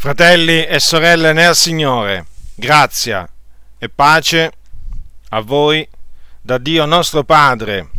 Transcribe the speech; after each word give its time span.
Fratelli 0.00 0.64
e 0.64 0.80
sorelle 0.80 1.34
nel 1.34 1.54
Signore, 1.54 2.24
grazia 2.54 3.28
e 3.76 3.90
pace 3.90 4.50
a 5.28 5.40
voi 5.40 5.86
da 6.40 6.56
Dio 6.56 6.86
nostro 6.86 7.22
Padre 7.22 7.90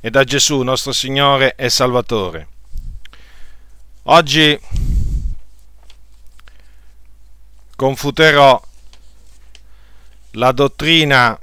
e 0.00 0.08
da 0.08 0.24
Gesù 0.24 0.62
nostro 0.62 0.92
Signore 0.92 1.56
e 1.56 1.68
Salvatore. 1.68 2.48
Oggi 4.04 4.58
confuterò 7.76 8.58
la 10.30 10.52
dottrina 10.52 11.38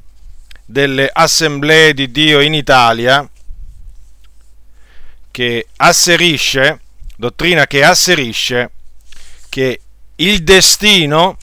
delle 0.65 1.07
assemblee 1.13 1.93
di 1.93 2.09
Dio 2.09 2.39
in 2.39 2.55
Italia 2.55 3.29
che 5.29 5.67
asserisce, 5.75 6.81
dottrina 7.15 7.67
che 7.67 7.83
asserisce 7.83 8.71
che 9.57 9.81
il 10.17 10.43
destino 10.43 11.35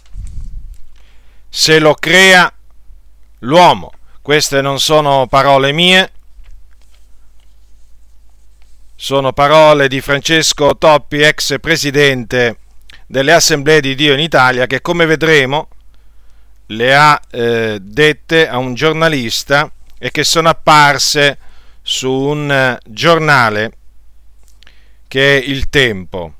se 1.48 1.80
lo 1.80 1.94
crea 1.94 2.52
l'uomo. 3.40 3.90
Queste 4.22 4.60
non 4.60 4.78
sono 4.78 5.26
parole 5.26 5.72
mie, 5.72 6.12
sono 8.94 9.32
parole 9.32 9.88
di 9.88 10.00
Francesco 10.00 10.76
Toppi, 10.78 11.22
ex 11.22 11.58
presidente 11.58 12.58
delle 13.04 13.32
Assemblee 13.32 13.80
di 13.80 13.96
Dio 13.96 14.12
in 14.12 14.20
Italia, 14.20 14.68
che 14.68 14.80
come 14.80 15.06
vedremo 15.06 15.66
le 16.66 16.94
ha 16.94 17.20
eh, 17.32 17.78
dette 17.82 18.48
a 18.48 18.58
un 18.58 18.74
giornalista 18.74 19.68
e 19.98 20.12
che 20.12 20.22
sono 20.22 20.50
apparse 20.50 21.38
su 21.82 22.12
un 22.12 22.48
eh, 22.48 22.78
giornale 22.86 23.72
che 25.08 25.36
è 25.36 25.44
Il 25.44 25.68
Tempo 25.68 26.34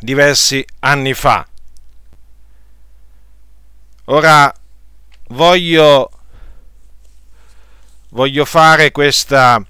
diversi 0.00 0.64
anni 0.80 1.14
fa. 1.14 1.46
Ora 4.06 4.52
voglio, 5.28 6.10
voglio 8.08 8.44
fare 8.44 8.90
questa 8.90 9.64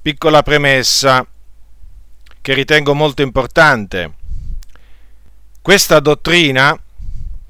piccola 0.00 0.42
premessa 0.42 1.24
che 2.40 2.54
ritengo 2.54 2.94
molto 2.94 3.22
importante. 3.22 4.14
Questa 5.62 6.00
dottrina, 6.00 6.76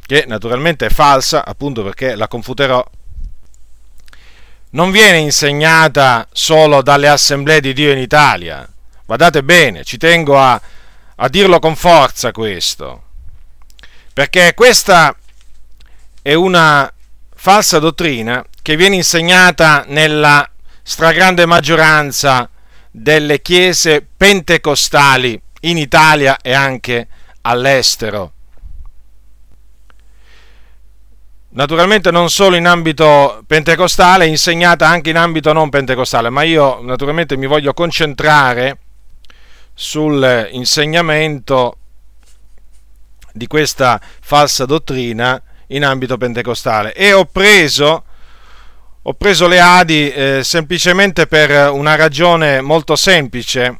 che 0.05 0.25
naturalmente 0.27 0.87
è 0.87 0.91
falsa, 0.91 1.47
appunto 1.47 1.83
perché 1.83 2.15
la 2.15 2.29
confuterò, 2.29 2.85
non 4.71 4.91
viene 4.91 5.19
insegnata 5.19 6.29
solo 6.31 6.83
dalle 6.83 7.09
assemblee 7.09 7.61
di 7.61 7.73
Dio 7.73 7.91
in 7.91 7.99
Italia. 7.99 8.71
Guardate 9.07 9.43
bene, 9.43 9.83
ci 9.83 9.97
tengo 9.97 10.39
a, 10.39 10.61
a 11.25 11.29
dirlo 11.29 11.61
con 11.61 11.77
forza 11.77 12.33
questo, 12.33 13.03
perché 14.13 14.55
questa 14.55 15.17
è 16.21 16.35
una 16.35 16.93
falsa 17.33 17.79
dottrina 17.79 18.45
che 18.61 18.75
viene 18.75 18.97
insegnata 18.97 19.85
nella 19.87 20.49
stragrande 20.83 21.47
maggioranza 21.47 22.51
delle 22.91 23.41
chiese 23.41 24.05
pentecostali 24.17 25.41
in 25.61 25.79
Italia 25.79 26.39
e 26.43 26.55
anche 26.55 27.07
all'estero. 27.43 28.33
Naturalmente 31.51 32.11
non 32.11 32.31
solo 32.31 32.57
in 32.57 32.67
ambito 32.67 33.45
pentecostale, 33.47 34.27
insegnata 34.27 34.89
anche 34.89 35.11
in 35.11 35.17
ambito 35.17 35.53
non 35.53 35.71
pentecostale, 35.71 36.31
ma 36.31 36.43
io 36.43 36.81
naturalmente 36.83 37.37
mi 37.37 37.47
voglio 37.47 37.73
concentrare 37.75 38.79
sull'insegnamento 39.75 41.77
di 43.33 43.47
questa 43.47 44.01
falsa 44.21 44.67
dottrina 44.67 45.41
in 45.69 45.85
ambito 45.85 46.17
pentecostale. 46.17 46.95
E 46.95 47.13
ho 47.13 47.25
preso, 47.25 48.05
ho 49.03 49.15
preso 49.15 49.49
le 49.49 49.61
Adi 49.61 50.11
eh, 50.11 50.41
semplicemente 50.45 51.27
per 51.27 51.71
una 51.71 51.95
ragione 51.95 52.61
molto 52.61 52.97
semplice 52.97 53.79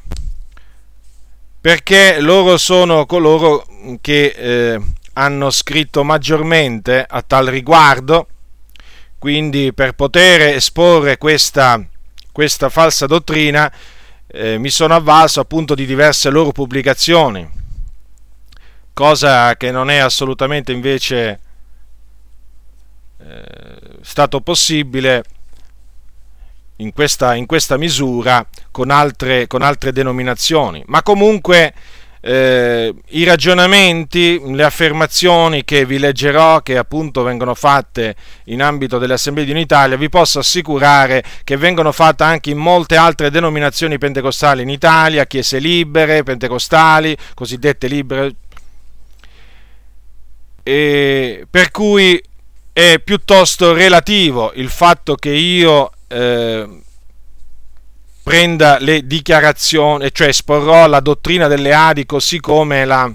perché 1.63 2.19
loro 2.19 2.57
sono 2.57 3.05
coloro 3.05 3.65
che 4.01 4.33
eh, 4.35 4.81
hanno 5.13 5.49
scritto 5.49 6.03
maggiormente 6.03 7.05
a 7.07 7.21
tal 7.21 7.45
riguardo. 7.45 8.27
Quindi 9.17 9.71
per 9.71 9.93
poter 9.93 10.41
esporre 10.41 11.17
questa, 11.17 11.81
questa 12.33 12.67
falsa 12.67 13.05
dottrina 13.05 13.71
eh, 14.35 14.57
mi 14.57 14.71
sono 14.71 14.95
avvalso 14.95 15.39
appunto 15.39 15.75
di 15.75 15.85
diverse 15.85 16.31
loro 16.31 16.51
pubblicazioni, 16.51 17.47
cosa 18.91 19.55
che 19.55 19.69
non 19.69 19.91
è 19.91 19.97
assolutamente 19.97 20.71
invece 20.71 21.39
eh, 23.19 23.99
stato 24.01 24.41
possibile 24.41 25.23
in 26.77 26.91
questa, 26.93 27.35
in 27.35 27.45
questa 27.45 27.77
misura 27.77 28.43
con 28.71 28.89
altre, 28.89 29.45
con 29.45 29.61
altre, 29.61 29.91
denominazioni. 29.91 30.83
Ma 30.87 31.03
comunque 31.03 31.71
eh, 32.25 32.93
i 33.09 33.25
ragionamenti, 33.25 34.41
le 34.53 34.63
affermazioni 34.63 35.65
che 35.65 35.85
vi 35.85 35.99
leggerò, 35.99 36.61
che 36.61 36.77
appunto 36.77 37.21
vengono 37.21 37.53
fatte 37.53 38.15
in 38.45 38.61
ambito 38.61 38.97
delle 38.97 39.15
assemblee 39.15 39.43
di 39.43 39.51
un'Italia, 39.51 39.97
vi 39.97 40.07
posso 40.07 40.39
assicurare 40.39 41.21
che 41.43 41.57
vengono 41.57 41.91
fatte 41.91 42.23
anche 42.23 42.49
in 42.49 42.57
molte 42.57 42.95
altre 42.95 43.29
denominazioni 43.29 43.97
pentecostali 43.97 44.61
in 44.61 44.69
Italia, 44.69 45.25
chiese 45.25 45.59
libere, 45.59 46.23
pentecostali, 46.23 47.15
cosiddette 47.33 47.87
libere. 47.87 48.35
E 50.63 51.45
per 51.49 51.71
cui 51.71 52.23
è 52.71 53.01
piuttosto 53.03 53.73
relativo 53.73 54.53
il 54.55 54.69
fatto 54.69 55.15
che 55.15 55.31
io 55.31 55.91
eh, 56.07 56.82
prenda 58.23 58.77
le 58.79 59.05
dichiarazioni, 59.05 60.09
cioè 60.13 60.29
esporrò 60.29 60.87
la 60.87 61.01
dottrina 61.01 61.47
delle 61.47 61.73
Adi 61.73 62.05
così 62.05 62.39
come 62.39 62.85
la, 62.85 63.11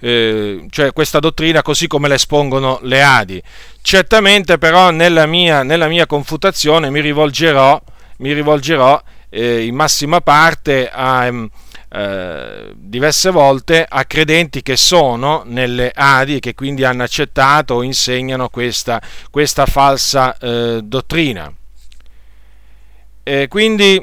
eh, 0.00 0.66
cioè 0.70 0.92
questa 0.92 1.18
dottrina 1.18 1.62
così 1.62 1.86
come 1.86 2.08
la 2.08 2.14
espongono 2.14 2.78
le 2.82 3.02
Adi. 3.02 3.42
Certamente 3.82 4.58
però 4.58 4.90
nella 4.90 5.26
mia, 5.26 5.62
nella 5.62 5.88
mia 5.88 6.06
confutazione 6.06 6.90
mi 6.90 7.00
rivolgerò, 7.00 7.80
mi 8.18 8.32
rivolgerò 8.32 9.00
eh, 9.28 9.64
in 9.64 9.74
massima 9.74 10.20
parte 10.20 10.90
a... 10.90 11.26
Ehm, 11.26 11.50
eh, 11.90 12.72
diverse 12.74 13.30
volte 13.30 13.86
a 13.88 14.04
credenti 14.04 14.60
che 14.60 14.76
sono 14.76 15.42
nelle 15.46 15.90
Adi 15.94 16.36
e 16.36 16.38
che 16.38 16.54
quindi 16.54 16.84
hanno 16.84 17.02
accettato 17.02 17.74
o 17.74 17.82
insegnano 17.82 18.50
questa, 18.50 19.00
questa 19.30 19.64
falsa 19.64 20.36
eh, 20.36 20.80
dottrina. 20.82 21.50
Eh, 23.28 23.46
quindi 23.46 24.02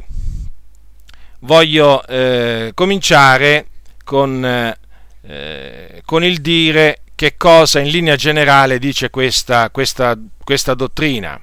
voglio 1.39 2.05
eh, 2.05 2.73
cominciare 2.75 3.69
con, 4.03 4.45
eh, 4.45 6.01
con, 6.05 6.23
il 6.23 6.41
dire 6.41 6.99
che 7.15 7.35
cosa 7.35 7.79
in 7.79 7.89
linea 7.89 8.15
generale 8.17 8.77
dice 8.77 9.09
questa, 9.09 9.71
questa, 9.71 10.15
questa 10.43 10.75
dottrina. 10.75 11.41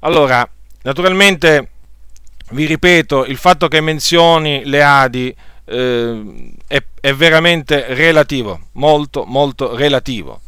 Allora, 0.00 0.44
naturalmente 0.82 1.68
vi 2.50 2.66
ripeto, 2.66 3.24
il 3.24 3.36
fatto 3.36 3.68
che 3.68 3.80
menzioni 3.80 4.64
le 4.64 4.82
Adi 4.82 5.32
eh, 5.66 6.52
è, 6.66 6.82
è, 7.00 7.14
veramente 7.14 7.94
relativo, 7.94 8.62
molto 8.72 9.24
molto 9.26 9.76
relativo, 9.76 10.40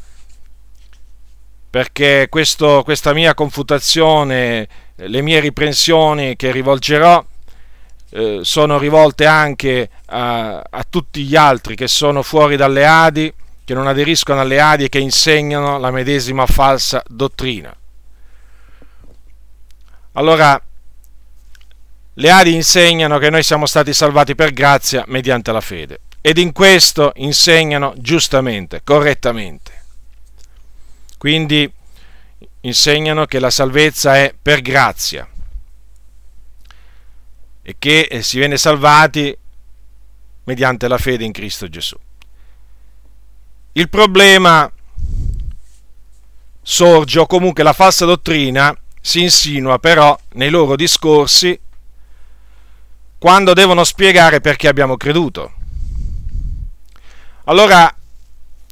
perché 1.71 2.27
questo, 2.29 2.83
questa 2.83 3.13
mia 3.13 3.33
confutazione 3.33 4.82
le 4.97 5.21
mie 5.23 5.41
riprensioni 5.41 6.37
che 6.37 6.51
rivolgerò 6.51 7.25
eh, 8.11 8.41
sono 8.43 8.79
rivolte 8.79 9.27
anche 9.27 9.89
a, 10.07 10.59
a, 10.59 10.87
tutti 10.89 11.23
gli 11.23 11.35
altri 11.35 11.75
che 11.75 11.89
sono 11.89 12.23
fuori 12.23 12.57
dalle 12.57 12.85
Adi, 12.85 13.33
che 13.65 13.75
non 13.75 13.87
aderiscono 13.87 14.41
alle 14.41 14.61
Adi 14.61 14.85
e 14.85 14.89
che 14.89 14.99
insegnano 14.99 15.79
la 15.79 15.91
medesima 15.91 16.45
falsa 16.47 17.03
dottrina. 17.07 17.75
Allora, 20.13 20.61
le 22.15 22.31
Adi 22.31 22.55
insegnano 22.55 23.17
che 23.17 23.31
noi 23.31 23.43
siamo 23.43 23.65
stati 23.65 23.95
salvati 23.95 24.35
per 24.35 24.53
grazia 24.53 25.05
mediante 25.07 25.51
la 25.51 25.63
fede 25.63 26.01
ed 26.21 26.37
in 26.37 26.53
questo 26.53 27.13
insegnano 27.17 27.95
giustamente, 27.97 28.83
correttamente. 28.85 29.81
Quindi 31.17 31.73
insegnano 32.63 33.27
che 33.27 33.39
la 33.39 33.51
salvezza 33.51 34.17
è 34.17 34.35
per 34.41 34.61
grazia 34.61 35.29
e 37.63 37.77
che 37.79 38.01
eh, 38.11 38.23
si 38.23 38.39
viene 38.39 38.57
salvati 38.57 39.37
mediante 40.45 40.89
la 40.89 40.99
fede 40.99 41.25
in 41.25 41.33
Cristo 41.33 41.69
Gesù. 41.69 41.97
Il 43.73 43.89
problema 43.89 44.71
sorge 46.61 47.19
o 47.19 47.27
comunque 47.27 47.63
la 47.63 47.73
falsa 47.73 48.05
dottrina 48.05 48.77
si 49.01 49.23
insinua 49.23 49.79
però 49.79 50.19
nei 50.35 50.51
loro 50.51 50.77
discorsi 50.77 51.59
quando 53.19 53.53
devono 53.53 53.85
spiegare 53.85 54.41
perché 54.41 54.69
abbiamo 54.69 54.97
creduto. 54.97 55.55
allora 57.45 57.93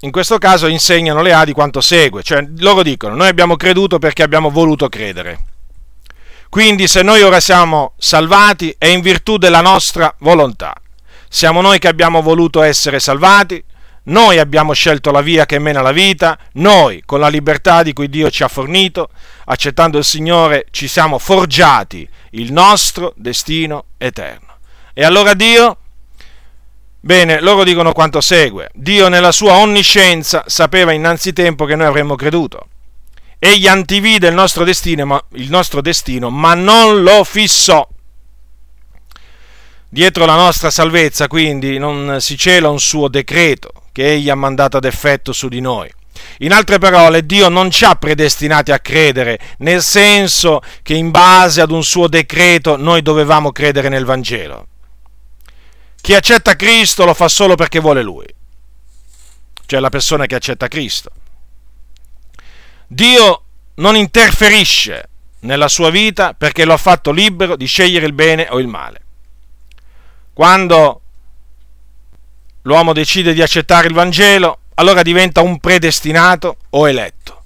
in 0.01 0.11
questo 0.11 0.39
caso 0.39 0.67
insegnano 0.67 1.21
le 1.21 1.33
Adi 1.33 1.53
quanto 1.53 1.81
segue, 1.81 2.23
cioè 2.23 2.47
loro 2.59 2.83
dicono 2.83 3.15
noi 3.15 3.29
abbiamo 3.29 3.57
creduto 3.57 3.99
perché 3.99 4.23
abbiamo 4.23 4.51
voluto 4.51 4.89
credere. 4.89 5.39
Quindi 6.49 6.89
se 6.89 7.03
noi 7.03 7.23
ora 7.23 7.39
siamo 7.39 7.93
salvati 7.97 8.75
è 8.77 8.87
in 8.87 9.03
virtù 9.03 9.37
della 9.37 9.61
nostra 9.61 10.13
volontà. 10.19 10.75
Siamo 11.29 11.61
noi 11.61 11.79
che 11.79 11.87
abbiamo 11.87 12.23
voluto 12.23 12.63
essere 12.63 12.99
salvati, 12.99 13.63
noi 14.05 14.39
abbiamo 14.39 14.73
scelto 14.73 15.11
la 15.11 15.21
via 15.21 15.47
che 15.47 15.59
mena 15.59 15.83
la 15.83 15.93
vita, 15.93 16.37
noi 16.55 17.03
con 17.05 17.21
la 17.21 17.29
libertà 17.29 17.83
di 17.83 17.93
cui 17.93 18.09
Dio 18.09 18.31
ci 18.31 18.43
ha 18.43 18.49
fornito, 18.49 19.11
accettando 19.45 19.99
il 19.99 20.05
Signore, 20.05 20.67
ci 20.71 20.89
siamo 20.89 21.19
forgiati 21.19 22.09
il 22.31 22.53
nostro 22.53 23.13
destino 23.17 23.85
eterno. 23.99 24.57
E 24.93 25.05
allora 25.05 25.35
Dio 25.35 25.77
Bene, 27.03 27.41
loro 27.41 27.65
dicono 27.65 27.93
quanto 27.93 28.21
segue. 28.21 28.71
Dio 28.75 29.09
nella 29.09 29.33
sua 29.33 29.57
onniscienza 29.57 30.45
sapeva 30.47 30.93
innanzitempo 30.93 31.65
che 31.65 31.75
noi 31.75 31.87
avremmo 31.87 32.15
creduto. 32.15 32.67
Egli 33.39 33.67
antivide 33.67 34.29
il 34.29 34.35
nostro 34.35 34.65
destino, 34.65 35.07
ma, 35.07 35.25
il 35.33 35.49
nostro 35.49 35.81
destino, 35.81 36.29
ma 36.29 36.53
non 36.55 37.03
lo 37.03 37.25
fissò. 37.25 37.89
Dietro 39.89 40.27
la 40.27 40.37
nostra 40.37 40.71
salvezza, 40.71 41.27
quindi, 41.27 41.79
non 41.79 42.19
si 42.21 42.37
cela 42.37 42.69
un 42.69 42.79
suo 42.79 43.09
decreto 43.09 43.73
che 43.93 44.13
egli 44.13 44.29
ha 44.29 44.35
mandato 44.35 44.77
ad 44.77 44.85
effetto 44.85 45.33
su 45.33 45.49
di 45.49 45.61
noi. 45.61 45.91
In 46.41 46.53
altre 46.53 46.79
parole, 46.79 47.25
Dio 47.25 47.49
non 47.49 47.71
ci 47.71 47.87
ha 47.87 47.95
predestinati 47.95 48.73
a 48.73 48.79
credere, 48.79 49.39
nel 49.59 49.83
senso 49.83 50.61
che 50.83 50.93
in 50.93 51.11
base 51.11 51.63
ad 51.63 51.71
un 51.71 51.83
suo 51.83 52.09
decreto 52.09 52.77
noi 52.77 53.01
dovevamo 53.01 53.53
credere 53.53 53.89
nel 53.89 54.05
Vangelo. 54.05 54.67
Chi 56.01 56.15
accetta 56.15 56.57
Cristo 56.57 57.05
lo 57.05 57.15
fa 57.15 57.29
solo 57.29 57.55
perché 57.55 57.79
vuole 57.79 58.03
Lui, 58.03 58.27
cioè 59.67 59.81
la 59.81 59.91
persona 59.91 60.27
che 60.27 60.35
accetta 60.35 60.69
Cristo. 60.69 61.11
Dio 62.87 63.43
non 63.75 63.97
interferisce 63.97 65.09
nella 65.41 65.69
sua 65.69 65.91
vita 65.91 66.35
perché 66.35 66.65
lo 66.65 66.73
ha 66.73 66.79
fatto 66.79 67.11
libero 67.13 67.57
di 67.57 67.67
scegliere 67.67 68.07
il 68.07 68.13
bene 68.13 68.49
o 68.51 68.59
il 68.59 68.67
male. 68.67 69.03
Quando 70.33 71.01
l'uomo 72.63 72.93
decide 72.93 73.33
di 73.33 73.43
accettare 73.43 73.87
il 73.87 73.95
Vangelo, 73.95 74.59
allora 74.75 75.03
diventa 75.03 75.41
un 75.41 75.59
predestinato 75.61 76.57
o 76.71 76.89
eletto. 76.89 77.45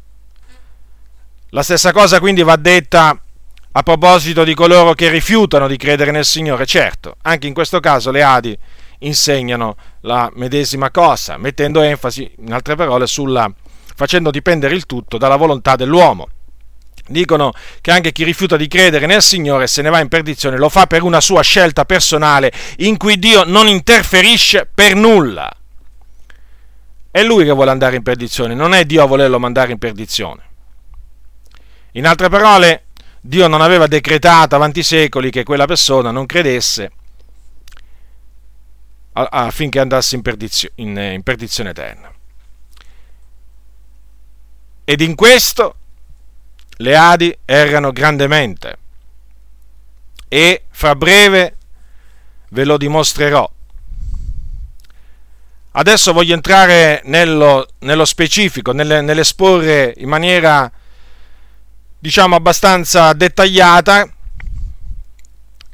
La 1.51 1.63
stessa 1.63 1.93
cosa 1.93 2.21
quindi 2.21 2.43
va 2.43 2.57
detta 2.57 3.21
a 3.77 3.83
proposito 3.83 4.45
di 4.45 4.55
coloro 4.55 4.95
che 4.95 5.09
rifiutano 5.09 5.67
di 5.67 5.77
credere 5.77 6.13
nel 6.13 6.25
Signore, 6.25 6.65
certo, 6.65 7.17
anche 7.23 7.49
in 7.49 7.55
questo 7.55 7.81
caso 7.81 8.13
le 8.13 8.23
Adi 8.23 8.57
insegnano 9.01 9.77
la 10.03 10.31
medesima 10.35 10.93
cosa, 10.93 11.37
mettendo 11.39 11.81
enfasi, 11.81 12.31
in 12.39 12.53
altre 12.53 12.77
parole, 12.77 13.09
sulla, 13.09 13.53
facendo 13.97 14.31
dipendere 14.31 14.75
il 14.75 14.87
tutto 14.87 15.19
dalla 15.19 15.35
volontà 15.35 15.75
dell'uomo. 15.75 16.29
Dicono 17.07 17.53
che 17.81 17.91
anche 17.91 18.13
chi 18.13 18.23
rifiuta 18.23 18.57
di 18.57 18.69
credere 18.69 19.07
nel 19.07 19.23
Signore 19.23 19.67
se 19.67 19.83
ne 19.83 19.91
va 19.91 19.99
in 19.99 20.09
perdizione 20.09 20.57
lo 20.57 20.69
fa 20.69 20.87
per 20.87 21.03
una 21.03 21.21
sua 21.21 21.43
scelta 21.43 21.85
personale 21.85 22.53
in 22.77 22.97
cui 22.97 23.19
Dio 23.19 23.43
non 23.43 23.67
interferisce 23.67 24.71
per 24.73 24.95
nulla. 24.95 25.51
È 27.11 27.23
lui 27.25 27.45
che 27.45 27.51
vuole 27.51 27.73
andare 27.73 27.97
in 27.97 28.03
perdizione, 28.05 28.55
non 28.55 28.73
è 28.73 28.85
Dio 28.85 29.03
a 29.03 29.07
volerlo 29.07 29.41
mandare 29.41 29.73
in 29.73 29.79
perdizione. 29.79 30.43
In 31.93 32.07
altre 32.07 32.29
parole, 32.29 32.85
Dio 33.27 33.47
non 33.49 33.63
aveva 33.63 33.87
decretato 33.87 34.55
avanti 34.55 34.81
i 34.81 34.83
secoli 34.83 35.31
che 35.31 35.45
quella 35.45 35.65
persona 35.65 36.11
non 36.11 36.27
credesse 36.27 36.91
affinché 39.15 39.81
andasse 39.81 40.15
in, 40.15 40.21
perdizio, 40.21 40.71
in, 40.75 40.95
in 40.95 41.23
perdizione 41.23 41.71
eterna. 41.71 42.13
Ed 44.85 45.01
in 45.01 45.15
questo 45.15 45.77
le 46.77 46.97
Adi 46.97 47.35
errano 47.47 47.93
grandemente 47.93 48.77
e 50.29 50.65
fra 50.69 50.95
breve 50.95 51.57
ve 52.51 52.65
lo 52.67 52.77
dimostrerò. 52.77 53.51
Adesso 55.71 56.13
voglio 56.13 56.35
entrare 56.35 57.01
nello, 57.07 57.69
nello 57.79 58.05
specifico, 58.05 58.73
nell'esporre 58.73 59.95
in 59.97 60.11
maniera 60.11 60.71
diciamo 62.05 62.37
abbastanza 62.37 63.15
dettagliata 63.15 64.07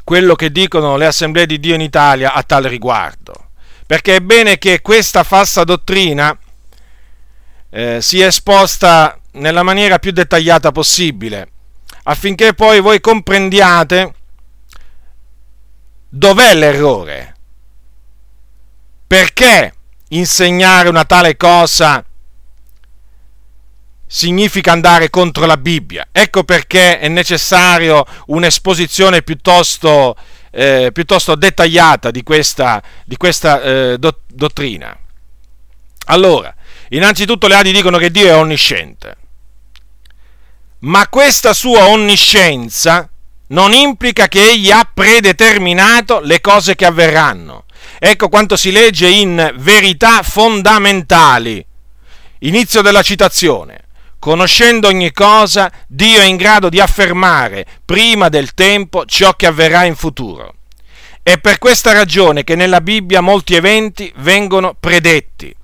quello 0.04 0.36
che 0.36 0.52
dicono 0.52 0.96
le 0.96 1.06
assemblee 1.06 1.44
di 1.44 1.58
Dio 1.58 1.74
in 1.74 1.80
Italia 1.80 2.34
a 2.34 2.44
tal 2.44 2.62
riguardo. 2.62 3.48
Perché 3.84 4.14
è 4.14 4.20
bene 4.20 4.56
che 4.56 4.80
questa 4.80 5.24
falsa 5.24 5.64
dottrina 5.64 6.38
eh, 7.70 8.00
sia 8.00 8.28
esposta 8.28 9.18
nella 9.32 9.64
maniera 9.64 9.98
più 9.98 10.12
dettagliata 10.12 10.70
possibile, 10.70 11.50
affinché 12.04 12.54
poi 12.54 12.78
voi 12.78 13.00
comprendiate 13.00 14.14
dov'è 16.08 16.54
l'errore. 16.54 17.34
Perché 19.04 19.74
insegnare 20.10 20.88
una 20.88 21.04
tale 21.04 21.36
cosa 21.36 22.04
significa 24.12 24.72
andare 24.72 25.08
contro 25.08 25.46
la 25.46 25.56
Bibbia. 25.56 26.08
Ecco 26.10 26.42
perché 26.42 26.98
è 26.98 27.06
necessario 27.06 28.04
un'esposizione 28.26 29.22
piuttosto, 29.22 30.16
eh, 30.50 30.90
piuttosto 30.92 31.36
dettagliata 31.36 32.10
di 32.10 32.24
questa, 32.24 32.82
di 33.04 33.16
questa 33.16 33.62
eh, 33.62 33.98
do, 33.98 34.22
dottrina. 34.26 34.98
Allora, 36.06 36.52
innanzitutto 36.88 37.46
le 37.46 37.54
Adi 37.54 37.70
dicono 37.70 37.98
che 37.98 38.10
Dio 38.10 38.26
è 38.26 38.34
onnisciente, 38.34 39.16
ma 40.80 41.06
questa 41.06 41.52
sua 41.52 41.86
onniscienza 41.86 43.08
non 43.48 43.72
implica 43.72 44.26
che 44.26 44.42
egli 44.42 44.72
ha 44.72 44.90
predeterminato 44.92 46.18
le 46.18 46.40
cose 46.40 46.74
che 46.74 46.84
avverranno. 46.84 47.66
Ecco 48.00 48.28
quanto 48.28 48.56
si 48.56 48.72
legge 48.72 49.08
in 49.08 49.52
verità 49.58 50.24
fondamentali. 50.24 51.64
Inizio 52.40 52.82
della 52.82 53.02
citazione. 53.02 53.84
Conoscendo 54.20 54.88
ogni 54.88 55.12
cosa, 55.12 55.72
Dio 55.88 56.20
è 56.20 56.24
in 56.24 56.36
grado 56.36 56.68
di 56.68 56.78
affermare 56.78 57.64
prima 57.86 58.28
del 58.28 58.52
tempo 58.52 59.06
ciò 59.06 59.34
che 59.34 59.46
avverrà 59.46 59.84
in 59.84 59.96
futuro. 59.96 60.56
È 61.22 61.38
per 61.38 61.56
questa 61.56 61.92
ragione 61.92 62.44
che 62.44 62.54
nella 62.54 62.82
Bibbia 62.82 63.22
molti 63.22 63.54
eventi 63.54 64.12
vengono 64.16 64.76
predetti. 64.78 65.56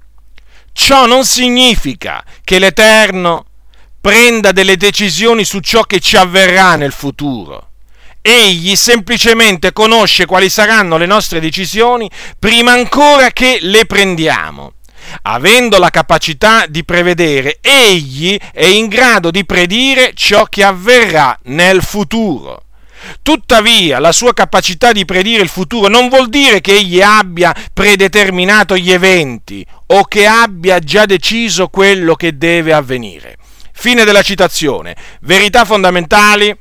Ciò 0.73 1.05
non 1.05 1.27
significa 1.27 2.25
che 2.43 2.59
l'Eterno 2.59 3.45
prenda 4.01 4.53
delle 4.53 4.79
decisioni 4.79 5.45
su 5.45 5.61
ciò 5.61 5.83
che 5.83 6.01
ci 6.01 6.17
avverrà 6.17 6.77
nel 6.77 6.93
futuro. 6.93 7.73
Egli 8.23 8.75
semplicemente 8.75 9.75
conosce 9.75 10.25
quali 10.25 10.49
saranno 10.49 10.97
le 10.97 11.07
nostre 11.07 11.41
decisioni 11.41 12.11
prima 12.39 12.73
ancora 12.73 13.31
che 13.33 13.59
le 13.61 13.85
prendiamo 13.85 14.76
avendo 15.23 15.79
la 15.79 15.91
capacità 15.91 16.67
di 16.67 16.85
prevedere, 16.85 17.59
egli 17.61 18.39
è 18.53 18.65
in 18.65 18.89
grado 18.89 19.31
di 19.31 19.45
predire 19.45 20.13
ciò 20.15 20.45
che 20.45 20.65
avverrà 20.65 21.39
nel 21.45 21.83
futuro. 21.83 22.63
Tuttavia, 23.23 23.99
la 23.99 24.13
sua 24.13 24.33
capacità 24.33 24.93
di 24.93 25.05
predire 25.05 25.43
il 25.43 25.49
futuro 25.49 25.89
non 25.89 26.09
vuol 26.09 26.29
dire 26.29 26.61
che 26.61 26.73
egli 26.73 27.01
abbia 27.01 27.55
predeterminato 27.73 28.77
gli 28.77 28.91
eventi 28.91 29.65
o 29.87 30.05
che 30.05 30.27
abbia 30.27 30.79
già 30.79 31.07
deciso 31.07 31.69
quello 31.69 32.15
che 32.15 32.37
deve 32.37 32.73
avvenire. 32.73 33.37
Fine 33.73 34.05
della 34.05 34.23
citazione. 34.23 34.97
Verità 35.21 35.65
fondamentali 35.65 36.57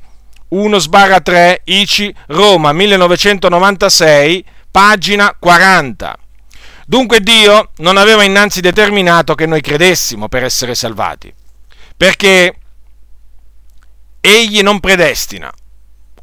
1 0.48 0.78
3 1.22 1.62
ICI 1.64 2.14
Roma 2.28 2.72
1996 2.72 4.44
pagina 4.70 5.34
40. 5.38 6.18
Dunque 6.88 7.20
Dio 7.20 7.70
non 7.78 7.96
aveva 7.96 8.22
innanzi 8.22 8.60
determinato 8.60 9.34
che 9.34 9.46
noi 9.46 9.60
credessimo 9.60 10.28
per 10.28 10.44
essere 10.44 10.76
salvati, 10.76 11.34
perché 11.96 12.54
egli 14.20 14.62
non 14.62 14.78
predestina 14.78 15.52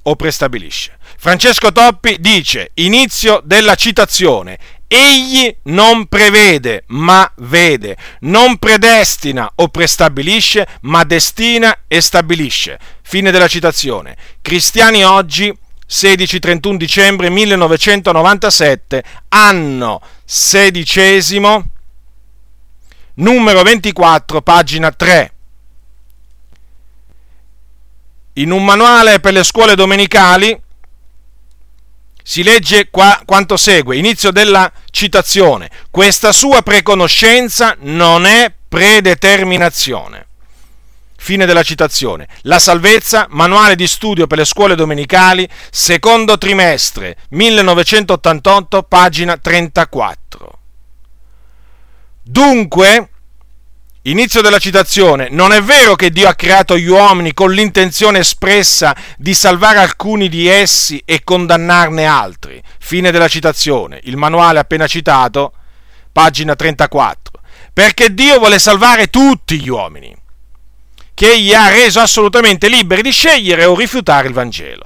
o 0.04 0.16
prestabilisce. 0.16 0.98
Francesco 1.18 1.74
Toppi 1.74 2.16
dice, 2.20 2.72
inizio 2.76 3.42
della 3.44 3.76
citazione, 3.76 4.58
egli 4.88 5.54
non 5.64 6.06
prevede, 6.08 6.86
ma 6.88 7.30
vede, 7.38 7.98
non 8.22 8.58
predestina 8.58 9.52
o 9.56 9.68
prestabilisce, 9.68 10.66
ma 10.84 11.04
destina 11.04 11.80
e 11.90 12.00
stabilisce. 12.00 12.80
Fine 13.02 13.32
della 13.32 13.50
citazione. 13.50 14.16
Cristiani 14.42 15.04
oggi 15.04 15.54
16-31 15.90 16.76
dicembre 16.76 17.30
1997, 17.30 19.04
anno 19.28 20.02
sedicesimo, 20.34 21.64
numero 23.16 23.62
24, 23.62 24.42
pagina 24.42 24.92
3. 24.92 25.34
In 28.34 28.50
un 28.50 28.66
manuale 28.66 29.20
per 29.20 29.32
le 29.32 29.44
scuole 29.44 29.76
domenicali 29.76 30.60
si 32.24 32.42
legge 32.42 32.90
qua 32.90 33.22
quanto 33.26 33.58
segue, 33.58 33.96
inizio 33.96 34.32
della 34.32 34.72
citazione, 34.90 35.70
questa 35.92 36.32
sua 36.32 36.64
preconoscenza 36.64 37.76
non 37.82 38.26
è 38.26 38.52
predeterminazione. 38.68 40.26
Fine 41.24 41.46
della 41.46 41.64
citazione. 41.64 42.28
La 42.42 42.60
salvezza, 42.60 43.28
manuale 43.30 43.78
di 43.78 43.88
studio 43.88 44.28
per 44.28 44.40
le 44.40 44.44
scuole 44.44 44.76
domenicali, 44.76 45.48
secondo 45.72 46.38
trimestre, 46.38 47.16
1988, 47.30 48.84
pagina 48.84 49.38
34. 49.38 50.60
Dunque, 52.24 53.08
Inizio 54.02 54.42
della 54.42 54.60
citazione. 54.60 55.30
Non 55.32 55.54
è 55.54 55.62
vero 55.62 55.96
che 55.96 56.10
Dio 56.10 56.28
ha 56.28 56.34
creato 56.34 56.78
gli 56.78 56.90
uomini 56.90 57.34
con 57.34 57.54
l'intenzione 57.54 58.20
espressa 58.20 58.94
di 59.16 59.34
salvare 59.34 59.80
alcuni 59.80 60.28
di 60.28 60.50
essi 60.50 61.02
e 61.06 61.24
condannarne 61.24 62.06
altri. 62.06 62.62
Fine 62.80 63.12
della 63.12 63.30
citazione. 63.30 64.02
Il 64.04 64.18
manuale 64.18 64.60
appena 64.60 64.88
citato, 64.88 65.54
pagina 66.12 66.54
34. 66.54 67.40
Perché 67.72 68.14
Dio 68.14 68.40
vuole 68.40 68.60
salvare 68.60 69.08
tutti 69.08 69.58
gli 69.62 69.70
uomini, 69.70 70.14
che 71.14 71.32
egli 71.32 71.54
ha 71.54 71.70
reso 71.70 72.00
assolutamente 72.00 72.68
liberi 72.68 73.02
di 73.02 73.12
scegliere 73.12 73.66
o 73.66 73.76
rifiutare 73.76 74.28
il 74.28 74.34
Vangelo. 74.34 74.84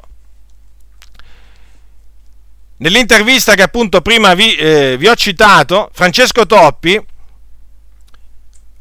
Nell'intervista 2.77 3.55
che 3.55 3.63
appunto 3.63 4.01
prima 4.01 4.33
vi, 4.33 4.55
eh, 4.55 4.97
vi 4.97 5.07
ho 5.07 5.15
citato, 5.15 5.89
Francesco 5.93 6.45
Toppi 6.45 7.03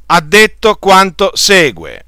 ha 0.06 0.20
detto 0.20 0.76
quanto 0.76 1.30
segue. 1.34 2.04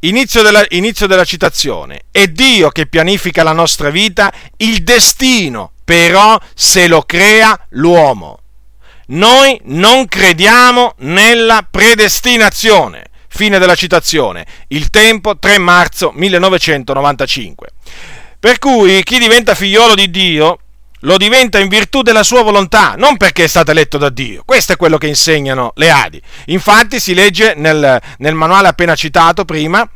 Inizio 0.00 0.42
della, 0.42 0.64
inizio 0.70 1.06
della 1.06 1.24
citazione. 1.24 2.02
È 2.10 2.26
Dio 2.26 2.70
che 2.70 2.86
pianifica 2.86 3.42
la 3.42 3.52
nostra 3.52 3.90
vita, 3.90 4.32
il 4.56 4.82
destino 4.82 5.72
però 5.90 6.38
se 6.54 6.86
lo 6.86 7.02
crea 7.02 7.66
l'uomo. 7.70 8.38
Noi 9.06 9.60
non 9.64 10.06
crediamo 10.06 10.94
nella 10.98 11.66
predestinazione. 11.68 13.09
Fine 13.32 13.58
della 13.58 13.76
citazione. 13.76 14.44
Il 14.68 14.90
tempo 14.90 15.38
3 15.38 15.58
marzo 15.58 16.10
1995. 16.14 17.68
Per 18.38 18.58
cui 18.58 19.02
chi 19.04 19.18
diventa 19.18 19.54
figliolo 19.54 19.94
di 19.94 20.10
Dio 20.10 20.58
lo 21.00 21.16
diventa 21.16 21.58
in 21.58 21.68
virtù 21.68 22.02
della 22.02 22.24
sua 22.24 22.42
volontà, 22.42 22.94
non 22.96 23.16
perché 23.16 23.44
è 23.44 23.46
stato 23.46 23.70
eletto 23.70 23.98
da 23.98 24.10
Dio. 24.10 24.42
Questo 24.44 24.72
è 24.72 24.76
quello 24.76 24.98
che 24.98 25.06
insegnano 25.06 25.72
le 25.76 25.90
Adi. 25.90 26.20
Infatti 26.46 26.98
si 27.00 27.14
legge 27.14 27.54
nel, 27.56 28.00
nel 28.18 28.34
manuale 28.34 28.68
appena 28.68 28.94
citato 28.96 29.44
prima, 29.44 29.88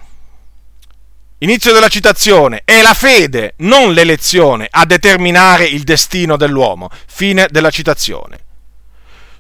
inizio 1.39 1.73
della 1.73 1.89
citazione, 1.89 2.63
è 2.65 2.81
la 2.81 2.95
fede, 2.95 3.55
non 3.59 3.93
l'elezione, 3.93 4.69
a 4.71 4.87
determinare 4.87 5.67
il 5.67 5.83
destino 5.83 6.37
dell'uomo. 6.37 6.89
Fine 7.07 7.49
della 7.51 7.71
citazione. 7.71 8.39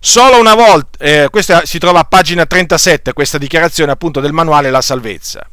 Solo 0.07 0.39
una 0.39 0.55
volta, 0.55 1.03
eh, 1.03 1.29
questa 1.31 1.65
si 1.65 1.79
trova 1.79 2.01
a 2.01 2.05
pagina 2.05 2.45
37, 2.45 3.15
questa 3.15 3.39
dichiarazione 3.39 3.91
appunto 3.91 4.21
del 4.21 4.35
manuale 4.35 4.71
La 4.71 4.83
salvezza. 4.83 5.49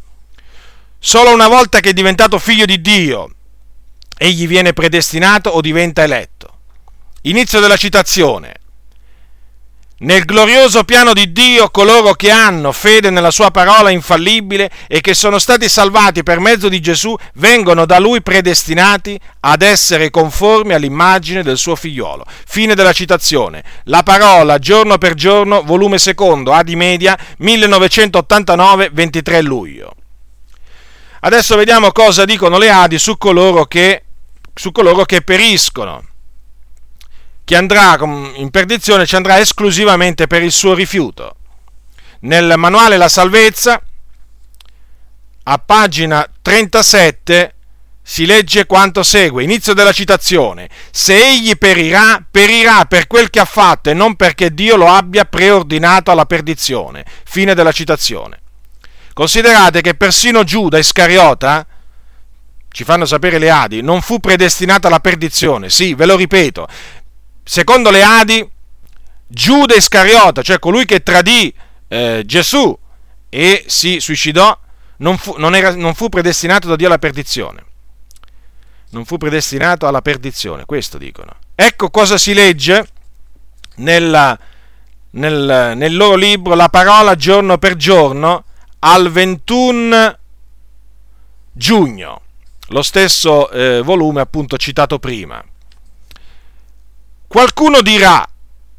Solo 0.99 1.33
una 1.33 1.47
volta 1.47 1.79
che 1.79 1.91
è 1.91 1.93
diventato 1.93 2.37
figlio 2.37 2.65
di 2.65 2.81
Dio, 2.81 3.33
egli 4.17 4.47
viene 4.47 4.73
predestinato 4.73 5.51
o 5.51 5.61
diventa 5.61 6.03
eletto. 6.03 6.57
Inizio 7.21 7.61
della 7.61 7.77
citazione. 7.77 8.55
Nel 10.01 10.25
glorioso 10.25 10.83
piano 10.83 11.13
di 11.13 11.31
Dio 11.31 11.69
coloro 11.69 12.13
che 12.13 12.31
hanno 12.31 12.71
fede 12.71 13.11
nella 13.11 13.29
sua 13.29 13.51
parola 13.51 13.91
infallibile 13.91 14.71
e 14.87 14.99
che 14.99 15.13
sono 15.13 15.37
stati 15.37 15.69
salvati 15.69 16.23
per 16.23 16.39
mezzo 16.39 16.69
di 16.69 16.79
Gesù 16.79 17.15
vengono 17.35 17.85
da 17.85 17.99
lui 17.99 18.23
predestinati 18.23 19.19
ad 19.41 19.61
essere 19.61 20.09
conformi 20.09 20.73
all'immagine 20.73 21.43
del 21.43 21.57
suo 21.57 21.75
figliolo. 21.75 22.25
Fine 22.47 22.73
della 22.73 22.93
citazione. 22.93 23.63
La 23.83 24.01
parola 24.01 24.57
giorno 24.57 24.97
per 24.97 25.13
giorno, 25.13 25.61
volume 25.61 25.99
secondo, 25.99 26.51
Adi 26.51 26.75
Media, 26.75 27.15
1989, 27.37 28.89
23 28.91 29.41
luglio. 29.43 29.93
Adesso 31.19 31.55
vediamo 31.55 31.91
cosa 31.91 32.25
dicono 32.25 32.57
le 32.57 32.71
Adi 32.71 32.97
su 32.97 33.19
coloro 33.19 33.65
che 33.65 34.03
su 34.55 34.71
coloro 34.71 35.05
che 35.05 35.21
periscono. 35.21 36.10
Chi 37.51 37.57
andrà 37.57 37.97
in 38.35 38.49
perdizione 38.49 39.05
ci 39.05 39.17
andrà 39.17 39.37
esclusivamente 39.37 40.25
per 40.25 40.41
il 40.41 40.53
suo 40.53 40.73
rifiuto. 40.73 41.35
Nel 42.21 42.53
manuale 42.55 42.95
La 42.95 43.09
salvezza, 43.09 43.81
a 45.43 45.57
pagina 45.57 46.25
37, 46.41 47.55
si 48.01 48.25
legge 48.25 48.65
quanto 48.65 49.03
segue, 49.03 49.43
inizio 49.43 49.73
della 49.73 49.91
citazione, 49.91 50.69
se 50.91 51.13
egli 51.13 51.57
perirà, 51.57 52.23
perirà 52.31 52.85
per 52.85 53.07
quel 53.07 53.29
che 53.29 53.41
ha 53.41 53.45
fatto 53.45 53.89
e 53.89 53.93
non 53.93 54.15
perché 54.15 54.53
Dio 54.53 54.77
lo 54.77 54.87
abbia 54.87 55.25
preordinato 55.25 56.09
alla 56.09 56.25
perdizione. 56.25 57.03
Fine 57.25 57.53
della 57.53 57.73
citazione. 57.73 58.39
Considerate 59.11 59.81
che 59.81 59.95
persino 59.95 60.45
Giuda 60.45 60.77
Iscariota, 60.77 61.67
ci 62.73 62.85
fanno 62.85 63.05
sapere 63.05 63.37
le 63.37 63.49
Adi, 63.49 63.81
non 63.81 64.01
fu 64.01 64.19
predestinata 64.19 64.87
alla 64.87 65.01
perdizione. 65.01 65.69
Sì, 65.69 65.93
ve 65.93 66.05
lo 66.05 66.15
ripeto. 66.15 66.65
Secondo 67.51 67.89
le 67.89 68.01
Adi, 68.01 68.49
Giuda 69.27 69.75
Iscariota, 69.75 70.41
cioè 70.41 70.57
colui 70.57 70.85
che 70.85 71.03
tradì 71.03 71.53
eh, 71.89 72.23
Gesù 72.25 72.79
e 73.27 73.65
si 73.67 73.99
suicidò, 73.99 74.57
non 74.99 75.17
fu, 75.17 75.35
non, 75.37 75.53
era, 75.53 75.75
non 75.75 75.93
fu 75.93 76.07
predestinato 76.07 76.69
da 76.69 76.77
Dio 76.77 76.87
alla 76.87 76.97
perdizione. 76.97 77.65
Non 78.91 79.03
fu 79.03 79.17
predestinato 79.17 79.85
alla 79.85 80.01
perdizione, 80.01 80.63
questo 80.63 80.97
dicono. 80.97 81.35
Ecco 81.53 81.89
cosa 81.89 82.17
si 82.17 82.33
legge 82.33 82.87
nella, 83.75 84.39
nel, 85.09 85.73
nel 85.75 85.93
loro 85.93 86.15
libro 86.15 86.55
La 86.55 86.69
parola 86.69 87.15
giorno 87.15 87.57
per 87.57 87.75
giorno 87.75 88.45
al 88.79 89.11
21 89.11 90.17
giugno 91.51 92.21
lo 92.67 92.81
stesso 92.81 93.51
eh, 93.51 93.81
volume 93.81 94.21
appunto 94.21 94.55
citato 94.55 94.99
prima. 94.99 95.43
Qualcuno 97.31 97.81
dirà, 97.81 98.27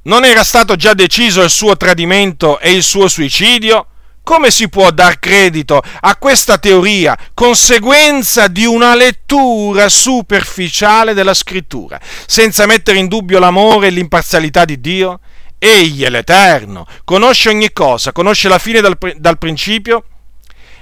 non 0.02 0.26
era 0.26 0.44
stato 0.44 0.76
già 0.76 0.92
deciso 0.92 1.40
il 1.40 1.48
suo 1.48 1.74
tradimento 1.74 2.60
e 2.60 2.72
il 2.72 2.82
suo 2.82 3.08
suicidio? 3.08 3.86
Come 4.22 4.50
si 4.50 4.68
può 4.68 4.90
dar 4.90 5.18
credito 5.18 5.80
a 6.00 6.16
questa 6.16 6.58
teoria, 6.58 7.16
conseguenza 7.32 8.48
di 8.48 8.66
una 8.66 8.94
lettura 8.94 9.88
superficiale 9.88 11.14
della 11.14 11.32
scrittura, 11.32 11.98
senza 12.26 12.66
mettere 12.66 12.98
in 12.98 13.08
dubbio 13.08 13.38
l'amore 13.38 13.86
e 13.86 13.90
l'imparzialità 13.90 14.66
di 14.66 14.78
Dio? 14.82 15.20
Egli 15.58 16.02
è 16.04 16.10
l'Eterno, 16.10 16.86
conosce 17.04 17.48
ogni 17.48 17.72
cosa, 17.72 18.12
conosce 18.12 18.50
la 18.50 18.58
fine 18.58 18.82
dal, 18.82 18.98
dal 19.16 19.38
principio 19.38 20.04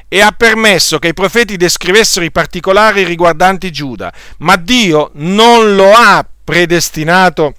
e 0.08 0.20
ha 0.20 0.32
permesso 0.32 0.98
che 0.98 1.06
i 1.06 1.14
profeti 1.14 1.56
descrivessero 1.56 2.24
i 2.24 2.32
particolari 2.32 3.04
riguardanti 3.04 3.70
Giuda, 3.70 4.12
ma 4.38 4.56
Dio 4.56 5.12
non 5.14 5.76
lo 5.76 5.92
ha 5.92 6.26
predestinato 6.42 7.54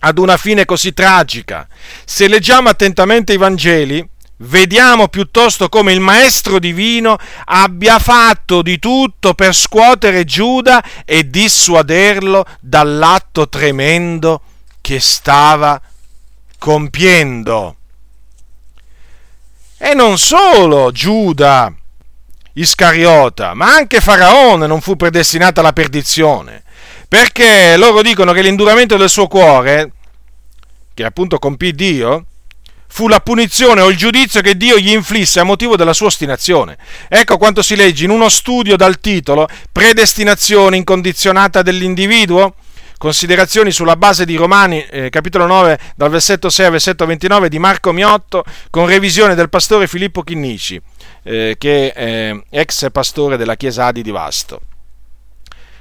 ad 0.00 0.18
una 0.18 0.36
fine 0.36 0.64
così 0.64 0.92
tragica. 0.92 1.66
Se 2.04 2.28
leggiamo 2.28 2.68
attentamente 2.68 3.32
i 3.32 3.36
Vangeli, 3.36 4.06
vediamo 4.38 5.08
piuttosto 5.08 5.68
come 5.68 5.92
il 5.92 6.00
Maestro 6.00 6.58
divino 6.58 7.16
abbia 7.46 7.98
fatto 7.98 8.62
di 8.62 8.78
tutto 8.78 9.34
per 9.34 9.54
scuotere 9.54 10.24
Giuda 10.24 10.84
e 11.04 11.28
dissuaderlo 11.28 12.44
dall'atto 12.60 13.48
tremendo 13.48 14.42
che 14.80 15.00
stava 15.00 15.80
compiendo. 16.58 17.76
E 19.78 19.94
non 19.94 20.18
solo 20.18 20.90
Giuda 20.90 21.72
Iscariota, 22.54 23.54
ma 23.54 23.72
anche 23.74 24.00
Faraone 24.00 24.66
non 24.66 24.80
fu 24.80 24.96
predestinato 24.96 25.60
alla 25.60 25.72
perdizione, 25.72 26.64
perché 27.08 27.76
loro 27.76 28.02
dicono 28.02 28.32
che 28.32 28.42
l'induramento 28.42 28.96
del 28.96 29.08
suo 29.08 29.26
cuore, 29.26 29.92
che 30.92 31.04
appunto 31.04 31.38
compì 31.38 31.72
Dio, 31.72 32.26
fu 32.86 33.08
la 33.08 33.20
punizione 33.20 33.80
o 33.80 33.90
il 33.90 33.96
giudizio 33.96 34.40
che 34.40 34.56
Dio 34.56 34.78
gli 34.78 34.90
inflisse 34.90 35.40
a 35.40 35.44
motivo 35.44 35.76
della 35.76 35.92
sua 35.92 36.06
ostinazione. 36.06 36.76
Ecco 37.08 37.38
quanto 37.38 37.62
si 37.62 37.76
legge 37.76 38.04
in 38.04 38.10
uno 38.10 38.28
studio 38.28 38.76
dal 38.76 38.98
titolo 38.98 39.48
Predestinazione 39.70 40.76
incondizionata 40.76 41.62
dell'individuo 41.62 42.54
considerazioni 42.98 43.70
sulla 43.70 43.96
base 43.96 44.24
di 44.24 44.34
Romani, 44.34 44.84
eh, 44.84 45.08
capitolo 45.08 45.46
9, 45.46 45.78
dal 45.94 46.10
versetto 46.10 46.50
6 46.50 46.66
al 46.66 46.72
versetto 46.72 47.06
29 47.06 47.48
di 47.48 47.60
Marco 47.60 47.92
Miotto, 47.92 48.44
con 48.70 48.86
revisione 48.86 49.36
del 49.36 49.48
pastore 49.48 49.86
Filippo 49.86 50.22
Chinnici, 50.22 50.80
eh, 51.22 51.54
che 51.56 51.92
è 51.92 52.36
ex 52.50 52.90
pastore 52.90 53.36
della 53.36 53.54
chiesa 53.54 53.86
Adi 53.86 54.02
di 54.02 54.10
Vasto. 54.10 54.60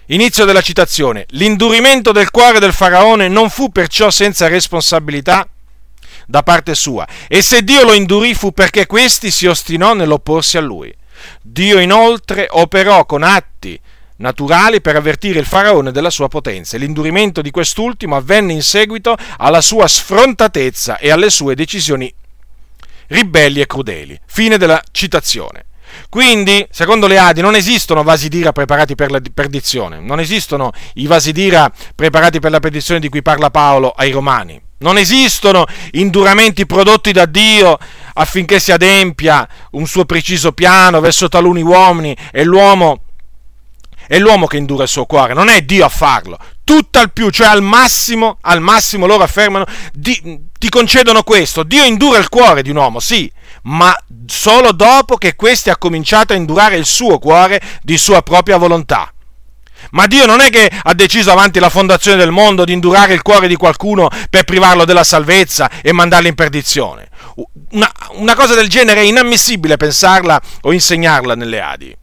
Inizio 0.10 0.46
della 0.46 0.62
citazione. 0.62 1.26
L'indurimento 1.32 2.14
del 2.14 2.32
cuore 2.32 2.60
del 2.60 2.72
faraone 2.72 3.28
non 3.28 3.50
fu 3.50 3.70
perciò 3.70 4.10
senza 4.10 4.48
responsabilità 4.48 5.46
da 6.26 6.44
parte 6.44 6.76
sua, 6.76 7.06
e 7.28 7.42
se 7.42 7.62
Dio 7.62 7.84
lo 7.84 7.92
indurì 7.92 8.34
fu 8.34 8.52
perché 8.52 8.86
questi 8.86 9.32
si 9.32 9.48
ostinò 9.48 9.94
nell'opporsi 9.94 10.58
a 10.58 10.62
lui. 10.62 10.96
Dio 11.42 11.80
inoltre 11.80 12.48
operò 12.50 13.06
con 13.06 13.24
atti 13.24 13.78
naturali 14.18 14.80
per 14.80 14.96
avvertire 14.96 15.40
il 15.40 15.46
faraone 15.46 15.92
della 15.92 16.10
sua 16.10 16.28
potenza 16.28 16.78
l'indurimento 16.78 17.42
di 17.42 17.52
quest'ultimo 17.52 18.16
avvenne 18.16 18.54
in 18.54 18.64
seguito 18.64 19.16
alla 19.38 19.62
sua 19.62 19.88
sfrontatezza 19.88 20.98
e 20.98 21.12
alle 21.12 21.30
sue 21.30 21.54
decisioni 21.54 22.12
ribelli 23.08 23.62
e 23.62 23.68
crudeli. 23.68 24.20
Fine 24.26 24.58
della 24.58 24.82
citazione. 24.92 25.66
Quindi, 26.10 26.66
secondo 26.72 27.08
le 27.08 27.18
Adi, 27.18 27.42
non 27.42 27.56
esistono 27.56 28.04
vasi 28.04 28.30
d'ira 28.30 28.51
preparati 28.51 28.96
per 28.96 29.12
la 29.12 29.22
perdizione, 29.34 30.00
non 30.00 30.20
esistono 30.20 30.72
i 30.96 31.08
vasi 31.08 31.32
d'ira 31.32 31.72
preparati 31.96 32.39
per 32.39 32.51
la 32.51 32.60
perdizione 32.60 33.00
di 33.00 33.10
cui 33.10 33.22
parla 33.22 33.50
Paolo 33.50 33.92
ai 33.92 34.12
Romani, 34.12 34.62
non 34.80 34.98
esistono 34.98 35.66
induramenti 35.92 36.66
prodotti 36.66 37.12
da 37.12 37.25
Dio 37.25 37.77
affinché 38.13 38.60
si 38.60 38.72
adempia 38.72 39.48
un 39.72 39.88
suo 39.88 40.06
preciso 40.06 40.51
piano 40.51 41.00
verso 41.00 41.27
taluni 41.27 41.62
uomini 41.62 42.16
e 42.32 42.44
l'uomo 42.44 43.01
è 44.08 44.18
l'uomo 44.20 44.48
che 44.48 44.56
indura 44.56 44.84
il 44.84 44.89
suo 44.89 45.06
cuore, 45.06 45.34
non 45.34 45.50
è 45.50 45.62
Dio 45.63 45.84
a 45.84 45.89
farlo. 45.89 46.39
Tutt'al 46.63 47.12
più, 47.12 47.30
cioè 47.30 47.48
al 47.48 47.62
massimo, 47.62 48.38
al 48.42 48.62
massimo 48.62 49.06
loro 49.06 49.24
affermano, 49.24 49.66
di, 49.92 50.48
ti 50.58 50.70
concedono 50.70 51.24
questo, 51.24 51.63
Dio 51.63 51.84
indura 51.84 52.18
il 52.18 52.30
cuore 52.30 52.62
di 52.62 52.70
un 52.70 52.77
uomo, 52.77 53.00
sì, 53.00 53.30
ma 53.67 53.95
solo 54.25 54.71
dopo 54.71 55.17
che 55.17 55.36
questi 55.36 55.69
ha 55.69 55.77
cominciato 55.77 56.33
a 56.33 56.36
indurare 56.36 56.77
il 56.77 56.86
suo 56.86 57.19
cuore 57.19 57.62
di 57.81 57.97
sua 57.97 58.21
propria 58.21 58.57
volontà. 58.57 59.12
Ma 59.91 60.07
Dio 60.07 60.25
non 60.25 60.39
è 60.39 60.50
che 60.50 60.69
ha 60.83 60.93
deciso 60.93 61.31
avanti 61.31 61.59
la 61.59 61.69
fondazione 61.69 62.17
del 62.17 62.31
mondo 62.31 62.65
di 62.65 62.74
indurare 62.74 63.13
il 63.13 63.21
cuore 63.21 63.47
di 63.47 63.55
qualcuno 63.55 64.09
per 64.29 64.43
privarlo 64.43 64.86
della 64.86 65.03
salvezza 65.03 65.69
e 65.81 65.93
mandarlo 65.93 66.27
in 66.27 66.36
perdizione. 66.36 67.09
Una, 67.71 67.91
una 68.13 68.36
cosa 68.36 68.55
del 68.55 68.69
genere 68.69 69.01
è 69.01 69.03
inammissibile 69.03 69.77
pensarla 69.77 70.41
o 70.62 70.74
insegnarla 70.74 71.36
nelle 71.36 71.62
Adi. 71.62 71.95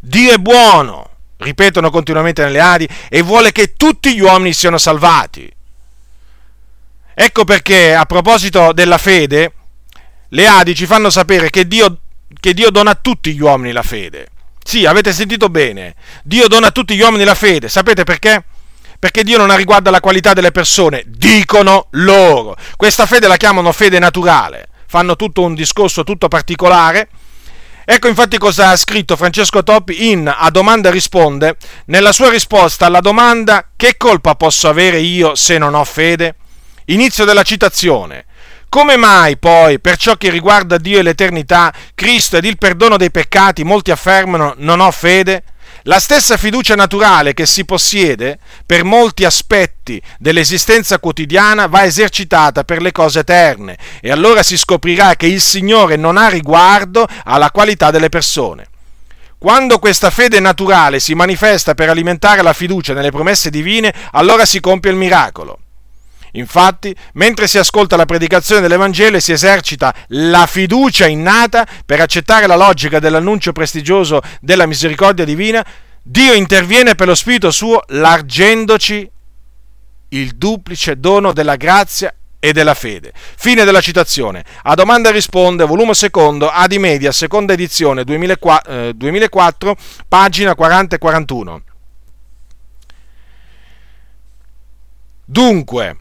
Dio 0.00 0.32
è 0.32 0.38
buono, 0.38 1.10
ripetono 1.38 1.90
continuamente 1.90 2.42
nelle 2.42 2.60
Adi, 2.60 2.88
e 3.08 3.22
vuole 3.22 3.50
che 3.50 3.74
tutti 3.76 4.14
gli 4.14 4.20
uomini 4.20 4.52
siano 4.52 4.78
salvati. 4.78 5.50
Ecco 7.14 7.44
perché, 7.44 7.94
a 7.94 8.04
proposito 8.04 8.72
della 8.72 8.98
fede, 8.98 9.52
le 10.30 10.46
Adi 10.46 10.74
ci 10.74 10.86
fanno 10.86 11.10
sapere 11.10 11.50
che 11.50 11.66
Dio, 11.66 11.98
che 12.38 12.52
Dio 12.54 12.70
dona 12.70 12.90
a 12.90 12.98
tutti 13.00 13.34
gli 13.34 13.40
uomini 13.40 13.72
la 13.72 13.82
fede. 13.82 14.28
Sì, 14.62 14.84
avete 14.84 15.12
sentito 15.12 15.48
bene. 15.48 15.94
Dio 16.22 16.46
dona 16.48 16.66
a 16.66 16.70
tutti 16.70 16.94
gli 16.94 17.00
uomini 17.00 17.24
la 17.24 17.34
fede. 17.34 17.68
Sapete 17.68 18.04
perché? 18.04 18.44
Perché 18.98 19.22
Dio 19.22 19.38
non 19.38 19.48
ha 19.48 19.54
riguardo 19.54 19.88
alla 19.88 20.00
qualità 20.00 20.34
delle 20.34 20.50
persone, 20.50 21.04
dicono 21.06 21.86
loro. 21.92 22.56
Questa 22.76 23.06
fede 23.06 23.28
la 23.28 23.36
chiamano 23.36 23.72
fede 23.72 23.98
naturale. 23.98 24.68
Fanno 24.86 25.16
tutto 25.16 25.42
un 25.42 25.54
discorso 25.54 26.04
tutto 26.04 26.28
particolare. 26.28 27.08
Ecco 27.86 28.08
infatti 28.08 28.36
cosa 28.36 28.68
ha 28.68 28.76
scritto 28.76 29.16
Francesco 29.16 29.62
Toppi 29.62 30.10
in 30.10 30.30
A 30.36 30.50
domanda 30.50 30.90
risponde, 30.90 31.56
nella 31.86 32.12
sua 32.12 32.28
risposta 32.28 32.84
alla 32.84 33.00
domanda 33.00 33.70
che 33.74 33.96
colpa 33.96 34.34
posso 34.34 34.68
avere 34.68 34.98
io 34.98 35.34
se 35.34 35.56
non 35.56 35.72
ho 35.72 35.84
fede? 35.84 36.34
Inizio 36.86 37.24
della 37.24 37.42
citazione. 37.42 38.26
Come 38.70 38.96
mai 38.96 39.38
poi, 39.38 39.80
per 39.80 39.96
ciò 39.96 40.16
che 40.16 40.28
riguarda 40.28 40.76
Dio 40.76 40.98
e 40.98 41.02
l'eternità, 41.02 41.72
Cristo 41.94 42.36
ed 42.36 42.44
il 42.44 42.58
perdono 42.58 42.98
dei 42.98 43.10
peccati, 43.10 43.64
molti 43.64 43.90
affermano 43.90 44.54
non 44.58 44.80
ho 44.80 44.90
fede? 44.90 45.42
La 45.84 45.98
stessa 45.98 46.36
fiducia 46.36 46.74
naturale 46.74 47.32
che 47.32 47.46
si 47.46 47.64
possiede 47.64 48.38
per 48.66 48.84
molti 48.84 49.24
aspetti 49.24 50.02
dell'esistenza 50.18 50.98
quotidiana 50.98 51.66
va 51.66 51.84
esercitata 51.84 52.62
per 52.64 52.82
le 52.82 52.92
cose 52.92 53.20
eterne 53.20 53.78
e 54.02 54.10
allora 54.10 54.42
si 54.42 54.58
scoprirà 54.58 55.16
che 55.16 55.26
il 55.26 55.40
Signore 55.40 55.96
non 55.96 56.18
ha 56.18 56.28
riguardo 56.28 57.08
alla 57.24 57.50
qualità 57.50 57.90
delle 57.90 58.10
persone. 58.10 58.66
Quando 59.38 59.78
questa 59.78 60.10
fede 60.10 60.40
naturale 60.40 61.00
si 61.00 61.14
manifesta 61.14 61.72
per 61.72 61.88
alimentare 61.88 62.42
la 62.42 62.52
fiducia 62.52 62.92
nelle 62.92 63.12
promesse 63.12 63.48
divine, 63.48 63.94
allora 64.12 64.44
si 64.44 64.60
compie 64.60 64.90
il 64.90 64.96
miracolo. 64.98 65.60
Infatti, 66.32 66.94
mentre 67.14 67.46
si 67.46 67.58
ascolta 67.58 67.96
la 67.96 68.04
predicazione 68.04 68.60
dell'Evangelo 68.60 69.16
e 69.16 69.20
si 69.20 69.32
esercita 69.32 69.94
la 70.08 70.46
fiducia 70.46 71.06
innata 71.06 71.66
per 71.84 72.00
accettare 72.00 72.46
la 72.46 72.56
logica 72.56 72.98
dell'annuncio 72.98 73.52
prestigioso 73.52 74.20
della 74.40 74.66
misericordia 74.66 75.24
divina, 75.24 75.64
Dio 76.02 76.32
interviene 76.32 76.94
per 76.94 77.06
lo 77.06 77.14
Spirito 77.14 77.50
suo 77.50 77.82
largendoci 77.88 79.10
il 80.10 80.36
duplice 80.36 80.98
dono 80.98 81.32
della 81.32 81.56
grazia 81.56 82.12
e 82.40 82.52
della 82.52 82.74
fede. 82.74 83.12
Fine 83.14 83.64
della 83.64 83.80
citazione. 83.80 84.44
A 84.62 84.74
domanda 84.74 85.10
risponde, 85.10 85.64
volume 85.64 85.94
secondo, 85.94 86.48
Adi 86.48 86.78
Media, 86.78 87.12
seconda 87.12 87.52
edizione, 87.52 88.04
2004, 88.04 88.72
eh, 88.72 88.92
2004 88.94 89.76
pagina 90.06 90.54
40 90.54 90.96
e 90.96 90.98
41. 90.98 91.62
Dunque, 95.24 95.96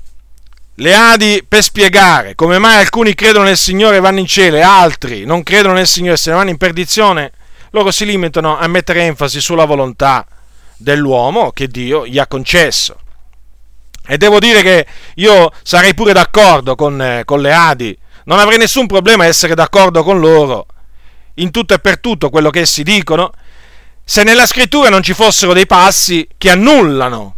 le 0.79 0.93
Adi 0.93 1.43
per 1.47 1.63
spiegare 1.63 2.35
come 2.35 2.59
mai 2.59 2.77
alcuni 2.77 3.15
credono 3.15 3.45
nel 3.45 3.57
Signore 3.57 3.97
e 3.97 3.99
vanno 3.99 4.19
in 4.19 4.27
cielo 4.27 4.57
e 4.57 4.61
altri 4.61 5.25
non 5.25 5.41
credono 5.41 5.73
nel 5.73 5.87
Signore 5.87 6.13
e 6.13 6.17
se 6.17 6.29
ne 6.29 6.35
vanno 6.35 6.51
in 6.51 6.57
perdizione, 6.57 7.31
loro 7.71 7.89
si 7.89 8.05
limitano 8.05 8.57
a 8.57 8.67
mettere 8.67 9.01
enfasi 9.01 9.41
sulla 9.41 9.65
volontà 9.65 10.25
dell'uomo 10.77 11.51
che 11.51 11.67
Dio 11.67 12.05
gli 12.05 12.19
ha 12.19 12.27
concesso. 12.27 12.99
E 14.05 14.17
devo 14.17 14.37
dire 14.39 14.61
che 14.61 14.85
io 15.15 15.51
sarei 15.63 15.95
pure 15.95 16.13
d'accordo 16.13 16.75
con, 16.75 17.01
eh, 17.01 17.23
con 17.25 17.41
le 17.41 17.53
Adi, 17.53 17.97
non 18.25 18.37
avrei 18.37 18.59
nessun 18.59 18.85
problema 18.85 19.23
a 19.23 19.27
essere 19.27 19.55
d'accordo 19.55 20.03
con 20.03 20.19
loro 20.19 20.67
in 21.35 21.49
tutto 21.49 21.73
e 21.73 21.79
per 21.79 21.99
tutto 21.99 22.29
quello 22.29 22.51
che 22.51 22.61
essi 22.61 22.83
dicono, 22.83 23.31
se 24.03 24.21
nella 24.21 24.45
scrittura 24.45 24.89
non 24.89 25.01
ci 25.01 25.13
fossero 25.13 25.53
dei 25.53 25.65
passi 25.65 26.27
che 26.37 26.51
annullano 26.51 27.36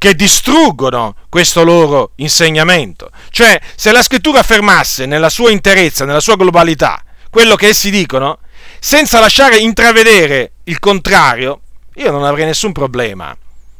che 0.00 0.14
distruggono 0.14 1.14
questo 1.28 1.62
loro 1.62 2.12
insegnamento. 2.16 3.10
Cioè, 3.28 3.60
se 3.76 3.92
la 3.92 4.02
scrittura 4.02 4.40
affermasse 4.40 5.04
nella 5.04 5.28
sua 5.28 5.50
interezza, 5.50 6.06
nella 6.06 6.20
sua 6.20 6.36
globalità, 6.36 7.04
quello 7.28 7.54
che 7.54 7.66
essi 7.66 7.90
dicono, 7.90 8.38
senza 8.78 9.20
lasciare 9.20 9.58
intravedere 9.58 10.52
il 10.64 10.78
contrario, 10.78 11.60
io 11.96 12.10
non 12.10 12.24
avrei 12.24 12.46
nessun 12.46 12.72
problema 12.72 13.36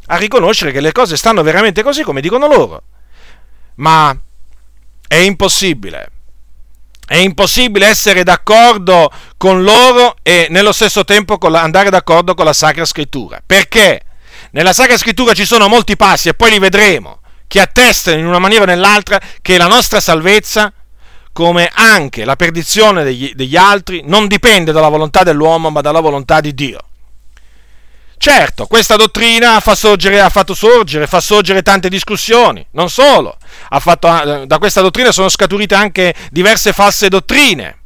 a 0.08 0.16
riconoscere 0.16 0.72
che 0.72 0.80
le 0.80 0.92
cose 0.92 1.16
stanno 1.16 1.42
veramente 1.42 1.82
così 1.82 2.02
come 2.02 2.20
dicono 2.20 2.48
loro. 2.48 2.82
Ma 3.76 4.14
è 5.08 5.16
impossibile. 5.16 6.10
È 7.06 7.16
impossibile 7.16 7.86
essere 7.86 8.24
d'accordo 8.24 9.10
con 9.38 9.62
loro 9.62 10.16
e 10.20 10.48
nello 10.50 10.72
stesso 10.72 11.02
tempo 11.02 11.38
andare 11.38 11.88
d'accordo 11.88 12.34
con 12.34 12.44
la 12.44 12.52
Sacra 12.52 12.84
Scrittura. 12.84 13.40
Perché? 13.44 14.02
Nella 14.52 14.72
Sacra 14.72 14.96
Scrittura 14.96 15.32
ci 15.32 15.44
sono 15.44 15.68
molti 15.68 15.96
passi 15.96 16.28
e 16.28 16.34
poi 16.34 16.50
li 16.50 16.58
vedremo, 16.58 17.20
che 17.46 17.60
attestano 17.60 18.18
in 18.18 18.26
una 18.26 18.38
maniera 18.38 18.64
o 18.64 18.66
nell'altra 18.66 19.20
che 19.40 19.56
la 19.58 19.66
nostra 19.66 20.00
salvezza, 20.00 20.72
come 21.32 21.70
anche 21.72 22.24
la 22.24 22.36
perdizione 22.36 23.04
degli, 23.04 23.32
degli 23.34 23.56
altri, 23.56 24.02
non 24.06 24.26
dipende 24.26 24.72
dalla 24.72 24.88
volontà 24.88 25.22
dell'uomo 25.22 25.70
ma 25.70 25.80
dalla 25.80 26.00
volontà 26.00 26.40
di 26.40 26.54
Dio. 26.54 26.78
Certo, 28.16 28.66
questa 28.66 28.96
dottrina 28.96 29.60
fa 29.60 29.74
sorgere, 29.74 30.20
ha 30.20 30.28
fatto 30.28 30.52
sorgere, 30.52 31.06
fa 31.06 31.20
sorgere 31.20 31.62
tante 31.62 31.88
discussioni, 31.88 32.66
non 32.72 32.90
solo, 32.90 33.38
fatto, 33.78 34.44
da 34.44 34.58
questa 34.58 34.82
dottrina 34.82 35.10
sono 35.10 35.30
scaturite 35.30 35.74
anche 35.74 36.14
diverse 36.30 36.74
false 36.74 37.08
dottrine, 37.08 37.78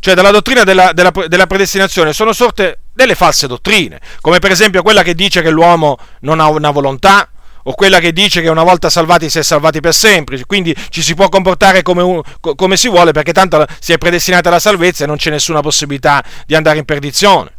cioè 0.00 0.14
dalla 0.14 0.32
dottrina 0.32 0.64
della, 0.64 0.92
della, 0.92 1.12
della 1.28 1.46
predestinazione. 1.46 2.12
Sono 2.12 2.32
sorte 2.32 2.80
delle 2.92 3.14
false 3.14 3.46
dottrine, 3.46 4.00
come 4.20 4.38
per 4.38 4.50
esempio 4.50 4.82
quella 4.82 5.02
che 5.02 5.14
dice 5.14 5.42
che 5.42 5.50
l'uomo 5.50 5.98
non 6.20 6.40
ha 6.40 6.48
una 6.48 6.70
volontà, 6.70 7.28
o 7.64 7.74
quella 7.74 8.00
che 8.00 8.12
dice 8.12 8.40
che 8.40 8.48
una 8.48 8.64
volta 8.64 8.90
salvati 8.90 9.30
si 9.30 9.38
è 9.38 9.42
salvati 9.42 9.80
per 9.80 9.94
sempre, 9.94 10.44
quindi 10.46 10.74
ci 10.88 11.02
si 11.02 11.14
può 11.14 11.28
comportare 11.28 11.82
come, 11.82 12.02
un, 12.02 12.20
come 12.40 12.76
si 12.76 12.88
vuole 12.88 13.12
perché 13.12 13.32
tanto 13.32 13.64
si 13.78 13.92
è 13.92 13.98
predestinata 13.98 14.48
alla 14.48 14.58
salvezza 14.58 15.04
e 15.04 15.06
non 15.06 15.16
c'è 15.16 15.30
nessuna 15.30 15.60
possibilità 15.60 16.24
di 16.46 16.54
andare 16.54 16.78
in 16.78 16.84
perdizione. 16.84 17.52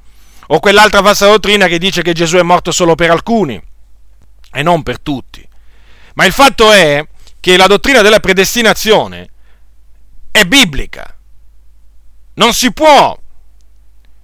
O 0.48 0.60
quell'altra 0.60 1.02
falsa 1.02 1.28
dottrina 1.28 1.68
che 1.68 1.78
dice 1.78 2.02
che 2.02 2.14
Gesù 2.14 2.36
è 2.36 2.42
morto 2.42 2.72
solo 2.72 2.96
per 2.96 3.12
alcuni 3.12 3.62
e 4.52 4.62
non 4.62 4.84
per 4.84 5.00
tutti. 5.00 5.48
Ma 6.16 6.26
il 6.26 6.34
fatto 6.34 6.72
è 6.72 7.06
che 7.40 7.58
la 7.58 7.68
dottrina 7.68 8.02
della 8.02 8.20
predestinazione 8.20 9.30
è 10.32 10.44
biblica. 10.44 11.16
Non 12.36 12.54
si 12.54 12.74
può 12.74 13.18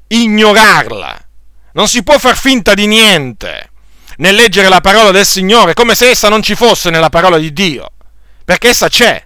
ignorarla. 0.10 1.18
Non 1.74 1.88
si 1.88 2.04
può 2.04 2.18
far 2.18 2.38
finta 2.38 2.74
di 2.74 2.88
niente 2.88 3.70
nel 4.18 4.36
leggere 4.36 4.68
la 4.68 4.82
parola 4.82 5.12
del 5.12 5.26
Signore 5.26 5.74
come 5.74 5.96
se 5.96 6.10
essa 6.10 6.30
non 6.30 6.42
ci 6.42 6.56
fosse 6.56 6.90
nella 6.90 7.10
parola 7.10 7.38
di 7.38 7.54
Dio, 7.54 7.92
perché 8.44 8.70
essa 8.70 8.90
c'è 8.90 9.26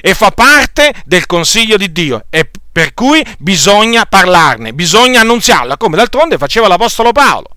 e 0.00 0.14
fa 0.14 0.30
parte 0.30 0.94
del 1.04 1.26
consiglio 1.26 1.76
di 1.76 1.90
Dio 1.90 2.26
e 2.30 2.48
per 2.70 2.94
cui 2.94 3.24
bisogna 3.38 4.06
parlarne, 4.06 4.72
bisogna 4.72 5.20
annunziarla, 5.20 5.76
come 5.76 5.96
d'altronde 5.96 6.38
faceva 6.38 6.68
l'Apostolo 6.68 7.12
Paolo. 7.12 7.48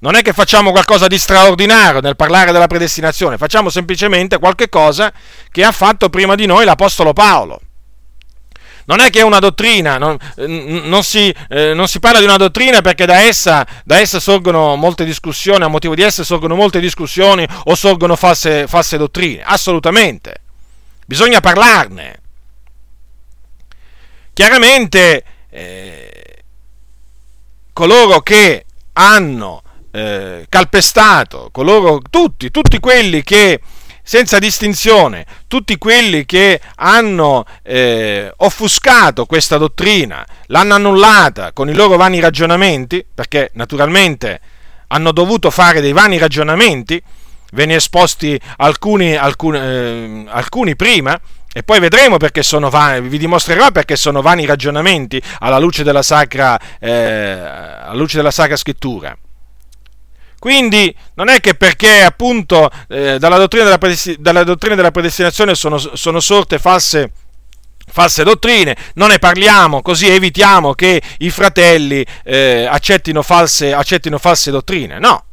Non 0.00 0.14
è 0.14 0.22
che 0.22 0.32
facciamo 0.32 0.70
qualcosa 0.70 1.06
di 1.06 1.18
straordinario 1.18 2.00
nel 2.00 2.14
parlare 2.14 2.52
della 2.52 2.66
predestinazione, 2.66 3.38
facciamo 3.38 3.70
semplicemente 3.70 4.38
qualche 4.38 4.68
cosa 4.68 5.12
che 5.50 5.64
ha 5.64 5.72
fatto 5.72 6.10
prima 6.10 6.34
di 6.34 6.46
noi 6.46 6.64
l'Apostolo 6.64 7.12
Paolo. 7.12 7.60
Non 8.88 9.00
è 9.00 9.10
che 9.10 9.20
è 9.20 9.22
una 9.22 9.38
dottrina, 9.38 9.98
non, 9.98 10.16
non, 10.36 11.02
si, 11.02 11.34
eh, 11.50 11.74
non, 11.74 11.86
si, 11.88 12.00
parla 12.00 12.20
di 12.20 12.24
una 12.24 12.38
dottrina 12.38 12.80
perché 12.80 13.04
da 13.04 13.20
essa, 13.20 13.66
da 13.84 13.98
essa, 13.98 14.18
sorgono 14.18 14.76
molte 14.76 15.04
discussioni, 15.04 15.62
a 15.62 15.68
motivo 15.68 15.94
di 15.94 16.00
essa 16.00 16.24
sorgono 16.24 16.54
molte 16.54 16.80
discussioni 16.80 17.46
o 17.64 17.74
sorgono 17.74 18.16
false, 18.16 18.66
false 18.66 18.96
dottrine, 18.96 19.42
assolutamente, 19.42 20.40
bisogna 21.04 21.40
parlarne. 21.40 22.20
Chiaramente 24.32 25.24
eh, 25.50 26.42
coloro 27.74 28.20
che 28.20 28.64
hanno 28.94 29.62
eh, 29.90 30.46
calpestato, 30.48 31.50
coloro, 31.52 32.00
tutti, 32.08 32.50
tutti 32.50 32.78
quelli 32.78 33.22
che 33.22 33.60
senza 34.08 34.38
distinzione, 34.38 35.26
tutti 35.48 35.76
quelli 35.76 36.24
che 36.24 36.62
hanno 36.76 37.44
eh, 37.62 38.32
offuscato 38.38 39.26
questa 39.26 39.58
dottrina, 39.58 40.26
l'hanno 40.46 40.76
annullata 40.76 41.52
con 41.52 41.68
i 41.68 41.74
loro 41.74 41.98
vani 41.98 42.18
ragionamenti, 42.18 43.04
perché 43.14 43.50
naturalmente 43.52 44.40
hanno 44.86 45.12
dovuto 45.12 45.50
fare 45.50 45.82
dei 45.82 45.92
vani 45.92 46.16
ragionamenti, 46.16 47.02
ve 47.52 47.66
ne 47.66 47.74
esposti 47.74 48.40
alcuni, 48.56 49.14
alcuni, 49.14 49.58
eh, 49.58 50.24
alcuni 50.28 50.74
prima, 50.74 51.20
e 51.52 51.62
poi 51.62 51.78
vedremo 51.78 52.16
perché 52.16 52.42
sono 52.42 52.70
vani, 52.70 53.06
vi 53.06 53.18
dimostrerò 53.18 53.70
perché 53.72 53.94
sono 53.94 54.22
vani 54.22 54.46
ragionamenti 54.46 55.20
alla 55.40 55.58
luce 55.58 55.84
della 55.84 56.02
sacra, 56.02 56.58
eh, 56.80 56.90
alla 56.90 57.92
luce 57.92 58.16
della 58.16 58.30
sacra 58.30 58.56
scrittura. 58.56 59.14
Quindi 60.38 60.94
non 61.14 61.28
è 61.28 61.40
che 61.40 61.54
perché 61.54 62.02
appunto 62.02 62.70
eh, 62.88 63.18
dalla, 63.18 63.38
dottrina 63.38 63.64
della, 63.64 63.78
dalla, 64.18 64.44
dottrina 64.44 64.76
della, 64.76 64.92
predestinazione 64.92 65.54
sono, 65.56 65.78
sono 65.78 66.20
sorte 66.20 66.60
false, 66.60 67.10
false, 67.86 68.22
dottrine, 68.22 68.76
non 68.94 69.08
ne 69.08 69.18
parliamo 69.18 69.82
così 69.82 70.06
evitiamo 70.08 70.74
che 70.74 71.02
i 71.18 71.30
fratelli 71.30 72.06
eh, 72.22 72.66
accettino, 72.70 73.22
false, 73.22 73.72
accettino 73.72 74.18
false 74.18 74.52
dottrine. 74.52 75.00
No. 75.00 75.24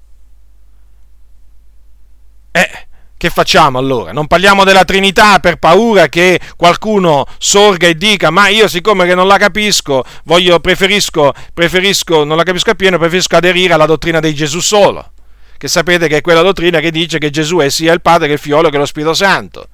Eh, 2.51 2.87
che 3.25 3.31
facciamo 3.31 3.79
allora? 3.79 4.11
Non 4.11 4.27
parliamo 4.27 4.63
della 4.63 4.85
Trinità 4.85 5.39
per 5.39 5.55
paura 5.55 6.09
che 6.09 6.39
qualcuno 6.55 7.25
sorga 7.39 7.87
e 7.87 7.95
dica 7.95 8.29
ma 8.29 8.49
io 8.49 8.67
siccome 8.67 9.07
che 9.07 9.15
non 9.15 9.25
la 9.25 9.37
capisco, 9.37 10.03
voglio, 10.25 10.59
preferisco, 10.59 11.33
preferisco, 11.51 12.23
non 12.23 12.37
la 12.37 12.43
capisco 12.43 12.69
appieno, 12.69 12.99
preferisco 12.99 13.35
aderire 13.35 13.73
alla 13.73 13.87
dottrina 13.87 14.19
di 14.19 14.35
Gesù 14.35 14.59
solo. 14.59 15.11
Che 15.57 15.67
sapete 15.67 16.07
che 16.07 16.17
è 16.17 16.21
quella 16.21 16.41
dottrina 16.41 16.79
che 16.79 16.91
dice 16.91 17.17
che 17.17 17.31
Gesù 17.31 17.57
è 17.57 17.69
sia 17.69 17.93
il 17.93 18.01
Padre 18.01 18.27
che 18.27 18.33
il 18.33 18.39
Fiolo 18.39 18.69
che 18.69 18.77
lo 18.77 18.85
Spirito 18.85 19.15
Santo. 19.15 19.69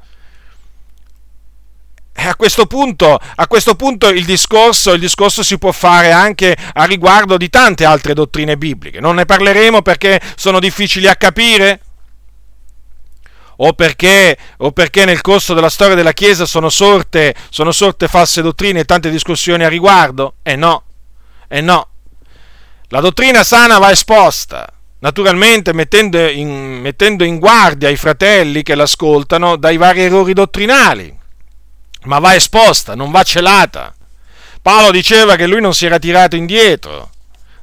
A 2.14 2.36
questo 2.36 2.68
punto, 2.68 3.20
a 3.36 3.48
questo 3.48 3.76
punto 3.76 4.08
il, 4.10 4.24
discorso, 4.24 4.94
il 4.94 5.00
discorso 5.00 5.44
si 5.44 5.58
può 5.58 5.72
fare 5.72 6.12
anche 6.12 6.56
a 6.74 6.86
riguardo 6.86 7.36
di 7.36 7.50
tante 7.50 7.84
altre 7.84 8.14
dottrine 8.14 8.58
bibliche. 8.58 9.00
Non 9.00 9.16
ne 9.16 9.26
parleremo 9.26 9.82
perché 9.82 10.22
sono 10.36 10.60
difficili 10.60 11.08
a 11.08 11.16
capire? 11.16 11.80
O 13.64 13.74
perché, 13.74 14.38
o 14.58 14.72
perché 14.72 15.06
nel 15.06 15.22
corso 15.22 15.54
della 15.54 15.70
storia 15.70 15.96
della 15.96 16.14
Chiesa 16.14 16.46
sono 16.46 16.70
sorte, 16.70 17.36
sono 17.50 17.72
sorte 17.72 18.08
false 18.08 18.42
dottrine 18.42 18.80
e 18.80 18.86
tante 18.86 19.12
discussioni 19.12 19.64
a 19.64 19.70
riguardo? 19.70 20.36
Eh 20.42 20.56
no, 20.56 20.84
eh 21.48 21.62
no. 21.62 21.88
La 22.88 23.02
dottrina 23.02 23.44
sana 23.44 23.78
va 23.78 23.92
esposta, 23.92 24.68
naturalmente 25.00 25.74
mettendo 25.74 26.28
in, 26.28 26.80
mettendo 26.82 27.24
in 27.24 27.38
guardia 27.38 27.90
i 27.90 27.98
fratelli 27.98 28.64
che 28.64 28.74
l'ascoltano 28.74 29.58
dai 29.58 29.78
vari 29.78 30.02
errori 30.02 30.34
dottrinali, 30.34 31.16
ma 32.06 32.18
va 32.18 32.34
esposta, 32.34 32.96
non 32.96 33.12
va 33.12 33.22
celata. 33.22 33.94
Paolo 34.60 34.90
diceva 34.90 35.36
che 35.36 35.46
lui 35.46 35.62
non 35.62 35.76
si 35.76 35.86
era 35.86 36.00
tirato 36.00 36.36
indietro 36.36 37.12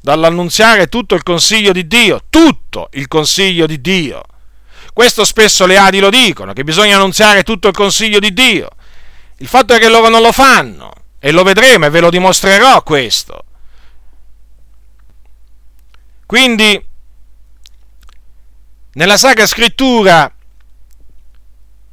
dall'annunziare 0.00 0.86
tutto 0.86 1.16
il 1.16 1.24
consiglio 1.24 1.72
di 1.72 1.88
Dio, 1.88 2.22
tutto 2.30 2.88
il 2.92 3.08
consiglio 3.08 3.66
di 3.66 3.80
Dio 3.80 4.22
questo 4.98 5.24
spesso 5.24 5.64
le 5.64 5.76
Adi 5.76 6.00
lo 6.00 6.10
dicono, 6.10 6.52
che 6.52 6.64
bisogna 6.64 6.96
annunziare 6.96 7.44
tutto 7.44 7.68
il 7.68 7.72
consiglio 7.72 8.18
di 8.18 8.32
Dio. 8.32 8.68
Il 9.36 9.46
fatto 9.46 9.72
è 9.72 9.78
che 9.78 9.88
loro 9.88 10.08
non 10.08 10.20
lo 10.20 10.32
fanno, 10.32 10.92
e 11.20 11.30
lo 11.30 11.44
vedremo 11.44 11.86
e 11.86 11.90
ve 11.90 12.00
lo 12.00 12.10
dimostrerò 12.10 12.82
questo. 12.82 13.44
Quindi, 16.26 16.84
nella 18.94 19.16
Sacra 19.16 19.46
Scrittura 19.46 20.34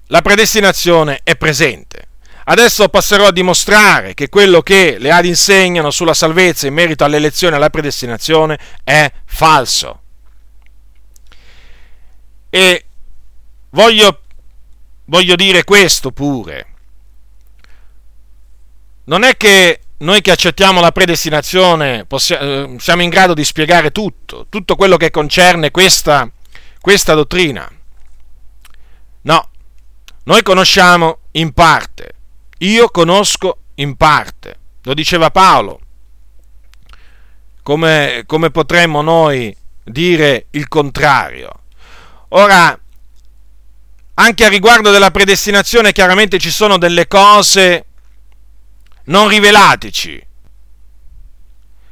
la 0.07 0.21
predestinazione 0.23 1.19
è 1.21 1.35
presente. 1.35 2.07
Adesso 2.45 2.89
passerò 2.89 3.27
a 3.27 3.31
dimostrare 3.31 4.15
che 4.15 4.29
quello 4.29 4.63
che 4.63 4.97
le 4.97 5.11
Adi 5.11 5.27
insegnano 5.27 5.91
sulla 5.91 6.15
salvezza 6.15 6.65
in 6.65 6.73
merito 6.73 7.03
all'elezione 7.03 7.53
e 7.53 7.57
alla 7.57 7.69
predestinazione 7.69 8.57
è 8.83 9.11
falso. 9.25 10.01
E 12.49 12.84
Voglio, 13.75 14.21
voglio 15.07 15.35
dire 15.35 15.65
questo 15.65 16.11
pure. 16.11 16.67
Non 19.03 19.23
è 19.23 19.35
che 19.35 19.81
noi 19.97 20.21
che 20.21 20.31
accettiamo 20.31 20.79
la 20.79 20.93
predestinazione 20.93 22.05
possiamo, 22.05 22.43
eh, 22.43 22.75
siamo 22.79 23.01
in 23.01 23.09
grado 23.09 23.33
di 23.33 23.43
spiegare 23.43 23.91
tutto, 23.91 24.45
tutto 24.47 24.77
quello 24.77 24.95
che 24.95 25.11
concerne 25.11 25.71
questa, 25.71 26.29
questa 26.79 27.15
dottrina. 27.15 27.69
No, 29.23 29.49
noi 30.23 30.41
conosciamo 30.41 31.19
in 31.31 31.51
parte, 31.51 32.13
io 32.59 32.87
conosco 32.87 33.57
in 33.75 33.97
parte, 33.97 34.57
lo 34.83 34.93
diceva 34.93 35.31
Paolo. 35.31 35.81
Come, 37.61 38.23
come 38.25 38.51
potremmo 38.51 39.01
noi 39.01 39.53
dire 39.83 40.45
il 40.51 40.69
contrario? 40.69 41.51
Ora, 42.29 42.79
anche 44.15 44.45
a 44.45 44.49
riguardo 44.49 44.91
della 44.91 45.11
predestinazione 45.11 45.91
chiaramente 45.91 46.37
ci 46.39 46.51
sono 46.51 46.77
delle 46.77 47.07
cose 47.07 47.85
non 49.05 49.27
rivelateci, 49.27 50.27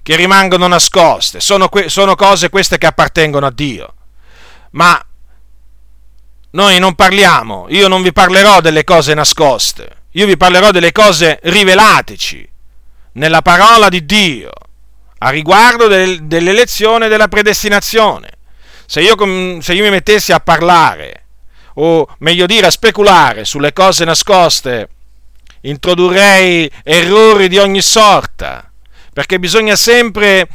che 0.01 0.15
rimangono 0.15 0.67
nascoste, 0.67 1.39
sono, 1.39 1.69
que- 1.69 1.89
sono 1.89 2.15
cose 2.15 2.49
queste 2.49 2.77
che 2.77 2.87
appartengono 2.87 3.45
a 3.45 3.51
Dio. 3.51 3.93
Ma 4.71 5.03
noi 6.51 6.79
non 6.79 6.95
parliamo, 6.95 7.67
io 7.69 7.87
non 7.87 8.01
vi 8.01 8.11
parlerò 8.11 8.61
delle 8.61 8.83
cose 8.83 9.13
nascoste, 9.13 10.03
io 10.11 10.25
vi 10.25 10.37
parlerò 10.37 10.71
delle 10.71 10.91
cose 10.91 11.39
rivelateci 11.43 12.49
nella 13.13 13.41
parola 13.41 13.89
di 13.89 14.05
Dio 14.05 14.51
a 15.19 15.29
riguardo 15.29 15.87
del, 15.87 16.25
dell'elezione 16.25 17.05
e 17.05 17.09
della 17.09 17.27
predestinazione. 17.27 18.29
Se 18.85 19.01
io, 19.01 19.15
se 19.61 19.73
io 19.73 19.83
mi 19.83 19.89
mettessi 19.89 20.31
a 20.33 20.39
parlare 20.39 21.22
o 21.75 22.07
meglio 22.19 22.45
dire 22.45 22.67
a 22.67 22.71
speculare 22.71 23.45
sulle 23.45 23.73
cose 23.73 24.05
nascoste, 24.05 24.89
introdurrei 25.61 26.69
errori 26.83 27.47
di 27.47 27.57
ogni 27.57 27.81
sorta, 27.81 28.69
perché 29.13 29.39
bisogna 29.39 29.75
sempre 29.75 30.47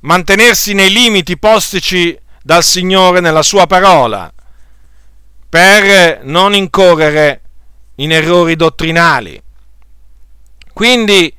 mantenersi 0.00 0.74
nei 0.74 0.90
limiti 0.90 1.38
postici 1.38 2.18
dal 2.42 2.64
Signore 2.64 3.20
nella 3.20 3.42
sua 3.42 3.66
parola, 3.66 4.32
per 5.48 6.20
non 6.24 6.54
incorrere 6.54 7.40
in 7.96 8.12
errori 8.12 8.56
dottrinali. 8.56 9.40
Quindi 10.72 11.32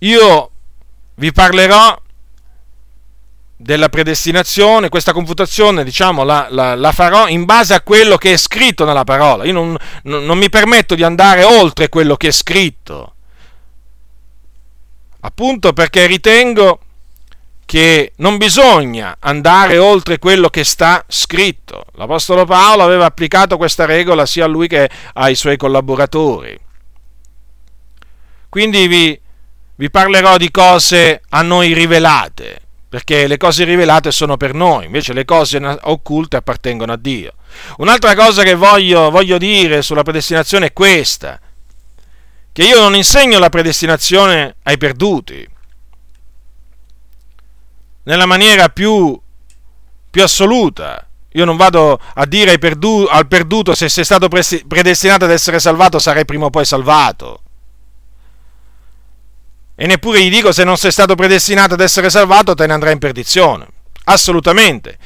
io 0.00 0.50
vi 1.14 1.32
parlerò 1.32 1.98
della 3.56 3.88
predestinazione, 3.88 4.90
questa 4.90 5.12
confutazione 5.12 5.82
diciamo, 5.82 6.24
la, 6.24 6.46
la, 6.50 6.74
la, 6.74 6.92
farò 6.92 7.26
in 7.26 7.46
base 7.46 7.72
a 7.72 7.80
quello 7.80 8.16
che 8.18 8.34
è 8.34 8.36
scritto 8.36 8.84
nella 8.84 9.04
parola. 9.04 9.44
Io 9.44 9.52
non, 9.52 9.76
non, 10.02 10.38
mi 10.38 10.50
permetto 10.50 10.94
di 10.94 11.02
andare 11.02 11.42
oltre 11.42 11.88
quello 11.88 12.16
che 12.16 12.28
è 12.28 12.32
scritto, 12.32 13.14
appunto 15.20 15.72
perché 15.72 16.06
ritengo 16.06 16.80
che 17.64 18.12
non 18.16 18.36
bisogna 18.36 19.16
andare 19.18 19.78
oltre 19.78 20.18
quello 20.18 20.50
che 20.50 20.62
sta 20.62 21.04
scritto. 21.08 21.86
L'Apostolo 21.94 22.44
Paolo 22.44 22.84
aveva 22.84 23.06
applicato 23.06 23.56
questa 23.56 23.86
regola 23.86 24.26
sia 24.26 24.44
a 24.44 24.48
lui 24.48 24.68
che 24.68 24.88
ai 25.14 25.34
suoi 25.34 25.56
collaboratori. 25.56 26.60
Quindi 28.48 28.86
vi, 28.86 29.20
vi 29.74 29.90
parlerò 29.90 30.36
di 30.36 30.50
cose 30.50 31.22
a 31.30 31.42
noi 31.42 31.72
rivelate 31.72 32.65
perché 32.88 33.26
le 33.26 33.36
cose 33.36 33.64
rivelate 33.64 34.12
sono 34.12 34.36
per 34.36 34.54
noi, 34.54 34.86
invece 34.86 35.12
le 35.12 35.24
cose 35.24 35.58
occulte 35.82 36.36
appartengono 36.36 36.92
a 36.92 36.96
Dio. 36.96 37.32
Un'altra 37.78 38.14
cosa 38.14 38.42
che 38.42 38.54
voglio, 38.54 39.10
voglio 39.10 39.38
dire 39.38 39.82
sulla 39.82 40.02
predestinazione 40.02 40.66
è 40.66 40.72
questa, 40.72 41.40
che 42.52 42.62
io 42.62 42.80
non 42.80 42.94
insegno 42.94 43.38
la 43.38 43.48
predestinazione 43.48 44.56
ai 44.62 44.78
perduti, 44.78 45.46
nella 48.04 48.26
maniera 48.26 48.68
più, 48.68 49.20
più 50.10 50.22
assoluta. 50.22 51.06
Io 51.32 51.44
non 51.44 51.56
vado 51.56 52.00
a 52.14 52.24
dire 52.24 52.56
perdu- 52.58 53.08
al 53.10 53.26
perduto 53.26 53.74
se 53.74 53.88
sei 53.88 54.04
stato 54.04 54.28
predestinato 54.28 55.24
ad 55.24 55.30
essere 55.30 55.58
salvato 55.58 55.98
sarai 55.98 56.24
prima 56.24 56.46
o 56.46 56.50
poi 56.50 56.64
salvato. 56.64 57.42
E 59.76 59.86
neppure 59.86 60.22
gli 60.22 60.30
dico 60.30 60.52
se 60.52 60.64
non 60.64 60.78
sei 60.78 60.90
stato 60.90 61.14
predestinato 61.14 61.74
ad 61.74 61.80
essere 61.80 62.08
salvato 62.08 62.54
te 62.54 62.66
ne 62.66 62.72
andrai 62.72 62.94
in 62.94 62.98
perdizione. 62.98 63.66
Assolutamente. 64.04 64.98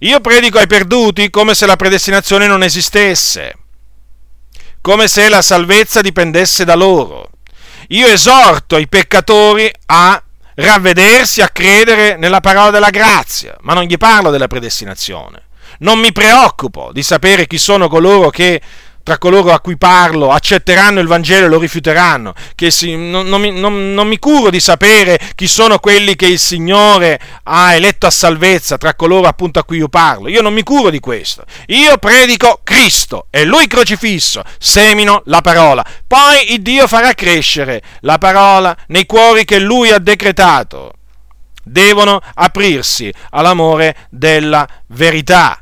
Io 0.00 0.20
predico 0.20 0.58
ai 0.58 0.66
perduti 0.66 1.30
come 1.30 1.54
se 1.54 1.66
la 1.66 1.76
predestinazione 1.76 2.46
non 2.46 2.62
esistesse, 2.62 3.54
come 4.80 5.08
se 5.08 5.28
la 5.28 5.42
salvezza 5.42 6.00
dipendesse 6.00 6.64
da 6.64 6.74
loro. 6.74 7.30
Io 7.88 8.06
esorto 8.06 8.78
i 8.78 8.88
peccatori 8.88 9.70
a 9.86 10.22
ravvedersi, 10.54 11.42
a 11.42 11.48
credere 11.48 12.16
nella 12.16 12.40
parola 12.40 12.70
della 12.70 12.90
grazia, 12.90 13.56
ma 13.60 13.74
non 13.74 13.84
gli 13.84 13.96
parlo 13.96 14.30
della 14.30 14.48
predestinazione. 14.48 15.44
Non 15.78 15.98
mi 15.98 16.12
preoccupo 16.12 16.90
di 16.92 17.02
sapere 17.02 17.46
chi 17.46 17.58
sono 17.58 17.88
coloro 17.88 18.30
che 18.30 18.60
tra 19.06 19.18
coloro 19.18 19.52
a 19.52 19.60
cui 19.60 19.76
parlo 19.76 20.32
accetteranno 20.32 20.98
il 20.98 21.06
Vangelo 21.06 21.46
e 21.46 21.48
lo 21.48 21.60
rifiuteranno, 21.60 22.34
che 22.56 22.72
si, 22.72 22.96
non, 22.96 23.28
non, 23.28 23.40
non, 23.40 23.94
non, 23.94 24.08
mi 24.08 24.18
curo 24.18 24.50
di 24.50 24.58
sapere 24.58 25.16
chi 25.36 25.46
sono 25.46 25.78
quelli 25.78 26.16
che 26.16 26.26
il 26.26 26.40
Signore 26.40 27.20
ha 27.44 27.72
eletto 27.72 28.06
a 28.06 28.10
salvezza 28.10 28.76
tra 28.78 28.96
coloro 28.96 29.28
appunto 29.28 29.60
a 29.60 29.64
cui 29.64 29.76
io 29.76 29.86
parlo. 29.86 30.26
Io 30.26 30.42
non 30.42 30.52
mi 30.52 30.64
curo 30.64 30.90
di 30.90 30.98
questo. 30.98 31.44
Io 31.66 31.98
predico 31.98 32.62
Cristo 32.64 33.28
e 33.30 33.44
Lui 33.44 33.68
crocifisso, 33.68 34.42
semino 34.58 35.22
la 35.26 35.40
parola. 35.40 35.86
Poi 36.04 36.54
il 36.54 36.60
Dio 36.60 36.88
farà 36.88 37.12
crescere 37.12 37.82
la 38.00 38.18
parola 38.18 38.76
nei 38.88 39.06
cuori 39.06 39.44
che 39.44 39.60
Lui 39.60 39.92
ha 39.92 40.00
decretato. 40.00 40.94
Devono 41.62 42.20
aprirsi 42.34 43.12
all'amore 43.30 44.08
della 44.10 44.66
verità 44.88 45.60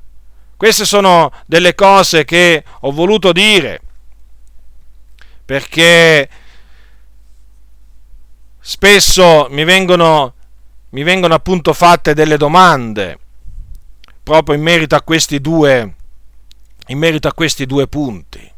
queste 0.65 0.87
sono 0.87 1.31
delle 1.45 1.75
cose 1.75 2.25
che 2.25 2.65
ho 2.81 2.91
voluto 2.91 3.33
dire 3.33 3.83
perché 5.45 6.27
spesso 8.59 9.47
mi 9.51 9.63
vengono, 9.65 10.33
mi 10.89 11.03
vengono 11.03 11.35
appunto 11.35 11.75
fatte 11.75 12.15
delle 12.15 12.39
domande 12.39 13.19
proprio 14.23 14.57
in 14.57 14.63
merito 14.63 14.95
a 14.95 15.03
questi 15.03 15.39
due, 15.39 15.97
in 16.87 16.97
merito 16.97 17.29
a 17.29 17.35
questi 17.35 17.67
due 17.67 17.87
punti. 17.87 18.51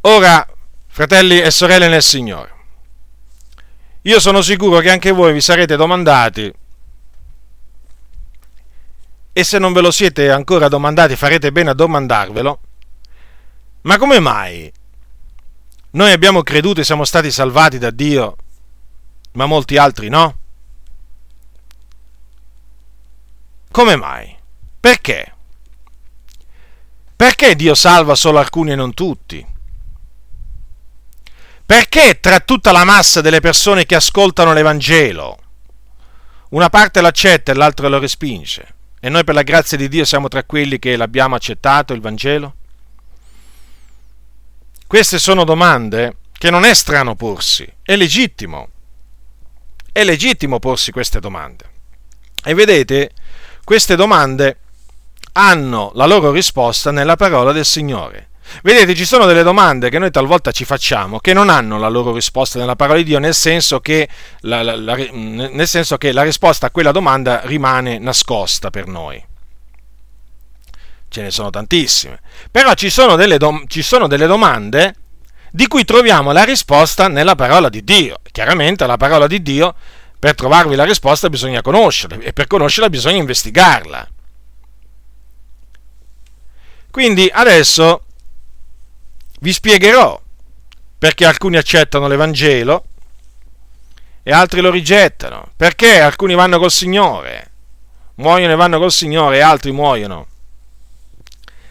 Ora, 0.00 0.48
fratelli 0.86 1.42
e 1.42 1.50
sorelle 1.50 1.88
nel 1.88 2.02
Signore, 2.02 2.52
io 4.00 4.18
sono 4.18 4.40
sicuro 4.40 4.78
che 4.78 4.88
anche 4.88 5.10
voi 5.10 5.34
vi 5.34 5.42
sarete 5.42 5.76
domandati 5.76 6.59
e 9.32 9.44
se 9.44 9.58
non 9.58 9.72
ve 9.72 9.80
lo 9.80 9.90
siete 9.90 10.30
ancora 10.30 10.68
domandati 10.68 11.16
farete 11.16 11.52
bene 11.52 11.70
a 11.70 11.74
domandarvelo, 11.74 12.60
ma 13.82 13.98
come 13.98 14.18
mai 14.18 14.72
noi 15.92 16.12
abbiamo 16.12 16.42
creduto 16.42 16.80
e 16.80 16.84
siamo 16.84 17.04
stati 17.04 17.32
salvati 17.32 17.78
da 17.78 17.90
Dio, 17.90 18.36
ma 19.32 19.46
molti 19.46 19.76
altri 19.76 20.08
no? 20.08 20.38
Come 23.72 23.96
mai? 23.96 24.36
Perché? 24.78 25.34
Perché 27.16 27.56
Dio 27.56 27.74
salva 27.74 28.14
solo 28.14 28.38
alcuni 28.38 28.70
e 28.70 28.76
non 28.76 28.94
tutti? 28.94 29.44
Perché 31.66 32.18
tra 32.20 32.40
tutta 32.40 32.72
la 32.72 32.84
massa 32.84 33.20
delle 33.20 33.40
persone 33.40 33.84
che 33.84 33.94
ascoltano 33.94 34.52
l'Evangelo, 34.52 35.38
una 36.50 36.68
parte 36.68 37.00
l'accetta 37.00 37.52
e 37.52 37.54
l'altra 37.54 37.88
lo 37.88 37.98
respinge? 37.98 38.74
E 39.00 39.08
noi 39.08 39.24
per 39.24 39.34
la 39.34 39.42
grazia 39.42 39.78
di 39.78 39.88
Dio 39.88 40.04
siamo 40.04 40.28
tra 40.28 40.44
quelli 40.44 40.78
che 40.78 40.94
l'abbiamo 40.94 41.34
accettato, 41.34 41.94
il 41.94 42.02
Vangelo? 42.02 42.54
Queste 44.86 45.18
sono 45.18 45.44
domande 45.44 46.16
che 46.32 46.50
non 46.50 46.64
è 46.64 46.74
strano 46.74 47.14
porsi, 47.14 47.70
è 47.82 47.96
legittimo. 47.96 48.68
È 49.90 50.04
legittimo 50.04 50.58
porsi 50.58 50.92
queste 50.92 51.18
domande. 51.18 51.64
E 52.44 52.54
vedete, 52.54 53.12
queste 53.64 53.96
domande 53.96 54.58
hanno 55.32 55.92
la 55.94 56.06
loro 56.06 56.30
risposta 56.30 56.90
nella 56.90 57.16
parola 57.16 57.52
del 57.52 57.64
Signore. 57.64 58.29
Vedete, 58.62 58.94
ci 58.94 59.04
sono 59.04 59.26
delle 59.26 59.42
domande 59.42 59.90
che 59.90 59.98
noi 59.98 60.10
talvolta 60.10 60.50
ci 60.50 60.64
facciamo 60.64 61.18
che 61.18 61.32
non 61.32 61.48
hanno 61.48 61.78
la 61.78 61.88
loro 61.88 62.12
risposta 62.12 62.58
nella 62.58 62.76
parola 62.76 62.98
di 62.98 63.04
Dio, 63.04 63.18
nel 63.18 63.34
senso 63.34 63.80
che 63.80 64.08
la, 64.40 64.62
la, 64.62 64.76
la, 64.76 64.94
nel 64.94 65.68
senso 65.68 65.96
che 65.96 66.12
la 66.12 66.22
risposta 66.22 66.66
a 66.66 66.70
quella 66.70 66.92
domanda 66.92 67.40
rimane 67.44 67.98
nascosta 67.98 68.70
per 68.70 68.86
noi. 68.86 69.24
Ce 71.08 71.22
ne 71.22 71.30
sono 71.30 71.50
tantissime. 71.50 72.20
Però 72.50 72.72
ci 72.74 72.90
sono 72.90 73.16
dom- 73.36 73.66
ci 73.66 73.82
sono 73.82 74.06
delle 74.06 74.26
domande 74.26 74.94
di 75.50 75.66
cui 75.66 75.84
troviamo 75.84 76.30
la 76.32 76.44
risposta 76.44 77.08
nella 77.08 77.34
parola 77.34 77.68
di 77.68 77.82
Dio. 77.82 78.18
Chiaramente 78.30 78.86
la 78.86 78.96
parola 78.96 79.26
di 79.26 79.42
Dio, 79.42 79.74
per 80.18 80.34
trovarvi 80.34 80.76
la 80.76 80.84
risposta 80.84 81.28
bisogna 81.28 81.62
conoscerla 81.62 82.18
e 82.22 82.32
per 82.32 82.46
conoscerla 82.46 82.90
bisogna 82.90 83.16
investigarla. 83.16 84.08
Quindi 86.90 87.30
adesso 87.32 88.02
vi 89.40 89.52
spiegherò 89.52 90.20
perché 90.98 91.24
alcuni 91.24 91.56
accettano 91.56 92.08
l'Evangelo 92.08 92.84
e 94.22 94.32
altri 94.32 94.60
lo 94.60 94.70
rigettano, 94.70 95.52
perché 95.56 96.00
alcuni 96.00 96.34
vanno 96.34 96.58
col 96.58 96.70
Signore, 96.70 97.50
muoiono 98.16 98.52
e 98.52 98.56
vanno 98.56 98.78
col 98.78 98.92
Signore 98.92 99.38
e 99.38 99.40
altri 99.40 99.72
muoiono 99.72 100.26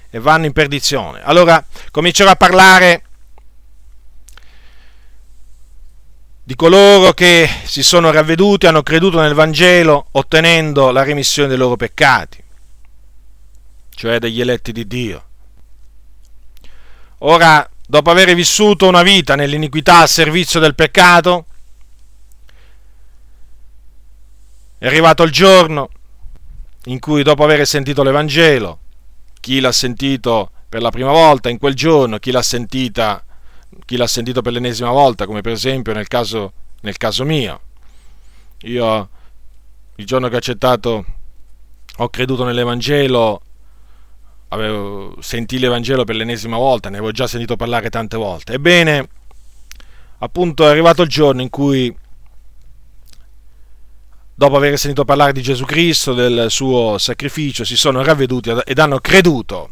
e 0.09 0.19
vanno 0.19 0.45
in 0.45 0.53
perdizione. 0.53 1.21
Allora 1.21 1.63
comincerò 1.91 2.31
a 2.31 2.35
parlare 2.35 3.03
di 6.43 6.55
coloro 6.55 7.13
che 7.13 7.47
si 7.65 7.83
sono 7.83 8.09
ravveduti, 8.09 8.65
hanno 8.65 8.81
creduto 8.81 9.21
nel 9.21 9.35
Vangelo, 9.35 10.07
ottenendo 10.13 10.89
la 10.89 11.03
remissione 11.03 11.47
dei 11.47 11.57
loro 11.57 11.75
peccati, 11.75 12.43
cioè 13.91 14.17
degli 14.17 14.41
eletti 14.41 14.71
di 14.71 14.87
Dio. 14.87 15.28
Ora, 17.19 17.69
dopo 17.85 18.11
aver 18.11 18.33
vissuto 18.33 18.87
una 18.87 19.01
vita 19.01 19.35
nell'iniquità 19.35 19.99
a 19.99 20.07
servizio 20.07 20.59
del 20.59 20.75
peccato, 20.75 21.45
è 24.77 24.87
arrivato 24.87 25.23
il 25.23 25.31
giorno 25.31 25.89
in 26.85 26.99
cui 26.99 27.23
dopo 27.23 27.43
aver 27.43 27.67
sentito 27.67 28.03
l'Evangelo, 28.03 28.79
chi 29.41 29.59
l'ha 29.59 29.73
sentito 29.73 30.51
per 30.69 30.81
la 30.81 30.91
prima 30.91 31.11
volta 31.11 31.49
in 31.49 31.57
quel 31.57 31.73
giorno, 31.73 32.19
chi 32.19 32.31
l'ha, 32.31 32.41
sentita, 32.41 33.21
chi 33.85 33.97
l'ha 33.97 34.07
sentito 34.07 34.41
per 34.41 34.53
l'ennesima 34.53 34.91
volta, 34.91 35.25
come 35.25 35.41
per 35.41 35.51
esempio 35.51 35.93
nel 35.93 36.07
caso, 36.07 36.53
nel 36.81 36.95
caso 36.95 37.25
mio. 37.25 37.59
Io 38.61 39.09
il 39.95 40.05
giorno 40.05 40.29
che 40.29 40.35
ho 40.35 40.37
accettato, 40.37 41.05
ho 41.97 42.09
creduto 42.09 42.45
nell'Evangelo, 42.45 43.41
avevo 44.49 45.15
sentito 45.21 45.61
l'Evangelo 45.61 46.03
per 46.03 46.15
l'ennesima 46.15 46.57
volta, 46.57 46.89
ne 46.89 46.97
avevo 46.97 47.11
già 47.11 47.27
sentito 47.27 47.55
parlare 47.55 47.89
tante 47.89 48.17
volte. 48.17 48.53
Ebbene, 48.53 49.07
appunto 50.19 50.65
è 50.65 50.69
arrivato 50.69 51.01
il 51.03 51.09
giorno 51.09 51.41
in 51.41 51.49
cui, 51.49 51.95
dopo 54.33 54.55
aver 54.55 54.77
sentito 54.77 55.05
parlare 55.05 55.33
di 55.33 55.41
Gesù 55.41 55.65
Cristo, 55.65 56.13
del 56.13 56.47
suo 56.49 56.97
sacrificio, 56.97 57.63
si 57.63 57.77
sono 57.77 58.03
ravveduti 58.03 58.51
ed 58.65 58.79
hanno 58.79 58.99
creduto 58.99 59.71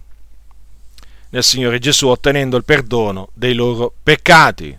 nel 1.30 1.44
Signore 1.44 1.80
Gesù, 1.80 2.08
ottenendo 2.08 2.56
il 2.56 2.64
perdono 2.64 3.30
dei 3.34 3.54
loro 3.54 3.94
peccati 4.02 4.78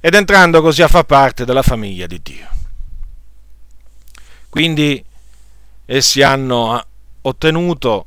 ed 0.00 0.14
entrando 0.14 0.60
così 0.60 0.82
a 0.82 0.88
far 0.88 1.04
parte 1.04 1.44
della 1.44 1.62
famiglia 1.62 2.06
di 2.06 2.20
Dio. 2.22 2.48
Quindi 4.48 5.02
essi 5.86 6.22
hanno 6.22 6.84
ottenuto 7.22 8.06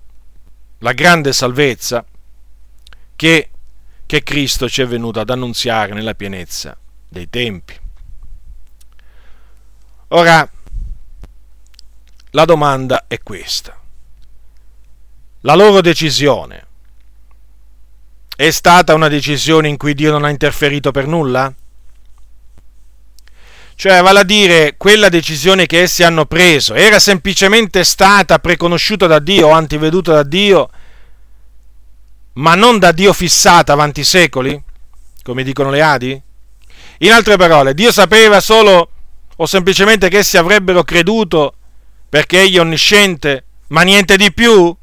la 0.79 0.93
grande 0.93 1.33
salvezza 1.33 2.05
che, 3.15 3.49
che 4.05 4.23
Cristo 4.23 4.69
ci 4.69 4.81
è 4.81 4.87
venuto 4.87 5.19
ad 5.19 5.29
annunziare 5.29 5.93
nella 5.93 6.13
pienezza 6.13 6.77
dei 7.07 7.29
tempi. 7.29 7.79
Ora, 10.09 10.49
la 12.31 12.45
domanda 12.45 13.05
è 13.07 13.19
questa. 13.21 13.79
La 15.41 15.55
loro 15.55 15.81
decisione 15.81 16.65
è 18.35 18.51
stata 18.51 18.93
una 18.93 19.07
decisione 19.07 19.67
in 19.67 19.77
cui 19.77 19.95
Dio 19.95 20.11
non 20.11 20.23
ha 20.23 20.29
interferito 20.29 20.91
per 20.91 21.07
nulla? 21.07 21.51
Cioè, 23.79 24.01
vale 24.01 24.21
a 24.21 24.23
dire, 24.23 24.73
quella 24.75 25.07
decisione 25.07 25.67
che 25.67 25.83
essi 25.83 26.01
hanno 26.01 26.25
preso 26.25 26.73
era 26.73 26.97
semplicemente 26.97 27.83
stata 27.83 28.39
preconosciuta 28.39 29.05
da 29.05 29.19
Dio 29.19 29.51
antiveduta 29.51 30.13
da 30.13 30.23
Dio, 30.23 30.67
ma 32.33 32.55
non 32.55 32.79
da 32.79 32.91
Dio 32.91 33.13
fissata 33.13 33.73
avanti 33.73 33.99
i 33.99 34.03
secoli, 34.03 34.59
come 35.21 35.43
dicono 35.43 35.69
le 35.69 35.81
Adi? 35.83 36.19
In 36.99 37.11
altre 37.11 37.37
parole, 37.37 37.75
Dio 37.75 37.91
sapeva 37.91 38.39
solo 38.39 38.89
o 39.35 39.45
semplicemente 39.45 40.09
che 40.09 40.17
essi 40.17 40.37
avrebbero 40.37 40.81
creduto 40.81 41.53
perché 42.09 42.41
egli 42.41 42.55
è 42.55 42.61
onnisciente, 42.61 43.43
ma 43.67 43.83
niente 43.83 44.17
di 44.17 44.33
più? 44.33 44.75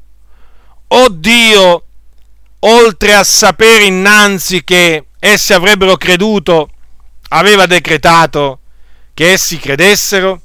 O 0.87 1.07
Dio, 1.09 1.83
oltre 2.59 3.13
a 3.13 3.25
sapere 3.25 3.83
innanzi 3.83 4.63
che 4.63 5.07
essi 5.19 5.51
avrebbero 5.51 5.97
creduto, 5.97 6.69
aveva 7.27 7.65
decretato 7.65 8.59
che 9.15 9.31
essi 9.31 9.57
credessero 9.57 10.41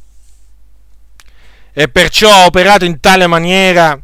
e 1.73 1.89
perciò 1.89 2.31
ha 2.31 2.47
operato 2.47 2.85
in 2.85 3.01
tale 3.01 3.27
maniera 3.27 4.01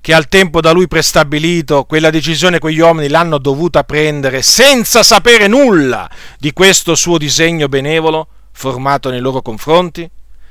che 0.00 0.12
al 0.12 0.26
tempo 0.26 0.60
da 0.60 0.72
lui 0.72 0.88
prestabilito 0.88 1.84
quella 1.84 2.10
decisione 2.10 2.58
quegli 2.58 2.80
uomini 2.80 3.08
l'hanno 3.08 3.38
dovuta 3.38 3.84
prendere 3.84 4.42
senza 4.42 5.04
sapere 5.04 5.46
nulla 5.46 6.10
di 6.38 6.52
questo 6.52 6.96
suo 6.96 7.18
disegno 7.18 7.68
benevolo 7.68 8.26
formato 8.50 9.08
nei 9.08 9.20
loro 9.20 9.40
confronti? 9.40 10.10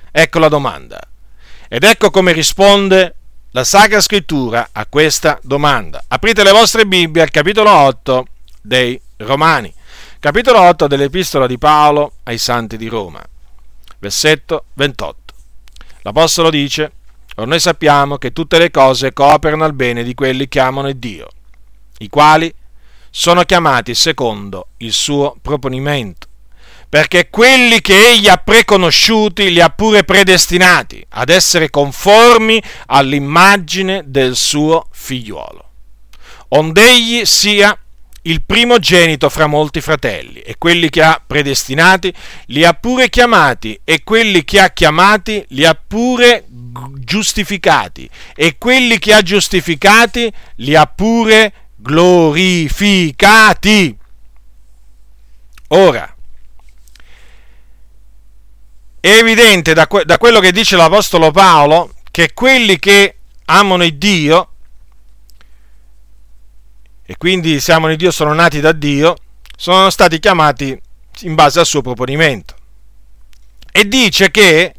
Ecco 0.09 0.39
la 0.39 0.47
domanda. 0.47 1.01
Ed 1.67 1.83
ecco 1.83 2.11
come 2.11 2.31
risponde 2.31 3.15
la 3.51 3.65
Sacra 3.65 3.99
Scrittura 3.99 4.69
a 4.71 4.85
questa 4.85 5.37
domanda. 5.43 6.01
Aprite 6.07 6.43
le 6.43 6.51
vostre 6.51 6.85
Bibbie 6.85 7.21
al 7.21 7.29
capitolo 7.29 7.69
8 7.69 8.25
dei 8.61 8.99
Romani, 9.17 9.73
capitolo 10.21 10.59
8 10.61 10.85
dell'Epistola 10.85 11.47
di 11.47 11.57
Paolo 11.57 12.17
ai 12.25 12.37
Santi 12.37 12.77
di 12.77 12.87
Roma, 12.87 13.19
versetto 13.97 14.65
28. 14.75 15.33
L'Apostolo 16.03 16.51
dice, 16.51 16.91
Or 17.37 17.47
noi 17.47 17.59
sappiamo 17.59 18.19
che 18.19 18.31
tutte 18.31 18.59
le 18.59 18.69
cose 18.69 19.13
cooperano 19.13 19.63
al 19.63 19.73
bene 19.73 20.03
di 20.03 20.13
quelli 20.13 20.47
che 20.47 20.59
amano 20.59 20.91
Dio, 20.91 21.27
i 21.97 22.07
quali 22.07 22.53
sono 23.09 23.41
chiamati 23.45 23.95
secondo 23.95 24.67
il 24.77 24.93
suo 24.93 25.35
proponimento 25.41 26.27
perché 26.87 27.29
quelli 27.31 27.81
che 27.81 28.11
egli 28.11 28.27
ha 28.27 28.37
preconosciuti 28.37 29.51
li 29.51 29.61
ha 29.61 29.69
pure 29.69 30.03
predestinati 30.03 31.03
ad 31.09 31.29
essere 31.29 31.71
conformi 31.71 32.61
all'immagine 32.87 34.03
del 34.05 34.35
suo 34.35 34.85
figliuolo, 34.91 35.69
ond'egli 36.49 37.25
sia 37.25 37.75
il 38.23 38.43
primogenito 38.43 39.29
fra 39.29 39.47
molti 39.47 39.81
fratelli, 39.81 40.39
e 40.41 40.55
quelli 40.57 40.89
che 40.89 41.01
ha 41.01 41.21
predestinati 41.25 42.13
li 42.47 42.63
ha 42.63 42.73
pure 42.73 43.09
chiamati, 43.09 43.79
e 43.83 44.03
quelli 44.03 44.43
che 44.43 44.59
ha 44.59 44.69
chiamati 44.69 45.43
li 45.49 45.65
ha 45.65 45.75
pure 45.75 46.45
giustificati, 46.47 48.09
e 48.35 48.57
quelli 48.57 48.99
che 48.99 49.13
ha 49.13 49.21
giustificati 49.21 50.31
li 50.57 50.75
ha 50.75 50.85
pure 50.85 51.53
glorificati. 51.75 53.17
Ora, 55.69 56.15
è 58.99 59.09
evidente 59.09 59.73
da, 59.73 59.87
que- 59.87 60.05
da 60.05 60.19
quello 60.19 60.39
che 60.39 60.51
dice 60.51 60.75
l'Apostolo 60.75 61.31
Paolo 61.31 61.95
che 62.11 62.33
quelli 62.33 62.77
che 62.77 63.15
amano 63.45 63.83
il 63.83 63.97
Dio, 63.97 64.50
e 67.11 67.17
quindi 67.17 67.59
se 67.59 67.73
amano 67.73 67.91
il 67.91 67.97
Dio 67.97 68.09
sono 68.09 68.33
nati 68.33 68.61
da 68.61 68.71
Dio, 68.71 69.17
sono 69.57 69.89
stati 69.89 70.17
chiamati 70.17 70.81
in 71.23 71.35
base 71.35 71.59
al 71.59 71.65
suo 71.65 71.81
proponimento. 71.81 72.55
E 73.69 73.85
dice 73.85 74.31
che 74.31 74.75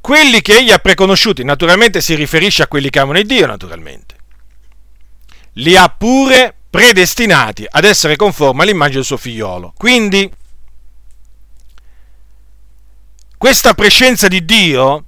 quelli 0.00 0.40
che 0.40 0.56
egli 0.56 0.70
ha 0.70 0.78
preconosciuti, 0.78 1.44
naturalmente 1.44 2.00
si 2.00 2.14
riferisce 2.14 2.62
a 2.62 2.66
quelli 2.66 2.88
che 2.88 2.98
amano 2.98 3.18
il 3.18 3.26
Dio, 3.26 3.44
naturalmente, 3.44 4.16
li 5.54 5.76
ha 5.76 5.86
pure 5.90 6.54
predestinati 6.70 7.66
ad 7.68 7.84
essere 7.84 8.16
conformi 8.16 8.62
all'immagine 8.62 8.96
del 8.96 9.04
suo 9.04 9.18
figliolo. 9.18 9.74
Quindi, 9.76 10.32
questa 13.36 13.74
prescenza 13.74 14.28
di 14.28 14.46
Dio 14.46 15.04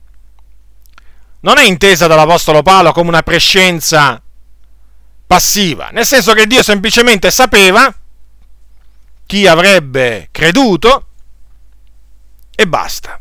non 1.41 1.57
è 1.57 1.63
intesa 1.63 2.07
dall'Apostolo 2.07 2.61
Paolo 2.61 2.93
come 2.93 3.09
una 3.09 3.23
prescenza 3.23 4.21
passiva, 5.27 5.89
nel 5.93 6.07
senso 6.07 6.33
che 6.33 6.47
Dio 6.47 6.63
semplicemente 6.63 7.31
sapeva 7.31 7.93
chi 9.27 9.47
avrebbe 9.47 10.29
creduto 10.31 11.07
e 12.55 12.67
basta. 12.67 13.21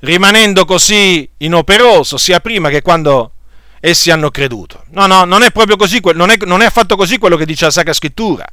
Rimanendo 0.00 0.64
così 0.64 1.28
inoperoso 1.38 2.16
sia 2.16 2.40
prima 2.40 2.70
che 2.70 2.82
quando 2.82 3.32
essi 3.80 4.10
hanno 4.10 4.30
creduto. 4.30 4.84
No, 4.90 5.06
no, 5.06 5.24
non 5.24 5.42
è 5.42 5.50
proprio 5.50 5.76
così, 5.76 6.00
non 6.14 6.30
è, 6.30 6.36
non 6.44 6.62
è 6.62 6.66
affatto 6.66 6.96
così 6.96 7.18
quello 7.18 7.36
che 7.36 7.44
dice 7.44 7.64
la 7.64 7.70
Sacra 7.70 7.92
Scrittura. 7.92 8.46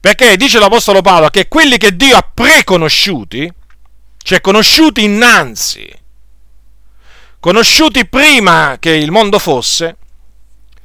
Perché 0.00 0.36
dice 0.36 0.58
l'Apostolo 0.58 1.02
Paolo 1.02 1.28
che 1.28 1.48
quelli 1.48 1.76
che 1.76 1.96
Dio 1.96 2.16
ha 2.16 2.22
preconosciuti, 2.32 3.52
cioè 4.22 4.40
conosciuti 4.40 5.02
innanzi, 5.02 5.90
conosciuti 7.40 8.06
prima 8.06 8.76
che 8.78 8.90
il 8.92 9.10
mondo 9.10 9.38
fosse, 9.38 9.96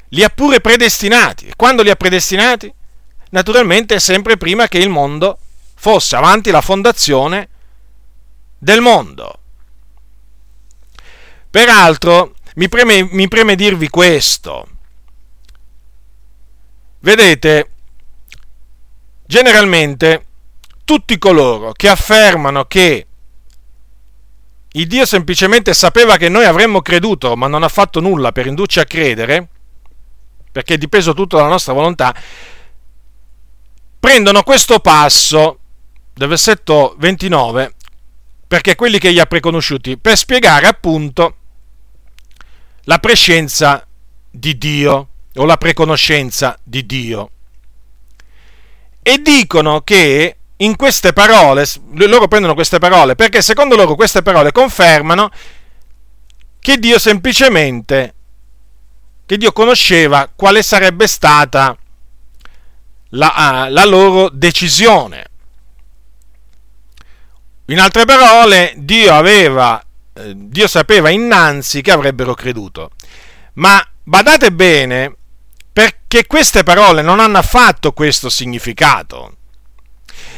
li 0.10 0.24
ha 0.24 0.30
pure 0.30 0.62
predestinati. 0.62 1.48
E 1.48 1.54
quando 1.56 1.84
li 1.84 1.90
ha 1.90 1.96
predestinati? 1.96 2.74
Naturalmente 3.32 4.00
sempre 4.00 4.38
prima 4.38 4.68
che 4.68 4.78
il 4.78 4.90
mondo 4.90 5.38
fosse, 5.76 6.16
avanti 6.16 6.52
la 6.52 6.62
fondazione 6.62 7.50
del 8.58 8.82
mondo. 8.82 9.40
Peraltro, 11.50 12.36
mi 12.56 12.70
preme, 12.70 13.08
mi 13.12 13.28
preme 13.28 13.56
dirvi 13.56 13.90
questo. 13.90 14.68
Vedete, 17.00 17.70
generalmente 19.26 20.26
tutti 20.84 21.18
coloro 21.18 21.72
che 21.72 21.88
affermano 21.88 22.66
che 22.66 23.08
il 24.72 24.88
Dio 24.88 25.06
semplicemente 25.06 25.74
sapeva 25.74 26.18
che 26.18 26.30
noi 26.30 26.46
avremmo 26.46 26.82
creduto, 26.82 27.36
ma 27.36 27.48
non 27.48 27.64
ha 27.64 27.70
fatto 27.70 28.00
nulla 28.00 28.32
per 28.32 28.48
indurci 28.48 28.80
a 28.80 28.86
credere, 28.86 29.50
perché 30.56 30.76
è 30.76 30.78
dipeso 30.78 31.14
tutto 31.14 31.36
dalla 31.36 31.50
nostra 31.50 31.74
volontà, 31.74 32.16
prendono 34.00 34.42
questo 34.44 34.80
passo 34.80 35.60
del 36.14 36.30
versetto 36.30 36.96
29, 36.98 37.74
perché 38.48 38.76
quelli 38.76 38.98
che 38.98 39.12
gli 39.12 39.20
ha 39.20 39.26
preconosciuti, 39.26 39.98
per 39.98 40.16
spiegare 40.16 40.66
appunto 40.66 41.36
la 42.84 43.00
prescienza 43.00 43.86
di 44.32 44.58
Dio 44.58 45.08
o 45.36 45.44
la 45.44 45.58
preconoscenza 45.58 46.58
di 46.64 46.86
Dio. 46.86 47.30
E 49.02 49.22
dicono 49.22 49.82
che 49.82 50.38
in 50.56 50.78
queste 50.78 51.12
parole, 51.12 51.66
loro 51.96 52.30
prendono 52.30 52.54
queste 52.54 52.80
parole 52.80 53.16
perché 53.16 53.42
secondo 53.42 53.76
loro 53.76 53.96
queste 53.96 54.22
parole 54.22 54.54
confermano 54.54 55.30
che 56.60 56.78
Dio 56.78 56.98
semplicemente, 56.98 58.15
che 59.26 59.38
Dio 59.38 59.52
conosceva 59.52 60.30
quale 60.34 60.62
sarebbe 60.62 61.08
stata 61.08 61.76
la, 63.10 63.34
ah, 63.34 63.70
la 63.70 63.86
loro 63.86 64.30
decisione. 64.30 65.26
In 67.66 67.80
altre 67.80 68.06
parole, 68.06 68.74
Dio 68.78 69.14
aveva, 69.14 69.84
eh, 70.14 70.34
Dio 70.36 70.68
sapeva 70.68 71.10
innanzi 71.10 71.82
che 71.82 71.92
avrebbero 71.92 72.34
creduto. 72.34 72.92
Ma 73.54 73.84
badate 74.04 74.52
bene, 74.52 75.16
perché 75.74 76.28
queste 76.28 76.64
parole 76.64 77.02
non 77.02 77.20
hanno 77.20 77.40
affatto 77.40 77.92
questo 77.94 78.30
significato 78.30 79.38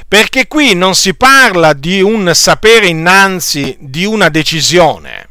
perché 0.07 0.47
qui 0.47 0.73
non 0.73 0.95
si 0.95 1.15
parla 1.15 1.73
di 1.73 2.01
un 2.01 2.31
sapere 2.33 2.87
innanzi 2.87 3.75
di 3.79 4.05
una 4.05 4.29
decisione, 4.29 5.29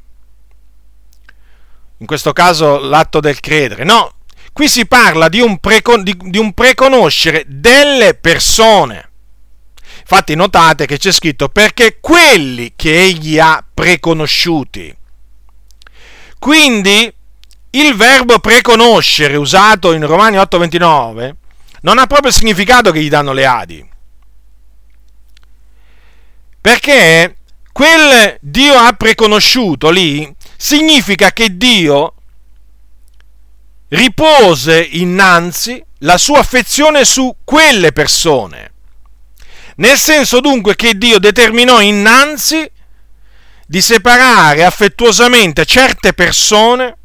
in 1.99 2.07
questo 2.07 2.33
caso 2.33 2.79
l'atto 2.79 3.21
del 3.21 3.41
credere, 3.41 3.85
no, 3.85 4.15
qui 4.53 4.69
si 4.69 4.87
parla 4.87 5.29
di 5.29 5.41
un, 5.41 5.59
preco- 5.59 5.99
di, 5.99 6.17
di 6.17 6.39
un 6.39 6.53
preconoscere 6.53 7.45
delle 7.47 8.15
persone. 8.15 9.11
Infatti 10.01 10.35
notate 10.35 10.87
che 10.87 10.99
c'è 10.99 11.11
scritto 11.11 11.49
perché 11.49 11.99
quelli 12.01 12.75
che 12.77 13.03
egli 13.03 13.39
ha 13.39 13.65
preconosciuti. 13.75 14.95
Quindi 16.39 17.13
il 17.71 17.95
verbo 17.95 18.39
preconoscere 18.39 19.37
usato 19.37 19.93
in 19.93 20.07
Romani 20.07 20.37
8:29 20.37 21.35
non 21.83 21.99
ha 21.99 22.07
proprio 22.07 22.31
il 22.31 22.37
significato 22.37 22.93
che 22.93 23.03
gli 23.03 23.09
danno 23.09 23.33
le 23.33 23.47
Adi. 23.47 23.89
Perché 26.61 27.37
quel 27.73 28.39
Dio 28.41 28.75
ha 28.75 28.93
preconosciuto 28.93 29.91
lì 29.91 30.35
significa 30.57 31.33
che 31.33 31.57
Dio 31.57 32.15
ripose 33.89 34.81
innanzi 34.81 35.83
la 36.01 36.19
sua 36.19 36.41
affezione 36.41 37.05
su 37.05 37.35
quelle 37.45 37.93
persone. 37.93 38.73
Nel 39.77 39.99
senso 39.99 40.41
dunque 40.41 40.75
che 40.75 40.97
Dio 40.97 41.19
determinò 41.19 41.81
innanzi 41.81 42.71
di 43.67 43.81
separare 43.81 44.65
affettuosamente 44.65 45.65
certe 45.67 46.13
persone 46.15 46.97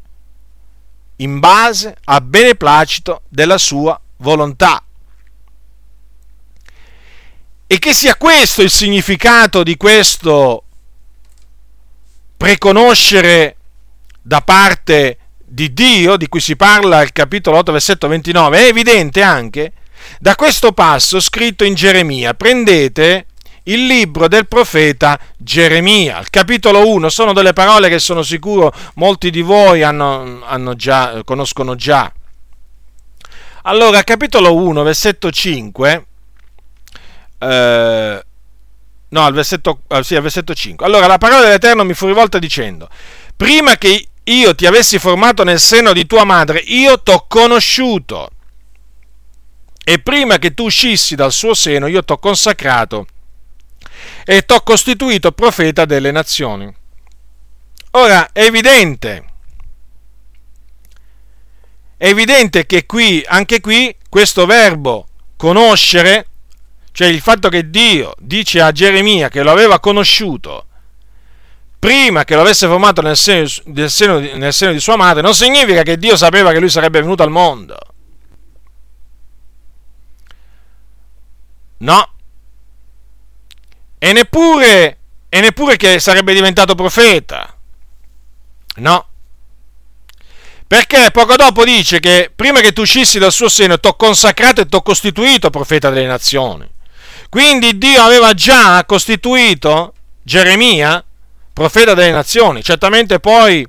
in 1.16 1.38
base 1.38 1.96
a 2.04 2.20
beneplacito 2.20 3.22
della 3.28 3.58
sua 3.58 4.00
volontà. 4.18 4.82
E 7.66 7.78
che 7.78 7.94
sia 7.94 8.16
questo 8.16 8.62
il 8.62 8.70
significato 8.70 9.62
di 9.62 9.76
questo 9.76 10.64
preconoscere 12.42 13.54
da 14.20 14.40
parte 14.40 15.16
di 15.38 15.72
Dio, 15.72 16.16
di 16.16 16.26
cui 16.26 16.40
si 16.40 16.56
parla 16.56 16.98
al 16.98 17.12
capitolo 17.12 17.58
8, 17.58 17.70
versetto 17.70 18.08
29, 18.08 18.58
è 18.58 18.66
evidente 18.66 19.22
anche 19.22 19.74
da 20.18 20.34
questo 20.34 20.72
passo 20.72 21.20
scritto 21.20 21.62
in 21.62 21.74
Geremia. 21.74 22.34
Prendete 22.34 23.26
il 23.64 23.86
libro 23.86 24.26
del 24.26 24.48
profeta 24.48 25.20
Geremia, 25.36 26.18
il 26.18 26.30
capitolo 26.30 26.88
1, 26.88 27.08
sono 27.10 27.32
delle 27.32 27.52
parole 27.52 27.88
che 27.88 28.00
sono 28.00 28.24
sicuro 28.24 28.74
molti 28.94 29.30
di 29.30 29.42
voi 29.42 29.84
hanno, 29.84 30.42
hanno 30.44 30.74
già, 30.74 31.20
conoscono 31.24 31.76
già. 31.76 32.12
Allora, 33.62 34.02
capitolo 34.02 34.52
1, 34.56 34.82
versetto 34.82 35.30
5, 35.30 36.06
eh, 37.38 38.24
no, 39.12 39.24
al 39.24 39.32
versetto, 39.32 39.82
eh, 39.88 40.02
sì, 40.02 40.16
al 40.16 40.22
versetto 40.22 40.54
5. 40.54 40.84
Allora, 40.84 41.06
la 41.06 41.18
parola 41.18 41.42
dell'Eterno 41.42 41.84
mi 41.84 41.94
fu 41.94 42.06
rivolta 42.06 42.38
dicendo, 42.38 42.88
prima 43.36 43.76
che 43.76 44.08
io 44.24 44.54
ti 44.54 44.66
avessi 44.66 44.98
formato 44.98 45.44
nel 45.44 45.60
seno 45.60 45.92
di 45.92 46.06
tua 46.06 46.24
madre, 46.24 46.58
io 46.58 47.00
t'ho 47.00 47.24
conosciuto. 47.28 48.30
E 49.84 49.98
prima 49.98 50.38
che 50.38 50.54
tu 50.54 50.64
uscissi 50.64 51.14
dal 51.14 51.32
suo 51.32 51.54
seno, 51.54 51.86
io 51.86 52.04
t'ho 52.04 52.18
consacrato 52.18 53.06
e 54.24 54.42
t'ho 54.42 54.60
costituito 54.60 55.32
profeta 55.32 55.84
delle 55.84 56.10
nazioni. 56.10 56.72
Ora, 57.92 58.30
è 58.32 58.44
evidente, 58.44 59.24
è 61.96 62.06
evidente 62.06 62.64
che 62.64 62.86
qui, 62.86 63.22
anche 63.26 63.60
qui, 63.60 63.94
questo 64.08 64.46
verbo 64.46 65.08
conoscere, 65.36 66.28
cioè 66.92 67.08
il 67.08 67.20
fatto 67.20 67.48
che 67.48 67.70
Dio 67.70 68.14
dice 68.18 68.60
a 68.60 68.70
Geremia 68.70 69.28
che 69.28 69.42
lo 69.42 69.50
aveva 69.50 69.80
conosciuto 69.80 70.66
prima 71.82 72.22
che 72.22 72.36
lo 72.36 72.42
avesse 72.42 72.68
formato 72.68 73.02
nel 73.02 73.16
seno, 73.16 73.48
nel, 73.64 73.90
seno, 73.90 74.20
nel 74.20 74.52
seno, 74.52 74.70
di 74.70 74.78
sua 74.78 74.94
madre, 74.94 75.20
non 75.20 75.34
significa 75.34 75.82
che 75.82 75.98
Dio 75.98 76.16
sapeva 76.16 76.52
che 76.52 76.60
lui 76.60 76.68
sarebbe 76.68 77.00
venuto 77.00 77.24
al 77.24 77.30
mondo. 77.30 77.76
No, 81.78 82.12
e 84.04 84.12
neppure, 84.12 84.98
e 85.28 85.40
neppure 85.40 85.76
che 85.76 86.00
sarebbe 86.00 86.34
diventato 86.34 86.74
profeta. 86.74 87.56
No. 88.76 89.06
Perché 90.66 91.10
poco 91.12 91.36
dopo 91.36 91.64
dice 91.64 92.00
che 92.00 92.32
prima 92.34 92.60
che 92.60 92.72
tu 92.72 92.80
uscissi 92.80 93.20
dal 93.20 93.30
suo 93.30 93.48
seno 93.48 93.78
ti 93.78 93.86
ho 93.86 93.94
consacrato 93.94 94.60
e 94.60 94.66
ti 94.66 94.74
ho 94.74 94.82
costituito 94.82 95.50
profeta 95.50 95.90
delle 95.90 96.06
nazioni. 96.06 96.68
Quindi 97.32 97.78
Dio 97.78 98.02
aveva 98.02 98.34
già 98.34 98.84
costituito 98.84 99.94
Geremia 100.22 101.02
profeta 101.50 101.94
delle 101.94 102.10
nazioni. 102.10 102.62
Certamente 102.62 103.20
poi 103.20 103.66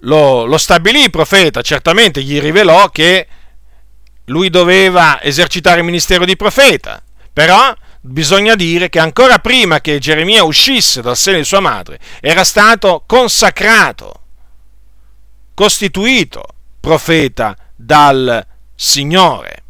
lo, 0.00 0.44
lo 0.44 0.58
stabilì 0.58 1.08
profeta, 1.08 1.62
certamente 1.62 2.22
gli 2.22 2.38
rivelò 2.38 2.90
che 2.90 3.26
lui 4.26 4.50
doveva 4.50 5.22
esercitare 5.22 5.78
il 5.78 5.86
ministero 5.86 6.26
di 6.26 6.36
profeta. 6.36 7.02
Però 7.32 7.74
bisogna 8.02 8.54
dire 8.54 8.90
che 8.90 8.98
ancora 8.98 9.38
prima 9.38 9.80
che 9.80 9.98
Geremia 9.98 10.44
uscisse 10.44 11.00
dal 11.00 11.16
seno 11.16 11.38
di 11.38 11.44
sua 11.44 11.60
madre, 11.60 11.98
era 12.20 12.44
stato 12.44 13.04
consacrato, 13.06 14.24
costituito 15.54 16.44
profeta 16.78 17.56
dal 17.74 18.46
Signore. 18.74 19.60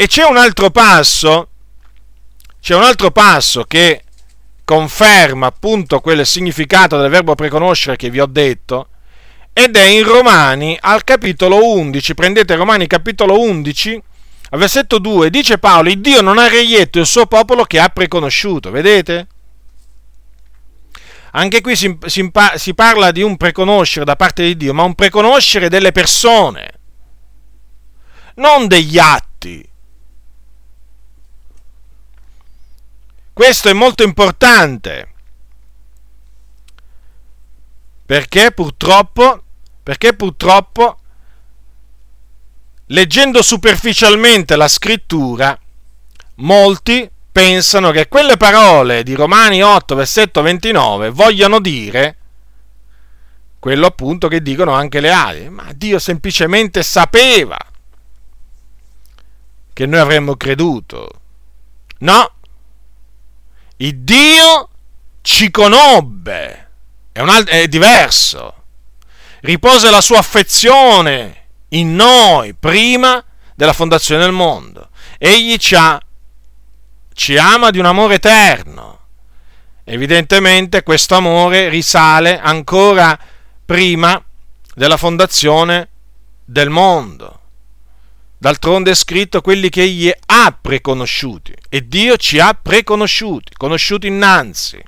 E 0.00 0.06
c'è 0.06 0.24
un 0.24 0.38
altro 0.38 0.70
passo, 0.70 1.48
c'è 2.58 2.74
un 2.74 2.84
altro 2.84 3.10
passo 3.10 3.64
che 3.64 4.04
conferma 4.64 5.48
appunto 5.48 6.00
quel 6.00 6.24
significato 6.24 6.96
del 6.96 7.10
verbo 7.10 7.34
preconoscere 7.34 7.96
che 7.96 8.08
vi 8.08 8.18
ho 8.18 8.24
detto, 8.24 8.88
ed 9.52 9.76
è 9.76 9.84
in 9.84 10.04
Romani 10.04 10.74
al 10.80 11.04
capitolo 11.04 11.74
11, 11.74 12.14
prendete 12.14 12.54
Romani 12.54 12.86
capitolo 12.86 13.38
11, 13.40 14.02
al 14.52 14.58
versetto 14.58 14.98
2 14.98 15.28
dice 15.28 15.58
Paolo, 15.58 15.92
Dio 15.92 16.22
non 16.22 16.38
ha 16.38 16.48
reietto 16.48 16.98
il 16.98 17.04
suo 17.04 17.26
popolo 17.26 17.64
che 17.64 17.78
ha 17.78 17.90
preconosciuto, 17.90 18.70
vedete? 18.70 19.26
Anche 21.32 21.60
qui 21.60 21.76
si, 21.76 21.98
si, 22.06 22.30
si 22.54 22.72
parla 22.74 23.10
di 23.10 23.20
un 23.20 23.36
preconoscere 23.36 24.06
da 24.06 24.16
parte 24.16 24.44
di 24.44 24.56
Dio, 24.56 24.72
ma 24.72 24.82
un 24.82 24.94
preconoscere 24.94 25.68
delle 25.68 25.92
persone, 25.92 26.70
non 28.36 28.66
degli 28.66 28.96
atti. 28.96 29.68
Questo 33.40 33.70
è 33.70 33.72
molto 33.72 34.02
importante. 34.02 35.12
Perché 38.04 38.52
purtroppo, 38.52 39.42
perché 39.82 40.12
purtroppo 40.12 40.98
leggendo 42.88 43.40
superficialmente 43.40 44.56
la 44.56 44.68
scrittura, 44.68 45.58
molti 46.34 47.10
pensano 47.32 47.92
che 47.92 48.08
quelle 48.08 48.36
parole 48.36 49.02
di 49.02 49.14
Romani 49.14 49.62
8, 49.62 49.94
versetto 49.94 50.42
29 50.42 51.08
vogliano 51.08 51.60
dire 51.60 52.16
quello 53.58 53.86
appunto 53.86 54.28
che 54.28 54.42
dicono 54.42 54.74
anche 54.74 55.00
le 55.00 55.12
ali, 55.12 55.48
ma 55.48 55.72
Dio 55.74 55.98
semplicemente 55.98 56.82
sapeva 56.82 57.56
che 59.72 59.86
noi 59.86 59.98
avremmo 59.98 60.36
creduto. 60.36 61.08
No, 62.00 62.34
il 63.82 63.96
Dio 63.98 64.68
ci 65.22 65.50
conobbe, 65.50 66.68
è, 67.12 67.20
un 67.20 67.44
è 67.46 67.66
diverso, 67.66 68.54
riposa 69.40 69.90
la 69.90 70.02
sua 70.02 70.18
affezione 70.18 71.46
in 71.70 71.94
noi 71.94 72.54
prima 72.54 73.22
della 73.54 73.72
fondazione 73.72 74.22
del 74.22 74.32
mondo. 74.32 74.90
Egli 75.16 75.56
ci, 75.56 75.74
ha, 75.74 75.98
ci 77.14 77.38
ama 77.38 77.70
di 77.70 77.78
un 77.78 77.86
amore 77.86 78.14
eterno. 78.14 78.98
Evidentemente 79.84 80.82
questo 80.82 81.14
amore 81.14 81.70
risale 81.70 82.38
ancora 82.38 83.18
prima 83.64 84.22
della 84.74 84.98
fondazione 84.98 85.88
del 86.44 86.68
mondo. 86.68 87.39
D'altronde 88.42 88.92
è 88.92 88.94
scritto 88.94 89.42
quelli 89.42 89.68
che 89.68 89.82
egli 89.82 90.10
ha 90.10 90.58
preconosciuti 90.58 91.54
e 91.68 91.86
Dio 91.86 92.16
ci 92.16 92.38
ha 92.38 92.54
preconosciuti, 92.54 93.52
conosciuti 93.54 94.06
innanzi. 94.06 94.82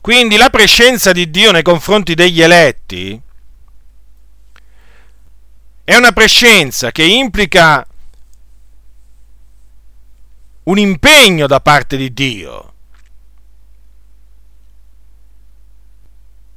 Quindi 0.00 0.38
la 0.38 0.48
prescenza 0.48 1.12
di 1.12 1.28
Dio 1.28 1.52
nei 1.52 1.60
confronti 1.60 2.14
degli 2.14 2.40
eletti 2.40 3.20
è 5.84 5.94
una 5.94 6.12
prescenza 6.12 6.90
che 6.90 7.04
implica 7.04 7.86
un 10.62 10.78
impegno 10.78 11.46
da 11.46 11.60
parte 11.60 11.98
di 11.98 12.14
Dio. 12.14 12.72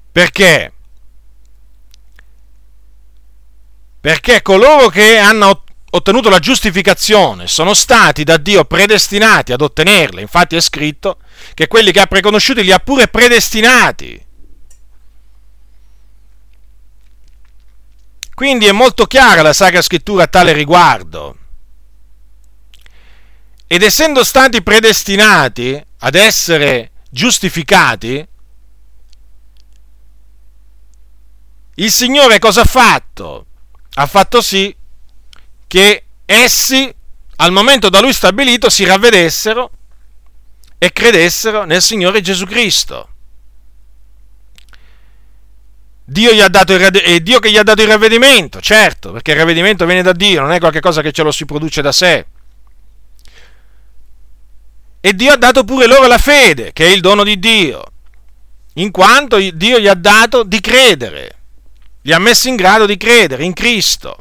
Perché? 0.09 0.71
Perché 4.01 4.41
coloro 4.41 4.89
che 4.89 5.17
hanno 5.17 5.63
ottenuto 5.91 6.29
la 6.29 6.39
giustificazione 6.39 7.47
sono 7.47 7.73
stati 7.73 8.23
da 8.23 8.37
Dio 8.37 8.65
predestinati 8.65 9.53
ad 9.53 9.61
ottenerla. 9.61 10.19
Infatti 10.19 10.55
è 10.55 10.61
scritto 10.61 11.19
che 11.53 11.67
quelli 11.67 11.91
che 11.91 12.01
ha 12.01 12.07
preconosciuti 12.07 12.63
li 12.63 12.71
ha 12.71 12.79
pure 12.79 13.07
predestinati 13.07 14.25
Quindi 18.41 18.65
è 18.65 18.71
molto 18.71 19.05
chiara 19.05 19.43
la 19.43 19.53
Sacra 19.53 19.83
Scrittura 19.83 20.23
a 20.23 20.27
tale 20.27 20.51
riguardo. 20.53 21.37
Ed 23.67 23.83
essendo 23.83 24.23
stati 24.23 24.63
predestinati 24.63 25.79
ad 25.99 26.15
essere 26.15 26.89
giustificati, 27.11 28.27
il 31.75 31.91
Signore 31.91 32.39
cosa 32.39 32.61
ha 32.61 32.65
fatto? 32.65 33.45
Ha 33.93 34.05
fatto 34.05 34.41
sì 34.41 34.73
che 35.67 36.03
essi, 36.25 36.93
al 37.37 37.51
momento 37.51 37.89
da 37.89 37.99
Lui 37.99 38.13
stabilito, 38.13 38.69
si 38.69 38.85
ravvedessero 38.85 39.71
e 40.77 40.91
credessero 40.91 41.63
nel 41.65 41.81
Signore 41.81 42.21
Gesù 42.21 42.45
Cristo. 42.45 43.07
Dio, 46.03 46.33
gli 46.33 46.41
ha 46.41 46.49
dato 46.49 46.73
il, 46.73 46.81
è 46.81 47.19
Dio 47.21 47.39
che 47.39 47.51
gli 47.51 47.57
ha 47.57 47.63
dato 47.63 47.81
il 47.81 47.87
ravvedimento, 47.87 48.59
certo, 48.59 49.11
perché 49.11 49.31
il 49.31 49.37
ravvedimento 49.37 49.85
viene 49.85 50.01
da 50.01 50.11
Dio, 50.11 50.41
non 50.41 50.51
è 50.51 50.59
qualcosa 50.59 51.01
che 51.01 51.11
ce 51.11 51.23
lo 51.23 51.31
si 51.31 51.45
produce 51.45 51.81
da 51.81 51.91
sé. 51.91 52.25
E 54.99 55.13
Dio 55.13 55.31
ha 55.31 55.37
dato 55.37 55.63
pure 55.63 55.87
loro 55.87 56.07
la 56.07 56.17
fede, 56.17 56.73
che 56.73 56.85
è 56.85 56.89
il 56.89 57.01
dono 57.01 57.23
di 57.23 57.39
Dio, 57.39 57.83
in 58.73 58.91
quanto 58.91 59.37
Dio 59.37 59.79
gli 59.79 59.87
ha 59.87 59.93
dato 59.93 60.43
di 60.43 60.59
credere, 60.59 61.40
li 62.01 62.13
ha 62.13 62.19
messi 62.19 62.49
in 62.49 62.55
grado 62.55 62.85
di 62.85 62.97
credere 62.97 63.43
in 63.43 63.53
Cristo. 63.53 64.17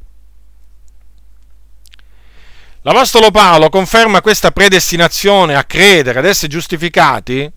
L'Apostolo 2.82 3.30
Paolo 3.30 3.68
conferma 3.68 4.22
questa 4.22 4.52
predestinazione 4.52 5.54
a 5.54 5.64
credere, 5.64 6.18
ad 6.18 6.24
essere 6.24 6.48
giustificati, 6.48 7.50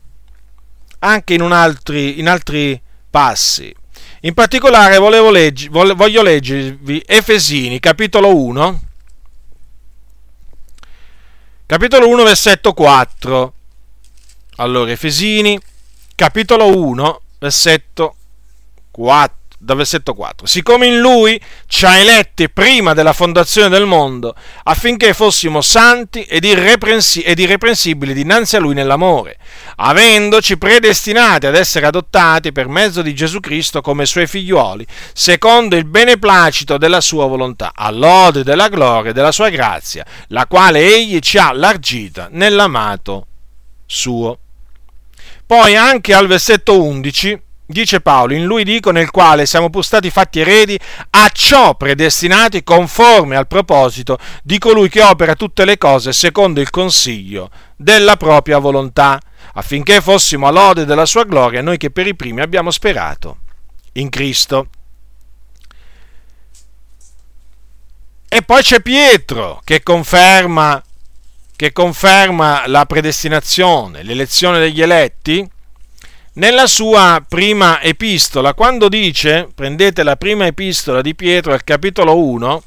anche 0.99 1.33
in, 1.33 1.41
altri, 1.41 2.19
in 2.19 2.27
altri 2.27 2.79
passi. 3.09 3.73
In 4.21 4.33
particolare 4.33 4.97
leggi, 5.31 5.67
voglio 5.69 6.21
leggervi 6.21 7.03
Efesini, 7.05 7.79
capitolo 7.79 8.35
1, 8.35 8.81
capitolo 11.65 12.07
1, 12.07 12.23
versetto 12.23 12.73
4. 12.73 13.53
Allora, 14.57 14.91
Efesini, 14.91 15.59
capitolo 16.15 16.77
1, 16.77 17.21
versetto 17.39 18.15
4 18.91 19.42
dal 19.63 19.77
versetto 19.77 20.13
4. 20.13 20.45
Siccome 20.45 20.87
in 20.87 20.99
lui 20.99 21.39
ci 21.67 21.85
ha 21.85 21.97
eletti 21.97 22.49
prima 22.49 22.93
della 22.93 23.13
fondazione 23.13 23.69
del 23.69 23.85
mondo, 23.85 24.35
affinché 24.63 25.13
fossimo 25.13 25.61
santi 25.61 26.23
ed, 26.23 26.43
irreprensi- 26.43 27.21
ed 27.21 27.39
irreprensibili 27.39 28.13
dinanzi 28.13 28.57
a 28.57 28.59
lui 28.59 28.73
nell'amore, 28.73 29.37
avendoci 29.77 30.57
predestinati 30.57 31.45
ad 31.45 31.55
essere 31.55 31.85
adottati 31.85 32.51
per 32.51 32.67
mezzo 32.67 33.01
di 33.01 33.15
Gesù 33.15 33.39
Cristo 33.39 33.81
come 33.81 34.05
suoi 34.05 34.27
figliuoli, 34.27 34.85
secondo 35.13 35.77
il 35.77 35.85
beneplacito 35.85 36.77
della 36.77 37.01
sua 37.01 37.25
volontà, 37.27 37.71
all'ode 37.73 38.43
della 38.43 38.67
gloria 38.67 39.11
e 39.11 39.13
della 39.13 39.31
sua 39.31 39.49
grazia, 39.49 40.05
la 40.27 40.45
quale 40.45 40.79
egli 40.79 41.19
ci 41.19 41.37
ha 41.37 41.53
largita 41.53 42.27
nell'amato 42.31 43.27
suo. 43.85 44.37
Poi 45.45 45.75
anche 45.75 46.13
al 46.13 46.27
versetto 46.27 46.81
11 46.81 47.41
dice 47.65 48.01
Paolo, 48.01 48.33
in 48.33 48.45
lui 48.45 48.63
dico, 48.63 48.91
nel 48.91 49.09
quale 49.09 49.45
siamo 49.45 49.69
pur 49.69 49.83
stati 49.83 50.09
fatti 50.09 50.39
eredi, 50.39 50.79
a 51.11 51.29
ciò 51.29 51.75
predestinati 51.75 52.63
conforme 52.63 53.35
al 53.35 53.47
proposito 53.47 54.17
di 54.43 54.57
colui 54.57 54.89
che 54.89 55.01
opera 55.01 55.35
tutte 55.35 55.65
le 55.65 55.77
cose 55.77 56.13
secondo 56.13 56.61
il 56.61 56.69
consiglio 56.69 57.49
della 57.75 58.17
propria 58.17 58.59
volontà, 58.59 59.19
affinché 59.53 60.01
fossimo 60.01 60.47
all'ode 60.47 60.85
della 60.85 61.05
sua 61.05 61.23
gloria, 61.23 61.61
noi 61.61 61.77
che 61.77 61.91
per 61.91 62.07
i 62.07 62.15
primi 62.15 62.41
abbiamo 62.41 62.71
sperato 62.71 63.37
in 63.93 64.09
Cristo. 64.09 64.67
E 68.27 68.41
poi 68.41 68.63
c'è 68.63 68.79
Pietro 68.79 69.61
che 69.63 69.83
conferma, 69.83 70.81
che 71.55 71.71
conferma 71.71 72.63
la 72.65 72.83
predestinazione, 72.87 74.01
l'elezione 74.01 74.57
degli 74.57 74.81
eletti, 74.81 75.47
nella 76.33 76.65
sua 76.65 77.23
prima 77.27 77.81
epistola, 77.81 78.53
quando 78.53 78.89
dice, 78.89 79.49
prendete 79.53 80.01
la 80.03 80.15
prima 80.15 80.47
epistola 80.47 81.01
di 81.01 81.13
Pietro 81.13 81.53
al 81.53 81.63
capitolo 81.63 82.17
1, 82.17 82.63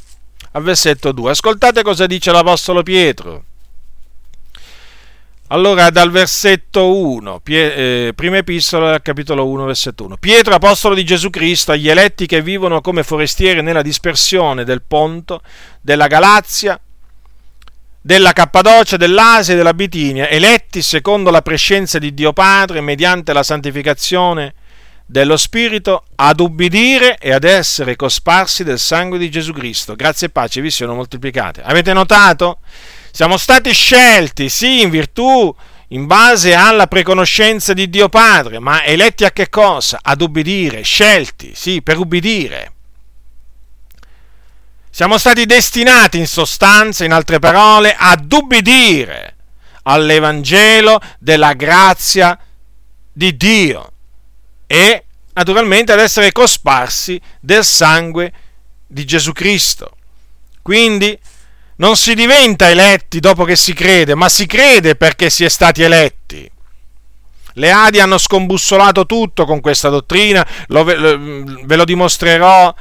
al 0.53 0.63
versetto 0.63 1.13
2, 1.13 1.31
ascoltate 1.31 1.83
cosa 1.83 2.07
dice 2.07 2.31
l'Apostolo 2.31 2.83
Pietro. 2.83 3.45
Allora, 5.49 5.91
dal 5.91 6.11
versetto 6.11 6.97
1, 6.97 7.41
eh, 7.45 8.13
prima 8.17 8.37
epistola 8.37 8.95
al 8.95 9.03
capitolo 9.03 9.47
1, 9.47 9.65
versetto 9.65 10.05
1. 10.05 10.17
Pietro, 10.17 10.55
apostolo 10.55 10.95
di 10.95 11.05
Gesù 11.05 11.31
Cristo, 11.31 11.71
agli 11.71 11.89
eletti 11.89 12.27
che 12.27 12.43
vivono 12.43 12.81
come 12.81 13.05
forestieri 13.05 13.63
nella 13.63 13.83
dispersione 13.83 14.65
del 14.65 14.83
Ponto, 14.83 15.43
della 15.81 16.09
Galazia, 16.09 16.81
della 18.07 18.33
Cappadocia, 18.33 18.97
dell'Asia 18.97 19.55
e 19.55 19.57
della 19.57 19.75
Bitinia, 19.75 20.29
eletti 20.29 20.81
secondo 20.81 21.33
la 21.33 21.43
prescenza 21.43 21.99
di 21.99 22.15
Dio 22.15 22.33
Padre, 22.33 22.81
mediante 22.81 23.33
la 23.33 23.43
santificazione 23.43 24.55
dello 25.05 25.37
Spirito, 25.37 26.05
ad 26.15 26.39
ubbidire 26.39 27.19
e 27.19 27.33
ad 27.33 27.43
essere 27.43 27.97
cosparsi 27.97 28.63
del 28.63 28.79
sangue 28.79 29.19
di 29.19 29.29
Gesù 29.29 29.53
Cristo. 29.53 29.97
Grazie 29.97 30.29
e 30.29 30.31
pace 30.31 30.61
vi 30.61 30.71
siano 30.71 30.95
moltiplicate. 30.95 31.63
Avete 31.63 31.93
notato? 31.93 32.61
Siamo 33.11 33.37
stati 33.37 33.73
scelti, 33.73 34.49
sì, 34.51 34.83
in 34.83 34.91
virtù, 34.91 35.53
in 35.89 36.07
base 36.07 36.55
alla 36.55 36.87
preconoscenza 36.87 37.73
di 37.73 37.91
Dio 37.91 38.09
Padre, 38.09 38.61
ma 38.61 38.85
eletti 38.85 39.25
a 39.25 39.33
che 39.33 39.49
cosa? 39.49 39.99
Ad 40.01 40.21
ubbidire, 40.21 40.83
scelti, 40.83 41.55
sì, 41.57 41.83
per 41.83 41.99
ubbidire. 41.99 42.76
Siamo 44.97 45.19
stati 45.19 45.45
destinati 45.45 46.17
in 46.17 46.27
sostanza, 46.27 47.05
in 47.05 47.13
altre 47.13 47.39
parole, 47.39 47.95
ad 47.95 48.33
ubbidire 48.33 49.37
all'Evangelo 49.83 50.99
della 51.19 51.53
grazia 51.53 52.39
di 53.13 53.37
Dio 53.37 53.93
e 54.67 55.05
naturalmente 55.35 55.93
ad 55.93 55.99
essere 56.01 56.33
cosparsi 56.33 57.21
del 57.41 57.63
sangue 57.63 58.33
di 58.87 59.05
Gesù 59.05 59.33
Cristo. 59.33 59.97
Quindi 60.63 61.19
non 61.77 61.95
si 61.99 62.15
diventa 62.15 62.71
eletti 62.71 63.21
dopo 63.21 63.45
che 63.45 63.55
si 63.55 63.75
crede, 63.75 64.15
ma 64.15 64.31
si 64.31 64.47
crede 64.47 64.97
perché 64.97 65.29
si 65.29 65.45
è 65.45 65.51
stati 65.51 65.83
eletti. 65.83 66.51
Le 67.53 67.71
Adi 67.71 68.01
hanno 68.01 68.17
scombussolato 68.17 69.05
tutto 69.05 69.45
con 69.45 69.61
questa 69.61 69.91
dottrina, 69.91 70.47
lo, 70.69 70.85
ve 70.85 71.77
lo 71.77 71.85
dimostrerò 71.85 72.75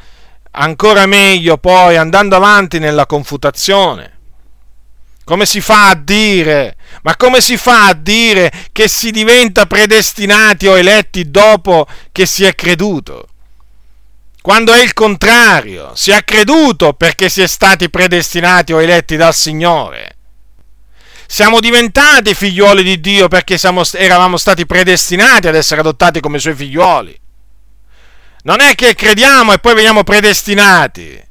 ancora 0.55 1.05
meglio 1.05 1.57
poi 1.57 1.97
andando 1.97 2.35
avanti 2.35 2.79
nella 2.79 3.05
confutazione. 3.05 4.13
Come 5.23 5.45
si 5.45 5.59
fa 5.59 5.89
a 5.89 5.95
dire? 5.95 6.75
Ma 7.01 7.15
come 7.15 7.41
si 7.41 7.57
fa 7.57 7.87
a 7.87 7.93
dire 7.93 8.51
che 8.71 8.87
si 8.87 9.11
diventa 9.11 9.65
predestinati 9.65 10.67
o 10.67 10.77
eletti 10.77 11.31
dopo 11.31 11.87
che 12.11 12.25
si 12.25 12.43
è 12.43 12.53
creduto? 12.53 13.27
Quando 14.41 14.73
è 14.73 14.83
il 14.83 14.93
contrario, 14.93 15.91
si 15.95 16.11
è 16.11 16.23
creduto 16.23 16.93
perché 16.93 17.29
si 17.29 17.41
è 17.41 17.47
stati 17.47 17.89
predestinati 17.89 18.71
o 18.73 18.79
eletti 18.79 19.15
dal 19.15 19.33
Signore. 19.33 20.17
Siamo 21.25 21.59
diventati 21.59 22.35
figlioli 22.35 22.83
di 22.83 23.01
Dio 23.01 23.27
perché 23.27 23.57
siamo, 23.57 23.81
eravamo 23.93 24.37
stati 24.37 24.67
predestinati 24.67 25.47
ad 25.47 25.55
essere 25.55 25.81
adottati 25.81 26.19
come 26.19 26.37
suoi 26.37 26.53
figlioli. 26.53 27.19
Non 28.45 28.59
è 28.59 28.75
che 28.75 28.93
crediamo 28.93 29.53
e 29.53 29.59
poi 29.59 29.73
veniamo 29.73 30.03
predestinati. 30.03 31.23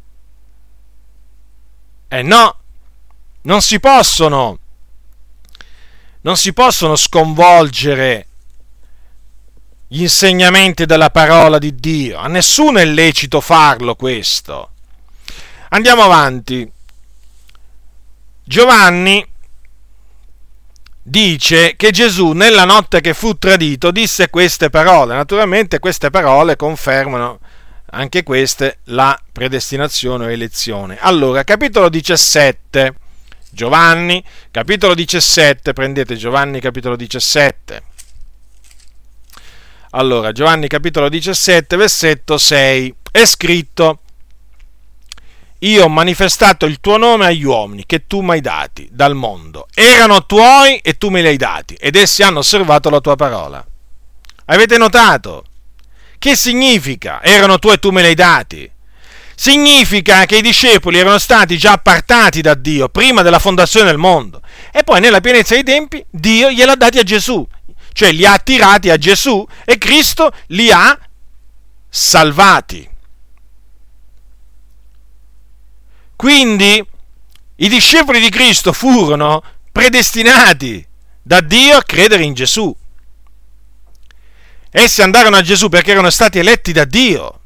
Eh 2.09 2.23
no, 2.23 2.59
non 3.43 3.63
si 3.63 3.79
possono, 3.79 4.59
non 6.23 6.37
si 6.37 6.53
possono 6.53 6.97
sconvolgere 6.97 8.27
gli 9.87 10.03
insegnamenti 10.03 10.87
della 10.87 11.11
parola 11.11 11.59
di 11.59 11.77
Dio. 11.77 12.19
A 12.19 12.27
nessuno 12.27 12.81
è 12.81 12.85
lecito 12.85 13.41
farlo 13.41 13.95
questo. 13.95 14.71
Andiamo 15.69 16.03
avanti. 16.03 16.69
Giovanni 18.43 19.25
dice 21.07 21.77
che 21.77 21.91
Gesù 21.91 22.33
nella 22.33 22.65
notte 22.65 23.03
che 23.03 23.13
fu 23.13 23.37
tradito 23.37 23.91
disse 23.91 24.31
queste 24.31 24.71
parole. 24.71 25.15
Naturalmente 25.15 25.79
queste 25.79 26.11
parole 26.11 26.57
confermano 26.57 27.39
anche 27.91 28.23
queste 28.23 28.79
la 28.85 29.17
predestinazione 29.31 30.25
o 30.25 30.31
elezione. 30.31 30.97
Allora, 30.99 31.45
capitolo 31.45 31.89
17, 31.89 32.95
Giovanni, 33.51 34.25
capitolo 34.51 34.95
17, 34.95 35.73
prendete 35.73 36.17
Giovanni 36.17 36.59
capitolo 36.59 36.97
17. 36.97 37.83
Allora, 39.91 40.33
Giovanni 40.33 40.67
capitolo 40.67 41.09
17, 41.09 41.77
versetto 41.77 42.37
6, 42.37 42.95
è 43.13 43.25
scritto 43.27 44.01
io 45.65 45.85
ho 45.85 45.89
manifestato 45.89 46.67
il 46.67 46.79
tuo 46.81 46.97
nome 46.97 47.27
agli 47.27 47.45
uomini 47.45 47.85
che 47.87 48.07
tu 48.07 48.21
mi 48.21 48.33
hai 48.33 48.41
dati 48.41 48.89
dal 48.91 49.15
mondo. 49.15 49.67
Erano 49.75 50.27
tuoi 50.27 50.77
e 50.79 50.99
tu 50.99 51.09
me 51.09 51.23
li 51.23 51.29
hai 51.29 51.37
dati 51.37 51.75
ed 51.75 51.97
essi 51.97 52.23
hanno 52.23 52.41
osservato 52.41 52.91
la 52.91 53.01
tua 53.01 53.17
parola. 53.17 53.65
Avete 54.47 54.77
notato? 54.77 55.45
Che 56.19 56.37
significa? 56.37 57.23
Erano 57.23 57.59
tuoi 57.59 57.75
e 57.75 57.79
tu 57.79 57.91
me 57.91 58.03
li 58.03 58.09
hai 58.09 58.15
dati. 58.15 58.71
Significa 59.35 60.27
che 60.27 60.37
i 60.37 60.43
discepoli 60.43 60.99
erano 60.99 61.19
stati 61.19 61.57
già 61.57 61.73
appartati 61.73 62.41
da 62.41 62.55
Dio 62.55 62.89
prima 62.89 63.23
della 63.23 63.39
fondazione 63.39 63.87
del 63.87 63.99
mondo 63.99 64.43
e 64.71 64.85
poi 64.85 65.01
nella 65.01 65.21
pienezza 65.21 65.55
dei 65.55 65.65
tempi 65.65 66.05
Dio 66.11 66.51
gliel'ha 66.51 66.77
dati 66.77 66.99
a 66.99 67.03
Gesù, 67.03 67.45
cioè 67.93 68.13
li 68.13 68.25
ha 68.25 68.35
attirati 68.35 68.91
a 68.91 68.97
Gesù 68.97 69.45
e 69.65 69.79
Cristo 69.79 70.31
li 70.49 70.71
ha 70.71 70.97
salvati. 71.89 72.93
Quindi 76.25 76.83
i 77.57 77.69
discepoli 77.69 78.19
di 78.19 78.31
Cristo 78.31 78.73
furono 78.73 79.43
predestinati 79.71 80.83
da 81.21 81.43
Dio 81.43 81.77
a 81.77 81.83
credere 81.83 82.23
in 82.23 82.33
Gesù. 82.33 82.75
Essi 84.71 85.03
andarono 85.03 85.37
a 85.37 85.43
Gesù 85.43 85.69
perché 85.69 85.91
erano 85.91 86.09
stati 86.09 86.39
eletti 86.39 86.73
da 86.73 86.87
Dio 86.87 87.41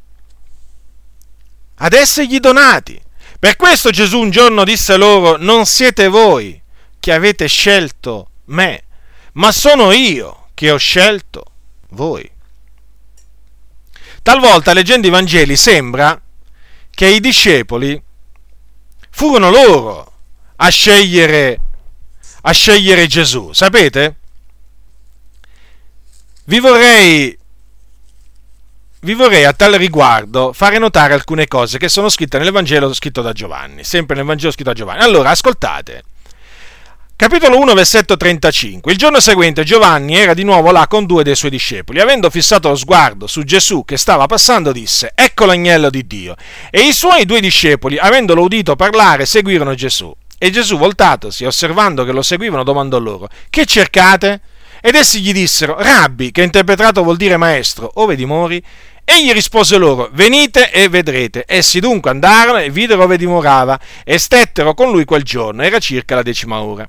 ad 1.74 1.92
essergli 1.92 2.38
donati. 2.38 3.02
Per 3.40 3.56
questo 3.56 3.90
Gesù 3.90 4.20
un 4.20 4.30
giorno 4.30 4.62
disse 4.62 4.96
loro, 4.96 5.36
non 5.36 5.66
siete 5.66 6.06
voi 6.06 6.62
che 7.00 7.12
avete 7.12 7.48
scelto 7.48 8.28
me, 8.44 8.84
ma 9.32 9.50
sono 9.50 9.90
io 9.90 10.50
che 10.54 10.70
ho 10.70 10.76
scelto 10.76 11.42
voi. 11.88 12.30
Talvolta 14.22 14.72
leggendo 14.72 15.08
i 15.08 15.10
Vangeli 15.10 15.56
sembra 15.56 16.22
che 16.92 17.06
i 17.08 17.18
discepoli 17.18 18.06
furono 19.18 19.50
loro 19.50 20.12
a 20.54 20.68
scegliere, 20.68 21.58
a 22.42 22.52
scegliere 22.52 23.08
Gesù. 23.08 23.52
Sapete? 23.52 24.14
Vi 26.44 26.60
vorrei 26.60 27.36
vi 29.00 29.14
vorrei 29.14 29.44
a 29.44 29.52
tal 29.52 29.72
riguardo 29.72 30.52
fare 30.52 30.78
notare 30.78 31.14
alcune 31.14 31.48
cose 31.48 31.78
che 31.78 31.88
sono 31.88 32.08
scritte 32.08 32.38
nell'Evangelo 32.38 32.94
scritto 32.94 33.20
da 33.20 33.32
Giovanni, 33.32 33.82
sempre 33.82 34.14
nel 34.14 34.24
Vangelo 34.24 34.52
scritto 34.52 34.70
da 34.70 34.76
Giovanni. 34.76 35.02
Allora, 35.02 35.30
ascoltate. 35.30 36.04
Capitolo 37.20 37.58
1, 37.58 37.74
versetto 37.74 38.16
35. 38.16 38.92
Il 38.92 38.96
giorno 38.96 39.18
seguente 39.18 39.64
Giovanni 39.64 40.14
era 40.14 40.34
di 40.34 40.44
nuovo 40.44 40.70
là 40.70 40.86
con 40.86 41.04
due 41.04 41.24
dei 41.24 41.34
suoi 41.34 41.50
discepoli. 41.50 41.98
Avendo 41.98 42.30
fissato 42.30 42.68
lo 42.68 42.76
sguardo 42.76 43.26
su 43.26 43.42
Gesù 43.42 43.84
che 43.84 43.96
stava 43.96 44.26
passando, 44.26 44.70
disse: 44.70 45.10
Ecco 45.16 45.44
l'agnello 45.44 45.90
di 45.90 46.06
Dio. 46.06 46.36
E 46.70 46.82
i 46.82 46.92
suoi 46.92 47.24
due 47.24 47.40
discepoli, 47.40 47.98
avendolo 47.98 48.42
udito 48.42 48.76
parlare, 48.76 49.26
seguirono 49.26 49.74
Gesù. 49.74 50.14
E 50.38 50.50
Gesù, 50.50 50.78
voltatosi, 50.78 51.44
osservando 51.44 52.04
che 52.04 52.12
lo 52.12 52.22
seguivano, 52.22 52.62
domandò 52.62 53.00
loro: 53.00 53.28
Che 53.50 53.66
cercate? 53.66 54.40
Ed 54.80 54.94
essi 54.94 55.20
gli 55.20 55.32
dissero: 55.32 55.76
Rabbi, 55.76 56.30
che 56.30 56.42
interpretato 56.42 57.02
vuol 57.02 57.16
dire 57.16 57.36
maestro, 57.36 57.90
ove 57.94 58.14
dimori? 58.14 58.62
Egli 59.04 59.32
rispose 59.32 59.76
loro: 59.76 60.08
Venite 60.12 60.70
e 60.70 60.88
vedrete. 60.88 61.42
Essi 61.48 61.80
dunque 61.80 62.10
andarono 62.10 62.58
e 62.58 62.70
videro 62.70 63.02
ove 63.02 63.16
dimorava 63.16 63.76
e 64.04 64.18
stettero 64.18 64.72
con 64.74 64.92
lui 64.92 65.04
quel 65.04 65.24
giorno. 65.24 65.64
Era 65.64 65.80
circa 65.80 66.14
la 66.14 66.22
decima 66.22 66.60
ora. 66.60 66.88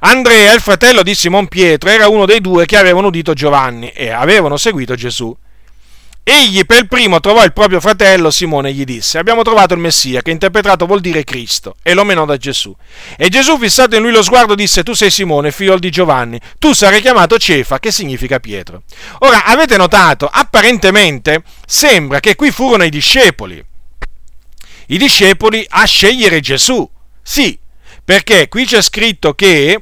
Andrea, 0.00 0.52
il 0.52 0.60
fratello 0.60 1.02
di 1.02 1.14
Simon 1.14 1.48
Pietro, 1.48 1.88
era 1.88 2.08
uno 2.08 2.26
dei 2.26 2.40
due 2.40 2.66
che 2.66 2.76
avevano 2.76 3.06
udito 3.06 3.32
Giovanni 3.32 3.88
e 3.90 4.10
avevano 4.10 4.56
seguito 4.56 4.94
Gesù. 4.94 5.34
Egli 6.28 6.64
per 6.64 6.88
primo 6.88 7.20
trovò 7.20 7.44
il 7.44 7.52
proprio 7.52 7.80
fratello 7.80 8.32
Simone 8.32 8.70
e 8.70 8.72
gli 8.72 8.82
disse: 8.82 9.16
Abbiamo 9.16 9.42
trovato 9.42 9.74
il 9.74 9.80
Messia, 9.80 10.22
che 10.22 10.32
interpretato 10.32 10.84
vuol 10.84 11.00
dire 11.00 11.22
Cristo, 11.22 11.76
e 11.84 11.94
lo 11.94 12.02
menò 12.02 12.24
da 12.24 12.36
Gesù. 12.36 12.74
E 13.16 13.28
Gesù, 13.28 13.56
fissato 13.58 13.94
in 13.94 14.02
lui 14.02 14.10
lo 14.10 14.24
sguardo, 14.24 14.56
disse: 14.56 14.82
Tu 14.82 14.92
sei 14.92 15.10
Simone, 15.10 15.52
figlio 15.52 15.78
di 15.78 15.88
Giovanni, 15.88 16.40
tu 16.58 16.72
sarai 16.72 17.00
chiamato 17.00 17.38
Cefa, 17.38 17.78
che 17.78 17.92
significa 17.92 18.40
Pietro. 18.40 18.82
Ora, 19.20 19.44
avete 19.44 19.76
notato, 19.76 20.28
apparentemente 20.30 21.44
sembra 21.64 22.18
che 22.18 22.34
qui 22.34 22.50
furono 22.50 22.82
i 22.82 22.90
discepoli, 22.90 23.64
i 24.88 24.98
discepoli 24.98 25.64
a 25.68 25.84
scegliere 25.84 26.40
Gesù. 26.40 26.90
Sì, 27.22 27.56
perché 28.04 28.48
qui 28.48 28.66
c'è 28.66 28.82
scritto 28.82 29.34
che 29.34 29.80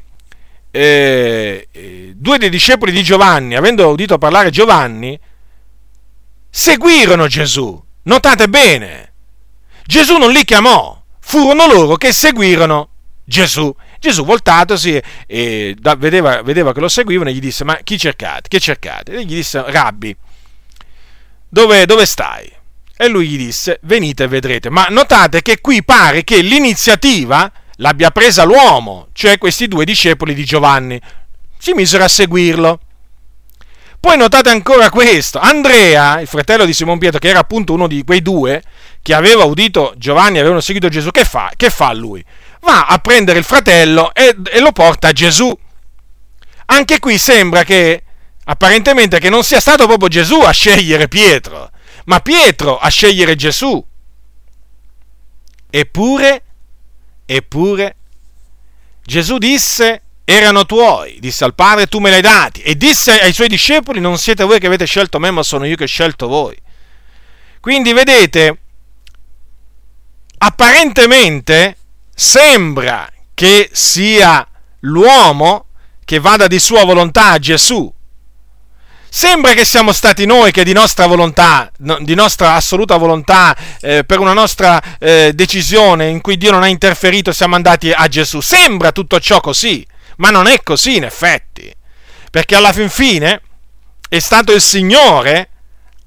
eh, 0.76 2.12
due 2.16 2.38
dei 2.38 2.50
discepoli 2.50 2.90
di 2.90 3.04
Giovanni, 3.04 3.54
avendo 3.54 3.88
udito 3.88 4.18
parlare 4.18 4.50
Giovanni, 4.50 5.16
seguirono 6.50 7.28
Gesù. 7.28 7.80
Notate 8.02 8.48
bene, 8.48 9.12
Gesù 9.86 10.16
non 10.16 10.32
li 10.32 10.44
chiamò, 10.44 11.00
furono 11.20 11.66
loro 11.68 11.94
che 11.94 12.12
seguirono 12.12 12.88
Gesù. 13.24 13.74
Gesù 14.00 14.24
voltatosi 14.24 15.00
e 15.26 15.76
vedeva, 15.96 16.42
vedeva, 16.42 16.74
che 16.74 16.80
lo 16.80 16.88
seguivano 16.88 17.30
e 17.30 17.34
gli 17.34 17.40
disse, 17.40 17.62
ma 17.62 17.76
chi 17.84 17.96
cercate? 17.96 18.48
Che 18.48 18.58
cercate? 18.58 19.12
E 19.12 19.24
gli 19.24 19.34
disse, 19.36 19.62
Rabbi, 19.64 20.14
dove, 21.48 21.86
dove 21.86 22.04
stai? 22.04 22.50
E 22.96 23.08
lui 23.08 23.28
gli 23.28 23.38
disse, 23.38 23.78
venite 23.82 24.24
e 24.24 24.28
vedrete. 24.28 24.70
Ma 24.70 24.86
notate 24.90 25.40
che 25.40 25.60
qui 25.60 25.84
pare 25.84 26.24
che 26.24 26.40
l'iniziativa 26.40 27.50
l'abbia 27.76 28.10
presa 28.10 28.44
l'uomo, 28.44 29.08
cioè 29.12 29.38
questi 29.38 29.68
due 29.68 29.84
discepoli 29.84 30.34
di 30.34 30.44
Giovanni. 30.44 31.00
Si 31.58 31.72
misero 31.72 32.04
a 32.04 32.08
seguirlo. 32.08 32.80
Poi 33.98 34.18
notate 34.18 34.50
ancora 34.50 34.90
questo, 34.90 35.38
Andrea, 35.38 36.20
il 36.20 36.26
fratello 36.26 36.66
di 36.66 36.74
Simon 36.74 36.98
Pietro, 36.98 37.18
che 37.18 37.28
era 37.28 37.38
appunto 37.38 37.72
uno 37.72 37.86
di 37.86 38.04
quei 38.04 38.20
due 38.20 38.62
che 39.00 39.14
aveva 39.14 39.44
udito 39.44 39.94
Giovanni 39.96 40.36
e 40.36 40.40
avevano 40.40 40.60
seguito 40.60 40.90
Gesù, 40.90 41.10
che 41.10 41.24
fa? 41.24 41.50
Che 41.56 41.70
fa 41.70 41.92
lui? 41.94 42.22
Va 42.60 42.84
a 42.86 42.98
prendere 42.98 43.38
il 43.38 43.44
fratello 43.44 44.12
e, 44.14 44.36
e 44.50 44.60
lo 44.60 44.72
porta 44.72 45.08
a 45.08 45.12
Gesù. 45.12 45.56
Anche 46.66 46.98
qui 46.98 47.16
sembra 47.16 47.64
che, 47.64 48.02
apparentemente, 48.44 49.18
che 49.18 49.30
non 49.30 49.42
sia 49.42 49.60
stato 49.60 49.86
proprio 49.86 50.08
Gesù 50.08 50.40
a 50.40 50.50
scegliere 50.50 51.08
Pietro, 51.08 51.70
ma 52.04 52.20
Pietro 52.20 52.78
a 52.78 52.88
scegliere 52.88 53.36
Gesù. 53.36 53.82
Eppure, 55.70 56.43
eppure, 57.26 57.96
Gesù 59.04 59.38
disse 59.38 60.02
erano 60.24 60.64
tuoi, 60.64 61.18
disse 61.20 61.44
al 61.44 61.54
Padre, 61.54 61.86
tu 61.86 61.98
me 61.98 62.08
li 62.08 62.16
hai 62.16 62.22
dati. 62.22 62.62
E 62.62 62.76
disse 62.76 63.20
ai 63.20 63.32
suoi 63.32 63.48
discepoli, 63.48 64.00
non 64.00 64.18
siete 64.18 64.44
voi 64.44 64.58
che 64.58 64.66
avete 64.66 64.86
scelto 64.86 65.18
me, 65.18 65.30
ma 65.30 65.42
sono 65.42 65.66
io 65.66 65.76
che 65.76 65.84
ho 65.84 65.88
scelto 65.88 66.26
voi. 66.26 66.56
Quindi 67.60 67.92
vedete, 67.92 68.58
apparentemente 70.38 71.76
sembra 72.14 73.10
che 73.34 73.68
sia 73.72 74.46
l'uomo 74.80 75.66
che 76.04 76.20
vada 76.20 76.46
di 76.46 76.58
sua 76.58 76.84
volontà 76.84 77.30
a 77.30 77.38
Gesù. 77.38 77.92
Sembra 79.16 79.52
che 79.52 79.64
siamo 79.64 79.92
stati 79.92 80.26
noi 80.26 80.50
che 80.50 80.64
di 80.64 80.72
nostra 80.72 81.06
volontà, 81.06 81.70
di 82.00 82.16
nostra 82.16 82.54
assoluta 82.54 82.96
volontà, 82.96 83.56
eh, 83.80 84.02
per 84.02 84.18
una 84.18 84.32
nostra 84.32 84.82
eh, 84.98 85.30
decisione 85.32 86.08
in 86.08 86.20
cui 86.20 86.36
Dio 86.36 86.50
non 86.50 86.64
ha 86.64 86.66
interferito, 86.66 87.30
siamo 87.30 87.54
andati 87.54 87.92
a 87.92 88.08
Gesù. 88.08 88.40
Sembra 88.40 88.90
tutto 88.90 89.20
ciò 89.20 89.38
così. 89.40 89.86
Ma 90.16 90.30
non 90.30 90.48
è 90.48 90.60
così 90.64 90.96
in 90.96 91.04
effetti, 91.04 91.72
perché 92.28 92.56
alla 92.56 92.72
fin 92.72 92.88
fine 92.88 93.40
è 94.08 94.18
stato 94.18 94.52
il 94.52 94.60
Signore 94.60 95.48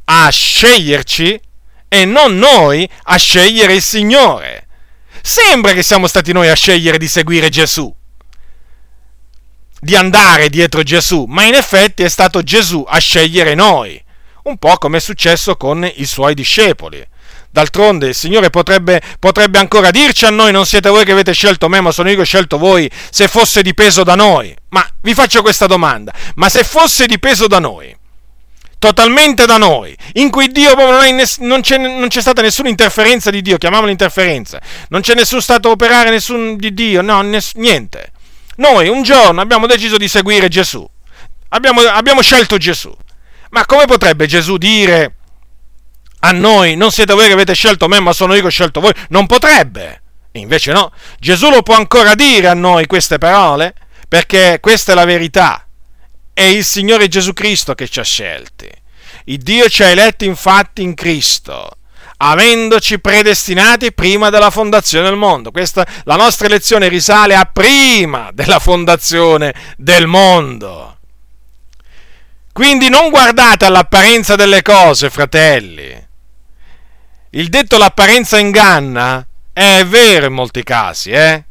a 0.03 0.27
sceglierci 0.29 1.39
e 1.87 2.03
non 2.03 2.37
noi 2.37 2.89
a 3.03 3.15
scegliere 3.15 3.75
il 3.75 3.81
Signore. 3.81 4.67
Sembra 5.21 5.71
che 5.71 5.81
siamo 5.81 6.07
stati 6.07 6.33
noi 6.33 6.49
a 6.49 6.55
scegliere 6.55 6.97
di 6.97 7.07
seguire 7.07 7.47
Gesù, 7.47 7.89
di 9.79 9.95
andare 9.95 10.49
dietro 10.49 10.83
Gesù, 10.83 11.25
ma 11.27 11.43
in 11.43 11.53
effetti 11.53 12.03
è 12.03 12.09
stato 12.09 12.41
Gesù 12.41 12.85
a 12.87 12.97
scegliere 12.97 13.53
noi, 13.53 14.01
un 14.43 14.57
po' 14.57 14.77
come 14.77 14.97
è 14.97 15.01
successo 15.01 15.55
con 15.55 15.89
i 15.95 16.05
suoi 16.05 16.33
discepoli. 16.33 17.05
D'altronde 17.49 18.09
il 18.09 18.15
Signore 18.15 18.49
potrebbe, 18.49 19.01
potrebbe, 19.19 19.57
ancora 19.57 19.89
dirci 19.89 20.25
a 20.25 20.29
noi, 20.29 20.51
non 20.51 20.65
siete 20.65 20.89
voi 20.89 21.05
che 21.05 21.11
avete 21.11 21.33
scelto 21.33 21.69
me, 21.69 21.81
ma 21.81 21.91
sono 21.91 22.09
io 22.09 22.15
che 22.15 22.21
ho 22.21 22.25
scelto 22.25 22.57
voi, 22.57 22.89
se 23.09 23.27
fosse 23.27 23.61
dipeso 23.61 24.03
da 24.03 24.15
noi. 24.15 24.55
Ma 24.69 24.87
vi 25.01 25.13
faccio 25.13 25.41
questa 25.41 25.65
domanda, 25.65 26.13
ma 26.35 26.49
se 26.49 26.63
fosse 26.63 27.07
dipeso 27.07 27.47
da 27.47 27.59
noi, 27.59 27.95
totalmente 28.77 29.45
da 29.45 29.57
noi, 29.57 29.95
in 30.13 30.29
cui 30.29 30.49
Dio 30.49 30.75
non, 30.75 31.15
ness- 31.15 31.39
non, 31.39 31.61
c'è, 31.61 31.77
non, 31.77 32.07
c'è, 32.07 32.21
stata 32.21 32.41
nessuna 32.41 32.69
interferenza 32.69 33.31
di 33.31 33.41
Dio, 33.41 33.57
chiamiamola 33.57 33.89
interferenza, 33.89 34.61
non 34.89 35.01
c'è 35.01 35.15
nessun 35.15 35.41
stato 35.41 35.69
operare 35.69 36.09
nessun 36.09 36.57
di 36.57 36.73
Dio, 36.73 37.01
no, 37.01 37.21
ness- 37.21 37.55
niente. 37.55 38.11
Noi 38.57 38.87
un 38.87 39.03
giorno 39.03 39.41
abbiamo 39.41 39.67
deciso 39.67 39.97
di 39.97 40.07
seguire 40.07 40.47
Gesù, 40.47 40.87
abbiamo, 41.49 41.81
abbiamo 41.81 42.21
scelto 42.21 42.57
Gesù. 42.57 42.95
Ma 43.49 43.65
come 43.65 43.85
potrebbe 43.85 44.27
Gesù 44.27 44.57
dire 44.57 45.15
a 46.19 46.31
noi, 46.31 46.75
non 46.75 46.91
siete 46.91 47.13
voi 47.13 47.27
che 47.27 47.33
avete 47.33 47.53
scelto 47.53 47.87
me, 47.87 47.99
ma 47.99 48.13
sono 48.13 48.33
io 48.33 48.41
che 48.41 48.47
ho 48.47 48.51
scelto 48.51 48.79
voi, 48.79 48.93
non 49.09 49.25
potrebbe. 49.25 50.01
Invece 50.33 50.71
no, 50.71 50.91
Gesù 51.19 51.49
lo 51.49 51.63
può 51.63 51.75
ancora 51.75 52.15
dire 52.15 52.47
a 52.47 52.53
noi 52.53 52.85
queste 52.87 53.17
parole, 53.17 53.73
perché 54.07 54.59
questa 54.61 54.91
è 54.91 54.95
la 54.95 55.05
verità. 55.05 55.65
È 56.33 56.41
il 56.41 56.63
Signore 56.63 57.07
Gesù 57.07 57.33
Cristo 57.33 57.73
che 57.73 57.87
ci 57.87 57.99
ha 57.99 58.03
scelti. 58.03 58.69
Il 59.25 59.39
Dio 59.39 59.67
ci 59.69 59.83
ha 59.83 59.87
eletti 59.87 60.25
infatti 60.25 60.81
in 60.81 60.93
Cristo, 60.93 61.77
avendoci 62.17 62.99
predestinati 62.99 63.93
prima 63.93 64.29
della 64.29 64.49
fondazione 64.49 65.09
del 65.09 65.17
mondo. 65.17 65.51
Questa, 65.51 65.85
la 66.03 66.15
nostra 66.15 66.47
elezione 66.47 66.87
risale 66.87 67.35
a 67.35 67.45
prima 67.45 68.29
della 68.33 68.59
fondazione 68.59 69.53
del 69.77 70.07
mondo. 70.07 70.97
Quindi 72.51 72.89
non 72.89 73.09
guardate 73.09 73.65
all'apparenza 73.65 74.35
delle 74.35 74.61
cose, 74.61 75.09
fratelli 75.09 76.05
il 77.31 77.49
detto 77.49 77.77
l'apparenza 77.77 78.39
inganna 78.39 79.25
è 79.51 79.83
vero 79.85 80.27
in 80.27 80.33
molti 80.33 80.63
casi, 80.63 81.11
eh? 81.11 81.43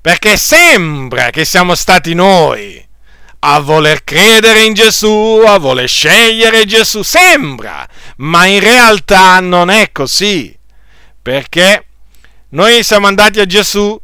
Perché 0.00 0.36
sembra 0.36 1.30
che 1.30 1.44
siamo 1.44 1.74
stati 1.74 2.14
noi 2.14 2.83
a 3.46 3.60
voler 3.60 4.04
credere 4.04 4.64
in 4.64 4.74
Gesù, 4.74 5.42
a 5.46 5.58
voler 5.58 5.88
scegliere 5.88 6.64
Gesù, 6.64 7.02
sembra, 7.02 7.86
ma 8.16 8.46
in 8.46 8.60
realtà 8.60 9.40
non 9.40 9.70
è 9.70 9.92
così, 9.92 10.56
perché 11.20 11.86
noi 12.50 12.82
siamo 12.82 13.06
andati 13.06 13.40
a 13.40 13.46
Gesù 13.46 14.00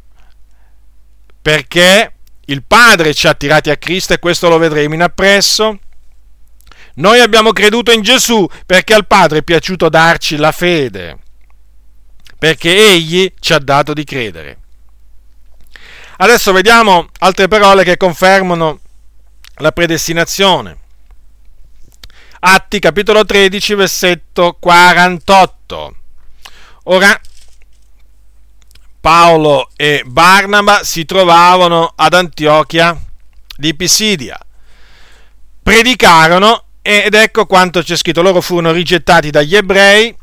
perché 1.43 2.13
il 2.47 2.63
Padre 2.65 3.15
ci 3.15 3.27
ha 3.27 3.35
tirati 3.35 3.71
a 3.71 3.77
Cristo 3.77 4.13
e 4.13 4.19
questo 4.19 4.49
lo 4.49 4.59
vedremo 4.59 4.95
in 4.95 5.03
appresso 5.03 5.79
noi 6.95 7.21
abbiamo 7.21 7.53
creduto 7.53 7.93
in 7.93 8.03
Gesù 8.03 8.47
perché 8.67 8.93
al 8.93 9.07
Padre 9.07 9.39
è 9.39 9.43
piaciuto 9.43 9.89
darci 9.89 10.37
la 10.37 10.53
fede, 10.53 11.19
perché 12.39 12.93
Egli 12.93 13.33
ci 13.39 13.53
ha 13.55 13.59
dato 13.59 13.95
di 13.95 14.05
credere. 14.05 14.59
Adesso 16.19 16.53
vediamo 16.53 17.09
altre 17.21 17.49
parole 17.49 17.85
che 17.85 17.97
confermano 17.97 18.81
la 19.61 19.73
predestinazione. 19.73 20.79
Atti 22.41 22.79
capitolo 22.79 23.25
13 23.25 23.75
versetto 23.75 24.57
48. 24.59 25.97
Ora 26.85 27.21
Paolo 29.01 29.71
e 29.77 30.03
Barnaba 30.07 30.85
si 30.85 31.05
trovavano 31.05 31.93
ad 31.95 32.15
Antiochia 32.15 32.99
di 33.57 33.75
Pisidia. 33.75 34.39
Predicarono 35.63 36.65
ed 36.83 37.15
ecco 37.15 37.47
quanto 37.47 37.83
c'è 37.83 37.97
scritto, 37.97 38.23
loro 38.23 38.41
furono 38.41 38.73
rigettati 38.73 39.31
dagli 39.31 39.55
ebrei 39.55 40.15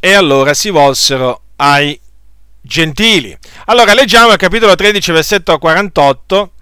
e 0.00 0.12
allora 0.12 0.54
si 0.54 0.70
volsero 0.70 1.42
ai 1.56 1.98
gentili. 2.60 3.36
Allora 3.66 3.94
leggiamo 3.94 4.32
il 4.32 4.38
capitolo 4.38 4.74
13, 4.74 5.12
versetto 5.12 5.58
48. 5.58 6.52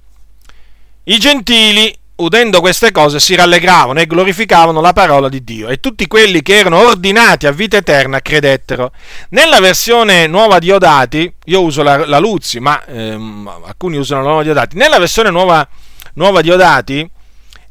I 1.04 1.18
gentili, 1.18 1.96
udendo 2.16 2.60
queste 2.60 2.92
cose, 2.92 3.20
si 3.20 3.34
rallegravano 3.34 4.00
e 4.00 4.06
glorificavano 4.06 4.80
la 4.80 4.92
parola 4.92 5.28
di 5.28 5.44
Dio 5.44 5.68
e 5.68 5.80
tutti 5.80 6.06
quelli 6.06 6.42
che 6.42 6.58
erano 6.58 6.78
ordinati 6.78 7.46
a 7.46 7.50
vita 7.50 7.76
eterna 7.76 8.20
credettero. 8.20 8.92
Nella 9.30 9.60
versione 9.60 10.26
nuova 10.26 10.58
di 10.58 10.70
Odati, 10.70 11.32
io 11.44 11.62
uso 11.62 11.82
la, 11.82 12.06
la 12.06 12.18
Luzzi, 12.18 12.58
ma 12.60 12.84
ehm, 12.84 13.50
alcuni 13.66 13.96
usano 13.96 14.22
la 14.22 14.28
nuova 14.28 14.42
di 14.42 14.50
Odati, 14.50 14.76
nella 14.76 14.98
versione 14.98 15.30
nuova, 15.30 15.66
nuova 16.14 16.40
di 16.40 16.50
Odati 16.50 17.10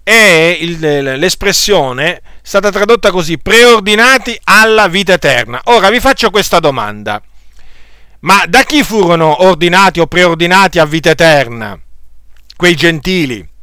è 0.04 0.58
il, 0.60 1.18
l'espressione 1.18 2.22
stata 2.44 2.70
tradotta 2.70 3.10
così, 3.10 3.40
preordinati 3.40 4.40
alla 4.44 4.88
vita 4.88 5.14
eterna. 5.14 5.62
Ora 5.66 5.90
vi 5.90 6.00
faccio 6.00 6.30
questa 6.30 6.60
domanda. 6.60 7.20
Ma 8.20 8.46
da 8.48 8.64
chi 8.64 8.84
furono 8.84 9.44
ordinati 9.44 10.00
o 10.00 10.06
preordinati 10.06 10.78
a 10.78 10.86
vita 10.86 11.10
eterna? 11.10 11.80
Quei 12.56 12.76
gentili 12.76 13.54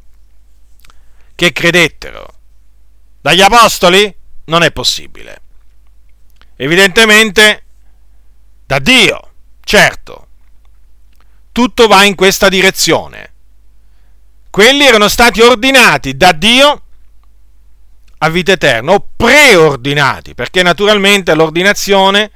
che 1.43 1.53
credettero. 1.53 2.34
Dagli 3.20 3.40
apostoli? 3.40 4.14
Non 4.45 4.62
è 4.62 4.70
possibile. 4.70 5.40
Evidentemente 6.55 7.64
da 8.64 8.78
Dio, 8.78 9.30
certo. 9.64 10.28
Tutto 11.51 11.88
va 11.88 12.05
in 12.05 12.14
questa 12.14 12.49
direzione 12.49 13.30
quelli 14.51 14.84
erano 14.84 15.09
stati 15.09 15.40
ordinati 15.40 16.16
da 16.16 16.32
Dio 16.32 16.82
a 18.18 18.28
vita 18.28 18.53
eterna, 18.53 18.93
o 18.93 19.09
preordinati, 19.16 20.34
perché 20.34 20.62
naturalmente 20.62 21.34
l'ordinazione 21.34 22.30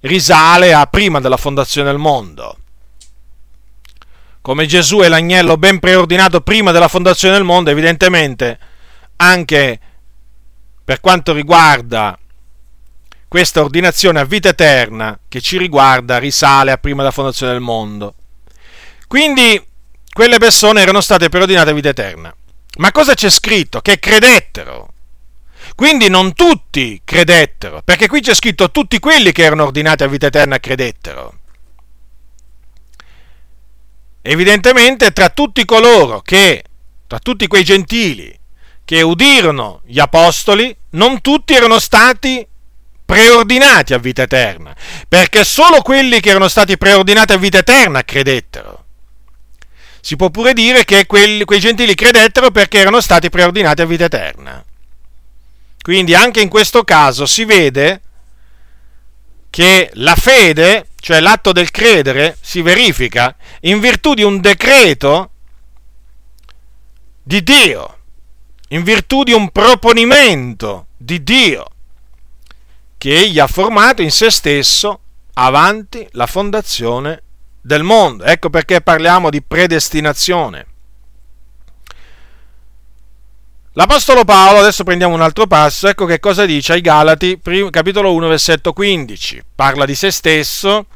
risale 0.00 0.72
a 0.72 0.86
prima 0.86 1.18
della 1.18 1.36
fondazione 1.36 1.88
del 1.88 1.98
mondo. 1.98 2.58
Come 4.46 4.66
Gesù 4.66 4.98
è 4.98 5.08
l'agnello 5.08 5.56
ben 5.56 5.80
preordinato 5.80 6.40
prima 6.40 6.70
della 6.70 6.86
fondazione 6.86 7.34
del 7.34 7.42
mondo, 7.42 7.70
evidentemente 7.70 8.56
anche 9.16 9.80
per 10.84 11.00
quanto 11.00 11.32
riguarda 11.32 12.16
questa 13.26 13.60
ordinazione 13.60 14.20
a 14.20 14.24
vita 14.24 14.50
eterna 14.50 15.18
che 15.26 15.40
ci 15.40 15.58
riguarda 15.58 16.18
risale 16.18 16.70
a 16.70 16.76
prima 16.76 16.98
della 16.98 17.10
fondazione 17.10 17.50
del 17.50 17.60
mondo. 17.60 18.14
Quindi 19.08 19.60
quelle 20.12 20.38
persone 20.38 20.80
erano 20.80 21.00
state 21.00 21.28
preordinate 21.28 21.70
a 21.70 21.74
vita 21.74 21.88
eterna. 21.88 22.32
Ma 22.76 22.92
cosa 22.92 23.14
c'è 23.14 23.30
scritto? 23.30 23.80
Che 23.80 23.98
credettero. 23.98 24.92
Quindi 25.74 26.08
non 26.08 26.34
tutti 26.34 27.00
credettero, 27.04 27.82
perché 27.84 28.06
qui 28.06 28.20
c'è 28.20 28.32
scritto 28.32 28.70
tutti 28.70 29.00
quelli 29.00 29.32
che 29.32 29.42
erano 29.42 29.64
ordinati 29.64 30.04
a 30.04 30.06
vita 30.06 30.26
eterna 30.26 30.60
credettero. 30.60 31.34
Evidentemente 34.28 35.12
tra 35.12 35.28
tutti 35.28 35.64
coloro 35.64 36.20
che, 36.20 36.64
tra 37.06 37.20
tutti 37.20 37.46
quei 37.46 37.62
gentili 37.62 38.36
che 38.84 39.00
udirono 39.00 39.82
gli 39.84 40.00
apostoli, 40.00 40.76
non 40.90 41.20
tutti 41.20 41.54
erano 41.54 41.78
stati 41.78 42.44
preordinati 43.04 43.94
a 43.94 43.98
vita 43.98 44.22
eterna, 44.22 44.74
perché 45.08 45.44
solo 45.44 45.80
quelli 45.80 46.18
che 46.18 46.30
erano 46.30 46.48
stati 46.48 46.76
preordinati 46.76 47.34
a 47.34 47.36
vita 47.36 47.58
eterna 47.58 48.02
credettero. 48.02 48.84
Si 50.00 50.16
può 50.16 50.28
pure 50.30 50.54
dire 50.54 50.84
che 50.84 51.06
quelli, 51.06 51.44
quei 51.44 51.60
gentili 51.60 51.94
credettero 51.94 52.50
perché 52.50 52.78
erano 52.78 53.00
stati 53.00 53.30
preordinati 53.30 53.82
a 53.82 53.86
vita 53.86 54.06
eterna. 54.06 54.64
Quindi 55.80 56.16
anche 56.16 56.40
in 56.40 56.48
questo 56.48 56.82
caso 56.82 57.26
si 57.26 57.44
vede 57.44 58.00
che 59.56 59.88
la 59.94 60.14
fede, 60.14 60.88
cioè 61.00 61.18
l'atto 61.20 61.50
del 61.50 61.70
credere, 61.70 62.36
si 62.42 62.60
verifica 62.60 63.34
in 63.60 63.80
virtù 63.80 64.12
di 64.12 64.22
un 64.22 64.38
decreto 64.38 65.30
di 67.22 67.42
Dio, 67.42 67.98
in 68.68 68.82
virtù 68.82 69.22
di 69.22 69.32
un 69.32 69.48
proponimento 69.48 70.88
di 70.94 71.22
Dio 71.22 71.64
che 72.98 73.16
egli 73.16 73.38
ha 73.38 73.46
formato 73.46 74.02
in 74.02 74.10
se 74.10 74.30
stesso 74.30 75.00
avanti 75.32 76.06
la 76.10 76.26
fondazione 76.26 77.22
del 77.62 77.82
mondo. 77.82 78.24
Ecco 78.24 78.50
perché 78.50 78.82
parliamo 78.82 79.30
di 79.30 79.40
predestinazione. 79.40 80.66
L'Apostolo 83.78 84.24
Paolo, 84.24 84.60
adesso 84.60 84.84
prendiamo 84.84 85.12
un 85.12 85.20
altro 85.20 85.46
passo, 85.46 85.86
ecco 85.86 86.06
che 86.06 86.18
cosa 86.18 86.46
dice 86.46 86.72
ai 86.72 86.80
Galati, 86.80 87.38
capitolo 87.68 88.14
1, 88.14 88.26
versetto 88.26 88.72
15. 88.72 89.42
Parla 89.54 89.84
di 89.84 89.94
se 89.94 90.10
stesso 90.10 90.86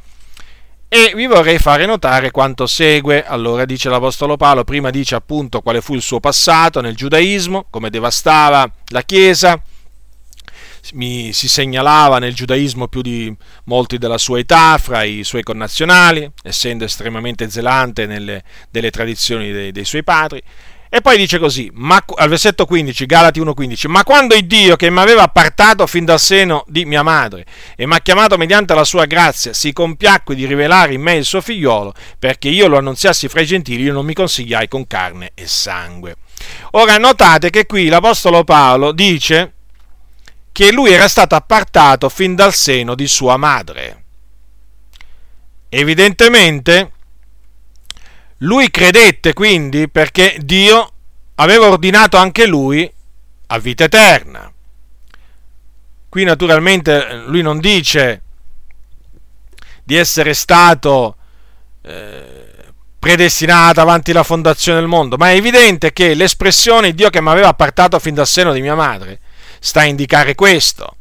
e 0.89 1.13
vi 1.15 1.27
vorrei 1.27 1.59
fare 1.59 1.85
notare 1.85 2.31
quanto 2.31 2.67
segue. 2.67 3.23
Allora 3.27 3.67
dice 3.67 3.91
l'Apostolo 3.91 4.39
Paolo, 4.39 4.65
prima 4.65 4.89
dice 4.89 5.15
appunto 5.15 5.61
quale 5.61 5.83
fu 5.83 5.95
il 5.95 6.01
suo 6.01 6.21
passato 6.21 6.81
nel 6.81 6.97
giudaismo, 6.97 7.67
come 7.69 7.91
devastava 7.91 8.67
la 8.87 9.03
Chiesa, 9.03 9.61
mi 10.95 11.35
si 11.35 11.49
segnalava 11.49 12.19
nel 12.19 12.35
giudaismo 12.35 12.89
più 12.89 13.03
di 13.03 13.37
molti 13.65 13.99
della 13.99 14.17
sua 14.17 14.39
età, 14.39 14.79
fra 14.79 15.03
i 15.03 15.23
suoi 15.23 15.43
connazionali, 15.43 16.33
essendo 16.43 16.85
estremamente 16.85 17.51
zelante 17.51 18.07
nelle, 18.07 18.43
delle 18.71 18.91
tradizioni 18.91 19.53
dei, 19.53 19.71
dei 19.71 19.85
suoi 19.85 20.03
padri. 20.03 20.43
E 20.93 21.01
poi 21.03 21.17
dice 21.17 21.39
così, 21.39 21.71
ma, 21.73 22.05
al 22.17 22.29
versetto 22.29 22.67
15, 22.67 23.07
Galati 23.07 23.41
1,15, 23.41 23.89
ma 23.89 24.03
quando 24.03 24.35
il 24.35 24.45
Dio 24.45 24.75
che 24.75 24.91
mi 24.91 24.99
aveva 24.99 25.23
appartato 25.23 25.87
fin 25.87 26.05
dal 26.05 26.19
seno 26.19 26.65
di 26.67 26.85
mia 26.85 27.05
madre 27.05 27.47
e 27.77 27.87
mi 27.87 27.95
ha 27.95 28.01
chiamato 28.01 28.37
mediante 28.37 28.75
la 28.75 28.83
sua 28.83 29.05
grazia, 29.05 29.53
si 29.53 29.73
compiacque 29.73 30.35
di 30.35 30.47
rivelare 30.47 30.93
in 30.93 31.01
me 31.01 31.15
il 31.15 31.25
suo 31.25 31.41
figliolo, 31.41 31.95
perché 32.19 32.49
io 32.49 32.67
lo 32.67 32.77
annunziassi 32.77 33.29
fra 33.29 33.41
i 33.41 33.47
gentili, 33.47 33.85
io 33.85 33.93
non 33.93 34.05
mi 34.05 34.15
consigliai 34.15 34.67
con 34.67 34.85
carne 34.89 35.31
e 35.35 35.47
sangue. 35.47 36.17
Ora 36.73 36.99
notate 36.99 37.51
che 37.51 37.67
qui 37.67 37.87
l'Apostolo 37.87 38.43
Paolo 38.43 38.91
dice 38.91 39.53
che 40.51 40.73
lui 40.73 40.91
era 40.91 41.07
stato 41.07 41.37
appartato 41.37 42.09
fin 42.09 42.35
dal 42.35 42.53
seno 42.53 42.97
di 42.97 43.07
sua 43.07 43.37
madre. 43.37 44.05
Evidentemente 45.69 46.95
lui 48.43 48.71
credette 48.71 49.33
quindi 49.33 49.89
perché 49.89 50.37
Dio 50.41 50.93
aveva 51.37 51.69
ordinato 51.69 52.17
anche 52.17 52.47
lui 52.47 52.91
a 53.47 53.59
vita 53.59 53.85
eterna. 53.85 54.51
Qui 56.09 56.25
naturalmente 56.25 57.23
lui 57.27 57.43
non 57.43 57.59
dice 57.59 58.23
di 59.83 59.97
essere 59.97 60.35
stato 60.35 61.17
eh, 61.83 62.51
predestinato 62.99 63.81
avanti 63.81 64.13
la 64.13 64.23
fondazione 64.23 64.79
del 64.79 64.89
mondo, 64.89 65.17
ma 65.17 65.31
è 65.31 65.35
evidente 65.35 65.93
che 65.93 66.15
l'espressione 66.15 66.95
Dio 66.95 67.11
che 67.11 67.21
mi 67.21 67.29
aveva 67.29 67.49
appartato 67.49 67.99
fin 67.99 68.15
dal 68.15 68.27
seno 68.27 68.53
di 68.53 68.61
mia 68.61 68.75
madre 68.75 69.21
sta 69.59 69.81
a 69.81 69.85
indicare 69.85 70.35
questo, 70.35 70.97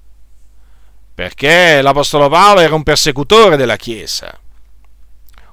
perché 1.14 1.82
l'Apostolo 1.82 2.30
Paolo 2.30 2.60
era 2.62 2.76
un 2.76 2.84
persecutore 2.84 3.58
della 3.58 3.76
Chiesa, 3.76 4.38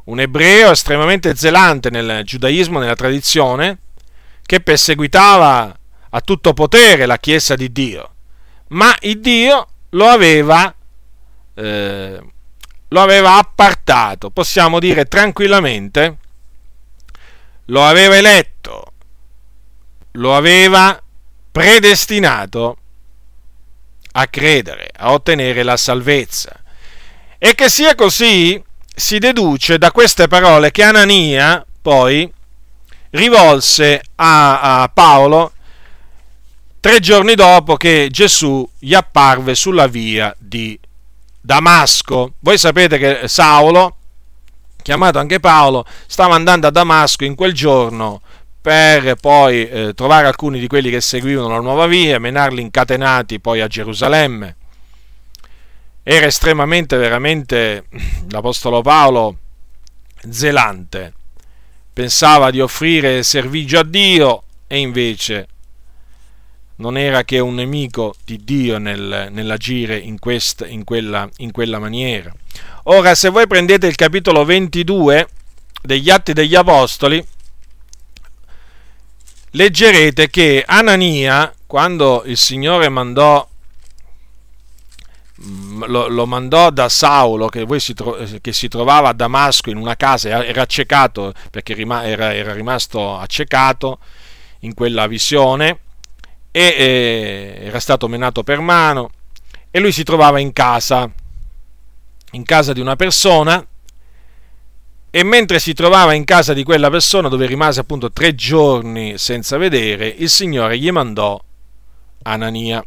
un 0.06 0.20
ebreo 0.20 0.70
estremamente 0.70 1.34
zelante 1.34 1.90
nel 1.90 2.22
giudaismo, 2.24 2.78
nella 2.78 2.94
tradizione, 2.94 3.78
che 4.42 4.60
perseguitava 4.60 5.78
a 6.10 6.20
tutto 6.20 6.52
potere 6.52 7.06
la 7.06 7.18
Chiesa 7.18 7.56
di 7.56 7.72
Dio, 7.72 8.14
ma 8.68 8.96
il 9.00 9.20
Dio 9.20 9.66
lo 9.90 10.06
aveva, 10.06 10.72
eh, 11.54 12.22
lo 12.88 13.00
aveva 13.00 13.36
appartato, 13.36 14.30
possiamo 14.30 14.78
dire 14.78 15.06
tranquillamente, 15.06 16.18
lo 17.66 17.84
aveva 17.84 18.16
eletto, 18.16 18.92
lo 20.12 20.36
aveva 20.36 21.02
predestinato 21.50 22.76
a 24.12 24.26
credere, 24.28 24.88
a 24.96 25.12
ottenere 25.12 25.64
la 25.64 25.76
salvezza. 25.76 26.62
E 27.38 27.54
che 27.54 27.68
sia 27.68 27.94
così 27.94 28.62
si 28.98 29.18
deduce 29.18 29.76
da 29.76 29.92
queste 29.92 30.26
parole 30.26 30.70
che 30.70 30.82
Anania 30.82 31.62
poi 31.82 32.32
rivolse 33.10 34.00
a, 34.14 34.80
a 34.80 34.88
Paolo 34.88 35.52
tre 36.80 36.98
giorni 37.00 37.34
dopo 37.34 37.76
che 37.76 38.08
Gesù 38.10 38.66
gli 38.78 38.94
apparve 38.94 39.54
sulla 39.54 39.86
via 39.86 40.34
di 40.38 40.78
Damasco. 41.38 42.32
Voi 42.38 42.56
sapete 42.56 42.96
che 42.96 43.28
Saulo, 43.28 43.96
chiamato 44.82 45.18
anche 45.18 45.40
Paolo, 45.40 45.84
stava 46.06 46.34
andando 46.34 46.66
a 46.66 46.70
Damasco 46.70 47.24
in 47.24 47.34
quel 47.34 47.52
giorno 47.52 48.22
per 48.62 49.16
poi 49.16 49.68
eh, 49.68 49.92
trovare 49.94 50.26
alcuni 50.26 50.58
di 50.58 50.66
quelli 50.68 50.88
che 50.88 51.02
seguivano 51.02 51.48
la 51.48 51.60
nuova 51.60 51.86
via, 51.86 52.18
menarli 52.18 52.62
incatenati 52.62 53.40
poi 53.40 53.60
a 53.60 53.66
Gerusalemme. 53.66 54.56
Era 56.08 56.26
estremamente, 56.26 56.96
veramente, 56.96 57.86
l'Apostolo 58.30 58.80
Paolo 58.80 59.38
zelante. 60.30 61.12
Pensava 61.92 62.52
di 62.52 62.60
offrire 62.60 63.24
servigio 63.24 63.80
a 63.80 63.82
Dio 63.82 64.44
e 64.68 64.78
invece 64.78 65.48
non 66.76 66.96
era 66.96 67.24
che 67.24 67.40
un 67.40 67.54
nemico 67.54 68.14
di 68.24 68.44
Dio 68.44 68.78
nel, 68.78 69.30
nell'agire 69.32 69.96
in, 69.96 70.20
quest, 70.20 70.64
in, 70.68 70.84
quella, 70.84 71.28
in 71.38 71.50
quella 71.50 71.80
maniera. 71.80 72.32
Ora, 72.84 73.16
se 73.16 73.28
voi 73.28 73.48
prendete 73.48 73.88
il 73.88 73.96
capitolo 73.96 74.44
22 74.44 75.28
degli 75.82 76.08
Atti 76.08 76.32
degli 76.32 76.54
Apostoli, 76.54 77.26
leggerete 79.50 80.30
che 80.30 80.62
Anania, 80.64 81.52
quando 81.66 82.22
il 82.26 82.36
Signore 82.36 82.88
mandò 82.90 83.44
lo, 85.86 86.08
lo, 86.08 86.26
mandò 86.26 86.70
da 86.70 86.88
Saulo 86.88 87.48
che, 87.48 87.66
si 87.78 87.92
tro- 87.92 88.18
che, 88.40 88.52
si 88.52 88.68
trovava 88.68 89.10
a 89.10 89.12
Damasco 89.12 89.70
in 89.70 89.76
una 89.76 89.96
casa, 89.96 90.44
era 90.44 90.62
accecato 90.62 91.32
perché 91.50 91.74
rima- 91.74 92.04
era, 92.04 92.34
era, 92.34 92.54
rimasto 92.54 93.18
accecato 93.18 93.98
in 94.60 94.72
quella 94.74 95.06
visione 95.06 95.80
e 96.50 96.62
eh, 96.62 97.58
era 97.66 97.80
stato 97.80 98.08
menato 98.08 98.42
per 98.42 98.60
mano 98.60 99.10
e 99.70 99.78
lui 99.78 99.92
si 99.92 100.04
trovava 100.04 100.40
in 100.40 100.52
casa, 100.52 101.10
in 102.32 102.42
casa 102.44 102.72
di 102.72 102.80
una 102.80 102.96
persona 102.96 103.64
e 105.10 105.22
mentre 105.22 105.58
si 105.58 105.74
trovava 105.74 106.14
in 106.14 106.24
casa 106.24 106.54
di 106.54 106.62
quella 106.62 106.88
persona 106.88 107.28
dove 107.28 107.46
rimase 107.46 107.80
appunto 107.80 108.10
tre 108.10 108.34
giorni 108.34 109.18
senza 109.18 109.58
vedere, 109.58 110.08
il 110.08 110.30
Signore 110.30 110.78
gli 110.78 110.90
mandò 110.90 111.38
Anania, 112.22 112.84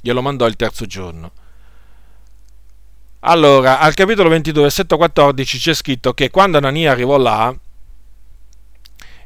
glielo 0.00 0.22
mandò 0.22 0.46
il 0.46 0.56
terzo 0.56 0.86
giorno. 0.86 1.30
Allora, 3.26 3.78
al 3.78 3.94
capitolo 3.94 4.28
22, 4.28 4.62
versetto 4.64 4.98
14 4.98 5.58
c'è 5.58 5.72
scritto 5.72 6.12
che 6.12 6.28
quando 6.28 6.58
Anania 6.58 6.90
arrivò 6.90 7.16
là, 7.16 7.54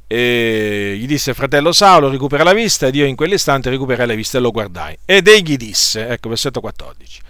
eh, 0.07 0.95
gli 0.97 1.07
disse 1.07 1.35
fratello 1.35 1.73
Saulo 1.73 2.09
recupera 2.09 2.45
la 2.45 2.53
vista 2.53 2.87
ed 2.87 2.95
io 2.95 3.07
in 3.07 3.17
quell'istante 3.17 3.71
recuperai 3.71 4.07
la 4.07 4.15
vista 4.15 4.39
e 4.39 4.41
lo 4.41 4.53
guardai. 4.53 4.97
Ed 5.05 5.27
egli 5.27 5.57
disse, 5.57 6.07
ecco 6.07 6.29
versetto 6.29 6.61
14, 6.61 7.21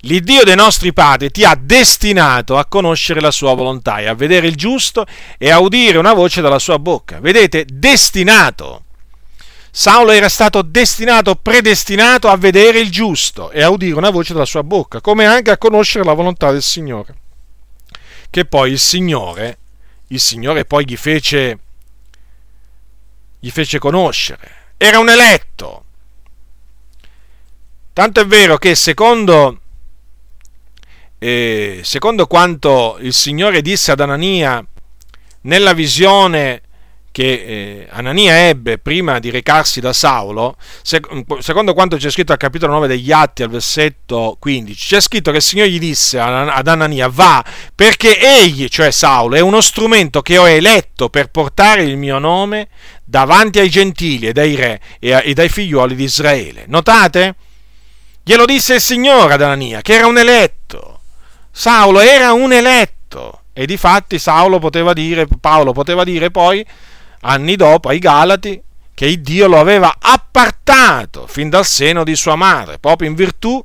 l'Iddio 0.00 0.44
dei 0.44 0.56
nostri 0.56 0.94
padri 0.94 1.30
ti 1.30 1.44
ha 1.44 1.54
destinato 1.60 2.56
a 2.56 2.64
conoscere 2.64 3.20
la 3.20 3.30
sua 3.30 3.52
volontà 3.52 3.98
e 3.98 4.06
a 4.06 4.14
vedere 4.14 4.46
il 4.46 4.56
giusto 4.56 5.04
e 5.36 5.50
a 5.50 5.58
udire 5.58 5.98
una 5.98 6.14
voce 6.14 6.40
dalla 6.40 6.58
sua 6.58 6.78
bocca. 6.78 7.20
Vedete, 7.20 7.66
destinato. 7.70 8.83
Saulo 9.76 10.12
era 10.12 10.28
stato 10.28 10.62
destinato, 10.62 11.34
predestinato 11.34 12.28
a 12.28 12.36
vedere 12.36 12.78
il 12.78 12.92
giusto 12.92 13.50
e 13.50 13.60
a 13.60 13.70
udire 13.70 13.96
una 13.96 14.10
voce 14.10 14.32
dalla 14.32 14.44
sua 14.44 14.62
bocca, 14.62 15.00
come 15.00 15.26
anche 15.26 15.50
a 15.50 15.58
conoscere 15.58 16.04
la 16.04 16.12
volontà 16.12 16.52
del 16.52 16.62
Signore. 16.62 17.16
Che 18.30 18.44
poi 18.44 18.70
il 18.70 18.78
Signore, 18.78 19.58
il 20.08 20.20
Signore 20.20 20.64
poi 20.64 20.84
gli 20.84 20.96
fece, 20.96 21.58
gli 23.40 23.50
fece 23.50 23.80
conoscere. 23.80 24.48
Era 24.76 25.00
un 25.00 25.08
eletto. 25.08 25.84
Tanto 27.92 28.20
è 28.20 28.26
vero 28.26 28.58
che 28.58 28.76
secondo 28.76 29.58
eh, 31.18 31.80
secondo 31.82 32.28
quanto 32.28 32.96
il 33.00 33.12
Signore 33.12 33.60
disse 33.60 33.90
ad 33.90 33.98
Anania 33.98 34.64
nella 35.42 35.72
visione 35.72 36.62
che 37.14 37.32
eh, 37.32 37.88
Anania 37.92 38.48
ebbe 38.48 38.76
prima 38.78 39.20
di 39.20 39.30
recarsi 39.30 39.78
da 39.78 39.92
Saulo, 39.92 40.56
secondo 40.82 41.72
quanto 41.72 41.96
c'è 41.96 42.10
scritto 42.10 42.32
al 42.32 42.38
capitolo 42.38 42.72
9 42.72 42.88
degli 42.88 43.12
Atti, 43.12 43.44
al 43.44 43.50
versetto 43.50 44.36
15, 44.40 44.86
c'è 44.88 45.00
scritto 45.00 45.30
che 45.30 45.36
il 45.36 45.42
Signore 45.44 45.70
gli 45.70 45.78
disse 45.78 46.18
ad 46.18 46.66
Anania, 46.66 47.06
va, 47.06 47.44
perché 47.72 48.18
egli, 48.18 48.66
cioè 48.66 48.90
Saulo, 48.90 49.36
è 49.36 49.40
uno 49.40 49.60
strumento 49.60 50.22
che 50.22 50.38
ho 50.38 50.48
eletto 50.48 51.08
per 51.08 51.28
portare 51.28 51.84
il 51.84 51.96
mio 51.96 52.18
nome 52.18 52.66
davanti 53.04 53.60
ai 53.60 53.70
gentili 53.70 54.26
e 54.26 54.32
dai 54.32 54.56
re 54.56 54.80
e 54.98 55.32
dai 55.34 55.48
figliuoli 55.48 55.94
di 55.94 56.02
Israele. 56.02 56.64
Notate? 56.66 57.36
Glielo 58.24 58.44
disse 58.44 58.74
il 58.74 58.80
Signore 58.80 59.34
ad 59.34 59.42
Anania, 59.42 59.82
che 59.82 59.94
era 59.94 60.08
un 60.08 60.18
eletto. 60.18 60.98
Saulo 61.52 62.00
era 62.00 62.32
un 62.32 62.52
eletto 62.52 63.42
e 63.52 63.66
di 63.66 63.76
fatti 63.76 64.18
Saulo 64.18 64.58
poteva 64.58 64.92
dire, 64.92 65.28
Paolo 65.40 65.70
poteva 65.70 66.02
dire 66.02 66.32
poi, 66.32 66.66
anni 67.24 67.56
dopo, 67.56 67.88
ai 67.88 67.98
Galati, 67.98 68.60
che 68.94 69.20
Dio 69.20 69.48
lo 69.48 69.58
aveva 69.58 69.96
appartato 69.98 71.26
fin 71.26 71.50
dal 71.50 71.66
seno 71.66 72.04
di 72.04 72.14
sua 72.14 72.36
madre, 72.36 72.78
proprio 72.78 73.08
in 73.08 73.14
virtù 73.14 73.62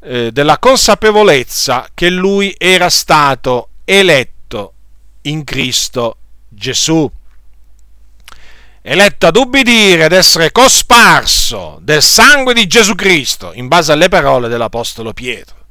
eh, 0.00 0.32
della 0.32 0.58
consapevolezza 0.58 1.88
che 1.94 2.10
lui 2.10 2.54
era 2.58 2.88
stato 2.88 3.68
eletto 3.84 4.72
in 5.22 5.44
Cristo 5.44 6.16
Gesù. 6.48 7.10
Eletto 8.84 9.26
ad 9.28 9.36
ubbidire 9.36 10.06
ed 10.06 10.12
essere 10.12 10.50
cosparso 10.50 11.78
del 11.82 12.02
sangue 12.02 12.52
di 12.52 12.66
Gesù 12.66 12.96
Cristo, 12.96 13.52
in 13.54 13.68
base 13.68 13.92
alle 13.92 14.08
parole 14.08 14.48
dell'Apostolo 14.48 15.12
Pietro. 15.12 15.66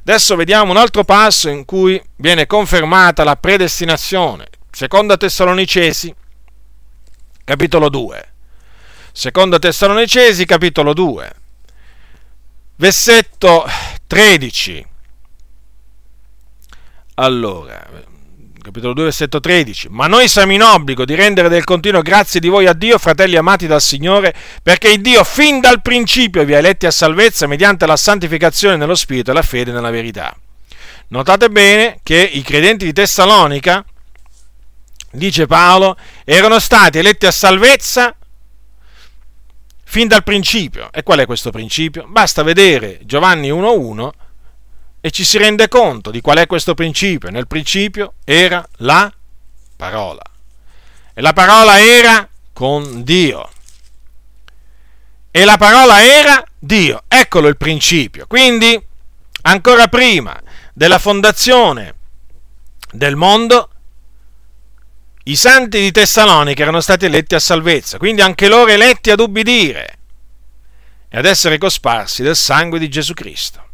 Adesso 0.00 0.34
vediamo 0.34 0.72
un 0.72 0.76
altro 0.76 1.04
passo 1.04 1.48
in 1.48 1.64
cui 1.64 2.00
viene 2.16 2.46
confermata 2.46 3.22
la 3.22 3.36
predestinazione. 3.36 4.48
Seconda 4.70 5.16
Tessalonicesi, 5.16 6.12
capitolo 7.46 7.88
2. 7.88 8.32
Seconda 9.12 9.60
Tessalonicesi, 9.60 10.44
capitolo 10.44 10.92
2. 10.92 11.32
Versetto 12.74 13.64
13. 14.08 14.84
Allora, 17.14 17.86
capitolo 18.60 18.94
2, 18.94 19.04
versetto 19.04 19.38
13. 19.38 19.86
Ma 19.90 20.08
noi 20.08 20.26
siamo 20.26 20.52
in 20.54 20.62
obbligo 20.62 21.04
di 21.04 21.14
rendere 21.14 21.48
del 21.48 21.62
continuo 21.62 22.02
grazie 22.02 22.40
di 22.40 22.48
voi 22.48 22.66
a 22.66 22.72
Dio, 22.72 22.98
fratelli 22.98 23.36
amati 23.36 23.68
dal 23.68 23.80
Signore, 23.80 24.34
perché 24.60 24.88
il 24.88 25.00
Dio 25.00 25.22
fin 25.22 25.60
dal 25.60 25.80
principio 25.82 26.44
vi 26.44 26.54
ha 26.54 26.58
eletti 26.58 26.86
a 26.86 26.90
salvezza 26.90 27.46
mediante 27.46 27.86
la 27.86 27.96
santificazione 27.96 28.76
nello 28.76 28.96
Spirito 28.96 29.30
e 29.30 29.34
la 29.34 29.42
fede 29.42 29.70
nella 29.70 29.90
verità. 29.90 30.36
Notate 31.08 31.48
bene 31.48 32.00
che 32.02 32.18
i 32.20 32.42
credenti 32.42 32.86
di 32.86 32.92
Tessalonica, 32.92 33.84
dice 35.16 35.46
Paolo, 35.46 35.96
erano 36.24 36.58
stati 36.58 36.98
eletti 36.98 37.26
a 37.26 37.30
salvezza 37.30 38.14
fin 39.84 40.08
dal 40.08 40.22
principio. 40.22 40.90
E 40.92 41.02
qual 41.02 41.20
è 41.20 41.26
questo 41.26 41.50
principio? 41.50 42.06
Basta 42.08 42.42
vedere 42.42 43.00
Giovanni 43.04 43.50
1.1 43.50 44.10
e 45.00 45.10
ci 45.10 45.24
si 45.24 45.38
rende 45.38 45.68
conto 45.68 46.10
di 46.10 46.20
qual 46.20 46.38
è 46.38 46.46
questo 46.46 46.74
principio. 46.74 47.30
Nel 47.30 47.46
principio 47.46 48.14
era 48.24 48.66
la 48.78 49.12
parola. 49.76 50.22
E 51.14 51.20
la 51.20 51.32
parola 51.32 51.80
era 51.80 52.28
con 52.52 53.04
Dio. 53.04 53.50
E 55.30 55.44
la 55.44 55.56
parola 55.56 56.02
era 56.02 56.44
Dio. 56.58 57.04
Eccolo 57.08 57.48
il 57.48 57.56
principio. 57.56 58.26
Quindi, 58.26 58.84
ancora 59.42 59.88
prima 59.88 60.38
della 60.72 60.98
fondazione 60.98 61.94
del 62.90 63.16
mondo, 63.16 63.70
i 65.26 65.36
santi 65.36 65.80
di 65.80 65.92
Tessalonica 65.92 66.62
erano 66.62 66.80
stati 66.80 67.04
eletti 67.04 67.34
a 67.34 67.40
salvezza, 67.40 67.98
quindi 67.98 68.22
anche 68.22 68.48
loro 68.48 68.70
eletti 68.70 69.10
ad 69.10 69.20
ubbidire 69.20 69.98
e 71.08 71.18
ad 71.18 71.24
essere 71.24 71.58
cosparsi 71.58 72.22
del 72.22 72.36
sangue 72.36 72.78
di 72.78 72.88
Gesù 72.88 73.14
Cristo. 73.14 73.66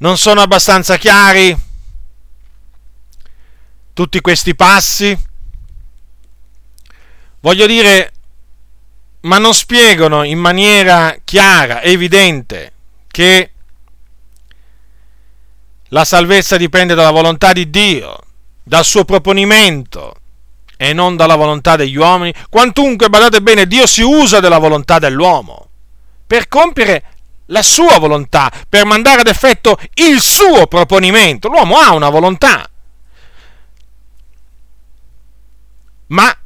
non 0.00 0.16
sono 0.16 0.40
abbastanza 0.40 0.96
chiari 0.96 1.56
tutti 3.92 4.20
questi 4.20 4.54
passi? 4.54 5.18
Voglio 7.40 7.66
dire, 7.66 8.12
ma 9.22 9.38
non 9.38 9.54
spiegano 9.54 10.22
in 10.22 10.38
maniera 10.38 11.16
chiara, 11.22 11.82
evidente, 11.82 12.72
che 13.08 13.52
la 15.90 16.04
salvezza 16.04 16.56
dipende 16.56 16.94
dalla 16.94 17.10
volontà 17.10 17.52
di 17.52 17.70
Dio, 17.70 18.18
dal 18.62 18.84
suo 18.84 19.04
proponimento 19.04 20.14
e 20.76 20.92
non 20.92 21.16
dalla 21.16 21.36
volontà 21.36 21.76
degli 21.76 21.96
uomini. 21.96 22.32
Quantunque, 22.48 23.08
badate 23.08 23.42
bene, 23.42 23.66
Dio 23.66 23.86
si 23.86 24.02
usa 24.02 24.40
della 24.40 24.58
volontà 24.58 24.98
dell'uomo 24.98 25.68
per 26.26 26.46
compiere 26.48 27.04
la 27.46 27.62
sua 27.62 27.98
volontà, 27.98 28.50
per 28.68 28.86
mandare 28.86 29.22
ad 29.22 29.26
effetto 29.26 29.78
il 29.94 30.20
suo 30.20 30.68
proponimento. 30.68 31.48
L'uomo 31.48 31.76
ha 31.76 31.92
una 31.92 32.08
volontà. 32.08 32.68
Ma 36.06 36.36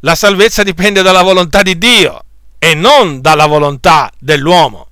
la 0.00 0.14
salvezza 0.14 0.62
dipende 0.62 1.02
dalla 1.02 1.22
volontà 1.22 1.62
di 1.62 1.76
Dio 1.76 2.24
e 2.58 2.74
non 2.74 3.20
dalla 3.20 3.46
volontà 3.46 4.10
dell'uomo. 4.18 4.86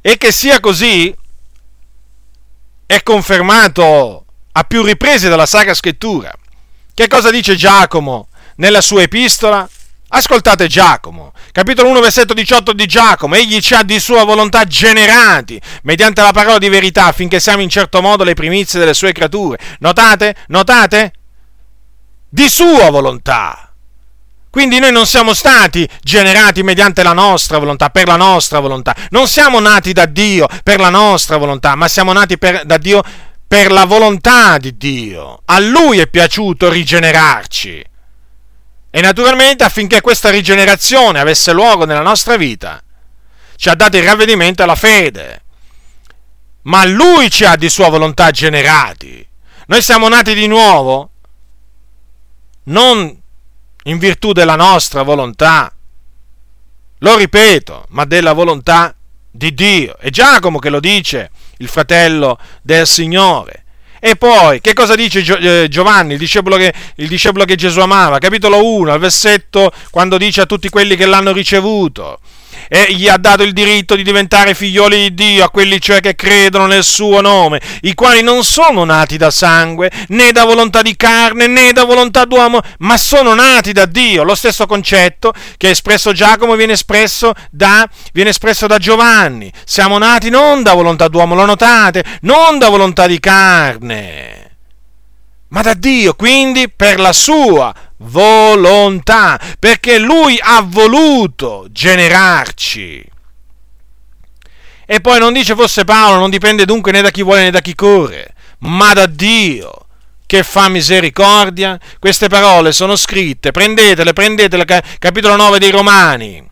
E 0.00 0.18
che 0.18 0.32
sia 0.32 0.58
così 0.58 1.14
è 2.86 3.02
confermato 3.02 4.24
a 4.52 4.64
più 4.64 4.82
riprese 4.82 5.28
dalla 5.28 5.46
Sacra 5.46 5.74
Scrittura. 5.74 6.32
Che 6.92 7.08
cosa 7.08 7.30
dice 7.30 7.56
Giacomo 7.56 8.28
nella 8.56 8.80
sua 8.80 9.02
epistola? 9.02 9.68
Ascoltate 10.16 10.68
Giacomo, 10.68 11.32
capitolo 11.50 11.88
1, 11.88 12.00
versetto 12.00 12.34
18 12.34 12.72
di 12.72 12.86
Giacomo. 12.86 13.34
Egli 13.34 13.60
ci 13.60 13.74
ha 13.74 13.82
di 13.82 13.98
sua 13.98 14.22
volontà 14.22 14.64
generati 14.64 15.60
mediante 15.82 16.22
la 16.22 16.30
parola 16.30 16.58
di 16.58 16.68
verità 16.68 17.06
affinché 17.06 17.40
siamo 17.40 17.62
in 17.62 17.68
certo 17.68 18.00
modo 18.00 18.22
le 18.22 18.34
primizie 18.34 18.78
delle 18.78 18.94
sue 18.94 19.10
creature. 19.10 19.58
Notate? 19.80 20.36
Notate? 20.48 21.12
Di 22.28 22.48
sua 22.48 22.90
volontà. 22.90 23.63
Quindi 24.54 24.78
noi 24.78 24.92
non 24.92 25.04
siamo 25.04 25.34
stati 25.34 25.84
generati 26.00 26.62
mediante 26.62 27.02
la 27.02 27.12
nostra 27.12 27.58
volontà, 27.58 27.90
per 27.90 28.06
la 28.06 28.14
nostra 28.14 28.60
volontà. 28.60 28.94
Non 29.10 29.26
siamo 29.26 29.58
nati 29.58 29.92
da 29.92 30.06
Dio 30.06 30.46
per 30.62 30.78
la 30.78 30.90
nostra 30.90 31.38
volontà, 31.38 31.74
ma 31.74 31.88
siamo 31.88 32.12
nati 32.12 32.38
per, 32.38 32.64
da 32.64 32.78
Dio 32.78 33.02
per 33.48 33.72
la 33.72 33.84
volontà 33.84 34.58
di 34.58 34.76
Dio. 34.76 35.42
A 35.46 35.58
Lui 35.58 35.98
è 35.98 36.06
piaciuto 36.06 36.70
rigenerarci. 36.70 37.84
E 38.92 39.00
naturalmente 39.00 39.64
affinché 39.64 40.00
questa 40.00 40.30
rigenerazione 40.30 41.18
avesse 41.18 41.52
luogo 41.52 41.84
nella 41.84 42.02
nostra 42.02 42.36
vita, 42.36 42.80
ci 43.56 43.68
ha 43.68 43.74
dato 43.74 43.96
il 43.96 44.04
ravvedimento 44.04 44.62
alla 44.62 44.76
fede. 44.76 45.42
Ma 46.62 46.84
Lui 46.84 47.28
ci 47.28 47.44
ha 47.44 47.56
di 47.56 47.68
sua 47.68 47.88
volontà 47.88 48.30
generati. 48.30 49.26
Noi 49.66 49.82
siamo 49.82 50.08
nati 50.08 50.32
di 50.32 50.46
nuovo 50.46 51.10
non 52.66 53.22
in 53.84 53.98
virtù 53.98 54.32
della 54.32 54.56
nostra 54.56 55.02
volontà, 55.02 55.72
lo 56.98 57.16
ripeto, 57.16 57.86
ma 57.90 58.04
della 58.04 58.32
volontà 58.32 58.94
di 59.30 59.52
Dio. 59.52 59.96
È 59.98 60.10
Giacomo 60.10 60.58
che 60.58 60.70
lo 60.70 60.80
dice, 60.80 61.30
il 61.58 61.68
fratello 61.68 62.38
del 62.62 62.86
Signore. 62.86 63.64
E 64.00 64.16
poi, 64.16 64.60
che 64.60 64.74
cosa 64.74 64.94
dice 64.94 65.20
eh, 65.20 65.68
Giovanni, 65.68 66.12
il 66.12 66.18
discepolo, 66.18 66.56
che, 66.56 66.72
il 66.96 67.08
discepolo 67.08 67.44
che 67.44 67.56
Gesù 67.56 67.80
amava? 67.80 68.18
Capitolo 68.18 68.62
1, 68.62 68.92
al 68.92 68.98
versetto, 68.98 69.72
quando 69.90 70.18
dice 70.18 70.42
a 70.42 70.46
tutti 70.46 70.68
quelli 70.68 70.94
che 70.94 71.06
l'hanno 71.06 71.32
ricevuto, 71.32 72.20
e 72.74 72.92
gli 72.92 73.06
ha 73.06 73.16
dato 73.18 73.44
il 73.44 73.52
diritto 73.52 73.94
di 73.94 74.02
diventare 74.02 74.52
figlioli 74.52 74.98
di 74.98 75.14
Dio, 75.14 75.44
a 75.44 75.50
quelli 75.50 75.80
cioè 75.80 76.00
che 76.00 76.16
credono 76.16 76.66
nel 76.66 76.82
suo 76.82 77.20
nome, 77.20 77.60
i 77.82 77.94
quali 77.94 78.20
non 78.20 78.42
sono 78.42 78.82
nati 78.82 79.16
da 79.16 79.30
sangue, 79.30 79.92
né 80.08 80.32
da 80.32 80.44
volontà 80.44 80.82
di 80.82 80.96
carne, 80.96 81.46
né 81.46 81.72
da 81.72 81.84
volontà 81.84 82.24
d'uomo, 82.24 82.60
ma 82.78 82.96
sono 82.96 83.32
nati 83.32 83.70
da 83.70 83.86
Dio. 83.86 84.24
Lo 84.24 84.34
stesso 84.34 84.66
concetto 84.66 85.32
che 85.56 85.68
ha 85.68 85.70
espresso 85.70 86.10
Giacomo 86.10 86.56
viene 86.56 86.72
espresso 86.72 87.32
da, 87.48 87.88
viene 88.12 88.30
espresso 88.30 88.66
da 88.66 88.78
Giovanni. 88.78 89.52
Siamo 89.64 89.96
nati 89.98 90.28
non 90.28 90.64
da 90.64 90.74
volontà 90.74 91.06
d'uomo, 91.06 91.36
lo 91.36 91.44
notate? 91.44 92.02
Non 92.22 92.58
da 92.58 92.70
volontà 92.70 93.06
di 93.06 93.20
carne 93.20 94.44
ma 95.54 95.62
da 95.62 95.74
Dio, 95.74 96.14
quindi 96.14 96.68
per 96.68 96.98
la 96.98 97.12
sua 97.12 97.72
volontà, 97.98 99.40
perché 99.58 99.98
Lui 99.98 100.38
ha 100.40 100.62
voluto 100.66 101.66
generarci. 101.70 103.04
E 104.86 105.00
poi 105.00 105.18
non 105.18 105.32
dice 105.32 105.54
forse 105.54 105.84
Paolo, 105.84 106.18
non 106.18 106.30
dipende 106.30 106.66
dunque 106.66 106.92
né 106.92 107.00
da 107.00 107.10
chi 107.10 107.22
vuole 107.22 107.44
né 107.44 107.50
da 107.50 107.60
chi 107.60 107.74
corre, 107.74 108.34
ma 108.60 108.92
da 108.92 109.06
Dio 109.06 109.86
che 110.26 110.42
fa 110.42 110.68
misericordia. 110.68 111.78
Queste 111.98 112.28
parole 112.28 112.72
sono 112.72 112.96
scritte, 112.96 113.50
prendetele, 113.50 114.12
prendetele, 114.12 114.64
capitolo 114.98 115.36
9 115.36 115.58
dei 115.58 115.70
Romani, 115.70 116.46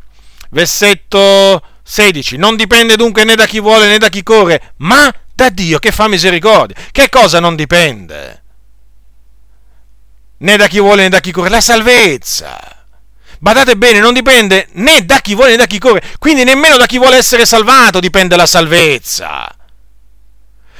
versetto 0.51 1.63
16. 1.83 2.37
Non 2.37 2.57
dipende 2.57 2.97
dunque 2.97 3.25
né 3.25 3.35
da 3.35 3.47
chi 3.47 3.61
vuole 3.61 3.87
né 3.87 3.99
da 3.99 4.09
chi 4.09 4.23
corre, 4.23 4.73
ma 4.79 5.13
da 5.35 5.49
Dio 5.51 5.79
che 5.79 5.93
fa 5.93 6.09
misericordia. 6.09 6.77
Che 6.91 7.09
cosa 7.09 7.41
non 7.41 7.57
dipende? 7.57 8.42
Né 10.43 10.57
da 10.57 10.67
chi 10.67 10.79
vuole 10.79 11.03
né 11.03 11.09
da 11.09 11.21
chi 11.21 11.33
corre, 11.33 11.49
la 11.49 11.61
salvezza. 11.61 12.59
Badate 13.39 13.77
bene, 13.77 13.99
non 13.99 14.15
dipende 14.15 14.69
né 14.73 15.05
da 15.05 15.19
chi 15.21 15.35
vuole 15.35 15.51
né 15.51 15.57
da 15.57 15.67
chi 15.67 15.79
corre, 15.79 16.03
quindi 16.19 16.45
nemmeno 16.45 16.77
da 16.77 16.87
chi 16.87 16.99
vuole 16.99 17.17
essere 17.17 17.45
salvato 17.47 17.99
dipende 17.99 18.37
la 18.37 18.47
salvezza. 18.47 19.49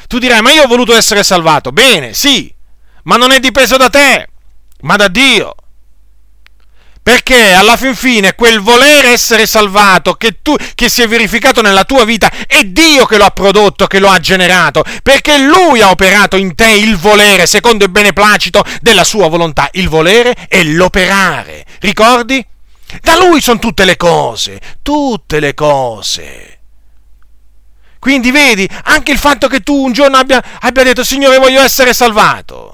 Tu 0.07 0.19
dirai, 0.19 0.43
ma 0.43 0.53
io 0.53 0.65
ho 0.65 0.69
voluto 0.69 0.95
essere 0.95 1.23
salvato. 1.23 1.73
Bene, 1.73 2.13
sì, 2.13 2.53
ma 3.05 3.17
non 3.17 3.33
è 3.33 3.41
dipeso 3.41 3.77
da 3.77 3.89
te, 3.89 4.29
ma 4.83 4.97
da 4.97 5.09
Dio. 5.09 5.55
Perché 7.03 7.53
alla 7.53 7.77
fin 7.77 7.97
fine 7.97 8.37
quel 8.37 8.61
volere 8.61 9.09
essere 9.09 9.45
salvato 9.45 10.15
che, 10.15 10.41
tu, 10.41 10.55
che 10.77 10.89
si 10.89 11.03
è 11.03 11.09
verificato 11.09 11.61
nella 11.61 11.83
tua 11.83 12.05
vita 12.05 12.31
è 12.47 12.63
Dio 12.63 13.07
che 13.07 13.17
lo 13.17 13.25
ha 13.25 13.31
prodotto, 13.31 13.89
che 13.89 13.99
lo 13.99 14.09
ha 14.09 14.21
generato, 14.21 14.85
perché 15.03 15.39
Lui 15.39 15.81
ha 15.81 15.91
operato 15.91 16.37
in 16.37 16.55
te 16.55 16.71
il 16.71 16.97
volere 16.97 17.47
secondo 17.47 17.83
il 17.85 17.91
beneplacito 17.91 18.65
della 18.81 19.03
sua 19.03 19.29
volontà. 19.29 19.69
Il 19.73 19.89
volere 19.89 20.33
è 20.49 20.63
l'operare. 20.63 21.67
Ricordi? 21.81 22.45
Da 23.01 23.17
Lui 23.17 23.41
sono 23.41 23.59
tutte 23.59 23.85
le 23.85 23.97
cose, 23.97 24.61
tutte 24.81 25.41
le 25.41 25.55
cose. 25.55 26.59
Quindi 27.99 28.31
vedi, 28.31 28.69
anche 28.85 29.11
il 29.11 29.19
fatto 29.19 29.49
che 29.49 29.61
tu 29.61 29.75
un 29.75 29.93
giorno 29.93 30.19
abbia, 30.19 30.43
abbia 30.61 30.85
detto 30.85 31.03
Signore 31.03 31.39
voglio 31.39 31.63
essere 31.63 31.95
salvato 31.95 32.72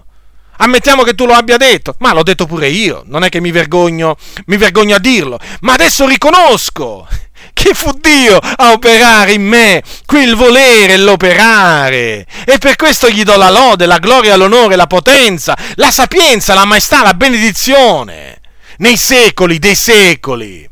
Ammettiamo 0.58 1.02
che 1.02 1.14
tu 1.14 1.24
lo 1.24 1.34
abbia 1.34 1.56
detto, 1.56 1.94
ma 1.98 2.12
l'ho 2.12 2.22
detto 2.22 2.46
pure 2.46 2.68
io, 2.68 3.02
non 3.06 3.24
è 3.24 3.28
che 3.28 3.40
mi 3.40 3.50
vergogno, 3.50 4.16
mi 4.46 4.56
vergogno 4.56 4.96
a 4.96 4.98
dirlo, 4.98 5.38
ma 5.60 5.74
adesso 5.74 6.06
riconosco 6.06 7.06
che 7.52 7.74
fu 7.74 7.90
Dio 7.92 8.38
a 8.38 8.72
operare 8.72 9.32
in 9.32 9.42
me 9.42 9.82
quel 10.06 10.34
volere 10.34 10.94
e 10.94 10.98
l'operare. 10.98 12.26
E 12.44 12.58
per 12.58 12.76
questo 12.76 13.08
gli 13.08 13.22
do 13.22 13.36
la 13.36 13.50
lode, 13.50 13.86
la 13.86 13.98
gloria, 13.98 14.36
l'onore, 14.36 14.76
la 14.76 14.86
potenza, 14.86 15.56
la 15.74 15.90
sapienza, 15.90 16.54
la 16.54 16.64
maestà, 16.64 17.02
la 17.02 17.14
benedizione 17.14 18.40
nei 18.78 18.96
secoli 18.96 19.58
dei 19.58 19.74
secoli. 19.74 20.68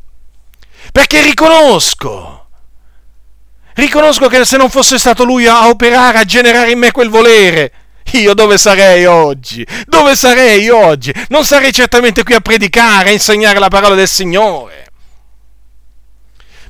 Perché 0.93 1.21
riconosco, 1.23 2.49
riconosco 3.75 4.29
che 4.29 4.45
se 4.45 4.57
non 4.57 4.71
fosse 4.71 4.99
stato 4.99 5.25
Lui 5.25 5.47
a 5.47 5.69
operare, 5.69 6.19
a 6.19 6.25
generare 6.25 6.71
in 6.71 6.79
me 6.79 6.91
quel 6.91 7.09
volere, 7.09 7.73
io 8.13 8.35
dove 8.35 8.59
sarei 8.59 9.05
oggi? 9.05 9.67
Dove 9.87 10.17
sarei 10.17 10.69
oggi? 10.69 11.13
Non 11.29 11.45
sarei 11.45 11.73
certamente 11.73 12.23
qui 12.23 12.35
a 12.35 12.41
predicare, 12.41 13.11
a 13.11 13.13
insegnare 13.13 13.59
la 13.59 13.69
parola 13.69 13.95
del 13.95 14.09
Signore. 14.09 14.87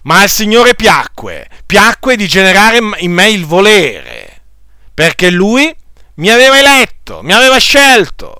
Ma 0.03 0.21
al 0.21 0.29
Signore 0.29 0.75
piacque, 0.75 1.49
piacque 1.67 2.17
di 2.17 2.29
generare 2.29 2.79
in 2.99 3.13
me 3.13 3.29
il 3.29 3.45
volere, 3.45 4.43
perché 4.95 5.31
Lui 5.31 5.75
mi 6.15 6.31
aveva 6.31 6.59
eletto, 6.59 7.21
mi 7.23 7.33
aveva 7.33 7.59
scelto, 7.59 8.39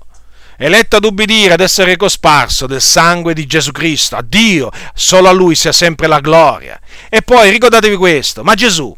eletto 0.57 0.97
ad 0.97 1.05
ubbidire, 1.05 1.55
ad 1.55 1.61
essere 1.61 1.97
cosparso 1.97 2.67
del 2.67 2.81
sangue 2.81 3.35
di 3.35 3.47
Gesù 3.47 3.73
Cristo. 3.73 4.17
A 4.17 4.23
Dio, 4.23 4.71
solo 4.95 5.29
a 5.29 5.33
Lui 5.33 5.55
sia 5.55 5.73
sempre 5.73 6.07
la 6.07 6.21
gloria. 6.21 6.79
E 7.09 7.23
poi 7.23 7.51
ricordatevi 7.51 7.97
questo, 7.97 8.45
ma 8.45 8.55
Gesù, 8.55 8.95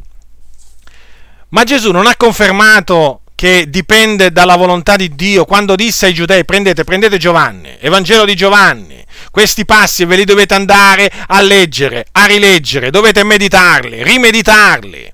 ma 1.49 1.63
Gesù 1.63 1.91
non 1.91 2.05
ha 2.05 2.15
confermato 2.15 3.21
che 3.39 3.69
dipende 3.69 4.33
dalla 4.33 4.57
volontà 4.57 4.97
di 4.97 5.15
Dio, 5.15 5.45
quando 5.45 5.77
disse 5.77 6.07
ai 6.07 6.13
giudei 6.13 6.43
prendete, 6.43 6.83
prendete 6.83 7.15
Giovanni, 7.15 7.73
Evangelo 7.79 8.25
di 8.25 8.35
Giovanni, 8.35 9.01
questi 9.31 9.63
passi 9.63 10.03
ve 10.03 10.17
li 10.17 10.25
dovete 10.25 10.55
andare 10.55 11.09
a 11.25 11.39
leggere, 11.39 12.05
a 12.11 12.25
rileggere, 12.25 12.89
dovete 12.89 13.23
meditarli, 13.23 14.03
rimeditarli. 14.03 15.13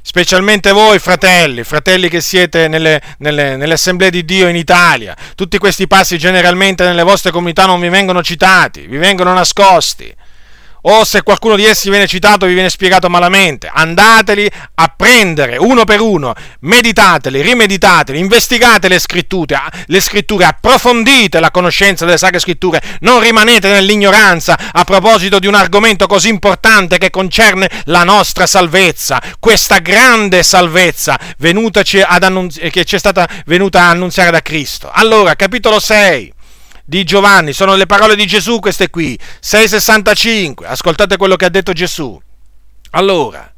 Specialmente 0.00 0.72
voi 0.72 0.98
fratelli, 0.98 1.62
fratelli 1.62 2.08
che 2.08 2.20
siete 2.20 2.66
nelle, 2.66 3.00
nelle, 3.18 3.54
nelle 3.54 3.74
assemblee 3.74 4.10
di 4.10 4.24
Dio 4.24 4.48
in 4.48 4.56
Italia, 4.56 5.16
tutti 5.36 5.58
questi 5.58 5.86
passi 5.86 6.18
generalmente 6.18 6.82
nelle 6.82 7.04
vostre 7.04 7.30
comunità 7.30 7.64
non 7.64 7.78
vi 7.78 7.90
vengono 7.90 8.24
citati, 8.24 8.88
vi 8.88 8.96
vengono 8.96 9.32
nascosti 9.32 10.12
o 10.82 11.04
se 11.04 11.22
qualcuno 11.22 11.56
di 11.56 11.64
essi 11.64 11.90
viene 11.90 12.06
citato 12.06 12.46
vi 12.46 12.54
viene 12.54 12.70
spiegato 12.70 13.08
malamente, 13.08 13.70
andateli 13.72 14.50
a 14.74 14.92
prendere 14.96 15.56
uno 15.56 15.84
per 15.84 16.00
uno, 16.00 16.34
meditateli, 16.60 17.42
rimeditateli, 17.42 18.18
investigate 18.18 18.88
le 18.88 18.98
scritture, 18.98 19.60
le 19.86 20.00
scritture, 20.00 20.44
approfondite 20.44 21.40
la 21.40 21.50
conoscenza 21.50 22.04
delle 22.04 22.18
sacre 22.18 22.38
scritture, 22.38 22.82
non 23.00 23.20
rimanete 23.20 23.70
nell'ignoranza 23.70 24.58
a 24.72 24.84
proposito 24.84 25.38
di 25.38 25.46
un 25.46 25.54
argomento 25.54 26.06
così 26.06 26.28
importante 26.28 26.98
che 26.98 27.10
concerne 27.10 27.68
la 27.84 28.04
nostra 28.04 28.46
salvezza, 28.46 29.20
questa 29.38 29.78
grande 29.78 30.42
salvezza 30.42 31.18
che 31.38 32.84
ci 32.84 32.96
è 32.96 32.98
stata 32.98 33.28
venuta 33.46 33.82
a 33.82 33.90
annunziare 33.90 34.30
da 34.30 34.40
Cristo. 34.40 34.90
Allora, 34.92 35.34
capitolo 35.34 35.78
6 35.78 36.32
di 36.92 37.04
Giovanni, 37.04 37.54
sono 37.54 37.74
le 37.74 37.86
parole 37.86 38.14
di 38.14 38.26
Gesù 38.26 38.58
queste 38.58 38.90
qui, 38.90 39.18
6,65, 39.42 40.66
ascoltate 40.66 41.16
quello 41.16 41.36
che 41.36 41.46
ha 41.46 41.48
detto 41.48 41.72
Gesù. 41.72 42.20
Allora, 42.90 43.50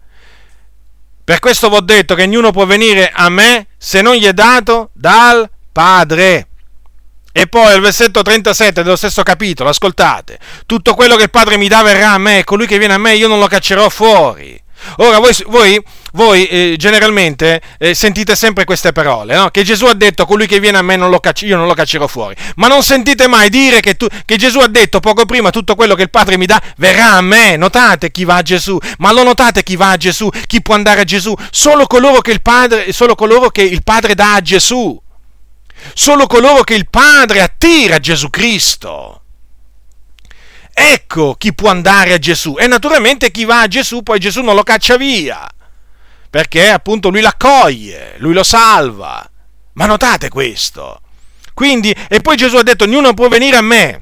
per 1.24 1.41
questo 1.41 1.68
vi 1.68 1.74
ho 1.74 1.80
detto 1.80 2.14
che 2.14 2.22
ognuno 2.22 2.53
può 2.53 2.64
venire 2.64 3.11
a 3.12 3.28
me 3.30 3.66
se 3.76 4.03
non 4.03 4.14
gli 4.14 4.24
è 4.24 4.32
dato 4.32 4.91
dal 4.93 5.51
Padre. 5.72 6.47
E 7.32 7.49
poi 7.49 7.72
al 7.72 7.80
versetto 7.80 8.22
37 8.22 8.85
dello 8.85 8.95
stesso 8.95 9.24
capitolo, 9.24 9.68
ascoltate, 9.68 10.39
tutto 10.64 10.95
quello 10.95 11.16
che 11.16 11.24
il 11.24 11.30
Padre 11.30 11.57
mi 11.57 11.66
dà 11.66 11.82
verrà 11.82 12.12
a 12.12 12.18
me, 12.18 12.39
e 12.39 12.45
colui 12.45 12.68
che 12.68 12.78
viene 12.78 12.95
a 12.95 12.99
me 12.99 13.16
io 13.16 13.26
non 13.26 13.41
lo 13.41 13.49
caccerò 13.49 13.89
fuori. 13.89 14.62
Ora 14.99 15.18
voi, 15.18 15.35
voi, 15.47 15.82
voi 16.12 16.47
eh, 16.47 16.74
generalmente 16.78 17.61
eh, 17.78 17.95
sentite 17.95 18.37
sempre 18.37 18.64
queste 18.64 18.93
parole, 18.93 19.35
no? 19.35 19.51
che 19.51 19.64
Gesù 19.64 19.87
ha 19.87 19.95
detto 19.95 20.26
colui 20.26 20.47
che 20.47 20.61
viene 20.61 20.78
a 20.78 20.82
me 20.82 20.97
non 20.97 21.11
lo 21.11 21.18
cacci, 21.18 21.47
io 21.47 21.57
non 21.57 21.66
lo 21.66 21.74
caccerò 21.74 22.07
fuori, 22.07 22.35
ma 22.57 22.68
non 22.68 22.82
sentite 22.82 23.26
mai 23.26 23.49
dire 23.49 23.80
che, 23.80 23.97
tu, 23.97 24.07
che 24.24 24.37
Gesù 24.37 24.59
ha 24.59 24.68
detto 24.68 25.01
poco 25.01 25.24
prima 25.24 25.51
tutto 25.51 25.74
quello 25.74 25.95
che 25.95 26.03
il 26.03 26.11
Padre 26.11 26.37
mi 26.37 26.47
dà 26.47 26.61
verrà 26.76 27.12
a 27.12 27.20
me, 27.20 27.57
notate 27.57 28.11
chi 28.11 28.24
va 28.24 28.37
a 28.37 28.43
Gesù, 28.43 28.78
ma 28.99 29.12
lo 29.12 29.22
notate 29.22 29.62
chi 29.62 29.76
va 29.76 29.91
a 29.91 29.97
Gesù, 29.97 30.28
chi 30.47 30.62
può 30.62 30.74
andare 30.74 31.01
a 31.01 31.05
Gesù, 31.05 31.35
solo 31.51 31.87
coloro 31.87 32.20
che 32.20 32.30
il 32.30 32.43
Padre, 32.43 32.93
solo 32.93 33.14
coloro 33.14 33.51
che 33.51 33.62
il 33.62 33.82
padre 33.82 34.14
dà 34.14 34.35
a 34.35 34.41
Gesù, 34.41 35.01
solo 35.93 36.26
coloro 36.26 36.62
che 36.62 36.74
il 36.74 36.89
Padre 36.89 37.43
attira 37.43 37.97
a 37.97 38.01
Gesù 38.01 38.30
Cristo. 38.30 39.24
Ecco 40.75 41.35
chi 41.37 41.55
può 41.55 41.70
andare 41.70 42.12
a 42.12 42.18
Gesù. 42.18 42.57
E 42.59 42.66
naturalmente 42.66 43.31
chi 43.31 43.45
va 43.45 43.61
a 43.61 43.68
Gesù, 43.68 44.03
poi 44.03 44.18
Gesù 44.18 44.43
non 44.43 44.55
lo 44.55 44.62
caccia 44.62 44.97
via, 44.97 45.49
perché 46.29 46.68
appunto 46.68 47.09
lui 47.09 47.20
l'accoglie, 47.20 48.14
lui 48.18 48.35
lo 48.35 48.43
salva. 48.43 49.29
Ma 49.75 49.87
notate 49.87 50.29
questo. 50.29 51.01
Quindi, 51.55 51.95
e 52.09 52.20
poi 52.20 52.37
Gesù 52.37 52.57
ha 52.57 52.62
detto, 52.62 52.85
ognuno 52.85 53.14
può 53.14 53.29
venire 53.29 53.57
a 53.57 53.62
me, 53.62 54.01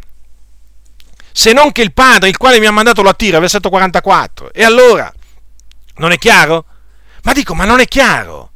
se 1.32 1.52
non 1.52 1.72
che 1.72 1.82
il 1.82 1.92
Padre, 1.92 2.28
il 2.28 2.36
quale 2.36 2.58
mi 2.58 2.66
ha 2.66 2.70
mandato 2.70 3.02
lo 3.02 3.08
attira, 3.08 3.38
versetto 3.38 3.70
44. 3.70 4.52
E 4.52 4.64
allora, 4.64 5.12
non 5.96 6.12
è 6.12 6.18
chiaro? 6.18 6.66
Ma 7.22 7.32
dico, 7.32 7.54
ma 7.54 7.64
non 7.64 7.80
è 7.80 7.86
chiaro? 7.86 8.51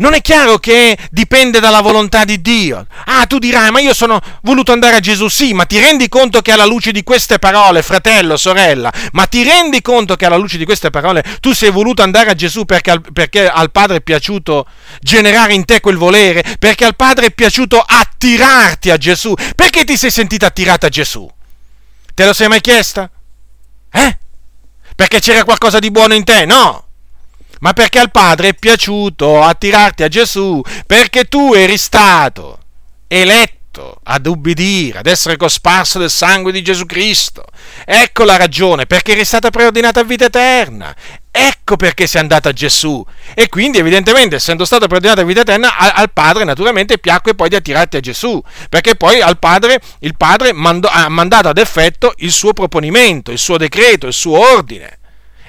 Non 0.00 0.14
è 0.14 0.22
chiaro 0.22 0.56
che 0.56 0.96
dipende 1.10 1.60
dalla 1.60 1.82
volontà 1.82 2.24
di 2.24 2.40
Dio. 2.40 2.86
Ah, 3.04 3.26
tu 3.26 3.38
dirai, 3.38 3.70
ma 3.70 3.80
io 3.80 3.92
sono 3.92 4.18
voluto 4.42 4.72
andare 4.72 4.96
a 4.96 5.00
Gesù. 5.00 5.28
Sì, 5.28 5.52
ma 5.52 5.66
ti 5.66 5.78
rendi 5.78 6.08
conto 6.08 6.40
che 6.40 6.52
alla 6.52 6.64
luce 6.64 6.90
di 6.90 7.02
queste 7.02 7.38
parole, 7.38 7.82
fratello, 7.82 8.38
sorella, 8.38 8.90
ma 9.12 9.26
ti 9.26 9.42
rendi 9.42 9.82
conto 9.82 10.16
che 10.16 10.24
alla 10.24 10.38
luce 10.38 10.56
di 10.56 10.64
queste 10.64 10.88
parole 10.88 11.22
tu 11.40 11.52
sei 11.52 11.70
voluto 11.70 12.02
andare 12.02 12.30
a 12.30 12.34
Gesù 12.34 12.64
perché 12.64 12.90
al, 12.92 13.02
perché 13.12 13.46
al 13.46 13.70
Padre 13.70 13.98
è 13.98 14.00
piaciuto 14.00 14.66
generare 15.00 15.52
in 15.52 15.66
te 15.66 15.80
quel 15.80 15.98
volere? 15.98 16.44
Perché 16.58 16.86
al 16.86 16.96
Padre 16.96 17.26
è 17.26 17.30
piaciuto 17.30 17.78
attirarti 17.78 18.88
a 18.88 18.96
Gesù? 18.96 19.34
Perché 19.54 19.84
ti 19.84 19.98
sei 19.98 20.10
sentito 20.10 20.46
attirato 20.46 20.86
a 20.86 20.88
Gesù? 20.88 21.30
Te 22.14 22.24
lo 22.24 22.32
sei 22.32 22.48
mai 22.48 22.62
chiesta? 22.62 23.10
Eh? 23.92 24.18
Perché 24.96 25.20
c'era 25.20 25.44
qualcosa 25.44 25.78
di 25.78 25.90
buono 25.90 26.14
in 26.14 26.24
te? 26.24 26.46
No! 26.46 26.89
Ma 27.60 27.72
perché 27.72 27.98
al 27.98 28.10
Padre 28.10 28.48
è 28.48 28.54
piaciuto 28.54 29.42
attirarti 29.42 30.02
a 30.02 30.08
Gesù, 30.08 30.60
perché 30.86 31.24
tu 31.24 31.54
eri 31.54 31.78
stato 31.78 32.58
eletto 33.06 34.00
ad 34.02 34.26
ubbidire, 34.26 34.98
ad 34.98 35.06
essere 35.06 35.36
cosparso 35.36 35.98
del 35.98 36.10
sangue 36.10 36.52
di 36.52 36.62
Gesù 36.62 36.86
Cristo. 36.86 37.44
Ecco 37.84 38.24
la 38.24 38.36
ragione, 38.36 38.86
perché 38.86 39.12
eri 39.12 39.24
stata 39.24 39.50
preordinata 39.50 40.00
a 40.00 40.04
vita 40.04 40.26
eterna. 40.26 40.94
Ecco 41.32 41.76
perché 41.76 42.08
sei 42.08 42.20
andato 42.20 42.48
a 42.48 42.52
Gesù. 42.52 43.04
E 43.34 43.48
quindi, 43.48 43.78
evidentemente, 43.78 44.36
essendo 44.36 44.64
stato 44.64 44.86
preordinato 44.86 45.20
a 45.20 45.24
vita 45.24 45.42
eterna, 45.42 45.76
al, 45.76 46.10
Padre 46.12 46.44
naturalmente 46.44 46.98
piacque 46.98 47.34
poi 47.34 47.48
di 47.48 47.54
attirarti 47.54 47.96
a 47.96 48.00
Gesù. 48.00 48.42
Perché 48.68 48.96
poi 48.96 49.20
al 49.20 49.38
Padre, 49.38 49.80
il 50.00 50.16
Padre 50.16 50.52
mandò, 50.52 50.88
ha 50.88 51.08
mandato 51.08 51.48
ad 51.48 51.58
effetto 51.58 52.14
il 52.18 52.32
suo 52.32 52.52
proponimento, 52.52 53.30
il 53.30 53.38
suo 53.38 53.56
decreto, 53.56 54.08
il 54.08 54.12
suo 54.12 54.38
ordine. 54.38 54.98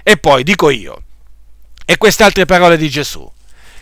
E 0.03 0.17
poi 0.17 0.43
dico 0.43 0.69
io, 0.69 1.01
e 1.85 1.97
queste 1.97 2.23
altre 2.23 2.45
parole 2.45 2.77
di 2.77 2.89
Gesù. 2.89 3.29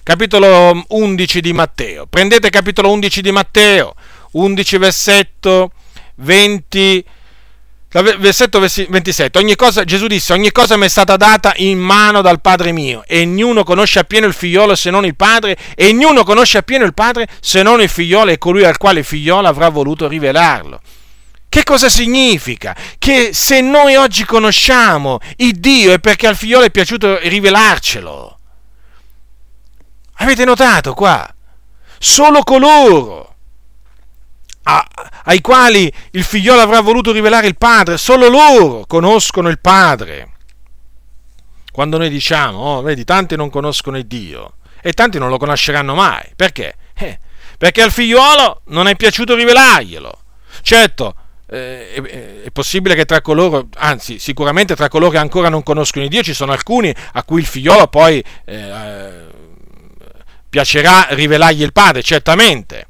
Capitolo 0.03 0.83
11 0.87 1.41
di 1.41 1.53
Matteo. 1.53 2.05
Prendete 2.07 2.49
capitolo 2.49 2.91
11 2.91 3.21
di 3.21 3.31
Matteo, 3.31 3.93
11 4.31 4.77
versetto 4.77 5.71
20 6.15 7.05
Versetto 7.91 8.59
27. 8.59 9.39
Ogni 9.39 9.55
cosa, 9.55 9.83
Gesù 9.83 10.05
disse: 10.05 10.31
Ogni 10.31 10.51
cosa 10.51 10.77
mi 10.77 10.85
è 10.85 10.87
stata 10.87 11.17
data 11.17 11.53
in 11.55 11.79
mano 11.79 12.21
dal 12.21 12.39
Padre 12.39 12.71
mio, 12.71 13.03
e 13.07 13.21
ognuno 13.21 13.63
conosce 13.63 13.97
appieno 13.97 14.27
il 14.27 14.33
figliolo 14.33 14.75
se 14.75 14.91
non 14.91 15.05
il 15.05 15.15
Padre, 15.15 15.57
e 15.75 15.87
ognuno 15.87 16.23
conosce 16.23 16.59
appieno 16.59 16.85
il 16.85 16.93
Padre 16.93 17.27
se 17.39 17.63
non 17.63 17.81
il 17.81 17.89
figliolo 17.89 18.29
e 18.29 18.37
colui 18.37 18.63
al 18.63 18.77
quale 18.77 18.99
il 18.99 19.05
figliolo 19.05 19.47
avrà 19.47 19.69
voluto 19.69 20.07
rivelarlo. 20.07 20.79
Che 21.49 21.63
cosa 21.63 21.89
significa? 21.89 22.75
Che 22.99 23.31
se 23.33 23.59
noi 23.59 23.95
oggi 23.95 24.23
conosciamo 24.23 25.17
il 25.37 25.59
Dio 25.59 25.91
è 25.91 25.99
perché 25.99 26.27
al 26.27 26.35
figliolo 26.35 26.65
è 26.65 26.71
piaciuto 26.71 27.17
rivelarcelo. 27.17 28.37
Avete 30.17 30.45
notato 30.45 30.93
qua? 30.93 31.27
Solo 31.97 32.43
coloro 32.43 33.35
a, 34.63 34.87
ai 35.23 35.41
quali 35.41 35.91
il 36.11 36.23
figliolo 36.23 36.61
avrà 36.61 36.81
voluto 36.81 37.11
rivelare 37.11 37.47
il 37.47 37.57
Padre, 37.57 37.97
solo 37.97 38.29
loro 38.29 38.85
conoscono 38.85 39.49
il 39.49 39.59
Padre. 39.59 40.33
Quando 41.71 41.97
noi 41.97 42.09
diciamo, 42.09 42.59
oh, 42.59 42.81
vedi, 42.81 43.03
tanti 43.03 43.35
non 43.35 43.49
conoscono 43.49 43.97
il 43.97 44.05
Dio 44.05 44.57
e 44.81 44.93
tanti 44.93 45.17
non 45.17 45.29
lo 45.29 45.37
conosceranno 45.37 45.95
mai. 45.95 46.31
Perché? 46.35 46.75
Eh, 46.93 47.17
perché 47.57 47.81
al 47.81 47.91
figliolo 47.91 48.61
non 48.65 48.87
è 48.87 48.95
piaciuto 48.95 49.33
rivelarglielo. 49.33 50.19
Certo, 50.61 51.15
eh, 51.49 52.43
è 52.45 52.51
possibile 52.51 52.95
che 52.95 53.05
tra 53.05 53.21
coloro, 53.21 53.67
anzi 53.75 54.19
sicuramente 54.19 54.75
tra 54.75 54.87
coloro 54.87 55.11
che 55.11 55.17
ancora 55.17 55.49
non 55.49 55.63
conoscono 55.63 56.07
Dio 56.07 56.21
ci 56.21 56.33
sono 56.33 56.51
alcuni 56.51 56.93
a 57.13 57.23
cui 57.23 57.39
il 57.41 57.45
figliolo 57.45 57.87
poi 57.87 58.23
eh, 58.45 59.27
piacerà 60.49 61.07
rivelargli 61.11 61.61
il 61.61 61.73
Padre, 61.73 62.01
certamente. 62.01 62.87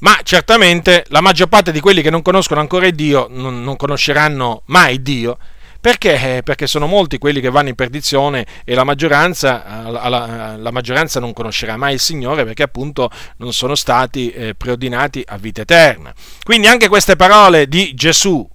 Ma 0.00 0.18
certamente 0.22 1.04
la 1.08 1.20
maggior 1.20 1.48
parte 1.48 1.72
di 1.72 1.80
quelli 1.80 2.00
che 2.00 2.10
non 2.10 2.22
conoscono 2.22 2.60
ancora 2.60 2.88
Dio 2.90 3.26
non, 3.30 3.62
non 3.62 3.76
conosceranno 3.76 4.62
mai 4.66 5.02
Dio 5.02 5.36
perché? 5.80 6.42
Perché 6.44 6.66
sono 6.66 6.86
molti 6.86 7.16
quelli 7.16 7.40
che 7.40 7.48
vanno 7.48 7.70
in 7.70 7.74
perdizione 7.74 8.46
e 8.64 8.74
la 8.74 8.84
maggioranza, 8.84 9.88
la, 9.88 10.56
la 10.58 10.70
maggioranza 10.70 11.20
non 11.20 11.32
conoscerà 11.32 11.78
mai 11.78 11.94
il 11.94 12.00
Signore 12.00 12.44
perché 12.44 12.62
appunto 12.62 13.10
non 13.38 13.54
sono 13.54 13.74
stati 13.74 14.30
eh, 14.30 14.54
preordinati 14.54 15.24
a 15.26 15.38
vita 15.38 15.62
eterna. 15.62 16.12
Quindi 16.42 16.66
anche 16.66 16.88
queste 16.88 17.16
parole 17.16 17.66
di 17.66 17.94
Gesù 17.94 18.46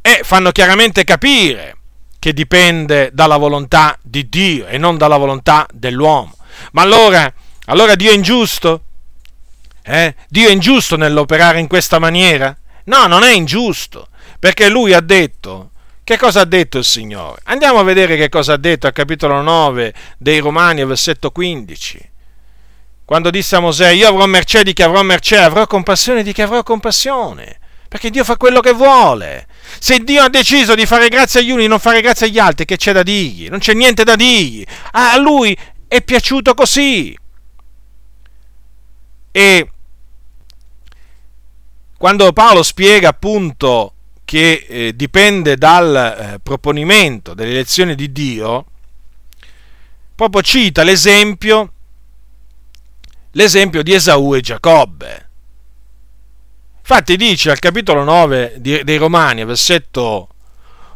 eh, 0.00 0.20
fanno 0.24 0.50
chiaramente 0.50 1.04
capire 1.04 1.76
che 2.18 2.32
dipende 2.32 3.10
dalla 3.12 3.36
volontà 3.36 3.98
di 4.02 4.28
Dio 4.28 4.66
e 4.66 4.78
non 4.78 4.96
dalla 4.96 5.16
volontà 5.16 5.66
dell'uomo. 5.72 6.34
Ma 6.72 6.82
allora, 6.82 7.32
allora 7.66 7.94
Dio 7.94 8.10
è 8.10 8.14
ingiusto? 8.14 8.84
Eh? 9.82 10.14
Dio 10.28 10.48
è 10.48 10.52
ingiusto 10.52 10.96
nell'operare 10.96 11.60
in 11.60 11.68
questa 11.68 11.98
maniera? 11.98 12.56
No, 12.84 13.06
non 13.06 13.22
è 13.22 13.32
ingiusto, 13.32 14.08
perché 14.38 14.68
lui 14.68 14.92
ha 14.92 15.00
detto 15.00 15.71
che 16.04 16.16
cosa 16.16 16.40
ha 16.40 16.44
detto 16.44 16.78
il 16.78 16.84
Signore? 16.84 17.40
Andiamo 17.44 17.78
a 17.78 17.84
vedere 17.84 18.16
che 18.16 18.28
cosa 18.28 18.54
ha 18.54 18.56
detto 18.56 18.86
al 18.86 18.92
capitolo 18.92 19.40
9 19.40 19.94
dei 20.18 20.40
Romani, 20.40 20.84
versetto 20.84 21.30
15. 21.30 22.10
Quando 23.04 23.30
disse 23.30 23.56
a 23.56 23.60
Mosè, 23.60 23.90
io 23.90 24.08
avrò 24.08 24.26
mercé 24.26 24.64
di 24.64 24.72
chi 24.72 24.82
avrò 24.82 25.02
mercé, 25.02 25.36
avrò 25.38 25.66
compassione 25.66 26.22
di 26.22 26.32
chi 26.32 26.42
avrò 26.42 26.62
compassione. 26.62 27.58
Perché 27.88 28.10
Dio 28.10 28.24
fa 28.24 28.36
quello 28.36 28.60
che 28.60 28.72
vuole. 28.72 29.46
Se 29.78 29.98
Dio 29.98 30.22
ha 30.22 30.28
deciso 30.28 30.74
di 30.74 30.86
fare 30.86 31.08
grazia 31.08 31.40
agli 31.40 31.50
uni 31.50 31.64
e 31.64 31.68
non 31.68 31.78
fare 31.78 32.00
grazia 32.00 32.26
agli 32.26 32.38
altri, 32.38 32.64
che 32.64 32.76
c'è 32.76 32.92
da 32.92 33.02
dirgli? 33.02 33.48
Non 33.48 33.58
c'è 33.58 33.74
niente 33.74 34.02
da 34.02 34.16
dirgli. 34.16 34.64
A 34.92 35.16
lui 35.18 35.56
è 35.86 36.02
piaciuto 36.02 36.54
così. 36.54 37.16
E 39.30 39.70
quando 41.98 42.32
Paolo 42.32 42.62
spiega 42.62 43.10
appunto 43.10 43.94
che 44.32 44.64
eh, 44.66 44.96
dipende 44.96 45.58
dal 45.58 45.94
eh, 45.94 46.40
proponimento 46.42 47.34
delle 47.34 47.50
elezioni 47.50 47.94
di 47.94 48.10
Dio, 48.12 48.64
proprio 50.14 50.40
cita 50.40 50.82
l'esempio, 50.84 51.72
l'esempio 53.32 53.82
di 53.82 53.92
Esaù 53.92 54.34
e 54.34 54.40
Giacobbe. 54.40 55.28
Infatti 56.78 57.18
dice 57.18 57.50
al 57.50 57.58
capitolo 57.58 58.04
9 58.04 58.54
dei 58.56 58.96
Romani, 58.96 59.44
versetto 59.44 60.28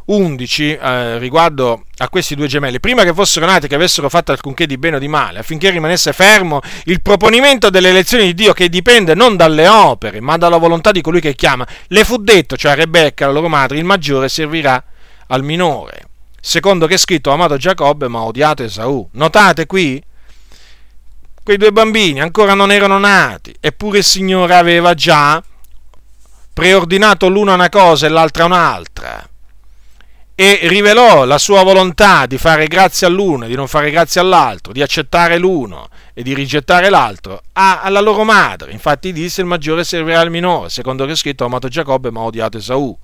11 0.07 0.75
eh, 0.75 1.17
riguardo 1.17 1.83
a 1.97 2.07
questi 2.09 2.35
due 2.35 2.47
gemelli, 2.47 2.79
prima 2.79 3.03
che 3.03 3.13
fossero 3.13 3.45
nati 3.45 3.67
che 3.67 3.75
avessero 3.75 4.07
fatto 4.07 4.31
alcunché 4.31 4.65
di 4.65 4.77
bene 4.77 4.97
o 4.97 4.99
di 4.99 5.09
male, 5.09 5.39
affinché 5.39 5.69
rimanesse 5.69 6.13
fermo 6.13 6.61
il 6.85 7.01
proponimento 7.01 7.69
delle 7.69 7.89
elezioni 7.89 8.25
di 8.25 8.33
Dio 8.33 8.53
che 8.53 8.69
dipende 8.69 9.15
non 9.15 9.35
dalle 9.35 9.67
opere, 9.67 10.21
ma 10.21 10.37
dalla 10.37 10.57
volontà 10.57 10.91
di 10.91 11.01
colui 11.01 11.19
che 11.19 11.35
chiama, 11.35 11.67
le 11.87 12.03
fu 12.05 12.17
detto, 12.17 12.55
cioè 12.55 12.71
a 12.71 12.75
Rebecca, 12.75 13.25
la 13.25 13.33
loro 13.33 13.49
madre, 13.49 13.77
il 13.77 13.83
maggiore 13.83 14.29
servirà 14.29 14.81
al 15.27 15.43
minore. 15.43 16.05
Secondo 16.39 16.87
che 16.87 16.93
è 16.93 16.97
scritto, 16.97 17.31
amato 17.31 17.57
Giacobbe, 17.57 18.07
ma 18.07 18.21
odiato 18.21 18.63
Esaù. 18.63 19.05
Notate 19.11 19.65
qui? 19.65 20.01
Quei 21.43 21.57
due 21.57 21.73
bambini 21.73 22.21
ancora 22.21 22.53
non 22.53 22.71
erano 22.71 22.97
nati, 22.97 23.53
eppure 23.59 23.97
il 23.97 24.03
Signore 24.05 24.55
aveva 24.55 24.93
già 24.93 25.43
preordinato 26.53 27.27
l'uno 27.27 27.53
una 27.53 27.69
cosa 27.69 28.05
e 28.05 28.09
l'altra 28.09 28.45
un'altra 28.45 29.29
e 30.39 30.59
rivelò 30.67 31.25
la 31.25 31.39
sua 31.39 31.63
volontà 31.63 32.27
di 32.27 32.37
fare 32.37 32.67
grazia 32.67 33.07
all'uno 33.07 33.45
e 33.45 33.47
di 33.47 33.55
non 33.55 33.67
fare 33.67 33.89
grazia 33.89 34.21
all'altro, 34.21 34.71
di 34.71 34.83
accettare 34.83 35.39
l'uno 35.39 35.89
e 36.13 36.21
di 36.21 36.35
rigettare 36.35 36.91
l'altro, 36.91 37.41
alla 37.53 38.01
loro 38.01 38.23
madre. 38.23 38.71
Infatti 38.71 39.11
disse 39.11 39.41
il 39.41 39.47
maggiore 39.47 39.83
servirà 39.83 40.19
al 40.19 40.29
minore, 40.29 40.69
secondo 40.69 41.07
che 41.07 41.13
è 41.13 41.15
scritto 41.15 41.41
ha 41.41 41.47
amato 41.47 41.69
Giacobbe 41.69 42.11
ma 42.11 42.19
ha 42.19 42.25
odiato 42.25 42.57
Esaù. 42.57 42.95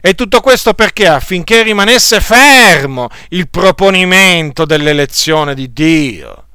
E 0.00 0.16
tutto 0.16 0.40
questo 0.40 0.74
perché? 0.74 1.06
Affinché 1.06 1.62
rimanesse 1.62 2.20
fermo 2.20 3.10
il 3.28 3.48
proponimento 3.48 4.64
dell'elezione 4.64 5.54
di 5.54 5.72
Dio. 5.72 6.46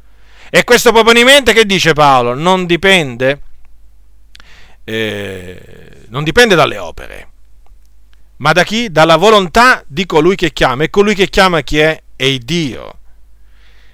E 0.49 0.65
questo 0.65 0.91
proponimento 0.91 1.53
che 1.53 1.65
dice 1.65 1.93
Paolo? 1.93 2.33
Non 2.33 2.65
dipende, 2.65 3.41
eh, 4.83 5.61
non 6.09 6.25
dipende 6.25 6.55
dalle 6.55 6.77
opere 6.77 7.27
ma 8.37 8.51
da 8.51 8.63
chi? 8.63 8.91
Dalla 8.91 9.15
volontà 9.15 9.83
di 9.87 10.05
colui 10.05 10.35
che 10.35 10.53
chiama. 10.53 10.83
E 10.83 10.89
colui 10.89 11.15
che 11.15 11.29
chiama 11.29 11.61
chi 11.61 11.79
è? 11.79 12.01
È 12.15 12.37
Dio. 12.37 12.99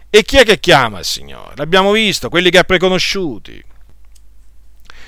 E 0.09 0.23
chi 0.23 0.37
è 0.37 0.45
che 0.45 0.59
chiama 0.59 0.99
il 0.99 1.05
Signore? 1.05 1.53
L'abbiamo 1.55 1.91
visto, 1.91 2.29
quelli 2.29 2.49
che 2.49 2.59
ha 2.59 2.63
preconosciuti. 2.63 3.63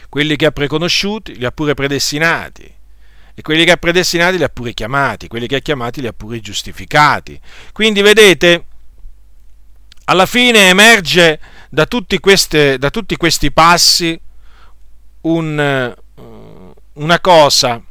Quelli 0.10 0.36
che 0.36 0.46
ha 0.46 0.52
preconosciuti 0.52 1.38
li 1.38 1.46
ha 1.46 1.52
pure 1.52 1.74
predestinati. 1.74 2.74
e 3.38 3.42
quelli 3.42 3.66
che 3.66 3.72
ha 3.72 3.78
predestinati 3.78 4.38
li 4.38 4.44
ha 4.44 4.50
pure 4.50 4.74
chiamati, 4.74 5.28
quelli 5.28 5.46
che 5.46 5.58
ha 5.58 5.60
chiamati 5.60 6.00
li 6.00 6.08
ha 6.08 6.14
pure 6.14 6.40
giustificati. 6.40 7.38
Quindi 7.74 8.02
vedete, 8.02 8.66
alla 10.06 10.26
fine 10.26 10.70
emerge 10.70 11.40
da 11.70 11.86
tutti, 11.86 12.18
queste, 12.20 12.78
da 12.78 12.90
tutti 12.90 13.18
questi 13.18 13.52
passi 13.52 14.18
un, 15.22 15.96
una 16.94 17.20
cosa 17.20 17.84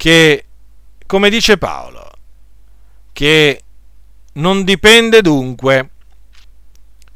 che, 0.00 0.46
come 1.06 1.28
dice 1.28 1.58
Paolo, 1.58 2.10
che 3.12 3.62
non 4.32 4.64
dipende 4.64 5.20
dunque 5.20 5.90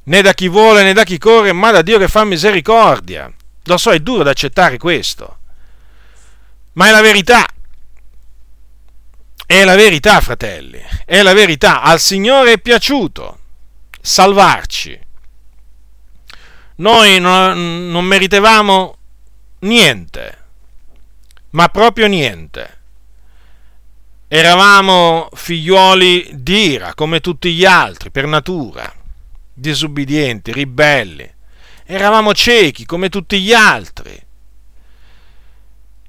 né 0.03 0.21
da 0.21 0.35
chi 0.35 0.49
vuole 0.49 0.83
né 0.83 0.93
da 0.93 1.03
chi 1.03 1.17
corre, 1.17 1.55
ma 1.55 1.71
da 1.71 1.81
Dio 1.81 1.97
che 1.97 2.09
fa 2.09 2.25
misericordia. 2.25 3.33
Lo 3.63 3.79
so, 3.79 3.91
è 3.91 4.01
duro 4.01 4.23
da 4.23 4.33
accettare 4.33 4.77
questo, 4.77 5.39
ma 6.73 6.89
è 6.89 6.91
la 6.91 7.01
verità. 7.01 7.47
È 9.47 9.65
la 9.65 9.77
verità, 9.77 10.21
fratelli, 10.21 10.83
è 11.07 11.23
la 11.23 11.33
verità. 11.33 11.81
Al 11.81 12.01
Signore 12.01 12.53
è 12.53 12.59
piaciuto 12.59 13.39
salvarci. 13.99 15.01
Noi 16.77 17.19
non, 17.19 17.89
non 17.89 18.05
meritevamo 18.05 18.99
niente, 19.61 20.39
ma 21.51 21.69
proprio 21.69 22.09
niente. 22.09 22.74
Eravamo 24.37 25.29
figliuoli 25.33 26.29
di 26.33 26.71
ira 26.73 26.95
come 26.95 27.21
tutti 27.21 27.53
gli 27.53 27.65
altri 27.65 28.11
per 28.11 28.27
natura, 28.27 28.93
disubbidienti, 29.53 30.53
ribelli. 30.53 31.33
Eravamo 31.85 32.35
ciechi 32.35 32.85
come 32.85 33.11
tutti 33.11 33.41
gli 33.41 33.53
altri. 33.53 34.21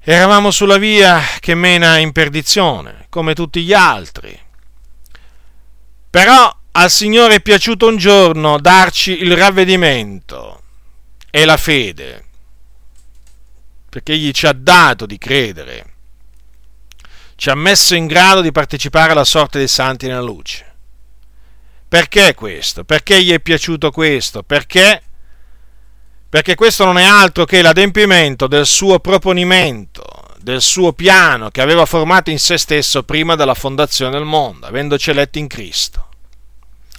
Eravamo 0.00 0.50
sulla 0.50 0.76
via 0.76 1.20
che 1.38 1.54
mena 1.54 1.98
in 1.98 2.10
perdizione 2.10 3.06
come 3.10 3.32
tutti 3.32 3.62
gli 3.62 3.72
altri. 3.72 4.36
Però 6.10 6.52
al 6.72 6.90
Signore 6.90 7.36
è 7.36 7.40
piaciuto 7.40 7.86
un 7.86 7.96
giorno 7.96 8.58
darci 8.58 9.22
il 9.22 9.36
ravvedimento 9.36 10.62
e 11.30 11.44
la 11.44 11.56
fede, 11.56 12.24
perché 13.88 14.14
Egli 14.14 14.32
ci 14.32 14.48
ha 14.48 14.52
dato 14.52 15.06
di 15.06 15.16
credere 15.16 15.94
ci 17.36 17.50
ha 17.50 17.54
messo 17.54 17.94
in 17.94 18.06
grado 18.06 18.40
di 18.40 18.50
partecipare 18.50 19.12
alla 19.12 19.24
sorte 19.24 19.58
dei 19.58 19.68
santi 19.68 20.06
nella 20.06 20.22
luce. 20.22 20.64
Perché 21.88 22.34
questo? 22.34 22.84
Perché 22.84 23.22
gli 23.22 23.30
è 23.30 23.40
piaciuto 23.40 23.90
questo? 23.90 24.42
Perché? 24.42 25.02
Perché 26.28 26.54
questo 26.56 26.84
non 26.84 26.98
è 26.98 27.04
altro 27.04 27.44
che 27.44 27.62
l'adempimento 27.62 28.48
del 28.48 28.66
suo 28.66 28.98
proponimento, 28.98 30.02
del 30.38 30.60
suo 30.60 30.92
piano 30.92 31.50
che 31.50 31.60
aveva 31.60 31.86
formato 31.86 32.30
in 32.30 32.38
se 32.38 32.58
stesso 32.58 33.04
prima 33.04 33.36
della 33.36 33.54
fondazione 33.54 34.10
del 34.10 34.24
mondo, 34.24 34.66
avendoci 34.66 35.10
eletti 35.10 35.38
in 35.38 35.46
Cristo. 35.46 36.08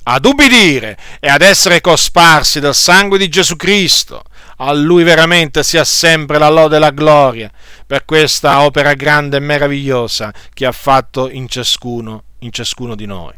Ad 0.03 0.23
ubbidire 0.23 0.97
e 1.19 1.27
ad 1.27 1.41
essere 1.41 1.81
cosparsi 1.81 2.61
del 2.61 2.73
sangue 2.73 3.17
di 3.17 3.27
Gesù 3.27 3.57
Cristo, 3.57 4.23
a 4.57 4.73
Lui 4.73 5.03
veramente 5.03 5.63
sia 5.63 5.83
sempre 5.83 6.37
la 6.37 6.49
lode 6.49 6.77
e 6.77 6.79
la 6.79 6.91
gloria 6.91 7.51
per 7.85 8.05
questa 8.05 8.61
opera 8.61 8.93
grande 8.93 9.37
e 9.37 9.41
meravigliosa 9.41 10.33
che 10.53 10.65
ha 10.65 10.71
fatto 10.71 11.29
in 11.29 11.47
ciascuno, 11.47 12.23
in 12.39 12.51
ciascuno 12.51 12.95
di 12.95 13.05
noi. 13.05 13.33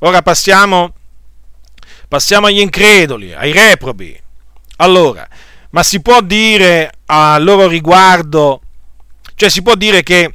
Ora 0.00 0.22
passiamo, 0.22 0.94
passiamo 2.08 2.46
agli 2.46 2.60
increduli, 2.60 3.32
ai 3.32 3.52
reprobi. 3.52 4.20
Allora, 4.76 5.26
ma 5.70 5.82
si 5.82 6.00
può 6.00 6.20
dire 6.20 6.92
a 7.06 7.38
loro 7.38 7.68
riguardo, 7.68 8.60
cioè 9.36 9.48
si 9.48 9.62
può 9.62 9.76
dire 9.76 10.02
che 10.02 10.34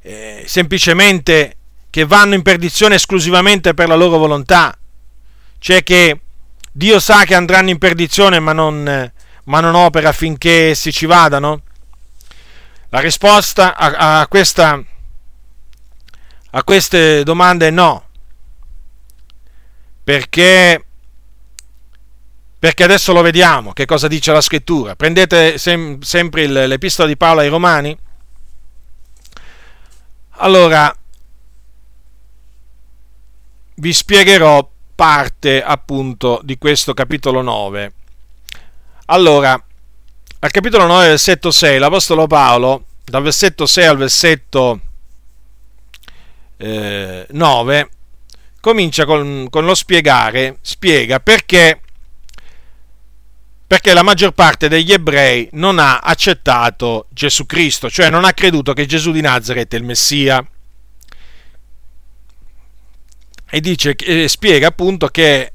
eh, 0.00 0.44
semplicemente 0.46 1.56
che 1.90 2.06
vanno 2.06 2.34
in 2.34 2.42
perdizione 2.42 2.94
esclusivamente 2.94 3.74
per 3.74 3.86
la 3.86 3.94
loro 3.94 4.16
volontà, 4.16 4.76
cioè 5.58 5.82
che 5.82 6.20
Dio 6.74 6.98
sa 7.00 7.24
che 7.24 7.34
andranno 7.34 7.68
in 7.68 7.76
perdizione 7.76 8.40
ma 8.40 8.54
non, 8.54 9.12
ma 9.44 9.60
non 9.60 9.74
opera 9.74 10.08
affinché 10.08 10.70
essi 10.70 10.90
ci 10.90 11.04
vadano? 11.04 11.62
La 12.88 13.00
risposta 13.00 13.76
a, 13.76 14.20
a, 14.20 14.26
questa, 14.26 14.82
a 16.50 16.64
queste 16.64 17.22
domande 17.24 17.68
è 17.68 17.70
no, 17.70 18.06
perché, 20.02 20.84
perché 22.58 22.84
adesso 22.84 23.12
lo 23.12 23.22
vediamo 23.22 23.72
che 23.72 23.84
cosa 23.84 24.08
dice 24.08 24.32
la 24.32 24.40
scrittura. 24.40 24.96
Prendete 24.96 25.58
sem, 25.58 26.00
sempre 26.00 26.42
il, 26.42 26.52
l'epistola 26.52 27.08
di 27.08 27.16
Paolo 27.16 27.40
ai 27.40 27.48
Romani. 27.48 27.96
Allora, 30.36 30.94
vi 33.74 33.92
spiegherò 33.92 34.70
parte 34.94 35.62
appunto 35.62 36.40
di 36.42 36.58
questo 36.58 36.94
capitolo 36.94 37.42
9. 37.42 37.92
Allora, 39.06 39.62
al 40.44 40.50
capitolo 40.50 40.86
9, 40.86 41.08
versetto 41.08 41.50
6, 41.50 41.78
l'Apostolo 41.78 42.26
Paolo, 42.26 42.86
dal 43.04 43.22
versetto 43.22 43.66
6 43.66 43.84
al 43.86 43.96
versetto 43.96 44.80
eh, 46.56 47.26
9, 47.28 47.90
comincia 48.60 49.04
con, 49.04 49.48
con, 49.50 49.64
lo 49.64 49.74
spiegare, 49.74 50.58
spiega 50.62 51.20
perché, 51.20 51.80
perché 53.66 53.92
la 53.92 54.02
maggior 54.02 54.32
parte 54.32 54.68
degli 54.68 54.92
ebrei 54.92 55.48
non 55.52 55.78
ha 55.78 55.98
accettato 55.98 57.06
Gesù 57.10 57.44
Cristo, 57.46 57.90
cioè 57.90 58.08
non 58.08 58.24
ha 58.24 58.32
creduto 58.32 58.72
che 58.72 58.86
Gesù 58.86 59.10
di 59.10 59.20
Nazareth 59.20 59.74
è 59.74 59.76
il 59.76 59.84
Messia 59.84 60.44
e 63.54 63.60
dice, 63.60 63.94
e 63.96 64.28
spiega 64.28 64.68
appunto 64.68 65.08
che 65.08 65.52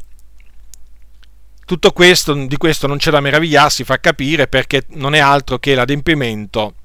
tutto 1.65 1.91
questo, 1.94 2.32
di 2.45 2.56
questo 2.56 2.86
non 2.86 2.98
c'è 2.98 3.10
da 3.10 3.22
meravigliarsi, 3.22 3.84
fa 3.84 3.99
capire 3.99 4.48
perché 4.48 4.84
non 4.90 5.15
è 5.15 5.19
altro 5.19 5.57
che 5.57 5.74
l'adempimento 5.74 6.76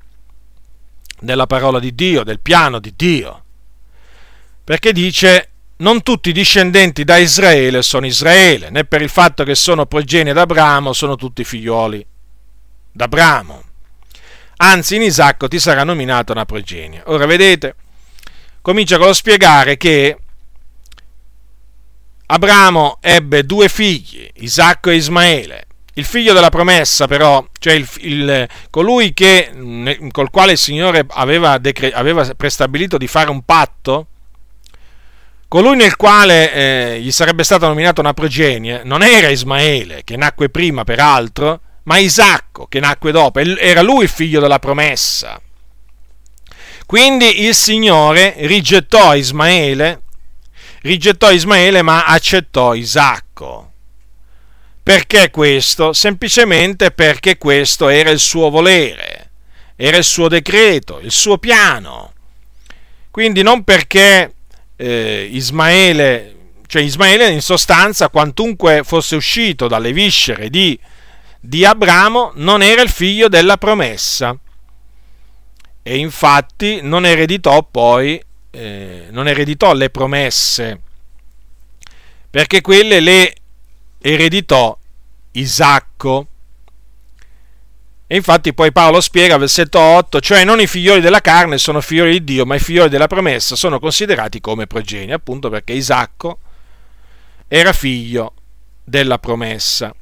della 1.20 1.46
parola 1.46 1.78
di 1.78 1.94
Dio, 1.94 2.24
del 2.24 2.40
piano 2.40 2.78
di 2.78 2.94
Dio. 2.96 3.44
Perché 4.64 4.94
dice, 4.94 5.50
non 5.76 6.02
tutti 6.02 6.30
i 6.30 6.32
discendenti 6.32 7.04
da 7.04 7.18
Israele 7.18 7.82
sono 7.82 8.06
Israele, 8.06 8.70
né 8.70 8.86
per 8.86 9.02
il 9.02 9.10
fatto 9.10 9.44
che 9.44 9.54
sono 9.54 9.84
progenie 9.84 10.32
d'Abramo 10.32 10.94
sono 10.94 11.16
tutti 11.16 11.44
figlioli 11.44 12.06
d'Abramo. 12.90 13.62
Anzi, 14.56 14.96
in 14.96 15.02
Isacco 15.02 15.46
ti 15.46 15.58
sarà 15.58 15.84
nominata 15.84 16.32
una 16.32 16.46
progenie. 16.46 17.02
Ora 17.04 17.26
vedete, 17.26 17.76
comincia 18.62 18.96
con 18.96 19.08
lo 19.08 19.12
spiegare 19.12 19.76
che 19.76 20.16
Abramo 22.32 22.96
ebbe 23.02 23.44
due 23.44 23.68
figli, 23.68 24.26
Isacco 24.36 24.88
e 24.88 24.94
Ismaele. 24.94 25.66
Il 25.94 26.06
figlio 26.06 26.32
della 26.32 26.48
promessa, 26.48 27.06
però, 27.06 27.46
cioè 27.58 27.74
il, 27.74 27.86
il, 27.98 28.48
colui 28.70 29.12
che, 29.12 29.52
col 30.10 30.30
quale 30.30 30.52
il 30.52 30.58
Signore 30.58 31.04
aveva, 31.10 31.58
decre, 31.58 31.92
aveva, 31.92 32.26
prestabilito 32.34 32.96
di 32.96 33.06
fare 33.06 33.28
un 33.28 33.42
patto, 33.42 34.06
colui 35.46 35.76
nel 35.76 35.96
quale 35.96 36.54
eh, 36.54 37.00
gli 37.02 37.12
sarebbe 37.12 37.44
stata 37.44 37.66
nominata 37.66 38.00
una 38.00 38.14
progenie, 38.14 38.80
non 38.82 39.02
era 39.02 39.28
Ismaele, 39.28 40.00
che 40.02 40.16
nacque 40.16 40.48
prima 40.48 40.84
peraltro, 40.84 41.60
ma 41.82 41.98
Isacco, 41.98 42.64
che 42.66 42.80
nacque 42.80 43.12
dopo. 43.12 43.40
Era 43.40 43.82
lui 43.82 44.04
il 44.04 44.08
figlio 44.08 44.40
della 44.40 44.58
promessa. 44.58 45.38
Quindi 46.86 47.44
il 47.44 47.54
Signore 47.54 48.36
rigettò 48.38 49.14
Ismaele 49.14 50.00
rigettò 50.82 51.30
Ismaele 51.30 51.82
ma 51.82 52.04
accettò 52.04 52.74
Isacco. 52.74 53.72
Perché 54.82 55.30
questo? 55.30 55.92
Semplicemente 55.92 56.90
perché 56.90 57.38
questo 57.38 57.88
era 57.88 58.10
il 58.10 58.18
suo 58.18 58.50
volere, 58.50 59.30
era 59.76 59.96
il 59.96 60.04
suo 60.04 60.28
decreto, 60.28 60.98
il 60.98 61.12
suo 61.12 61.38
piano. 61.38 62.12
Quindi 63.10 63.42
non 63.42 63.62
perché 63.62 64.34
eh, 64.74 65.28
Ismaele, 65.30 66.36
cioè 66.66 66.82
Ismaele 66.82 67.28
in 67.28 67.42
sostanza, 67.42 68.08
quantunque 68.08 68.82
fosse 68.82 69.14
uscito 69.14 69.68
dalle 69.68 69.92
viscere 69.92 70.50
di, 70.50 70.76
di 71.38 71.64
Abramo, 71.64 72.32
non 72.36 72.60
era 72.60 72.82
il 72.82 72.90
figlio 72.90 73.28
della 73.28 73.58
promessa. 73.58 74.36
E 75.84 75.96
infatti 75.96 76.80
non 76.82 77.06
ereditò 77.06 77.62
poi 77.62 78.20
eh, 78.52 79.06
non 79.10 79.28
ereditò 79.28 79.72
le 79.72 79.90
promesse, 79.90 80.80
perché 82.30 82.60
quelle 82.60 83.00
le 83.00 83.34
ereditò 83.98 84.76
Isacco. 85.32 86.26
E 88.06 88.16
infatti 88.16 88.52
poi 88.52 88.72
Paolo 88.72 89.00
spiega, 89.00 89.38
versetto 89.38 89.78
8, 89.80 90.20
cioè 90.20 90.44
non 90.44 90.60
i 90.60 90.66
figlioli 90.66 91.00
della 91.00 91.22
carne 91.22 91.56
sono 91.56 91.80
figlioli 91.80 92.12
di 92.12 92.24
Dio, 92.24 92.44
ma 92.44 92.56
i 92.56 92.60
figlioli 92.60 92.90
della 92.90 93.06
promessa 93.06 93.56
sono 93.56 93.78
considerati 93.80 94.38
come 94.38 94.66
progenie, 94.66 95.14
appunto 95.14 95.48
perché 95.48 95.72
Isacco 95.72 96.38
era 97.48 97.72
figlio 97.72 98.34
della 98.84 99.18
promessa. 99.18 99.94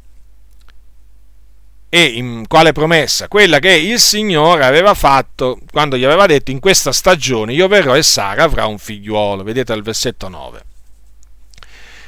E 1.92 2.04
in 2.04 2.46
quale 2.46 2.70
promessa? 2.70 3.26
Quella 3.26 3.58
che 3.58 3.72
il 3.72 3.98
Signore 3.98 4.64
aveva 4.64 4.94
fatto 4.94 5.58
quando 5.72 5.96
gli 5.96 6.04
aveva 6.04 6.26
detto 6.26 6.52
in 6.52 6.60
questa 6.60 6.92
stagione 6.92 7.52
io 7.52 7.66
verrò 7.66 7.96
e 7.96 8.04
Sara 8.04 8.44
avrà 8.44 8.66
un 8.66 8.78
figliuolo. 8.78 9.42
Vedete 9.42 9.72
al 9.72 9.82
versetto 9.82 10.28
9. 10.28 10.62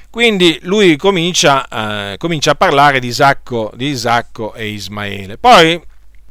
Quindi 0.09 0.61
lui 0.63 0.95
comincia, 0.97 1.67
eh, 2.13 2.17
comincia 2.17 2.53
a 2.53 2.55
parlare 2.55 3.01
di 3.01 3.09
Isacco, 3.09 3.73
di 3.75 3.89
Isacco 3.89 4.55
e 4.55 4.69
Ismaele. 4.69 5.37
Poi, 5.37 5.83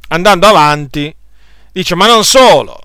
andando 0.10 0.48
avanti, 0.48 1.14
dice, 1.74 1.96
ma 1.96 2.08
non 2.08 2.24
solo, 2.24 2.80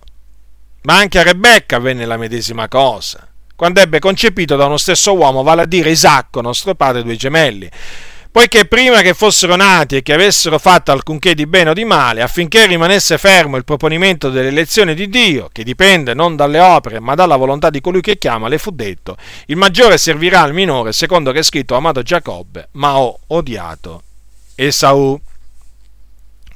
ma 0.82 0.96
anche 0.96 1.20
a 1.20 1.22
Rebecca 1.22 1.76
avvenne 1.76 2.06
la 2.06 2.16
medesima 2.16 2.66
cosa, 2.66 3.28
quando 3.54 3.80
ebbe 3.80 4.00
concepito 4.00 4.56
da 4.56 4.64
uno 4.64 4.78
stesso 4.78 5.14
uomo, 5.14 5.42
vale 5.42 5.62
a 5.62 5.66
dire 5.66 5.90
Isacco, 5.90 6.40
nostro 6.40 6.74
padre, 6.74 7.04
due 7.04 7.16
gemelli 7.16 7.70
poiché 8.36 8.66
prima 8.66 9.00
che 9.00 9.14
fossero 9.14 9.56
nati 9.56 9.96
e 9.96 10.02
che 10.02 10.12
avessero 10.12 10.58
fatto 10.58 10.92
alcunché 10.92 11.34
di 11.34 11.46
bene 11.46 11.70
o 11.70 11.72
di 11.72 11.86
male, 11.86 12.20
affinché 12.20 12.66
rimanesse 12.66 13.16
fermo 13.16 13.56
il 13.56 13.64
proponimento 13.64 14.28
dell'elezione 14.28 14.92
di 14.92 15.08
Dio, 15.08 15.48
che 15.50 15.64
dipende 15.64 16.12
non 16.12 16.36
dalle 16.36 16.60
opere 16.60 17.00
ma 17.00 17.14
dalla 17.14 17.36
volontà 17.36 17.70
di 17.70 17.80
colui 17.80 18.02
che 18.02 18.18
chiama, 18.18 18.48
le 18.48 18.58
fu 18.58 18.72
detto, 18.72 19.16
il 19.46 19.56
maggiore 19.56 19.96
servirà 19.96 20.42
al 20.42 20.52
minore, 20.52 20.92
secondo 20.92 21.32
che 21.32 21.38
è 21.38 21.42
scritto, 21.42 21.76
amato 21.76 22.02
Giacobbe, 22.02 22.68
ma 22.72 22.98
ho 22.98 23.20
odiato 23.28 24.02
Esaù. 24.54 25.18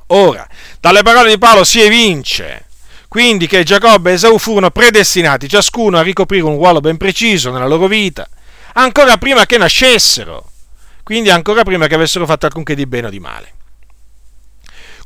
Ora, 0.08 0.46
dalle 0.80 1.00
parole 1.00 1.30
di 1.30 1.38
Paolo 1.38 1.64
si 1.64 1.80
evince 1.80 2.66
quindi 3.08 3.46
che 3.46 3.64
Giacobbe 3.64 4.10
e 4.10 4.14
Esaù 4.14 4.36
furono 4.36 4.70
predestinati 4.70 5.48
ciascuno 5.48 5.96
a 5.96 6.02
ricoprire 6.02 6.44
un 6.44 6.56
ruolo 6.56 6.80
ben 6.80 6.98
preciso 6.98 7.50
nella 7.50 7.66
loro 7.66 7.86
vita, 7.86 8.28
ancora 8.74 9.16
prima 9.16 9.46
che 9.46 9.56
nascessero 9.56 10.44
quindi 11.10 11.28
ancora 11.28 11.64
prima 11.64 11.88
che 11.88 11.96
avessero 11.96 12.24
fatto 12.24 12.46
alcunché 12.46 12.76
di 12.76 12.86
bene 12.86 13.08
o 13.08 13.10
di 13.10 13.18
male. 13.18 13.52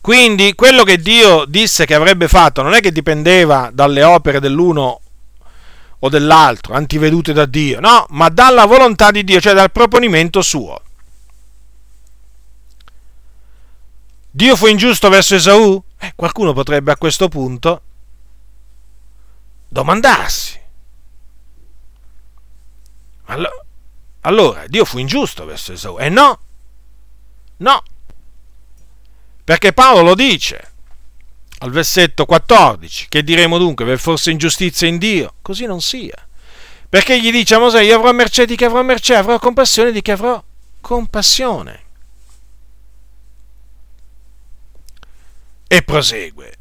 Quindi 0.03 0.55
quello 0.55 0.83
che 0.83 0.99
Dio 0.99 1.47
disse 1.47 1.87
che 1.87 1.95
avrebbe 1.95 2.29
fatto 2.29 2.61
non 2.61 2.75
è 2.75 2.83
che 2.83 2.93
dipendeva 2.93 3.71
dalle 3.73 4.03
opere 4.03 4.39
dell'uno 4.39 5.01
o 5.99 6.09
dell'altro, 6.11 6.75
antivedute 6.75 7.33
da 7.33 7.47
Dio, 7.47 7.81
no, 7.81 8.05
ma 8.11 8.29
dalla 8.29 8.67
volontà 8.67 9.11
di 9.11 9.25
Dio, 9.25 9.41
cioè 9.41 9.55
dal 9.55 9.73
proponimento 9.73 10.43
suo. 10.43 10.79
Dio 14.31 14.57
fu 14.57 14.67
ingiusto 14.67 15.09
verso 15.09 15.37
Esaù? 15.37 15.83
Eh, 15.99 16.13
qualcuno 16.15 16.53
potrebbe 16.53 16.93
a 16.93 16.99
questo 16.99 17.29
punto 17.29 17.81
domandarsi. 19.71 20.61
Allora, 23.25 23.64
allora 24.27 24.65
Dio 24.67 24.85
fu 24.85 24.99
ingiusto 24.99 25.45
verso 25.45 25.73
Esau. 25.73 25.99
E 25.99 26.09
no, 26.09 26.39
no, 27.59 27.83
perché 29.45 29.73
Paolo 29.75 30.01
lo 30.03 30.15
dice 30.15 30.73
al 31.59 31.71
versetto 31.71 32.25
14, 32.25 33.07
che 33.09 33.23
diremo 33.23 33.59
dunque, 33.59 33.85
per 33.85 33.99
forse 33.99 34.31
ingiustizia 34.31 34.89
in 34.89 34.99
Dio? 34.99 35.35
Così 35.43 35.67
non 35.67 35.81
sia. 35.81 36.17
Perché 36.89 37.21
gli 37.21 37.31
dice 37.31 37.55
a 37.55 37.59
Mosè, 37.59 37.83
io 37.83 37.97
avrò 37.97 38.13
mercé 38.13 38.47
di 38.47 38.57
chi 38.57 38.65
avrò 38.65 38.83
mercé, 38.83 39.15
avrò 39.15 39.39
compassione 39.39 39.93
di 39.93 40.01
chi 40.01 40.11
avrò 40.11 40.43
compassione. 40.81 41.83
E 45.67 45.83
prosegue. 45.83 46.55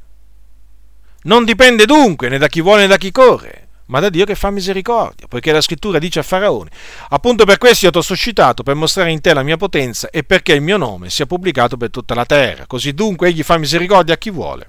Non 1.23 1.45
dipende 1.45 1.85
dunque 1.85 2.30
né 2.30 2.38
da 2.38 2.48
chi 2.48 2.61
vuole 2.61 2.81
né 2.81 2.88
da 2.88 2.98
chi 2.98 3.11
corre, 3.11 3.62
ma 3.88 3.99
da 3.99 4.10
Dio 4.10 4.26
che 4.26 4.35
fa 4.35 4.49
misericordia, 4.49 5.27
poiché 5.27 5.51
la 5.51 5.61
scrittura 5.61 5.99
dice 5.99 6.19
a 6.19 6.23
Faraone, 6.23 6.69
appunto 7.10 7.45
per 7.45 7.57
questo 7.57 7.85
io 7.85 7.91
ti 7.91 7.97
ho 7.97 8.01
suscitato, 8.01 8.64
per 8.64 8.76
mostrare 8.76 9.11
in 9.11 9.22
te 9.22 9.34
la 9.34 9.43
mia 9.43 9.57
potenza 9.57 10.10
e 10.10 10.23
perché 10.23 10.53
il 10.53 10.61
mio 10.61 10.77
nome 10.77 11.10
sia 11.10 11.26
pubblicato 11.26 11.77
per 11.77 11.89
tutta 11.89 12.14
la 12.14 12.26
terra. 12.26 12.65
Così 12.65 12.93
dunque 12.93 13.27
egli 13.27 13.43
fa 13.43 13.57
misericordia 13.57 14.14
a 14.14 14.18
chi 14.18 14.30
vuole 14.30 14.68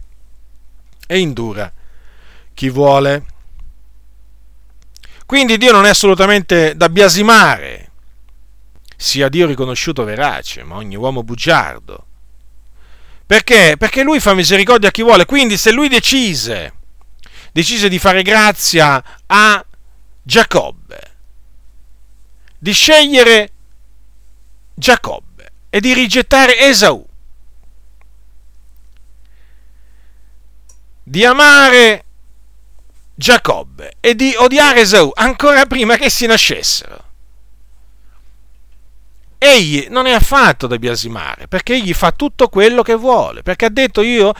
e 1.06 1.18
indura 1.18 1.72
chi 2.54 2.70
vuole. 2.70 3.24
Quindi 5.26 5.56
Dio 5.58 5.72
non 5.72 5.86
è 5.86 5.88
assolutamente 5.88 6.76
da 6.76 6.88
biasimare, 6.88 7.90
sia 8.96 9.28
Dio 9.28 9.46
riconosciuto 9.46 10.04
verace, 10.04 10.62
ma 10.62 10.76
ogni 10.76 10.96
uomo 10.96 11.22
bugiardo. 11.22 12.06
Perché? 13.26 13.76
Perché 13.78 14.02
lui 14.02 14.20
fa 14.20 14.34
misericordia 14.34 14.88
a 14.88 14.92
chi 14.92 15.02
vuole, 15.02 15.24
quindi 15.24 15.56
se 15.56 15.72
lui 15.72 15.88
decise 15.88 16.74
decise 17.54 17.88
di 17.88 18.00
fare 18.00 18.22
grazia 18.22 19.00
a 19.26 19.64
Giacobbe, 20.20 21.12
di 22.58 22.72
scegliere 22.72 23.52
Giacobbe 24.74 25.52
e 25.70 25.78
di 25.78 25.94
rigettare 25.94 26.58
Esaù, 26.58 27.06
di 31.04 31.24
amare 31.24 32.04
Giacobbe 33.14 33.98
e 34.00 34.16
di 34.16 34.34
odiare 34.36 34.80
Esaù 34.80 35.12
ancora 35.14 35.64
prima 35.66 35.96
che 35.96 36.10
si 36.10 36.26
nascessero. 36.26 37.02
Egli 39.38 39.86
non 39.90 40.06
è 40.06 40.12
affatto 40.12 40.66
da 40.66 40.76
biasimare, 40.76 41.46
perché 41.46 41.74
egli 41.74 41.94
fa 41.94 42.10
tutto 42.10 42.48
quello 42.48 42.82
che 42.82 42.96
vuole, 42.96 43.42
perché 43.42 43.66
ha 43.66 43.70
detto 43.70 44.02
io 44.02 44.32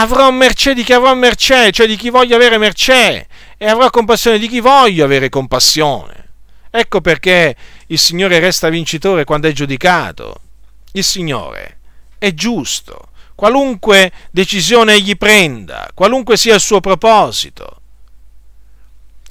avrò 0.00 0.30
mercé 0.30 0.72
di 0.72 0.82
chi 0.84 0.94
avrò 0.94 1.14
mercé, 1.14 1.70
cioè 1.70 1.86
di 1.86 1.96
chi 1.96 2.08
voglio 2.08 2.34
avere 2.34 2.56
mercé, 2.56 3.26
e 3.58 3.66
avrò 3.66 3.90
compassione 3.90 4.38
di 4.38 4.48
chi 4.48 4.60
voglio 4.60 5.04
avere 5.04 5.28
compassione. 5.28 6.30
Ecco 6.70 7.02
perché 7.02 7.54
il 7.88 7.98
Signore 7.98 8.38
resta 8.38 8.70
vincitore 8.70 9.24
quando 9.24 9.48
è 9.48 9.52
giudicato. 9.52 10.40
Il 10.92 11.04
Signore 11.04 11.80
è 12.16 12.32
giusto, 12.32 13.10
qualunque 13.34 14.10
decisione 14.30 14.94
egli 14.94 15.16
prenda, 15.16 15.90
qualunque 15.92 16.38
sia 16.38 16.54
il 16.54 16.60
suo 16.60 16.80
proposito. 16.80 17.80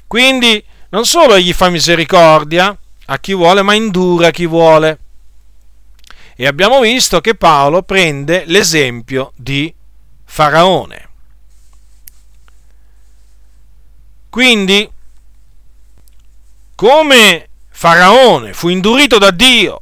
Quindi 0.06 0.64
non 0.90 1.06
solo 1.06 1.34
egli 1.34 1.54
fa 1.54 1.70
misericordia 1.70 2.78
a 3.06 3.20
chi 3.20 3.34
vuole, 3.34 3.64
ma 3.64 3.74
indura 3.74 4.30
chi 4.30 4.46
vuole. 4.46 5.00
E 6.36 6.46
abbiamo 6.46 6.80
visto 6.82 7.20
che 7.20 7.34
Paolo 7.34 7.82
prende 7.82 8.44
l'esempio 8.46 9.32
di 9.36 9.74
Faraone. 10.34 11.10
Quindi, 14.30 14.90
come 16.74 17.50
Faraone 17.70 18.54
fu 18.54 18.70
indurito 18.70 19.18
da 19.18 19.30
Dio 19.32 19.82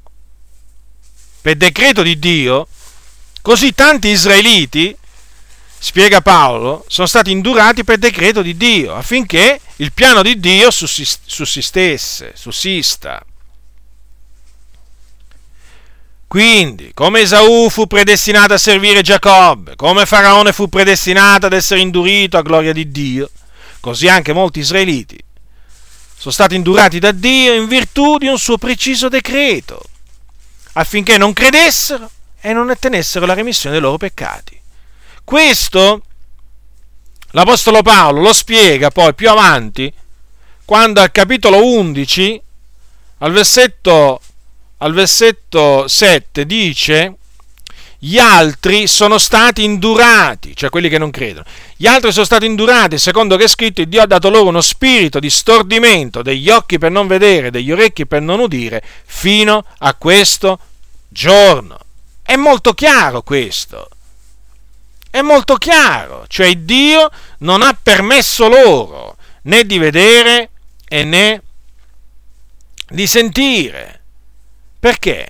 per 1.41 1.55
decreto 1.55 2.01
di 2.01 2.17
Dio, 2.17 2.67
così 3.43 3.75
tanti 3.75 4.07
israeliti, 4.07 4.97
spiega 5.77 6.21
Paolo, 6.21 6.83
sono 6.87 7.05
stati 7.05 7.29
indurati 7.29 7.83
per 7.83 7.99
decreto 7.99 8.41
di 8.41 8.57
Dio 8.57 8.95
affinché 8.95 9.61
il 9.75 9.93
piano 9.93 10.23
di 10.23 10.39
Dio 10.39 10.71
sussistesse, 10.71 12.31
sussista. 12.33 13.23
Quindi, 16.29 16.91
come 16.93 17.21
Esaù 17.21 17.69
fu 17.69 17.87
predestinato 17.87 18.53
a 18.53 18.57
servire 18.57 19.01
Giacobbe, 19.01 19.75
come 19.75 20.05
Faraone 20.05 20.53
fu 20.53 20.69
predestinato 20.69 21.47
ad 21.47 21.53
essere 21.53 21.81
indurito 21.81 22.37
a 22.37 22.43
gloria 22.43 22.71
di 22.71 22.89
Dio, 22.89 23.29
così 23.81 24.07
anche 24.07 24.31
molti 24.31 24.59
israeliti 24.59 25.17
sono 26.19 26.33
stati 26.33 26.55
indurati 26.55 26.99
da 26.99 27.13
Dio 27.13 27.53
in 27.53 27.65
virtù 27.65 28.17
di 28.17 28.27
un 28.27 28.37
suo 28.37 28.57
preciso 28.57 29.07
decreto, 29.07 29.81
affinché 30.73 31.17
non 31.17 31.31
credessero 31.31 32.11
e 32.41 32.51
non 32.51 32.69
ottenessero 32.69 33.25
la 33.25 33.33
remissione 33.33 33.75
dei 33.75 33.81
loro 33.81 33.97
peccati. 33.97 34.59
Questo 35.23 36.03
l'Apostolo 37.31 37.81
Paolo 37.81 38.19
lo 38.19 38.33
spiega 38.33 38.91
poi 38.91 39.13
più 39.13 39.29
avanti, 39.29 39.93
quando 40.65 40.99
al 40.99 41.13
capitolo 41.13 41.63
11, 41.63 42.41
al 43.19 43.31
versetto 43.31 44.19
al 44.79 44.93
versetto 44.93 45.87
7 45.87 46.45
dice 46.45 47.15
gli 48.01 48.17
altri 48.17 48.87
sono 48.87 49.17
stati 49.17 49.61
indurati, 49.61 50.55
cioè 50.55 50.69
quelli 50.69 50.87
che 50.87 50.97
non 50.97 51.11
credono. 51.11 51.45
Gli 51.75 51.85
altri 51.85 52.13
sono 52.13 52.23
stati 52.23 52.45
indurati, 52.45 52.97
secondo 52.97 53.35
che 53.35 53.43
è 53.43 53.47
scritto, 53.47 53.83
Dio 53.83 54.01
ha 54.01 54.07
dato 54.07 54.29
loro 54.29 54.47
uno 54.47 54.61
spirito 54.61 55.19
di 55.19 55.29
stordimento, 55.29 56.21
degli 56.21 56.49
occhi 56.49 56.77
per 56.77 56.91
non 56.91 57.07
vedere, 57.07 57.51
degli 57.51 57.71
orecchi 57.71 58.07
per 58.07 58.21
non 58.21 58.39
udire, 58.39 58.81
fino 59.05 59.65
a 59.79 59.93
questo 59.95 60.59
giorno. 61.09 61.77
È 62.23 62.37
molto 62.37 62.73
chiaro 62.73 63.21
questo. 63.21 63.89
È 65.09 65.21
molto 65.21 65.55
chiaro, 65.55 66.23
cioè 66.29 66.55
Dio 66.55 67.09
non 67.39 67.61
ha 67.61 67.77
permesso 67.81 68.47
loro 68.47 69.17
né 69.43 69.65
di 69.65 69.77
vedere 69.77 70.51
né 70.87 71.41
di 72.87 73.07
sentire 73.07 73.98
perché? 74.79 75.27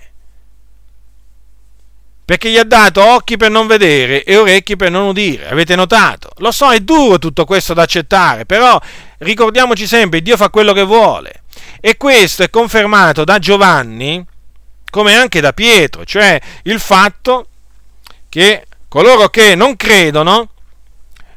Perché 2.24 2.50
gli 2.50 2.58
ha 2.58 2.64
dato 2.64 3.04
occhi 3.04 3.36
per 3.36 3.50
non 3.50 3.66
vedere 3.66 4.22
e 4.22 4.36
orecchi 4.36 4.76
per 4.76 4.90
non 4.90 5.08
udire. 5.08 5.48
Avete 5.48 5.74
notato? 5.74 6.30
Lo 6.36 6.52
so, 6.52 6.70
è 6.70 6.78
duro 6.78 7.18
tutto 7.18 7.44
questo 7.44 7.74
da 7.74 7.82
accettare, 7.82 8.46
però 8.46 8.80
ricordiamoci 9.18 9.86
sempre, 9.86 10.22
Dio 10.22 10.36
fa 10.36 10.48
quello 10.48 10.72
che 10.72 10.84
vuole. 10.84 11.42
E 11.80 11.96
questo 11.96 12.44
è 12.44 12.50
confermato 12.50 13.24
da 13.24 13.40
Giovanni, 13.40 14.24
come 14.90 15.16
anche 15.16 15.40
da 15.40 15.52
Pietro, 15.52 16.04
cioè 16.04 16.40
il 16.64 16.78
fatto 16.78 17.46
che 18.28 18.66
coloro 18.86 19.28
che 19.28 19.56
non 19.56 19.74
credono, 19.74 20.50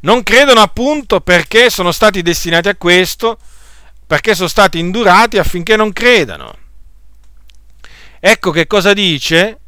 non 0.01 0.21
credono 0.21 0.61
appunto 0.61 1.21
perché 1.21 1.69
sono 1.69 1.91
stati 1.91 2.21
destinati 2.21 2.69
a 2.69 2.75
questo, 2.75 3.39
perché 4.05 4.35
sono 4.35 4.47
stati 4.47 4.77
indurati 4.77 5.39
affinché 5.39 5.75
non 5.75 5.91
credano. 5.91 6.57
Ecco 8.25 8.51
che 8.51 8.67
cosa 8.67 8.93
dice, 8.93 9.59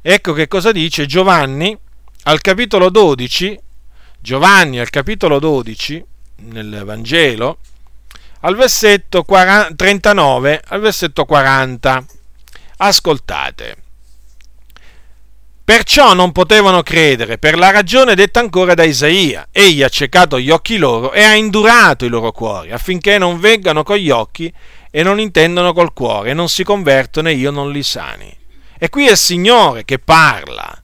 ecco 0.00 0.34
che 0.34 0.46
cosa 0.46 0.70
dice 0.70 1.04
Giovanni 1.04 1.76
al 2.22 2.40
capitolo 2.40 2.88
12, 2.88 3.58
Giovanni 4.20 4.78
al 4.78 4.88
capitolo 4.88 5.40
12 5.40 6.04
nel 6.42 6.82
Vangelo, 6.84 7.58
al 8.42 8.54
versetto 8.54 9.24
40, 9.24 9.74
39 9.74 10.62
al 10.64 10.80
versetto 10.80 11.24
40. 11.24 12.06
Ascoltate. 12.76 13.76
Perciò 15.64 16.14
non 16.14 16.30
potevano 16.30 16.84
credere, 16.84 17.38
per 17.38 17.58
la 17.58 17.72
ragione 17.72 18.14
detta 18.14 18.38
ancora 18.38 18.74
da 18.74 18.84
Isaia. 18.84 19.48
Egli 19.50 19.82
ha 19.82 19.88
ciecato 19.88 20.38
gli 20.38 20.50
occhi 20.50 20.76
loro 20.76 21.10
e 21.12 21.24
ha 21.24 21.34
indurato 21.34 22.04
i 22.04 22.08
loro 22.08 22.30
cuori, 22.30 22.70
affinché 22.70 23.18
non 23.18 23.40
vengano 23.40 23.82
con 23.82 23.96
gli 23.96 24.10
occhi 24.10 24.54
e 24.96 25.02
non 25.02 25.18
intendono 25.18 25.72
col 25.72 25.92
cuore, 25.92 26.34
non 26.34 26.48
si 26.48 26.62
convertono 26.62 27.28
e 27.28 27.32
io 27.32 27.50
non 27.50 27.72
li 27.72 27.82
sani. 27.82 28.32
E 28.78 28.88
qui 28.90 29.08
è 29.08 29.10
il 29.10 29.16
Signore 29.16 29.84
che 29.84 29.98
parla. 29.98 30.80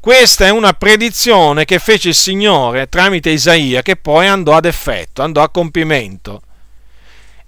Questa 0.00 0.46
è 0.46 0.50
una 0.50 0.72
predizione 0.72 1.64
che 1.64 1.78
fece 1.78 2.08
il 2.08 2.16
Signore 2.16 2.88
tramite 2.88 3.30
Isaia, 3.30 3.80
che 3.82 3.94
poi 3.94 4.26
andò 4.26 4.56
ad 4.56 4.64
effetto, 4.64 5.22
andò 5.22 5.42
a 5.42 5.50
compimento. 5.50 6.42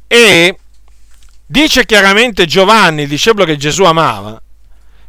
E 0.06 0.56
dice 1.44 1.84
chiaramente 1.84 2.46
Giovanni, 2.46 3.02
il 3.02 3.08
discepolo 3.08 3.44
che 3.44 3.56
Gesù 3.56 3.82
amava, 3.82 4.40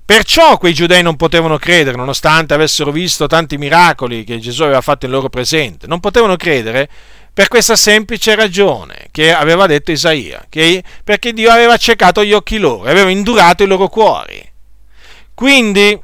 Perciò 0.05 0.59
quei 0.59 0.75
giudei 0.75 1.01
non 1.01 1.15
potevano 1.15 1.57
credere, 1.57 1.97
nonostante 1.97 2.53
avessero 2.53 2.91
visto 2.91 3.25
tanti 3.25 3.57
miracoli 3.57 4.23
che 4.23 4.37
Gesù 4.37 4.61
aveva 4.61 4.81
fatto 4.81 5.07
in 5.07 5.11
loro 5.11 5.29
presente. 5.29 5.87
Non 5.87 5.99
potevano 5.99 6.35
credere 6.35 6.87
per 7.35 7.49
questa 7.49 7.75
semplice 7.75 8.33
ragione 8.33 9.09
che 9.11 9.33
aveva 9.33 9.67
detto 9.67 9.91
Isaia, 9.91 10.45
che, 10.47 10.81
perché 11.03 11.33
Dio 11.33 11.51
aveva 11.51 11.73
accecato 11.73 12.23
gli 12.23 12.31
occhi 12.31 12.57
loro, 12.57 12.89
aveva 12.89 13.09
indurato 13.09 13.63
i 13.63 13.67
loro 13.67 13.89
cuori. 13.89 14.41
Quindi 15.33 16.01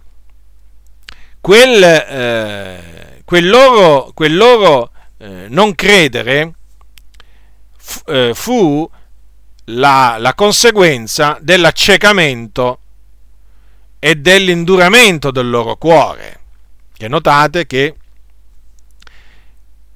quel, 1.40 1.84
eh, 1.84 3.22
quel 3.24 3.48
loro, 3.48 4.12
quel 4.14 4.36
loro 4.36 4.92
eh, 5.20 5.46
non 5.48 5.74
credere 5.74 6.54
fu, 7.78 8.02
eh, 8.08 8.32
fu 8.34 8.90
la, 9.68 10.18
la 10.20 10.34
conseguenza 10.34 11.38
dell'accecamento 11.40 12.80
e 14.00 14.16
dell'induramento 14.16 15.32
del 15.32 15.50
loro 15.50 15.78
cuore. 15.78 16.40
Che 16.92 17.08
notate 17.08 17.66
che 17.66 17.96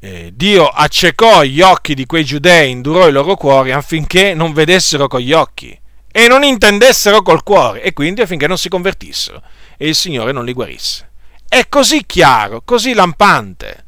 eh, 0.05 0.31
Dio 0.35 0.67
accecò 0.67 1.41
gli 1.41 1.61
occhi 1.61 1.95
di 1.95 2.05
quei 2.05 2.23
giudei, 2.23 2.69
indurò 2.69 3.07
i 3.07 3.11
loro 3.11 3.35
cuori 3.35 3.71
affinché 3.71 4.35
non 4.35 4.53
vedessero 4.53 5.07
con 5.07 5.19
gli 5.19 5.31
occhi 5.33 5.77
e 6.11 6.27
non 6.27 6.43
intendessero 6.43 7.23
col 7.23 7.41
cuore 7.41 7.81
e 7.81 7.91
quindi 7.91 8.21
affinché 8.21 8.45
non 8.45 8.59
si 8.59 8.69
convertissero 8.69 9.41
e 9.75 9.87
il 9.87 9.95
Signore 9.95 10.31
non 10.31 10.45
li 10.45 10.53
guarisse. 10.53 11.09
È 11.47 11.67
così 11.67 12.05
chiaro, 12.05 12.61
così 12.63 12.93
lampante. 12.93 13.85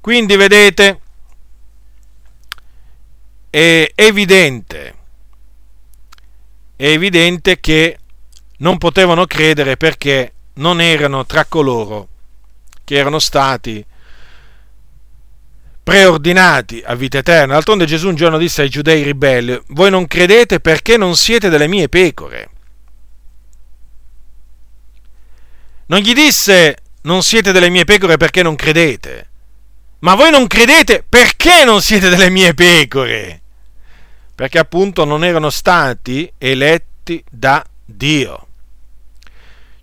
Quindi 0.00 0.36
vedete, 0.36 1.00
è 3.50 3.92
evidente, 3.94 4.94
è 6.76 6.86
evidente 6.86 7.60
che 7.60 7.98
non 8.58 8.78
potevano 8.78 9.26
credere 9.26 9.76
perché 9.76 10.32
non 10.54 10.80
erano 10.80 11.26
tra 11.26 11.44
coloro 11.44 12.08
che 12.84 12.96
erano 12.96 13.18
stati 13.18 13.84
preordinati 15.88 16.82
a 16.84 16.94
vita 16.94 17.16
eterna. 17.16 17.54
D'altronde 17.54 17.86
Gesù 17.86 18.08
un 18.08 18.14
giorno 18.14 18.36
disse 18.36 18.60
ai 18.60 18.68
giudei 18.68 19.02
ribelli, 19.02 19.58
voi 19.68 19.88
non 19.88 20.06
credete 20.06 20.60
perché 20.60 20.98
non 20.98 21.16
siete 21.16 21.48
delle 21.48 21.66
mie 21.66 21.88
pecore. 21.88 22.50
Non 25.86 26.00
gli 26.00 26.12
disse 26.12 26.76
non 27.02 27.22
siete 27.22 27.52
delle 27.52 27.70
mie 27.70 27.86
pecore 27.86 28.18
perché 28.18 28.42
non 28.42 28.54
credete, 28.54 29.28
ma 30.00 30.14
voi 30.14 30.30
non 30.30 30.46
credete 30.46 31.06
perché 31.08 31.64
non 31.64 31.80
siete 31.80 32.10
delle 32.10 32.28
mie 32.28 32.52
pecore? 32.52 33.40
Perché 34.34 34.58
appunto 34.58 35.06
non 35.06 35.24
erano 35.24 35.48
stati 35.48 36.30
eletti 36.36 37.24
da 37.30 37.64
Dio. 37.82 38.47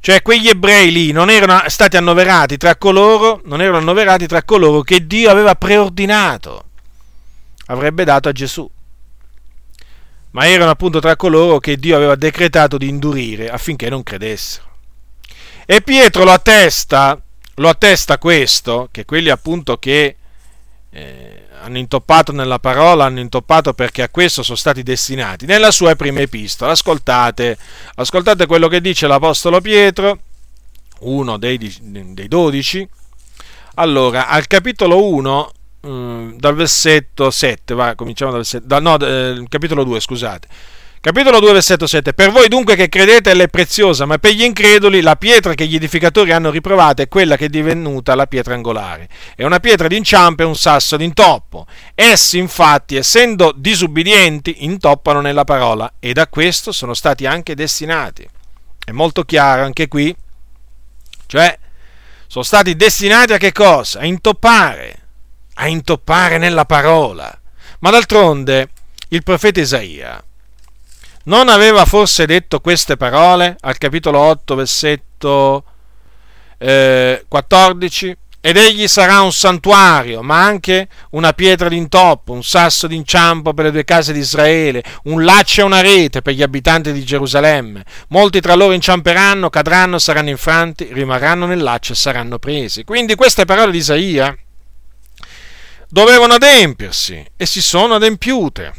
Cioè 0.06 0.22
quegli 0.22 0.48
ebrei 0.48 0.92
lì 0.92 1.12
non 1.12 1.32
erano 1.32 1.68
stati 1.68 1.98
annoverati 1.98 2.58
tra 2.58 2.76
coloro, 2.76 3.42
annoverati 3.50 4.28
tra 4.28 4.44
coloro 4.44 4.82
che 4.82 5.08
Dio 5.08 5.32
aveva 5.32 5.56
preordinato, 5.56 6.66
avrebbe 7.66 8.04
dato 8.04 8.30
a 8.30 8.32
Gesù. 8.32 8.70
Ma 10.30 10.48
erano 10.48 10.70
appunto 10.70 11.00
tra 11.00 11.16
coloro 11.16 11.58
che 11.58 11.78
Dio 11.78 11.96
aveva 11.96 12.14
decretato 12.14 12.78
di 12.78 12.88
indurire 12.88 13.50
affinché 13.50 13.90
non 13.90 14.04
credessero. 14.04 14.78
E 15.66 15.82
Pietro 15.82 16.24
lo 16.24 16.34
attesta, 16.34 17.20
lo 17.56 17.68
attesta 17.68 18.20
questo, 18.20 18.90
che 18.92 19.06
quelli 19.06 19.30
appunto 19.30 19.78
che 19.80 20.18
eh, 20.92 21.45
hanno 21.66 21.80
intoppato 21.80 22.32
nella 22.32 22.60
parola, 22.60 23.06
hanno 23.06 23.20
intoppato 23.20 23.74
perché 23.74 24.04
a 24.04 24.10
questo 24.10 24.44
sono 24.44 24.56
stati 24.56 24.84
destinati. 24.84 25.48
Nella 25.48 25.72
sua 25.72 25.96
prima 25.96 26.20
epistola, 26.20 26.72
ascoltate, 26.72 27.58
ascoltate 27.96 28.46
quello 28.46 28.68
che 28.68 28.82
dice 28.82 29.08
l'Apostolo 29.08 29.60
Pietro, 29.62 30.20
uno 31.00 31.38
dei, 31.38 32.28
dodici. 32.28 32.88
Allora, 33.76 34.28
al 34.28 34.46
capitolo 34.46 35.06
1, 35.06 35.52
mm, 35.88 36.38
dal 36.38 36.54
versetto 36.54 37.32
7, 37.32 37.74
va, 37.74 37.96
cominciamo 37.96 38.32
dal 38.32 38.82
no, 38.82 39.00
eh, 39.00 39.44
capitolo 39.50 39.84
2, 39.84 40.00
scusate 40.00 40.48
Capitolo 41.06 41.40
2, 41.40 41.54
versetto 41.54 41.86
7. 41.86 42.16
Per 42.16 42.32
voi 42.32 42.48
dunque 42.48 42.76
che 42.76 42.90
credete 42.90 43.32
è 43.32 43.48
preziosa, 43.48 44.08
ma 44.08 44.18
per 44.18 44.32
gli 44.32 44.42
increduli 44.42 45.02
la 45.02 45.16
pietra 45.16 45.54
che 45.54 45.68
gli 45.68 45.76
edificatori 45.76 46.32
hanno 46.32 46.50
riprovata 46.50 47.04
è 47.04 47.08
quella 47.08 47.38
che 47.38 47.46
è 47.46 47.48
divenuta 47.48 48.16
la 48.16 48.26
pietra 48.26 48.56
angolare. 48.56 49.08
È 49.36 49.44
una 49.44 49.60
pietra 49.60 49.88
d'inciampo 49.88 50.42
e 50.42 50.46
un 50.46 50.56
sasso 50.56 50.98
d'intoppo. 50.98 51.68
Essi 51.94 52.40
infatti, 52.40 52.96
essendo 52.96 53.54
disubbidienti, 53.56 54.64
intoppano 54.66 55.22
nella 55.22 55.44
parola 55.44 55.94
e 56.00 56.12
da 56.12 56.28
questo 56.28 56.72
sono 56.72 56.96
stati 56.96 57.28
anche 57.28 57.54
destinati. 57.54 58.28
È 58.84 58.90
molto 58.90 59.26
chiaro 59.26 59.62
anche 59.62 59.88
qui. 59.88 60.16
Cioè, 61.28 61.56
sono 62.26 62.44
stati 62.44 62.76
destinati 62.76 63.32
a 63.32 63.38
che 63.38 63.52
cosa? 63.52 64.00
A 64.00 64.06
intoppare. 64.06 65.02
A 65.54 65.68
intoppare 65.68 66.40
nella 66.40 66.66
parola. 66.66 67.32
Ma 67.82 67.92
d'altronde, 67.92 68.70
il 69.10 69.22
profeta 69.22 69.60
Isaia 69.60 70.25
non 71.26 71.50
aveva 71.50 71.86
forse 71.86 72.26
detto 72.26 72.60
queste 72.60 72.98
parole 72.98 73.56
al 73.62 73.78
capitolo 73.78 74.20
8, 74.20 74.56
versetto 74.56 75.64
eh, 76.58 77.24
14? 77.28 78.18
Ed 78.42 78.58
egli 78.58 78.88
sarà 78.88 79.22
un 79.22 79.34
santuario, 79.34 80.22
ma 80.22 80.44
anche 80.44 80.88
una 81.12 81.34
pietra 81.34 81.68
d'intoppo, 81.68 82.32
un 82.32 82.44
sasso 82.44 82.86
d'inciampo 82.86 83.56
per 83.56 83.66
le 83.66 83.72
due 83.72 83.84
case 83.84 84.14
di 84.14 84.20
Israele, 84.20 84.84
un 85.06 85.24
laccio 85.24 85.62
e 85.62 85.64
una 85.64 85.82
rete 85.82 86.22
per 86.22 86.36
gli 86.36 86.44
abitanti 86.44 86.92
di 86.92 87.04
Gerusalemme. 87.04 87.84
Molti 88.10 88.42
tra 88.42 88.54
loro 88.54 88.74
inciamperanno, 88.74 89.50
cadranno, 89.50 89.98
saranno 89.98 90.30
infranti, 90.30 90.88
rimarranno 90.92 91.48
nel 91.48 91.64
laccio 91.64 91.94
e 91.94 91.96
saranno 91.96 92.38
presi. 92.38 92.84
Quindi 92.84 93.16
queste 93.16 93.46
parole 93.46 93.72
di 93.72 93.80
Isaia 93.80 94.38
dovevano 95.90 96.36
adempiersi 96.36 97.26
e 97.36 97.46
si 97.48 97.64
sono 97.64 97.96
adempiute 97.96 98.74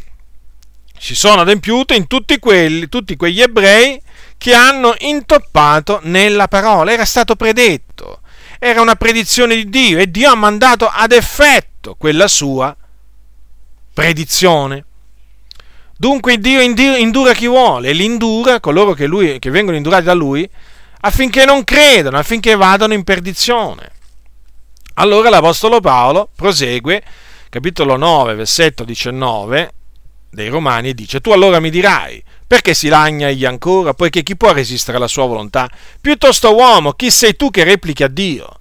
si 0.98 1.14
sono 1.14 1.42
adempiute 1.42 1.94
in 1.94 2.06
tutti, 2.06 2.38
quelli, 2.38 2.88
tutti 2.88 3.16
quegli 3.16 3.40
ebrei 3.40 4.00
che 4.38 4.54
hanno 4.54 4.94
intoppato 4.98 6.00
nella 6.02 6.48
parola. 6.48 6.92
Era 6.92 7.04
stato 7.04 7.36
predetto, 7.36 8.20
era 8.58 8.80
una 8.80 8.96
predizione 8.96 9.54
di 9.54 9.68
Dio 9.68 9.98
e 9.98 10.10
Dio 10.10 10.30
ha 10.30 10.34
mandato 10.34 10.88
ad 10.88 11.12
effetto 11.12 11.94
quella 11.94 12.28
sua 12.28 12.76
predizione. 13.92 14.84
Dunque 15.98 16.38
Dio 16.38 16.60
indura 16.60 17.32
chi 17.32 17.46
vuole 17.46 17.92
li 17.92 18.04
indura 18.04 18.60
coloro 18.60 18.92
che, 18.92 19.06
lui, 19.06 19.38
che 19.38 19.50
vengono 19.50 19.76
indurati 19.76 20.04
da 20.04 20.12
lui 20.12 20.48
affinché 21.00 21.44
non 21.44 21.64
credano, 21.64 22.18
affinché 22.18 22.54
vadano 22.54 22.92
in 22.92 23.04
perdizione. 23.04 23.92
Allora 24.94 25.30
l'Apostolo 25.30 25.80
Paolo 25.80 26.28
prosegue, 26.34 27.02
capitolo 27.48 27.96
9, 27.96 28.34
versetto 28.34 28.84
19, 28.84 29.72
dei 30.36 30.48
Romani 30.48 30.90
e 30.90 30.94
dice, 30.94 31.20
tu 31.20 31.32
allora 31.32 31.58
mi 31.60 31.70
dirai, 31.70 32.22
perché 32.46 32.74
si 32.74 32.88
lagna 32.88 33.28
egli 33.28 33.46
ancora, 33.46 33.94
poiché 33.94 34.22
chi 34.22 34.36
può 34.36 34.52
resistere 34.52 34.98
alla 34.98 35.08
sua 35.08 35.24
volontà? 35.24 35.68
Piuttosto 35.98 36.54
uomo, 36.54 36.92
chi 36.92 37.10
sei 37.10 37.34
tu 37.34 37.50
che 37.50 37.64
replichi 37.64 38.04
a 38.04 38.08
Dio? 38.08 38.60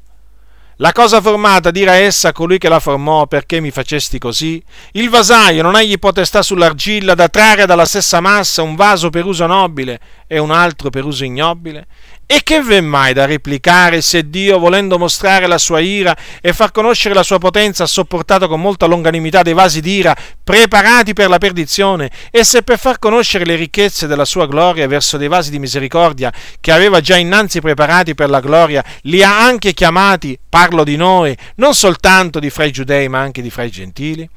La 0.78 0.92
cosa 0.92 1.22
formata 1.22 1.72
dirà 1.72 1.94
essa 1.94 2.32
colui 2.32 2.58
che 2.58 2.70
la 2.70 2.80
formò, 2.80 3.28
perché 3.28 3.60
mi 3.60 3.72
facesti 3.72 4.20
così? 4.20 4.62
Il 4.94 5.10
vasaio 5.10 5.62
non 5.62 5.76
egli 5.76 6.00
potestà 6.00 6.42
sull'argilla 6.42 7.14
da 7.14 7.28
trarre 7.30 7.66
dalla 7.66 7.86
stessa 7.86 8.20
massa 8.20 8.62
un 8.62 8.76
vaso 8.76 9.10
per 9.10 9.26
uso 9.26 9.46
nobile 9.46 10.00
e 10.28 10.38
un 10.38 10.52
altro 10.52 10.90
per 10.90 11.06
uso 11.06 11.24
ignobile? 11.24 11.88
E 12.28 12.42
che 12.42 12.60
v'è 12.60 12.82
mai 12.82 13.14
da 13.14 13.26
replicare 13.26 14.02
se 14.02 14.32
Dio, 14.32 14.58
volendo 14.58 14.98
mostrare 14.98 15.46
la 15.46 15.60
sua 15.60 15.80
ira 15.80 16.16
e 16.42 16.54
far 16.54 16.72
conoscere 16.72 17.14
la 17.14 17.22
sua 17.22 17.38
potenza, 17.38 17.84
ha 17.84 17.88
sopportato 17.88 18.48
con 18.48 18.60
molta 18.60 18.88
longanimità 18.88 19.44
dei 19.44 19.54
vasi 19.54 19.80
d'ira 19.80 20.16
preparati 20.44 21.14
per 21.14 21.30
la 21.30 21.38
perdizione, 21.38 22.10
e 22.32 22.44
se 22.44 22.64
per 22.64 22.80
far 22.80 22.98
conoscere 22.98 23.46
le 23.46 23.56
ricchezze 23.56 24.08
della 24.08 24.26
sua 24.26 24.48
gloria 24.48 24.88
verso 24.88 25.18
dei 25.18 25.28
vasi 25.28 25.52
di 25.52 25.60
misericordia 25.60 26.34
che 26.60 26.72
aveva 26.72 27.00
già 27.00 27.16
innanzi 27.16 27.62
preparati 27.62 28.16
per 28.16 28.32
la 28.32 28.40
gloria, 28.40 28.84
li 29.02 29.22
ha 29.22 29.44
anche 29.44 29.74
chiamati, 29.74 30.38
parlo 30.50 30.84
di 30.84 30.96
noi, 30.96 31.38
non 31.58 31.76
soltanto 31.76 32.40
di 32.40 32.50
fra 32.50 32.64
i 32.64 32.72
giudei, 32.72 33.08
ma 33.08 33.20
anche 33.20 33.44
di 33.44 33.52
fra 33.52 33.64
i 33.64 33.70
gentili? 33.70 34.28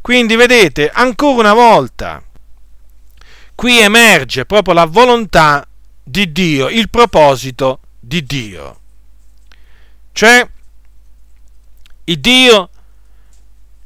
Quindi 0.00 0.36
vedete, 0.36 0.90
ancora 0.94 1.40
una 1.40 1.54
volta, 1.54 2.22
qui 3.56 3.80
emerge 3.80 4.44
proprio 4.44 4.74
la 4.74 4.84
volontà 4.84 5.66
di 6.08 6.30
Dio, 6.30 6.68
il 6.68 6.88
proposito 6.88 7.80
di 7.98 8.22
Dio. 8.22 8.80
Cioè, 10.12 10.48
il 12.04 12.20
Dio 12.20 12.70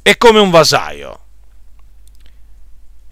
è 0.03 0.19
come 0.19 0.39
un 0.39 0.51
vasaio. 0.51 1.19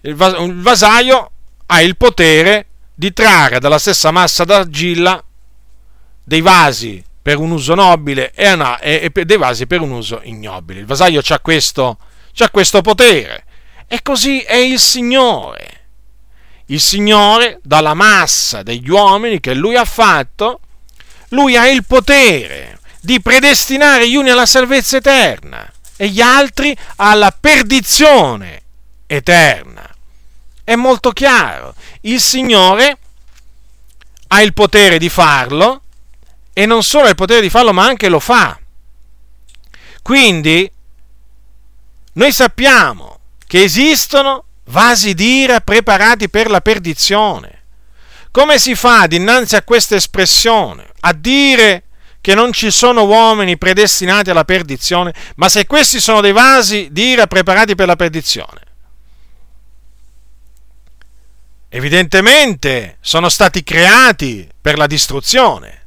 Il, 0.01 0.13
vas- 0.13 0.39
il 0.39 0.61
vasaio 0.61 1.31
ha 1.65 1.81
il 1.81 1.97
potere 1.97 2.67
di 2.93 3.11
trarre 3.11 3.59
dalla 3.59 3.79
stessa 3.79 4.11
massa 4.11 4.43
d'argilla 4.43 5.23
dei 6.23 6.41
vasi 6.41 7.03
per 7.19 7.39
un 7.39 7.49
uso 7.49 7.73
nobile 7.73 8.31
e, 8.33 8.51
una, 8.51 8.79
e, 8.79 9.11
e 9.11 9.25
dei 9.25 9.37
vasi 9.37 9.65
per 9.65 9.81
un 9.81 9.89
uso 9.89 10.21
ignobile. 10.23 10.81
Il 10.81 10.85
vasaio 10.85 11.21
ha 11.27 11.39
questo, 11.39 11.97
questo 12.51 12.81
potere. 12.81 13.45
E 13.87 14.03
così 14.03 14.41
è 14.41 14.55
il 14.55 14.77
Signore 14.77 15.78
il 16.69 16.79
Signore, 16.79 17.59
dalla 17.63 17.93
massa 17.93 18.63
degli 18.63 18.89
uomini 18.89 19.39
che 19.39 19.53
lui 19.53 19.75
ha 19.75 19.85
fatto, 19.85 20.59
lui 21.29 21.55
ha 21.55 21.67
il 21.67 21.83
potere 21.85 22.79
di 23.01 23.21
predestinare 23.21 24.09
gli 24.09 24.15
uni 24.15 24.29
alla 24.29 24.45
salvezza 24.45 24.97
eterna 24.97 25.71
e 25.95 26.09
gli 26.09 26.21
altri 26.21 26.75
alla 26.97 27.31
perdizione 27.31 28.61
eterna. 29.07 29.87
È 30.63 30.75
molto 30.75 31.11
chiaro. 31.11 31.73
Il 32.01 32.21
Signore 32.21 32.97
ha 34.27 34.41
il 34.41 34.53
potere 34.53 34.99
di 34.99 35.09
farlo 35.09 35.81
e 36.53 36.65
non 36.67 36.83
solo 36.83 37.05
ha 37.05 37.09
il 37.09 37.15
potere 37.15 37.41
di 37.41 37.49
farlo, 37.49 37.73
ma 37.73 37.85
anche 37.85 38.09
lo 38.09 38.19
fa. 38.19 38.59
Quindi 40.03 40.71
noi 42.13 42.31
sappiamo 42.31 43.19
che 43.47 43.63
esistono 43.63 44.43
vasi 44.69 45.13
d'ira 45.13 45.61
preparati 45.61 46.29
per 46.29 46.49
la 46.49 46.61
perdizione. 46.61 47.57
Come 48.31 48.59
si 48.59 48.75
fa 48.75 49.07
dinanzi 49.07 49.55
a 49.55 49.63
questa 49.63 49.95
espressione 49.95 50.87
a 51.01 51.13
dire 51.13 51.83
che 52.21 52.35
non 52.35 52.51
ci 52.51 52.69
sono 52.69 53.05
uomini 53.05 53.57
predestinati 53.57 54.29
alla 54.29 54.43
perdizione, 54.43 55.13
ma 55.35 55.49
se 55.49 55.65
questi 55.65 55.99
sono 55.99 56.21
dei 56.21 56.33
vasi 56.33 56.89
d'ira 56.91 57.27
preparati 57.27 57.75
per 57.75 57.87
la 57.87 57.95
perdizione? 57.95 58.67
Evidentemente 61.69 62.97
sono 62.99 63.29
stati 63.29 63.63
creati 63.63 64.47
per 64.59 64.77
la 64.77 64.87
distruzione. 64.87 65.85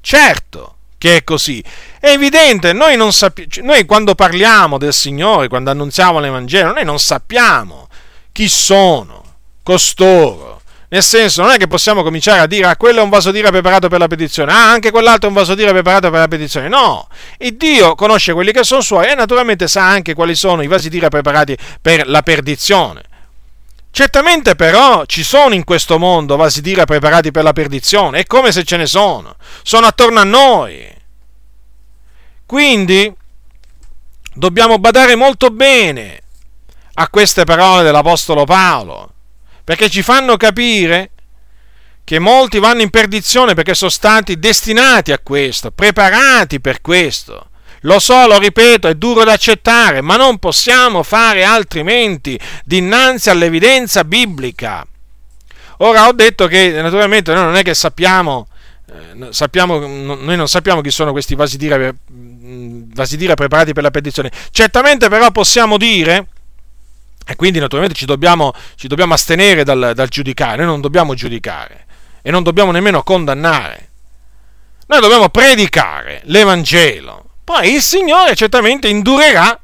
Certo 0.00 0.76
che 1.02 1.16
è 1.16 1.24
così. 1.24 1.62
È 1.98 2.10
evidente, 2.10 2.72
noi, 2.72 2.96
non 2.96 3.12
sappi- 3.12 3.48
noi 3.62 3.84
quando 3.86 4.14
parliamo 4.14 4.78
del 4.78 4.92
Signore, 4.92 5.48
quando 5.48 5.70
annunziamo 5.70 6.20
l'Evangelo, 6.20 6.72
noi 6.72 6.84
non 6.84 7.00
sappiamo 7.00 7.81
chi 8.32 8.48
sono 8.48 9.22
costoro. 9.62 10.60
Nel 10.88 11.02
senso, 11.02 11.40
non 11.40 11.52
è 11.52 11.56
che 11.56 11.68
possiamo 11.68 12.02
cominciare 12.02 12.40
a 12.40 12.46
dire, 12.46 12.66
ah, 12.66 12.76
quello 12.76 13.00
è 13.00 13.02
un 13.02 13.08
vaso 13.08 13.30
d'ira 13.30 13.48
preparato 13.48 13.88
per 13.88 13.98
la 13.98 14.08
petizione, 14.08 14.52
ah, 14.52 14.70
anche 14.70 14.90
quell'altro 14.90 15.26
è 15.26 15.28
un 15.28 15.34
vaso 15.34 15.54
d'ira 15.54 15.70
preparato 15.70 16.10
per 16.10 16.20
la 16.20 16.28
petizione. 16.28 16.68
No, 16.68 17.08
il 17.38 17.56
Dio 17.56 17.94
conosce 17.94 18.34
quelli 18.34 18.52
che 18.52 18.62
sono 18.62 18.82
suoi 18.82 19.08
e 19.08 19.14
naturalmente 19.14 19.68
sa 19.68 19.88
anche 19.88 20.12
quali 20.12 20.34
sono 20.34 20.60
i 20.60 20.66
vasi 20.66 20.90
d'ira 20.90 21.08
preparati 21.08 21.56
per 21.80 22.06
la 22.06 22.20
perdizione. 22.20 23.04
Certamente 23.90 24.54
però 24.54 25.04
ci 25.06 25.22
sono 25.22 25.54
in 25.54 25.64
questo 25.64 25.98
mondo 25.98 26.36
vasi 26.36 26.60
d'ira 26.60 26.84
preparati 26.84 27.30
per 27.30 27.42
la 27.42 27.54
perdizione, 27.54 28.20
è 28.20 28.24
come 28.26 28.52
se 28.52 28.62
ce 28.64 28.76
ne 28.76 28.86
sono, 28.86 29.36
sono 29.62 29.86
attorno 29.86 30.20
a 30.20 30.24
noi. 30.24 30.94
Quindi 32.44 33.10
dobbiamo 34.34 34.78
badare 34.78 35.14
molto 35.14 35.48
bene 35.50 36.20
a 36.94 37.08
queste 37.08 37.44
parole 37.44 37.82
dell'Apostolo 37.82 38.44
Paolo, 38.44 39.12
perché 39.64 39.88
ci 39.88 40.02
fanno 40.02 40.36
capire 40.36 41.10
che 42.04 42.18
molti 42.18 42.58
vanno 42.58 42.82
in 42.82 42.90
perdizione 42.90 43.54
perché 43.54 43.74
sono 43.74 43.90
stati 43.90 44.38
destinati 44.38 45.12
a 45.12 45.18
questo, 45.18 45.70
preparati 45.70 46.60
per 46.60 46.80
questo. 46.80 47.48
Lo 47.84 47.98
so, 47.98 48.26
lo 48.26 48.38
ripeto, 48.38 48.86
è 48.86 48.94
duro 48.94 49.24
da 49.24 49.32
accettare, 49.32 50.02
ma 50.02 50.16
non 50.16 50.38
possiamo 50.38 51.02
fare 51.02 51.42
altrimenti 51.42 52.38
dinanzi 52.64 53.28
all'evidenza 53.30 54.04
biblica. 54.04 54.86
Ora 55.78 56.06
ho 56.06 56.12
detto 56.12 56.46
che 56.46 56.80
naturalmente 56.80 57.34
noi 57.34 57.44
non 57.44 57.56
è 57.56 57.62
che 57.62 57.74
sappiamo, 57.74 58.46
eh, 58.86 59.32
sappiamo 59.32 59.78
noi 59.78 60.36
non 60.36 60.46
sappiamo 60.46 60.80
chi 60.80 60.90
sono 60.90 61.10
questi 61.10 61.34
vasi 61.34 61.56
d'ira, 61.56 61.92
vasi 62.06 63.16
d'ira 63.16 63.34
preparati 63.34 63.72
per 63.72 63.82
la 63.82 63.90
perdizione. 63.90 64.30
Certamente 64.52 65.08
però 65.08 65.32
possiamo 65.32 65.76
dire 65.76 66.28
e 67.26 67.36
quindi 67.36 67.58
naturalmente 67.58 67.96
ci 67.96 68.06
dobbiamo, 68.06 68.52
ci 68.74 68.88
dobbiamo 68.88 69.14
astenere 69.14 69.64
dal, 69.64 69.92
dal 69.94 70.08
giudicare, 70.08 70.56
noi 70.58 70.66
non 70.66 70.80
dobbiamo 70.80 71.14
giudicare 71.14 71.86
e 72.22 72.30
non 72.30 72.42
dobbiamo 72.42 72.70
nemmeno 72.70 73.02
condannare. 73.02 73.90
Noi 74.86 75.00
dobbiamo 75.00 75.28
predicare 75.28 76.22
l'Evangelo. 76.24 77.24
Poi 77.44 77.74
il 77.74 77.82
Signore 77.82 78.34
certamente 78.34 78.88
indurerà 78.88 79.58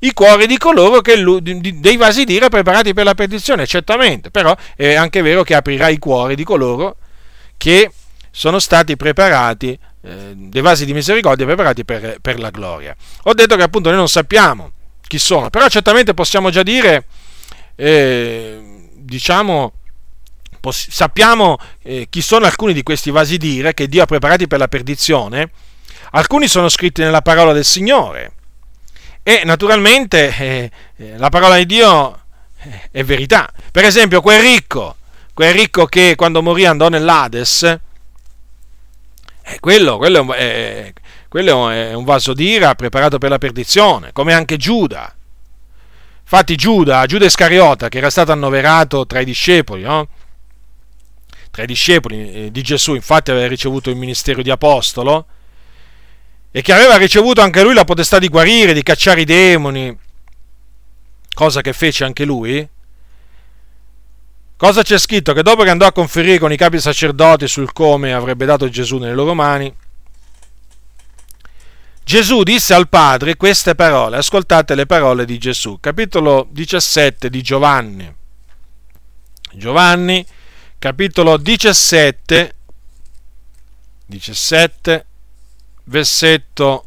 i 0.00 0.12
cuori 0.12 0.46
di 0.46 0.58
coloro 0.58 1.00
che 1.00 1.22
dei 1.40 1.96
vasi 1.96 2.24
d'ira 2.24 2.48
preparati 2.48 2.92
per 2.92 3.04
la 3.04 3.14
perdizione, 3.14 3.66
certamente, 3.66 4.30
però 4.30 4.56
è 4.74 4.94
anche 4.94 5.22
vero 5.22 5.42
che 5.42 5.54
aprirà 5.54 5.88
i 5.88 5.98
cuori 5.98 6.34
di 6.34 6.44
coloro 6.44 6.96
che 7.56 7.92
sono 8.30 8.58
stati 8.58 8.96
preparati, 8.96 9.78
eh, 10.02 10.32
dei 10.34 10.62
vasi 10.62 10.84
di 10.84 10.92
misericordia 10.92 11.46
preparati 11.46 11.84
per, 11.84 12.16
per 12.20 12.40
la 12.40 12.50
gloria. 12.50 12.96
Ho 13.24 13.34
detto 13.34 13.54
che 13.54 13.62
appunto 13.62 13.90
noi 13.90 13.98
non 13.98 14.08
sappiamo 14.08 14.72
chi 15.12 15.18
sono, 15.18 15.50
però 15.50 15.68
certamente 15.68 16.14
possiamo 16.14 16.48
già 16.48 16.62
dire, 16.62 17.04
eh, 17.76 18.88
diciamo, 18.94 19.72
poss- 20.58 20.88
sappiamo 20.88 21.58
eh, 21.82 22.06
chi 22.08 22.22
sono 22.22 22.46
alcuni 22.46 22.72
di 22.72 22.82
questi 22.82 23.10
vasi 23.10 23.36
d'ire 23.36 23.74
che 23.74 23.88
Dio 23.88 24.02
ha 24.02 24.06
preparati 24.06 24.46
per 24.46 24.58
la 24.58 24.68
perdizione, 24.68 25.50
alcuni 26.12 26.48
sono 26.48 26.70
scritti 26.70 27.02
nella 27.02 27.20
parola 27.20 27.52
del 27.52 27.66
Signore. 27.66 28.32
E 29.22 29.42
naturalmente 29.44 30.34
eh, 30.34 30.70
eh 30.96 31.18
la 31.18 31.28
parola 31.28 31.56
di 31.56 31.66
Dio 31.66 32.22
eh, 32.62 32.88
è 32.90 33.04
verità. 33.04 33.52
Per 33.70 33.84
esempio 33.84 34.22
quel 34.22 34.40
ricco, 34.40 34.96
quel 35.34 35.52
ricco 35.52 35.84
che 35.84 36.14
quando 36.16 36.40
morì 36.40 36.64
andò 36.64 36.88
nell'Ades, 36.88 37.64
eh, 39.42 39.60
quello, 39.60 39.98
quello 39.98 40.32
è, 40.32 40.90
quello 41.32 41.70
è 41.70 41.94
un 41.94 42.04
vaso 42.04 42.34
d'ira 42.34 42.74
preparato 42.74 43.16
per 43.16 43.30
la 43.30 43.38
perdizione, 43.38 44.12
come 44.12 44.34
anche 44.34 44.58
Giuda. 44.58 45.16
Infatti 46.20 46.56
Giuda, 46.56 47.06
Giuda 47.06 47.24
Iscariota, 47.24 47.88
che 47.88 47.96
era 47.96 48.10
stato 48.10 48.32
annoverato 48.32 49.06
tra 49.06 49.20
i 49.20 49.24
discepoli, 49.24 49.80
no? 49.80 50.08
tra 51.50 51.62
i 51.62 51.66
discepoli 51.66 52.32
eh, 52.34 52.50
di 52.50 52.60
Gesù, 52.60 52.92
infatti 52.94 53.30
aveva 53.30 53.46
ricevuto 53.46 53.88
il 53.88 53.96
ministero 53.96 54.42
di 54.42 54.50
apostolo, 54.50 55.24
e 56.50 56.60
che 56.60 56.74
aveva 56.74 56.98
ricevuto 56.98 57.40
anche 57.40 57.62
lui 57.62 57.72
la 57.72 57.84
potestà 57.84 58.18
di 58.18 58.28
guarire, 58.28 58.74
di 58.74 58.82
cacciare 58.82 59.22
i 59.22 59.24
demoni, 59.24 59.96
cosa 61.32 61.62
che 61.62 61.72
fece 61.72 62.04
anche 62.04 62.26
lui, 62.26 62.68
cosa 64.58 64.82
c'è 64.82 64.98
scritto? 64.98 65.32
Che 65.32 65.42
dopo 65.42 65.62
che 65.62 65.70
andò 65.70 65.86
a 65.86 65.92
conferire 65.92 66.38
con 66.38 66.52
i 66.52 66.58
capi 66.58 66.78
sacerdoti 66.78 67.48
sul 67.48 67.72
come 67.72 68.12
avrebbe 68.12 68.44
dato 68.44 68.68
Gesù 68.68 68.98
nelle 68.98 69.14
loro 69.14 69.32
mani, 69.32 69.74
Gesù 72.04 72.42
disse 72.42 72.74
al 72.74 72.88
Padre 72.88 73.36
queste 73.36 73.74
parole, 73.74 74.16
ascoltate 74.18 74.74
le 74.74 74.86
parole 74.86 75.24
di 75.24 75.38
Gesù, 75.38 75.78
capitolo 75.80 76.46
17 76.50 77.30
di 77.30 77.42
Giovanni. 77.42 78.14
Giovanni, 79.52 80.26
capitolo 80.78 81.36
17, 81.36 82.54
17, 84.06 85.06
versetto 85.84 86.86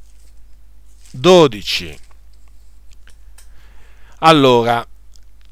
12. 1.12 2.00
Allora, 4.20 4.86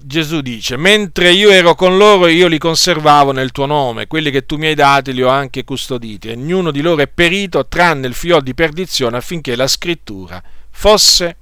Gesù 0.05 0.41
dice, 0.41 0.75
mentre 0.75 1.31
io 1.31 1.49
ero 1.49 1.75
con 1.75 1.97
loro 1.97 2.27
io 2.27 2.47
li 2.47 2.57
conservavo 2.57 3.31
nel 3.31 3.51
tuo 3.51 3.65
nome, 3.65 4.05
quelli 4.05 4.31
che 4.31 4.45
tu 4.45 4.57
mi 4.57 4.67
hai 4.67 4.75
dati 4.75 5.13
li 5.13 5.23
ho 5.23 5.29
anche 5.29 5.63
custoditi, 5.63 6.27
e 6.27 6.33
ognuno 6.33 6.71
di 6.71 6.81
loro 6.81 7.01
è 7.01 7.07
perito 7.07 7.65
tranne 7.67 8.07
il 8.07 8.13
figlio 8.13 8.41
di 8.41 8.53
perdizione 8.53 9.15
affinché 9.15 9.55
la 9.55 9.67
scrittura 9.67 10.43
fosse 10.69 11.37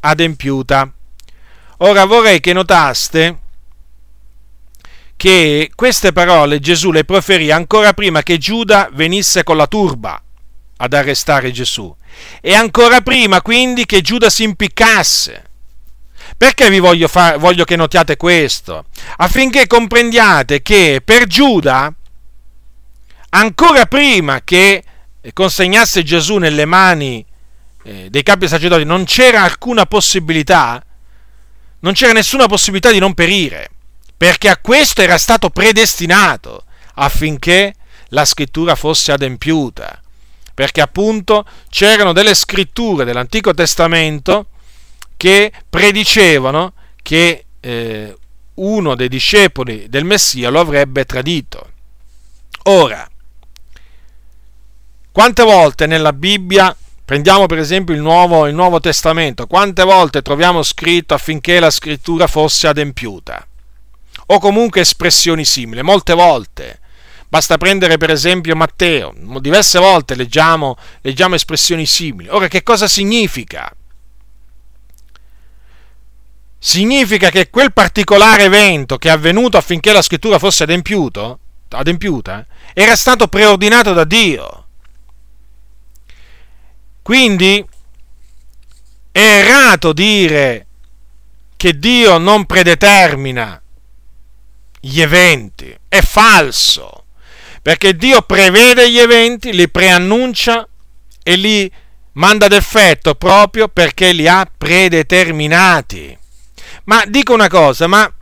adempiuta. 0.00 0.92
Ora 1.78 2.04
vorrei 2.04 2.40
che 2.40 2.52
notaste 2.52 3.38
che 5.16 5.70
queste 5.72 6.12
parole 6.12 6.58
Gesù 6.58 6.90
le 6.90 7.04
proferì 7.04 7.52
ancora 7.52 7.92
prima 7.92 8.24
che 8.24 8.38
Giuda 8.38 8.88
venisse 8.92 9.44
con 9.44 9.56
la 9.56 9.68
turba 9.68 10.20
ad 10.78 10.92
arrestare 10.92 11.52
Gesù 11.52 11.94
e 12.40 12.54
ancora 12.54 13.00
prima 13.00 13.40
quindi 13.42 13.86
che 13.86 14.00
Giuda 14.00 14.28
si 14.28 14.42
impiccasse. 14.42 15.50
Perché 16.42 16.70
vi 16.70 16.80
voglio, 16.80 17.06
far, 17.06 17.38
voglio 17.38 17.62
che 17.62 17.76
notiate 17.76 18.16
questo? 18.16 18.86
Affinché 19.18 19.68
comprendiate 19.68 20.60
che 20.60 21.00
per 21.04 21.28
Giuda, 21.28 21.94
ancora 23.28 23.86
prima 23.86 24.40
che 24.42 24.82
consegnasse 25.34 26.02
Gesù 26.02 26.38
nelle 26.38 26.64
mani 26.64 27.24
eh, 27.84 28.08
dei 28.10 28.24
capi 28.24 28.48
sacerdoti, 28.48 28.82
non 28.82 29.04
c'era 29.04 29.44
alcuna 29.44 29.86
possibilità, 29.86 30.84
non 31.78 31.92
c'era 31.92 32.12
nessuna 32.12 32.46
possibilità 32.46 32.90
di 32.90 32.98
non 32.98 33.14
perire 33.14 33.70
perché 34.16 34.48
a 34.48 34.56
questo 34.56 35.00
era 35.00 35.18
stato 35.18 35.48
predestinato 35.48 36.64
affinché 36.94 37.72
la 38.08 38.24
scrittura 38.24 38.74
fosse 38.74 39.12
adempiuta. 39.12 40.02
Perché 40.54 40.80
appunto 40.80 41.46
c'erano 41.70 42.12
delle 42.12 42.34
scritture 42.34 43.04
dell'Antico 43.04 43.54
Testamento 43.54 44.48
che 45.22 45.52
predicevano 45.70 46.72
che 47.00 47.44
eh, 47.60 48.16
uno 48.54 48.96
dei 48.96 49.06
discepoli 49.06 49.88
del 49.88 50.04
Messia 50.04 50.50
lo 50.50 50.58
avrebbe 50.58 51.04
tradito. 51.04 51.70
Ora, 52.64 53.08
quante 55.12 55.44
volte 55.44 55.86
nella 55.86 56.12
Bibbia, 56.12 56.76
prendiamo 57.04 57.46
per 57.46 57.58
esempio 57.58 57.94
il 57.94 58.00
Nuovo, 58.00 58.48
il 58.48 58.54
Nuovo 58.56 58.80
Testamento, 58.80 59.46
quante 59.46 59.84
volte 59.84 60.22
troviamo 60.22 60.64
scritto 60.64 61.14
affinché 61.14 61.60
la 61.60 61.70
scrittura 61.70 62.26
fosse 62.26 62.66
adempiuta? 62.66 63.46
o 64.26 64.38
comunque 64.40 64.80
espressioni 64.80 65.44
simili, 65.44 65.82
molte 65.82 66.14
volte. 66.14 66.80
Basta 67.28 67.58
prendere 67.58 67.96
per 67.96 68.10
esempio 68.10 68.56
Matteo, 68.56 69.14
diverse 69.38 69.78
volte 69.78 70.16
leggiamo, 70.16 70.76
leggiamo 71.02 71.36
espressioni 71.36 71.86
simili. 71.86 72.28
Ora, 72.28 72.48
che 72.48 72.64
cosa 72.64 72.88
significa? 72.88 73.72
Significa 76.64 77.28
che 77.28 77.50
quel 77.50 77.72
particolare 77.72 78.44
evento 78.44 78.96
che 78.96 79.08
è 79.08 79.10
avvenuto 79.10 79.56
affinché 79.56 79.92
la 79.92 80.00
scrittura 80.00 80.38
fosse 80.38 80.62
adempiuta 80.62 82.46
era 82.72 82.94
stato 82.94 83.26
preordinato 83.26 83.92
da 83.92 84.04
Dio. 84.04 84.66
Quindi 87.02 87.66
è 89.10 89.18
errato 89.18 89.92
dire 89.92 90.66
che 91.56 91.76
Dio 91.80 92.18
non 92.18 92.46
predetermina 92.46 93.60
gli 94.78 95.00
eventi. 95.00 95.76
È 95.88 96.00
falso, 96.00 97.06
perché 97.60 97.96
Dio 97.96 98.22
prevede 98.22 98.88
gli 98.88 98.98
eventi, 98.98 99.52
li 99.52 99.68
preannuncia 99.68 100.64
e 101.24 101.34
li 101.34 101.68
manda 102.12 102.46
ad 102.46 102.52
effetto 102.52 103.16
proprio 103.16 103.66
perché 103.66 104.12
li 104.12 104.28
ha 104.28 104.48
predeterminati. 104.56 106.20
Ma 106.84 107.04
dico 107.06 107.32
una 107.32 107.48
cosa, 107.48 107.86
ma, 107.86 108.12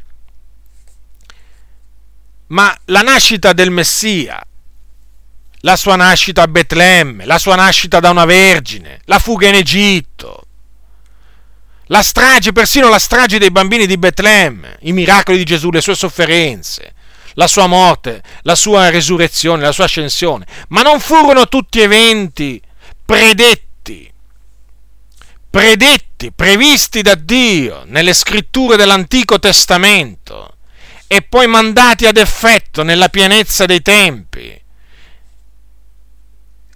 ma 2.48 2.78
la 2.86 3.00
nascita 3.00 3.52
del 3.52 3.70
Messia, 3.70 4.44
la 5.60 5.76
sua 5.76 5.96
nascita 5.96 6.42
a 6.42 6.48
Betlemme, 6.48 7.24
la 7.24 7.38
sua 7.38 7.54
nascita 7.54 8.00
da 8.00 8.10
una 8.10 8.24
vergine, 8.24 9.00
la 9.04 9.18
fuga 9.18 9.48
in 9.48 9.54
Egitto, 9.54 10.44
la 11.86 12.02
strage, 12.02 12.52
persino 12.52 12.88
la 12.88 12.98
strage 12.98 13.38
dei 13.38 13.50
bambini 13.50 13.86
di 13.86 13.98
Betlemme, 13.98 14.78
i 14.82 14.92
miracoli 14.92 15.38
di 15.38 15.44
Gesù, 15.44 15.70
le 15.70 15.80
sue 15.80 15.94
sofferenze, 15.94 16.94
la 17.34 17.46
sua 17.46 17.66
morte, 17.66 18.22
la 18.42 18.54
sua 18.54 18.90
resurrezione, 18.90 19.62
la 19.62 19.72
sua 19.72 19.84
ascensione, 19.84 20.46
ma 20.68 20.82
non 20.82 21.00
furono 21.00 21.48
tutti 21.48 21.80
eventi 21.80 22.60
predetti, 23.04 23.68
predetti, 25.50 26.32
previsti 26.32 27.02
da 27.02 27.14
Dio 27.14 27.82
nelle 27.86 28.14
scritture 28.14 28.76
dell'Antico 28.76 29.38
Testamento 29.38 30.56
e 31.06 31.22
poi 31.22 31.46
mandati 31.48 32.06
ad 32.06 32.16
effetto 32.16 32.82
nella 32.82 33.08
pienezza 33.08 33.66
dei 33.66 33.82
tempi 33.82 34.60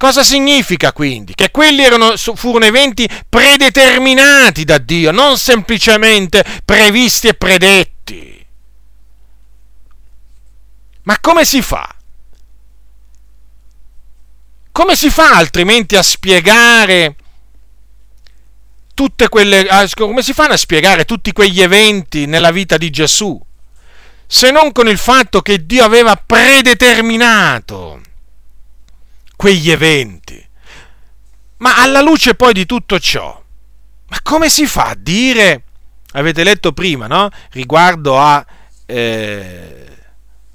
Cosa 0.04 0.22
significa 0.22 0.92
quindi? 0.92 1.34
Che 1.34 1.50
quelli 1.50 1.82
erano, 1.82 2.16
furono 2.16 2.66
eventi 2.66 3.08
predeterminati 3.26 4.64
da 4.64 4.76
Dio, 4.76 5.10
non 5.12 5.38
semplicemente 5.38 6.44
previsti 6.62 7.28
e 7.28 7.32
predetti. 7.34 8.46
Ma 11.04 11.18
come 11.20 11.46
si 11.46 11.62
fa? 11.62 11.88
Come 14.72 14.94
si 14.94 15.08
fa 15.08 15.36
altrimenti 15.36 15.96
a 15.96 16.02
spiegare 16.02 17.14
tutte 18.94 19.28
quelle 19.28 19.66
come 19.94 20.22
si 20.22 20.32
fanno 20.32 20.54
a 20.54 20.56
spiegare 20.56 21.04
tutti 21.04 21.32
quegli 21.32 21.60
eventi 21.60 22.26
nella 22.26 22.50
vita 22.50 22.78
di 22.78 22.90
Gesù? 22.90 23.38
Se 24.26 24.50
non 24.50 24.72
con 24.72 24.88
il 24.88 24.98
fatto 24.98 25.42
che 25.42 25.66
Dio 25.66 25.84
aveva 25.84 26.16
predeterminato 26.16 28.00
quegli 29.36 29.70
eventi. 29.70 30.42
Ma 31.58 31.82
alla 31.82 32.00
luce 32.00 32.34
poi 32.34 32.52
di 32.52 32.66
tutto 32.66 32.98
ciò, 32.98 33.42
ma 34.08 34.18
come 34.22 34.48
si 34.48 34.66
fa 34.66 34.86
a 34.86 34.96
dire, 34.98 35.62
avete 36.12 36.44
letto 36.44 36.72
prima, 36.72 37.06
no? 37.06 37.30
Riguardo 37.50 38.18
a, 38.18 38.44
eh, 38.86 39.86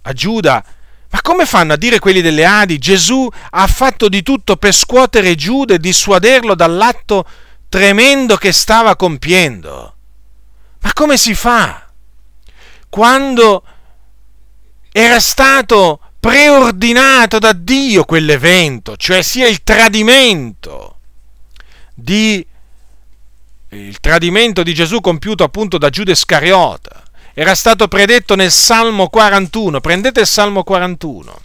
a 0.02 0.14
Giuda, 0.14 0.64
ma 1.12 1.22
come 1.22 1.46
fanno 1.46 1.74
a 1.74 1.78
dire 1.78 2.00
quelli 2.00 2.22
delle 2.22 2.46
Adi? 2.46 2.78
Gesù 2.78 3.28
ha 3.52 3.68
fatto 3.68 4.10
di 4.10 4.22
tutto 4.22 4.58
per 4.58 4.74
scuotere 4.74 5.36
Giuda 5.36 5.76
e 5.76 5.80
dissuaderlo 5.80 6.54
dall'atto 6.54 7.26
tremendo 7.70 8.36
che 8.36 8.52
stava 8.52 8.96
compiendo. 8.96 9.96
Ma 10.82 10.94
come 10.94 11.18
si 11.18 11.34
fa? 11.36 11.88
Quando 12.90 13.64
era 14.92 15.20
stato 15.20 16.00
preordinato 16.20 17.40
da 17.40 17.54
Dio 17.54 18.04
quell'evento, 18.04 18.98
cioè 18.98 19.22
sia 19.22 19.48
il 19.48 19.64
tradimento 19.64 20.98
di 21.94 22.46
il 23.72 24.00
tradimento 24.00 24.64
di 24.64 24.74
Gesù 24.74 25.00
compiuto 25.00 25.44
appunto 25.44 25.78
da 25.78 25.90
Giuda 25.90 26.12
Iscariota. 26.12 27.04
Era 27.36 27.54
stato 27.54 27.88
predetto 27.88 28.36
nel 28.36 28.52
Salmo 28.52 29.10
41. 29.10 29.80
Prendete 29.80 30.22
il 30.22 30.28
Salmo 30.28 30.64
41, 30.64 31.40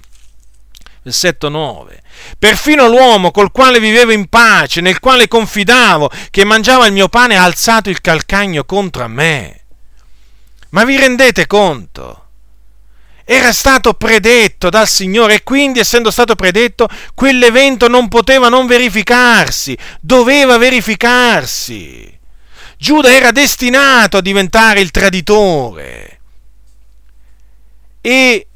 versetto 1.04 1.48
9. 1.48 2.02
Perfino 2.38 2.88
l'uomo 2.88 3.30
col 3.30 3.52
quale 3.52 3.78
vivevo 3.78 4.10
in 4.10 4.28
pace, 4.28 4.80
nel 4.80 4.98
quale 4.98 5.28
confidavo, 5.28 6.10
che 6.30 6.44
mangiava 6.44 6.86
il 6.86 6.92
mio 6.92 7.08
pane, 7.08 7.36
ha 7.36 7.44
alzato 7.44 7.90
il 7.90 8.00
calcagno 8.00 8.64
contro 8.64 9.06
me. 9.08 9.60
Ma 10.70 10.84
vi 10.84 10.96
rendete 10.96 11.46
conto? 11.46 12.18
era 13.26 13.52
stato 13.52 13.94
predetto 13.94 14.68
dal 14.68 14.86
Signore 14.86 15.36
e 15.36 15.42
quindi 15.42 15.78
essendo 15.78 16.10
stato 16.10 16.34
predetto 16.34 16.88
quell'evento 17.14 17.88
non 17.88 18.08
poteva 18.08 18.50
non 18.50 18.66
verificarsi, 18.66 19.76
doveva 20.00 20.58
verificarsi. 20.58 22.12
Giuda 22.76 23.14
era 23.14 23.30
destinato 23.30 24.18
a 24.18 24.20
diventare 24.20 24.80
il 24.80 24.90
traditore 24.90 26.20
e 28.02 28.46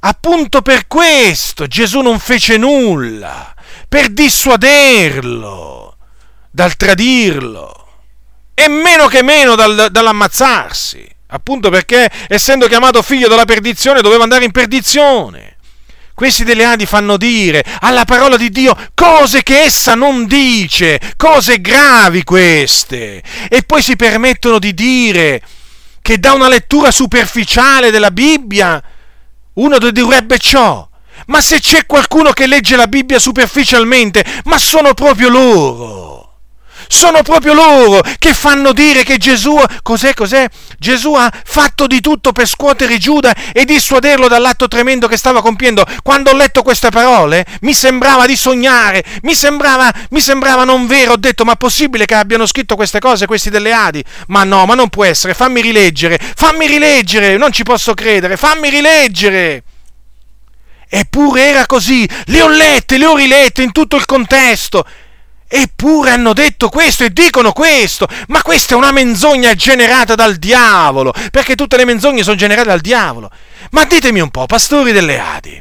appunto 0.00 0.62
per 0.62 0.86
questo 0.86 1.66
Gesù 1.66 2.00
non 2.00 2.18
fece 2.18 2.56
nulla 2.56 3.54
per 3.88 4.08
dissuaderlo 4.08 5.96
dal 6.50 6.76
tradirlo 6.76 7.74
e 8.54 8.68
meno 8.68 9.06
che 9.06 9.22
meno 9.22 9.54
dal, 9.54 9.88
dall'ammazzarsi 9.90 11.08
appunto 11.30 11.70
perché 11.70 12.10
essendo 12.28 12.66
chiamato 12.66 13.02
figlio 13.02 13.28
della 13.28 13.44
perdizione 13.44 14.00
doveva 14.00 14.22
andare 14.22 14.44
in 14.44 14.50
perdizione. 14.50 15.56
Questi 16.14 16.44
delle 16.44 16.64
Adi 16.64 16.84
fanno 16.84 17.16
dire 17.16 17.64
alla 17.80 18.04
parola 18.04 18.36
di 18.36 18.50
Dio 18.50 18.76
cose 18.94 19.42
che 19.42 19.62
essa 19.62 19.94
non 19.94 20.26
dice, 20.26 21.00
cose 21.16 21.62
gravi 21.62 22.24
queste, 22.24 23.22
e 23.48 23.62
poi 23.62 23.80
si 23.80 23.96
permettono 23.96 24.58
di 24.58 24.74
dire 24.74 25.40
che 26.02 26.18
da 26.18 26.34
una 26.34 26.48
lettura 26.48 26.90
superficiale 26.90 27.90
della 27.90 28.10
Bibbia 28.10 28.82
uno 29.54 29.78
dedurrebbe 29.78 30.38
ciò. 30.38 30.88
Ma 31.26 31.40
se 31.40 31.60
c'è 31.60 31.86
qualcuno 31.86 32.30
che 32.32 32.46
legge 32.46 32.76
la 32.76 32.86
Bibbia 32.86 33.18
superficialmente, 33.18 34.24
ma 34.44 34.58
sono 34.58 34.94
proprio 34.94 35.28
loro 35.28 36.29
sono 36.90 37.22
proprio 37.22 37.54
loro 37.54 38.02
che 38.18 38.34
fanno 38.34 38.72
dire 38.72 39.04
che 39.04 39.16
Gesù, 39.16 39.56
cos'è, 39.82 40.12
cos'è? 40.12 40.48
Gesù 40.76 41.14
ha 41.14 41.30
fatto 41.44 41.86
di 41.86 42.00
tutto 42.00 42.32
per 42.32 42.48
scuotere 42.48 42.98
Giuda 42.98 43.32
e 43.52 43.64
dissuaderlo 43.64 44.26
dall'atto 44.26 44.66
tremendo 44.66 45.06
che 45.06 45.16
stava 45.16 45.40
compiendo. 45.40 45.86
Quando 46.02 46.30
ho 46.30 46.34
letto 46.34 46.62
queste 46.62 46.90
parole 46.90 47.46
mi 47.60 47.74
sembrava 47.74 48.26
di 48.26 48.36
sognare, 48.36 49.04
mi 49.22 49.34
sembrava, 49.34 49.92
mi 50.10 50.20
sembrava 50.20 50.64
non 50.64 50.88
vero. 50.88 51.12
Ho 51.12 51.16
detto, 51.16 51.44
ma 51.44 51.54
possibile 51.54 52.06
che 52.06 52.14
abbiano 52.14 52.44
scritto 52.44 52.74
queste 52.74 52.98
cose, 52.98 53.26
questi 53.26 53.50
delle 53.50 53.72
Adi? 53.72 54.04
Ma 54.26 54.42
no, 54.42 54.66
ma 54.66 54.74
non 54.74 54.88
può 54.88 55.04
essere, 55.04 55.32
fammi 55.32 55.60
rileggere, 55.60 56.18
fammi 56.18 56.66
rileggere, 56.66 57.36
non 57.36 57.52
ci 57.52 57.62
posso 57.62 57.94
credere, 57.94 58.36
fammi 58.36 58.68
rileggere. 58.68 59.62
Eppure 60.88 61.42
era 61.42 61.66
così, 61.66 62.08
le 62.24 62.42
ho 62.42 62.48
lette, 62.48 62.98
le 62.98 63.06
ho 63.06 63.14
rilette 63.14 63.62
in 63.62 63.70
tutto 63.70 63.94
il 63.94 64.06
contesto. 64.06 64.84
Eppure 65.52 66.12
hanno 66.12 66.32
detto 66.32 66.68
questo 66.68 67.02
e 67.02 67.10
dicono 67.10 67.50
questo, 67.50 68.06
ma 68.28 68.40
questa 68.40 68.74
è 68.74 68.76
una 68.76 68.92
menzogna 68.92 69.52
generata 69.54 70.14
dal 70.14 70.36
diavolo, 70.36 71.12
perché 71.32 71.56
tutte 71.56 71.76
le 71.76 71.84
menzogne 71.84 72.22
sono 72.22 72.36
generate 72.36 72.68
dal 72.68 72.80
diavolo. 72.80 73.28
Ma 73.70 73.84
ditemi 73.84 74.20
un 74.20 74.30
po', 74.30 74.46
pastori 74.46 74.92
delle 74.92 75.18
Adi, 75.18 75.60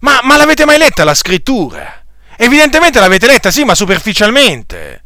ma, 0.00 0.20
ma 0.24 0.36
l'avete 0.36 0.66
mai 0.66 0.76
letta 0.76 1.04
la 1.04 1.14
scrittura? 1.14 2.02
Evidentemente 2.36 3.00
l'avete 3.00 3.26
letta, 3.26 3.50
sì, 3.50 3.64
ma 3.64 3.74
superficialmente. 3.74 5.03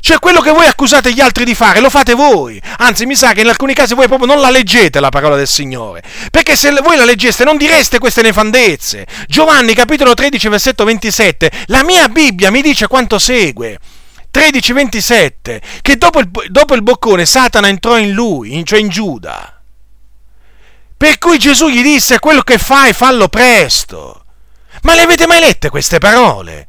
Cioè 0.00 0.18
quello 0.18 0.40
che 0.40 0.50
voi 0.50 0.66
accusate 0.66 1.12
gli 1.12 1.20
altri 1.20 1.44
di 1.44 1.54
fare 1.54 1.80
lo 1.80 1.90
fate 1.90 2.14
voi. 2.14 2.60
Anzi, 2.78 3.06
mi 3.06 3.14
sa 3.14 3.32
che 3.32 3.42
in 3.42 3.48
alcuni 3.48 3.74
casi 3.74 3.94
voi 3.94 4.08
proprio 4.08 4.26
non 4.26 4.40
la 4.40 4.50
leggete 4.50 5.00
la 5.00 5.10
parola 5.10 5.36
del 5.36 5.46
Signore. 5.46 6.02
Perché 6.30 6.56
se 6.56 6.72
voi 6.82 6.96
la 6.96 7.04
leggeste 7.04 7.44
non 7.44 7.56
direste 7.56 7.98
queste 7.98 8.22
nefandezze. 8.22 9.06
Giovanni 9.26 9.74
capitolo 9.74 10.14
13 10.14 10.48
versetto 10.48 10.84
27. 10.84 11.50
La 11.66 11.82
mia 11.84 12.08
Bibbia 12.08 12.50
mi 12.50 12.62
dice 12.62 12.86
quanto 12.86 13.18
segue. 13.18 13.78
13:27 14.32 15.60
che 15.82 15.96
dopo 15.96 16.20
il, 16.20 16.30
dopo 16.48 16.74
il 16.74 16.82
boccone 16.82 17.26
Satana 17.26 17.68
entrò 17.68 17.98
in 17.98 18.12
lui, 18.12 18.62
cioè 18.64 18.78
in 18.78 18.88
Giuda. 18.88 19.60
Per 20.96 21.18
cui 21.18 21.38
Gesù 21.38 21.68
gli 21.68 21.82
disse 21.82 22.18
quello 22.18 22.42
che 22.42 22.58
fai 22.58 22.92
fallo 22.92 23.28
presto. 23.28 24.24
Ma 24.82 24.94
le 24.94 25.02
avete 25.02 25.26
mai 25.26 25.40
lette 25.40 25.68
queste 25.68 25.98
parole? 25.98 26.66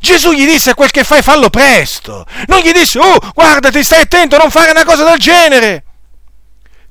Gesù 0.00 0.32
gli 0.32 0.46
disse 0.46 0.74
quel 0.74 0.90
che 0.90 1.04
fai 1.04 1.22
fallo 1.22 1.50
presto. 1.50 2.26
Non 2.46 2.60
gli 2.60 2.72
disse, 2.72 2.98
oh, 2.98 3.18
guardati, 3.34 3.82
stai 3.82 4.02
attento, 4.02 4.36
non 4.36 4.50
fare 4.50 4.70
una 4.70 4.84
cosa 4.84 5.04
del 5.04 5.18
genere. 5.18 5.84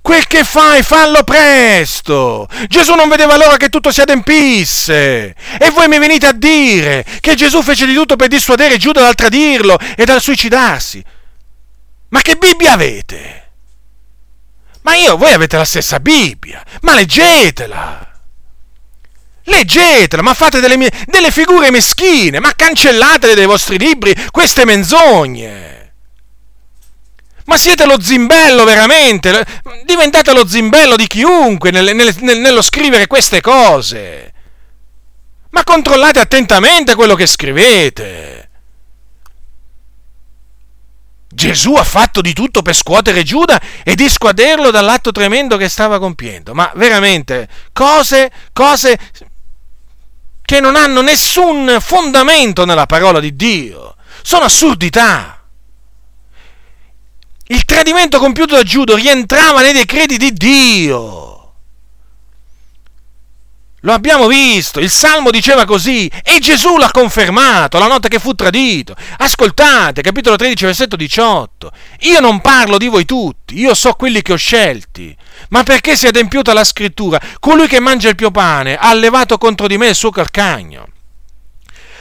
Quel 0.02 0.26
che 0.28 0.44
fai 0.46 0.84
fallo 0.84 1.24
presto. 1.24 2.48
Gesù 2.68 2.94
non 2.96 3.10
vedeva 3.10 3.36
l'ora 3.36 3.58
che 3.58 3.70
tutto 3.70 3.92
si 3.92 4.02
adempisse. 4.02 5.36
E 5.60 5.70
voi 5.72 5.88
mi 5.90 6.00
venite 6.00 6.28
a 6.28 6.32
dire 6.32 7.06
che 7.20 7.36
Gesù 7.36 7.62
fece 7.62 7.86
di 7.86 7.94
tutto 7.94 8.16
per 8.16 8.30
dissuadere 8.30 8.78
Giuda 8.78 9.02
dal 9.02 9.16
tradirlo 9.16 9.78
e 9.96 10.06
dal 10.06 10.22
suicidarsi. 10.22 11.04
Ma 12.10 12.22
che 12.22 12.36
Bibbia 12.36 12.72
avete? 12.72 13.52
Ma 14.84 14.96
io, 14.96 15.18
voi 15.18 15.34
avete 15.34 15.58
la 15.58 15.66
stessa 15.66 16.00
Bibbia, 16.00 16.64
ma 16.82 16.94
leggetela. 16.94 18.07
Leggetela, 19.49 20.22
ma 20.22 20.34
fate 20.34 20.60
delle, 20.60 20.76
mie, 20.76 20.91
delle 21.06 21.32
figure 21.32 21.72
meschine, 21.72 22.40
ma 22.40 22.53
cancellatele 22.53 23.34
dai 23.34 23.45
vostri 23.45 23.78
libri 23.78 24.14
queste 24.30 24.65
menzogne. 24.65 25.94
Ma 27.45 27.56
siete 27.56 27.86
lo 27.86 28.02
zimbello 28.02 28.65
veramente, 28.65 29.45
diventate 29.86 30.34
lo 30.34 30.45
zimbello 30.45 30.98
di 30.98 31.07
chiunque 31.07 31.72
nel, 31.72 31.95
nel, 31.95 32.14
nel, 32.19 32.40
nello 32.40 32.61
scrivere 32.61 33.07
queste 33.07 33.40
cose. 33.40 34.34
Ma 35.52 35.64
controllate 35.64 36.19
attentamente 36.19 36.94
quello 36.94 37.15
che 37.15 37.26
scrivete. 37.26 38.49
Gesù 41.30 41.76
ha 41.76 41.84
fatto 41.84 42.19
di 42.19 42.34
tutto 42.34 42.61
per 42.61 42.76
scuotere 42.76 43.24
Giuda 43.24 43.61
e 43.84 43.95
dissuaderlo 43.95 44.72
dall'atto 44.72 45.11
tremendo 45.11 45.56
che 45.56 45.69
stava 45.69 45.99
compiendo. 45.99 46.53
Ma 46.53 46.69
veramente, 46.76 47.48
cose, 47.72 48.32
cose 48.52 48.98
che 50.48 50.61
non 50.61 50.78
hanno 50.78 51.02
nessun 51.02 51.76
fondamento 51.82 52.64
nella 52.64 52.86
parola 52.86 53.19
di 53.19 53.36
Dio. 53.36 53.98
Sono 54.22 54.45
assurdità. 54.45 55.41
Il 57.48 57.65
tradimento 57.65 58.18
compiuto 58.18 58.56
da 58.56 58.64
Giuda 58.64 58.95
rientrava 58.95 59.60
nei 59.60 59.74
decreti 59.74 60.15
di 60.15 60.32
Dio. 60.32 61.36
Lo 63.88 63.93
abbiamo 63.93 64.27
visto, 64.27 64.81
il 64.81 64.89
Salmo 64.89 65.31
diceva 65.31 65.64
così 65.64 66.11
e 66.22 66.39
Gesù 66.39 66.76
l'ha 66.76 66.91
confermato 66.91 67.80
la 67.80 67.88
notte 67.88 68.09
che 68.09 68.19
fu 68.19 68.34
tradito. 68.34 68.93
Ascoltate, 69.15 70.01
capitolo 70.01 70.35
13, 70.35 70.65
versetto 70.65 70.97
18. 70.97 71.72
Io 72.01 72.19
non 72.19 72.41
parlo 72.41 72.77
di 72.77 72.89
voi 72.89 73.05
tutti, 73.05 73.57
io 73.57 73.73
so 73.73 73.93
quelli 73.93 74.22
che 74.22 74.34
ho 74.34 74.35
scelti 74.35 75.15
ma 75.51 75.64
perché 75.64 75.95
si 75.95 76.03
è 76.03 76.09
adempiuta 76.09 76.51
la 76.51 76.65
scrittura? 76.65 77.18
Colui 77.39 77.69
che 77.69 77.80
mangia 77.80 78.09
il 78.09 78.18
mio 78.19 78.30
pane 78.30 78.76
ha 78.76 78.89
allevato 78.89 79.38
contro 79.38 79.68
di 79.68 79.77
me 79.77 79.88
il 79.88 79.95
suo 79.95 80.09
calcagno. 80.09 80.89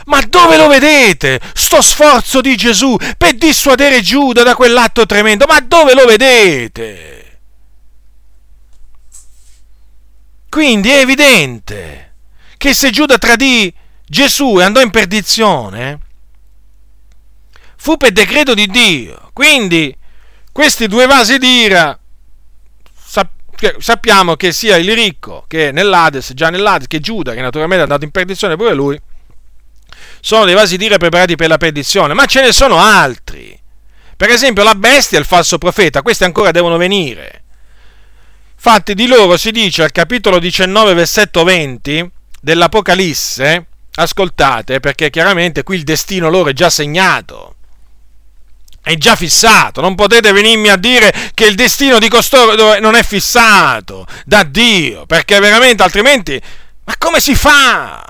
Ma 0.06 0.20
dove 0.22 0.56
lo 0.56 0.66
vedete? 0.66 1.40
Sto 1.52 1.80
sforzo 1.82 2.40
di 2.40 2.56
Gesù 2.56 2.96
per 3.16 3.34
dissuadere 3.34 4.00
Giuda 4.00 4.42
da 4.42 4.56
quell'atto 4.56 5.06
tremendo. 5.06 5.44
Ma 5.46 5.60
dove 5.60 5.94
lo 5.94 6.04
vedete? 6.04 7.25
Quindi 10.56 10.88
è 10.88 11.00
evidente 11.00 12.14
che 12.56 12.72
se 12.72 12.88
Giuda 12.88 13.18
tradì 13.18 13.70
Gesù 14.06 14.58
e 14.58 14.62
andò 14.62 14.80
in 14.80 14.88
perdizione, 14.88 15.98
fu 17.76 17.98
per 17.98 18.12
decreto 18.12 18.54
di 18.54 18.66
Dio. 18.66 19.28
Quindi 19.34 19.94
questi 20.52 20.86
due 20.86 21.04
vasi 21.04 21.36
d'ira 21.36 21.98
sappiamo 23.78 24.36
che 24.36 24.50
sia 24.52 24.76
il 24.76 24.94
ricco 24.94 25.44
che 25.46 25.72
nell'Ades, 25.72 26.32
già 26.32 26.48
nell'Ades, 26.48 26.86
che 26.86 27.00
Giuda, 27.00 27.34
che 27.34 27.42
naturalmente 27.42 27.80
è 27.80 27.86
andato 27.86 28.06
in 28.06 28.10
perdizione 28.10 28.56
pure 28.56 28.72
lui, 28.72 28.98
sono 30.20 30.46
dei 30.46 30.54
vasi 30.54 30.78
d'ira 30.78 30.96
preparati 30.96 31.36
per 31.36 31.48
la 31.48 31.58
perdizione, 31.58 32.14
ma 32.14 32.24
ce 32.24 32.40
ne 32.40 32.52
sono 32.52 32.78
altri. 32.78 33.60
Per 34.16 34.30
esempio 34.30 34.62
la 34.62 34.74
bestia 34.74 35.18
e 35.18 35.20
il 35.20 35.26
falso 35.26 35.58
profeta, 35.58 36.00
questi 36.00 36.24
ancora 36.24 36.50
devono 36.50 36.78
venire. 36.78 37.42
Infatti 38.68 38.94
di 38.94 39.06
loro 39.06 39.36
si 39.36 39.52
dice 39.52 39.84
al 39.84 39.92
capitolo 39.92 40.40
19, 40.40 40.92
versetto 40.92 41.44
20 41.44 42.10
dell'Apocalisse, 42.40 43.66
ascoltate 43.94 44.80
perché 44.80 45.08
chiaramente 45.08 45.62
qui 45.62 45.76
il 45.76 45.84
destino 45.84 46.28
loro 46.28 46.48
è 46.48 46.52
già 46.52 46.68
segnato 46.68 47.54
è 48.82 48.96
già 48.96 49.14
fissato, 49.14 49.80
non 49.80 49.94
potete 49.94 50.32
venirmi 50.32 50.68
a 50.68 50.76
dire 50.76 51.12
che 51.34 51.46
il 51.46 51.54
destino 51.54 52.00
di 52.00 52.08
costoro 52.08 52.76
non 52.80 52.96
è 52.96 53.04
fissato 53.04 54.04
da 54.24 54.42
Dio, 54.42 55.06
perché 55.06 55.38
veramente 55.38 55.84
altrimenti, 55.84 56.40
ma 56.84 56.94
come 56.98 57.20
si 57.20 57.36
fa? 57.36 58.05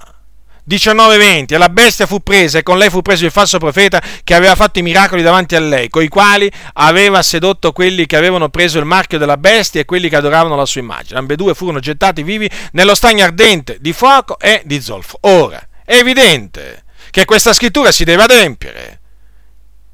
19:20 0.69 1.55
e 1.55 1.59
la 1.59 1.69
bestia 1.69 2.07
fu 2.07 2.21
presa 2.21 2.59
e 2.59 2.63
con 2.63 2.77
lei 2.77 2.91
fu 2.91 3.01
preso 3.03 3.25
il 3.25 3.31
falso 3.31 3.59
profeta 3.59 4.03
che 4.25 4.35
aveva 4.35 4.55
fatto 4.57 4.79
i 4.81 4.83
miracoli 4.83 5.23
davanti 5.23 5.55
a 5.55 5.61
lei, 5.61 5.89
coi 5.89 6.09
quali 6.09 6.51
aveva 6.75 7.23
sedotto 7.23 7.73
quelli 7.73 8.07
che 8.07 8.17
avevano 8.17 8.49
preso 8.49 8.79
il 8.79 8.85
marchio 8.85 9.19
della 9.19 9.37
bestia 9.37 9.81
e 9.81 9.85
quelli 9.85 10.09
che 10.09 10.17
adoravano 10.17 10.57
la 10.57 10.67
sua 10.67 10.81
immagine. 10.81 11.19
Ambedue 11.19 11.55
furono 11.55 11.79
gettati 11.79 12.23
vivi 12.23 12.51
nello 12.73 12.95
stagno 12.95 13.25
ardente 13.25 13.79
di 13.81 13.93
fuoco 13.93 14.39
e 14.39 14.63
di 14.65 14.81
zolfo. 14.81 15.19
Ora, 15.23 15.65
è 15.85 15.95
evidente 15.95 16.85
che 17.11 17.25
questa 17.25 17.53
scrittura 17.53 17.93
si 17.93 18.05
deve 18.05 18.25
adempiere 18.25 19.01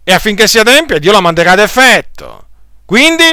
e 0.05 0.13
affinché 0.13 0.49
si 0.49 0.59
adempia 0.59 0.99
Dio 0.99 1.13
la 1.13 1.21
manderà 1.21 1.53
ad 1.53 1.61
effetto. 1.61 2.47
Quindi, 2.85 3.25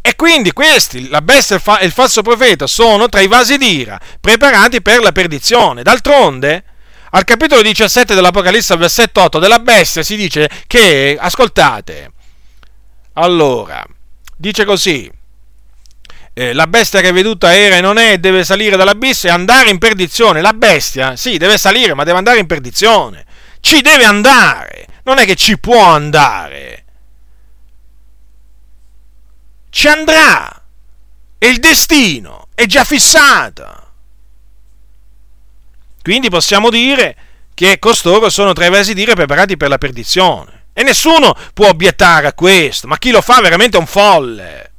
e 0.00 0.14
quindi 0.16 0.52
questi, 0.52 1.08
la 1.08 1.22
bestia 1.22 1.60
e 1.78 1.84
il 1.84 1.92
falso 1.92 2.22
profeta, 2.22 2.66
sono 2.66 3.08
tra 3.08 3.20
i 3.20 3.26
vasi 3.26 3.58
d'ira 3.58 4.00
preparati 4.20 4.80
per 4.80 5.00
la 5.00 5.12
perdizione. 5.12 5.82
D'altronde, 5.82 6.64
al 7.10 7.24
capitolo 7.24 7.62
17 7.62 8.14
dell'Apocalisse, 8.14 8.72
al 8.72 8.78
versetto 8.78 9.20
8 9.22 9.38
della 9.38 9.58
bestia, 9.58 10.02
si 10.02 10.16
dice 10.16 10.48
che, 10.66 11.16
ascoltate, 11.18 12.12
allora, 13.14 13.84
dice 14.36 14.64
così, 14.64 15.10
eh, 16.34 16.52
la 16.52 16.66
bestia 16.66 17.00
che 17.00 17.12
veduta 17.12 17.54
era 17.54 17.76
e 17.76 17.80
non 17.80 17.98
è, 17.98 18.18
deve 18.18 18.44
salire 18.44 18.76
dall'abisso 18.76 19.26
e 19.26 19.30
andare 19.30 19.70
in 19.70 19.78
perdizione. 19.78 20.40
La 20.40 20.52
bestia, 20.52 21.16
sì, 21.16 21.36
deve 21.36 21.58
salire, 21.58 21.94
ma 21.94 22.04
deve 22.04 22.18
andare 22.18 22.38
in 22.38 22.46
perdizione. 22.46 23.24
Ci 23.60 23.80
deve 23.80 24.04
andare 24.04 24.86
non 25.08 25.16
è 25.16 25.24
che 25.24 25.36
ci 25.36 25.58
può 25.58 25.82
andare, 25.82 26.84
ci 29.70 29.88
andrà 29.88 30.62
e 31.38 31.48
il 31.48 31.58
destino 31.58 32.48
è 32.54 32.66
già 32.66 32.84
fissato. 32.84 33.86
Quindi 36.02 36.30
possiamo 36.30 36.70
dire 36.70 37.16
che 37.54 37.78
costoro 37.78 38.30
sono 38.30 38.52
tra 38.52 38.66
i 38.66 38.70
vasi 38.70 38.94
dire 38.94 39.14
preparati 39.14 39.56
per 39.56 39.68
la 39.68 39.78
perdizione. 39.78 40.66
E 40.72 40.82
nessuno 40.82 41.36
può 41.54 41.68
obiettare 41.68 42.28
a 42.28 42.32
questo, 42.32 42.86
ma 42.86 42.98
chi 42.98 43.10
lo 43.10 43.20
fa 43.20 43.40
veramente 43.40 43.76
è 43.76 43.80
un 43.80 43.86
folle. 43.86 44.72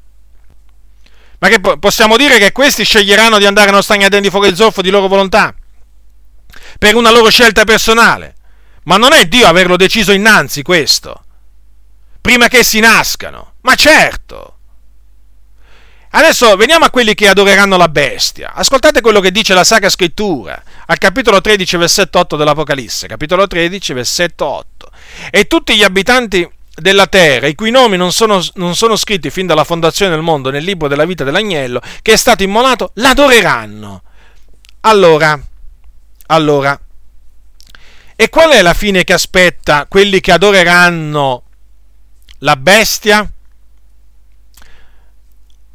Ma 1.40 1.48
che 1.48 1.60
possiamo 1.60 2.18
dire 2.18 2.38
che 2.38 2.52
questi 2.52 2.84
sceglieranno 2.84 3.38
di 3.38 3.46
andare 3.46 3.70
nello 3.70 3.82
stagno 3.82 4.10
di 4.10 4.30
fuoco 4.30 4.46
del 4.46 4.56
zolfo 4.56 4.82
di 4.82 4.90
loro 4.90 5.08
volontà? 5.08 5.54
Per 6.78 6.96
una 6.96 7.12
loro 7.12 7.30
scelta 7.30 7.64
personale? 7.64 8.36
Ma 8.84 8.98
non 8.98 9.14
è 9.14 9.26
Dio 9.26 9.48
averlo 9.48 9.76
deciso 9.76 10.12
innanzi 10.12 10.64
questo? 10.64 11.24
Prima 12.22 12.48
che 12.48 12.64
si 12.64 12.80
nascano? 12.80 13.56
Ma 13.62 13.76
certo! 13.76 14.59
Adesso 16.12 16.56
veniamo 16.56 16.86
a 16.86 16.90
quelli 16.90 17.14
che 17.14 17.28
adoreranno 17.28 17.78
la 17.78 17.88
bestia. 17.88 18.54
Ascoltate 18.54 19.02
quello 19.02 19.20
che 19.20 19.32
dice 19.32 19.54
la 19.54 19.64
Sacra 19.64 19.90
Scrittura 19.90 20.62
al 20.88 20.98
capitolo 20.98 21.40
13, 21.40 21.78
versetto 21.78 22.18
8 22.20 22.36
dell'Apocalisse. 22.36 23.08
Capitolo 23.08 23.46
13, 23.46 23.94
versetto 23.94 24.46
8. 24.46 24.92
E 25.30 25.48
tutti 25.48 25.76
gli 25.76 25.84
abitanti 25.84 26.50
della 26.74 27.08
terra, 27.08 27.48
i 27.48 27.56
cui 27.56 27.70
nomi 27.70 27.98
non 27.98 28.12
sono, 28.12 28.44
non 28.56 28.76
sono, 28.76 28.96
scritti 28.96 29.30
fin 29.30 29.46
dalla 29.46 29.64
fondazione 29.64 30.12
del 30.12 30.22
mondo 30.22 30.50
nel 30.50 30.64
libro 30.64 30.88
della 30.88 31.06
vita 31.06 31.24
dell'agnello, 31.24 31.82
che 32.02 32.14
è 32.14 32.18
stato 32.18 32.42
immolato, 32.42 32.92
l'adoreranno. 32.96 34.02
Allora, 34.82 35.40
allora, 36.28 36.80
e 38.16 38.30
qual 38.30 38.52
è 38.52 38.62
la 38.62 38.74
fine 38.74 39.04
che 39.04 39.14
aspetta 39.14 39.86
quelli 39.88 40.20
che 40.22 40.32
adoreranno 40.32 41.44
la 42.40 42.56
bestia? 42.56 43.30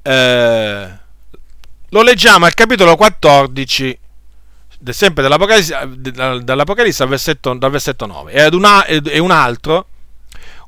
Eh, 0.07 0.89
lo 1.89 2.03
leggiamo 2.03 2.45
al 2.45 2.53
capitolo 2.53 2.95
14 2.95 3.99
sempre 4.91 5.23
dall'Apocalisse, 5.23 5.79
dall'Apocalisse 6.43 7.07
versetto, 7.07 7.55
dal 7.55 7.71
versetto 7.71 8.05
9 8.05 8.33
e, 8.33 8.47
una, 8.49 8.85
e 8.85 9.19
un 9.19 9.31
altro 9.31 9.87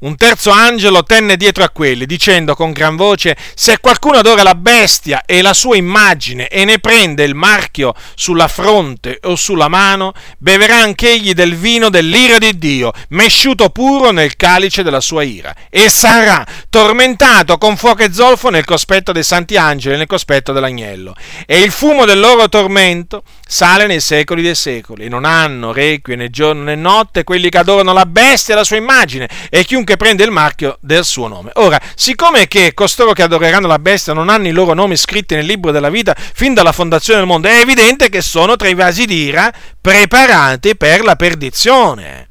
un 0.01 0.17
terzo 0.17 0.51
angelo 0.51 1.03
tenne 1.03 1.37
dietro 1.37 1.65
a 1.65 1.71
quelli, 1.71 2.07
dicendo 2.07 2.55
con 2.55 2.73
gran 2.73 2.97
voce, 2.97 3.37
se 3.55 3.79
qualcuno 3.79 4.19
adora 4.19 4.43
la 4.43 4.55
bestia 4.55 5.23
e 5.25 5.43
la 5.43 5.55
sua 5.55 5.77
immagine 5.77 6.49
e 6.49 6.65
ne 6.65 6.79
prende 6.79 7.25
il 7.25 7.35
marchio 7.35 7.95
sulla 8.15 8.49
fronte 8.49 9.19
o 9.23 9.37
sulla 9.37 9.69
mano, 9.69 10.13
beverà 10.39 10.77
anch'egli 10.77 11.33
del 11.33 11.57
vino 11.57 11.89
dell'ira 11.89 12.39
di 12.39 12.59
Dio, 12.59 12.93
mesciuto 13.11 13.71
puro 13.71 14.11
nel 14.11 14.37
calice 14.37 14.83
della 14.83 15.01
sua 15.01 15.23
ira, 15.23 15.55
e 15.71 15.89
sarà 15.89 16.47
tormentato 16.69 17.59
con 17.59 17.77
fuoco 17.77 18.03
e 18.03 18.13
zolfo 18.13 18.51
nel 18.51 18.65
cospetto 18.65 19.13
dei 19.13 19.23
santi 19.23 19.57
angeli 19.57 19.95
e 19.95 19.99
nel 19.99 20.07
cospetto 20.07 20.53
dell'agnello. 20.53 21.15
E 21.47 21.61
il 21.61 21.71
fumo 21.71 22.05
del 22.05 22.21
loro 22.21 22.49
tormento 22.49 23.23
sale 23.49 23.87
nei 23.87 24.01
secoli 24.01 24.43
dei 24.43 24.57
secoli, 24.57 25.05
e 25.05 25.09
non 25.09 25.25
hanno 25.25 25.73
requie 25.73 26.17
né 26.17 26.31
giorno 26.31 26.65
né 26.65 26.75
notte 26.75 27.23
quelli 27.23 27.49
che 27.49 27.59
adorano 27.59 27.93
la 27.93 28.05
bestia 28.05 28.55
e 28.55 28.57
la 28.57 28.65
sua 28.65 28.77
immagine, 28.77 29.29
e 29.49 29.65
chiunque 29.65 29.97
prende 29.97 30.25
il 30.25 30.33
marchio 30.33 30.79
del 30.81 31.05
suo 31.05 31.29
nome. 31.29 31.53
Ora, 31.55 31.81
siccome 31.95 32.49
che 32.49 32.75
costoro 32.75 33.13
che 33.13 33.23
adoreranno 33.23 33.69
la 33.69 33.79
bestia 33.79 34.13
non 34.13 34.29
hanno 34.29 34.49
i 34.49 34.53
loro 34.53 34.75
nomi 34.75 34.97
scritti 34.97 35.37
nel 35.37 35.47
libro 35.47 35.71
della 35.71 35.91
vita 35.91 36.15
fin 36.17 36.55
dalla 36.55 36.73
fondazione 36.73 37.21
del 37.21 37.29
mondo, 37.29 37.47
è 37.47 37.61
evidente 37.61 38.09
che 38.09 38.21
sono 38.21 38.57
tra 38.57 38.67
i 38.67 38.75
vasi 38.75 39.05
d'ira 39.05 39.53
preparati 39.81 40.75
per 40.75 41.05
la 41.05 41.15
perdizione. 41.15 42.27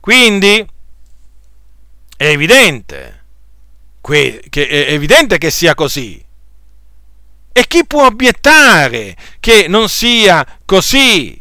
Quindi, 0.00 0.66
è 2.16 2.24
evidente, 2.24 3.24
è 4.00 4.86
evidente 4.88 5.36
che 5.36 5.50
sia 5.50 5.74
così. 5.74 6.24
E 7.52 7.66
chi 7.66 7.84
può 7.84 8.06
obiettare 8.06 9.16
che 9.40 9.66
non 9.68 9.88
sia 9.88 10.46
così? 10.64 11.38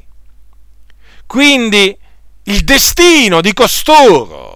Quindi 1.28 1.96
il 2.44 2.64
destino 2.64 3.42
di 3.42 3.54
costoro 3.54 4.50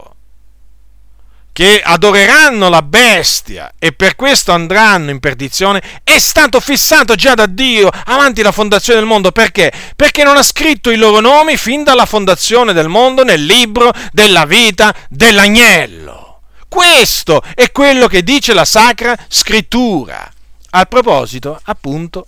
che 1.53 1.79
adoreranno 1.83 2.67
la 2.67 2.81
bestia 2.81 3.73
e 3.77 3.91
per 3.91 4.15
questo 4.15 4.51
andranno 4.51 5.11
in 5.11 5.19
perdizione, 5.19 5.83
è 6.03 6.17
stato 6.17 6.59
fissato 6.59 7.13
già 7.13 7.35
da 7.35 7.45
Dio 7.45 7.89
avanti 8.05 8.41
la 8.41 8.51
fondazione 8.51 8.99
del 8.99 9.07
mondo. 9.07 9.31
Perché? 9.31 9.71
Perché 9.95 10.23
non 10.23 10.35
ha 10.35 10.43
scritto 10.43 10.89
i 10.89 10.97
loro 10.97 11.19
nomi 11.19 11.55
fin 11.55 11.83
dalla 11.83 12.07
fondazione 12.07 12.73
del 12.73 12.89
mondo 12.89 13.23
nel 13.23 13.45
libro 13.45 13.93
della 14.11 14.45
vita 14.45 14.93
dell'agnello. 15.09 16.41
Questo 16.67 17.43
è 17.53 17.71
quello 17.71 18.07
che 18.07 18.23
dice 18.23 18.53
la 18.55 18.65
Sacra 18.65 19.15
Scrittura. 19.27 20.27
A 20.75 20.85
proposito, 20.85 21.59
appunto, 21.65 22.25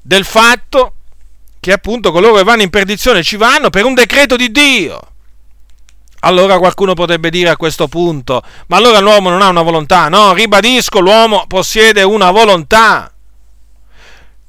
del 0.00 0.24
fatto 0.24 0.94
che 1.58 1.72
appunto 1.72 2.10
coloro 2.12 2.34
che 2.34 2.44
vanno 2.44 2.62
in 2.62 2.70
perdizione 2.70 3.22
ci 3.22 3.36
vanno 3.36 3.70
per 3.70 3.84
un 3.84 3.94
decreto 3.94 4.36
di 4.36 4.50
Dio. 4.50 5.00
Allora 6.20 6.58
qualcuno 6.58 6.94
potrebbe 6.94 7.30
dire 7.30 7.48
a 7.50 7.56
questo 7.56 7.88
punto, 7.88 8.42
ma 8.66 8.76
allora 8.76 9.00
l'uomo 9.00 9.28
non 9.28 9.42
ha 9.42 9.48
una 9.48 9.62
volontà? 9.62 10.08
No, 10.08 10.32
ribadisco, 10.32 11.00
l'uomo 11.00 11.46
possiede 11.48 12.04
una 12.04 12.30
volontà. 12.30 13.12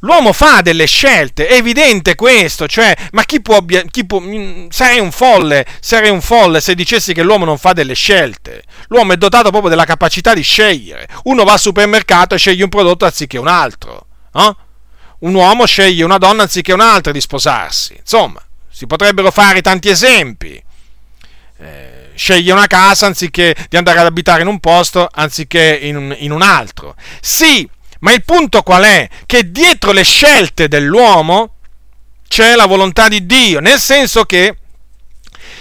L'uomo 0.03 0.34
fa 0.34 0.61
delle 0.61 0.85
scelte, 0.85 1.47
è 1.47 1.53
evidente 1.53 2.15
questo, 2.15 2.67
cioè, 2.67 2.93
ma 3.11 3.23
chi 3.23 3.41
può, 3.41 3.63
chi 3.89 4.05
può, 4.05 4.19
mm, 4.19 4.67
sarei 4.69 4.99
un 4.99 5.11
folle, 5.13 5.65
sarei 5.80 6.09
un 6.09 6.21
folle 6.21 6.59
se 6.59 6.75
dicessi 6.75 7.13
che 7.13 7.23
l'uomo 7.23 7.45
non 7.45 7.57
fa 7.57 7.71
delle 7.71 7.93
scelte. 7.93 8.63
L'uomo 8.89 9.13
è 9.13 9.17
dotato 9.17 9.49
proprio 9.49 9.69
della 9.69 9.85
capacità 9.85 10.34
di 10.34 10.41
scegliere. 10.41 11.07
Uno 11.23 11.45
va 11.45 11.53
al 11.53 11.59
supermercato 11.59 12.35
e 12.35 12.38
sceglie 12.38 12.63
un 12.63 12.69
prodotto 12.69 13.05
anziché 13.05 13.38
un 13.38 13.47
altro. 13.47 14.07
Eh? 14.34 14.55
Un 15.19 15.34
uomo 15.34 15.65
sceglie 15.65 16.03
una 16.03 16.17
donna 16.17 16.43
anziché 16.43 16.73
un'altra 16.73 17.13
di 17.13 17.21
sposarsi. 17.21 17.95
Insomma, 17.97 18.41
si 18.69 18.85
potrebbero 18.85 19.31
fare 19.31 19.61
tanti 19.61 19.88
esempi. 19.88 20.61
Eh, 21.59 22.09
sceglie 22.13 22.51
una 22.51 22.67
casa 22.67 23.05
anziché 23.05 23.55
di 23.69 23.77
andare 23.77 23.99
ad 23.99 24.05
abitare 24.05 24.41
in 24.41 24.47
un 24.47 24.59
posto 24.59 25.07
anziché 25.09 25.80
in 25.81 25.95
un, 25.95 26.13
in 26.19 26.34
un 26.34 26.41
altro. 26.41 26.93
Sì, 27.21 27.69
ma 28.03 28.11
il 28.11 28.23
punto 28.23 28.63
qual 28.63 28.84
è? 28.84 29.09
Che 29.25 29.51
dietro 29.51 29.93
le 29.93 30.03
scelte 30.03 30.67
dell'uomo 30.67 31.55
c'è 32.27 32.55
la 32.55 32.65
volontà 32.65 33.07
di 33.07 33.25
Dio, 33.25 33.61
nel 33.61 33.80
senso 33.80 34.25
che 34.25 34.57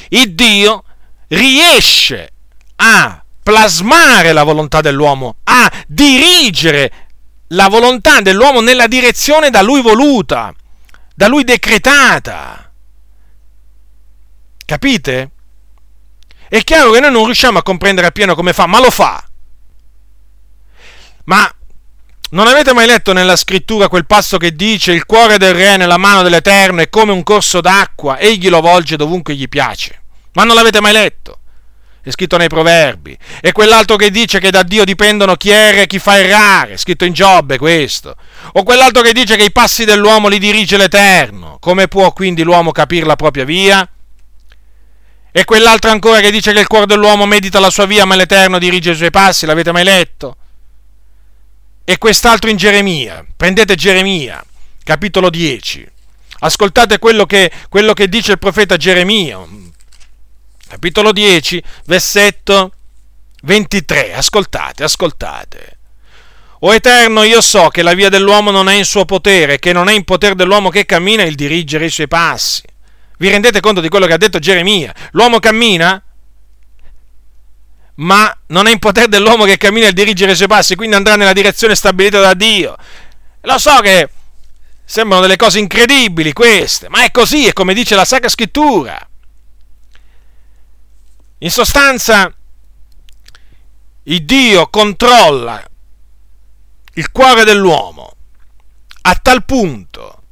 il 0.08 0.34
Dio 0.34 0.84
riesce 1.28 2.32
a 2.76 3.24
plasmare 3.42 4.32
la 4.32 4.42
volontà 4.42 4.80
dell'uomo, 4.80 5.36
a 5.44 5.70
dirigere 5.86 7.08
la 7.48 7.68
volontà 7.68 8.20
dell'uomo 8.20 8.60
nella 8.60 8.88
direzione 8.88 9.50
da 9.50 9.62
lui 9.62 9.80
voluta, 9.80 10.52
da 11.14 11.28
lui 11.28 11.44
decretata. 11.44 12.72
Capite? 14.64 15.30
È 16.48 16.60
chiaro 16.64 16.90
che 16.90 17.00
noi 17.00 17.12
non 17.12 17.24
riusciamo 17.24 17.58
a 17.58 17.62
comprendere 17.62 18.08
appieno 18.08 18.34
come 18.34 18.52
fa, 18.52 18.66
ma 18.66 18.80
lo 18.80 18.90
fa. 18.90 19.24
Ma 21.24 21.54
non 22.32 22.46
avete 22.46 22.72
mai 22.72 22.86
letto 22.86 23.12
nella 23.12 23.36
scrittura 23.36 23.88
quel 23.88 24.06
passo 24.06 24.38
che 24.38 24.54
dice 24.54 24.92
il 24.92 25.04
cuore 25.04 25.36
del 25.36 25.54
re 25.54 25.76
nella 25.76 25.98
mano 25.98 26.22
dell'Eterno 26.22 26.80
è 26.80 26.88
come 26.88 27.12
un 27.12 27.22
corso 27.22 27.60
d'acqua, 27.60 28.18
egli 28.18 28.48
lo 28.48 28.60
volge 28.60 28.96
dovunque 28.96 29.34
gli 29.34 29.48
piace. 29.48 30.02
Ma 30.32 30.44
non 30.44 30.54
l'avete 30.54 30.80
mai 30.80 30.92
letto? 30.92 31.38
È 32.02 32.10
scritto 32.10 32.38
nei 32.38 32.48
proverbi. 32.48 33.16
E 33.40 33.52
quell'altro 33.52 33.96
che 33.96 34.10
dice 34.10 34.40
che 34.40 34.50
da 34.50 34.62
Dio 34.62 34.84
dipendono 34.84 35.36
chi 35.36 35.50
erra 35.50 35.82
e 35.82 35.86
chi 35.86 35.98
fa 35.98 36.18
errare, 36.18 36.72
è 36.72 36.76
scritto 36.78 37.04
in 37.04 37.12
Giobbe 37.12 37.58
questo. 37.58 38.16
O 38.52 38.62
quell'altro 38.62 39.02
che 39.02 39.12
dice 39.12 39.36
che 39.36 39.44
i 39.44 39.52
passi 39.52 39.84
dell'uomo 39.84 40.28
li 40.28 40.38
dirige 40.38 40.78
l'Eterno. 40.78 41.58
Come 41.60 41.86
può 41.86 42.12
quindi 42.12 42.42
l'uomo 42.42 42.72
capire 42.72 43.04
la 43.04 43.16
propria 43.16 43.44
via? 43.44 43.86
E 45.30 45.44
quell'altro 45.44 45.90
ancora 45.90 46.20
che 46.20 46.30
dice 46.30 46.52
che 46.54 46.60
il 46.60 46.66
cuore 46.66 46.86
dell'uomo 46.86 47.26
medita 47.26 47.60
la 47.60 47.70
sua 47.70 47.84
via, 47.84 48.06
ma 48.06 48.16
l'Eterno 48.16 48.58
dirige 48.58 48.92
i 48.92 48.96
suoi 48.96 49.10
passi, 49.10 49.44
l'avete 49.44 49.70
mai 49.70 49.84
letto? 49.84 50.36
E 51.84 51.98
quest'altro 51.98 52.48
in 52.48 52.56
Geremia, 52.56 53.24
prendete 53.36 53.74
Geremia, 53.74 54.44
capitolo 54.84 55.30
10, 55.30 55.84
ascoltate 56.40 56.98
quello 56.98 57.26
che, 57.26 57.50
quello 57.68 57.92
che 57.92 58.08
dice 58.08 58.32
il 58.32 58.38
profeta 58.38 58.76
Geremia, 58.76 59.40
capitolo 60.68 61.12
10, 61.12 61.62
versetto 61.86 62.72
23, 63.42 64.14
ascoltate, 64.14 64.84
ascoltate. 64.84 65.78
O 66.60 66.72
Eterno, 66.72 67.24
io 67.24 67.40
so 67.40 67.68
che 67.68 67.82
la 67.82 67.94
via 67.94 68.08
dell'uomo 68.08 68.52
non 68.52 68.68
è 68.68 68.74
in 68.74 68.84
suo 68.84 69.04
potere, 69.04 69.58
che 69.58 69.72
non 69.72 69.88
è 69.88 69.92
in 69.92 70.04
potere 70.04 70.36
dell'uomo 70.36 70.68
che 70.68 70.86
cammina 70.86 71.24
il 71.24 71.34
dirigere 71.34 71.86
i 71.86 71.90
suoi 71.90 72.06
passi. 72.06 72.62
Vi 73.18 73.28
rendete 73.28 73.58
conto 73.58 73.80
di 73.80 73.88
quello 73.88 74.06
che 74.06 74.12
ha 74.12 74.18
detto 74.18 74.38
Geremia? 74.38 74.94
L'uomo 75.10 75.40
cammina, 75.40 76.00
ma 77.96 78.34
non 78.46 78.66
è 78.66 78.70
in 78.70 78.78
potere 78.78 79.08
dell'uomo 79.08 79.44
che 79.44 79.56
cammina 79.56 79.86
il 79.86 79.92
dirigere 79.92 80.32
i 80.32 80.36
suoi 80.36 80.48
passi, 80.48 80.74
quindi 80.74 80.96
andrà 80.96 81.16
nella 81.16 81.32
direzione 81.32 81.74
stabilita 81.74 82.20
da 82.20 82.34
Dio. 82.34 82.76
Lo 83.42 83.58
so 83.58 83.78
che 83.80 84.08
sembrano 84.84 85.22
delle 85.22 85.36
cose 85.36 85.58
incredibili 85.58 86.32
queste, 86.32 86.88
ma 86.88 87.04
è 87.04 87.10
così, 87.10 87.46
è 87.46 87.52
come 87.52 87.74
dice 87.74 87.94
la 87.94 88.04
Sacra 88.04 88.28
Scrittura. 88.28 89.08
In 91.38 91.50
sostanza, 91.50 92.32
il 94.04 94.24
Dio 94.24 94.68
controlla 94.68 95.62
il 96.94 97.10
cuore 97.10 97.44
dell'uomo 97.44 98.14
a 99.02 99.14
tal 99.16 99.44
punto 99.44 100.22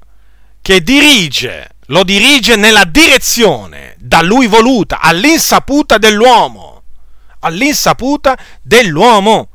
che 0.60 0.82
dirige 0.82 1.76
lo 1.90 2.04
dirige 2.04 2.54
nella 2.54 2.84
direzione 2.84 3.96
da 3.98 4.22
lui 4.22 4.46
voluta, 4.46 5.00
all'insaputa 5.00 5.98
dell'uomo, 5.98 6.69
all'insaputa 7.40 8.38
dell'uomo. 8.62 9.48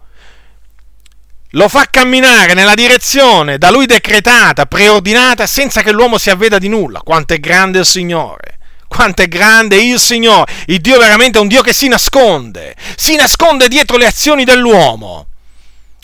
Lo 1.51 1.69
fa 1.69 1.87
camminare 1.89 2.53
nella 2.53 2.73
direzione 2.73 3.57
da 3.57 3.71
lui 3.71 3.85
decretata, 3.85 4.65
preordinata, 4.65 5.47
senza 5.47 5.81
che 5.81 5.91
l'uomo 5.91 6.17
si 6.17 6.29
avveda 6.29 6.57
di 6.59 6.67
nulla. 6.67 6.99
Quanto 6.99 7.33
è 7.33 7.39
grande 7.39 7.79
il 7.79 7.85
Signore! 7.85 8.55
quanto 8.87 9.23
è 9.23 9.27
grande 9.27 9.75
il 9.77 9.99
Signore. 9.99 10.51
Il 10.67 10.79
Dio 10.79 10.97
veramente 10.97 11.37
è 11.37 11.41
un 11.41 11.47
Dio 11.47 11.61
che 11.61 11.73
si 11.73 11.87
nasconde, 11.87 12.75
si 12.95 13.15
nasconde 13.15 13.67
dietro 13.67 13.97
le 13.97 14.05
azioni 14.05 14.45
dell'uomo. 14.45 15.27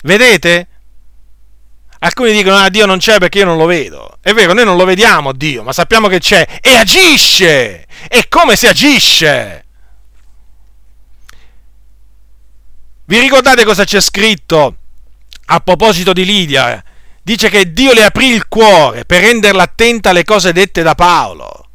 Vedete? 0.02 0.66
Alcuni 2.00 2.32
dicono, 2.32 2.56
ah, 2.56 2.68
Dio 2.68 2.84
non 2.84 2.98
c'è 2.98 3.18
perché 3.18 3.38
io 3.38 3.44
non 3.44 3.56
lo 3.56 3.66
vedo. 3.66 4.18
È 4.20 4.32
vero, 4.32 4.52
noi 4.52 4.64
non 4.64 4.76
lo 4.76 4.84
vediamo 4.84 5.32
Dio, 5.32 5.62
ma 5.62 5.72
sappiamo 5.72 6.08
che 6.08 6.18
c'è 6.18 6.46
e 6.60 6.76
agisce. 6.76 7.86
E 8.08 8.26
come 8.28 8.56
si 8.56 8.66
agisce? 8.66 9.61
Vi 13.12 13.20
ricordate 13.20 13.66
cosa 13.66 13.84
c'è 13.84 14.00
scritto 14.00 14.76
a 15.44 15.60
proposito 15.60 16.14
di 16.14 16.24
Lidia? 16.24 16.82
Dice 17.22 17.50
che 17.50 17.70
Dio 17.70 17.92
le 17.92 18.04
aprì 18.04 18.28
il 18.28 18.48
cuore 18.48 19.04
per 19.04 19.20
renderla 19.20 19.64
attenta 19.64 20.08
alle 20.08 20.24
cose 20.24 20.54
dette 20.54 20.82
da 20.82 20.94
Paolo. 20.94 21.68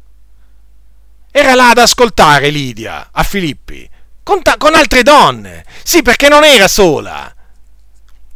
Era 1.30 1.54
là 1.54 1.70
ad 1.70 1.78
ascoltare 1.78 2.50
Lidia 2.50 3.10
a 3.12 3.22
Filippi 3.22 3.88
con, 4.20 4.42
ta- 4.42 4.56
con 4.56 4.74
altre 4.74 5.04
donne. 5.04 5.64
Sì, 5.84 6.02
perché 6.02 6.28
non 6.28 6.42
era 6.42 6.66
sola 6.66 7.32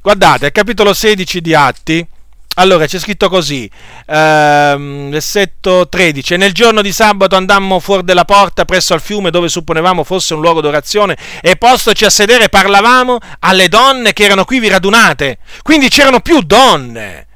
Guardate, 0.01 0.47
al 0.47 0.53
capitolo 0.53 0.95
16 0.95 1.41
di 1.41 1.55
Atti, 1.55 2.07
allora 2.57 2.85
c'è 2.85 2.99
scritto 2.99 3.31
così, 3.31 3.69
ehm, 4.07 5.09
versetto 5.09 5.89
13, 5.89 6.37
nel 6.37 6.53
giorno 6.53 6.83
di 6.83 6.93
sabato 6.93 7.35
andammo 7.35 7.81
fuori 7.81 8.05
della 8.05 8.27
porta 8.27 8.67
presso 8.67 8.93
al 8.93 9.01
fiume 9.01 9.31
dove 9.31 9.49
supponevamo 9.49 10.05
fosse 10.05 10.35
un 10.35 10.43
luogo 10.43 10.61
d'orazione 10.61 11.17
e 11.41 11.57
postoci 11.57 12.05
a 12.05 12.11
sedere 12.11 12.51
parlavamo 12.51 13.19
alle 13.41 13.69
donne 13.69 14.13
che 14.13 14.25
erano 14.25 14.45
qui 14.45 14.69
radunate, 14.69 15.39
quindi 15.63 15.89
c'erano 15.89 16.21
più 16.21 16.41
donne. 16.43 17.27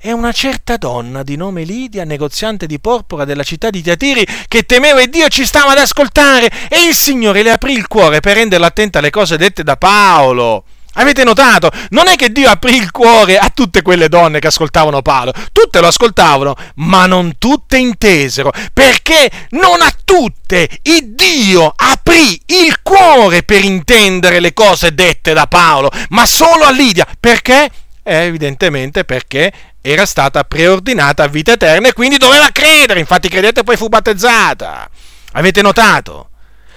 E 0.00 0.12
una 0.12 0.32
certa 0.32 0.76
donna 0.76 1.22
di 1.22 1.36
nome 1.36 1.62
Lidia, 1.62 2.04
negoziante 2.04 2.66
di 2.66 2.78
porpora 2.78 3.24
della 3.24 3.42
città 3.42 3.70
di 3.70 3.80
Tiatiri, 3.80 4.26
che 4.48 4.64
temeva 4.64 5.00
il 5.00 5.08
Dio, 5.08 5.28
ci 5.28 5.46
stava 5.46 5.70
ad 5.70 5.78
ascoltare 5.78 6.50
e 6.68 6.84
il 6.86 6.94
Signore 6.94 7.42
le 7.42 7.52
aprì 7.52 7.72
il 7.72 7.86
cuore 7.86 8.20
per 8.20 8.36
renderla 8.36 8.66
attenta 8.66 8.98
alle 8.98 9.08
cose 9.08 9.38
dette 9.38 9.62
da 9.62 9.76
Paolo. 9.76 10.64
Avete 10.94 11.24
notato? 11.24 11.70
Non 11.90 12.08
è 12.08 12.16
che 12.16 12.30
Dio 12.30 12.48
aprì 12.48 12.76
il 12.76 12.90
cuore 12.90 13.38
a 13.38 13.50
tutte 13.52 13.82
quelle 13.82 14.08
donne 14.08 14.38
che 14.38 14.46
ascoltavano 14.46 15.02
Paolo, 15.02 15.32
tutte 15.52 15.80
lo 15.80 15.88
ascoltavano, 15.88 16.54
ma 16.76 17.06
non 17.06 17.34
tutte 17.38 17.76
intesero, 17.78 18.52
perché 18.72 19.30
non 19.50 19.80
a 19.82 19.92
tutte 20.04 20.68
il 20.82 21.14
Dio 21.14 21.72
aprì 21.74 22.40
il 22.46 22.80
cuore 22.82 23.42
per 23.42 23.64
intendere 23.64 24.40
le 24.40 24.52
cose 24.52 24.94
dette 24.94 25.32
da 25.32 25.46
Paolo, 25.46 25.90
ma 26.10 26.26
solo 26.26 26.64
a 26.64 26.70
Lidia. 26.70 27.06
Perché? 27.18 27.68
Eh, 28.02 28.24
evidentemente 28.24 29.04
perché 29.04 29.52
era 29.80 30.06
stata 30.06 30.44
preordinata 30.44 31.24
a 31.24 31.28
vita 31.28 31.52
eterna 31.52 31.88
e 31.88 31.92
quindi 31.92 32.18
doveva 32.18 32.48
credere, 32.52 33.00
infatti 33.00 33.28
credete 33.28 33.60
e 33.60 33.64
poi 33.64 33.76
fu 33.76 33.88
battezzata. 33.88 34.88
Avete 35.32 35.60
notato? 35.62 36.28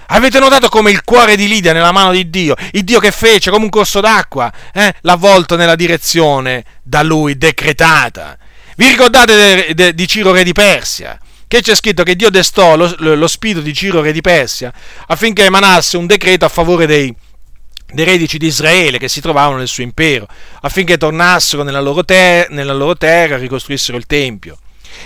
Avete 0.07 0.39
notato 0.39 0.69
come 0.69 0.91
il 0.91 1.03
cuore 1.03 1.35
di 1.35 1.47
Lidia 1.47 1.73
nella 1.73 1.91
mano 1.91 2.11
di 2.11 2.29
Dio, 2.29 2.55
il 2.71 2.83
Dio 2.83 2.99
che 2.99 3.11
fece 3.11 3.51
come 3.51 3.65
un 3.65 3.69
corso 3.69 3.99
d'acqua, 3.99 4.51
eh, 4.73 4.93
l'ha 5.01 5.15
volto 5.15 5.55
nella 5.55 5.75
direzione 5.75 6.63
da 6.81 7.03
lui 7.03 7.37
decretata. 7.37 8.37
Vi 8.77 8.87
ricordate 8.87 9.35
de, 9.35 9.73
de, 9.73 9.93
di 9.93 10.07
Ciro 10.07 10.31
re 10.31 10.43
di 10.43 10.53
Persia? 10.53 11.19
Che 11.47 11.61
c'è 11.61 11.75
scritto 11.75 12.03
che 12.03 12.15
Dio 12.15 12.29
destò 12.29 12.75
lo, 12.75 12.93
lo 12.97 13.27
spirito 13.27 13.61
di 13.61 13.73
Ciro 13.73 14.01
re 14.01 14.11
di 14.11 14.21
Persia 14.21 14.71
affinché 15.07 15.45
emanasse 15.45 15.97
un 15.97 16.05
decreto 16.05 16.45
a 16.45 16.49
favore 16.49 16.85
dei, 16.85 17.13
dei 17.91 18.05
redici 18.05 18.37
di 18.37 18.47
Israele 18.47 18.99
che 18.99 19.07
si 19.07 19.21
trovavano 19.21 19.57
nel 19.57 19.67
suo 19.67 19.83
impero, 19.83 20.27
affinché 20.61 20.97
tornassero 20.97 21.63
nella 21.63 21.81
loro, 21.81 22.05
ter- 22.05 22.49
nella 22.49 22.73
loro 22.73 22.95
terra 22.95 23.35
e 23.35 23.39
ricostruissero 23.39 23.97
il 23.97 24.05
Tempio. 24.05 24.57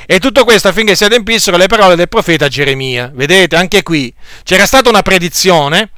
E 0.06 0.20
tutto 0.20 0.44
questo 0.44 0.68
affinché 0.68 0.96
si 0.96 1.04
adempissero 1.04 1.58
le 1.58 1.68
parole 1.68 1.96
del 1.96 2.10
profeta 2.10 2.48
Geremia. 2.48 3.12
Vedete, 3.14 3.56
anche 3.56 3.84
qui 3.84 4.14
c'era 4.44 4.66
stata 4.66 4.90
una 4.90 5.02
predizione 5.02 5.92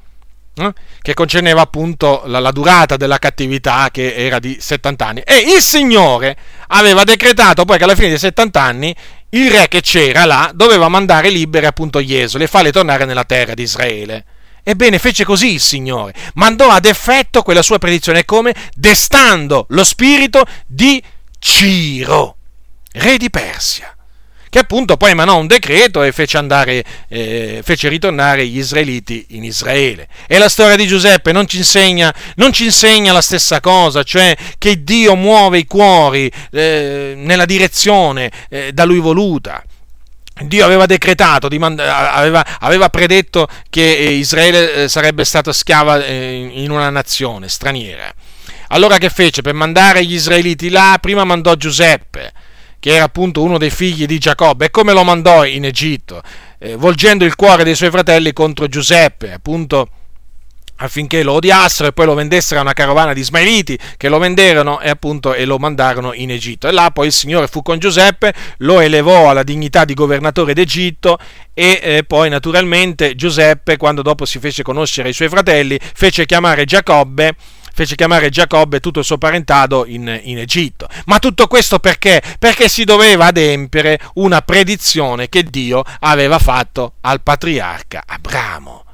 eh, 0.56 0.74
che 1.02 1.14
concerneva 1.14 1.62
appunto 1.62 2.22
la, 2.26 2.40
la, 2.40 2.52
durata 2.52 2.96
della 2.96 3.18
cattività 3.18 3.90
che 3.92 4.14
era 4.14 4.40
di 4.40 4.58
70 4.60 5.06
anni. 5.06 5.22
E 5.22 5.38
il 5.56 5.62
Signore 5.62 6.38
aveva 6.68 7.04
decretato 7.04 7.66
poi 7.66 7.78
che 7.78 7.84
alla 7.84 7.96
fine 7.96 8.10
dei 8.10 8.20
70 8.20 8.62
anni 8.62 8.96
il 9.30 9.50
re 9.50 9.68
che 9.68 9.82
c'era 9.82 10.26
là 10.26 10.52
doveva 10.54 10.88
mandare 10.90 11.30
liberi 11.30 11.66
appunto 11.66 12.00
gli 12.00 12.16
esoli 12.16 12.44
e 12.44 12.48
farli 12.48 12.72
tornare 12.72 13.06
nella 13.06 13.24
terra 13.24 13.56
di 13.56 13.64
Israele. 13.64 14.26
Ebbene, 14.64 15.00
fece 15.00 15.26
così 15.26 15.54
il 15.54 15.60
Signore, 15.60 16.14
mandò 16.36 16.70
ad 16.70 16.86
effetto 16.86 17.42
quella 17.42 17.62
sua 17.62 17.80
predizione 17.80 18.24
come 18.24 18.54
destando 18.76 19.66
lo 19.70 19.84
spirito 19.84 20.46
di 20.68 21.04
Ciro 21.40 22.38
re 22.94 23.18
di 23.18 23.30
Persia, 23.30 23.96
che 24.50 24.60
appunto 24.60 24.98
poi 24.98 25.12
emanò 25.12 25.38
un 25.40 25.48
decreto 25.48 26.04
e 26.04 26.12
fece, 26.12 26.38
andare, 26.38 26.84
eh, 27.08 27.62
fece 27.64 27.90
ritornare 27.90 28.46
gli 28.46 28.60
israeliti 28.60 29.26
in 29.30 29.44
Israele. 29.44 30.08
E 30.28 30.38
la 30.38 30.50
storia 30.50 30.76
di 30.76 30.86
Giuseppe 30.86 31.32
non 31.32 31.48
ci 31.48 31.58
insegna, 31.58 32.14
non 32.36 32.54
ci 32.54 32.66
insegna 32.66 33.14
la 33.14 33.22
stessa 33.22 33.60
cosa, 33.60 34.04
cioè 34.04 34.36
che 34.58 34.84
Dio 34.84 35.16
muove 35.16 35.58
i 35.58 35.66
cuori 35.66 36.32
eh, 36.52 37.14
nella 37.18 37.46
direzione 37.46 38.32
eh, 38.50 38.72
da 38.74 38.86
lui 38.86 39.00
voluta. 39.00 39.64
Dio 40.42 40.66
aveva 40.66 40.88
decretato, 40.88 41.48
aveva, 41.48 42.46
aveva, 42.60 42.90
predetto 42.90 43.48
che 43.70 43.82
Israele 43.82 44.74
eh, 44.74 44.88
sarebbe 44.88 45.26
stata 45.26 45.54
schiava 45.54 46.04
eh, 46.04 46.50
in 46.54 46.72
una 46.72 46.90
nazione 46.90 47.48
straniera. 47.50 48.12
Allora 48.70 48.98
che 48.98 49.10
fece? 49.10 49.44
Per 49.44 49.54
mandare 49.54 50.04
gli 50.04 50.14
israeliti 50.14 50.70
là, 50.70 50.98
prima 51.00 51.24
mandò 51.24 51.54
Giuseppe, 51.56 52.32
che 52.84 52.96
era 52.96 53.06
appunto 53.06 53.42
uno 53.42 53.58
dei 53.58 53.70
figli 53.70 54.06
di 54.06 54.18
Giacobbe, 54.18 54.66
e 54.66 54.70
come 54.70 54.92
lo 54.92 55.06
mandò 55.06 55.46
in 55.46 55.64
Egitto, 55.64 56.22
eh, 56.60 56.76
volgendo 56.76 57.24
il 57.24 57.34
cuore 57.38 57.64
dei 57.64 57.76
suoi 57.76 57.90
fratelli 57.90 58.34
contro 58.34 58.68
Giuseppe, 58.68 59.32
appunto 59.32 59.88
affinché 60.76 61.24
lo 61.24 61.32
odiassero 61.32 61.88
e 61.88 61.94
poi 61.94 62.08
lo 62.08 62.14
vendessero 62.14 62.60
a 62.60 62.64
una 62.64 62.74
carovana 62.74 63.14
di 63.14 63.22
ismaeliti 63.22 63.80
che 63.96 64.10
lo 64.10 64.18
venderono 64.18 64.82
e 64.82 64.90
appunto 64.90 65.34
e 65.34 65.46
lo 65.46 65.58
mandarono 65.60 66.12
in 66.12 66.32
Egitto. 66.32 66.68
E 66.68 66.74
là 66.74 66.92
poi 66.92 67.08
il 67.08 67.14
Signore 67.14 67.48
fu 67.48 67.62
con 67.62 67.80
Giuseppe, 67.80 68.34
lo 68.58 68.82
elevò 68.82 69.30
alla 69.30 69.44
dignità 69.44 69.86
di 69.86 69.94
governatore 69.94 70.54
d'Egitto 70.54 71.20
e 71.54 71.80
eh, 71.82 72.04
poi 72.04 72.28
naturalmente 72.28 73.16
Giuseppe, 73.16 73.78
quando 73.78 74.02
dopo 74.02 74.26
si 74.26 74.40
fece 74.40 74.62
conoscere 74.62 75.08
ai 75.08 75.14
suoi 75.14 75.30
fratelli, 75.30 75.80
fece 75.80 76.26
chiamare 76.26 76.66
Giacobbe 76.66 77.34
fece 77.74 77.96
chiamare 77.96 78.30
Giacobbe 78.30 78.78
e 78.78 78.80
tutto 78.80 79.00
il 79.00 79.06
suo 79.06 79.18
parentado 79.18 79.86
in, 79.86 80.20
in 80.24 80.38
Egitto. 80.38 80.88
Ma 81.06 81.20
tutto 81.20 81.48
questo 81.48 81.80
perché? 81.80 82.22
Perché 82.38 82.70
si 82.70 82.84
doveva 82.84 83.26
adempiere 83.26 84.00
una 84.16 84.42
predizione 84.42 85.28
che 85.28 85.44
Dio 85.44 85.84
aveva 86.02 86.38
fatto 86.40 86.94
al 87.02 87.22
patriarca 87.22 88.04
Abramo. 88.06 88.86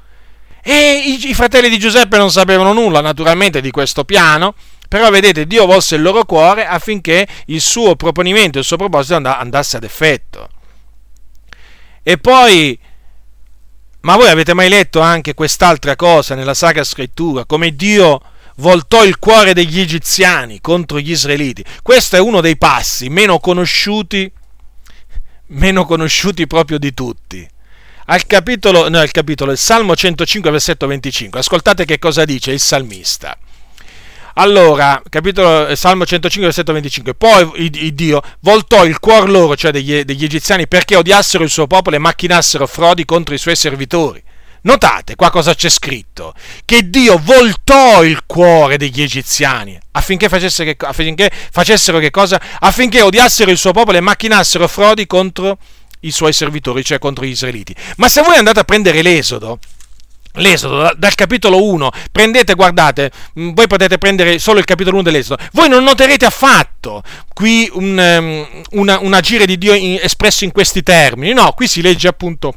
E 0.62 1.02
i, 1.04 1.28
i 1.28 1.34
fratelli 1.34 1.68
di 1.68 1.78
Giuseppe 1.78 2.16
non 2.16 2.30
sapevano 2.30 2.72
nulla 2.72 3.00
naturalmente 3.00 3.60
di 3.60 3.70
questo 3.70 4.04
piano, 4.04 4.54
però 4.88 5.10
vedete, 5.10 5.46
Dio 5.46 5.66
volse 5.66 5.96
il 5.96 6.02
loro 6.02 6.24
cuore 6.24 6.66
affinché 6.66 7.26
il 7.46 7.60
suo 7.60 7.96
proponimento, 7.96 8.58
il 8.58 8.64
suo 8.64 8.76
proposito 8.76 9.14
andasse 9.14 9.76
ad 9.76 9.84
effetto. 9.84 10.48
E 12.02 12.18
poi, 12.18 12.78
ma 14.00 14.16
voi 14.16 14.28
avete 14.28 14.54
mai 14.54 14.68
letto 14.68 15.00
anche 15.00 15.34
quest'altra 15.34 15.96
cosa 15.96 16.34
nella 16.34 16.54
Sacra 16.54 16.82
Scrittura, 16.82 17.44
come 17.44 17.76
Dio 17.76 18.20
voltò 18.60 19.04
il 19.04 19.18
cuore 19.18 19.54
degli 19.54 19.80
egiziani 19.80 20.60
contro 20.60 21.00
gli 21.00 21.10
israeliti. 21.10 21.64
Questo 21.82 22.16
è 22.16 22.20
uno 22.20 22.40
dei 22.40 22.56
passi 22.56 23.08
meno 23.08 23.38
conosciuti, 23.40 24.30
meno 25.48 25.84
conosciuti 25.84 26.46
proprio 26.46 26.78
di 26.78 26.94
tutti. 26.94 27.48
Al 28.06 28.26
capitolo, 28.26 28.88
no, 28.88 28.98
al 28.98 29.10
capitolo, 29.10 29.52
il 29.52 29.58
Salmo 29.58 29.96
105, 29.96 30.50
versetto 30.50 30.86
25. 30.86 31.40
Ascoltate 31.40 31.84
che 31.84 31.98
cosa 31.98 32.24
dice 32.24 32.52
il 32.52 32.60
salmista. 32.60 33.36
Allora, 34.34 35.00
capitolo, 35.08 35.74
Salmo 35.74 36.04
105, 36.04 36.46
versetto 36.46 36.72
25. 36.72 37.14
Poi 37.14 37.50
il, 37.56 37.94
Dio 37.94 38.20
voltò 38.40 38.84
il 38.84 38.98
cuore 38.98 39.30
loro, 39.30 39.56
cioè 39.56 39.70
degli, 39.70 40.02
degli 40.02 40.24
egiziani, 40.24 40.66
perché 40.66 40.96
odiassero 40.96 41.44
il 41.44 41.50
suo 41.50 41.66
popolo 41.66 41.96
e 41.96 42.00
macchinassero 42.00 42.66
frodi 42.66 43.04
contro 43.04 43.34
i 43.34 43.38
suoi 43.38 43.56
servitori. 43.56 44.22
Notate 44.62 45.14
qua 45.14 45.30
cosa 45.30 45.54
c'è 45.54 45.70
scritto, 45.70 46.34
che 46.64 46.90
Dio 46.90 47.18
voltò 47.22 48.04
il 48.04 48.20
cuore 48.26 48.76
degli 48.76 49.00
egiziani 49.00 49.78
affinché 49.92 50.28
facessero 50.28 50.72
che, 50.72 50.86
affinché 50.86 51.30
facessero 51.50 51.98
che 51.98 52.10
cosa? 52.10 52.40
Affinché 52.58 53.00
odiassero 53.00 53.50
il 53.50 53.58
suo 53.58 53.72
popolo 53.72 53.96
e 53.96 54.00
macchinassero 54.00 54.68
frodi 54.68 55.06
contro 55.06 55.58
i 56.00 56.10
suoi 56.10 56.32
servitori, 56.32 56.84
cioè 56.84 56.98
contro 56.98 57.24
gli 57.24 57.30
israeliti. 57.30 57.74
Ma 57.96 58.08
se 58.08 58.22
voi 58.22 58.36
andate 58.36 58.60
a 58.60 58.64
prendere 58.64 59.02
l'Esodo, 59.02 59.58
L'Esodo, 60.34 60.92
dal 60.96 61.16
capitolo 61.16 61.64
1, 61.64 61.90
prendete, 62.12 62.54
guardate, 62.54 63.10
mm, 63.38 63.50
voi 63.52 63.66
potete 63.66 63.98
prendere 63.98 64.38
solo 64.38 64.60
il 64.60 64.64
capitolo 64.64 64.96
1 64.98 65.02
dell'Esodo, 65.02 65.42
voi 65.52 65.68
non 65.68 65.82
noterete 65.82 66.24
affatto 66.24 67.02
qui 67.34 67.68
un, 67.72 67.98
um, 67.98 68.62
una, 68.80 69.00
un 69.00 69.12
agire 69.12 69.44
di 69.44 69.58
Dio 69.58 69.74
in, 69.74 69.98
espresso 70.00 70.44
in 70.44 70.52
questi 70.52 70.84
termini, 70.84 71.32
no, 71.32 71.50
qui 71.50 71.66
si 71.66 71.82
legge 71.82 72.06
appunto 72.06 72.54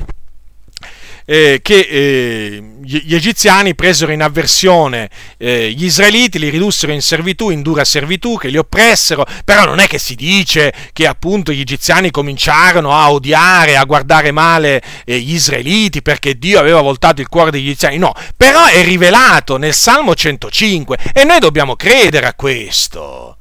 eh, 1.25 1.59
che 1.61 1.79
eh, 1.79 2.63
gli 2.83 3.15
egiziani 3.15 3.75
presero 3.75 4.11
in 4.11 4.21
avversione 4.21 5.09
eh, 5.37 5.71
gli 5.71 5.85
israeliti, 5.85 6.39
li 6.39 6.49
ridussero 6.49 6.91
in 6.91 7.01
servitù, 7.01 7.49
in 7.49 7.61
dura 7.61 7.85
servitù, 7.85 8.37
che 8.37 8.49
li 8.49 8.57
oppressero, 8.57 9.25
però 9.45 9.65
non 9.65 9.79
è 9.79 9.87
che 9.87 9.97
si 9.97 10.15
dice 10.15 10.73
che 10.91 11.07
appunto 11.07 11.51
gli 11.51 11.61
egiziani 11.61 12.11
cominciarono 12.11 12.91
a 12.91 13.11
odiare, 13.11 13.77
a 13.77 13.85
guardare 13.85 14.31
male 14.31 14.81
eh, 15.05 15.19
gli 15.19 15.33
israeliti 15.33 16.01
perché 16.01 16.37
Dio 16.37 16.59
aveva 16.59 16.81
voltato 16.81 17.21
il 17.21 17.27
cuore 17.27 17.51
degli 17.51 17.69
egiziani, 17.69 17.97
no, 17.97 18.13
però 18.35 18.65
è 18.65 18.83
rivelato 18.83 19.57
nel 19.57 19.73
Salmo 19.73 20.15
105 20.15 20.97
e 21.13 21.23
noi 21.23 21.39
dobbiamo 21.39 21.75
credere 21.75 22.27
a 22.27 22.33
questo 22.33 23.37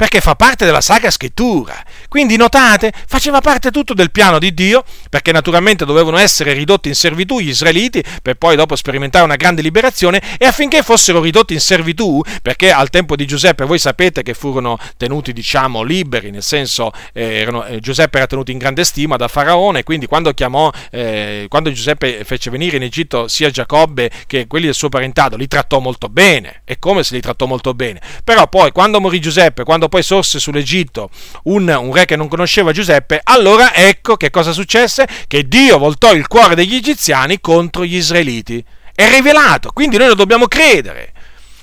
perché 0.00 0.22
fa 0.22 0.34
parte 0.34 0.64
della 0.64 0.80
Sacra 0.80 1.10
Scrittura. 1.10 1.74
Quindi 2.10 2.34
notate, 2.34 2.92
faceva 3.06 3.40
parte 3.40 3.70
tutto 3.70 3.94
del 3.94 4.10
piano 4.10 4.40
di 4.40 4.52
Dio, 4.52 4.82
perché 5.08 5.30
naturalmente 5.30 5.84
dovevano 5.84 6.16
essere 6.16 6.54
ridotti 6.54 6.88
in 6.88 6.96
servitù 6.96 7.38
gli 7.38 7.50
israeliti, 7.50 8.02
per 8.20 8.34
poi 8.34 8.56
dopo 8.56 8.74
sperimentare 8.74 9.24
una 9.24 9.36
grande 9.36 9.62
liberazione, 9.62 10.20
e 10.36 10.44
affinché 10.44 10.82
fossero 10.82 11.20
ridotti 11.20 11.54
in 11.54 11.60
servitù, 11.60 12.20
perché 12.42 12.72
al 12.72 12.90
tempo 12.90 13.14
di 13.14 13.26
Giuseppe 13.26 13.64
voi 13.64 13.78
sapete 13.78 14.24
che 14.24 14.34
furono 14.34 14.76
tenuti, 14.96 15.32
diciamo, 15.32 15.82
liberi, 15.82 16.32
nel 16.32 16.42
senso 16.42 16.90
eh, 17.12 17.22
erano, 17.22 17.64
eh, 17.64 17.78
Giuseppe 17.78 18.16
era 18.16 18.26
tenuto 18.26 18.50
in 18.50 18.58
grande 18.58 18.82
stima 18.82 19.14
da 19.14 19.28
Faraone, 19.28 19.84
quindi 19.84 20.06
quando 20.06 20.34
chiamò, 20.34 20.68
eh, 20.90 21.46
quando 21.48 21.70
Giuseppe 21.70 22.24
fece 22.24 22.50
venire 22.50 22.76
in 22.76 22.82
Egitto 22.82 23.28
sia 23.28 23.50
Giacobbe 23.50 24.10
che 24.26 24.48
quelli 24.48 24.64
del 24.64 24.74
suo 24.74 24.88
parentato, 24.88 25.36
li 25.36 25.46
trattò 25.46 25.78
molto 25.78 26.08
bene, 26.08 26.62
e 26.64 26.80
come 26.80 27.04
se 27.04 27.14
li 27.14 27.20
trattò 27.20 27.46
molto 27.46 27.72
bene. 27.72 28.00
Però 28.24 28.48
poi 28.48 28.72
quando 28.72 29.00
morì 29.00 29.20
Giuseppe, 29.20 29.62
quando 29.62 29.88
poi 29.88 30.02
sorse 30.02 30.40
sull'Egitto 30.40 31.08
un, 31.44 31.68
un, 31.68 31.92
re 31.92 31.99
che 32.04 32.16
non 32.16 32.28
conosceva 32.28 32.72
Giuseppe, 32.72 33.20
allora 33.22 33.74
ecco 33.74 34.16
che 34.16 34.30
cosa 34.30 34.52
successe? 34.52 35.06
Che 35.26 35.48
Dio 35.48 35.78
voltò 35.78 36.12
il 36.12 36.26
cuore 36.26 36.54
degli 36.54 36.74
egiziani 36.74 37.40
contro 37.40 37.84
gli 37.84 37.96
israeliti. 37.96 38.64
È 38.94 39.08
rivelato, 39.08 39.70
quindi 39.72 39.96
noi 39.96 40.08
lo 40.08 40.14
dobbiamo 40.14 40.46
credere. 40.46 41.12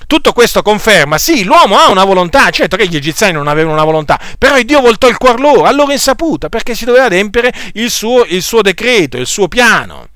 Tutto 0.06 0.32
questo 0.32 0.62
conferma, 0.62 1.18
sì, 1.18 1.44
l'uomo 1.44 1.76
ha 1.76 1.90
una 1.90 2.04
volontà, 2.04 2.48
certo 2.50 2.76
che 2.76 2.88
gli 2.88 2.96
egiziani 2.96 3.34
non 3.34 3.46
avevano 3.46 3.74
una 3.74 3.84
volontà, 3.84 4.18
però 4.38 4.58
Dio 4.62 4.80
voltò 4.80 5.06
il 5.06 5.18
cuore 5.18 5.38
loro, 5.38 5.64
a 5.64 5.72
loro 5.72 5.92
insaputa, 5.92 6.48
perché 6.48 6.74
si 6.74 6.86
doveva 6.86 7.04
adempiere 7.04 7.52
il 7.74 7.90
suo, 7.90 8.24
il 8.24 8.42
suo 8.42 8.62
decreto, 8.62 9.18
il 9.18 9.26
suo 9.26 9.48
piano 9.48 10.08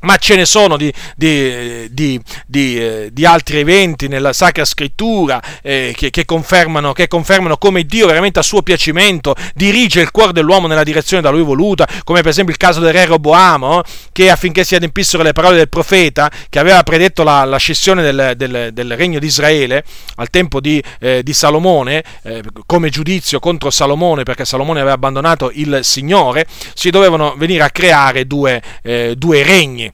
ma 0.00 0.16
ce 0.16 0.36
ne 0.36 0.44
sono 0.44 0.76
di, 0.76 0.92
di, 1.16 1.90
di, 1.90 3.10
di, 3.10 3.24
altri 3.24 3.58
eventi 3.58 4.08
nella 4.08 4.32
Sacra 4.32 4.64
Scrittura 4.64 5.42
eh, 5.62 5.92
che, 5.96 6.10
che, 6.10 6.24
confermano, 6.24 6.92
che, 6.92 7.08
confermano, 7.08 7.56
come 7.56 7.84
Dio 7.84 8.06
veramente 8.06 8.38
a 8.38 8.42
suo 8.42 8.62
piacimento 8.62 9.34
dirige 9.54 10.00
il 10.00 10.10
cuore 10.10 10.32
dell'uomo 10.32 10.66
nella 10.66 10.84
direzione 10.84 11.22
da 11.22 11.30
lui 11.30 11.42
voluta, 11.42 11.86
come 12.04 12.20
per 12.20 12.30
esempio 12.30 12.52
il 12.52 12.58
caso 12.58 12.80
del 12.80 12.92
re 12.92 13.06
Roboamo, 13.06 13.82
che 14.12 14.30
affinché 14.30 14.64
si 14.64 14.74
adempissero 14.74 15.22
le 15.22 15.32
parole 15.32 15.56
del 15.56 15.68
profeta, 15.68 16.30
che 16.48 16.58
aveva 16.58 16.82
predetto 16.82 17.22
la, 17.22 17.44
la 17.44 17.56
scissione 17.56 18.02
del, 18.02 18.34
del, 18.36 18.70
del, 18.72 18.96
regno 18.96 19.18
di 19.18 19.26
Israele 19.26 19.84
al 20.16 20.30
tempo 20.30 20.60
di, 20.60 20.82
eh, 21.00 21.22
Salomone, 21.28 22.02
eh, 22.22 22.42
come 22.66 22.90
giudizio 22.90 23.38
contro 23.38 23.70
Salomone, 23.70 24.24
perché 24.24 24.44
Salomone 24.44 24.80
aveva 24.80 24.94
abbandonato 24.94 25.50
il 25.54 25.80
Signore, 25.82 26.46
si 26.74 26.90
dovevano 26.90 27.34
venire 27.36 27.62
a 27.62 27.70
creare 27.70 28.26
due, 28.26 28.60
eh, 28.82 29.14
due 29.16 29.42
regni 29.44 29.88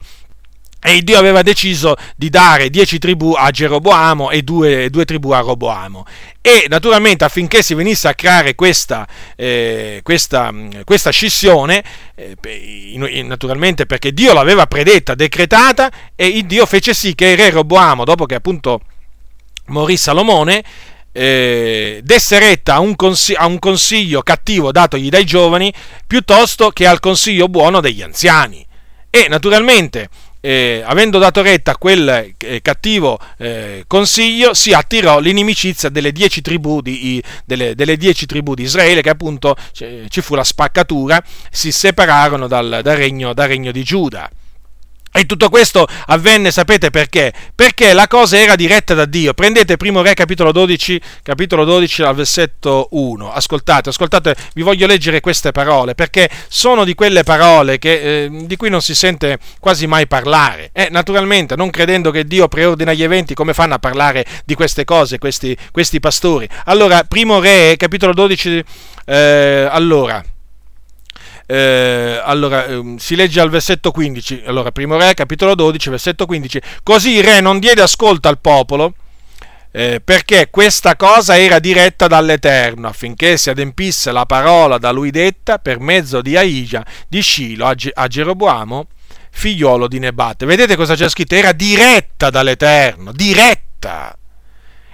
e 0.85 1.01
Dio 1.01 1.17
aveva 1.17 1.41
deciso 1.41 1.95
di 2.15 2.29
dare 2.29 2.69
dieci 2.69 2.99
tribù 2.99 3.33
a 3.35 3.49
Geroboamo 3.49 4.29
e 4.29 4.43
due, 4.43 4.89
due 4.91 5.03
tribù 5.03 5.31
a 5.31 5.39
Roboamo. 5.39 6.05
E 6.41 6.67
naturalmente 6.69 7.23
affinché 7.23 7.63
si 7.63 7.73
venisse 7.73 8.07
a 8.07 8.13
creare 8.13 8.53
questa, 8.53 9.07
eh, 9.35 10.01
questa, 10.03 10.53
questa 10.83 11.09
scissione, 11.09 11.83
eh, 12.13 13.23
naturalmente 13.23 13.87
perché 13.87 14.13
Dio 14.13 14.33
l'aveva 14.33 14.67
predetta, 14.67 15.15
decretata, 15.15 15.91
e 16.15 16.43
Dio 16.45 16.67
fece 16.67 16.93
sì 16.93 17.15
che 17.15 17.29
il 17.29 17.37
re 17.37 17.49
Roboamo, 17.49 18.03
dopo 18.03 18.27
che 18.27 18.35
appunto 18.35 18.81
morì 19.67 19.97
Salomone, 19.97 20.63
eh, 21.11 22.01
desse 22.03 22.37
retta 22.37 22.75
a 22.75 22.79
un, 22.79 22.95
consiglio, 22.95 23.39
a 23.39 23.47
un 23.47 23.57
consiglio 23.57 24.21
cattivo 24.21 24.71
datogli 24.71 25.09
dai 25.09 25.25
giovani 25.25 25.73
piuttosto 26.05 26.69
che 26.69 26.85
al 26.85 26.99
consiglio 26.99 27.47
buono 27.47 27.81
degli 27.81 28.03
anziani. 28.03 28.63
E 29.09 29.27
naturalmente 29.29 30.09
eh, 30.45 30.83
avendo 30.85 31.17
dato 31.17 31.41
retta 31.41 31.71
a 31.71 31.77
quel 31.77 32.33
eh, 32.37 32.61
cattivo 32.61 33.17
eh, 33.39 33.83
consiglio, 33.87 34.53
si 34.53 34.73
attirò 34.73 35.17
l'inimicizia 35.17 35.89
delle 35.89 36.11
dieci 36.11 36.41
tribù 36.41 36.81
di, 36.81 37.21
delle, 37.45 37.73
delle 37.73 37.97
dieci 37.97 38.27
tribù 38.27 38.53
di 38.53 38.61
Israele, 38.61 39.01
che 39.01 39.09
appunto 39.09 39.55
ci 39.71 40.21
fu 40.21 40.35
la 40.35 40.43
spaccatura, 40.43 41.23
si 41.49 41.71
separarono 41.71 42.45
dal, 42.45 42.81
dal, 42.83 42.95
regno, 42.95 43.33
dal 43.33 43.47
regno 43.47 43.71
di 43.71 43.83
Giuda. 43.83 44.29
E 45.17 45.25
tutto 45.25 45.47
questo 45.47 45.87
avvenne, 46.07 46.51
sapete 46.51 46.89
perché? 46.89 47.31
Perché 47.55 47.93
la 47.93 48.05
cosa 48.05 48.37
era 48.37 48.57
diretta 48.57 48.93
da 48.93 49.05
Dio. 49.05 49.33
Prendete 49.33 49.77
primo 49.77 50.01
Re 50.01 50.13
capitolo 50.13 50.51
12, 50.51 51.01
capitolo 51.23 51.63
12 51.63 52.01
al 52.01 52.15
versetto 52.15 52.89
1. 52.91 53.31
Ascoltate, 53.31 53.87
ascoltate, 53.87 54.35
vi 54.55 54.61
voglio 54.61 54.85
leggere 54.87 55.21
queste 55.21 55.53
parole, 55.53 55.95
perché 55.95 56.29
sono 56.49 56.83
di 56.83 56.95
quelle 56.95 57.23
parole 57.23 57.79
che, 57.79 58.25
eh, 58.25 58.29
di 58.45 58.57
cui 58.57 58.69
non 58.69 58.81
si 58.81 58.93
sente 58.93 59.39
quasi 59.61 59.87
mai 59.87 60.05
parlare. 60.05 60.71
E 60.73 60.89
naturalmente, 60.91 61.55
non 61.55 61.69
credendo 61.69 62.11
che 62.11 62.25
Dio 62.25 62.49
preordina 62.49 62.91
gli 62.91 63.03
eventi, 63.03 63.35
come 63.35 63.53
fanno 63.53 63.75
a 63.75 63.79
parlare 63.79 64.25
di 64.43 64.53
queste 64.53 64.83
cose 64.83 65.17
questi, 65.17 65.55
questi 65.71 66.01
pastori? 66.01 66.45
Allora, 66.65 67.05
primo 67.05 67.39
Re, 67.39 67.75
capitolo 67.77 68.13
12, 68.13 68.63
eh, 69.05 69.67
allora 69.71 70.21
eh, 71.47 72.19
allora, 72.23 72.65
eh, 72.65 72.95
si 72.97 73.15
legge 73.15 73.39
al 73.39 73.49
versetto 73.49 73.91
15, 73.91 74.43
allora, 74.45 74.71
primo 74.71 74.97
re, 74.97 75.13
capitolo 75.13 75.53
12, 75.53 75.89
versetto 75.89 76.25
15, 76.25 76.61
così 76.83 77.17
il 77.17 77.23
re 77.23 77.39
non 77.39 77.59
diede 77.59 77.81
ascolto 77.81 78.27
al 78.27 78.39
popolo, 78.39 78.95
eh, 79.71 80.01
perché 80.03 80.47
questa 80.49 80.95
cosa 80.95 81.37
era 81.37 81.59
diretta 81.59 82.07
dall'Eterno, 82.07 82.87
affinché 82.87 83.37
si 83.37 83.49
adempisse 83.49 84.11
la 84.11 84.25
parola 84.25 84.77
da 84.77 84.91
lui 84.91 85.11
detta 85.11 85.59
per 85.59 85.79
mezzo 85.79 86.21
di 86.21 86.35
Aija, 86.35 86.83
di 87.07 87.21
Scilo, 87.21 87.67
a, 87.67 87.75
Ge- 87.75 87.91
a 87.93 88.07
Geroboamo, 88.07 88.87
figliolo 89.29 89.87
di 89.87 89.99
Nebate. 89.99 90.45
Vedete 90.45 90.75
cosa 90.75 90.95
c'è 90.95 91.09
scritto? 91.09 91.35
Era 91.35 91.51
diretta 91.51 92.29
dall'Eterno, 92.29 93.11
diretta. 93.11 94.17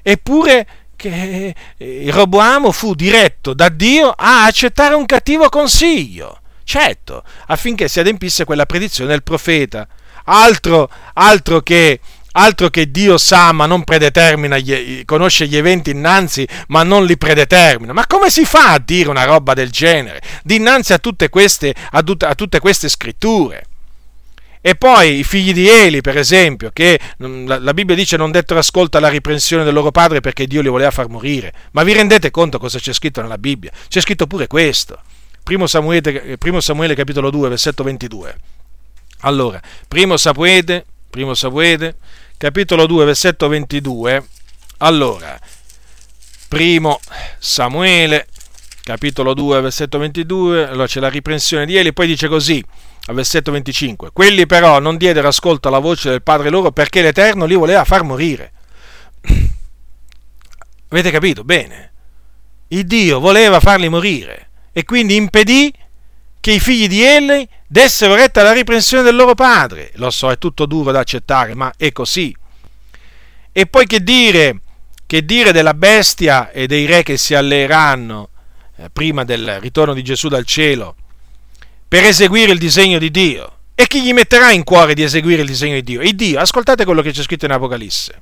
Eppure 0.02 0.68
che 0.98 1.56
eh, 1.78 2.06
Roboamo 2.10 2.72
fu 2.72 2.94
diretto 2.94 3.54
da 3.54 3.70
Dio 3.70 4.10
a 4.10 4.46
accettare 4.46 4.96
un 4.96 5.06
cattivo 5.06 5.48
consiglio 5.48 6.41
certo, 6.72 7.24
affinché 7.48 7.90
si 7.90 8.00
adempisse 8.00 8.46
quella 8.46 8.66
predizione 8.66 9.10
del 9.10 9.24
profeta. 9.24 9.86
Altro, 10.24 10.90
altro 11.14 11.60
che 11.60 12.00
altro 12.34 12.70
che 12.70 12.90
Dio 12.90 13.18
sa 13.18 13.52
ma 13.52 13.66
non 13.66 13.84
predetermina, 13.84 14.58
gli, 14.58 15.04
conosce 15.04 15.48
gli 15.48 15.58
eventi 15.58 15.90
innanzi 15.90 16.48
ma 16.68 16.84
non 16.84 17.06
li 17.06 17.18
predetermina. 17.18 17.92
Ma 17.92 18.08
come 18.08 18.30
si 18.30 18.46
fa 18.46 18.72
a 18.72 18.80
dire 18.80 19.10
una 19.10 19.26
roba 19.26 19.54
del 19.54 19.70
genere 19.70 20.22
dinanzi 20.44 20.94
a 20.94 20.98
tutte 20.98 21.28
queste, 21.28 21.76
a 21.92 22.02
tut, 22.02 22.24
a 22.24 22.36
tutte 22.36 22.60
queste 22.60 22.88
scritture? 22.88 23.66
E 24.62 24.76
poi 24.76 25.20
i 25.20 25.24
figli 25.26 25.52
di 25.52 25.68
Eli, 25.68 26.00
per 26.00 26.18
esempio, 26.18 26.70
che 26.72 26.98
mm, 27.22 27.48
la, 27.48 27.60
la, 27.60 27.74
Bibbia 27.74 27.96
dice 27.96 28.16
non 28.16 28.32
dettero 28.32 28.60
ascolto 28.62 28.98
alla 28.98 29.10
riprensione 29.10 29.66
del 29.66 29.74
loro 29.74 29.92
padre 29.92 30.22
perché 30.22 30.48
Dio 30.48 30.62
li 30.62 30.70
voleva 30.70 30.92
far 30.92 31.10
morire. 31.10 31.52
Ma 31.72 31.84
vi 31.84 31.92
rendete 31.92 32.32
conto 32.32 32.60
cosa 32.60 32.80
c'è 32.80 32.94
scritto 32.94 33.22
nella 33.22 33.38
Bibbia? 33.38 33.72
C'è 33.90 34.00
scritto 34.00 34.26
pure 34.26 34.48
questo. 34.48 35.02
Primo 35.44 35.68
Samuele, 35.68 36.38
primo 36.38 36.62
Samuele 36.62 36.96
capitolo 36.96 37.30
2, 37.30 37.50
versetto 37.50 37.84
22. 37.84 38.36
Allora, 39.22 39.60
primo 39.88 40.16
Samuele, 40.18 40.86
primo 41.10 41.34
Samuele, 41.34 41.96
capitolo 42.38 42.86
2, 42.86 43.06
versetto 43.06 43.48
22. 43.48 44.24
Allora, 44.78 45.40
primo 46.48 47.00
Samuele, 47.40 48.28
capitolo 48.84 49.34
2, 49.34 49.62
versetto 49.62 49.98
22, 49.98 50.68
allora 50.68 50.88
c'è 50.88 51.00
la 51.00 51.10
riprensione 51.10 51.66
di 51.66 51.76
Eli, 51.76 51.92
poi 51.92 52.08
dice 52.08 52.28
così, 52.28 52.64
al 53.08 53.16
versetto 53.16 53.52
25, 53.52 54.12
quelli 54.14 54.46
però 54.46 54.80
non 54.80 54.96
diedero 54.96 55.28
ascolto 55.28 55.68
alla 55.68 55.80
voce 55.80 56.10
del 56.10 56.22
padre 56.22 56.50
loro 56.50 56.72
perché 56.72 57.02
l'Eterno 57.02 57.46
li 57.46 57.56
voleva 57.56 57.84
far 57.84 58.04
morire. 58.04 58.52
Avete 60.90 61.12
capito? 61.12 61.44
Bene. 61.44 61.90
Il 62.70 62.86
Dio 62.86 63.20
voleva 63.20 63.60
farli 63.60 63.90
morire 63.90 64.51
e 64.72 64.84
quindi 64.84 65.16
impedì 65.16 65.72
che 66.40 66.52
i 66.54 66.60
figli 66.60 66.88
di 66.88 67.04
Eli 67.04 67.48
dessero 67.68 68.16
retta 68.16 68.42
alla 68.42 68.54
riprensione 68.54 69.04
del 69.04 69.16
loro 69.16 69.36
padre. 69.36 69.92
Lo 69.96 70.10
so, 70.10 70.32
è 70.32 70.38
tutto 70.38 70.66
duro 70.66 70.92
da 70.92 71.00
accettare, 71.00 71.54
ma 71.54 71.72
è 71.78 71.92
così. 71.92 72.36
E 73.52 73.66
poi 73.68 73.86
che 73.86 74.02
dire, 74.02 74.62
che 75.06 75.24
dire 75.24 75.52
della 75.52 75.74
bestia 75.74 76.52
e 76.52 76.68
dei 76.68 76.86
re 76.86 77.04
che 77.04 77.18
si 77.18 77.36
alleeranno 77.36 78.30
eh, 78.78 78.90
prima 78.92 79.24
del 79.24 79.60
ritorno 79.60 79.94
di 79.94 80.04
Gesù 80.04 80.30
dal 80.30 80.46
cielo 80.46 80.96
per 81.88 82.04
eseguire 82.04 82.52
il 82.54 82.60
disegno 82.60 82.98
di 82.98 83.12
Dio? 83.12 83.58
E 83.76 83.88
chi 83.88 84.02
gli 84.02 84.14
metterà 84.14 84.52
in 84.52 84.64
cuore 84.64 84.94
di 84.94 85.04
eseguire 85.04 85.42
il 85.42 85.48
disegno 85.48 85.76
di 85.76 85.84
Dio? 85.84 86.02
Il 86.02 86.16
Dio, 86.16 86.40
ascoltate 86.40 86.86
quello 86.86 87.02
che 87.02 87.12
c'è 87.12 87.24
scritto 87.24 87.46
in 87.46 87.52
Apocalisse. 87.52 88.22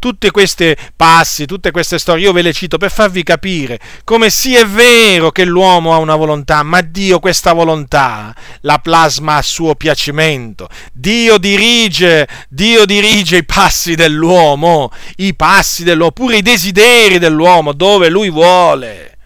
Tutte 0.00 0.32
queste 0.32 0.76
passi, 0.96 1.46
tutte 1.46 1.70
queste 1.70 1.98
storie, 2.00 2.24
io 2.24 2.32
ve 2.32 2.42
le 2.42 2.52
cito 2.52 2.78
per 2.78 2.90
farvi 2.90 3.22
capire 3.22 3.78
come 4.02 4.30
sì 4.30 4.56
è 4.56 4.66
vero 4.66 5.30
che 5.30 5.44
l'uomo 5.44 5.94
ha 5.94 5.98
una 5.98 6.16
volontà, 6.16 6.64
ma 6.64 6.80
Dio 6.80 7.20
questa 7.20 7.52
volontà 7.52 8.34
la 8.62 8.78
plasma 8.78 9.36
a 9.36 9.42
suo 9.42 9.76
piacimento. 9.76 10.68
Dio 10.92 11.38
dirige, 11.38 12.26
Dio 12.48 12.84
dirige 12.86 13.36
i 13.36 13.44
passi 13.44 13.94
dell'uomo, 13.94 14.90
i 15.16 15.34
passi 15.34 15.84
dell'uomo, 15.84 16.12
pure 16.12 16.38
i 16.38 16.42
desideri 16.42 17.18
dell'uomo, 17.18 17.72
dove 17.72 18.08
lui 18.08 18.30
vuole 18.30 19.18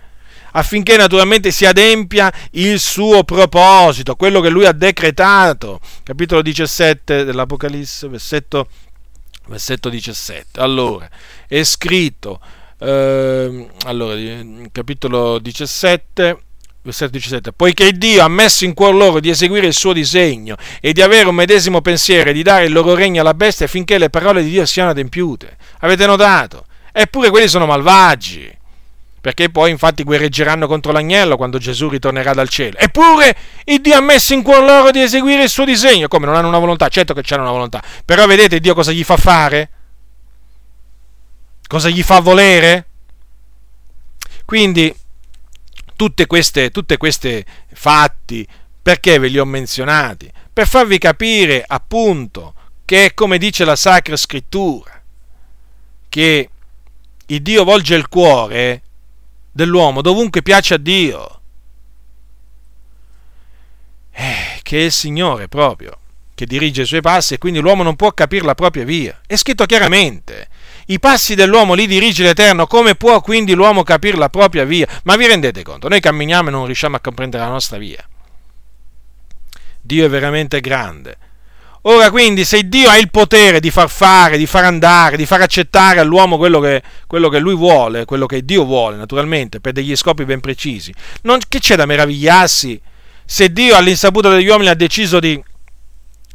affinché 0.56 0.96
naturalmente 0.96 1.50
si 1.50 1.66
adempia 1.66 2.32
il 2.52 2.78
suo 2.78 3.24
proposito, 3.24 4.14
quello 4.14 4.40
che 4.40 4.50
lui 4.50 4.66
ha 4.66 4.72
decretato. 4.72 5.80
Capitolo 6.02 6.42
17 6.42 7.24
dell'Apocalisse, 7.24 8.06
versetto, 8.08 8.68
versetto 9.46 9.88
17. 9.88 10.60
Allora, 10.60 11.08
è 11.46 11.62
scritto, 11.62 12.40
eh, 12.78 13.68
allora, 13.84 14.14
capitolo 14.72 15.38
17, 15.38 16.38
versetto 16.82 17.12
17, 17.12 17.52
poiché 17.52 17.92
Dio 17.92 18.22
ha 18.22 18.28
messo 18.28 18.64
in 18.64 18.74
cuor 18.74 18.94
loro 18.94 19.20
di 19.20 19.30
eseguire 19.30 19.66
il 19.66 19.74
suo 19.74 19.92
disegno 19.92 20.56
e 20.80 20.92
di 20.92 21.02
avere 21.02 21.28
un 21.28 21.34
medesimo 21.34 21.80
pensiero 21.80 22.30
e 22.30 22.32
di 22.32 22.42
dare 22.42 22.66
il 22.66 22.72
loro 22.72 22.94
regno 22.94 23.20
alla 23.20 23.34
bestia 23.34 23.66
affinché 23.66 23.98
le 23.98 24.10
parole 24.10 24.42
di 24.42 24.50
Dio 24.50 24.66
siano 24.66 24.90
adempiute. 24.90 25.56
Avete 25.80 26.06
notato? 26.06 26.66
Eppure 26.92 27.30
quelli 27.30 27.48
sono 27.48 27.66
malvagi 27.66 28.62
perché 29.24 29.48
poi 29.48 29.70
infatti 29.70 30.02
guerreggeranno 30.02 30.66
contro 30.66 30.92
l'agnello 30.92 31.38
quando 31.38 31.56
Gesù 31.56 31.88
ritornerà 31.88 32.34
dal 32.34 32.50
cielo. 32.50 32.76
Eppure 32.76 33.34
il 33.64 33.80
Dio 33.80 33.96
ha 33.96 34.00
messo 34.02 34.34
in 34.34 34.42
cuore 34.42 34.66
loro 34.66 34.90
di 34.90 35.00
eseguire 35.00 35.44
il 35.44 35.48
suo 35.48 35.64
disegno. 35.64 36.08
Come 36.08 36.26
non 36.26 36.34
hanno 36.34 36.48
una 36.48 36.58
volontà? 36.58 36.88
Certo 36.88 37.14
che 37.14 37.22
c'hanno 37.22 37.40
una 37.40 37.50
volontà, 37.50 37.82
però 38.04 38.26
vedete 38.26 38.60
Dio 38.60 38.74
cosa 38.74 38.92
gli 38.92 39.02
fa 39.02 39.16
fare? 39.16 39.70
Cosa 41.66 41.88
gli 41.88 42.02
fa 42.02 42.20
volere? 42.20 42.86
Quindi 44.44 44.94
tutte 45.96 46.26
queste, 46.26 46.70
tutte 46.70 46.98
queste 46.98 47.46
fatti, 47.72 48.46
perché 48.82 49.18
ve 49.18 49.28
li 49.28 49.38
ho 49.38 49.46
menzionati? 49.46 50.30
Per 50.52 50.68
farvi 50.68 50.98
capire 50.98 51.64
appunto 51.66 52.52
che 52.84 53.06
è 53.06 53.14
come 53.14 53.38
dice 53.38 53.64
la 53.64 53.74
Sacra 53.74 54.18
Scrittura, 54.18 55.00
che 56.10 56.50
il 57.24 57.40
Dio 57.40 57.64
volge 57.64 57.94
il 57.94 58.08
cuore 58.08 58.82
dell'uomo 59.54 60.02
dovunque 60.02 60.42
piace 60.42 60.74
a 60.74 60.78
Dio. 60.78 61.40
Eh, 64.10 64.60
che 64.62 64.78
è 64.78 64.82
il 64.82 64.92
Signore 64.92 65.48
proprio 65.48 65.98
che 66.34 66.46
dirige 66.46 66.82
i 66.82 66.86
suoi 66.86 67.00
passi 67.00 67.34
e 67.34 67.38
quindi 67.38 67.60
l'uomo 67.60 67.84
non 67.84 67.94
può 67.94 68.10
capire 68.12 68.44
la 68.44 68.54
propria 68.54 68.84
via. 68.84 69.20
È 69.24 69.36
scritto 69.36 69.66
chiaramente. 69.66 70.48
I 70.86 70.98
passi 70.98 71.34
dell'uomo 71.34 71.74
li 71.74 71.86
dirige 71.86 72.24
l'Eterno, 72.24 72.66
come 72.66 72.96
può 72.96 73.20
quindi 73.20 73.54
l'uomo 73.54 73.84
capire 73.84 74.16
la 74.16 74.28
propria 74.28 74.64
via? 74.64 74.86
Ma 75.04 75.16
vi 75.16 75.26
rendete 75.26 75.62
conto? 75.62 75.88
Noi 75.88 76.00
camminiamo 76.00 76.48
e 76.48 76.50
non 76.50 76.66
riusciamo 76.66 76.96
a 76.96 77.00
comprendere 77.00 77.44
la 77.44 77.50
nostra 77.50 77.78
via. 77.78 78.04
Dio 79.80 80.04
è 80.04 80.08
veramente 80.08 80.60
grande 80.60 81.16
Ora 81.86 82.10
quindi 82.10 82.44
se 82.46 82.66
Dio 82.66 82.88
ha 82.88 82.96
il 82.96 83.10
potere 83.10 83.60
di 83.60 83.70
far 83.70 83.90
fare, 83.90 84.38
di 84.38 84.46
far 84.46 84.64
andare, 84.64 85.18
di 85.18 85.26
far 85.26 85.42
accettare 85.42 86.00
all'uomo 86.00 86.38
quello 86.38 86.58
che, 86.58 86.82
quello 87.06 87.28
che 87.28 87.38
lui 87.38 87.54
vuole, 87.54 88.06
quello 88.06 88.24
che 88.24 88.42
Dio 88.42 88.64
vuole 88.64 88.96
naturalmente, 88.96 89.60
per 89.60 89.72
degli 89.72 89.94
scopi 89.94 90.24
ben 90.24 90.40
precisi, 90.40 90.94
non, 91.22 91.38
che 91.46 91.58
c'è 91.58 91.76
da 91.76 91.84
meravigliarsi 91.84 92.80
se 93.26 93.52
Dio 93.52 93.76
all'insaputa 93.76 94.30
degli 94.30 94.48
uomini 94.48 94.70
ha 94.70 94.74
deciso 94.74 95.20
di, 95.20 95.38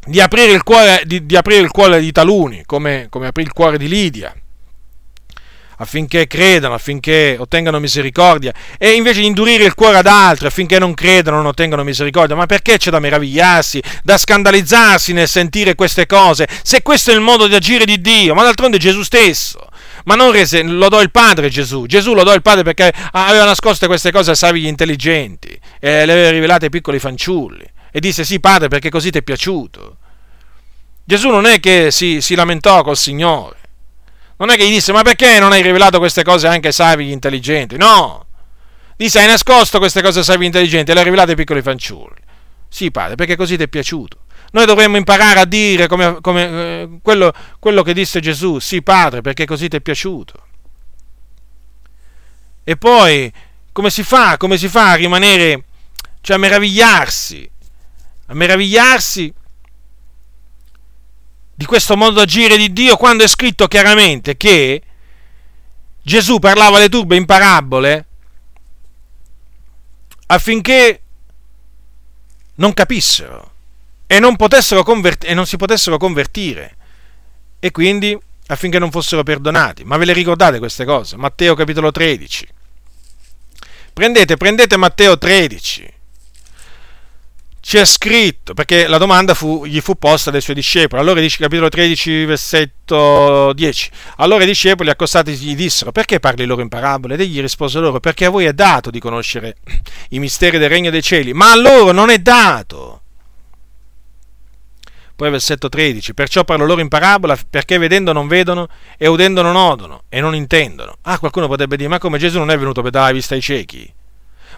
di, 0.06 0.22
aprire, 0.22 0.52
il 0.52 0.62
cuore, 0.62 1.02
di, 1.06 1.26
di 1.26 1.36
aprire 1.36 1.62
il 1.62 1.72
cuore 1.72 2.00
di 2.00 2.12
taluni, 2.12 2.64
come, 2.66 3.08
come 3.10 3.28
aprì 3.28 3.42
il 3.42 3.52
cuore 3.52 3.80
di 3.80 3.88
Lidia? 3.88 4.32
Affinché 5.80 6.28
credano, 6.28 6.74
affinché 6.74 7.36
ottengano 7.38 7.80
misericordia, 7.80 8.54
e 8.78 8.92
invece 8.92 9.22
di 9.22 9.28
indurire 9.28 9.64
il 9.66 9.74
cuore 9.74 9.98
ad 9.98 10.08
altri 10.08 10.48
affinché 10.48 10.80
non 10.80 10.94
credano, 10.94 11.38
non 11.38 11.48
ottengano 11.48 11.84
misericordia. 11.84 12.36
Ma 12.36 12.46
perché 12.46 12.78
c'è 12.78 12.92
da 12.92 13.00
meravigliarsi, 13.00 13.82
da 14.04 14.18
scandalizzarsi 14.18 15.14
nel 15.14 15.28
sentire 15.28 15.76
queste 15.76 16.06
cose, 16.06 16.48
se 16.64 16.82
questo 16.82 17.12
è 17.12 17.14
il 17.14 17.22
modo 17.22 17.48
di 17.48 17.56
agire 17.56 17.86
di 17.86 18.00
Dio? 18.02 18.34
Ma 18.34 18.44
d'altronde 18.44 18.78
Gesù 18.78 19.04
stesso. 19.04 19.68
Ma 20.06 20.16
non 20.16 20.32
rese, 20.32 20.64
lo 20.64 20.90
do 20.90 21.02
il 21.02 21.12
Padre 21.12 21.50
Gesù. 21.50 21.86
Gesù 21.86 22.14
lo 22.14 22.24
do 22.24 22.34
il 22.34 22.42
Padre 22.42 22.64
perché 22.64 22.92
aveva 23.12 23.46
nascoste 23.46 23.88
queste 23.88 24.12
cose 24.12 24.32
a 24.32 24.36
savigli 24.36 24.66
intelligenti 24.66 25.58
e 25.80 26.06
le 26.06 26.12
aveva 26.12 26.30
rivelate 26.32 26.66
ai 26.66 26.72
piccoli 26.72 27.00
fanciulli. 27.00 27.66
E 27.92 28.00
disse 28.00 28.24
sì 28.24 28.40
Padre 28.40 28.70
perché 28.70 28.90
così 28.90 29.12
ti 29.12 29.20
è 29.20 29.22
piaciuto. 29.22 29.98
Gesù 31.04 31.30
non 31.30 31.46
è 31.46 31.60
che 31.60 31.90
si, 31.92 32.22
si 32.22 32.36
lamentò 32.36 32.84
col 32.84 32.98
Signore 32.98 33.59
non 34.40 34.52
è 34.52 34.56
che 34.56 34.66
gli 34.66 34.72
disse, 34.72 34.94
ma 34.94 35.02
perché 35.02 35.38
non 35.38 35.52
hai 35.52 35.62
rivelato 35.62 35.98
queste 35.98 36.24
cose 36.24 36.48
anche 36.48 36.68
ai 36.68 36.74
savi 36.74 37.12
intelligenti? 37.12 37.76
No! 37.76 38.26
Disse, 38.96 39.20
hai 39.20 39.28
nascosto 39.28 39.80
queste 39.80 40.02
cose 40.02 40.20
ai 40.20 40.26
savi 40.26 40.46
intelligenti 40.46 40.92
e 40.92 40.94
le 40.94 41.02
hai 41.02 41.06
rivelate 41.06 41.32
ai 41.32 41.36
piccoli 41.36 41.62
fanciulli. 41.62 42.22
Sì, 42.70 42.90
padre, 42.90 43.16
perché 43.16 43.36
così 43.36 43.58
ti 43.58 43.64
è 43.64 43.68
piaciuto. 43.68 44.20
Noi 44.52 44.66
dovremmo 44.66 44.96
imparare 44.96 45.42
a 45.42 45.46
dire 45.46 45.88
come, 45.88 46.20
come 46.22 46.44
eh, 46.44 46.90
quello, 47.02 47.34
quello 47.60 47.84
che 47.84 47.94
disse 47.94 48.22
Gesù, 48.22 48.60
sì, 48.60 48.82
padre, 48.82 49.20
perché 49.20 49.46
così 49.46 49.68
ti 49.68 49.76
è 49.76 49.82
piaciuto. 49.82 50.34
E 52.64 52.78
poi, 52.78 53.32
come 53.74 53.90
si 53.90 54.04
fa? 54.04 54.38
Come 54.38 54.58
si 54.58 54.70
fa 54.70 54.92
a 54.92 54.96
rimanere, 54.96 55.66
cioè 56.22 56.38
a 56.38 56.40
meravigliarsi? 56.40 57.52
A 58.28 58.34
meravigliarsi 58.34 59.34
di 61.60 61.66
questo 61.66 61.98
modo 61.98 62.14
d'agire 62.14 62.56
di 62.56 62.72
Dio 62.72 62.96
quando 62.96 63.26
è 63.26 63.28
scritto 63.28 63.68
chiaramente 63.68 64.38
che 64.38 64.82
Gesù 66.02 66.40
parlava 66.40 66.78
alle 66.78 66.88
turbe 66.88 67.18
in 67.18 67.26
parabole 67.26 68.06
affinché 70.28 71.02
non 72.56 72.74
capissero 72.74 73.52
e 74.08 74.20
non, 74.22 74.38
convert- 74.38 75.26
e 75.26 75.34
non 75.34 75.46
si 75.46 75.58
potessero 75.58 75.98
convertire 75.98 76.78
e 77.60 77.72
quindi 77.72 78.18
affinché 78.48 78.80
non 78.80 78.90
fossero 78.90 79.24
perdonati. 79.24 79.84
Ma 79.84 79.98
ve 79.98 80.06
le 80.06 80.14
ricordate 80.14 80.60
queste 80.60 80.86
cose? 80.86 81.18
Matteo 81.18 81.56
capitolo 81.56 81.92
13. 81.92 82.48
Prendete, 83.92 84.38
prendete 84.38 84.78
Matteo 84.78 85.18
13 85.18 85.94
c'è 87.70 87.86
scritto, 87.86 88.56
perché 88.56 88.88
la 88.88 88.98
domanda 88.98 89.36
fu, 89.36 89.64
gli 89.64 89.80
fu 89.80 89.94
posta 89.94 90.32
dai 90.32 90.42
suoi 90.42 90.56
discepoli. 90.56 91.00
Allora 91.00 91.22
dice 91.22 91.38
capitolo 91.38 91.70
13, 91.70 92.26
versetto 92.26 93.54
10. 93.54 93.92
Allora 94.16 94.42
i 94.42 94.48
discepoli 94.48 94.90
accostati 94.90 95.34
gli 95.34 95.56
dissero, 95.56 95.92
perché 95.92 96.20
parli 96.20 96.48
loro 96.48 96.64
in 96.64 96.68
parabole? 96.68 97.14
Ed 97.14 97.22
egli 97.22 97.40
rispose 97.40 97.78
loro, 97.78 98.00
perché 98.00 98.26
a 98.26 98.32
voi 98.32 98.46
è 98.46 98.54
dato 98.54 98.90
di 98.90 99.00
conoscere 99.00 99.58
i 100.10 100.18
misteri 100.18 100.58
del 100.58 100.68
regno 100.68 100.90
dei 100.90 101.04
cieli, 101.04 101.32
ma 101.34 101.52
a 101.52 101.56
loro 101.56 101.92
non 101.92 102.10
è 102.10 102.18
dato. 102.18 103.02
Poi 105.16 105.30
versetto 105.30 105.70
13, 105.70 106.16
perciò 106.16 106.44
parlo 106.44 106.66
loro 106.66 106.82
in 106.82 106.88
parabola 106.88 107.38
perché 107.48 107.78
vedendo 107.78 108.14
non 108.14 108.28
vedono 108.28 108.68
e 108.98 109.06
udendo 109.06 109.44
non 109.44 109.56
odono 109.56 110.06
e 110.10 110.20
non 110.22 110.34
intendono. 110.34 110.96
Ah, 111.04 111.20
qualcuno 111.20 111.46
potrebbe 111.46 111.78
dire, 111.78 111.88
ma 111.88 112.00
come 112.00 112.18
Gesù 112.18 112.40
non 112.40 112.50
è 112.50 112.58
venuto 112.58 112.82
per 112.82 112.90
dare 112.90 113.06
la 113.06 113.14
vista 113.14 113.36
ai 113.36 113.42
ciechi? 113.42 113.94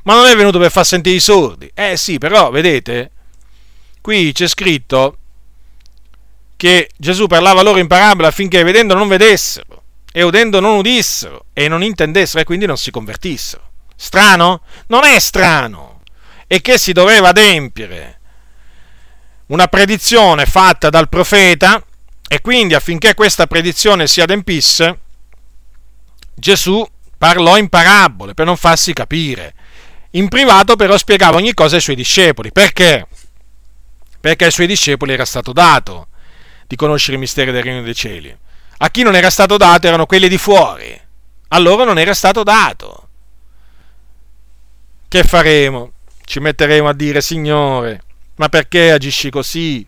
Ma 0.04 0.16
non 0.16 0.26
è 0.26 0.36
venuto 0.36 0.60
per 0.60 0.72
far 0.72 0.86
sentire 0.86 1.16
i 1.16 1.20
sordi. 1.20 1.70
Eh 1.74 1.98
sì, 1.98 2.18
però 2.18 2.50
vedete, 2.50 3.12
qui 4.02 4.32
c'è 4.32 4.48
scritto 4.48 5.18
che 6.56 6.90
Gesù 6.96 7.28
parlava 7.28 7.62
loro 7.62 7.80
in 7.80 7.88
parabola 7.88 8.28
affinché 8.28 8.64
vedendo 8.64 8.94
non 8.94 9.08
vedessero 9.08 9.84
e 10.12 10.22
udendo 10.24 10.60
non 10.60 10.78
udissero 10.78 11.46
e 11.54 11.68
non 11.68 11.84
intendessero 11.84 12.42
e 12.42 12.44
quindi 12.44 12.66
non 12.66 12.78
si 12.78 12.92
convertissero. 12.92 13.70
Strano? 13.96 14.62
Non 14.88 15.04
è 15.04 15.18
strano. 15.20 16.02
E 16.48 16.62
che 16.62 16.78
si 16.78 16.92
doveva 16.92 17.30
adempiere 17.30 18.20
una 19.48 19.68
predizione 19.68 20.46
fatta 20.46 20.90
dal 20.90 21.10
profeta 21.10 21.84
e 22.28 22.42
quindi 22.42 22.74
affinché 22.74 23.14
questa 23.14 23.48
predizione 23.48 24.08
si 24.08 24.22
adempisse, 24.22 25.00
Gesù 26.34 26.88
parlò 27.18 27.58
in 27.58 27.70
parabole 27.70 28.34
per 28.34 28.46
non 28.46 28.58
farsi 28.58 28.94
capire. 28.94 29.54
In 30.12 30.28
privato 30.28 30.76
però 30.76 30.98
spiegava 30.98 31.38
ogni 31.38 31.54
cosa 31.54 31.76
ai 31.76 31.82
suoi 31.82 31.96
discepoli. 31.96 32.52
Perché? 32.52 33.08
Perché 34.20 34.46
ai 34.46 34.52
suoi 34.52 34.68
discepoli 34.68 35.14
era 35.14 35.26
stato 35.26 35.54
dato 35.54 36.08
di 36.68 36.76
conoscere 36.76 37.18
i 37.18 37.20
misteri 37.20 37.52
del 37.52 37.64
regno 37.64 37.82
dei 37.82 37.96
cieli. 37.96 38.36
A 38.78 38.90
chi 38.90 39.04
non 39.04 39.16
era 39.16 39.30
stato 39.30 39.58
dato 39.58 39.88
erano 39.88 40.06
quelli 40.06 40.28
di 40.28 40.38
fuori. 40.38 41.00
A 41.50 41.60
loro 41.60 41.84
non 41.84 41.98
era 41.98 42.14
stato 42.14 42.44
dato. 42.44 43.08
Che 45.08 45.24
faremo? 45.24 45.92
Ci 46.24 46.40
metteremo 46.40 46.88
a 46.88 46.94
dire, 46.94 47.20
Signore, 47.22 48.02
ma 48.36 48.48
perché 48.48 48.92
agisci 48.92 49.30
così? 49.30 49.86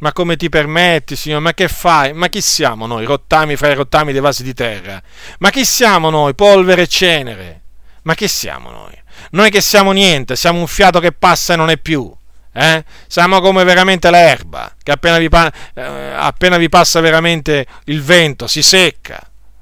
Ma 0.00 0.12
come 0.12 0.36
ti 0.36 0.48
permetti, 0.48 1.14
Signore? 1.16 1.42
Ma 1.42 1.54
che 1.54 1.68
fai? 1.68 2.12
Ma 2.12 2.28
chi 2.28 2.40
siamo 2.40 2.86
noi? 2.86 3.04
Rottami 3.04 3.56
fra 3.56 3.70
i 3.70 3.74
rottami 3.74 4.12
dei 4.12 4.20
vasi 4.20 4.42
di 4.42 4.54
terra. 4.54 5.00
Ma 5.38 5.50
chi 5.50 5.64
siamo 5.64 6.10
noi? 6.10 6.34
Polvere 6.34 6.82
e 6.82 6.86
cenere. 6.86 7.62
Ma 8.02 8.14
chi 8.14 8.26
siamo 8.26 8.70
noi? 8.70 9.02
Non 9.30 9.46
è 9.46 9.50
che 9.50 9.60
siamo 9.60 9.92
niente, 9.92 10.36
siamo 10.36 10.58
un 10.58 10.66
fiato 10.66 11.00
che 11.00 11.12
passa 11.12 11.54
e 11.54 11.56
non 11.56 11.70
è 11.70 11.78
più. 11.78 12.12
Eh? 12.56 12.84
Siamo 13.08 13.40
come 13.40 13.64
veramente 13.64 14.10
l'erba, 14.10 14.72
che 14.80 14.92
appena 14.92 15.18
vi, 15.18 15.28
pa- 15.28 15.52
eh, 15.74 16.12
appena 16.16 16.56
vi 16.56 16.68
passa 16.68 17.00
veramente 17.00 17.66
il 17.86 18.00
vento 18.00 18.46
si 18.46 18.62
secca. 18.62 19.20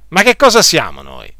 Ma 0.08 0.22
che 0.22 0.36
cosa 0.36 0.60
siamo 0.60 1.00
noi? 1.00 1.34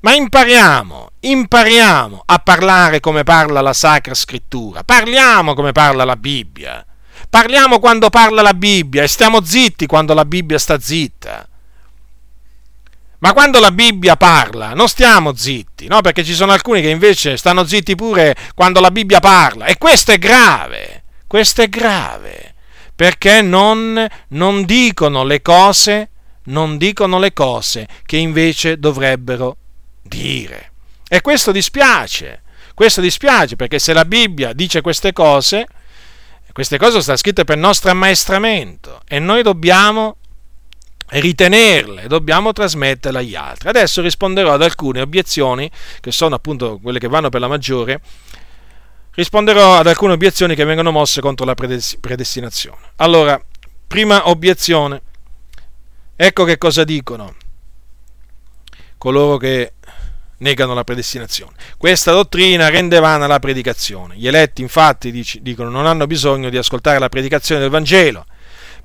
Ma 0.00 0.14
impariamo, 0.14 1.10
impariamo 1.20 2.22
a 2.26 2.38
parlare 2.38 3.00
come 3.00 3.24
parla 3.24 3.62
la 3.62 3.72
Sacra 3.72 4.14
Scrittura, 4.14 4.84
parliamo 4.84 5.54
come 5.54 5.72
parla 5.72 6.04
la 6.04 6.16
Bibbia, 6.16 6.84
parliamo 7.28 7.80
quando 7.80 8.10
parla 8.10 8.42
la 8.42 8.54
Bibbia 8.54 9.02
e 9.02 9.08
stiamo 9.08 9.42
zitti 9.42 9.86
quando 9.86 10.14
la 10.14 10.24
Bibbia 10.24 10.58
sta 10.58 10.78
zitta. 10.78 11.47
Ma 13.20 13.32
quando 13.32 13.58
la 13.58 13.72
Bibbia 13.72 14.16
parla, 14.16 14.74
non 14.74 14.88
stiamo 14.88 15.34
zitti, 15.34 15.88
no? 15.88 16.00
Perché 16.00 16.22
ci 16.22 16.34
sono 16.34 16.52
alcuni 16.52 16.80
che 16.80 16.90
invece 16.90 17.36
stanno 17.36 17.64
zitti 17.64 17.96
pure 17.96 18.36
quando 18.54 18.78
la 18.80 18.92
Bibbia 18.92 19.18
parla. 19.18 19.64
E 19.64 19.76
questo 19.76 20.12
è 20.12 20.18
grave, 20.18 21.02
questo 21.26 21.62
è 21.62 21.68
grave, 21.68 22.54
perché 22.94 23.42
non, 23.42 24.06
non 24.28 24.64
dicono 24.64 25.24
le 25.24 25.42
cose, 25.42 26.10
non 26.44 26.78
dicono 26.78 27.18
le 27.18 27.32
cose 27.32 27.88
che 28.06 28.18
invece 28.18 28.78
dovrebbero 28.78 29.56
dire. 30.02 30.72
E 31.08 31.20
questo 31.20 31.50
dispiace, 31.50 32.42
questo 32.74 33.00
dispiace, 33.00 33.56
perché 33.56 33.80
se 33.80 33.92
la 33.92 34.04
Bibbia 34.04 34.52
dice 34.52 34.80
queste 34.80 35.12
cose, 35.12 35.66
queste 36.52 36.78
cose 36.78 37.00
sono 37.00 37.16
scritte 37.16 37.42
per 37.44 37.56
nostro 37.56 37.90
ammaestramento 37.90 39.00
e 39.08 39.18
noi 39.18 39.42
dobbiamo 39.42 40.17
ritenerle, 41.10 42.06
dobbiamo 42.06 42.52
trasmetterle 42.52 43.18
agli 43.18 43.34
altri. 43.34 43.68
Adesso 43.68 44.02
risponderò 44.02 44.52
ad 44.52 44.62
alcune 44.62 45.00
obiezioni, 45.00 45.70
che 46.00 46.12
sono 46.12 46.34
appunto 46.34 46.78
quelle 46.82 46.98
che 46.98 47.08
vanno 47.08 47.28
per 47.28 47.40
la 47.40 47.48
maggiore, 47.48 48.00
risponderò 49.12 49.78
ad 49.78 49.86
alcune 49.86 50.12
obiezioni 50.12 50.54
che 50.54 50.64
vengono 50.64 50.90
mosse 50.90 51.20
contro 51.20 51.44
la 51.44 51.54
predestinazione. 51.54 52.78
Allora, 52.96 53.40
prima 53.86 54.28
obiezione, 54.28 55.02
ecco 56.14 56.44
che 56.44 56.58
cosa 56.58 56.84
dicono 56.84 57.34
coloro 58.98 59.36
che 59.36 59.72
negano 60.38 60.74
la 60.74 60.84
predestinazione. 60.84 61.52
Questa 61.76 62.12
dottrina 62.12 62.68
rende 62.68 63.00
vana 63.00 63.26
la 63.26 63.38
predicazione. 63.38 64.16
Gli 64.16 64.28
eletti 64.28 64.62
infatti 64.62 65.10
dicono 65.40 65.70
non 65.70 65.86
hanno 65.86 66.06
bisogno 66.06 66.50
di 66.50 66.56
ascoltare 66.56 66.98
la 66.98 67.08
predicazione 67.08 67.60
del 67.60 67.70
Vangelo 67.70 68.26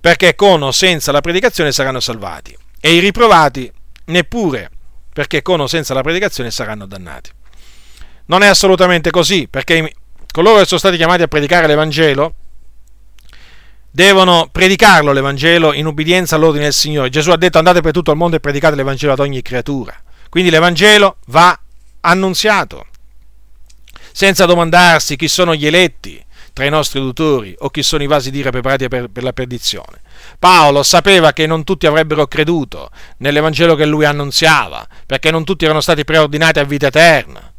perché 0.03 0.35
con 0.35 0.61
o 0.61 0.71
senza 0.71 1.13
la 1.13 1.21
predicazione 1.21 1.71
saranno 1.71 2.01
salvati, 2.01 2.53
e 2.81 2.93
i 2.93 2.99
riprovati 2.99 3.71
neppure, 4.07 4.69
perché 5.13 5.41
con 5.41 5.61
o 5.61 5.67
senza 5.67 5.93
la 5.93 6.01
predicazione 6.01 6.51
saranno 6.51 6.85
dannati. 6.85 7.31
Non 8.25 8.43
è 8.43 8.47
assolutamente 8.47 9.11
così, 9.11 9.47
perché 9.47 9.93
coloro 10.29 10.59
che 10.59 10.65
sono 10.65 10.81
stati 10.81 10.97
chiamati 10.97 11.21
a 11.21 11.29
predicare 11.29 11.67
l'Evangelo 11.67 12.33
devono 13.89 14.49
predicarlo 14.51 15.13
l'Evangelo 15.13 15.71
in 15.71 15.85
ubbidienza 15.85 16.35
all'ordine 16.35 16.65
del 16.65 16.73
Signore. 16.73 17.07
Gesù 17.07 17.31
ha 17.31 17.37
detto 17.37 17.59
andate 17.59 17.79
per 17.79 17.93
tutto 17.93 18.11
il 18.11 18.17
mondo 18.17 18.35
e 18.35 18.41
predicate 18.41 18.75
l'Evangelo 18.75 19.13
ad 19.13 19.19
ogni 19.19 19.41
creatura. 19.41 19.97
Quindi 20.27 20.49
l'Evangelo 20.49 21.15
va 21.27 21.57
annunziato, 22.01 22.87
senza 24.11 24.45
domandarsi 24.45 25.15
chi 25.15 25.29
sono 25.29 25.55
gli 25.55 25.65
eletti, 25.65 26.21
tra 26.53 26.65
i 26.65 26.69
nostri 26.69 26.99
uditori 26.99 27.55
o 27.59 27.69
chi 27.69 27.83
sono 27.83 28.03
i 28.03 28.07
vasi 28.07 28.31
d'ira 28.31 28.51
preparati 28.51 28.87
per, 28.87 29.09
per, 29.09 29.23
la 29.23 29.33
perdizione. 29.33 30.01
Paolo 30.39 30.83
sapeva 30.83 31.33
che 31.33 31.47
non 31.47 31.63
tutti 31.63 31.87
avrebbero 31.87 32.27
creduto 32.27 32.89
nell'Evangelo 33.17 33.75
che 33.75 33.85
lui 33.85 34.05
annunziava, 34.05 34.87
perché 35.05 35.31
non 35.31 35.43
tutti 35.43 35.65
erano 35.65 35.81
stati 35.81 36.03
preordinati 36.03 36.59
a 36.59 36.63
vita 36.63 36.87
eterna. 36.87 37.52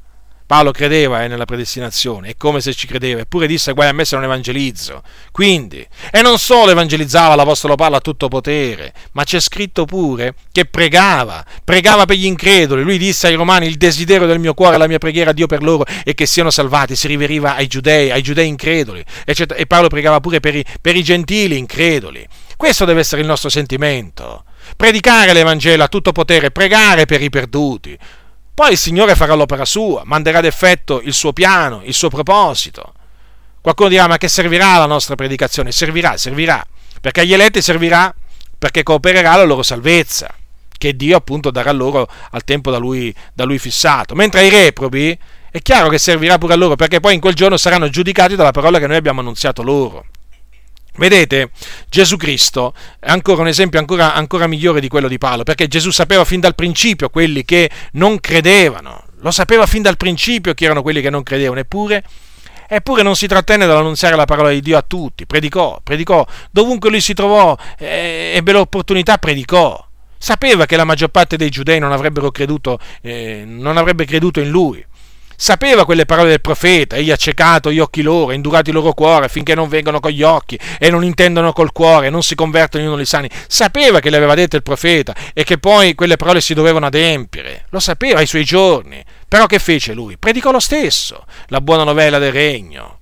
Paolo 0.47 0.73
credeva 0.73 1.25
eh, 1.25 1.29
nella 1.29 1.47
predestinazione, 1.47 2.31
è 2.31 2.37
come 2.37 2.61
se 2.61 2.75
ci 2.75 2.87
credeva, 2.87 3.23
eppure 3.23 3.47
disse 3.47 3.73
guai 3.73 3.89
a 3.89 3.93
me 3.93 4.05
se 4.05 4.15
non 4.15 4.25
evangelizzo. 4.25 5.03
Quindi, 5.33 5.87
e 6.11 6.21
non 6.21 6.39
solo 6.39 6.71
evangelizzava 6.71 7.35
l'Apostolo 7.35 7.77
Paolo 7.77 7.97
a 7.97 8.01
tutto 8.01 8.29
potere, 8.29 8.93
ma 9.13 9.25
c'è 9.25 9.41
scritto 9.41 9.87
pure 9.87 10.35
che 10.53 10.67
pregava, 10.67 11.43
pregava 11.65 12.05
per 12.05 12.17
gli 12.17 12.27
increduli. 12.27 12.83
Lui 12.83 12.99
disse 12.99 13.27
ai 13.29 13.35
romani 13.35 13.67
il 13.67 13.77
desiderio 13.77 14.27
del 14.27 14.39
mio 14.39 14.53
cuore, 14.53 14.77
la 14.77 14.87
mia 14.87 14.99
preghiera 14.99 15.31
a 15.31 15.33
Dio 15.33 15.47
per 15.47 15.63
loro 15.63 15.87
è 16.05 16.13
che 16.13 16.27
siano 16.27 16.51
salvati, 16.51 16.95
si 16.95 17.07
riveriva 17.07 17.57
ai 17.57 17.67
giudei, 17.67 18.11
ai 18.11 18.23
giudei 18.23 18.47
increduli, 18.47 19.03
eccetera. 19.25 19.59
e 19.59 19.67
Paolo 19.67 19.89
pregava 19.89 20.21
pure 20.21 20.41
per 20.41 20.55
i, 20.57 20.65
per 20.81 20.95
i 20.95 21.03
gentili 21.03 21.57
increduli. 21.57 22.27
Questo 22.57 22.85
deve 22.85 23.01
essere 23.01 23.23
il 23.23 23.27
nostro 23.27 23.49
sentimento. 23.49 24.45
Predicare 24.77 25.33
l'Evangelo 25.33 25.85
a 25.85 25.89
tutto 25.89 26.13
potere, 26.13 26.51
pregare 26.51 27.07
per 27.07 27.23
i 27.23 27.31
perduti. 27.31 27.99
Poi 28.55 28.71
il 28.71 28.79
Signore 28.79 29.17
farà 29.17 29.35
l'opera 29.35 29.65
sua, 29.65 30.03
manderà 30.05 30.39
ad 30.39 30.45
effetto 30.45 31.01
il 31.01 31.13
suo 31.13 31.33
piano, 31.33 31.83
il 31.85 31.93
suo 31.93 32.09
proposito. 32.09 32.93
Qualcuno 33.61 33.89
dirà, 33.89 34.07
ma 34.07 34.17
che 34.17 34.29
servirà 34.29 34.79
la 34.79 34.87
nostra 34.87 35.17
predicazione? 35.17 35.73
Servirà, 35.73 36.17
servirà, 36.17 36.65
perché 37.01 37.23
agli 37.23 37.33
eletti 37.33 37.61
servirà 37.61 38.15
perché 38.57 38.83
coopererà 38.83 39.35
la 39.37 39.45
loro 39.45 39.63
salvezza, 39.63 40.33
che 40.79 40.95
Dio 40.95 41.17
appunto 41.17 41.51
darà 41.51 41.73
loro 41.73 42.09
al 42.31 42.45
tempo 42.45 42.71
da 42.71 42.79
lui, 42.79 43.13
da 43.33 43.45
lui 43.45 43.59
fissato. 43.59 44.15
Mentre 44.15 44.41
ai 44.41 44.51
reprobi 44.51 45.19
è 45.51 45.61
chiaro 45.61 45.89
che 45.89 45.99
servirà 45.99 46.39
pure 46.39 46.55
a 46.55 46.57
loro, 46.57 46.77
perché 46.77 47.01
poi 47.01 47.15
in 47.15 47.21
quel 47.21 47.35
giorno 47.35 47.57
saranno 47.57 47.89
giudicati 47.89 48.37
dalla 48.37 48.53
parola 48.53 48.79
che 48.79 48.87
noi 48.87 48.97
abbiamo 48.97 49.21
annunziato 49.21 49.63
loro. 49.63 50.07
Vedete, 50.97 51.51
Gesù 51.89 52.17
Cristo 52.17 52.73
è 53.01 53.11
ancora 53.11 53.41
un 53.41 53.49
esempio 53.49 53.81
ancora, 53.81 54.15
ancora, 54.15 54.47
migliore 54.47 54.81
di 54.81 54.87
quello 54.87 55.09
di 55.09 55.19
Paolo, 55.19 55.43
perché 55.43 55.67
Gesù 55.67 55.91
sapeva 55.91 56.25
fin 56.25 56.39
dal 56.39 56.55
principio 56.55 57.09
quelli 57.09 57.45
che 57.45 57.69
non 57.93 58.21
credevano, 58.21 59.03
lo 59.19 59.33
sapeva 59.33 59.67
fin 59.67 59.83
dal 59.83 59.97
principio 59.97 60.55
chi 60.55 60.65
erano 60.65 60.83
quelli 60.83 61.01
che 61.01 61.11
non 61.11 61.25
credevano, 61.25 61.59
eppure, 61.59 62.05
eppure 62.69 63.03
non 63.03 63.17
si 63.17 63.27
trattenne 63.27 63.67
dall'annunziare 63.67 64.15
la 64.15 64.25
parola 64.25 64.51
di 64.51 64.61
Dio 64.61 64.79
a 64.79 64.85
tutti, 64.87 65.27
predicò, 65.27 65.81
predicò, 65.83 66.25
dovunque 66.53 66.91
lui 66.91 67.01
si 67.01 67.13
trovò, 67.13 67.57
eh, 67.77 68.33
ebbe 68.37 68.53
l'opportunità, 68.53 69.19
predicò. 69.19 69.85
Sapeva 70.17 70.65
che 70.65 70.77
la 70.77 70.85
maggior 70.85 71.09
parte 71.09 71.37
dei 71.37 71.51
giudei 71.51 71.81
non, 71.81 71.91
avrebbero 71.91 72.31
creduto, 72.31 72.79
eh, 73.03 73.43
non 73.45 73.77
avrebbe 73.77 74.07
creduto 74.07 74.41
in 74.41 74.49
lui 74.49 74.83
Sapeva 75.37 75.85
quelle 75.85 76.07
parole 76.07 76.31
del 76.31 76.41
profeta, 76.41 76.97
egli 76.97 77.11
ha 77.11 77.17
ciecato 77.17 77.73
gli 77.73 77.79
occhi 77.79 78.03
loro, 78.03 78.31
ha 78.31 78.35
indurato 78.35 78.71
il 78.71 78.77
loro 78.77 78.93
cuore 78.93 79.27
affinché 79.27 79.55
non 79.55 79.69
vengano 79.69 80.01
con 80.01 80.11
gli 80.11 80.23
occhi 80.23 80.59
e 80.79 80.91
non 80.91 81.05
intendono 81.05 81.53
col 81.53 81.73
cuore 81.73 82.11
non 82.11 82.23
si 82.23 82.35
convertono 82.35 82.83
in 82.85 82.91
uno 82.91 82.99
di 82.99 83.05
sani. 83.05 83.29
Sapeva 83.47 84.01
che 84.01 84.11
le 84.11 84.17
aveva 84.17 84.35
dette 84.35 84.57
il 84.57 84.63
profeta 84.63 85.15
e 85.33 85.45
che 85.45 85.59
poi 85.59 85.95
quelle 85.95 86.17
parole 86.17 86.41
si 86.41 86.55
dovevano 86.55 86.87
adempiere. 86.87 87.67
Lo 87.71 87.81
sapeva 87.81 88.21
ai 88.21 88.27
suoi 88.27 88.45
giorni. 88.45 89.03
Però 89.27 89.47
che 89.47 89.59
fece 89.59 89.95
lui? 89.95 90.17
Predicò 90.17 90.51
lo 90.53 90.61
stesso, 90.61 91.25
la 91.49 91.61
buona 91.61 91.85
novella 91.85 92.19
del 92.19 92.33
regno. 92.33 92.99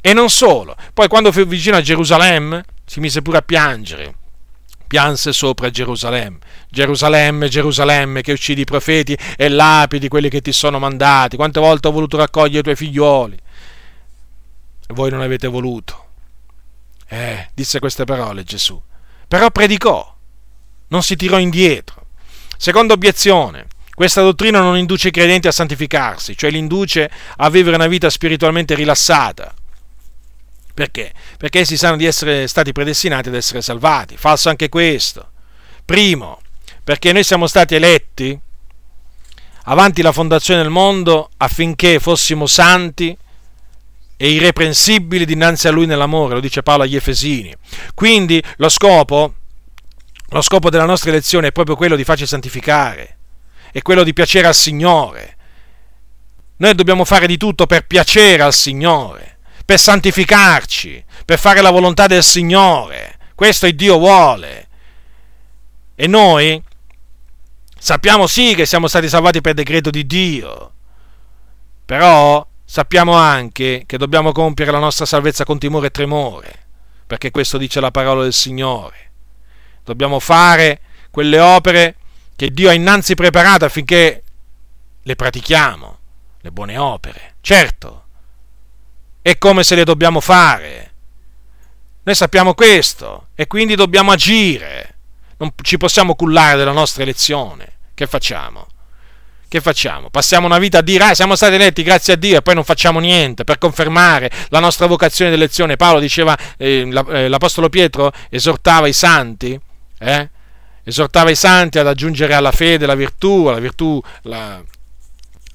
E 0.00 0.12
non 0.12 0.30
solo. 0.30 0.74
Poi 0.92 1.08
quando 1.08 1.32
fu 1.32 1.44
vicino 1.44 1.76
a 1.76 1.82
Gerusalemme 1.82 2.64
si 2.86 3.00
mise 3.00 3.22
pure 3.22 3.38
a 3.38 3.42
piangere 3.42 4.14
pianse 4.86 5.32
sopra 5.32 5.70
Gerusalemme. 5.70 6.38
Gerusalemme, 6.68 7.48
Gerusalemme, 7.48 8.22
che 8.22 8.32
uccidi 8.32 8.62
i 8.62 8.64
profeti 8.64 9.16
e 9.36 9.48
lapidi 9.48 10.08
quelli 10.08 10.28
che 10.28 10.40
ti 10.40 10.52
sono 10.52 10.78
mandati. 10.78 11.36
Quante 11.36 11.60
volte 11.60 11.88
ho 11.88 11.92
voluto 11.92 12.16
raccogliere 12.16 12.58
i 12.58 12.62
tuoi 12.62 12.76
figlioli? 12.76 13.34
E 14.86 14.94
voi 14.94 15.10
non 15.10 15.20
avete 15.20 15.48
voluto. 15.48 16.02
Eh, 17.08 17.48
disse 17.54 17.78
queste 17.78 18.04
parole 18.04 18.44
Gesù. 18.44 18.80
Però 19.28 19.50
predicò, 19.50 20.14
non 20.88 21.02
si 21.02 21.16
tirò 21.16 21.38
indietro. 21.38 22.06
Seconda 22.56 22.94
obiezione. 22.94 23.66
Questa 23.94 24.22
dottrina 24.22 24.60
non 24.60 24.76
induce 24.76 25.08
i 25.08 25.12
credenti 25.12 25.46
a 25.46 25.52
santificarsi, 25.52 26.36
cioè 26.36 26.50
li 26.50 26.58
induce 26.58 27.08
a 27.36 27.48
vivere 27.48 27.76
una 27.76 27.86
vita 27.86 28.10
spiritualmente 28.10 28.74
rilassata, 28.74 29.54
perché? 30.74 31.12
Perché 31.38 31.60
essi 31.60 31.76
sanno 31.76 31.96
di 31.96 32.04
essere 32.04 32.48
stati 32.48 32.72
predestinati 32.72 33.28
ad 33.28 33.36
essere 33.36 33.62
salvati. 33.62 34.16
Falso 34.16 34.48
anche 34.48 34.68
questo. 34.68 35.30
Primo, 35.84 36.40
perché 36.82 37.12
noi 37.12 37.22
siamo 37.22 37.46
stati 37.46 37.76
eletti 37.76 38.38
avanti 39.66 40.02
la 40.02 40.12
fondazione 40.12 40.62
del 40.62 40.70
mondo 40.70 41.30
affinché 41.36 42.00
fossimo 42.00 42.46
santi 42.46 43.16
e 44.16 44.30
irreprensibili 44.30 45.24
dinanzi 45.24 45.68
a 45.68 45.70
Lui 45.70 45.86
nell'amore, 45.86 46.34
lo 46.34 46.40
dice 46.40 46.62
Paolo 46.62 46.82
agli 46.82 46.96
Efesini. 46.96 47.54
Quindi 47.94 48.42
lo 48.56 48.68
scopo, 48.68 49.34
lo 50.28 50.40
scopo 50.42 50.70
della 50.70 50.86
nostra 50.86 51.10
elezione 51.10 51.48
è 51.48 51.52
proprio 51.52 51.76
quello 51.76 51.94
di 51.94 52.04
farci 52.04 52.26
santificare, 52.26 53.18
è 53.70 53.80
quello 53.80 54.02
di 54.02 54.12
piacere 54.12 54.48
al 54.48 54.54
Signore. 54.54 55.36
Noi 56.56 56.74
dobbiamo 56.74 57.04
fare 57.04 57.26
di 57.26 57.36
tutto 57.36 57.66
per 57.66 57.86
piacere 57.86 58.42
al 58.42 58.52
Signore 58.52 59.33
per 59.64 59.78
santificarci, 59.78 61.04
per 61.24 61.38
fare 61.38 61.60
la 61.60 61.70
volontà 61.70 62.06
del 62.06 62.22
Signore. 62.22 63.18
Questo 63.34 63.66
il 63.66 63.74
Dio 63.74 63.98
vuole. 63.98 64.68
E 65.94 66.06
noi 66.06 66.62
sappiamo 67.78 68.26
sì 68.26 68.54
che 68.54 68.66
siamo 68.66 68.88
stati 68.88 69.08
salvati 69.08 69.40
per 69.40 69.54
decreto 69.54 69.90
di 69.90 70.06
Dio, 70.06 70.72
però 71.84 72.46
sappiamo 72.64 73.12
anche 73.12 73.84
che 73.86 73.98
dobbiamo 73.98 74.32
compiere 74.32 74.70
la 74.70 74.78
nostra 74.78 75.06
salvezza 75.06 75.44
con 75.44 75.58
timore 75.58 75.86
e 75.86 75.90
tremore, 75.90 76.66
perché 77.06 77.30
questo 77.30 77.58
dice 77.58 77.80
la 77.80 77.90
parola 77.90 78.22
del 78.22 78.32
Signore. 78.32 79.10
Dobbiamo 79.84 80.18
fare 80.18 80.80
quelle 81.10 81.38
opere 81.38 81.96
che 82.34 82.50
Dio 82.50 82.68
ha 82.68 82.72
innanzi 82.72 83.14
preparato 83.14 83.64
affinché 83.64 84.22
le 85.02 85.16
pratichiamo, 85.16 85.98
le 86.40 86.50
buone 86.50 86.76
opere. 86.78 87.34
Certo, 87.40 88.03
e 89.26 89.38
come 89.38 89.64
se 89.64 89.74
le 89.74 89.84
dobbiamo 89.84 90.20
fare. 90.20 90.92
Noi 92.02 92.14
sappiamo 92.14 92.52
questo 92.52 93.28
e 93.34 93.46
quindi 93.46 93.74
dobbiamo 93.74 94.12
agire. 94.12 94.96
Non 95.38 95.50
ci 95.62 95.78
possiamo 95.78 96.14
cullare 96.14 96.58
della 96.58 96.72
nostra 96.72 97.04
elezione. 97.04 97.72
Che 97.94 98.06
facciamo? 98.06 98.66
Che 99.48 99.60
facciamo? 99.62 100.10
Passiamo 100.10 100.44
una 100.44 100.58
vita 100.58 100.78
a 100.78 100.82
dire, 100.82 101.04
ah, 101.04 101.14
siamo 101.14 101.36
stati 101.36 101.54
eletti 101.54 101.82
grazie 101.82 102.12
a 102.12 102.16
Dio 102.16 102.36
e 102.36 102.42
poi 102.42 102.54
non 102.54 102.64
facciamo 102.64 103.00
niente 103.00 103.44
per 103.44 103.56
confermare 103.56 104.30
la 104.50 104.58
nostra 104.58 104.84
vocazione 104.84 105.30
d'elezione. 105.30 105.76
Paolo 105.76 106.00
diceva, 106.00 106.36
eh, 106.58 106.86
eh 107.08 107.28
l'Apostolo 107.28 107.70
Pietro 107.70 108.12
esortava 108.28 108.88
i 108.88 108.92
santi, 108.92 109.58
eh? 110.00 110.30
esortava 110.84 111.30
i 111.30 111.34
santi 111.34 111.78
ad 111.78 111.86
aggiungere 111.86 112.34
alla 112.34 112.52
fede 112.52 112.84
la 112.84 112.94
virtù, 112.94 113.46
alla 113.46 113.58
virtù 113.58 113.98
la, 114.24 114.62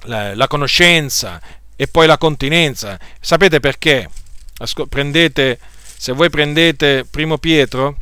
la, 0.06 0.34
la 0.34 0.48
conoscenza 0.48 1.40
e 1.80 1.88
poi 1.88 2.06
la 2.06 2.18
continenza. 2.18 2.98
Sapete 3.20 3.58
perché? 3.58 4.06
Prendete, 4.90 5.58
se 5.96 6.12
voi 6.12 6.28
prendete 6.28 7.06
primo 7.10 7.38
Pietro, 7.38 7.96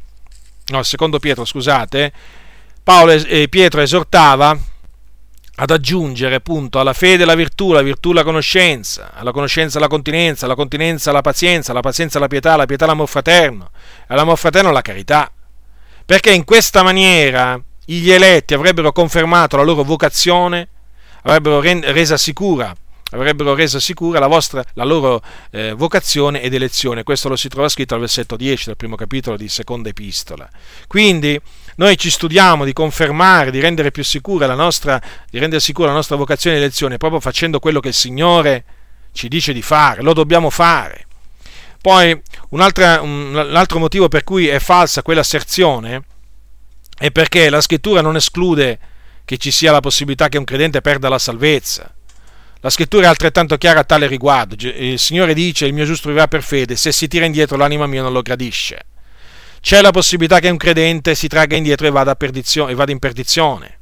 no, 0.66 0.82
secondo 0.82 1.20
Pietro, 1.20 1.44
scusate, 1.44 2.12
Paolo 2.82 3.12
e 3.12 3.42
eh, 3.42 3.48
Pietro 3.48 3.80
esortava 3.80 4.58
ad 5.60 5.70
aggiungere 5.70 6.34
appunto 6.34 6.80
alla 6.80 6.92
fede 6.92 7.24
la 7.24 7.36
virtù, 7.36 7.70
la 7.70 7.82
virtù 7.82 8.12
la 8.12 8.24
conoscenza, 8.24 9.12
alla 9.14 9.30
conoscenza 9.30 9.78
la 9.78 9.86
continenza, 9.86 10.46
alla 10.46 10.56
continenza 10.56 11.12
la 11.12 11.20
pazienza, 11.20 11.70
alla 11.70 11.80
pazienza 11.80 12.18
la 12.18 12.26
pietà, 12.26 12.54
alla 12.54 12.66
pietà 12.66 12.84
l'amor 12.84 13.06
fraterno, 13.06 13.70
all'amor 14.08 14.38
fraterno 14.38 14.72
la 14.72 14.82
carità. 14.82 15.30
Perché 16.04 16.32
in 16.32 16.42
questa 16.42 16.82
maniera 16.82 17.60
gli 17.84 18.10
eletti 18.10 18.54
avrebbero 18.54 18.90
confermato 18.90 19.56
la 19.56 19.62
loro 19.62 19.84
vocazione, 19.84 20.66
avrebbero 21.22 21.60
resa 21.60 22.16
sicura 22.16 22.74
avrebbero 23.10 23.54
reso 23.54 23.78
sicura 23.80 24.18
la, 24.18 24.26
vostra, 24.26 24.64
la 24.74 24.84
loro 24.84 25.22
eh, 25.50 25.72
vocazione 25.72 26.42
ed 26.42 26.54
elezione. 26.54 27.02
Questo 27.02 27.28
lo 27.28 27.36
si 27.36 27.48
trova 27.48 27.68
scritto 27.68 27.94
al 27.94 28.00
versetto 28.00 28.36
10 28.36 28.66
del 28.66 28.76
primo 28.76 28.96
capitolo 28.96 29.36
di 29.36 29.48
seconda 29.48 29.88
epistola. 29.88 30.48
Quindi 30.86 31.40
noi 31.76 31.96
ci 31.96 32.10
studiamo 32.10 32.64
di 32.64 32.72
confermare, 32.72 33.50
di 33.50 33.60
rendere 33.60 33.90
più 33.90 34.04
sicura 34.04 34.46
la 34.46 34.54
nostra, 34.54 35.00
di 35.30 35.38
rendere 35.38 35.60
sicura 35.60 35.88
la 35.88 35.94
nostra 35.94 36.16
vocazione 36.16 36.56
ed 36.56 36.62
elezione 36.62 36.96
proprio 36.96 37.20
facendo 37.20 37.58
quello 37.60 37.80
che 37.80 37.88
il 37.88 37.94
Signore 37.94 38.64
ci 39.12 39.28
dice 39.28 39.52
di 39.52 39.62
fare, 39.62 40.02
lo 40.02 40.12
dobbiamo 40.12 40.50
fare. 40.50 41.06
Poi 41.80 42.10
un 42.50 42.60
un 42.60 43.52
altro 43.54 43.78
motivo 43.78 44.08
per 44.08 44.24
cui 44.24 44.48
è 44.48 44.58
falsa 44.58 45.02
quell'asserzione 45.02 46.02
è 46.98 47.10
perché 47.10 47.48
la 47.48 47.60
scrittura 47.60 48.00
non 48.00 48.16
esclude 48.16 48.78
che 49.24 49.38
ci 49.38 49.50
sia 49.50 49.70
la 49.70 49.80
possibilità 49.80 50.28
che 50.28 50.38
un 50.38 50.44
credente 50.44 50.80
perda 50.80 51.08
la 51.08 51.18
salvezza. 51.18 51.94
La 52.60 52.70
scrittura 52.70 53.06
è 53.06 53.08
altrettanto 53.08 53.56
chiara 53.56 53.80
a 53.80 53.84
tale 53.84 54.08
riguardo. 54.08 54.56
Il 54.58 54.98
Signore 54.98 55.32
dice: 55.32 55.66
Il 55.66 55.74
mio 55.74 55.84
giusto 55.84 56.08
vivrà 56.08 56.26
per 56.26 56.42
fede, 56.42 56.74
se 56.74 56.90
si 56.90 57.06
tira 57.06 57.24
indietro 57.24 57.56
l'anima 57.56 57.86
mia 57.86 58.02
non 58.02 58.12
lo 58.12 58.22
gradisce. 58.22 58.86
C'è 59.60 59.80
la 59.80 59.90
possibilità 59.90 60.40
che 60.40 60.48
un 60.48 60.56
credente 60.56 61.14
si 61.14 61.28
tragga 61.28 61.56
indietro 61.56 61.86
e 61.86 61.90
vada, 61.90 62.16
e 62.16 62.74
vada 62.74 62.92
in 62.92 62.98
perdizione. 62.98 63.78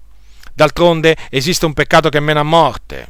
D'altronde 0.53 1.17
esiste 1.31 1.67
un 1.67 1.73
peccato 1.73 2.09
che 2.09 2.21
mena 2.21 2.41
a 2.41 2.45
morte. 2.45 3.09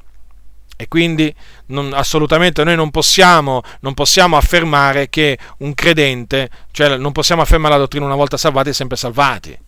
E 0.76 0.88
quindi 0.88 1.34
non, 1.66 1.92
assolutamente 1.94 2.62
noi 2.62 2.76
non 2.76 2.90
possiamo, 2.90 3.62
non 3.80 3.94
possiamo, 3.94 4.36
affermare 4.36 5.08
che 5.08 5.38
un 5.58 5.72
credente, 5.74 6.50
cioè 6.70 6.96
non 6.96 7.12
possiamo 7.12 7.40
affermare 7.40 7.74
la 7.74 7.80
dottrina 7.80 8.04
una 8.04 8.14
volta 8.14 8.36
salvati 8.36 8.68
e 8.68 8.72
sempre 8.74 8.96
salvati 8.96 9.58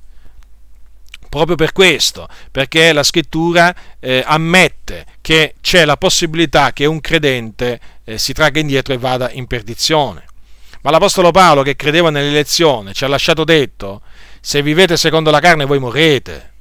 proprio 1.28 1.56
per 1.56 1.72
questo, 1.72 2.28
perché 2.50 2.92
la 2.92 3.02
scrittura 3.02 3.74
eh, 4.00 4.22
ammette 4.24 5.06
che 5.20 5.54
c'è 5.60 5.84
la 5.84 5.96
possibilità 5.96 6.72
che 6.72 6.86
un 6.86 7.00
credente 7.00 7.80
eh, 8.04 8.18
si 8.18 8.32
tragga 8.32 8.60
indietro 8.60 8.94
e 8.94 8.98
vada 8.98 9.30
in 9.30 9.46
perdizione. 9.46 10.24
Ma 10.82 10.90
l'Apostolo 10.90 11.30
Paolo, 11.30 11.62
che 11.62 11.76
credeva 11.76 12.10
nell'elezione, 12.10 12.92
ci 12.92 13.04
ha 13.04 13.08
lasciato 13.08 13.44
detto, 13.44 14.02
se 14.40 14.62
vivete 14.62 14.96
secondo 14.96 15.30
la 15.30 15.40
carne 15.40 15.64
voi 15.64 15.78
morrete. 15.78 16.52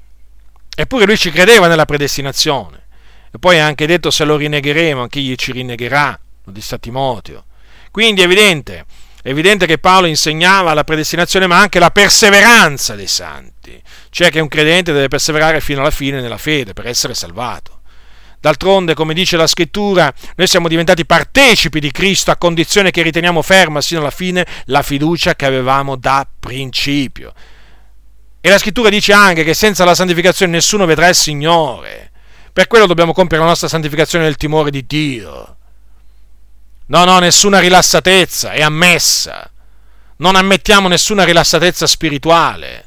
Eppure 0.76 1.06
lui 1.06 1.18
ci 1.18 1.32
credeva 1.32 1.68
nella 1.68 1.86
predestinazione. 1.86 2.86
E 3.32 3.40
poi 3.40 3.60
ha 3.60 3.66
anche 3.66 3.88
detto 3.88 4.12
se 4.12 4.26
lo 4.26 4.36
rinnegheremo, 4.36 5.02
anche 5.02 5.20
egli 5.20 5.36
ci 5.36 5.52
rinnegherà, 5.52 6.20
lo 6.44 6.52
disse 6.52 6.76
a 6.76 6.78
Timoteo. 6.78 7.46
Quindi 7.92 8.22
è 8.22 8.26
evidente 8.26 8.86
è 9.28 9.32
evidente 9.32 9.66
che 9.66 9.78
Paolo 9.78 10.08
insegnava 10.08 10.74
la 10.74 10.86
predestinazione 10.86 11.48
ma 11.48 11.60
anche 11.60 11.80
la 11.80 11.92
perseveranza 11.92 12.96
dei 12.96 13.08
santi, 13.08 13.78
cioè 14.10 14.32
che 14.32 14.40
un 14.40 14.48
credente 14.48 14.94
deve 14.94 15.10
perseverare 15.10 15.60
fino 15.60 15.82
alla 15.82 15.92
fine 15.92 16.22
nella 16.22 16.38
fede 16.38 16.72
per 16.72 16.88
essere 16.88 17.14
salvato. 17.14 17.82
D'altronde, 18.40 18.94
come 18.94 19.14
dice 19.14 19.36
la 19.36 19.46
scrittura, 19.46 20.14
noi 20.38 20.48
siamo 20.48 20.70
diventati 20.70 21.06
partecipi 21.06 21.82
di 21.82 21.92
Cristo 21.92 22.32
a 22.32 22.38
condizione 22.38 22.90
che 22.90 23.02
riteniamo 23.02 23.42
ferma 23.42 23.82
sino 23.82 24.00
alla 24.00 24.12
fine 24.12 24.48
la 24.68 24.82
fiducia 24.82 25.36
che 25.36 25.46
avevamo 25.46 25.98
da 25.98 26.26
principio. 26.40 27.34
E 28.40 28.50
la 28.50 28.58
scrittura 28.58 28.88
dice 28.88 29.12
anche 29.12 29.44
che 29.44 29.54
senza 29.54 29.84
la 29.84 29.94
santificazione 29.94 30.54
nessuno 30.54 30.86
vedrà 30.86 31.10
il 31.10 31.16
Signore. 31.16 32.12
Per 32.54 32.68
quello 32.68 32.86
dobbiamo 32.86 33.12
compiere 33.12 33.44
la 33.44 33.50
nostra 33.50 33.68
santificazione 33.68 34.24
nel 34.24 34.38
timore 34.38 34.72
di 34.72 34.86
Dio. 34.88 35.57
No, 36.90 37.04
no, 37.04 37.20
nessuna 37.20 37.60
rilassatezza, 37.60 38.52
è 38.52 38.62
ammessa. 38.62 39.50
Non 40.18 40.38
ammettiamo 40.38 40.88
nessuna 40.88 41.26
rilassatezza 41.26 41.86
spirituale. 41.86 42.86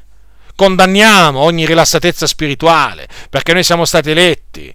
Condanniamo 0.55 1.39
ogni 1.39 1.67
rilassatezza 1.67 2.25
spirituale, 2.25 3.07
perché 3.29 3.53
noi 3.53 3.63
siamo 3.63 3.85
stati 3.85 4.09
eletti 4.09 4.73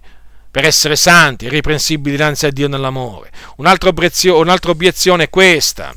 per 0.49 0.65
essere 0.65 0.95
santi, 0.95 1.45
irreprensibili 1.45 2.15
dinanzi 2.15 2.45
a 2.45 2.51
Dio 2.51 2.69
nell'amore. 2.69 3.31
Un'altra, 3.57 3.89
obiezio, 3.89 4.39
un'altra 4.39 4.71
obiezione 4.71 5.25
è 5.25 5.29
questa, 5.29 5.93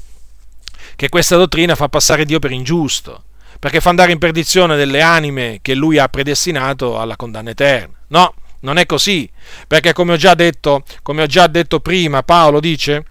che 0.96 1.08
questa 1.08 1.36
dottrina 1.36 1.76
fa 1.76 1.88
passare 1.88 2.24
Dio 2.24 2.40
per 2.40 2.50
ingiusto, 2.50 3.24
perché 3.60 3.80
fa 3.80 3.90
andare 3.90 4.10
in 4.10 4.18
perdizione 4.18 4.76
delle 4.76 5.02
anime 5.02 5.60
che 5.62 5.74
Lui 5.74 5.98
ha 5.98 6.08
predestinato 6.08 6.98
alla 6.98 7.14
condanna 7.14 7.50
eterna. 7.50 7.94
No, 8.08 8.34
non 8.60 8.76
è 8.76 8.86
così, 8.86 9.30
perché 9.68 9.92
come 9.92 10.14
ho 10.14 10.16
già 10.16 10.34
detto, 10.34 10.82
come 11.02 11.22
ho 11.22 11.26
già 11.26 11.46
detto 11.46 11.78
prima, 11.78 12.24
Paolo 12.24 12.58
dice 12.58 13.04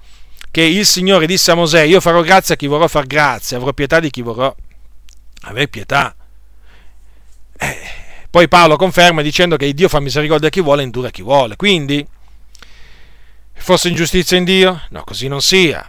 che 0.51 0.61
il 0.61 0.85
Signore 0.85 1.27
disse 1.27 1.51
a 1.51 1.55
Mosè, 1.55 1.81
io 1.81 2.01
farò 2.01 2.21
grazia 2.21 2.55
a 2.55 2.57
chi 2.57 2.67
vorrò 2.67 2.87
far 2.87 3.05
grazia, 3.05 3.57
avrò 3.57 3.73
pietà 3.73 3.99
di 3.99 4.09
chi 4.09 4.21
vorrò 4.21 4.53
aver 5.41 5.67
pietà. 5.67 6.15
Eh, 7.57 7.77
poi 8.29 8.47
Paolo 8.47 8.75
conferma 8.75 9.21
dicendo 9.21 9.57
che 9.57 9.73
Dio 9.73 9.89
fa 9.89 9.99
misericordia 9.99 10.47
a 10.47 10.51
chi 10.51 10.61
vuole 10.61 10.81
e 10.81 10.85
indura 10.85 11.09
a 11.09 11.11
chi 11.11 11.21
vuole. 11.21 11.55
Quindi, 11.55 12.05
fosse 13.53 13.89
ingiustizia 13.89 14.37
in 14.37 14.43
Dio? 14.43 14.81
No, 14.89 15.03
così 15.03 15.27
non 15.27 15.41
sia. 15.41 15.87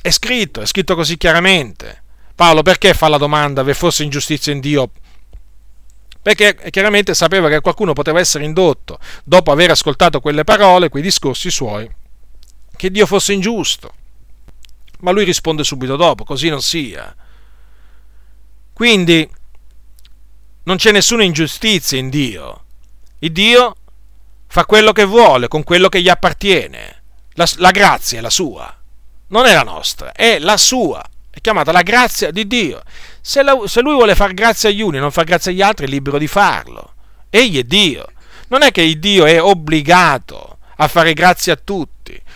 È 0.00 0.10
scritto, 0.10 0.60
è 0.60 0.66
scritto 0.66 0.94
così 0.94 1.16
chiaramente. 1.16 2.02
Paolo 2.34 2.62
perché 2.62 2.94
fa 2.94 3.08
la 3.08 3.18
domanda, 3.18 3.64
se 3.64 3.74
fosse 3.74 4.02
ingiustizia 4.02 4.52
in 4.52 4.60
Dio? 4.60 4.90
Perché 6.20 6.56
chiaramente 6.70 7.14
sapeva 7.14 7.48
che 7.48 7.60
qualcuno 7.60 7.92
poteva 7.92 8.20
essere 8.20 8.44
indotto, 8.44 8.98
dopo 9.24 9.50
aver 9.50 9.70
ascoltato 9.70 10.20
quelle 10.20 10.44
parole, 10.44 10.88
quei 10.88 11.02
discorsi 11.02 11.50
suoi, 11.50 11.88
che 12.82 12.90
Dio 12.90 13.06
fosse 13.06 13.32
ingiusto. 13.32 13.94
Ma 15.02 15.12
lui 15.12 15.22
risponde 15.22 15.62
subito 15.62 15.94
dopo, 15.94 16.24
così 16.24 16.48
non 16.48 16.60
sia. 16.60 17.14
Quindi 18.72 19.30
non 20.64 20.76
c'è 20.78 20.90
nessuna 20.90 21.22
ingiustizia 21.22 21.96
in 21.96 22.10
Dio. 22.10 22.64
Il 23.20 23.30
Dio 23.30 23.76
fa 24.48 24.64
quello 24.64 24.90
che 24.90 25.04
vuole 25.04 25.46
con 25.46 25.62
quello 25.62 25.88
che 25.88 26.02
gli 26.02 26.08
appartiene. 26.08 27.02
La, 27.34 27.48
la 27.58 27.70
grazia 27.70 28.18
è 28.18 28.20
la 28.20 28.30
sua, 28.30 28.76
non 29.28 29.46
è 29.46 29.54
la 29.54 29.62
nostra, 29.62 30.10
è 30.10 30.40
la 30.40 30.56
sua. 30.56 31.04
È 31.30 31.40
chiamata 31.40 31.70
la 31.70 31.82
grazia 31.82 32.32
di 32.32 32.48
Dio. 32.48 32.82
Se, 33.20 33.44
la, 33.44 33.56
se 33.66 33.80
lui 33.80 33.94
vuole 33.94 34.16
far 34.16 34.34
grazia 34.34 34.70
agli 34.70 34.80
uni 34.80 34.96
e 34.96 35.00
non 35.00 35.12
far 35.12 35.22
grazia 35.24 35.52
agli 35.52 35.62
altri, 35.62 35.86
è 35.86 35.88
libero 35.88 36.18
di 36.18 36.26
farlo. 36.26 36.94
Egli 37.30 37.60
è 37.60 37.62
Dio. 37.62 38.06
Non 38.48 38.62
è 38.62 38.72
che 38.72 38.82
il 38.82 38.98
Dio 38.98 39.24
è 39.24 39.40
obbligato 39.40 40.58
a 40.78 40.88
fare 40.88 41.12
grazia 41.12 41.52
a 41.52 41.60
tutti 41.62 41.91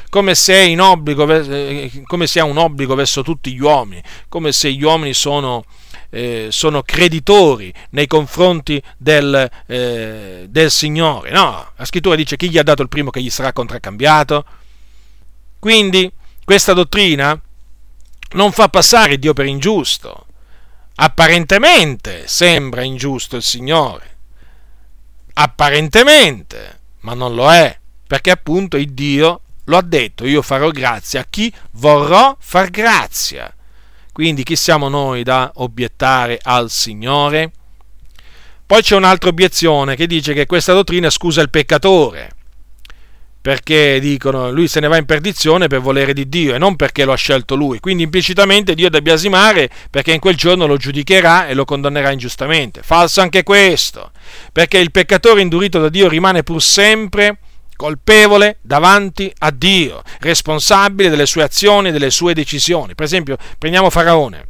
come 0.08 0.34
se, 0.34 0.74
obbligo, 0.78 1.30
eh, 1.32 2.02
come 2.04 2.26
se 2.26 2.40
ha 2.40 2.44
un 2.44 2.58
obbligo 2.58 2.94
verso 2.94 3.22
tutti 3.22 3.52
gli 3.52 3.60
uomini, 3.60 4.02
come 4.28 4.52
se 4.52 4.72
gli 4.72 4.82
uomini 4.82 5.12
sono, 5.14 5.64
eh, 6.10 6.48
sono 6.50 6.82
creditori 6.82 7.72
nei 7.90 8.06
confronti 8.06 8.82
del, 8.96 9.50
eh, 9.66 10.46
del 10.48 10.70
Signore. 10.70 11.30
No, 11.30 11.72
la 11.76 11.84
scrittura 11.84 12.16
dice 12.16 12.36
chi 12.36 12.50
gli 12.50 12.58
ha 12.58 12.62
dato 12.62 12.82
il 12.82 12.88
primo 12.88 13.10
che 13.10 13.22
gli 13.22 13.30
sarà 13.30 13.52
contraccambiato. 13.52 14.44
Quindi 15.58 16.10
questa 16.44 16.72
dottrina 16.72 17.40
non 18.32 18.52
fa 18.52 18.68
passare 18.68 19.18
Dio 19.18 19.32
per 19.32 19.46
ingiusto. 19.46 20.26
Apparentemente 20.96 22.26
sembra 22.26 22.82
ingiusto 22.82 23.36
il 23.36 23.42
Signore. 23.42 24.14
Apparentemente, 25.34 26.80
ma 27.00 27.14
non 27.14 27.34
lo 27.34 27.52
è, 27.52 27.78
perché 28.06 28.30
appunto 28.30 28.76
il 28.76 28.92
Dio 28.92 29.42
lo 29.66 29.76
ha 29.76 29.82
detto, 29.82 30.26
io 30.26 30.42
farò 30.42 30.70
grazia 30.70 31.20
a 31.20 31.26
chi 31.28 31.52
vorrò 31.72 32.36
far 32.40 32.70
grazia. 32.70 33.54
Quindi 34.12 34.42
chi 34.42 34.56
siamo 34.56 34.88
noi 34.88 35.22
da 35.22 35.52
obiettare 35.56 36.40
al 36.42 36.70
Signore? 36.70 37.52
Poi 38.64 38.82
c'è 38.82 38.96
un'altra 38.96 39.28
obiezione 39.28 39.94
che 39.94 40.06
dice 40.06 40.32
che 40.32 40.46
questa 40.46 40.72
dottrina 40.72 41.10
scusa 41.10 41.40
il 41.42 41.50
peccatore. 41.50 42.30
perché 43.46 44.00
dicono 44.00 44.50
lui 44.50 44.66
se 44.66 44.80
ne 44.80 44.88
va 44.88 44.96
in 44.96 45.04
perdizione 45.04 45.68
per 45.68 45.78
volere 45.78 46.12
di 46.12 46.28
Dio 46.28 46.56
e 46.56 46.58
non 46.58 46.74
perché 46.74 47.04
lo 47.04 47.12
ha 47.12 47.16
scelto 47.16 47.54
lui. 47.54 47.78
Quindi 47.78 48.02
implicitamente 48.02 48.74
Dio 48.74 48.88
è 48.88 48.90
da 48.90 49.00
biasimare 49.00 49.70
perché 49.88 50.12
in 50.12 50.18
quel 50.18 50.34
giorno 50.34 50.66
lo 50.66 50.76
giudicherà 50.76 51.46
e 51.46 51.54
lo 51.54 51.64
condannerà 51.64 52.10
ingiustamente. 52.10 52.82
Falso 52.82 53.20
anche 53.20 53.44
questo, 53.44 54.10
perché 54.50 54.78
il 54.78 54.90
peccatore 54.90 55.42
indurito 55.42 55.78
da 55.78 55.88
Dio 55.88 56.08
rimane 56.08 56.42
pur 56.42 56.60
sempre 56.60 57.38
colpevole 57.76 58.58
davanti 58.62 59.32
a 59.38 59.50
Dio, 59.50 60.02
responsabile 60.20 61.10
delle 61.10 61.26
sue 61.26 61.42
azioni 61.42 61.88
e 61.88 61.92
delle 61.92 62.10
sue 62.10 62.34
decisioni. 62.34 62.94
Per 62.94 63.04
esempio, 63.04 63.36
prendiamo 63.58 63.90
Faraone. 63.90 64.48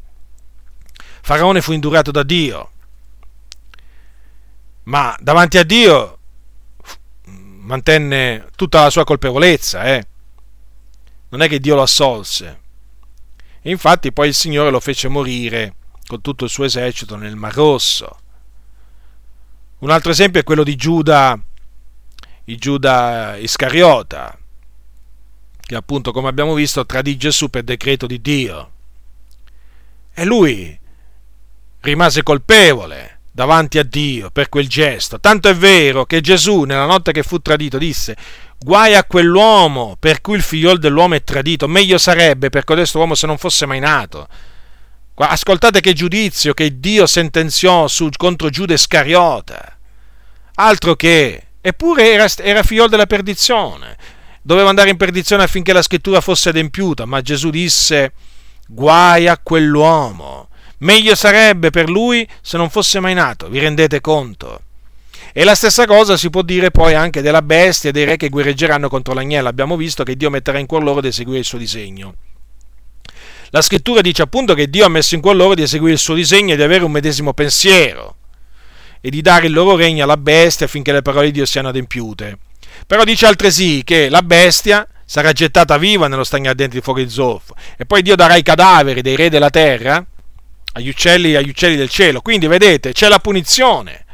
Faraone 1.21 1.61
fu 1.61 1.73
indurato 1.73 2.11
da 2.11 2.23
Dio, 2.23 2.71
ma 4.85 5.17
davanti 5.21 5.59
a 5.59 5.65
Dio 5.65 6.19
mantenne 7.25 8.47
tutta 8.55 8.85
la 8.85 8.91
sua 8.91 9.05
colpevolezza, 9.05 9.85
eh? 9.85 10.07
non 11.31 11.43
è 11.43 11.49
che 11.49 11.59
Dio 11.59 11.75
lo 11.75 11.83
assolse. 11.83 12.61
E 13.61 13.71
infatti 13.71 14.13
poi 14.13 14.29
il 14.29 14.35
Signore 14.35 14.71
lo 14.71 14.79
fece 14.79 15.09
morire 15.09 15.75
con 16.07 16.21
tutto 16.21 16.45
il 16.45 16.51
suo 16.51 16.65
esercito 16.65 17.17
nel 17.17 17.35
Mar 17.35 17.53
Rosso. 17.53 18.21
Un 19.79 19.91
altro 19.91 20.13
esempio 20.13 20.41
è 20.41 20.45
quello 20.45 20.63
di 20.63 20.77
Giuda, 20.77 21.39
il 22.47 22.59
Giuda 22.59 23.37
Iscariota, 23.37 24.37
che 25.61 25.75
appunto, 25.75 26.13
come 26.13 26.29
abbiamo 26.29 26.55
visto, 26.55 26.87
tradì 26.87 27.17
Gesù 27.17 27.49
per 27.49 27.63
decreto 27.63 28.07
di 28.07 28.21
Dio. 28.21 28.71
E 30.15 30.25
lui 30.25 30.79
rimase 31.81 32.23
colpevole 32.23 33.21
davanti 33.31 33.79
a 33.79 33.83
Dio 33.83 34.31
per 34.31 34.49
quel 34.49 34.69
gesto. 34.69 35.21
Tanto 35.21 35.49
è 35.49 35.55
vero 35.55 36.07
che 36.07 36.21
Gesù, 36.21 36.63
nella 36.63 36.87
notte 36.87 37.13
che 37.13 37.23
fu 37.23 37.41
tradito, 37.41 37.79
disse: 37.79 38.17
Guai 38.59 38.95
a 38.95 39.05
quell'uomo 39.05 39.97
per 39.99 40.21
cui 40.21 40.37
il 40.37 40.43
figliol 40.43 40.79
dell'uomo 40.79 41.17
è 41.17 41.25
tradito, 41.25 41.69
meglio 41.69 41.99
sarebbe 41.99 42.49
per 42.49 42.65
codesto 42.65 42.99
uomo 42.99 43.15
se 43.15 43.27
non 43.27 43.39
fosse 43.39 43.67
mai 43.67 43.81
nato. 43.81 44.29
Ascoltate 45.17 45.81
che 45.81 45.95
giudizio 45.95 46.55
che 46.55 46.79
Dio 46.79 47.07
sentenziò 47.07 47.89
su, 47.89 48.09
contro 48.17 48.51
Giuda 48.51 48.75
Iscariota. 48.75 49.77
Altro 50.55 50.95
che, 50.95 51.46
eppure 51.69 52.13
era, 52.13 52.27
era 52.39 52.63
figliol 52.63 52.89
della 52.89 53.07
perdizione, 53.07 53.97
doveva 54.43 54.69
andare 54.69 54.91
in 54.91 54.97
perdizione 54.97 55.43
affinché 55.43 55.73
la 55.73 55.83
scrittura 55.83 56.21
fosse 56.21 56.51
adempiuta, 56.51 57.05
ma 57.07 57.21
Gesù 57.21 57.51
disse: 57.51 58.13
Guai 58.67 59.27
a 59.27 59.39
quell'uomo 59.39 60.49
Meglio 60.79 61.15
sarebbe 61.15 61.71
per 61.71 61.89
lui 61.89 62.29
se 62.43 62.59
non 62.59 62.69
fosse 62.69 63.01
mai 63.01 63.15
nato, 63.15 63.49
vi 63.49 63.59
rendete 63.59 64.03
conto? 64.03 64.61
E 65.33 65.43
la 65.45 65.55
stessa 65.55 65.87
cosa 65.87 66.17
si 66.17 66.29
può 66.29 66.43
dire 66.43 66.71
poi 66.71 66.95
anche 66.95 67.23
della 67.23 67.43
bestia 67.43 67.89
e 67.91 67.93
dei 67.93 68.05
re 68.05 68.17
che 68.17 68.29
guerreggeranno 68.29 68.89
contro 68.89 69.15
l'agnello. 69.15 69.49
Abbiamo 69.49 69.77
visto 69.77 70.03
che 70.03 70.17
Dio 70.17 70.31
metterà 70.31 70.59
in 70.59 70.67
cuor 70.67 70.83
loro 70.83 71.01
di 71.01 71.09
eseguire 71.09 71.41
il 71.41 71.45
suo 71.45 71.59
disegno. 71.59 72.15
La 73.51 73.63
scrittura 73.63 74.01
dice 74.03 74.23
appunto 74.23 74.55
che 74.55 74.69
Dio 74.69 74.85
ha 74.85 74.89
messo 74.89 75.15
in 75.15 75.21
cuor 75.21 75.37
loro 75.37 75.55
di 75.55 75.63
eseguire 75.63 75.95
il 75.95 75.99
suo 75.99 76.15
disegno 76.15 76.53
e 76.53 76.57
di 76.57 76.63
avere 76.63 76.85
un 76.85 76.91
medesimo 76.91 77.33
pensiero 77.33 78.17
e 79.01 79.11
di 79.11 79.21
dare 79.21 79.47
il 79.47 79.53
loro 79.53 79.77
regno 79.77 80.05
alla 80.05 80.17
bestia 80.17 80.67
affinché 80.67 80.93
le 80.93 81.03
parole 81.03 81.27
di 81.27 81.33
Dio 81.33 81.47
siano 81.47 81.69
adempiute. 81.69 82.39
Però 82.87 83.05
dice 83.05 83.27
altresì 83.27 83.83
che 83.85 84.09
la 84.09 84.23
bestia 84.23 84.87
sarà 85.05 85.33
gettata 85.33 85.79
viva 85.79 86.09
nello 86.09 86.25
stagno 86.25 86.51
ardente 86.51 86.77
di 86.77 86.83
fuoco 86.83 86.99
di 86.99 87.09
zolfo 87.09 87.55
e 87.77 87.87
poi 87.87 88.03
Dio 88.03 88.17
darà 88.17 88.37
i 88.37 88.43
cadaveri 88.43 89.03
dei 89.03 89.17
re 89.17 89.31
della 89.31 89.51
terra 89.51 90.05
agli 90.73 90.89
uccelli, 90.89 91.35
agli 91.35 91.49
uccelli 91.49 91.77
del 91.77 91.89
cielo. 91.89 92.21
Quindi 92.21 92.47
vedete, 92.47 92.93
c'è 92.93 93.09
la 93.09 93.19
punizione 93.19 94.05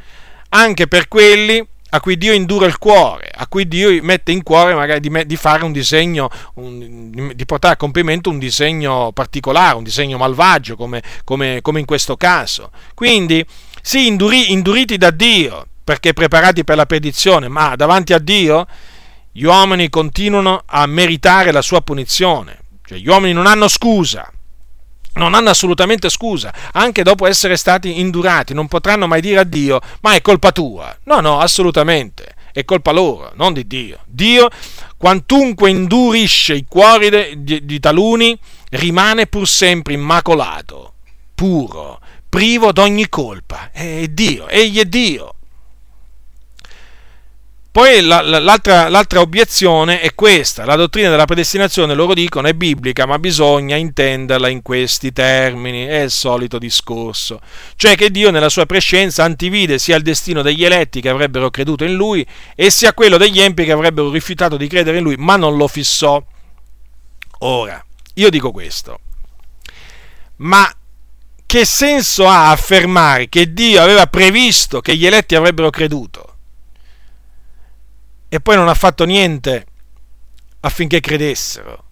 anche 0.49 0.87
per 0.87 1.07
quelli 1.07 1.65
a 1.93 1.99
cui 1.99 2.17
Dio 2.17 2.33
indura 2.33 2.65
il 2.65 2.79
cuore, 2.79 3.29
a 3.31 3.45
cui 3.45 3.67
Dio 3.67 4.01
mette 4.01 4.31
in 4.31 4.41
cuore 4.41 4.73
magari 4.73 4.99
di, 4.99 5.25
di 5.27 5.35
fare 5.35 5.63
un 5.63 5.71
disegno, 5.71 6.27
un, 6.55 7.31
di 7.35 7.45
portare 7.45 7.75
a 7.75 7.77
compimento 7.77 8.31
un 8.31 8.39
disegno 8.39 9.11
particolare, 9.13 9.75
un 9.75 9.83
disegno 9.83 10.17
malvagio, 10.17 10.75
come, 10.75 11.03
come, 11.23 11.59
come 11.61 11.79
in 11.79 11.85
questo 11.85 12.17
caso. 12.17 12.71
Quindi, 12.95 13.45
sì, 13.85 14.07
induri, 14.07 14.53
induriti 14.53 14.95
da 14.95 15.11
Dio, 15.11 15.67
perché 15.83 16.13
preparati 16.13 16.63
per 16.63 16.77
la 16.77 16.85
perdizione, 16.85 17.49
ma 17.49 17.75
davanti 17.75 18.13
a 18.13 18.17
Dio 18.17 18.65
gli 19.29 19.43
uomini 19.43 19.89
continuano 19.89 20.63
a 20.65 20.85
meritare 20.85 21.51
la 21.51 21.61
sua 21.61 21.81
punizione. 21.81 22.59
Cioè, 22.85 22.97
gli 22.97 23.09
uomini 23.09 23.33
non 23.33 23.45
hanno 23.45 23.67
scusa 23.67 24.31
non 25.15 25.33
hanno 25.33 25.49
assolutamente 25.49 26.09
scusa, 26.09 26.51
anche 26.71 27.03
dopo 27.03 27.27
essere 27.27 27.55
stati 27.55 27.99
indurati, 27.99 28.53
non 28.53 28.67
potranno 28.67 29.05
mai 29.05 29.21
dire 29.21 29.41
a 29.41 29.43
Dio, 29.43 29.79
ma 30.01 30.15
è 30.15 30.21
colpa 30.21 30.51
tua. 30.51 30.97
No, 31.03 31.19
no, 31.19 31.39
assolutamente, 31.39 32.33
è 32.51 32.65
colpa 32.65 32.91
loro, 32.91 33.31
non 33.35 33.53
di 33.53 33.67
Dio. 33.67 33.99
Dio, 34.05 34.49
quantunque 34.97 35.69
indurisce 35.69 36.55
i 36.55 36.65
cuori 36.67 37.09
de, 37.09 37.33
di, 37.37 37.63
di 37.63 37.79
taluni, 37.79 38.35
rimane 38.71 39.27
pur 39.27 39.47
sempre 39.47 39.93
immacolato, 39.93 40.93
puro, 41.35 41.99
privo 42.33 42.71
d'ogni 42.71 43.09
colpa. 43.09 43.69
È 43.71 44.07
Dio, 44.07 44.47
egli 44.47 44.79
è 44.79 44.85
Dio. 44.85 45.35
Poi 47.69 48.01
l'altra, 48.01 48.89
l'altra, 48.89 49.19
obiezione 49.19 49.99
è 49.99 50.15
questa, 50.15 50.65
la 50.65 50.75
dottrina 50.75 51.11
della 51.11 51.25
predestinazione, 51.25 51.93
loro 51.93 52.15
dicono, 52.15 52.47
è 52.47 52.53
biblica, 52.53 53.05
ma 53.05 53.19
bisogna 53.19 53.75
intenderla 53.75 54.47
in 54.47 54.63
questi 54.63 55.11
termini, 55.11 55.85
è 55.85 56.01
il 56.01 56.11
solito 56.11 56.57
discorso, 56.57 57.39
cioè 57.75 57.95
che 57.95 58.09
Dio 58.09 58.31
nella 58.31 58.49
sua 58.49 58.65
prescienza 58.65 59.23
antivide 59.23 59.77
sia 59.77 59.95
il 59.95 60.03
destino 60.03 60.41
degli 60.41 60.63
eletti 60.63 61.01
che 61.01 61.09
avrebbero 61.09 61.51
creduto 61.51 61.83
in 61.83 61.93
Lui 61.93 62.25
e 62.55 62.71
sia 62.71 62.93
quello 62.93 63.17
degli 63.17 63.41
empi 63.41 63.63
che 63.63 63.71
avrebbero 63.71 64.09
rifiutato 64.09 64.57
di 64.57 64.67
credere 64.67 64.97
in 64.97 65.03
Lui, 65.03 65.15
ma 65.17 65.35
non 65.35 65.55
lo 65.55 65.67
fissò. 65.67 66.23
Ora, 67.39 67.83
io 68.15 68.29
dico 68.29 68.51
questo, 68.51 68.99
ma 70.37 70.71
che 71.53 71.65
senso 71.65 72.27
ha 72.27 72.49
affermare 72.49 73.29
che 73.29 73.53
Dio 73.53 73.79
aveva 73.79 74.07
previsto 74.07 74.81
che 74.81 74.95
gli 74.95 75.05
eletti 75.05 75.35
avrebbero 75.35 75.69
creduto? 75.69 76.33
e 78.27 78.39
poi 78.39 78.55
non 78.55 78.67
ha 78.67 78.73
fatto 78.73 79.05
niente 79.05 79.63
affinché 80.61 80.99
credessero. 80.99 81.83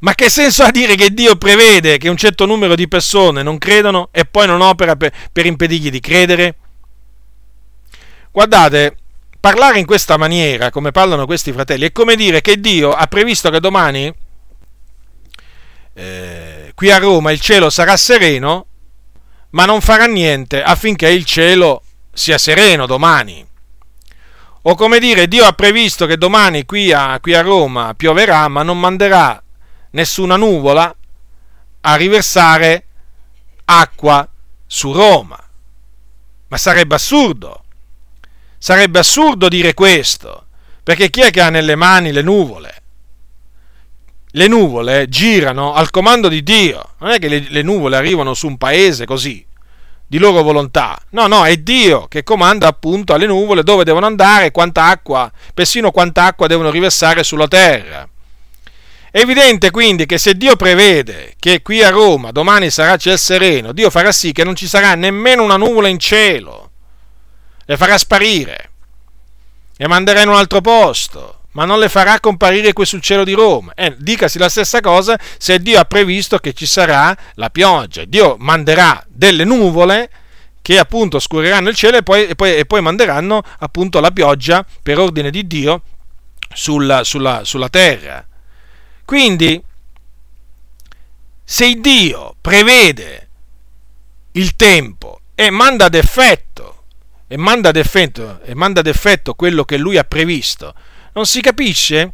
Ma 0.00 0.16
che 0.16 0.28
senso 0.28 0.64
ha 0.64 0.72
dire 0.72 0.96
che 0.96 1.14
Dio 1.14 1.36
prevede 1.36 1.98
che 1.98 2.08
un 2.08 2.16
certo 2.16 2.46
numero 2.46 2.74
di 2.74 2.88
persone 2.88 3.44
non 3.44 3.58
credano 3.58 4.08
e 4.10 4.24
poi 4.24 4.48
non 4.48 4.60
opera 4.60 4.96
per, 4.96 5.12
per 5.30 5.46
impedirgli 5.46 5.90
di 5.90 6.00
credere? 6.00 6.56
Guardate, 8.32 8.96
parlare 9.38 9.78
in 9.78 9.86
questa 9.86 10.16
maniera, 10.16 10.70
come 10.70 10.90
parlano 10.90 11.24
questi 11.24 11.52
fratelli, 11.52 11.84
è 11.84 11.92
come 11.92 12.16
dire 12.16 12.40
che 12.40 12.58
Dio 12.58 12.90
ha 12.90 13.06
previsto 13.06 13.50
che 13.50 13.60
domani 13.60 14.12
eh, 15.92 16.72
qui 16.74 16.90
a 16.90 16.98
Roma 16.98 17.30
il 17.30 17.38
cielo 17.38 17.70
sarà 17.70 17.96
sereno, 17.96 18.66
ma 19.54 19.64
non 19.64 19.80
farà 19.80 20.06
niente 20.06 20.62
affinché 20.62 21.08
il 21.08 21.24
cielo 21.24 21.82
sia 22.12 22.38
sereno 22.38 22.86
domani. 22.86 23.44
O 24.66 24.74
come 24.74 24.98
dire, 24.98 25.28
Dio 25.28 25.44
ha 25.44 25.52
previsto 25.52 26.06
che 26.06 26.16
domani 26.16 26.64
qui 26.64 26.92
a, 26.92 27.18
qui 27.20 27.34
a 27.34 27.40
Roma 27.40 27.94
pioverà, 27.94 28.48
ma 28.48 28.62
non 28.62 28.80
manderà 28.80 29.40
nessuna 29.90 30.36
nuvola 30.36 30.94
a 31.80 31.94
riversare 31.96 32.86
acqua 33.66 34.26
su 34.66 34.92
Roma. 34.92 35.38
Ma 36.48 36.56
sarebbe 36.56 36.94
assurdo. 36.94 37.64
Sarebbe 38.58 38.98
assurdo 38.98 39.48
dire 39.48 39.74
questo, 39.74 40.46
perché 40.82 41.10
chi 41.10 41.20
è 41.20 41.30
che 41.30 41.42
ha 41.42 41.50
nelle 41.50 41.76
mani 41.76 42.10
le 42.10 42.22
nuvole? 42.22 42.82
Le 44.36 44.48
nuvole 44.48 45.08
girano 45.08 45.74
al 45.74 45.90
comando 45.90 46.26
di 46.26 46.42
Dio, 46.42 46.94
non 46.98 47.10
è 47.10 47.20
che 47.20 47.28
le, 47.28 47.46
le 47.48 47.62
nuvole 47.62 47.96
arrivano 47.96 48.34
su 48.34 48.48
un 48.48 48.58
paese 48.58 49.06
così 49.06 49.46
di 50.06 50.18
loro 50.18 50.42
volontà. 50.42 51.00
No, 51.10 51.28
no, 51.28 51.44
è 51.44 51.56
Dio 51.58 52.08
che 52.08 52.24
comanda 52.24 52.66
appunto 52.66 53.14
alle 53.14 53.26
nuvole 53.26 53.62
dove 53.62 53.84
devono 53.84 54.06
andare, 54.06 54.50
quanta 54.50 54.86
acqua, 54.86 55.30
persino 55.54 55.92
quanta 55.92 56.24
acqua 56.24 56.48
devono 56.48 56.70
riversare 56.70 57.22
sulla 57.22 57.46
terra. 57.46 58.08
È 59.08 59.20
evidente 59.20 59.70
quindi 59.70 60.04
che 60.04 60.18
se 60.18 60.36
Dio 60.36 60.56
prevede 60.56 61.34
che 61.38 61.62
qui 61.62 61.84
a 61.84 61.90
Roma 61.90 62.32
domani 62.32 62.70
sarà 62.70 62.96
ciel 62.96 63.18
sereno, 63.20 63.70
Dio 63.70 63.88
farà 63.88 64.10
sì 64.10 64.32
che 64.32 64.42
non 64.42 64.56
ci 64.56 64.66
sarà 64.66 64.96
nemmeno 64.96 65.44
una 65.44 65.56
nuvola 65.56 65.86
in 65.86 66.00
cielo, 66.00 66.70
le 67.64 67.76
farà 67.76 67.96
sparire 67.96 68.70
e 69.76 69.86
manderà 69.86 70.22
in 70.22 70.28
un 70.28 70.34
altro 70.34 70.60
posto 70.60 71.42
ma 71.54 71.64
non 71.64 71.78
le 71.78 71.88
farà 71.88 72.20
comparire 72.20 72.72
qui 72.72 72.84
sul 72.84 73.00
cielo 73.00 73.24
di 73.24 73.32
Roma. 73.32 73.72
Eh, 73.74 73.94
dicasi 73.98 74.38
la 74.38 74.48
stessa 74.48 74.80
cosa 74.80 75.18
se 75.38 75.60
Dio 75.60 75.78
ha 75.78 75.84
previsto 75.84 76.38
che 76.38 76.52
ci 76.52 76.66
sarà 76.66 77.16
la 77.34 77.50
pioggia. 77.50 78.04
Dio 78.04 78.36
manderà 78.38 79.04
delle 79.08 79.44
nuvole 79.44 80.10
che 80.62 80.78
appunto 80.78 81.18
scuriranno 81.18 81.68
il 81.68 81.76
cielo 81.76 81.98
e 81.98 82.02
poi, 82.02 82.26
e 82.26 82.34
poi, 82.34 82.56
e 82.56 82.64
poi 82.64 82.80
manderanno 82.80 83.42
appunto 83.58 84.00
la 84.00 84.10
pioggia 84.10 84.64
per 84.82 84.98
ordine 84.98 85.30
di 85.30 85.46
Dio 85.46 85.82
sulla, 86.52 87.04
sulla, 87.04 87.44
sulla 87.44 87.68
terra. 87.68 88.26
Quindi, 89.04 89.62
se 91.44 91.74
Dio 91.74 92.34
prevede 92.40 93.28
il 94.32 94.56
tempo 94.56 95.20
e 95.34 95.50
manda 95.50 95.84
ad 95.84 95.94
effetto, 95.94 96.84
e 97.28 97.36
manda 97.36 97.68
ad 97.68 97.76
effetto, 97.76 98.40
e 98.42 98.54
manda 98.54 98.80
ad 98.80 98.86
effetto 98.86 99.34
quello 99.34 99.64
che 99.64 99.76
lui 99.76 99.98
ha 99.98 100.04
previsto, 100.04 100.74
non 101.14 101.26
si 101.26 101.40
capisce 101.40 102.12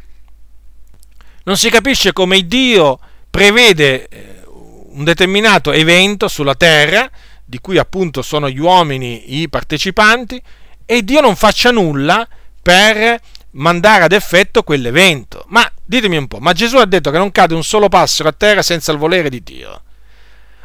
Non 1.44 1.56
si 1.56 1.70
capisce 1.70 2.12
come 2.12 2.46
Dio 2.46 2.98
prevede 3.30 4.08
eh, 4.08 4.42
un 4.46 5.04
determinato 5.04 5.72
evento 5.72 6.28
sulla 6.28 6.54
terra, 6.54 7.10
di 7.44 7.58
cui 7.58 7.78
appunto 7.78 8.22
sono 8.22 8.48
gli 8.48 8.58
uomini 8.58 9.40
i 9.40 9.48
partecipanti, 9.48 10.40
e 10.84 11.02
Dio 11.04 11.20
non 11.20 11.36
faccia 11.36 11.70
nulla 11.70 12.26
per 12.62 13.20
mandare 13.52 14.04
ad 14.04 14.12
effetto 14.12 14.62
quell'evento. 14.62 15.44
Ma 15.48 15.68
ditemi 15.84 16.16
un 16.16 16.28
po', 16.28 16.38
ma 16.38 16.52
Gesù 16.52 16.76
ha 16.76 16.84
detto 16.84 17.10
che 17.10 17.18
non 17.18 17.32
cade 17.32 17.54
un 17.54 17.64
solo 17.64 17.88
passero 17.88 18.28
a 18.28 18.32
terra 18.32 18.62
senza 18.62 18.92
il 18.92 18.98
volere 18.98 19.30
di 19.30 19.42
Dio. 19.42 19.82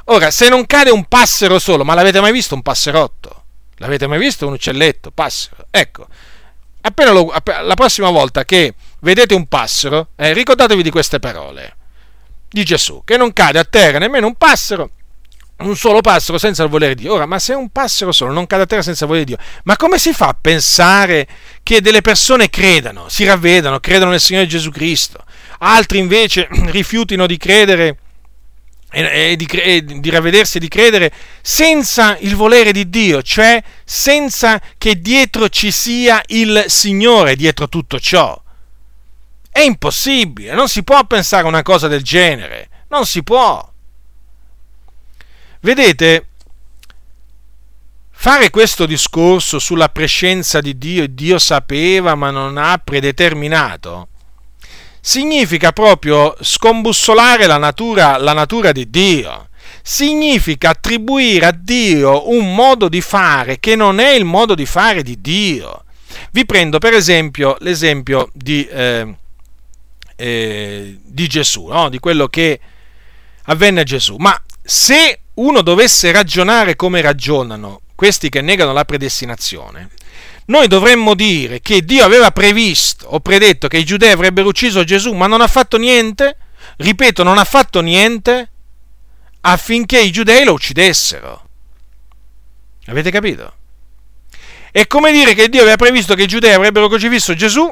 Ora, 0.05 0.29
se 0.29 0.49
non 0.49 0.65
cade 0.65 0.91
un 0.91 1.05
passero 1.05 1.57
solo, 1.57 1.83
ma 1.83 1.93
l'avete 1.93 2.19
mai 2.19 2.31
visto 2.31 2.53
un 2.53 2.61
passerotto? 2.61 3.43
L'avete 3.77 4.07
mai 4.07 4.19
visto 4.19 4.45
un 4.47 4.53
uccelletto? 4.53 5.11
Passero. 5.11 5.65
Ecco, 5.71 6.07
appena 6.85 7.11
lo, 7.11 7.33
la 7.63 7.73
prossima 7.73 8.09
volta 8.09 8.45
che 8.45 8.73
vedete 9.01 9.33
un 9.33 9.47
passero, 9.47 10.09
eh, 10.15 10.33
ricordatevi 10.33 10.83
di 10.83 10.91
queste 10.91 11.19
parole 11.19 11.75
di 12.47 12.63
Gesù, 12.63 13.01
che 13.03 13.17
non 13.17 13.33
cade 13.33 13.59
a 13.59 13.65
terra 13.65 13.97
nemmeno 13.97 14.27
un 14.27 14.35
passero, 14.35 14.91
un 15.57 15.75
solo 15.75 16.01
passero 16.01 16.37
senza 16.37 16.63
il 16.63 16.69
volere 16.69 16.95
di 16.95 17.03
Dio. 17.03 17.13
Ora, 17.13 17.25
ma 17.25 17.39
se 17.39 17.53
un 17.53 17.69
passero 17.69 18.11
solo 18.11 18.31
non 18.31 18.45
cade 18.45 18.63
a 18.63 18.65
terra 18.65 18.81
senza 18.81 19.03
il 19.05 19.09
volere 19.09 19.25
di 19.25 19.35
Dio, 19.35 19.43
ma 19.63 19.75
come 19.77 19.97
si 19.97 20.13
fa 20.13 20.27
a 20.27 20.37
pensare 20.39 21.27
che 21.63 21.81
delle 21.81 22.01
persone 22.01 22.49
credano, 22.49 23.09
si 23.09 23.25
ravvedano, 23.25 23.79
credano 23.79 24.11
nel 24.11 24.21
Signore 24.21 24.47
Gesù 24.47 24.69
Cristo, 24.69 25.23
altri 25.59 25.97
invece 25.97 26.47
rifiutino 26.69 27.25
di 27.25 27.37
credere 27.37 27.97
e 28.95 29.35
di, 29.35 29.45
e 29.45 29.84
di 29.84 30.09
ravvedersi 30.09 30.57
e 30.57 30.59
di 30.61 30.69
credere 30.69 31.11
senza 31.41 32.17
il 32.19 32.35
volere 32.35 32.72
di 32.72 32.89
Dio, 32.89 33.22
cioè 33.22 33.61
senza 33.84 34.61
che 34.77 35.01
dietro 35.01 35.49
ci 35.49 35.69
sia 35.72 36.22
il 36.27 36.65
Signore 36.67 37.35
dietro 37.35 37.67
tutto 37.67 37.99
ciò. 37.99 38.41
È 39.49 39.59
impossibile, 39.59 40.53
non 40.53 40.69
si 40.69 40.84
può 40.84 41.03
pensare 41.05 41.43
a 41.43 41.47
una 41.47 41.61
cosa 41.61 41.88
del 41.88 42.03
genere, 42.03 42.69
non 42.88 43.05
si 43.05 43.22
può. 43.22 43.72
Vedete, 45.59 46.27
fare 48.11 48.49
questo 48.49 48.85
discorso 48.85 49.59
sulla 49.59 49.89
prescenza 49.89 50.61
di 50.61 50.77
Dio 50.77 51.03
e 51.03 51.13
Dio 51.13 51.38
sapeva 51.38 52.15
ma 52.15 52.31
non 52.31 52.57
ha 52.57 52.77
predeterminato, 52.77 54.07
significa 55.06 55.72
proprio 55.72 56.36
scombussolare 56.41 57.45
la 57.45 57.57
natura, 57.57 58.18
la 58.18 58.34
natura 58.34 58.72
di 58.72 58.90
Dio. 58.90 59.49
Significa 59.84 60.72
attribuire 60.72 61.45
a 61.45 61.52
Dio 61.52 62.32
un 62.32 62.56
modo 62.56 62.90
di 62.90 63.02
fare 63.02 63.60
che 63.60 63.76
non 63.76 63.99
è 63.99 64.14
il 64.14 64.26
modo 64.26 64.56
di 64.56 64.65
fare 64.65 65.03
di 65.03 65.22
Dio. 65.22 65.84
Vi 66.32 66.44
prendo 66.48 66.80
per 66.80 66.94
esempio 66.94 67.56
l'esempio 67.60 68.32
di, 68.34 68.65
eh, 68.68 69.15
eh, 70.15 70.99
di 71.03 71.27
Gesù, 71.27 71.68
no? 71.68 71.90
di 71.90 71.99
quello 71.99 72.27
che 72.27 72.60
avvenne 73.44 73.82
a 73.82 73.84
Gesù. 73.84 74.15
Ma 74.15 74.36
se 74.64 75.19
uno 75.36 75.61
dovesse 75.61 76.11
ragionare 76.11 76.76
come 76.76 77.02
ragionano 77.02 77.82
questi 77.94 78.30
che 78.30 78.41
negano 78.41 78.73
la 78.73 78.86
predestinazione, 78.86 79.90
noi 80.45 80.67
dovremmo 80.67 81.15
dire 81.15 81.59
che 81.61 81.84
Dio 81.84 82.03
aveva 82.03 82.31
previsto 82.31 83.07
o 83.07 83.19
predetto 83.19 83.67
che 83.67 83.77
i 83.77 83.85
giudei 83.85 84.11
avrebbero 84.11 84.47
ucciso 84.47 84.84
Gesù, 84.84 85.13
ma 85.13 85.27
non 85.27 85.41
ha 85.41 85.47
fatto 85.47 85.77
niente, 85.77 86.38
ripeto, 86.77 87.23
non 87.23 87.38
ha 87.38 87.45
fatto 87.45 87.81
niente 87.81 88.51
affinché 89.41 89.99
i 89.99 90.11
giudei 90.11 90.43
lo 90.43 90.53
uccidessero. 90.53 91.49
Avete 92.88 93.09
capito? 93.09 93.53
È 94.72 94.85
come 94.88 95.11
dire 95.11 95.34
che 95.34 95.49
Dio 95.49 95.61
aveva 95.61 95.77
previsto 95.77 96.13
che 96.13 96.23
i 96.23 96.27
giudei 96.27 96.53
avrebbero 96.53 96.88
crocifisso 96.88 97.34
Gesù, 97.34 97.72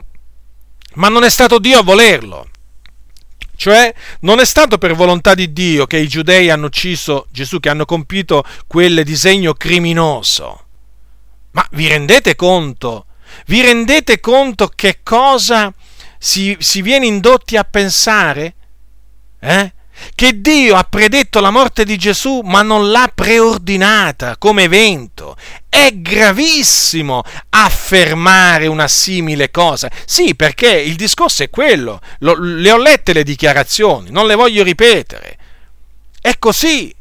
ma 0.95 1.09
non 1.09 1.23
è 1.23 1.29
stato 1.29 1.59
Dio 1.59 1.79
a 1.79 1.83
volerlo. 1.83 2.47
Cioè, 3.55 3.93
non 4.21 4.39
è 4.39 4.45
stato 4.45 4.77
per 4.77 4.95
volontà 4.95 5.35
di 5.35 5.53
Dio 5.53 5.85
che 5.85 5.97
i 5.97 6.07
giudei 6.07 6.49
hanno 6.49 6.65
ucciso 6.65 7.27
Gesù, 7.29 7.59
che 7.59 7.69
hanno 7.69 7.85
compiuto 7.85 8.43
quel 8.65 9.03
disegno 9.03 9.53
criminoso. 9.53 10.62
Ma 11.53 11.67
vi 11.71 11.87
rendete 11.87 12.35
conto? 12.35 13.05
Vi 13.45 13.61
rendete 13.61 14.19
conto 14.19 14.71
che 14.73 14.99
cosa 15.03 15.73
si, 16.17 16.55
si 16.59 16.81
viene 16.81 17.05
indotti 17.05 17.57
a 17.57 17.63
pensare? 17.63 18.53
Eh? 19.39 19.73
Che 20.15 20.41
Dio 20.41 20.75
ha 20.75 20.83
predetto 20.83 21.39
la 21.39 21.51
morte 21.51 21.85
di 21.85 21.97
Gesù 21.97 22.41
ma 22.43 22.63
non 22.63 22.89
l'ha 22.89 23.11
preordinata 23.13 24.37
come 24.37 24.63
evento. 24.63 25.37
È 25.69 25.91
gravissimo 25.93 27.23
affermare 27.49 28.65
una 28.67 28.87
simile 28.87 29.51
cosa. 29.51 29.91
Sì, 30.05 30.35
perché 30.35 30.69
il 30.69 30.95
discorso 30.95 31.43
è 31.43 31.49
quello. 31.49 32.01
Lo, 32.19 32.35
le 32.35 32.71
ho 32.71 32.77
lette 32.77 33.13
le 33.13 33.23
dichiarazioni, 33.23 34.09
non 34.09 34.25
le 34.25 34.35
voglio 34.35 34.63
ripetere. 34.63 35.37
È 36.19 36.37
così. 36.39 36.93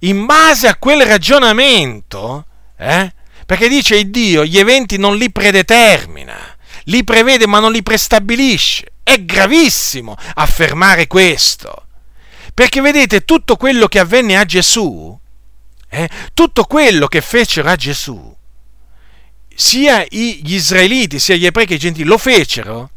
In 0.00 0.26
base 0.26 0.68
a 0.68 0.76
quel 0.76 1.02
ragionamento, 1.04 2.46
eh, 2.76 3.12
perché 3.46 3.68
dice 3.68 4.10
Dio 4.10 4.44
gli 4.44 4.58
eventi 4.58 4.98
non 4.98 5.16
li 5.16 5.30
predetermina, 5.30 6.36
li 6.84 7.04
prevede 7.04 7.46
ma 7.46 7.58
non 7.58 7.72
li 7.72 7.82
prestabilisce. 7.82 8.92
È 9.02 9.18
gravissimo 9.24 10.16
affermare 10.34 11.06
questo. 11.06 11.86
Perché 12.54 12.80
vedete, 12.80 13.24
tutto 13.24 13.56
quello 13.56 13.88
che 13.88 13.98
avvenne 13.98 14.36
a 14.36 14.44
Gesù, 14.44 15.18
eh, 15.88 16.08
tutto 16.34 16.64
quello 16.64 17.06
che 17.06 17.20
fecero 17.20 17.68
a 17.68 17.76
Gesù, 17.76 18.34
sia 19.54 20.04
gli 20.08 20.54
israeliti 20.54 21.18
sia 21.18 21.36
gli 21.36 21.46
ebrei 21.46 21.66
che 21.66 21.74
i 21.74 21.78
gentili 21.78 22.08
lo 22.08 22.18
fecero 22.18 22.90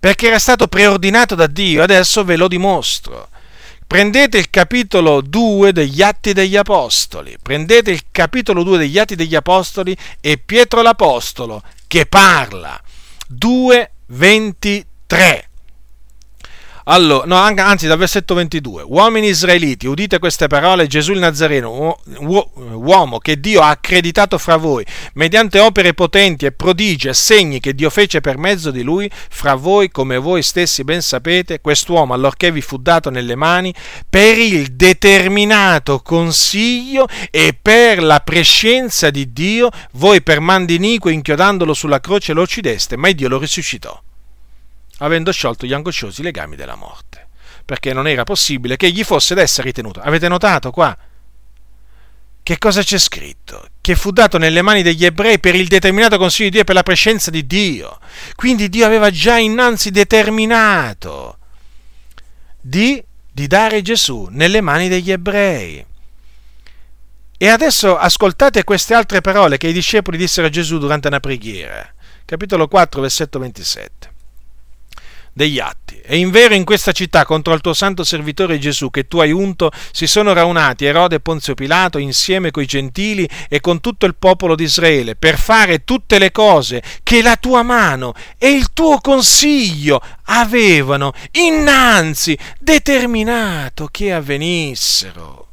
perché 0.00 0.28
era 0.28 0.38
stato 0.38 0.68
preordinato 0.68 1.34
da 1.34 1.46
Dio, 1.46 1.82
adesso 1.82 2.24
ve 2.24 2.36
lo 2.36 2.46
dimostro. 2.46 3.28
Prendete 3.88 4.36
il 4.36 4.50
capitolo 4.50 5.22
2 5.22 5.72
degli 5.72 6.02
Atti 6.02 6.34
degli 6.34 6.56
Apostoli, 6.56 7.38
prendete 7.42 7.90
il 7.90 8.02
capitolo 8.10 8.62
2 8.62 8.76
degli 8.76 8.98
Atti 8.98 9.14
degli 9.14 9.34
Apostoli 9.34 9.96
e 10.20 10.36
Pietro 10.36 10.82
l'Apostolo 10.82 11.62
che 11.86 12.04
parla. 12.04 12.78
2.23. 13.32 15.47
Allora, 16.90 17.26
no, 17.26 17.36
anzi, 17.36 17.86
dal 17.86 17.98
versetto 17.98 18.32
22. 18.32 18.82
Uomini 18.86 19.28
israeliti, 19.28 19.86
udite 19.86 20.18
queste 20.18 20.46
parole, 20.46 20.86
Gesù 20.86 21.12
il 21.12 21.18
Nazareno, 21.18 21.98
uomo 22.20 23.18
che 23.18 23.38
Dio 23.38 23.60
ha 23.60 23.68
accreditato 23.68 24.38
fra 24.38 24.56
voi, 24.56 24.86
mediante 25.12 25.58
opere 25.58 25.92
potenti 25.92 26.46
e 26.46 26.52
prodigi 26.52 27.08
e 27.08 27.12
segni 27.12 27.60
che 27.60 27.74
Dio 27.74 27.90
fece 27.90 28.22
per 28.22 28.38
mezzo 28.38 28.70
di 28.70 28.80
lui, 28.80 29.10
fra 29.28 29.54
voi, 29.54 29.90
come 29.90 30.16
voi 30.16 30.42
stessi 30.42 30.82
ben 30.82 31.02
sapete, 31.02 31.60
quest'uomo, 31.60 32.14
allorché 32.14 32.50
vi 32.50 32.62
fu 32.62 32.78
dato 32.78 33.10
nelle 33.10 33.34
mani, 33.34 33.74
per 34.08 34.38
il 34.38 34.68
determinato 34.68 36.00
consiglio 36.00 37.06
e 37.30 37.54
per 37.60 38.02
la 38.02 38.20
prescienza 38.20 39.10
di 39.10 39.30
Dio, 39.30 39.68
voi 39.92 40.22
per 40.22 40.40
mandinico 40.40 41.10
inchiodandolo 41.10 41.74
sulla 41.74 42.00
croce 42.00 42.32
lo 42.32 42.40
uccideste, 42.40 42.96
ma 42.96 43.10
Dio 43.10 43.28
lo 43.28 43.38
risuscitò 43.38 44.00
avendo 44.98 45.32
sciolto 45.32 45.66
gli 45.66 45.72
angosciosi 45.72 46.22
legami 46.22 46.56
della 46.56 46.74
morte, 46.74 47.28
perché 47.64 47.92
non 47.92 48.06
era 48.06 48.24
possibile 48.24 48.76
che 48.76 48.90
gli 48.90 49.04
fosse 49.04 49.34
d'essa 49.34 49.62
ritenuto. 49.62 50.00
Avete 50.00 50.28
notato 50.28 50.70
qua? 50.70 50.96
Che 52.42 52.58
cosa 52.58 52.82
c'è 52.82 52.98
scritto? 52.98 53.68
Che 53.80 53.94
fu 53.94 54.10
dato 54.10 54.38
nelle 54.38 54.62
mani 54.62 54.82
degli 54.82 55.04
ebrei 55.04 55.38
per 55.38 55.54
il 55.54 55.68
determinato 55.68 56.16
consiglio 56.16 56.46
di 56.46 56.52
Dio 56.52 56.60
e 56.62 56.64
per 56.64 56.74
la 56.74 56.82
prescenza 56.82 57.30
di 57.30 57.46
Dio. 57.46 57.98
Quindi 58.36 58.68
Dio 58.68 58.86
aveva 58.86 59.10
già 59.10 59.36
innanzi 59.36 59.90
determinato 59.90 61.38
di, 62.60 63.02
di 63.30 63.46
dare 63.46 63.82
Gesù 63.82 64.28
nelle 64.30 64.62
mani 64.62 64.88
degli 64.88 65.10
ebrei. 65.10 65.84
E 67.36 67.48
adesso 67.48 67.98
ascoltate 67.98 68.64
queste 68.64 68.94
altre 68.94 69.20
parole 69.20 69.58
che 69.58 69.68
i 69.68 69.72
discepoli 69.74 70.16
dissero 70.16 70.46
a 70.46 70.50
Gesù 70.50 70.78
durante 70.78 71.08
una 71.08 71.20
preghiera. 71.20 71.86
Capitolo 72.24 72.66
4, 72.66 73.00
versetto 73.02 73.38
27 73.38 74.07
degli 75.38 75.60
atti. 75.60 76.00
E 76.04 76.18
in 76.18 76.30
vero 76.30 76.54
in 76.54 76.64
questa 76.64 76.90
città 76.90 77.24
contro 77.24 77.54
il 77.54 77.60
tuo 77.60 77.72
santo 77.72 78.02
servitore 78.02 78.58
Gesù 78.58 78.90
che 78.90 79.06
tu 79.06 79.20
hai 79.20 79.30
unto 79.30 79.70
si 79.92 80.08
sono 80.08 80.32
raunati 80.32 80.84
Erode 80.84 81.16
e 81.16 81.20
Ponzio 81.20 81.54
Pilato 81.54 81.98
insieme 81.98 82.50
coi 82.50 82.66
gentili 82.66 83.28
e 83.48 83.60
con 83.60 83.80
tutto 83.80 84.04
il 84.04 84.16
popolo 84.16 84.56
di 84.56 84.64
Israele 84.64 85.14
per 85.14 85.38
fare 85.38 85.84
tutte 85.84 86.18
le 86.18 86.32
cose 86.32 86.82
che 87.04 87.22
la 87.22 87.36
tua 87.36 87.62
mano 87.62 88.14
e 88.36 88.50
il 88.50 88.72
tuo 88.72 88.98
consiglio 88.98 90.02
avevano 90.24 91.12
innanzi 91.32 92.36
determinato 92.58 93.86
che 93.92 94.12
avvenissero. 94.12 95.46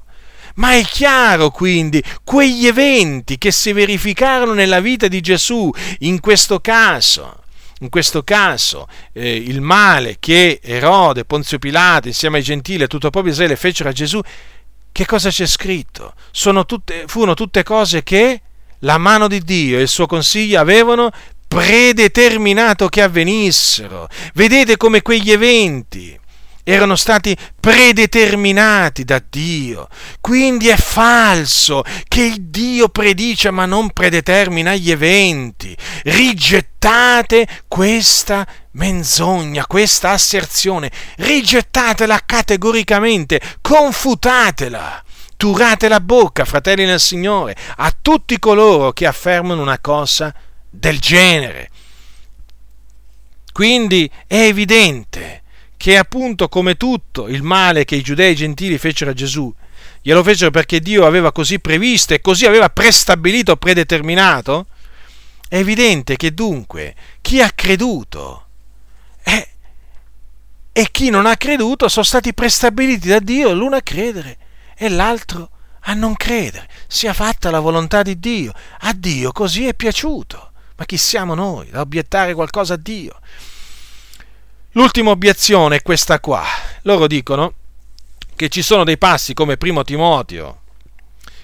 Ma 0.55 0.73
è 0.73 0.83
chiaro 0.83 1.51
quindi 1.51 2.01
quegli 2.23 2.65
eventi 2.65 3.37
che 3.37 3.51
si 3.51 3.71
verificarono 3.71 4.53
nella 4.53 4.79
vita 4.79 5.07
di 5.07 5.21
Gesù 5.21 5.69
in 5.99 6.19
questo 6.21 6.59
caso 6.59 7.43
in 7.79 7.89
questo 7.89 8.23
caso 8.23 8.87
eh, 9.11 9.35
il 9.35 9.61
male 9.61 10.17
che 10.19 10.59
Erode, 10.63 11.25
Ponzio 11.25 11.59
Pilato, 11.59 12.07
insieme 12.07 12.37
ai 12.37 12.43
gentili 12.43 12.83
e 12.83 12.87
tutto 12.87 13.07
il 13.07 13.11
popolo 13.11 13.31
Israele 13.31 13.55
fecero 13.55 13.89
a 13.89 13.91
Gesù, 13.93 14.21
che 14.91 15.05
cosa 15.05 15.29
c'è 15.29 15.45
scritto? 15.45 16.13
Tutte, 16.65 17.03
furono 17.07 17.33
tutte 17.33 17.63
cose 17.63 18.01
che 18.03 18.41
la 18.79 18.97
mano 18.97 19.27
di 19.27 19.41
Dio 19.41 19.77
e 19.77 19.81
il 19.81 19.87
suo 19.87 20.05
consiglio 20.05 20.59
avevano 20.59 21.11
predeterminato 21.47 22.87
che 22.87 23.01
avvenissero. 23.01 24.07
Vedete 24.33 24.77
come 24.77 25.01
quegli 25.01 25.31
eventi 25.31 26.17
erano 26.67 26.95
stati 26.95 27.37
predeterminati 27.59 29.05
da 29.05 29.23
Dio. 29.29 29.87
Quindi 30.19 30.67
è 30.67 30.75
falso 30.75 31.83
che 32.07 32.23
il 32.23 32.41
Dio 32.41 32.89
predice 32.89 33.51
ma 33.51 33.65
non 33.65 33.91
predetermina 33.91 34.73
gli 34.73 34.89
eventi. 34.89 35.77
Rigettate 36.05 37.47
questa 37.67 38.47
menzogna, 38.71 39.67
questa 39.67 40.09
asserzione, 40.09 40.91
rigettatela 41.17 42.23
categoricamente, 42.25 43.39
confutatela. 43.61 45.03
Turate 45.37 45.87
la 45.87 45.99
bocca, 45.99 46.45
fratelli 46.45 46.85
nel 46.85 46.99
Signore, 46.99 47.55
a 47.75 47.93
tutti 48.01 48.39
coloro 48.39 48.91
che 48.91 49.05
affermano 49.05 49.61
una 49.61 49.79
cosa 49.79 50.33
del 50.67 50.99
genere. 50.99 51.69
Quindi 53.51 54.09
è 54.25 54.41
evidente 54.41 55.43
che 55.85 55.99
appunto 55.99 56.49
come 56.49 56.77
tutto 56.77 57.27
il 57.27 57.43
male 57.43 57.85
che 57.85 57.95
i 57.95 58.01
giudei 58.01 58.35
gentili 58.35 58.79
fecero 58.79 59.11
a 59.11 59.13
Gesù, 59.13 59.53
glielo 60.01 60.23
fecero 60.23 60.49
perché 60.49 60.79
Dio 60.79 61.05
aveva 61.05 61.31
così 61.31 61.59
previsto 61.59 62.15
e 62.15 62.21
così 62.21 62.47
aveva 62.47 62.71
prestabilito, 62.71 63.55
predeterminato, 63.55 64.65
è 65.47 65.57
evidente 65.57 66.15
che 66.15 66.33
dunque 66.33 66.95
chi 67.21 67.39
ha 67.39 67.51
creduto 67.51 68.47
è, 69.21 69.47
e 70.71 70.87
chi 70.89 71.11
non 71.11 71.27
ha 71.27 71.37
creduto 71.37 71.87
sono 71.87 72.03
stati 72.03 72.33
prestabiliti 72.33 73.07
da 73.07 73.19
Dio 73.19 73.53
l'uno 73.53 73.75
a 73.75 73.81
credere 73.81 74.37
e 74.75 74.89
l'altro 74.89 75.51
a 75.81 75.93
non 75.93 76.15
credere. 76.15 76.67
Sia 76.87 77.13
fatta 77.13 77.51
la 77.51 77.59
volontà 77.59 78.01
di 78.01 78.17
Dio. 78.17 78.53
A 78.79 78.93
Dio 78.93 79.31
così 79.31 79.67
è 79.67 79.75
piaciuto. 79.75 80.51
Ma 80.77 80.85
chi 80.85 80.97
siamo 80.97 81.35
noi 81.35 81.69
da 81.69 81.81
obiettare 81.81 82.33
qualcosa 82.33 82.73
a 82.73 82.77
Dio? 82.77 83.19
L'ultima 84.77 85.11
obiezione 85.11 85.77
è 85.77 85.81
questa 85.81 86.19
qua. 86.19 86.43
Loro 86.81 87.07
dicono 87.07 87.53
che 88.35 88.49
ci 88.49 88.61
sono 88.61 88.83
dei 88.83 88.97
passi 88.97 89.33
come 89.33 89.55
primo 89.55 89.85
Timoteo, 89.85 90.63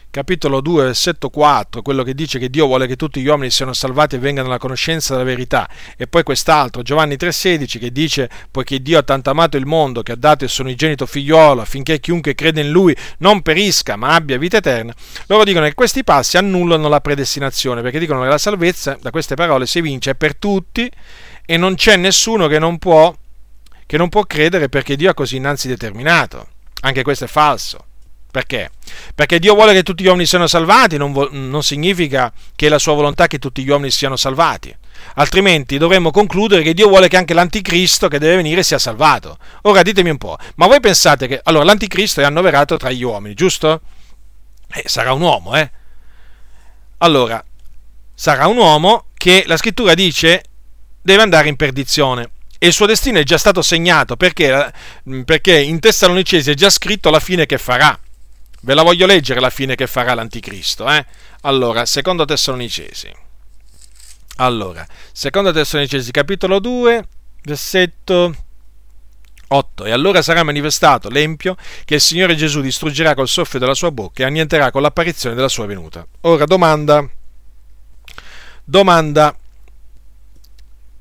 capitolo 0.10 0.60
2, 0.60 0.84
versetto 0.84 1.30
4, 1.30 1.82
quello 1.82 2.04
che 2.04 2.14
dice 2.14 2.40
che 2.40 2.50
Dio 2.50 2.66
vuole 2.66 2.88
che 2.88 2.98
tutti 2.98 3.22
gli 3.22 3.28
uomini 3.28 3.50
siano 3.50 3.72
salvati 3.72 4.16
e 4.16 4.20
vengano 4.20 4.50
alla 4.50 4.58
conoscenza 4.58 5.14
della 5.14 5.24
verità, 5.24 5.70
e 5.96 6.08
poi 6.08 6.24
quest'altro, 6.24 6.82
Giovanni 6.82 7.16
3,16, 7.16 7.80
che 7.80 7.94
dice: 7.94 8.30
Poiché 8.52 8.82
Dio 8.82 9.00
ha 9.00 9.04
tanto 9.04 9.30
amato 9.30 9.56
il 9.56 9.66
mondo 9.66 10.04
che 10.04 10.12
ha 10.12 10.18
dato 10.18 10.44
il 10.44 10.50
suo 10.50 10.66
unigenito 10.66 11.06
figliolo 11.06 11.62
affinché 11.62 12.02
chiunque 12.02 12.36
crede 12.36 12.60
in 12.60 12.70
lui 12.70 12.94
non 13.20 13.42
perisca 13.42 13.96
ma 13.96 14.14
abbia 14.14 14.38
vita 14.38 14.58
eterna. 14.58 14.94
Loro 15.28 15.46
dicono 15.46 15.66
che 15.68 15.74
questi 15.74 16.04
passi 16.04 16.36
annullano 16.36 16.90
la 16.90 17.00
predestinazione, 17.00 17.82
perché 17.82 17.98
dicono 17.98 18.24
che 18.24 18.28
la 18.28 18.38
salvezza, 18.38 18.98
da 19.02 19.10
queste 19.10 19.36
parole, 19.36 19.66
si 19.68 19.80
vince 19.80 20.16
per 20.16 20.36
tutti 20.36 20.92
e 21.46 21.58
non 21.58 21.76
c'è 21.76 21.96
nessuno 21.96 22.48
che 22.48 22.60
non 22.60 22.78
può, 22.78 23.14
che 23.92 23.98
non 23.98 24.08
può 24.08 24.24
credere 24.24 24.70
perché 24.70 24.96
Dio 24.96 25.10
ha 25.10 25.14
così 25.14 25.36
innanzi 25.36 25.68
determinato. 25.68 26.48
Anche 26.84 27.04
questo 27.04 27.26
è 27.26 27.28
falso. 27.28 27.88
Perché? 28.32 28.72
Perché 29.14 29.38
Dio 29.38 29.54
vuole 29.54 29.74
che 29.74 29.84
tutti 29.84 30.02
gli 30.02 30.08
uomini 30.08 30.26
siano 30.26 30.48
salvati, 30.48 30.96
non, 30.96 31.12
vo- 31.12 31.28
non, 31.30 31.62
significa 31.62 32.32
che 32.56 32.68
è 32.68 32.70
la 32.70 32.80
sua 32.80 32.94
volontà 32.94 33.28
che 33.28 33.38
tutti 33.38 33.62
gli 33.62 33.70
uomini 33.70 33.92
siano 33.92 34.16
salvati. 34.16 34.74
Altrimenti 35.16 35.78
dovremmo 35.78 36.10
concludere 36.10 36.62
che 36.62 36.74
Dio 36.74 36.88
vuole 36.88 37.10
che 37.10 37.18
anche 37.18 37.34
l'anticristo 37.34 38.08
che 38.08 38.18
deve 38.18 38.38
venire 38.38 38.64
sia 38.64 38.80
salvato. 38.80 39.38
Ora 39.64 39.82
ditemi 39.82 40.12
un 40.12 40.18
po', 40.18 40.38
ma 40.56 40.68
voi 40.68 40.80
pensate 40.80 41.28
che... 41.28 41.42
Allora, 41.44 41.66
l'anticristo 41.66 42.22
è 42.22 42.24
annoverato 42.24 42.78
tra 42.78 42.92
gli 42.92 43.04
uomini, 43.04 43.34
giusto? 43.34 43.82
Eh, 44.72 44.84
sarà 44.86 45.12
un 45.12 45.20
uomo, 45.20 45.58
eh? 45.58 45.70
Allora, 47.00 47.44
sarà 48.14 48.48
un 48.48 48.56
uomo 48.56 49.08
che 49.16 49.44
la 49.48 49.58
scrittura 49.58 49.96
dice 49.96 50.44
deve 51.02 51.24
andare 51.24 51.50
in 51.50 51.58
perdizione 51.58 52.30
e 52.64 52.68
il 52.68 52.74
suo 52.74 52.86
destino 52.86 53.18
è 53.18 53.24
già 53.24 53.40
stato 53.40 53.64
segnato 53.64 54.16
perché, 54.16 54.72
perché 55.26 55.60
in 55.60 55.80
Tessalonicesi 55.80 56.52
è 56.52 56.54
già 56.54 56.70
scritto 56.70 57.10
la 57.10 57.20
fine 57.20 57.48
che 57.48 57.58
farà. 57.58 58.00
Ve 58.62 58.76
la 58.76 58.84
voglio 58.84 59.08
leggere 59.08 59.40
la 59.40 59.50
fine 59.50 59.74
che 59.74 59.88
farà 59.88 60.14
l'anticristo. 60.14 60.88
Eh? 60.88 61.04
Allora, 61.42 61.88
secondo 61.88 62.24
Tessalonicesi. 62.24 63.12
Allora, 64.36 64.86
secondo 65.12 65.52
Tessalonicesi, 65.52 66.12
capitolo 66.12 66.60
2, 66.60 67.08
versetto 67.46 68.36
8. 69.48 69.86
E 69.86 69.92
allora 69.92 70.22
sarà 70.22 70.44
manifestato 70.44 71.10
l'empio 71.10 71.56
che 71.84 71.96
il 71.96 72.02
Signore 72.02 72.36
Gesù 72.36 72.62
distruggerà 72.62 73.16
col 73.16 73.28
soffio 73.28 73.58
della 73.58 73.74
sua 73.74 73.90
bocca 73.90 74.22
e 74.22 74.28
annienterà 74.28 74.70
con 74.70 74.84
l'apparizione 74.84 75.34
della 75.34 75.50
sua 75.50 75.66
venuta. 75.66 76.06
Ora, 76.22 76.46
domanda. 76.46 77.10
Domanda 78.64 79.36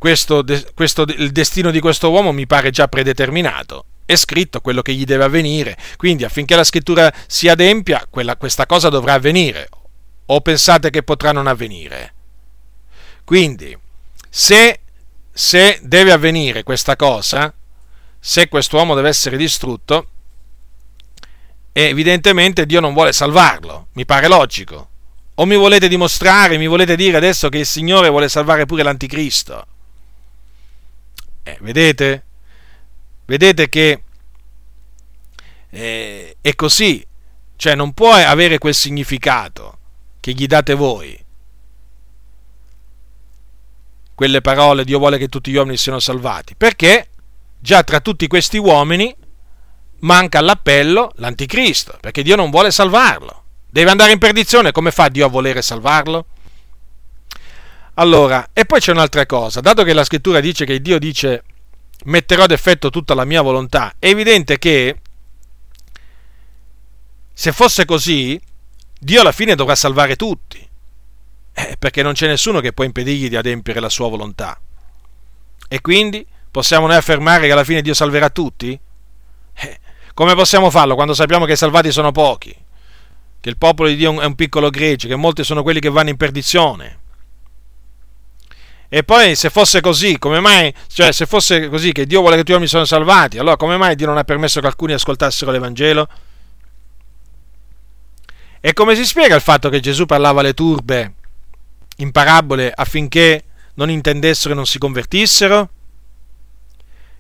questo, 0.01 0.43
questo, 0.73 1.03
il 1.03 1.31
destino 1.31 1.71
di 1.71 1.79
questo 1.79 2.11
uomo 2.11 2.33
mi 2.33 2.47
pare 2.47 2.71
già 2.71 2.89
predeterminato. 2.89 3.85
È 4.07 4.17
scritto 4.17 4.63
quello 4.63 4.81
che 4.81 4.95
gli 4.95 5.05
deve 5.05 5.25
avvenire, 5.25 5.77
quindi 5.99 6.25
affinché 6.25 6.57
la 6.57 6.65
scrittura 6.65 7.13
si 7.27 7.49
adempia, 7.49 8.07
quella, 8.09 8.37
questa 8.37 8.65
cosa 8.65 8.89
dovrà 8.89 9.13
avvenire. 9.13 9.69
O 10.25 10.41
pensate 10.41 10.89
che 10.89 11.03
potrà 11.03 11.33
non 11.33 11.47
avvenire? 11.47 12.15
Quindi, 13.25 13.77
se, 14.27 14.81
se 15.31 15.79
deve 15.83 16.13
avvenire 16.13 16.63
questa 16.63 16.97
cosa, 16.97 17.53
se 18.19 18.49
quest'uomo 18.49 18.95
deve 18.95 19.11
essere 19.11 19.37
distrutto, 19.37 20.07
evidentemente 21.73 22.65
Dio 22.65 22.81
non 22.81 22.95
vuole 22.95 23.13
salvarlo, 23.13 23.89
mi 23.93 24.07
pare 24.07 24.29
logico. 24.29 24.89
O 25.35 25.45
mi 25.45 25.57
volete 25.57 25.89
dimostrare, 25.89 26.57
mi 26.57 26.69
volete 26.69 26.97
dire 26.97 27.19
adesso 27.19 27.51
che 27.51 27.59
il 27.59 27.67
Signore 27.67 28.09
vuole 28.09 28.31
salvare 28.31 28.65
pure 28.65 28.83
l'anticristo? 28.83 29.67
Eh, 31.51 31.59
vedete? 31.61 32.25
Vedete 33.27 33.69
che 33.69 34.03
eh, 35.71 36.37
è 36.41 36.55
così, 36.55 37.05
cioè 37.57 37.75
non 37.75 37.93
può 37.93 38.13
avere 38.13 38.59
quel 38.59 38.75
significato 38.75 39.79
che 40.21 40.33
gli 40.33 40.47
date 40.47 40.75
voi. 40.75 41.19
Quelle 44.15 44.41
parole, 44.41 44.85
Dio 44.85 44.99
vuole 44.99 45.19
che 45.19 45.29
tutti 45.29 45.51
gli 45.51 45.57
uomini 45.57 45.77
siano 45.77 45.99
salvati, 45.99 46.55
perché 46.55 47.09
già 47.59 47.83
tra 47.83 48.01
tutti 48.01 48.27
questi 48.27 48.59
uomini 48.59 49.15
manca 50.01 50.39
all'appello 50.39 51.11
l'anticristo, 51.17 51.97
perché 52.01 52.23
Dio 52.23 52.37
non 52.37 52.51
vuole 52.51 52.71
salvarlo. 52.71 53.45
Deve 53.69 53.91
andare 53.91 54.13
in 54.13 54.19
perdizione, 54.19 54.73
come 54.73 54.91
fa 54.91 55.09
Dio 55.09 55.27
a 55.27 55.31
volere 55.31 55.63
salvarlo? 55.63 56.27
Allora, 58.01 58.49
e 58.55 58.65
poi 58.65 58.81
c'è 58.81 58.93
un'altra 58.93 59.27
cosa, 59.27 59.61
dato 59.61 59.85
che 59.85 59.93
la 59.93 60.05
scrittura 60.05 60.41
dice 60.41 60.65
che 60.65 60.81
Dio 60.81 60.99
dice 60.99 61.45
metterò 62.05 62.45
ad 62.45 62.51
effetto 62.51 62.89
tutta 62.89 63.13
la 63.13 63.27
mia 63.27 63.43
volontà, 63.43 63.95
è 63.99 64.07
evidente 64.07 64.59
che 64.59 64.97
se 67.31 67.53
fosse 67.53 67.85
così, 67.85 68.41
Dio 68.99 69.21
alla 69.21 69.33
fine 69.33 69.55
dovrà 69.55 69.75
salvare 69.75 70.17
tutti, 70.17 70.67
eh, 71.53 71.77
perché 71.79 72.03
non 72.03 72.15
c'è 72.15 72.27
nessuno 72.27 72.61
che 72.61 72.73
può 72.73 72.85
impedirgli 72.85 73.29
di 73.29 73.37
adempiere 73.37 73.81
la 73.81 73.91
sua 73.91 74.09
volontà. 74.09 74.59
E 75.69 75.81
quindi 75.83 76.27
possiamo 76.51 76.87
noi 76.87 76.97
affermare 76.97 77.47
che 77.47 77.53
alla 77.53 77.65
fine 77.65 77.83
Dio 77.83 77.93
salverà 77.93 78.31
tutti? 78.31 78.81
Eh, 79.53 79.79
come 80.15 80.35
possiamo 80.35 80.71
farlo 80.71 80.95
quando 80.95 81.13
sappiamo 81.13 81.45
che 81.45 81.53
i 81.53 81.57
salvati 81.57 81.93
sono 81.93 82.13
pochi? 82.13 82.57
Che 83.41 83.49
il 83.49 83.59
popolo 83.59 83.91
di 83.91 83.97
Dio 83.97 84.19
è 84.23 84.25
un 84.25 84.35
piccolo 84.37 84.71
gregge, 84.71 85.07
che 85.07 85.17
molti 85.17 85.45
sono 85.45 85.63
quelli 85.63 85.81
che 85.81 85.91
vanno 85.91 86.09
in 86.09 86.17
perdizione? 86.17 87.00
E 88.93 89.05
poi 89.05 89.37
se 89.37 89.51
fosse 89.51 89.81
così, 89.81 90.19
come 90.19 90.41
mai, 90.41 90.75
cioè 90.89 91.13
se 91.13 91.25
fosse 91.25 91.69
così 91.69 91.93
che 91.93 92.07
Dio 92.07 92.19
vuole 92.19 92.35
che 92.35 92.41
tutti 92.41 92.51
gli 92.51 92.55
uomini 92.55 92.69
siano 92.69 92.85
salvati, 92.85 93.39
allora 93.39 93.57
come 93.57 93.77
mai 93.77 93.95
Dio 93.95 94.09
non 94.09 94.17
ha 94.17 94.25
permesso 94.25 94.61
che 94.61 94.67
alcuni 94.67 94.95
ascoltassero 94.95 95.53
l'Evangelo? 95.53 96.09
E 98.61 98.73
come 98.73 98.97
si 98.97 99.07
spiega 99.07 99.37
il 99.37 99.43
fatto 99.43 99.69
che 99.69 99.79
Gesù 99.79 100.07
parlava 100.07 100.41
alle 100.41 100.55
turbe 100.55 101.15
in 101.99 102.11
parabole 102.11 102.73
affinché 102.75 103.45
non 103.75 103.91
intendessero 103.91 104.55
e 104.55 104.57
non 104.57 104.67
si 104.67 104.79
convertissero? 104.79 105.71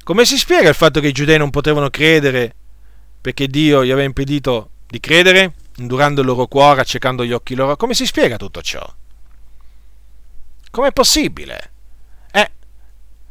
Come 0.02 0.24
si 0.24 0.38
spiega 0.38 0.70
il 0.70 0.74
fatto 0.74 0.98
che 0.98 1.06
i 1.06 1.12
giudei 1.12 1.38
non 1.38 1.50
potevano 1.50 1.88
credere 1.88 2.52
perché 3.20 3.46
Dio 3.46 3.84
gli 3.84 3.92
aveva 3.92 4.06
impedito 4.06 4.70
di 4.88 4.98
credere, 4.98 5.52
indurando 5.76 6.20
il 6.20 6.26
loro 6.26 6.48
cuore, 6.48 6.80
accecando 6.80 7.24
gli 7.24 7.32
occhi 7.32 7.54
loro? 7.54 7.76
Come 7.76 7.94
si 7.94 8.06
spiega 8.06 8.36
tutto 8.36 8.60
ciò? 8.60 8.84
Com'è 10.70 10.92
possibile? 10.92 11.72
Eh, 12.30 12.50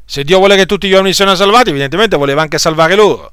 se 0.04 0.24
Dio 0.24 0.40
vuole 0.40 0.58
che 0.58 0.66
tutti 0.66 0.90
gli 0.90 0.94
uomini 0.94 1.14
siano 1.14 1.36
salvati, 1.36 1.70
evidentemente 1.70 2.18
voleva 2.18 2.42
anche 2.42 2.58
salvare 2.58 2.96
loro. 2.96 3.32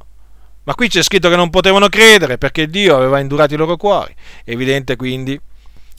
Ma 0.63 0.75
qui 0.75 0.89
c'è 0.89 1.03
scritto 1.03 1.29
che 1.29 1.37
non 1.37 1.51
potevano 1.51 1.89
credere 1.89 2.39
perché 2.39 2.69
Dio 2.69 2.97
aveva 2.97 3.19
indurato 3.19 3.55
i 3.55 3.57
loro 3.57 3.77
cuori. 3.77 4.15
È 4.45 4.51
evidente 4.51 4.95
quindi 4.95 5.41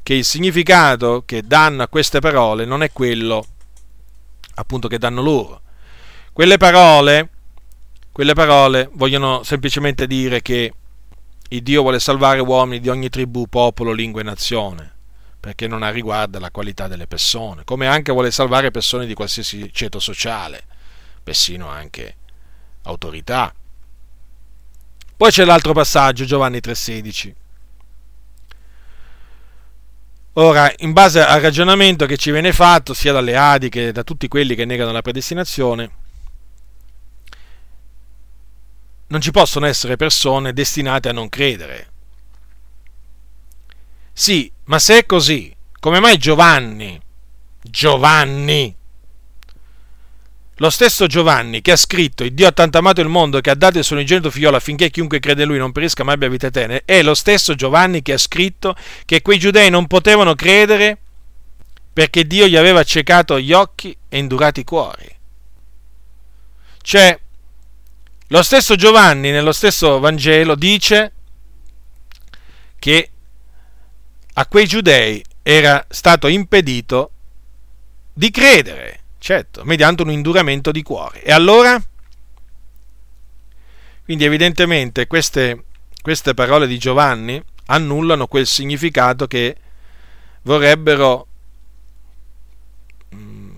che 0.03 0.13
il 0.13 0.23
significato 0.23 1.23
che 1.25 1.43
danno 1.45 1.83
a 1.83 1.87
queste 1.89 2.19
parole 2.19 2.63
non 2.63 2.81
è 2.81 2.91
quello 2.91 3.45
appunto 4.55 4.87
che 4.87 4.97
danno 4.97 5.21
loro. 5.21 5.61
Quelle 6.31 6.57
parole, 6.57 7.29
quelle 8.11 8.33
parole 8.33 8.89
vogliono 8.93 9.43
semplicemente 9.43 10.07
dire 10.07 10.41
che 10.41 10.73
il 11.49 11.61
Dio 11.61 11.81
vuole 11.81 11.99
salvare 11.99 12.39
uomini 12.39 12.79
di 12.79 12.89
ogni 12.89 13.09
tribù, 13.09 13.47
popolo, 13.47 13.91
lingua 13.91 14.21
e 14.21 14.25
nazione 14.25 14.96
perché 15.47 15.65
non 15.65 15.81
ha 15.81 15.89
riguardo 15.91 16.39
alla 16.39 16.51
qualità 16.51 16.89
delle 16.89 17.07
persone, 17.07 17.63
come 17.63 17.87
anche 17.87 18.11
vuole 18.11 18.31
salvare 18.31 18.69
persone 18.69 19.05
di 19.05 19.13
qualsiasi 19.13 19.71
ceto 19.71 19.97
sociale, 19.97 20.61
persino 21.23 21.69
anche 21.69 22.17
autorità. 22.81 23.55
Poi 25.15 25.31
c'è 25.31 25.45
l'altro 25.45 25.71
passaggio, 25.71 26.25
Giovanni 26.25 26.57
3,16. 26.57 27.33
Ora, 30.33 30.69
in 30.79 30.91
base 30.91 31.23
al 31.23 31.39
ragionamento 31.39 32.05
che 32.05 32.17
ci 32.17 32.31
viene 32.31 32.51
fatto, 32.51 32.93
sia 32.93 33.13
dalle 33.13 33.37
Adi 33.37 33.69
che 33.69 33.93
da 33.93 34.03
tutti 34.03 34.27
quelli 34.27 34.53
che 34.53 34.65
negano 34.65 34.91
la 34.91 35.01
predestinazione, 35.01 35.91
non 39.07 39.21
ci 39.21 39.31
possono 39.31 39.65
essere 39.65 39.95
persone 39.95 40.51
destinate 40.51 41.07
a 41.07 41.13
non 41.13 41.29
credere. 41.29 41.91
Sì, 44.11 44.51
ma 44.67 44.79
se 44.79 44.99
è 44.99 45.05
così, 45.05 45.53
come 45.79 45.99
mai 45.99 46.17
Giovanni, 46.17 46.99
Giovanni, 47.61 48.75
lo 50.59 50.69
stesso 50.69 51.05
Giovanni 51.05 51.61
che 51.61 51.71
ha 51.71 51.75
scritto 51.75 52.23
il 52.23 52.33
Dio 52.33 52.47
ha 52.47 52.51
tanto 52.51 52.79
amato 52.79 52.99
il 52.99 53.07
mondo 53.07 53.39
che 53.41 53.51
ha 53.51 53.55
dato 53.55 53.77
il 53.77 53.83
suo 53.83 53.95
unigenito 53.95 54.31
figliolo 54.31 54.57
affinché 54.57 54.89
chiunque 54.89 55.19
crede 55.19 55.43
in 55.43 55.49
lui 55.49 55.59
non 55.59 55.71
perisca 55.71 56.03
ma 56.03 56.13
abbia 56.13 56.29
vita 56.29 56.47
eterna, 56.47 56.81
è 56.83 57.03
lo 57.03 57.13
stesso 57.13 57.53
Giovanni 57.53 58.01
che 58.01 58.13
ha 58.13 58.17
scritto 58.17 58.75
che 59.05 59.21
quei 59.21 59.37
giudei 59.37 59.69
non 59.69 59.87
potevano 59.87 60.33
credere 60.35 60.97
perché 61.93 62.25
Dio 62.25 62.47
gli 62.47 62.55
aveva 62.55 62.79
accecato 62.79 63.39
gli 63.39 63.53
occhi 63.53 63.95
e 64.09 64.17
indurati 64.17 64.59
i 64.59 64.63
cuori. 64.63 65.15
Cioè, 66.81 67.19
lo 68.27 68.43
stesso 68.43 68.75
Giovanni 68.75 69.31
nello 69.31 69.51
stesso 69.51 69.99
Vangelo 69.99 70.55
dice 70.55 71.13
che 72.79 73.11
a 74.39 74.45
quei 74.45 74.67
giudei 74.67 75.23
era 75.41 75.85
stato 75.89 76.27
impedito 76.27 77.11
di 78.13 78.31
credere 78.31 78.97
certo, 79.19 79.63
mediante 79.65 80.03
un 80.03 80.11
induramento 80.11 80.71
di 80.71 80.81
cuore. 80.83 81.21
E 81.21 81.31
allora? 81.31 81.81
Quindi 84.05 84.23
evidentemente 84.23 85.05
queste, 85.05 85.65
queste 86.01 86.33
parole 86.33 86.65
di 86.65 86.77
Giovanni 86.77 87.43
annullano 87.65 88.27
quel 88.27 88.47
significato 88.47 89.27
che 89.27 89.55
vorrebbero 90.43 91.27
mm, 93.13 93.55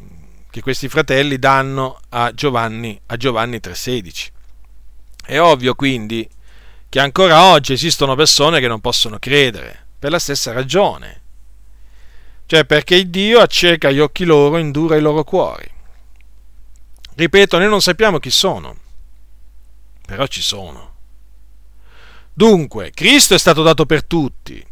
che 0.49 0.61
questi 0.61 0.89
fratelli 0.89 1.37
danno 1.37 1.99
a 2.09 2.33
Giovanni, 2.33 2.99
a 3.07 3.17
Giovanni 3.17 3.57
3,16. 3.57 4.27
È 5.23 5.39
ovvio 5.39 5.75
quindi 5.75 6.27
che 6.89 6.99
ancora 6.99 7.43
oggi 7.43 7.73
esistono 7.73 8.15
persone 8.15 8.59
che 8.59 8.67
non 8.67 8.79
possono 8.79 9.19
credere, 9.19 9.78
per 9.99 10.11
la 10.11 10.19
stessa 10.19 10.53
ragione. 10.53 11.21
Cioè 12.45 12.65
perché 12.65 13.09
Dio 13.09 13.39
acceca 13.39 13.91
gli 13.91 13.99
occhi 13.99 14.23
loro 14.25 14.57
indura 14.57 14.95
i 14.95 15.01
loro 15.01 15.23
cuori. 15.23 15.69
Ripeto, 17.13 17.59
noi 17.59 17.67
non 17.67 17.81
sappiamo 17.81 18.17
chi 18.17 18.31
sono, 18.31 18.75
però 20.05 20.25
ci 20.25 20.41
sono. 20.41 20.95
Dunque, 22.33 22.91
Cristo 22.91 23.35
è 23.35 23.37
stato 23.37 23.61
dato 23.61 23.85
per 23.85 24.05
tutti, 24.05 24.65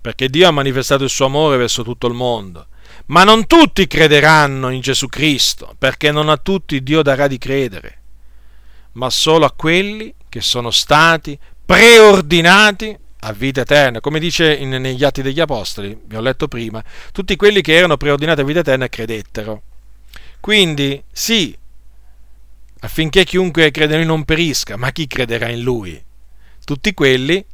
perché 0.00 0.28
Dio 0.28 0.46
ha 0.46 0.52
manifestato 0.52 1.02
il 1.02 1.10
suo 1.10 1.26
amore 1.26 1.56
verso 1.56 1.82
tutto 1.82 2.06
il 2.06 2.14
mondo. 2.14 2.68
Ma 3.06 3.24
non 3.24 3.46
tutti 3.46 3.86
crederanno 3.88 4.70
in 4.70 4.80
Gesù 4.80 5.08
Cristo, 5.08 5.74
perché 5.76 6.12
non 6.12 6.28
a 6.28 6.36
tutti 6.36 6.82
Dio 6.82 7.02
darà 7.02 7.26
di 7.26 7.38
credere, 7.38 8.00
ma 8.92 9.10
solo 9.10 9.44
a 9.44 9.52
quelli 9.52 10.14
che 10.28 10.40
sono 10.40 10.70
stati 10.70 11.36
preordinati 11.64 12.96
a 13.24 13.32
vita 13.32 13.60
eterna, 13.60 14.00
come 14.00 14.18
dice 14.18 14.52
in, 14.54 14.70
negli 14.70 15.04
Atti 15.04 15.22
degli 15.22 15.38
Apostoli, 15.40 15.98
vi 16.04 16.16
ho 16.16 16.20
letto 16.20 16.48
prima, 16.48 16.82
tutti 17.12 17.36
quelli 17.36 17.60
che 17.60 17.74
erano 17.74 17.96
preordinati 17.96 18.40
a 18.40 18.44
vita 18.44 18.60
eterna 18.60 18.88
credettero. 18.88 19.62
Quindi, 20.40 21.02
sì, 21.12 21.56
affinché 22.80 23.24
chiunque 23.24 23.70
crede 23.70 23.92
in 23.92 24.00
lui 24.00 24.08
non 24.08 24.24
perisca, 24.24 24.76
ma 24.76 24.90
chi 24.90 25.06
crederà 25.06 25.48
in 25.48 25.60
lui? 25.60 26.02
Tutti 26.64 26.92
quelli, 26.94 27.44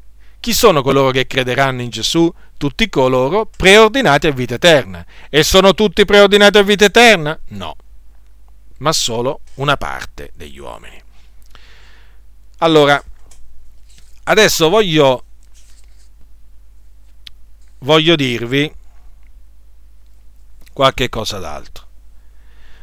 chi 0.41 0.55
sono 0.55 0.83
coloro 0.83 1.11
che 1.11 1.27
crederanno 1.27 1.83
in 1.83 1.91
Gesù? 1.91 2.33
Tutti 2.57 2.89
coloro 2.89 3.45
preordinati 3.45 4.27
a 4.27 4.33
vita 4.33 4.55
eterna. 4.55 5.05
E 5.29 5.43
sono 5.43 5.75
tutti 5.75 6.05
preordinati 6.07 6.57
a 6.57 6.63
vita 6.63 6.87
eterna? 6.87 7.39
No, 7.49 7.77
ma 8.79 8.93
solo 8.93 9.41
una 9.55 9.77
parte 9.77 10.31
degli 10.35 10.59
uomini. 10.59 11.01
Allora, 12.59 13.03
adesso 14.25 14.69
voglio 14.71 15.25
voglio 17.81 18.17
dirvi 18.17 18.73
qualche 20.73 21.09
cosa 21.09 21.39
d'altro. 21.39 21.87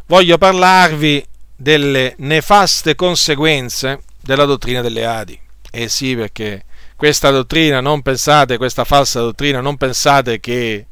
Voglio 0.08 0.38
parlarvi 0.38 1.26
delle 1.56 2.16
nefaste 2.20 2.96
conseguenze 2.96 4.04
della 4.22 4.46
dottrina 4.46 4.82
delle 4.82 5.06
Adi. 5.06 5.40
Eh 5.72 5.88
sì, 5.88 6.16
perché 6.16 6.66
questa 6.96 7.30
dottrina, 7.32 7.82
non 7.82 8.02
pensate, 8.02 8.58
questa 8.58 8.84
falsa 8.84 9.20
dottrina, 9.22 9.62
non 9.62 9.78
pensate 9.78 10.40
che, 10.40 10.88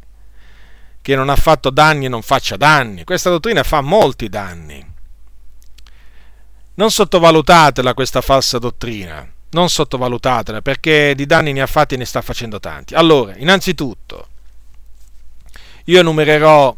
che 1.01 1.15
non 1.15 1.29
ha 1.29 1.35
fatto 1.35 1.69
danni 1.69 2.05
e 2.05 2.09
non 2.09 2.21
faccia 2.21 2.57
danni. 2.57 3.03
Questa 3.03 3.29
dottrina 3.29 3.63
fa 3.63 3.81
molti 3.81 4.29
danni. 4.29 4.91
Non 6.75 6.89
sottovalutatela 6.89 7.93
questa 7.93 8.21
falsa 8.21 8.57
dottrina 8.57 9.32
non 9.53 9.69
sottovalutatela 9.69 10.61
perché 10.61 11.13
di 11.15 11.25
danni 11.25 11.53
ne 11.53 11.61
ha 11.61 11.67
fatti 11.67 11.95
e 11.95 11.97
ne 11.97 12.05
sta 12.05 12.21
facendo 12.21 12.59
tanti. 12.59 12.93
Allora, 12.93 13.33
innanzitutto, 13.37 14.27
io 15.85 15.99
enumererò 15.99 16.75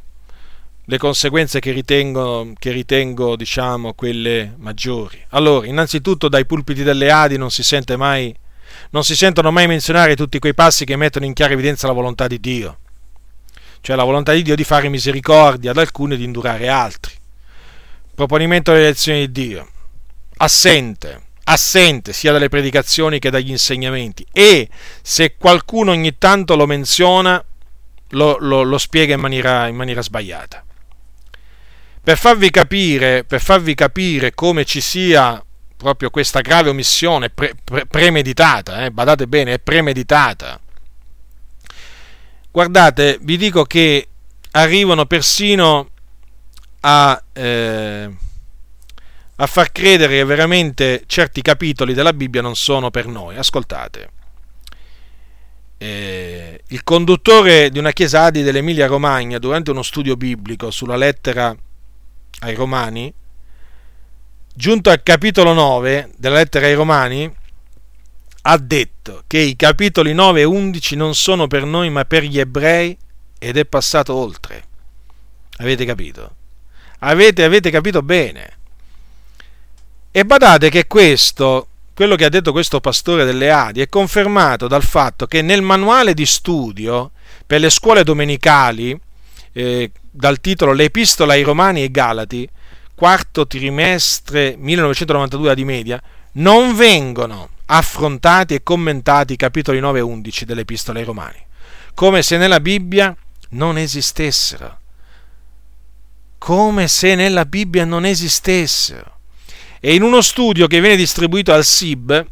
le 0.88 0.98
conseguenze 0.98 1.60
che 1.60 1.72
ritengo, 1.72 2.54
che 2.58 2.72
ritengo, 2.72 3.36
diciamo, 3.36 3.94
quelle 3.94 4.54
maggiori. 4.58 5.24
Allora, 5.30 5.66
innanzitutto 5.66 6.30
dai 6.30 6.46
pulpiti 6.46 6.84
delle 6.84 7.10
Adi 7.12 7.38
non 7.38 7.50
si 7.50 7.64
sente 7.64 7.98
mai, 7.98 8.36
non 8.92 9.04
si 9.04 9.16
sentono 9.16 9.52
mai 9.52 9.68
menzionare 9.68 10.16
tutti 10.16 10.40
quei 10.40 10.54
passi 10.54 10.86
che 10.86 10.96
mettono 10.96 11.26
in 11.26 11.34
chiara 11.34 11.54
evidenza 11.54 11.88
la 11.88 11.94
volontà 11.94 12.28
di 12.28 12.40
Dio, 12.40 12.78
cioè 13.82 13.96
la 13.96 14.04
volontà 14.04 14.34
di 14.34 14.44
Dio 14.44 14.56
di 14.56 14.64
fare 14.64 14.90
misericordia 14.90 15.72
ad 15.72 15.78
alcuni 15.78 16.14
e 16.14 16.18
di 16.18 16.24
indurare 16.24 16.68
altri. 16.68 17.14
Proponimento 18.14 18.72
delle 18.72 18.86
lezioni 18.86 19.20
di 19.20 19.32
Dio, 19.32 19.68
assente 20.38 21.25
assente 21.46 22.14
sia 22.14 22.32
dalle 22.32 22.50
predicazioni 22.50 23.20
che 23.20 23.30
dagli 23.30 23.52
insegnamenti 23.52 24.26
e 24.32 24.68
se 25.02 25.36
qualcuno 25.38 25.92
ogni 25.92 26.18
tanto 26.18 26.56
lo 26.56 26.66
menziona 26.66 27.44
lo, 28.10 28.38
lo, 28.40 28.64
lo 28.64 28.78
spiega 28.78 29.14
in 29.14 29.20
maniera, 29.20 29.68
in 29.68 29.76
maniera, 29.76 30.02
sbagliata. 30.02 30.64
Per 32.04 32.18
farvi, 32.18 32.50
capire, 32.50 33.24
per 33.24 33.42
farvi 33.42 33.74
capire 33.74 34.34
come 34.34 34.64
ci 34.64 34.80
sia 34.82 35.44
proprio 35.76 36.10
questa 36.10 36.42
grave 36.42 36.70
omissione 36.70 37.30
pre, 37.30 37.54
pre, 37.64 37.86
premeditata, 37.86 38.86
eh, 38.86 38.92
badate 38.92 39.28
bene, 39.28 39.54
è 39.54 39.60
premeditata. 39.60 40.60
Guardate, 42.52 43.18
vi 43.22 43.38
dico 43.38 43.64
che 43.66 44.08
arrivano 44.52 45.06
persino 45.06 45.90
a... 46.82 47.22
Eh, 47.34 48.24
a 49.38 49.48
far 49.48 49.72
credere 49.72 50.18
che 50.18 50.24
veramente 50.24 51.04
certi 51.08 51.42
capitoli 51.42 51.94
della 51.94 52.14
Bibbia 52.14 52.42
non 52.42 52.56
sono 52.56 52.90
per 52.90 53.08
noi. 53.08 53.36
Ascoltate. 53.36 54.10
Eh, 55.78 56.62
il 56.68 56.84
conduttore 56.84 57.70
di 57.70 57.80
una 57.80 57.92
chiesa 57.92 58.24
Adi 58.24 58.44
dell'Emilia 58.44 58.88
Romagna, 58.88 59.38
durante 59.40 59.72
uno 59.72 59.84
studio 59.84 60.16
biblico 60.16 60.72
sulla 60.72 60.96
lettera 60.96 61.56
ai 62.40 62.56
Romani, 62.56 63.14
giunto 64.54 64.90
al 64.90 65.04
capitolo 65.04 65.52
9 65.52 66.12
della 66.18 66.36
lettera 66.36 66.66
ai 66.68 66.74
Romani, 66.76 67.34
ha 68.48 68.58
detto 68.58 69.24
che 69.28 69.40
i 69.40 69.56
capitoli 69.56 70.14
9 70.14 70.42
e 70.42 70.44
11 70.44 70.96
non 70.96 71.16
sono 71.16 71.48
per 71.48 71.66
noi 71.66 71.90
ma 71.90 72.06
per 72.06 72.24
gli 72.24 72.40
ebrei 72.40 72.98
ed 73.38 73.58
è 73.58 73.66
passato 73.66 74.14
oltre. 74.16 74.64
Avete 75.58 75.84
capito? 75.84 76.36
Avete, 77.00 77.44
avete 77.44 77.70
capito 77.70 78.02
bene. 78.02 78.54
E 80.18 80.24
badate 80.24 80.70
che 80.70 80.88
questo, 80.88 81.68
quello 81.94 82.16
che 82.16 82.24
ha 82.24 82.30
detto 82.30 82.54
questo 82.54 82.80
pastore 82.80 83.26
delle 83.26 83.52
Adi, 83.52 83.82
è 83.82 83.90
confermato 83.90 84.66
dal 84.66 84.82
fatto 84.82 85.26
che 85.26 85.42
nel 85.42 85.62
manuale 85.62 86.14
di 86.14 86.26
studio 86.26 87.12
per 87.46 87.60
le 87.60 87.70
scuole 87.70 88.06
domenicali, 88.06 88.98
eh, 89.52 89.92
dal 90.10 90.40
titolo 90.40 90.72
Le 90.72 90.86
epistole 90.86 91.34
ai 91.34 91.42
Romani 91.42 91.84
e 91.84 91.92
Galati, 91.92 92.48
quarto 92.96 93.46
trimestre 93.46 94.56
1992 94.58 95.54
di 95.54 95.66
media, 95.66 96.02
non 96.36 96.76
vengono 96.76 97.50
affrontati 97.66 98.54
e 98.54 98.64
commentati 98.64 99.34
i 99.34 99.36
capitoli 99.36 99.82
9 99.82 100.00
e 100.00 100.02
11 100.02 100.46
delle 100.46 100.62
epistole 100.62 101.00
ai 101.00 101.06
Romani, 101.06 101.46
come 101.94 102.24
se 102.24 102.38
nella 102.38 102.62
Bibbia 102.62 103.14
non 103.50 103.78
esistessero. 103.78 104.80
Come 106.38 106.88
se 106.88 107.16
nella 107.16 107.44
Bibbia 107.44 107.84
non 107.84 108.06
esistessero. 108.06 109.15
E 109.86 109.94
in 109.94 110.02
uno 110.02 110.22
studio 110.22 110.66
che 110.66 110.82
viene 110.82 110.96
distribuito 110.96 111.54
al 111.54 111.64
SIB 111.64 112.26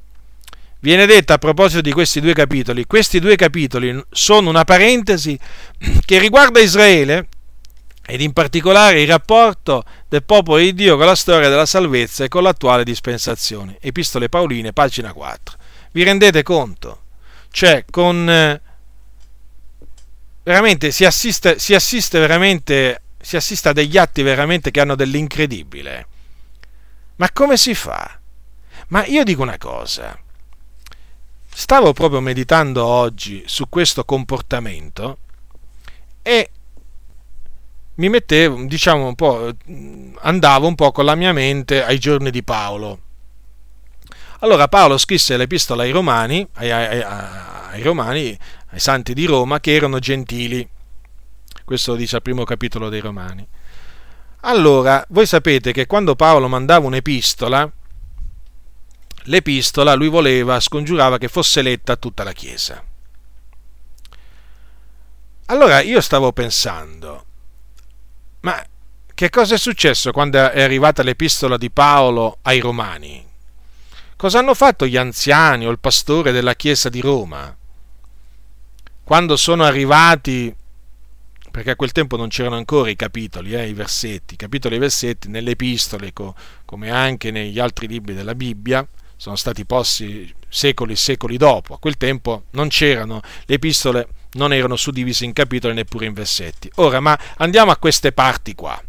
viene 0.80 1.06
detto 1.06 1.34
a 1.34 1.38
proposito 1.38 1.82
di 1.82 1.92
questi 1.92 2.20
due 2.20 2.34
capitoli, 2.34 2.86
questi 2.86 3.20
due 3.20 3.36
capitoli 3.36 4.04
sono 4.10 4.50
una 4.50 4.64
parentesi 4.64 5.38
che 6.04 6.18
riguarda 6.18 6.60
Israele 6.60 7.28
ed 8.08 8.22
in 8.22 8.34
particolare 8.34 9.02
il 9.02 9.08
rapporto 9.08 9.84
del 10.10 10.24
popolo 10.24 10.58
di 10.58 10.74
Dio 10.74 10.98
con 10.98 11.06
la 11.06 11.14
storia 11.14 11.48
della 11.48 11.68
salvezza 11.68 12.24
e 12.24 12.28
con 12.28 12.42
l'attuale 12.42 12.84
dispensazione. 12.84 13.78
Epistole 13.80 14.30
Paoline, 14.30 14.74
pagina 14.74 15.14
4. 15.14 15.56
Vi 15.92 16.02
rendete 16.02 16.42
conto? 16.42 17.02
Cioè, 17.52 17.86
con... 17.88 18.28
Eh, 18.28 18.62
veramente 20.42 20.90
si 20.90 21.06
assiste, 21.06 21.60
si 21.60 21.76
assiste 21.76 22.18
veramente 22.18 23.04
si 23.22 23.36
assiste 23.36 23.70
a 23.70 23.74
degli 23.74 23.96
atti 24.00 24.24
veramente 24.24 24.72
che 24.72 24.82
hanno 24.82 24.96
dell'incredibile. 24.96 26.08
Ma 27.24 27.32
come 27.32 27.56
si 27.56 27.74
fa? 27.74 28.20
Ma 28.90 29.06
io 29.06 29.24
dico 29.24 29.44
una 29.44 29.58
cosa. 29.58 30.20
Stavo 31.48 31.94
proprio 31.94 32.20
meditando 32.20 32.84
oggi 32.84 33.44
su 33.46 33.70
questo 33.70 34.04
comportamento 34.04 35.20
e 36.22 36.50
mi 37.94 38.10
mettevo, 38.10 38.66
diciamo 38.66 39.08
un 39.08 39.16
po', 39.16 39.56
andavo 40.20 40.68
un 40.68 40.76
po' 40.76 40.92
con 40.92 41.06
la 41.06 41.16
mia 41.16 41.32
mente 41.32 41.82
ai 41.82 41.98
giorni 41.98 42.30
di 42.30 42.44
Paolo. 42.44 43.00
Allora 44.40 44.68
Paolo 44.68 44.98
scrisse 44.98 45.38
l'epistola 45.38 45.84
ai 45.84 45.92
Romani, 45.92 46.46
ai, 46.56 46.72
ai, 46.72 47.02
ai, 47.02 47.82
Romani, 47.84 48.38
ai 48.72 48.80
santi 48.82 49.14
di 49.14 49.24
Roma, 49.24 49.62
che 49.62 49.74
erano 49.74 49.98
gentili. 50.00 50.68
Questo 51.64 51.92
lo 51.92 51.98
dice 51.98 52.18
al 52.18 52.22
primo 52.22 52.44
capitolo 52.44 52.90
dei 52.90 53.00
Romani. 53.00 53.48
Allora, 54.46 55.06
voi 55.10 55.26
sapete 55.26 55.72
che 55.72 55.86
quando 55.86 56.16
Paolo 56.16 56.50
mandava 56.50 56.86
un'epistola, 56.88 57.72
l'epistola 59.24 59.94
lui 59.94 60.10
voleva, 60.10 60.60
scongiurava 60.60 61.18
che 61.18 61.30
fosse 61.30 61.62
letta 61.62 61.96
tutta 61.96 62.24
la 62.24 62.34
Chiesa. 62.34 62.84
Allora 65.46 65.82
io 65.82 66.02
stavo 66.02 66.34
pensando, 66.34 67.26
ma 68.42 68.62
che 69.14 69.30
cosa 69.30 69.56
è 69.56 69.58
successo 69.58 70.12
quando 70.12 70.52
è 70.52 70.62
arrivata 70.62 71.04
l'epistola 71.04 71.58
di 71.58 71.70
Paolo 71.70 72.40
ai 72.42 72.60
Romani? 72.60 73.26
Cosa 74.18 74.40
hanno 74.40 74.54
fatto 74.54 74.86
gli 74.86 74.98
anziani 74.98 75.66
o 75.66 75.70
il 75.70 75.80
pastore 75.80 76.32
della 76.34 76.56
chiesa 76.56 76.90
di 76.90 77.00
Roma? 77.00 77.56
Quando 79.04 79.38
sono 79.38 79.64
arrivati, 79.64 80.54
perché 81.54 81.70
a 81.70 81.76
quel 81.76 81.92
tempo 81.92 82.18
non 82.18 82.30
c'erano 82.30 82.56
ancora 82.56 82.90
i 82.90 82.96
capitoli, 82.96 83.54
eh, 83.54 83.68
i 83.68 83.74
versetti, 83.74 84.34
i 84.34 84.38
capitoli 84.38 84.74
e 84.74 84.78
i 84.78 84.82
versetti 84.82 85.30
nelle 85.30 85.52
epistole, 85.52 86.12
co- 86.12 86.34
come 86.66 86.90
anche 86.90 87.30
negli 87.30 87.60
altri 87.60 87.86
libri 87.86 88.16
della 88.16 88.34
Bibbia, 88.34 88.84
sono 89.16 89.36
stati 89.36 89.64
posti 89.64 90.34
secoli 90.50 90.94
e 90.94 90.96
secoli 90.96 91.38
dopo. 91.38 91.76
A 91.76 91.78
quel 91.78 91.96
tempo 91.96 92.46
non 92.54 92.70
c'erano, 92.70 93.22
le 93.46 93.54
epistole 93.54 94.08
non 94.32 94.52
erano 94.52 94.76
suddivise 94.76 95.26
in 95.26 95.34
capitoli 95.34 95.76
neppure 95.76 96.08
in 96.08 96.14
versetti. 96.14 96.72
Ora, 96.78 97.00
ma 97.00 97.16
andiamo 97.38 97.70
a 97.70 97.78
queste 97.78 98.14
parti 98.14 98.56
qua, 98.56 98.82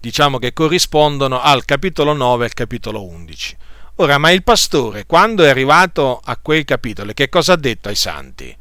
diciamo 0.00 0.38
che 0.38 0.54
corrispondono 0.54 1.38
al 1.38 1.66
capitolo 1.66 2.14
9 2.14 2.44
e 2.44 2.46
al 2.46 2.54
capitolo 2.54 3.06
11. 3.06 3.56
Ora, 3.96 4.16
ma 4.16 4.30
il 4.30 4.42
pastore, 4.42 5.04
quando 5.04 5.44
è 5.44 5.50
arrivato 5.50 6.18
a 6.24 6.38
quei 6.38 6.64
capitoli, 6.64 7.12
che 7.12 7.28
cosa 7.28 7.52
ha 7.52 7.56
detto 7.56 7.90
ai 7.90 7.94
santi? 7.94 8.56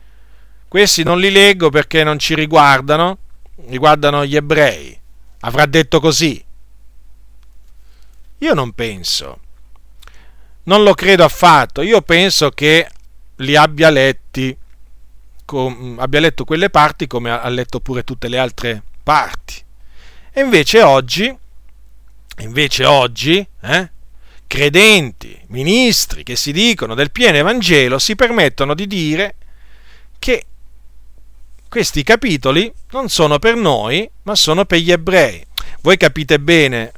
Questi 0.72 1.04
non 1.04 1.20
li 1.20 1.32
leggo 1.32 1.70
perché 1.70 2.02
non 2.06 2.18
ci 2.18 2.34
riguardano, 2.34 3.18
riguardano 3.68 4.26
gli 4.26 4.38
ebrei. 4.38 4.98
Avrà 5.42 5.66
detto 5.66 6.00
così. 6.00 6.42
Io 8.38 8.54
non 8.54 8.72
penso. 8.72 9.40
Non 10.64 10.84
lo 10.84 10.94
credo 10.94 11.26
affatto. 11.26 11.82
Io 11.82 12.02
penso 12.02 12.52
che 12.52 12.90
li 13.36 13.58
abbia 13.58 13.90
letti 13.90 14.58
com, 15.44 15.98
abbia 16.00 16.22
letto 16.22 16.46
quelle 16.46 16.70
parti 16.70 17.06
come 17.06 17.32
ha 17.32 17.50
letto 17.50 17.82
pure 17.82 18.06
tutte 18.06 18.30
le 18.30 18.38
altre 18.38 18.82
parti. 19.04 19.62
E 20.32 20.40
invece 20.40 20.82
oggi, 20.84 21.38
invece 22.38 22.86
oggi, 22.86 23.46
eh, 23.60 23.92
credenti, 24.48 25.38
ministri 25.48 26.24
che 26.24 26.38
si 26.38 26.54
dicono 26.54 26.96
del 26.96 27.12
pieno 27.12 27.36
Evangelo 27.36 28.00
si 28.00 28.16
permettono 28.16 28.74
di 28.74 28.88
dire 28.88 29.36
che 30.18 30.46
questi 31.72 32.04
capitoli 32.04 32.70
non 32.90 33.08
sono 33.08 33.40
per 33.40 33.56
noi, 33.56 34.08
ma 34.24 34.36
sono 34.36 34.66
per 34.66 34.80
gli 34.80 34.92
ebrei. 34.92 35.42
Voi 35.80 35.96
capite 35.96 36.38
bene, 36.38 36.92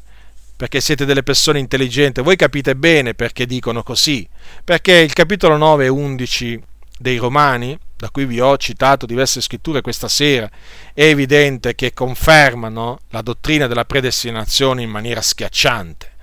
perché 0.57 0.81
siete 0.81 1.05
delle 1.05 1.21
persone 1.21 1.59
intelligenti, 1.59 2.21
voi 2.21 2.35
capite 2.35 2.75
bene 2.75 3.13
perché 3.13 3.45
dicono 3.45 3.83
così, 3.83 4.27
perché 4.63 4.93
il 4.93 5.13
capitolo 5.13 5.57
9 5.57 5.85
e 5.85 5.89
11 5.89 6.63
dei 6.97 7.17
Romani 7.17 7.77
da 7.95 8.09
cui 8.09 8.25
vi 8.25 8.39
ho 8.39 8.57
citato 8.57 9.05
diverse 9.05 9.41
scritture 9.41 9.81
questa 9.81 10.07
sera, 10.07 10.49
è 10.91 11.03
evidente 11.03 11.75
che 11.75 11.93
confermano 11.93 13.01
la 13.09 13.21
dottrina 13.21 13.67
della 13.67 13.85
predestinazione 13.85 14.81
in 14.81 14.89
maniera 14.89 15.21
schiacciante. 15.21 16.13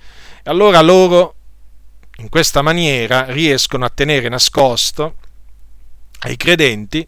E 0.43 0.49
allora 0.49 0.81
loro, 0.81 1.35
in 2.17 2.27
questa 2.27 2.61
maniera, 2.61 3.27
riescono 3.29 3.85
a 3.85 3.89
tenere 3.89 4.27
nascosto 4.27 5.15
ai 6.23 6.35
credenti 6.35 7.07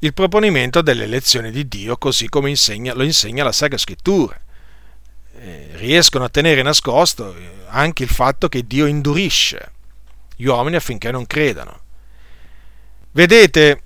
il 0.00 0.14
proponimento 0.14 0.80
delle 0.80 1.04
elezioni 1.04 1.50
di 1.50 1.68
Dio, 1.68 1.96
così 1.96 2.28
come 2.28 2.48
insegna, 2.48 2.94
lo 2.94 3.02
insegna 3.02 3.44
la 3.44 3.52
Sacra 3.52 3.76
Scrittura. 3.76 4.38
Eh, 5.36 5.70
riescono 5.74 6.24
a 6.24 6.28
tenere 6.28 6.62
nascosto 6.62 7.34
eh, 7.34 7.50
anche 7.68 8.02
il 8.02 8.08
fatto 8.08 8.48
che 8.48 8.66
Dio 8.66 8.86
indurisce 8.86 9.72
gli 10.36 10.46
uomini 10.46 10.76
affinché 10.76 11.10
non 11.10 11.26
credano. 11.26 11.80
Vedete, 13.12 13.82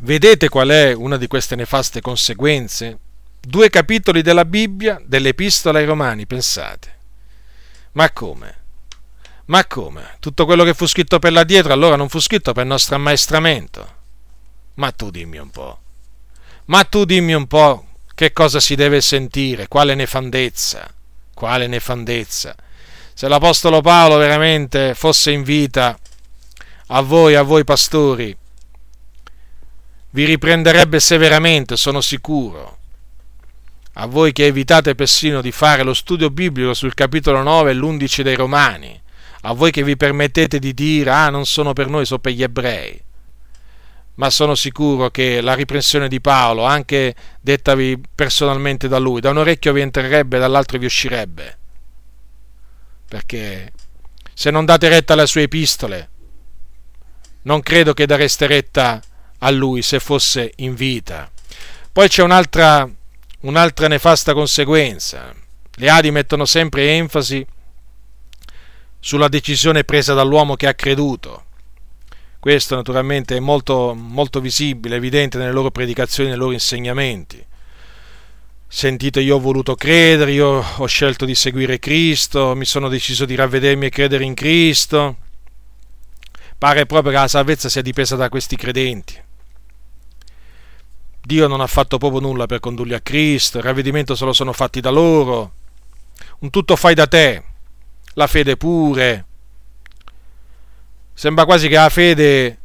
vedete 0.00 0.48
qual 0.48 0.68
è 0.70 0.92
una 0.92 1.16
di 1.16 1.28
queste 1.28 1.54
nefaste 1.54 2.00
conseguenze? 2.00 2.98
Due 3.40 3.70
capitoli 3.70 4.22
della 4.22 4.44
Bibbia, 4.44 5.00
dell'Epistola 5.04 5.78
ai 5.78 5.84
Romani, 5.84 6.26
pensate. 6.26 6.98
Ma 7.92 8.10
come? 8.10 8.58
Ma 9.46 9.64
come? 9.66 10.16
Tutto 10.18 10.44
quello 10.46 10.64
che 10.64 10.74
fu 10.74 10.86
scritto 10.86 11.18
per 11.20 11.32
là 11.32 11.44
dietro 11.44 11.72
allora 11.72 11.96
non 11.96 12.08
fu 12.08 12.18
scritto 12.18 12.52
per 12.52 12.66
nostro 12.66 12.96
ammaestramento? 12.96 13.98
Ma 14.80 14.92
tu 14.92 15.10
dimmi 15.10 15.36
un 15.36 15.50
po'. 15.50 15.78
Ma 16.66 16.84
tu 16.84 17.04
dimmi 17.04 17.34
un 17.34 17.46
po' 17.46 17.86
che 18.14 18.32
cosa 18.32 18.60
si 18.60 18.74
deve 18.76 19.02
sentire, 19.02 19.68
quale 19.68 19.94
nefandezza, 19.94 20.90
quale 21.34 21.66
nefandezza. 21.66 22.56
Se 23.12 23.28
l'Apostolo 23.28 23.82
Paolo 23.82 24.16
veramente 24.16 24.94
fosse 24.94 25.32
in 25.32 25.42
vita, 25.42 25.98
a 26.86 27.00
voi, 27.02 27.34
a 27.34 27.42
voi 27.42 27.62
pastori, 27.62 28.34
vi 30.12 30.24
riprenderebbe 30.24 30.98
severamente, 30.98 31.76
sono 31.76 32.00
sicuro. 32.00 32.78
A 33.94 34.06
voi 34.06 34.32
che 34.32 34.46
evitate 34.46 34.94
persino 34.94 35.42
di 35.42 35.52
fare 35.52 35.82
lo 35.82 35.92
studio 35.92 36.30
biblico 36.30 36.72
sul 36.72 36.94
capitolo 36.94 37.42
9 37.42 37.70
e 37.70 37.74
l'11 37.74 38.22
dei 38.22 38.34
Romani, 38.34 38.98
a 39.42 39.52
voi 39.52 39.70
che 39.72 39.84
vi 39.84 39.98
permettete 39.98 40.58
di 40.58 40.72
dire, 40.72 41.10
ah, 41.10 41.28
non 41.28 41.44
sono 41.44 41.74
per 41.74 41.88
noi, 41.88 42.06
sono 42.06 42.20
per 42.20 42.32
gli 42.32 42.42
ebrei. 42.42 43.08
Ma 44.14 44.28
sono 44.30 44.54
sicuro 44.54 45.10
che 45.10 45.40
la 45.40 45.54
riprensione 45.54 46.08
di 46.08 46.20
Paolo, 46.20 46.64
anche 46.64 47.14
dettavi 47.40 48.00
personalmente 48.14 48.86
da 48.86 48.98
lui, 48.98 49.20
da 49.20 49.30
un 49.30 49.38
orecchio 49.38 49.72
vi 49.72 49.80
entrerebbe, 49.80 50.38
dall'altro 50.38 50.78
vi 50.78 50.84
uscirebbe. 50.84 51.58
Perché 53.08 53.72
se 54.34 54.50
non 54.50 54.64
date 54.64 54.88
retta 54.88 55.14
alle 55.14 55.26
sue 55.26 55.42
epistole, 55.42 56.08
non 57.42 57.60
credo 57.60 57.94
che 57.94 58.06
dareste 58.06 58.46
retta 58.46 59.00
a 59.38 59.50
lui 59.50 59.82
se 59.82 60.00
fosse 60.00 60.52
in 60.56 60.74
vita. 60.74 61.30
Poi 61.92 62.08
c'è 62.08 62.22
un'altra, 62.22 62.88
un'altra 63.40 63.88
nefasta 63.88 64.32
conseguenza. 64.34 65.34
Le 65.72 65.90
Adi 65.90 66.10
mettono 66.10 66.44
sempre 66.44 66.90
enfasi 66.92 67.44
sulla 68.98 69.28
decisione 69.28 69.84
presa 69.84 70.14
dall'uomo 70.14 70.56
che 70.56 70.66
ha 70.66 70.74
creduto. 70.74 71.44
Questo 72.40 72.74
naturalmente 72.74 73.36
è 73.36 73.40
molto, 73.40 73.94
molto 73.94 74.40
visibile, 74.40 74.96
evidente 74.96 75.38
nelle 75.38 75.52
loro 75.52 75.70
predicazioni, 75.70 76.30
nei 76.30 76.38
loro 76.38 76.52
insegnamenti. 76.52 77.46
Sentite, 78.66 79.20
io 79.20 79.36
ho 79.36 79.40
voluto 79.40 79.74
credere, 79.74 80.32
io 80.32 80.64
ho 80.76 80.86
scelto 80.86 81.24
di 81.24 81.34
seguire 81.34 81.78
Cristo, 81.78 82.54
mi 82.56 82.64
sono 82.64 82.88
deciso 82.88 83.24
di 83.24 83.34
ravvedermi 83.34 83.86
e 83.86 83.90
credere 83.90 84.24
in 84.24 84.34
Cristo 84.34 85.16
Pare 86.60 86.84
proprio 86.84 87.10
che 87.10 87.18
la 87.20 87.26
salvezza 87.26 87.70
sia 87.70 87.80
dipesa 87.80 88.16
da 88.16 88.28
questi 88.28 88.54
credenti. 88.54 89.18
Dio 91.22 91.46
non 91.46 91.62
ha 91.62 91.66
fatto 91.66 91.96
proprio 91.96 92.20
nulla 92.20 92.44
per 92.44 92.60
condurli 92.60 92.92
a 92.92 93.00
Cristo, 93.00 93.56
il 93.56 93.64
ravvedimento 93.64 94.14
se 94.14 94.26
lo 94.26 94.34
sono 94.34 94.52
fatti 94.52 94.80
da 94.80 94.90
loro. 94.90 95.52
Un 96.40 96.50
tutto 96.50 96.76
fai 96.76 96.92
da 96.92 97.06
te, 97.06 97.42
la 98.12 98.26
fede 98.26 98.58
pure. 98.58 99.24
Sembra 101.20 101.44
quasi 101.44 101.68
che 101.68 101.74
la 101.74 101.90
fede 101.90 102.58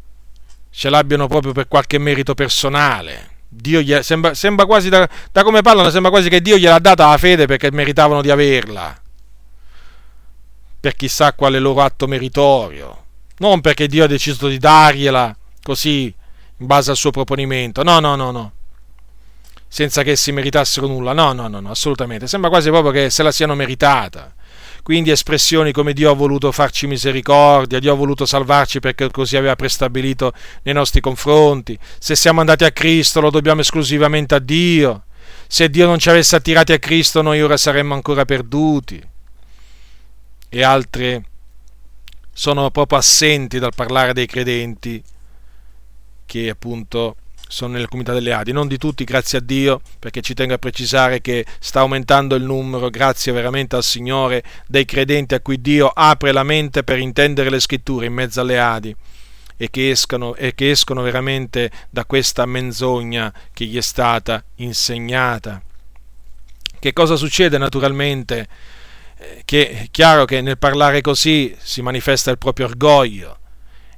ce 0.69 0.89
l'abbiano 0.89 1.27
proprio 1.27 1.51
per 1.51 1.67
qualche 1.67 1.97
merito 1.97 2.35
personale. 2.35 3.31
Dio 3.49 4.01
sembra, 4.01 4.33
sembra 4.33 4.65
quasi 4.65 4.87
da, 4.87 5.09
da 5.29 5.43
come 5.43 5.61
parlano, 5.61 5.89
sembra 5.89 6.09
quasi 6.09 6.29
che 6.29 6.39
Dio 6.39 6.55
gliel'ha 6.55 6.79
data 6.79 7.09
la 7.09 7.17
fede 7.17 7.47
perché 7.47 7.69
meritavano 7.69 8.21
di 8.21 8.29
averla. 8.29 8.97
Per 10.79 10.95
chissà 10.95 11.33
quale 11.33 11.59
loro 11.59 11.81
atto 11.81 12.07
meritorio 12.07 13.03
non 13.39 13.59
perché 13.59 13.87
Dio 13.87 14.05
ha 14.05 14.07
deciso 14.07 14.47
di 14.47 14.57
dargliela 14.57 15.35
così 15.61 16.03
in 16.05 16.65
base 16.65 16.91
al 16.91 16.95
suo 16.95 17.11
proponimento. 17.11 17.83
No, 17.83 17.99
no, 17.99 18.15
no, 18.15 18.31
no. 18.31 18.51
senza 19.67 20.01
che 20.01 20.11
essi 20.11 20.31
meritassero 20.31 20.87
nulla. 20.87 21.11
No, 21.11 21.33
no, 21.33 21.49
no, 21.49 21.59
no, 21.59 21.71
assolutamente. 21.71 22.25
Sembra 22.25 22.49
quasi 22.49 22.69
proprio 22.69 22.93
che 22.93 23.09
se 23.09 23.21
la 23.21 23.33
siano 23.33 23.53
meritata. 23.53 24.33
Quindi 24.85 25.09
espressioni 25.09 25.71
come 25.71 25.93
Dio 25.93 26.11
ha 26.11 26.13
voluto 26.13 26.51
farci 26.51 26.85
misericordia, 26.85 27.79
Dio 27.79 27.91
ha 27.91 27.95
voluto 27.95 28.27
salvarci 28.27 28.79
perché 28.79 29.09
così 29.09 29.35
aveva 29.35 29.55
prestabilito 29.55 30.31
nei 30.61 30.75
nostri 30.75 31.01
confronti. 31.01 31.75
Se 31.97 32.15
siamo 32.15 32.39
andati 32.39 32.65
a 32.65 32.71
Cristo 32.71 33.19
lo 33.19 33.31
dobbiamo 33.31 33.61
esclusivamente 33.61 34.35
a 34.35 34.39
Dio. 34.39 35.05
Se 35.47 35.71
Dio 35.71 35.87
non 35.87 35.97
ci 35.97 36.11
avesse 36.11 36.35
attirati 36.35 36.71
a 36.71 36.77
Cristo 36.77 37.23
noi 37.23 37.41
ora 37.41 37.57
saremmo 37.57 37.95
ancora 37.95 38.25
perduti. 38.25 39.01
E 40.49 40.63
altre 40.63 41.23
sono 42.31 42.69
proprio 42.69 42.99
assenti 42.99 43.57
dal 43.57 43.73
parlare 43.73 44.13
dei 44.13 44.27
credenti 44.27 45.01
che 46.27 46.47
appunto 46.47 47.15
sono 47.47 47.73
nelle 47.73 47.87
comunità 47.87 48.13
delle 48.13 48.33
Adi, 48.33 48.51
non 48.51 48.67
di 48.67 48.77
tutti, 48.77 49.03
grazie 49.03 49.37
a 49.37 49.41
Dio, 49.41 49.81
perché 49.99 50.21
ci 50.21 50.33
tengo 50.33 50.53
a 50.53 50.57
precisare 50.57 51.21
che 51.21 51.45
sta 51.59 51.81
aumentando 51.81 52.35
il 52.35 52.43
numero, 52.43 52.89
grazie 52.89 53.31
veramente 53.31 53.75
al 53.75 53.83
Signore, 53.83 54.43
dei 54.67 54.85
credenti 54.85 55.35
a 55.35 55.39
cui 55.39 55.61
Dio 55.61 55.87
apre 55.87 56.31
la 56.31 56.43
mente 56.43 56.83
per 56.83 56.99
intendere 56.99 57.49
le 57.49 57.59
scritture 57.59 58.05
in 58.05 58.13
mezzo 58.13 58.41
alle 58.41 58.59
Adi 58.59 58.95
e 59.57 59.69
che 59.69 59.89
escono, 59.89 60.35
e 60.35 60.53
che 60.53 60.71
escono 60.71 61.01
veramente 61.01 61.71
da 61.89 62.05
questa 62.05 62.45
menzogna 62.45 63.33
che 63.53 63.65
gli 63.65 63.77
è 63.77 63.81
stata 63.81 64.43
insegnata. 64.55 65.61
Che 66.77 66.93
cosa 66.93 67.15
succede 67.15 67.57
naturalmente? 67.57 68.47
Eh, 69.17 69.41
che 69.45 69.69
è 69.69 69.87
chiaro 69.91 70.25
che 70.25 70.41
nel 70.41 70.57
parlare 70.57 71.01
così 71.01 71.55
si 71.57 71.81
manifesta 71.81 72.31
il 72.31 72.37
proprio 72.37 72.65
orgoglio 72.65 73.37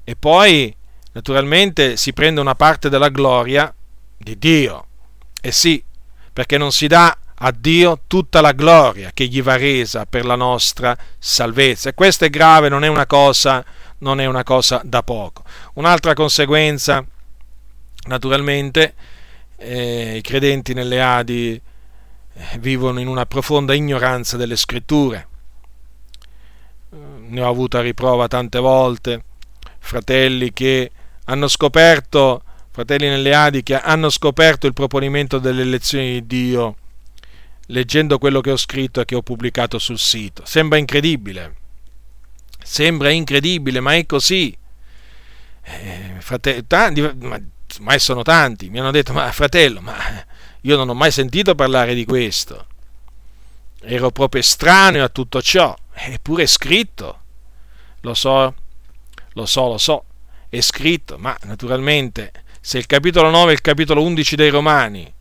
e 0.03 0.16
poi 0.16 0.74
naturalmente 1.18 1.98
si 1.98 2.14
prende 2.14 2.40
una 2.40 2.54
parte 2.54 2.90
della 2.90 3.10
gloria 3.10 3.74
di 4.16 4.38
Dio. 4.38 4.86
E 5.42 5.52
sì, 5.52 5.84
perché 6.32 6.60
non 6.60 6.72
si 6.72 6.86
dà 6.86 7.18
a 7.40 7.52
Dio 7.52 8.02
tutta 8.06 8.40
la 8.40 8.52
gloria 8.52 9.10
che 9.12 9.26
gli 9.26 9.42
va 9.42 9.58
resa 9.58 10.06
per 10.06 10.26
la 10.26 10.36
nostra 10.36 10.96
salvezza. 11.18 11.90
E 11.90 11.96
questo 11.96 12.26
è 12.26 12.30
grave, 12.30 12.70
non 12.70 12.84
è 12.84 12.88
una 12.88 13.08
cosa, 13.08 13.66
non 14.00 14.20
è 14.20 14.28
una 14.28 14.44
cosa 14.44 14.80
da 14.84 15.02
poco. 15.02 15.44
Un'altra 15.74 16.14
conseguenza, 16.14 17.04
naturalmente, 18.06 18.94
eh, 19.56 20.18
i 20.18 20.22
credenti 20.22 20.76
nelle 20.76 21.02
Adi 21.02 21.60
eh, 22.34 22.60
vivono 22.60 23.00
in 23.00 23.08
una 23.08 23.26
profonda 23.26 23.74
ignoranza 23.74 24.38
delle 24.38 24.56
scritture. 24.56 25.28
Ne 26.92 27.42
ho 27.42 27.50
avuta 27.50 27.82
riprova 27.82 28.28
tante 28.28 28.60
volte, 28.60 29.24
fratelli 29.80 30.54
che 30.54 30.92
hanno 31.30 31.47
scoperto, 31.47 32.41
fratelli 32.72 33.07
nelle 33.07 33.33
Adi, 33.33 33.64
che 33.64 33.77
hanno 33.77 34.09
scoperto 34.09 34.67
il 34.67 34.73
proponimento 34.73 35.39
delle 35.39 35.61
elezioni 35.61 36.25
di 36.25 36.27
Dio 36.27 36.75
leggendo 37.67 38.17
quello 38.17 38.39
che 38.39 38.51
ho 38.51 38.57
scritto 38.57 39.01
e 39.01 39.06
che 39.06 39.15
ho 39.15 39.22
pubblicato 39.22 39.77
sul 39.77 39.99
sito. 39.99 40.43
Sembra 40.45 40.77
incredibile, 40.77 41.56
sembra 42.64 43.09
incredibile, 43.09 43.80
ma 43.80 43.95
è 43.95 44.06
così. 44.06 44.57
Eh, 45.64 46.15
fratelli, 46.19 46.65
tanti, 46.65 47.01
ma, 47.01 47.41
ma 47.80 47.97
sono 47.97 48.23
tanti, 48.23 48.69
mi 48.69 48.80
hanno 48.80 48.91
detto, 48.91 49.11
ma 49.11 49.30
fratello, 49.33 49.81
ma 49.81 49.95
io 50.61 50.77
non 50.77 50.88
ho 50.88 50.93
mai 50.93 51.11
sentito 51.11 51.56
parlare 51.56 51.93
di 51.93 52.06
questo. 52.06 52.67
Ero 53.81 54.11
proprio 54.11 54.39
estraneo 54.39 55.03
a 55.03 55.09
tutto 55.09 55.41
ciò, 55.41 55.75
eppure 55.91 56.43
è 56.43 56.47
scritto. 56.47 57.22
Lo 58.01 58.14
so, 58.14 58.53
lo 59.33 59.45
so, 59.45 59.67
lo 59.67 59.77
so 59.77 60.06
è 60.50 60.61
scritto, 60.61 61.17
ma 61.17 61.35
naturalmente 61.43 62.32
se 62.61 62.77
il 62.77 62.85
capitolo 62.85 63.30
9 63.30 63.51
e 63.51 63.53
il 63.53 63.61
capitolo 63.61 64.01
11 64.01 64.35
dei 64.35 64.50
Romani 64.50 65.14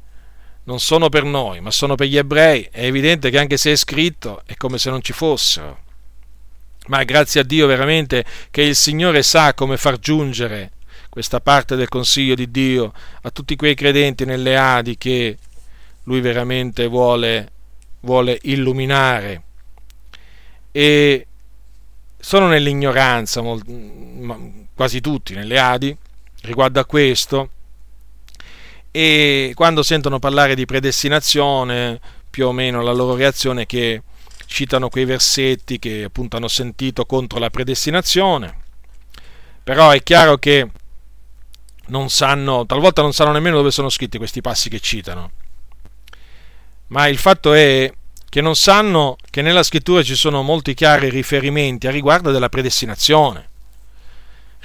non 0.65 0.81
sono 0.81 1.09
per 1.09 1.25
noi, 1.25 1.61
ma 1.61 1.71
sono 1.71 1.95
per 1.95 2.09
gli 2.09 2.17
ebrei, 2.17 2.69
è 2.71 2.85
evidente 2.85 3.31
che 3.31 3.39
anche 3.39 3.57
se 3.57 3.73
è 3.73 3.77
scritto 3.77 4.43
è 4.47 4.57
come 4.57 4.79
se 4.79 4.91
non 4.91 5.01
ci 5.03 5.13
fossero. 5.13 5.85
Ma 6.89 7.03
grazie 7.05 7.41
a 7.41 7.45
Dio 7.45 7.67
veramente 7.67 8.25
che 8.51 8.63
il 8.63 8.77
Signore 8.77 9.23
sa 9.23 9.55
come 9.55 9.77
far 9.77 9.99
giungere 9.99 10.73
questa 11.09 11.41
parte 11.41 11.77
del 11.77 11.89
consiglio 11.89 12.35
di 12.35 12.51
Dio 12.51 12.93
a 13.23 13.31
tutti 13.31 13.57
quei 13.57 13.75
credenti 13.75 14.25
nelle 14.25 14.57
Adi 14.57 14.97
che 14.97 15.39
Lui 16.05 16.21
veramente 16.21 16.87
vuole, 16.87 17.51
vuole 18.01 18.39
illuminare. 18.43 19.43
E 20.73 21.27
sono 22.19 22.49
nell'ignoranza, 22.49 23.41
quasi 24.77 25.01
tutti 25.01 25.35
nelle 25.35 25.59
Adi, 25.59 25.97
riguardo 26.43 26.79
a 26.79 26.85
questo, 26.85 27.51
e 28.91 29.53
quando 29.55 29.83
sentono 29.83 30.19
parlare 30.19 30.55
di 30.55 30.67
predestinazione, 30.67 31.99
più 32.29 32.47
o 32.47 32.53
meno 32.53 32.83
la 32.83 32.93
loro 32.93 33.15
reazione 33.15 33.63
è 33.63 33.67
che 33.67 34.03
citano 34.45 34.91
quei 34.91 35.07
versetti 35.07 35.79
che 35.79 36.05
appunto 36.05 36.37
hanno 36.37 36.49
sentito 36.49 37.07
contro 37.07 37.39
la 37.39 37.49
predestinazione, 37.49 38.55
però 39.65 39.91
è 39.91 40.03
chiaro 40.03 40.37
che 40.37 40.69
non 41.87 42.11
sanno, 42.11 42.67
talvolta 42.67 43.01
non 43.01 43.15
sanno 43.15 43.33
nemmeno 43.33 43.57
dove 43.57 43.71
sono 43.71 43.89
scritti 43.89 44.19
questi 44.19 44.43
passi 44.43 44.69
che 44.69 44.81
citano, 44.81 45.31
ma 46.89 47.09
il 47.09 47.17
fatto 47.17 47.55
è 47.55 47.91
che 48.29 48.41
non 48.43 48.55
sanno 48.55 49.17
che 49.31 49.41
nella 49.41 49.63
scrittura 49.63 50.03
ci 50.03 50.15
sono 50.15 50.43
molti 50.43 50.75
chiari 50.75 51.09
riferimenti 51.09 51.87
a 51.87 51.91
riguardo 51.91 52.31
della 52.31 52.51
predestinazione 52.51 53.55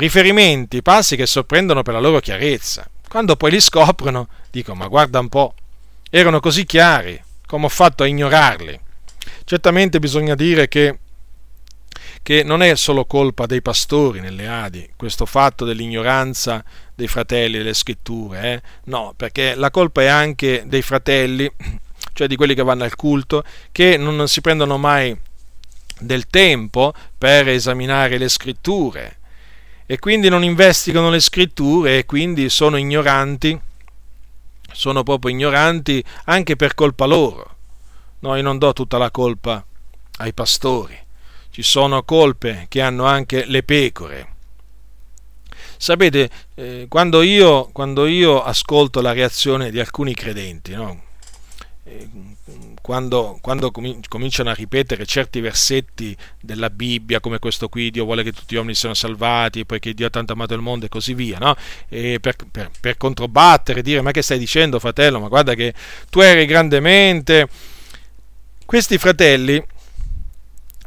riferimenti, 0.02 0.82
passi 0.82 1.16
che 1.16 1.28
sorprendono 1.28 1.84
per 1.84 1.94
la 1.94 2.00
loro 2.00 2.20
chiarezza. 2.20 2.90
Quando 3.08 3.36
poi 3.36 3.52
li 3.52 3.62
scoprono, 3.62 4.28
dico, 4.50 4.74
ma 4.74 4.88
guarda 4.88 5.20
un 5.20 5.30
po', 5.30 5.54
erano 6.10 6.40
così 6.40 6.66
chiari, 6.66 7.22
come 7.46 7.66
ho 7.66 7.70
fatto 7.70 8.02
a 8.04 8.08
ignorarli. 8.08 8.80
Certamente 9.46 10.00
bisogna 10.00 10.34
dire 10.34 10.68
che, 10.68 10.98
che 12.24 12.44
non 12.44 12.64
è 12.64 12.76
solo 12.76 13.06
colpa 13.06 13.46
dei 13.46 13.62
pastori 13.62 14.20
nelle 14.20 14.48
Adi, 14.48 14.92
questo 14.96 15.28
fatto 15.28 15.66
dell'ignoranza 15.66 16.64
dei 16.96 17.08
fratelli 17.08 17.60
delle 17.60 17.76
scritture, 17.76 18.42
eh? 18.42 18.62
no, 18.86 19.14
perché 19.16 19.54
la 19.54 19.70
colpa 19.70 20.02
è 20.02 20.08
anche 20.08 20.64
dei 20.66 20.82
fratelli, 20.82 21.52
cioè 22.14 22.28
di 22.28 22.36
quelli 22.36 22.56
che 22.56 22.64
vanno 22.64 22.86
al 22.86 22.96
culto, 22.96 23.44
che 23.72 23.98
non 23.98 24.28
si 24.28 24.42
prendono 24.42 24.78
mai 24.78 25.16
del 26.00 26.26
tempo 26.28 26.92
per 27.18 27.48
esaminare 27.50 28.18
le 28.18 28.30
scritture, 28.30 29.20
e 29.92 30.00
quindi 30.00 30.30
non 30.30 30.42
investigano 30.42 31.10
le 31.10 31.20
scritture 31.20 31.98
e 31.98 32.06
quindi 32.06 32.48
sono 32.48 32.78
ignoranti, 32.78 33.60
sono 34.72 35.04
proprio 35.04 35.32
ignoranti 35.32 36.02
anche 36.28 36.56
per 36.56 36.76
colpa 36.76 37.04
loro. 37.04 37.56
No, 38.20 38.38
io 38.38 38.42
non 38.42 38.58
do 38.58 38.72
tutta 38.72 38.98
la 38.98 39.12
colpa 39.12 39.62
ai 40.20 40.32
pastori, 40.32 40.98
ci 41.50 41.62
sono 41.62 42.04
colpe 42.04 42.68
che 42.70 42.80
hanno 42.80 43.04
anche 43.04 43.44
le 43.44 43.64
pecore. 43.64 44.36
Sapete, 45.76 46.30
eh, 46.56 46.86
quando, 46.88 47.22
io, 47.22 47.66
quando, 47.74 48.06
io, 48.06 48.42
ascolto 48.42 49.02
la 49.02 49.12
reazione 49.12 49.72
di 49.72 49.80
alcuni 49.82 50.14
credenti, 50.14 50.74
no? 50.74 51.02
eh, 51.84 52.10
quando, 52.82 53.38
quando, 53.42 53.72
cominciano 53.72 54.50
a 54.50 54.54
ripetere 54.54 55.06
certi 55.06 55.40
versetti 55.40 56.16
della 56.42 56.70
Bibbia, 56.70 57.20
come 57.20 57.40
questo 57.40 57.70
qui, 57.70 57.92
Dio 57.92 58.06
vuole 58.06 58.24
che 58.24 58.32
tutti 58.32 58.54
gli 58.54 58.58
uomini 58.58 58.76
siano 58.76 58.96
salvati, 58.96 59.66
poiché 59.66 59.94
Dio 59.94 60.08
ha 60.08 60.10
tanto 60.10 60.34
amato 60.34 60.54
il 60.54 60.62
mondo 60.62 60.86
e 60.86 60.90
così 60.90 61.14
via, 61.14 61.38
no? 61.38 61.56
e 61.88 62.20
per, 62.20 62.36
per, 62.52 62.72
per 62.80 62.98
controbattere, 62.98 63.82
dire 63.82 64.02
ma 64.02 64.12
che 64.12 64.22
stai 64.22 64.40
dicendo 64.40 64.80
fratello, 64.80 65.20
ma 65.20 65.28
guarda 65.28 65.54
che 65.54 65.74
tu 66.10 66.20
eri 66.20 66.46
grandemente... 66.46 67.48
Questi 68.72 68.98
fratelli 68.98 69.62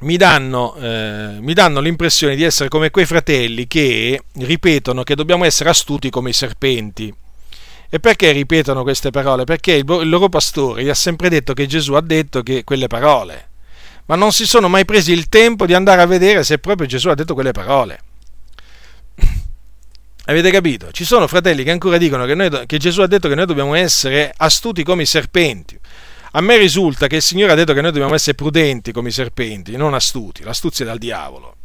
mi 0.01 0.17
danno, 0.17 0.75
eh, 0.77 1.37
mi 1.41 1.53
danno, 1.53 1.81
l'impressione 1.81 2.35
di 2.35 2.43
essere 2.43 2.71
come 2.71 2.91
quei 2.91 3.05
fratelli 3.05 3.67
che 3.67 4.23
ripetono 4.39 5.03
che 5.03 5.15
dobbiamo 5.15 5.45
essere 5.45 5.69
astuti 5.69 6.09
come 6.09 6.31
i 6.31 6.33
serpenti. 6.33 7.15
E 7.89 8.01
perché 8.01 8.33
ripetono 8.33 8.83
queste 8.83 9.11
parole? 9.11 9.45
Perché 9.45 9.73
il, 9.73 9.85
loro 9.87 10.29
pastore 10.29 10.83
gli 10.83 10.89
ha 10.89 10.95
sempre 10.95 11.29
detto 11.29 11.55
che 11.55 11.67
Gesù 11.67 11.95
ha 11.95 12.01
detto 12.01 12.43
che 12.43 12.65
quelle 12.65 12.87
parole, 12.87 13.51
ma 14.07 14.17
non 14.17 14.33
si 14.33 14.47
sono 14.47 14.69
mai 14.69 14.85
presi 14.85 15.13
il 15.13 15.29
tempo 15.29 15.67
di 15.67 15.75
andare 15.75 16.03
a 16.03 16.07
vedere 16.07 16.43
se 16.43 16.59
proprio 16.59 16.87
Gesù 16.87 17.09
ha 17.09 17.15
detto 17.15 17.35
quelle 17.35 17.53
parole. 17.53 18.01
Avete 20.27 20.51
capito? 20.51 20.91
Ci 20.91 21.05
sono 21.05 21.27
fratelli 21.27 21.63
che 21.63 21.71
ancora 21.71 21.99
dicono 21.99 22.25
che, 22.25 22.35
noi, 22.35 22.67
che, 22.67 22.79
Gesù 22.79 23.03
ha 23.03 23.07
detto 23.07 23.29
che 23.29 23.35
noi 23.35 23.47
dobbiamo 23.47 23.75
essere 23.75 24.33
astuti 24.37 24.83
come 24.83 25.03
i 25.03 25.07
serpenti. 25.07 25.79
A 26.33 26.41
me 26.41 26.57
risulta 26.57 27.07
che 27.07 27.17
il 27.17 27.23
Signore 27.23 27.53
ha 27.53 27.55
detto 27.55 27.75
che 27.75 27.81
noi 27.81 27.93
dobbiamo 27.93 28.15
essere 28.15 28.35
prudenti 28.35 28.91
come 28.91 29.11
i 29.11 29.13
serpenti, 29.13 29.77
non 29.77 29.95
astuti. 29.95 30.43
L'astuzia 30.43 30.85
è 30.85 30.89
dal 30.89 30.99
diavolo 30.99 31.57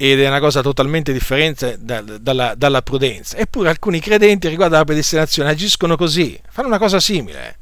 ed 0.00 0.20
è 0.20 0.28
una 0.28 0.38
cosa 0.38 0.62
totalmente 0.62 1.12
differente 1.12 1.76
da, 1.80 2.00
dalla, 2.00 2.54
dalla, 2.54 2.82
prudenza. 2.82 3.36
Eppure 3.36 3.68
alcuni 3.68 3.98
credenti 3.98 4.46
riguardo 4.46 4.76
alla 4.76 4.84
predestinazione 4.84 5.50
agiscono 5.50 5.96
così, 5.96 6.40
fanno 6.48 6.68
una 6.68 6.78
cosa 6.78 7.00
simile. 7.00 7.58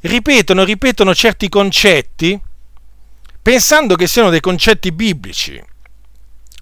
Ripetono, 0.00 0.64
ripetono 0.64 1.14
certi 1.14 1.50
concetti 1.50 2.40
pensando 3.42 3.94
che 3.94 4.06
siano 4.06 4.30
dei 4.30 4.40
concetti 4.40 4.90
biblici. 4.90 5.62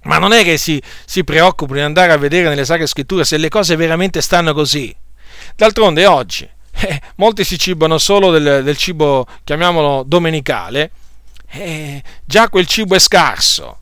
Ma 0.03 0.19
non 0.19 0.33
è 0.33 0.43
che 0.43 0.59
si, 0.59 0.83
si 1.05 1.23
preoccupano 1.23 1.79
di 1.79 1.85
andare 1.85 2.11
a 2.11 2.17
vedere 2.17 2.49
nelle 2.49 2.65
sacre 2.65 2.89
scritture 2.89 3.25
se 3.25 3.37
le 3.37 3.49
cose 3.49 3.77
veramente 3.77 4.21
stanno 4.21 4.53
così. 4.53 4.93
D'altronde 5.55 6.07
oggi 6.07 6.43
eh, 6.75 7.01
molti 7.17 7.45
si 7.45 7.57
cibano 7.57 7.99
solo 7.99 8.33
del, 8.33 8.65
del 8.65 8.77
cibo, 8.77 9.29
chiamiamolo 9.45 10.03
domenicale, 10.05 10.91
eh, 11.51 12.03
già 12.25 12.49
quel 12.49 12.67
cibo 12.67 12.97
è 12.97 12.99
scarso. 12.99 13.82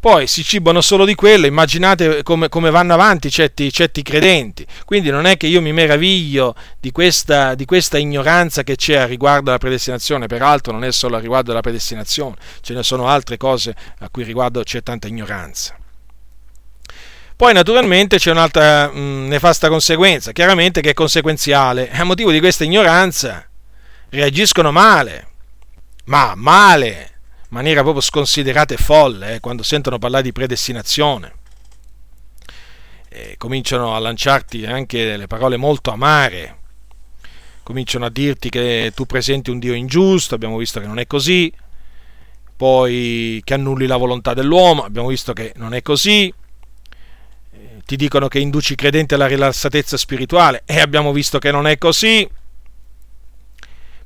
Poi 0.00 0.28
si 0.28 0.44
cibano 0.44 0.80
solo 0.80 1.04
di 1.04 1.16
quello, 1.16 1.46
immaginate 1.46 2.22
come, 2.22 2.48
come 2.48 2.70
vanno 2.70 2.94
avanti 2.94 3.30
certi, 3.30 3.72
certi, 3.72 4.02
credenti. 4.02 4.64
Quindi 4.84 5.10
non 5.10 5.26
è 5.26 5.36
che 5.36 5.48
io 5.48 5.60
mi 5.60 5.72
meraviglio 5.72 6.54
di 6.78 6.92
questa, 6.92 7.56
di 7.56 7.64
questa 7.64 7.98
ignoranza 7.98 8.62
che 8.62 8.76
c'è 8.76 9.08
riguardo 9.08 9.50
alla 9.50 9.58
predestinazione, 9.58 10.28
peraltro 10.28 10.72
non 10.72 10.84
è 10.84 10.92
solo 10.92 11.18
riguardo 11.18 11.50
alla 11.50 11.62
predestinazione, 11.62 12.36
ce 12.60 12.74
ne 12.74 12.84
sono 12.84 13.08
altre 13.08 13.36
cose 13.36 13.74
a 13.98 14.08
cui 14.08 14.22
riguardo 14.22 14.62
c'è 14.62 14.84
tanta 14.84 15.08
ignoranza. 15.08 15.76
Poi 17.34 17.52
naturalmente 17.52 18.18
c'è 18.18 18.30
un'altra 18.30 18.88
mh, 18.88 19.26
nefasta 19.26 19.68
conseguenza, 19.68 20.30
chiaramente 20.30 20.80
che 20.80 20.90
è 20.90 20.94
conseguenziale. 20.94 21.90
A 21.90 22.04
motivo 22.04 22.30
di 22.30 22.38
questa 22.38 22.62
ignoranza 22.62 23.48
reagiscono 24.10 24.70
male, 24.70 25.28
ma 26.04 26.34
male, 26.36 27.17
maniera 27.48 27.82
proprio 27.82 28.02
sconsiderata 28.02 28.74
e 28.74 28.76
folle, 28.76 29.34
eh, 29.34 29.40
quando 29.40 29.62
sentono 29.62 29.98
parlare 29.98 30.24
di 30.24 30.32
predestinazione. 30.32 31.34
E 33.08 33.34
cominciano 33.38 33.94
a 33.94 33.98
lanciarti 33.98 34.66
anche 34.66 35.04
delle 35.04 35.26
parole 35.26 35.56
molto 35.56 35.90
amare, 35.90 36.56
cominciano 37.62 38.04
a 38.04 38.10
dirti 38.10 38.48
che 38.48 38.92
tu 38.94 39.06
presenti 39.06 39.50
un 39.50 39.58
Dio 39.58 39.72
ingiusto, 39.72 40.34
abbiamo 40.34 40.56
visto 40.56 40.80
che 40.80 40.86
non 40.86 40.98
è 40.98 41.06
così, 41.06 41.52
poi 42.56 43.40
che 43.44 43.54
annulli 43.54 43.86
la 43.86 43.96
volontà 43.96 44.34
dell'uomo, 44.34 44.84
abbiamo 44.84 45.08
visto 45.08 45.32
che 45.32 45.52
non 45.56 45.74
è 45.74 45.82
così, 45.82 46.32
ti 47.88 47.96
dicono 47.96 48.28
che 48.28 48.38
induci 48.38 48.74
i 48.74 48.76
credenti 48.76 49.14
alla 49.14 49.26
rilassatezza 49.26 49.96
spirituale 49.96 50.62
e 50.66 50.78
abbiamo 50.78 51.10
visto 51.10 51.38
che 51.38 51.50
non 51.50 51.66
è 51.66 51.78
così. 51.78 52.28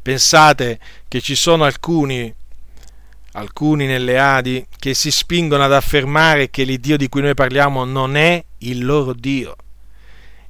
Pensate 0.00 0.78
che 1.08 1.20
ci 1.20 1.34
sono 1.34 1.64
alcuni 1.64 2.32
alcuni 3.32 3.86
nelle 3.86 4.18
Adi 4.18 4.66
che 4.78 4.94
si 4.94 5.10
spingono 5.10 5.64
ad 5.64 5.72
affermare 5.72 6.50
che 6.50 6.64
l'Iddio 6.64 6.96
di 6.96 7.08
cui 7.08 7.22
noi 7.22 7.34
parliamo 7.34 7.84
non 7.84 8.16
è 8.16 8.42
il 8.58 8.84
loro 8.84 9.12
Dio. 9.12 9.56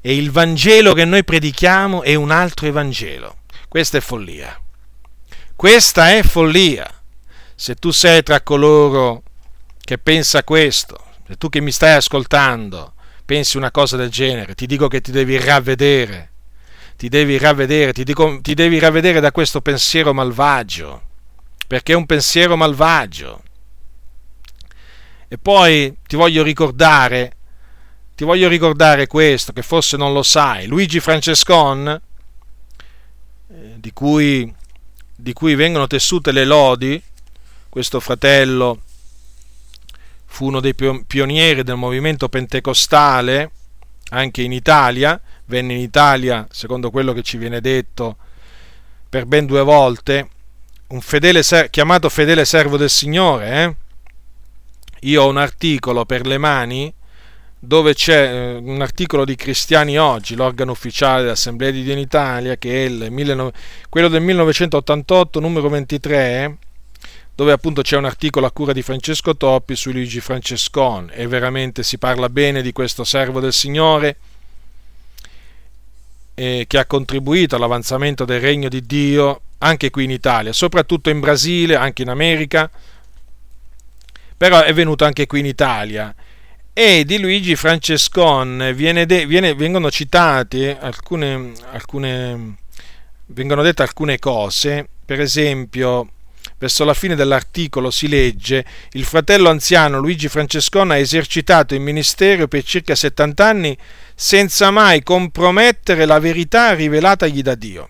E 0.01 0.17
il 0.17 0.31
Vangelo 0.31 0.95
che 0.95 1.05
noi 1.05 1.23
predichiamo 1.23 2.03
è 2.03 2.15
un 2.15 2.31
altro 2.31 2.67
Evangelo. 2.67 3.37
Questa 3.69 3.99
è 3.99 4.01
follia. 4.01 4.59
Questa 5.55 6.11
è 6.11 6.23
follia. 6.23 6.89
Se 7.55 7.77
tu 7.77 7.91
sei 7.91 8.23
tra 8.23 8.41
coloro 8.41 9.23
che 9.81 9.99
pensa 9.99 10.43
questo, 10.43 10.99
se 11.27 11.37
tu 11.37 11.49
che 11.49 11.61
mi 11.61 11.71
stai 11.71 11.95
ascoltando 11.95 12.95
pensi 13.25 13.57
una 13.57 13.71
cosa 13.71 13.97
del 13.97 14.11
genere, 14.11 14.55
ti 14.55 14.67
dico 14.67 14.89
che 14.89 15.01
ti 15.01 15.13
devi 15.13 15.39
ravvedere. 15.39 16.31
Ti 16.97 17.09
devi 17.09 17.39
ravvedere, 17.39 17.93
ti, 17.93 18.05
dico, 18.05 18.41
ti 18.43 18.55
devi 18.55 18.79
ravvedere 18.79 19.21
da 19.21 19.33
questo 19.33 19.61
pensiero 19.61 20.13
malvagio 20.13 21.11
perché 21.73 21.95
è 21.95 21.97
un 21.97 22.05
pensiero 22.05 22.55
malvagio. 22.55 23.43
E 25.27 25.39
poi 25.39 25.97
ti 26.07 26.17
voglio 26.17 26.43
ricordare, 26.43 27.35
ti 28.15 28.25
voglio 28.25 28.47
ricordare 28.47 29.07
questo, 29.07 29.55
che 29.55 29.63
forse 29.63 29.97
non 29.97 30.13
lo 30.13 30.23
sai, 30.23 30.67
Luigi 30.67 31.01
Francescon, 31.01 31.99
eh, 33.49 33.75
di 33.79 33.91
cui, 33.95 34.55
di 35.17 35.33
cui 35.33 35.55
vengono 35.55 35.87
tessute 35.87 36.31
le 36.31 36.45
lodi, 36.45 37.03
questo 37.71 38.01
fratello 38.01 38.83
fu 40.27 40.49
uno 40.49 40.61
dei 40.61 40.75
pionieri 40.75 41.63
del 41.63 41.77
movimento 41.77 42.29
pentecostale, 42.29 43.51
anche 44.11 44.43
in 44.43 44.53
Italia, 44.53 45.19
venne 45.47 45.73
in 45.73 45.81
Italia, 45.81 46.47
secondo 46.51 46.91
quello 46.91 47.15
che 47.15 47.23
ci 47.23 47.39
viene 47.39 47.63
detto, 47.63 48.19
per 49.09 49.25
ben 49.25 49.47
due 49.47 49.63
volte, 49.63 50.29
un 50.93 51.01
fedele 51.01 51.43
chiamato 51.71 52.09
fedele 52.09 52.45
servo 52.45 52.77
del 52.77 52.91
Signore. 52.91 53.63
Eh? 53.63 53.75
Io 55.09 55.23
ho 55.23 55.29
un 55.29 55.39
articolo 55.39 56.05
per 56.05 56.27
le 56.27 56.39
mani 56.39 56.93
dove 57.59 57.95
c'è 57.95 58.33
eh, 58.33 58.57
un 58.57 58.83
articolo 58.83 59.25
di 59.25 59.35
Cristiani 59.35 59.97
Oggi, 59.99 60.35
l'organo 60.35 60.73
ufficiale 60.73 61.23
dell'Assemblea 61.23 61.71
di 61.71 61.83
Dio 61.83 61.93
in 61.93 61.99
Italia, 61.99 62.57
che 62.57 62.85
è 62.85 62.89
il, 62.89 63.53
quello 63.89 64.09
del 64.09 64.21
1988, 64.21 65.41
numero 65.41 65.69
23, 65.69 66.43
eh? 66.43 66.57
dove 67.35 67.53
appunto 67.53 67.83
c'è 67.83 67.97
un 67.97 68.05
articolo 68.05 68.47
a 68.47 68.51
cura 68.51 68.73
di 68.73 68.83
Francesco 68.83 69.37
Toppi 69.37 69.75
su 69.75 69.91
Luigi 69.91 70.21
Francescon 70.21 71.11
e 71.13 71.27
veramente 71.27 71.83
si 71.83 71.99
parla 71.99 72.29
bene 72.29 72.63
di 72.63 72.73
questo 72.73 73.05
servo 73.05 73.41
del 73.41 73.53
Signore 73.53 74.17
eh, 76.35 76.65
che 76.67 76.79
ha 76.79 76.87
contribuito 76.87 77.57
all'avanzamento 77.57 78.25
del 78.25 78.41
regno 78.41 78.69
di 78.69 78.85
Dio 78.85 79.41
anche 79.59 79.91
qui 79.91 80.05
in 80.05 80.11
Italia, 80.11 80.53
soprattutto 80.53 81.09
in 81.11 81.21
Brasile, 81.21 81.77
anche 81.77 82.03
in 82.03 82.09
America, 82.09 82.71
però 84.37 84.61
è 84.63 84.73
venuto 84.73 85.05
anche 85.05 85.27
qui 85.27 85.41
in 85.41 85.47
Italia. 85.47 86.15
E 86.73 87.05
di 87.05 87.19
Luigi 87.19 87.55
Francescon 87.55 88.73
viene 88.75 89.07
de, 89.07 89.27
viene, 89.27 89.55
vengono 89.55 89.91
citate 89.91 90.79
alcune, 90.79 91.53
alcune, 91.71 92.57
vengono 93.27 93.63
dette 93.63 93.83
alcune 93.83 94.19
cose, 94.19 94.89
per 95.05 95.21
esempio 95.21 96.09
verso 96.63 96.85
la 96.85 96.95
fine 96.95 97.17
dell'articolo 97.17 97.91
si 97.91 98.07
legge 98.07 98.65
il 98.93 99.05
fratello 99.05 99.49
anziano 99.49 99.99
Luigi 99.99 100.29
Francescon 100.29 100.93
ha 100.93 100.97
esercitato 100.97 101.75
il 101.75 101.81
ministero 101.81 102.47
per 102.47 102.63
circa 102.63 102.95
70 102.95 103.45
anni 103.45 103.77
senza 104.15 104.71
mai 104.71 105.03
compromettere 105.03 106.05
la 106.05 106.21
verità 106.21 106.73
rivelatagli 106.73 107.43
da 107.43 107.57
Dio. 107.57 107.89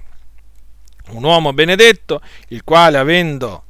Un 1.11 1.23
uomo 1.23 1.53
benedetto, 1.53 2.23
il 2.49 2.65
quale 2.65 2.97
avendo 2.97 3.65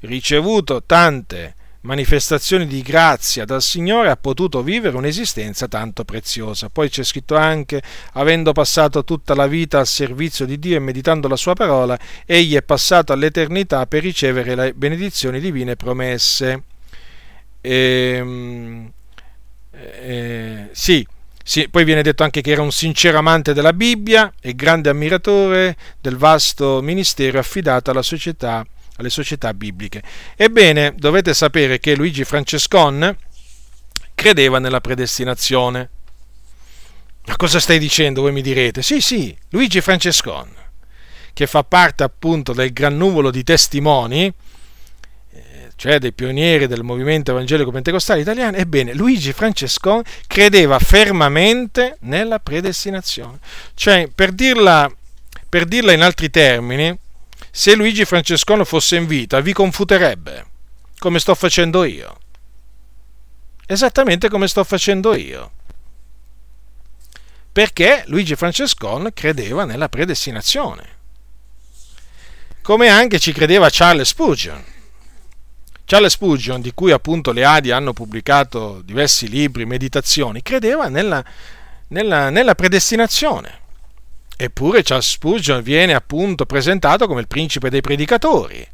ricevuto 0.00 0.82
tante 0.82 1.54
manifestazioni 1.88 2.66
di 2.66 2.82
grazia 2.82 3.46
dal 3.46 3.62
Signore 3.62 4.10
ha 4.10 4.16
potuto 4.16 4.62
vivere 4.62 4.94
un'esistenza 4.94 5.68
tanto 5.68 6.04
preziosa. 6.04 6.68
Poi 6.68 6.90
c'è 6.90 7.02
scritto 7.02 7.34
anche, 7.34 7.82
avendo 8.12 8.52
passato 8.52 9.04
tutta 9.04 9.34
la 9.34 9.46
vita 9.46 9.78
al 9.78 9.86
servizio 9.86 10.44
di 10.44 10.58
Dio 10.58 10.76
e 10.76 10.80
meditando 10.80 11.28
la 11.28 11.36
sua 11.36 11.54
parola, 11.54 11.98
egli 12.26 12.54
è 12.56 12.62
passato 12.62 13.14
all'eternità 13.14 13.86
per 13.86 14.02
ricevere 14.02 14.54
le 14.54 14.74
benedizioni 14.74 15.40
divine 15.40 15.76
promesse. 15.76 16.62
E, 17.62 18.16
ehm, 18.18 18.92
eh, 19.72 20.68
sì, 20.72 21.06
sì, 21.42 21.70
poi 21.70 21.84
viene 21.84 22.02
detto 22.02 22.22
anche 22.22 22.42
che 22.42 22.50
era 22.50 22.60
un 22.60 22.70
sincero 22.70 23.16
amante 23.16 23.54
della 23.54 23.72
Bibbia 23.72 24.30
e 24.42 24.54
grande 24.54 24.90
ammiratore 24.90 25.74
del 26.02 26.18
vasto 26.18 26.82
ministero 26.82 27.38
affidato 27.38 27.90
alla 27.90 28.02
società, 28.02 28.62
alle 28.98 29.10
società 29.10 29.54
bibliche. 29.54 30.02
Ebbene, 30.36 30.94
dovete 30.96 31.34
sapere 31.34 31.80
che 31.80 31.96
Luigi 31.96 32.24
Francescon 32.24 33.16
credeva 34.14 34.58
nella 34.58 34.80
predestinazione. 34.80 35.90
Ma 37.26 37.36
cosa 37.36 37.58
stai 37.58 37.78
dicendo? 37.78 38.22
Voi 38.22 38.32
mi 38.32 38.42
direte. 38.42 38.82
Sì, 38.82 39.00
sì, 39.00 39.36
Luigi 39.50 39.80
Francescon, 39.80 40.50
che 41.32 41.46
fa 41.46 41.64
parte 41.64 42.02
appunto 42.02 42.52
del 42.52 42.72
gran 42.72 42.96
nuvolo 42.96 43.30
di 43.30 43.44
testimoni 43.44 44.32
cioè 45.78 46.00
dei 46.00 46.12
pionieri 46.12 46.66
del 46.66 46.82
movimento 46.82 47.30
evangelico 47.30 47.70
pentecostale 47.70 48.20
italiano, 48.20 48.56
ebbene 48.56 48.94
Luigi 48.94 49.32
Francescon 49.32 50.02
credeva 50.26 50.76
fermamente 50.80 51.98
nella 52.00 52.40
predestinazione. 52.40 53.38
Cioè, 53.74 54.10
per 54.12 54.32
dirla, 54.32 54.92
per 55.48 55.66
dirla 55.66 55.92
in 55.92 56.02
altri 56.02 56.30
termini, 56.30 56.98
se 57.58 57.74
Luigi 57.74 58.04
Francescone 58.04 58.64
fosse 58.64 58.94
in 58.94 59.06
vita 59.08 59.40
vi 59.40 59.52
confuterebbe, 59.52 60.46
come 60.96 61.18
sto 61.18 61.34
facendo 61.34 61.82
io. 61.82 62.16
Esattamente 63.66 64.28
come 64.28 64.46
sto 64.46 64.62
facendo 64.62 65.12
io. 65.16 65.50
Perché 67.50 68.04
Luigi 68.06 68.36
Francescon 68.36 69.10
credeva 69.12 69.64
nella 69.64 69.88
predestinazione. 69.88 70.88
Come 72.62 72.90
anche 72.90 73.18
ci 73.18 73.32
credeva 73.32 73.66
Charles 73.68 74.06
Spurgeon 74.06 74.64
Charles 75.84 76.12
Spurgeon, 76.12 76.60
di 76.60 76.72
cui 76.72 76.92
appunto 76.92 77.32
le 77.32 77.44
Adi 77.44 77.72
hanno 77.72 77.92
pubblicato 77.92 78.82
diversi 78.84 79.28
libri, 79.28 79.66
meditazioni, 79.66 80.42
credeva 80.42 80.86
nella, 80.86 81.24
nella, 81.88 82.30
nella 82.30 82.54
predestinazione. 82.54 83.66
Eppure 84.40 84.84
Charles 84.84 85.10
Spurgeon 85.10 85.62
viene 85.62 85.94
appunto 85.94 86.46
presentato 86.46 87.08
come 87.08 87.22
il 87.22 87.26
principe 87.26 87.70
dei 87.70 87.80
predicatori. 87.80 88.64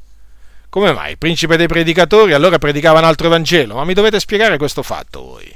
Come 0.68 0.92
mai? 0.92 1.12
Il 1.12 1.18
principe 1.18 1.56
dei 1.56 1.68
predicatori 1.68 2.34
allora 2.34 2.58
predicava 2.58 2.98
un 2.98 3.06
altro 3.06 3.30
Vangelo? 3.30 3.76
Ma 3.76 3.84
mi 3.84 3.94
dovete 3.94 4.20
spiegare 4.20 4.58
questo 4.58 4.82
fatto 4.82 5.22
voi. 5.22 5.50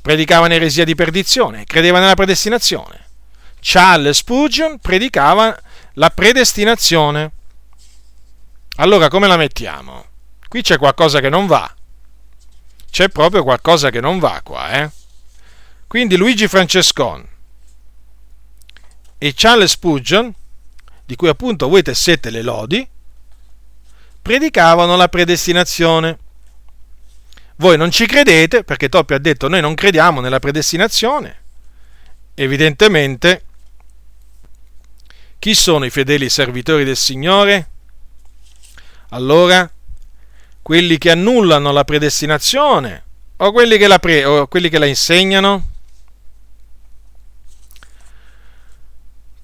Predicava 0.00 0.46
un'eresia 0.46 0.86
di 0.86 0.94
perdizione, 0.94 1.64
credeva 1.64 1.98
nella 2.00 2.14
predestinazione. 2.14 3.08
Charles 3.60 4.16
Spurgeon 4.16 4.78
predicava 4.78 5.54
la 5.92 6.08
predestinazione. 6.08 7.30
Allora 8.76 9.08
come 9.08 9.26
la 9.26 9.36
mettiamo? 9.36 10.06
Qui 10.48 10.62
c'è 10.62 10.78
qualcosa 10.78 11.20
che 11.20 11.28
non 11.28 11.46
va. 11.46 11.70
C'è 12.90 13.10
proprio 13.10 13.42
qualcosa 13.42 13.90
che 13.90 14.00
non 14.00 14.18
va 14.18 14.40
qua, 14.42 14.70
eh? 14.70 14.90
Quindi 15.86 16.16
Luigi 16.16 16.48
Francescon 16.48 17.28
e 19.22 19.34
Charles 19.36 19.72
Spurgeon, 19.72 20.32
di 21.04 21.14
cui 21.14 21.28
appunto 21.28 21.68
voi 21.68 21.82
tessete 21.82 22.30
le 22.30 22.40
lodi, 22.40 22.88
predicavano 24.22 24.96
la 24.96 25.08
predestinazione. 25.08 26.18
Voi 27.56 27.76
non 27.76 27.90
ci 27.90 28.06
credete 28.06 28.64
perché 28.64 28.88
Toppi 28.88 29.12
ha 29.12 29.18
detto 29.18 29.46
noi 29.46 29.60
non 29.60 29.74
crediamo 29.74 30.22
nella 30.22 30.38
predestinazione. 30.38 31.36
Evidentemente, 32.32 33.44
chi 35.38 35.54
sono 35.54 35.84
i 35.84 35.90
fedeli 35.90 36.30
servitori 36.30 36.84
del 36.84 36.96
Signore? 36.96 37.68
Allora, 39.10 39.70
quelli 40.62 40.96
che 40.96 41.10
annullano 41.10 41.72
la 41.72 41.84
predestinazione 41.84 43.04
o 43.36 43.52
quelli 43.52 43.76
che 43.76 43.86
la, 43.86 43.98
pre- 43.98 44.24
o 44.24 44.46
quelli 44.46 44.70
che 44.70 44.78
la 44.78 44.86
insegnano? 44.86 45.69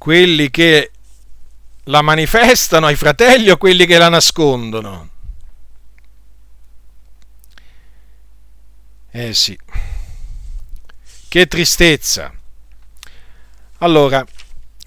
Quelli 0.07 0.51
che 0.51 0.93
la 1.87 2.01
manifestano 2.01 2.87
ai 2.87 2.95
fratelli 2.95 3.51
o 3.51 3.57
quelli 3.57 3.87
che 3.87 3.99
la 3.99 4.09
nascondono? 4.09 5.09
Eh 9.11 9.35
sì, 9.35 9.59
che 11.27 11.49
tristezza. 11.49 12.33
Allora, 13.79 14.25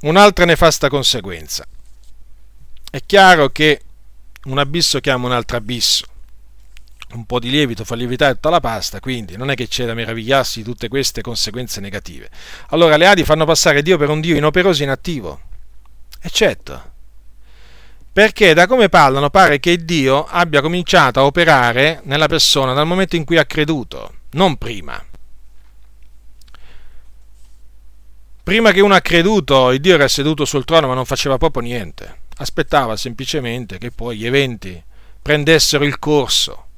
un'altra 0.03 0.45
nefasta 0.45 0.87
conseguenza. 0.87 1.67
È 2.89 3.03
chiaro 3.05 3.49
che 3.49 3.81
un 4.45 4.57
abisso 4.57 5.01
chiama 5.01 5.25
un 5.25 5.33
altro 5.33 5.57
abisso. 5.57 6.05
Un 7.11 7.25
po' 7.25 7.39
di 7.39 7.49
lievito 7.49 7.83
fa 7.83 7.95
lievitare 7.95 8.35
tutta 8.35 8.49
la 8.49 8.59
pasta, 8.59 8.99
quindi 8.99 9.35
non 9.35 9.49
è 9.49 9.55
che 9.55 9.67
c'è 9.67 9.85
da 9.85 9.93
meravigliarsi 9.93 10.59
di 10.59 10.65
tutte 10.65 10.87
queste 10.87 11.21
conseguenze 11.21 11.79
negative. 11.79 12.29
Allora 12.69 12.97
le 12.97 13.07
Adi 13.07 13.23
fanno 13.23 13.45
passare 13.45 13.81
Dio 13.81 13.97
per 13.97 14.09
un 14.09 14.21
Dio 14.21 14.35
inoperoso 14.35 14.81
e 14.81 14.85
inattivo. 14.85 15.41
E 16.21 16.29
certo, 16.29 16.97
perché 18.11 18.53
da 18.53 18.67
come 18.67 18.89
parlano 18.89 19.29
pare 19.29 19.59
che 19.59 19.85
Dio 19.85 20.25
abbia 20.25 20.61
cominciato 20.61 21.19
a 21.19 21.25
operare 21.25 22.01
nella 22.03 22.27
persona 22.27 22.73
dal 22.73 22.85
momento 22.85 23.15
in 23.15 23.23
cui 23.23 23.37
ha 23.37 23.45
creduto, 23.45 24.13
non 24.31 24.57
prima. 24.57 25.01
Prima 28.43 28.71
che 28.71 28.81
uno 28.81 28.95
ha 28.95 28.99
creduto, 29.01 29.77
Dio 29.77 29.93
era 29.93 30.07
seduto 30.07 30.43
sul 30.43 30.65
trono 30.65 30.87
ma 30.87 30.95
non 30.95 31.05
faceva 31.05 31.37
proprio 31.37 31.61
niente. 31.61 32.21
Aspettava 32.37 32.97
semplicemente 32.97 33.77
che 33.77 33.91
poi 33.91 34.17
gli 34.17 34.25
eventi 34.25 34.83
prendessero 35.21 35.85
il 35.85 35.99
corso. 35.99 36.68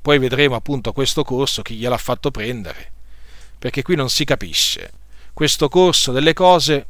Poi 0.00 0.18
vedremo 0.18 0.54
appunto 0.54 0.92
questo 0.92 1.24
corso 1.24 1.62
chi 1.62 1.76
gliel'ha 1.76 1.98
fatto 1.98 2.30
prendere. 2.30 2.92
Perché 3.58 3.82
qui 3.82 3.96
non 3.96 4.10
si 4.10 4.24
capisce. 4.24 4.92
Questo 5.32 5.68
corso 5.68 6.12
delle 6.12 6.32
cose, 6.32 6.86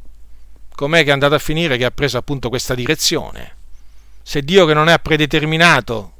com'è 0.75 1.03
che 1.03 1.09
è 1.09 1.13
andato 1.13 1.35
a 1.35 1.39
finire 1.39 1.77
che 1.77 1.85
ha 1.85 1.91
preso 1.91 2.17
appunto 2.17 2.49
questa 2.49 2.75
direzione? 2.75 3.57
se 4.29 4.43
Dio 4.43 4.67
che 4.67 4.75
non 4.75 4.89
è 4.89 4.99
predeterminato 4.99 6.13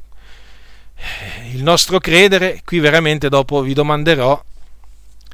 eh, 0.96 1.52
il 1.52 1.62
nostro 1.62 2.00
credere, 2.00 2.64
qui 2.66 2.80
veramente 2.80 3.30
dopo 3.30 3.62
vi 3.62 3.76
domanderò 3.76 4.44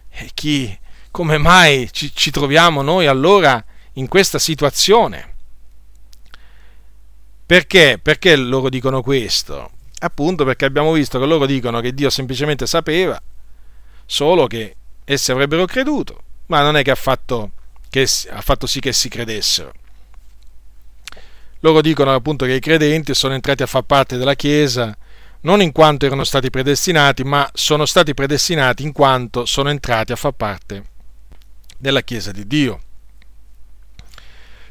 eh, 0.10 0.30
chi, 0.34 0.78
come 1.10 1.38
mai 1.38 1.88
ci, 1.94 2.12
ci 2.14 2.32
troviamo 2.32 2.82
noi 2.82 3.08
allora 3.08 3.64
in 3.94 4.10
questa 4.10 4.40
situazione. 4.40 5.34
Perché? 7.46 7.98
Perché 8.02 8.36
loro 8.36 8.68
dicono 8.68 9.02
questo? 9.02 9.72
Appunto 10.00 10.44
perché 10.44 10.66
abbiamo 10.66 10.92
visto 10.92 11.20
che 11.20 11.26
loro 11.26 11.46
dicono 11.46 11.80
che 11.80 11.94
Dio 11.94 12.10
semplicemente 12.10 12.68
sapeva, 12.68 13.22
solo 14.06 14.48
che 14.48 14.76
essi 15.06 15.32
avrebbero 15.32 15.66
creduto, 15.66 16.22
ma 16.48 16.62
non 16.62 16.78
è 16.78 16.84
che 16.84 16.92
ha 16.92 16.96
fatto, 16.96 17.52
che, 17.90 18.08
ha 18.30 18.42
fatto 18.42 18.68
sì 18.68 18.80
che 18.80 18.94
si 18.94 19.10
credessero. 19.10 19.72
Loro 21.60 21.82
dicono 21.82 22.14
appunto 22.14 22.46
che 22.46 22.54
i 22.54 22.60
credenti 22.60 23.14
sono 23.16 23.34
entrati 23.34 23.64
a 23.64 23.68
far 23.68 23.84
parte 23.84 24.18
della 24.18 24.36
Chiesa 24.36 24.96
non 25.42 25.62
in 25.62 25.72
quanto 25.72 26.06
erano 26.06 26.24
stati 26.24 26.50
predestinati, 26.50 27.24
ma 27.24 27.50
sono 27.54 27.86
stati 27.86 28.14
predestinati 28.14 28.84
in 28.84 28.92
quanto 28.92 29.46
sono 29.46 29.70
entrati 29.70 30.12
a 30.12 30.16
far 30.16 30.32
parte 30.34 30.84
della 31.78 32.02
Chiesa 32.02 32.32
di 32.32 32.46
Dio. 32.48 32.82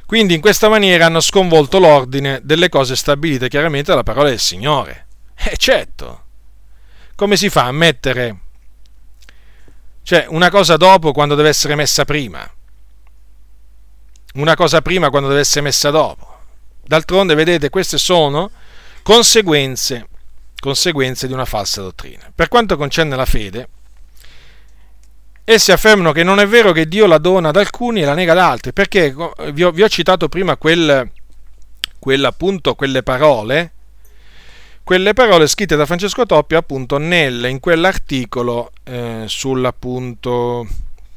Quindi 0.04 0.34
in 0.34 0.40
questa 0.40 0.68
maniera 0.68 1.06
hanno 1.06 1.20
sconvolto 1.20 1.78
l'ordine 1.78 2.40
delle 2.42 2.68
cose 2.68 2.94
stabilite 2.94 3.48
chiaramente 3.48 3.90
dalla 3.90 4.02
parola 4.02 4.28
del 4.28 4.38
Signore. 4.38 5.06
Eh, 5.46 5.56
certo, 5.58 6.24
come 7.14 7.36
si 7.36 7.50
fa 7.50 7.64
a 7.64 7.72
mettere 7.72 8.38
cioè 10.04 10.26
una 10.28 10.50
cosa 10.50 10.76
dopo 10.76 11.12
quando 11.12 11.34
deve 11.34 11.48
essere 11.48 11.74
messa 11.74 12.04
prima? 12.04 12.48
Una 14.34 14.54
cosa 14.54 14.82
prima 14.82 15.08
quando 15.08 15.28
deve 15.28 15.40
essere 15.40 15.62
messa 15.62 15.88
dopo? 15.88 16.40
D'altronde, 16.82 17.34
vedete, 17.34 17.70
queste 17.70 17.96
sono 17.96 18.50
conseguenze, 19.02 20.08
conseguenze 20.60 21.26
di 21.26 21.32
una 21.32 21.46
falsa 21.46 21.80
dottrina. 21.80 22.30
Per 22.34 22.48
quanto 22.48 22.76
concerne 22.76 23.16
la 23.16 23.24
fede, 23.24 23.68
essi 25.42 25.72
affermano 25.72 26.12
che 26.12 26.22
non 26.22 26.38
è 26.38 26.46
vero 26.46 26.72
che 26.72 26.86
Dio 26.86 27.06
la 27.06 27.16
dona 27.16 27.48
ad 27.48 27.56
alcuni 27.56 28.02
e 28.02 28.04
la 28.04 28.12
nega 28.12 28.32
ad 28.32 28.38
altri, 28.38 28.74
perché 28.74 29.14
vi 29.52 29.64
ho, 29.64 29.70
vi 29.70 29.82
ho 29.82 29.88
citato 29.88 30.28
prima 30.28 30.58
quel, 30.58 31.10
quelle 31.98 33.02
parole, 33.02 33.72
quelle 34.84 35.14
parole 35.14 35.46
scritte 35.46 35.76
da 35.76 35.86
Francesco 35.86 36.26
Toppia 36.26 36.58
appunto 36.58 36.98
nel, 36.98 37.46
in 37.46 37.58
quell'articolo 37.58 38.70
eh, 38.84 39.24
sull'appunto 39.26 40.66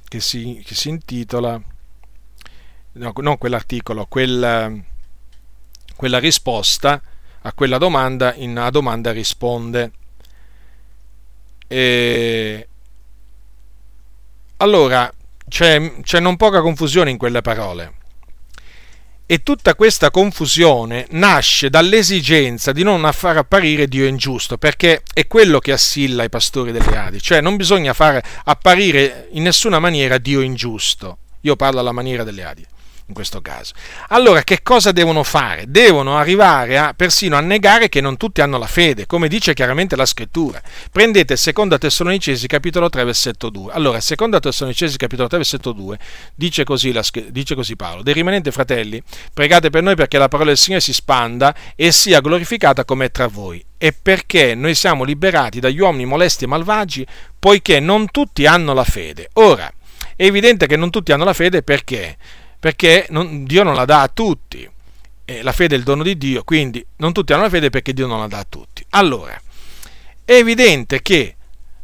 che 0.08 0.20
si, 0.20 0.64
che 0.66 0.74
si 0.74 0.90
intitola, 0.90 1.62
no, 2.94 3.14
non 3.18 3.38
quell'articolo, 3.38 4.06
quel 4.08 4.84
quella 5.98 6.20
risposta 6.20 7.02
a 7.42 7.54
quella 7.54 7.78
domanda 7.78 8.34
in 8.36 8.58
a 8.58 8.70
domanda 8.70 9.12
risponde. 9.12 9.92
E 11.68 12.68
allora 14.58 15.12
c'è, 15.50 16.02
c'è 16.02 16.20
non 16.20 16.38
poca 16.38 16.62
confusione 16.62 17.10
in 17.10 17.18
quelle 17.18 17.42
parole. 17.42 17.96
E 19.30 19.44
tutta 19.44 19.76
questa 19.76 20.10
confusione 20.10 21.06
nasce 21.10 21.70
dall'esigenza 21.70 22.72
di 22.72 22.82
non 22.82 23.10
far 23.12 23.36
apparire 23.36 23.90
Dio 23.90 24.06
ingiusto, 24.06 24.58
perché 24.58 25.04
è 25.14 25.28
quello 25.28 25.60
che 25.60 25.74
assilla 25.74 26.24
i 26.24 26.30
pastori 26.30 26.72
delle 26.72 26.96
Adi, 26.98 27.22
cioè 27.22 27.42
non 27.42 27.58
bisogna 27.58 27.94
far 27.94 28.22
apparire 28.46 29.28
in 29.32 29.44
nessuna 29.44 29.80
maniera 29.80 30.18
Dio 30.18 30.40
ingiusto. 30.40 31.18
Io 31.42 31.58
parlo 31.58 31.82
alla 31.82 31.92
maniera 31.92 32.24
delle 32.24 32.44
Adi 32.46 32.66
in 33.08 33.14
questo 33.14 33.42
caso. 33.42 33.74
Allora 34.10 34.44
che 34.44 34.62
cosa 34.62 34.92
devono 34.92 35.24
fare? 35.24 35.66
Devono 35.68 36.18
arrivare 36.18 36.78
a, 36.78 36.94
persino 36.94 37.36
a 37.36 37.40
negare 37.40 37.90
che 37.90 38.02
non 38.02 38.18
tutti 38.18 38.42
hanno 38.42 38.58
la 38.58 38.68
fede, 38.68 39.06
come 39.06 39.28
dice 39.28 39.54
chiaramente 39.54 39.96
la 39.96 40.06
scrittura. 40.06 40.62
Prendete 40.92 41.36
2 41.36 41.78
Tessalonicesi 41.78 42.48
capitolo 42.48 42.90
3 42.90 43.04
versetto 43.04 43.50
2. 43.50 43.72
Allora, 43.74 44.00
2 44.00 44.40
Tessalonicesi 44.40 44.98
capitolo 44.98 45.28
3 45.28 45.38
versetto 45.38 45.72
2 45.72 45.98
dice 46.36 46.64
così, 46.64 46.92
la, 46.92 47.04
dice 47.30 47.56
così 47.56 47.76
Paolo, 47.76 48.04
dei 48.04 48.14
rimanenti 48.14 48.52
fratelli, 48.52 49.02
pregate 49.34 49.70
per 49.70 49.84
noi 49.84 49.96
perché 49.96 50.18
la 50.18 50.28
parola 50.28 50.50
del 50.50 50.58
Signore 50.58 50.82
si 50.82 50.94
spanda 50.94 51.56
e 51.76 51.92
sia 51.92 52.20
glorificata 52.20 52.86
come 52.86 53.06
è 53.06 53.12
tra 53.12 53.28
voi 53.28 53.64
e 53.78 53.94
perché 53.94 54.56
noi 54.56 54.74
siamo 54.76 55.04
liberati 55.04 55.60
dagli 55.60 55.80
uomini 55.80 56.06
molesti 56.06 56.44
e 56.44 56.48
malvagi, 56.48 57.06
poiché 57.38 57.80
non 57.80 58.10
tutti 58.10 58.46
hanno 58.46 58.74
la 58.74 58.84
fede. 58.84 59.30
Ora, 59.34 59.72
è 60.16 60.26
evidente 60.26 60.66
che 60.66 60.76
non 60.76 60.90
tutti 60.90 61.12
hanno 61.12 61.24
la 61.24 61.34
fede 61.34 61.62
perché? 61.62 62.18
Perché 62.60 63.08
non, 63.10 63.46
Dio 63.46 63.64
non 63.64 63.76
la 63.76 63.86
dà 63.86 64.02
a 64.02 64.08
tutti. 64.08 64.70
E 65.26 65.42
la 65.42 65.52
fede 65.52 65.76
è 65.76 65.78
il 65.78 65.84
dono 65.84 66.04
di 66.04 66.18
Dio, 66.18 66.44
quindi 66.44 66.86
non 66.98 67.12
tutti 67.12 67.34
hanno 67.34 67.44
la 67.44 67.50
fede 67.50 67.70
perché 67.70 67.92
Dio 67.94 68.08
non 68.08 68.20
la 68.20 68.28
dà 68.28 68.40
a 68.40 68.46
tutti. 68.48 68.86
Allora, 68.92 69.40
è 70.24 70.32
evidente 70.32 71.02
che 71.02 71.36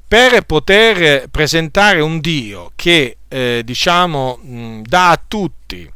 per 0.08 0.42
poter 0.42 1.28
presentare 1.30 2.00
un 2.00 2.20
Dio 2.20 2.72
che 2.76 3.18
eh, 3.28 3.62
diciamo 3.66 4.40
mh, 4.42 4.82
dà 4.84 5.10
a 5.10 5.22
tutti, 5.28 5.92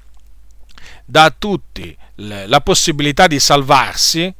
dà 1.05 1.23
a 1.25 1.35
tutti 1.37 1.95
la 2.15 2.61
possibilità 2.61 3.27
di 3.27 3.39
salvarsi, 3.39 4.33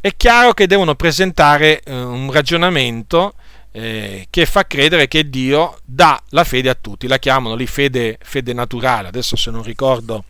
è 0.00 0.16
chiaro 0.16 0.54
che 0.54 0.68
devono 0.68 0.94
presentare 0.94 1.80
eh, 1.80 1.92
un 1.92 2.30
ragionamento 2.30 3.34
eh, 3.78 4.26
che 4.28 4.44
fa 4.44 4.66
credere 4.66 5.06
che 5.06 5.30
Dio 5.30 5.78
dà 5.84 6.20
la 6.30 6.42
fede 6.42 6.68
a 6.68 6.74
tutti, 6.74 7.06
la 7.06 7.18
chiamano 7.18 7.54
lì 7.54 7.66
fede, 7.66 8.18
fede 8.20 8.52
naturale, 8.52 9.06
adesso 9.06 9.36
se 9.36 9.52
non 9.52 9.62
ricordo, 9.62 10.24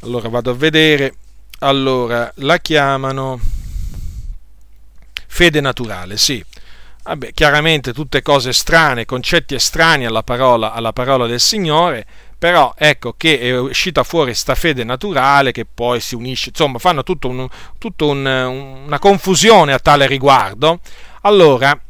allora 0.00 0.28
vado 0.28 0.50
a 0.50 0.54
vedere, 0.54 1.14
allora 1.60 2.30
la 2.36 2.58
chiamano 2.58 3.40
fede 5.28 5.60
naturale, 5.60 6.16
sì. 6.16 6.44
Vabbè, 7.04 7.32
chiaramente 7.32 7.94
tutte 7.94 8.20
cose 8.20 8.52
strane, 8.52 9.06
concetti 9.06 9.54
estranei 9.54 10.06
alla 10.06 10.22
parola, 10.22 10.72
alla 10.72 10.92
parola 10.92 11.26
del 11.26 11.40
Signore, 11.40 12.04
però 12.36 12.74
ecco 12.76 13.14
che 13.16 13.38
è 13.38 13.56
uscita 13.56 14.02
fuori 14.02 14.26
questa 14.26 14.54
fede 14.54 14.84
naturale 14.84 15.52
che 15.52 15.64
poi 15.64 16.00
si 16.00 16.14
unisce, 16.14 16.50
insomma 16.50 16.78
fanno 16.78 17.04
tutta 17.04 17.28
un, 17.28 17.48
un, 18.00 18.26
una 18.26 18.98
confusione 18.98 19.72
a 19.72 19.78
tale 19.78 20.06
riguardo. 20.06 20.80
Allora, 21.22 21.80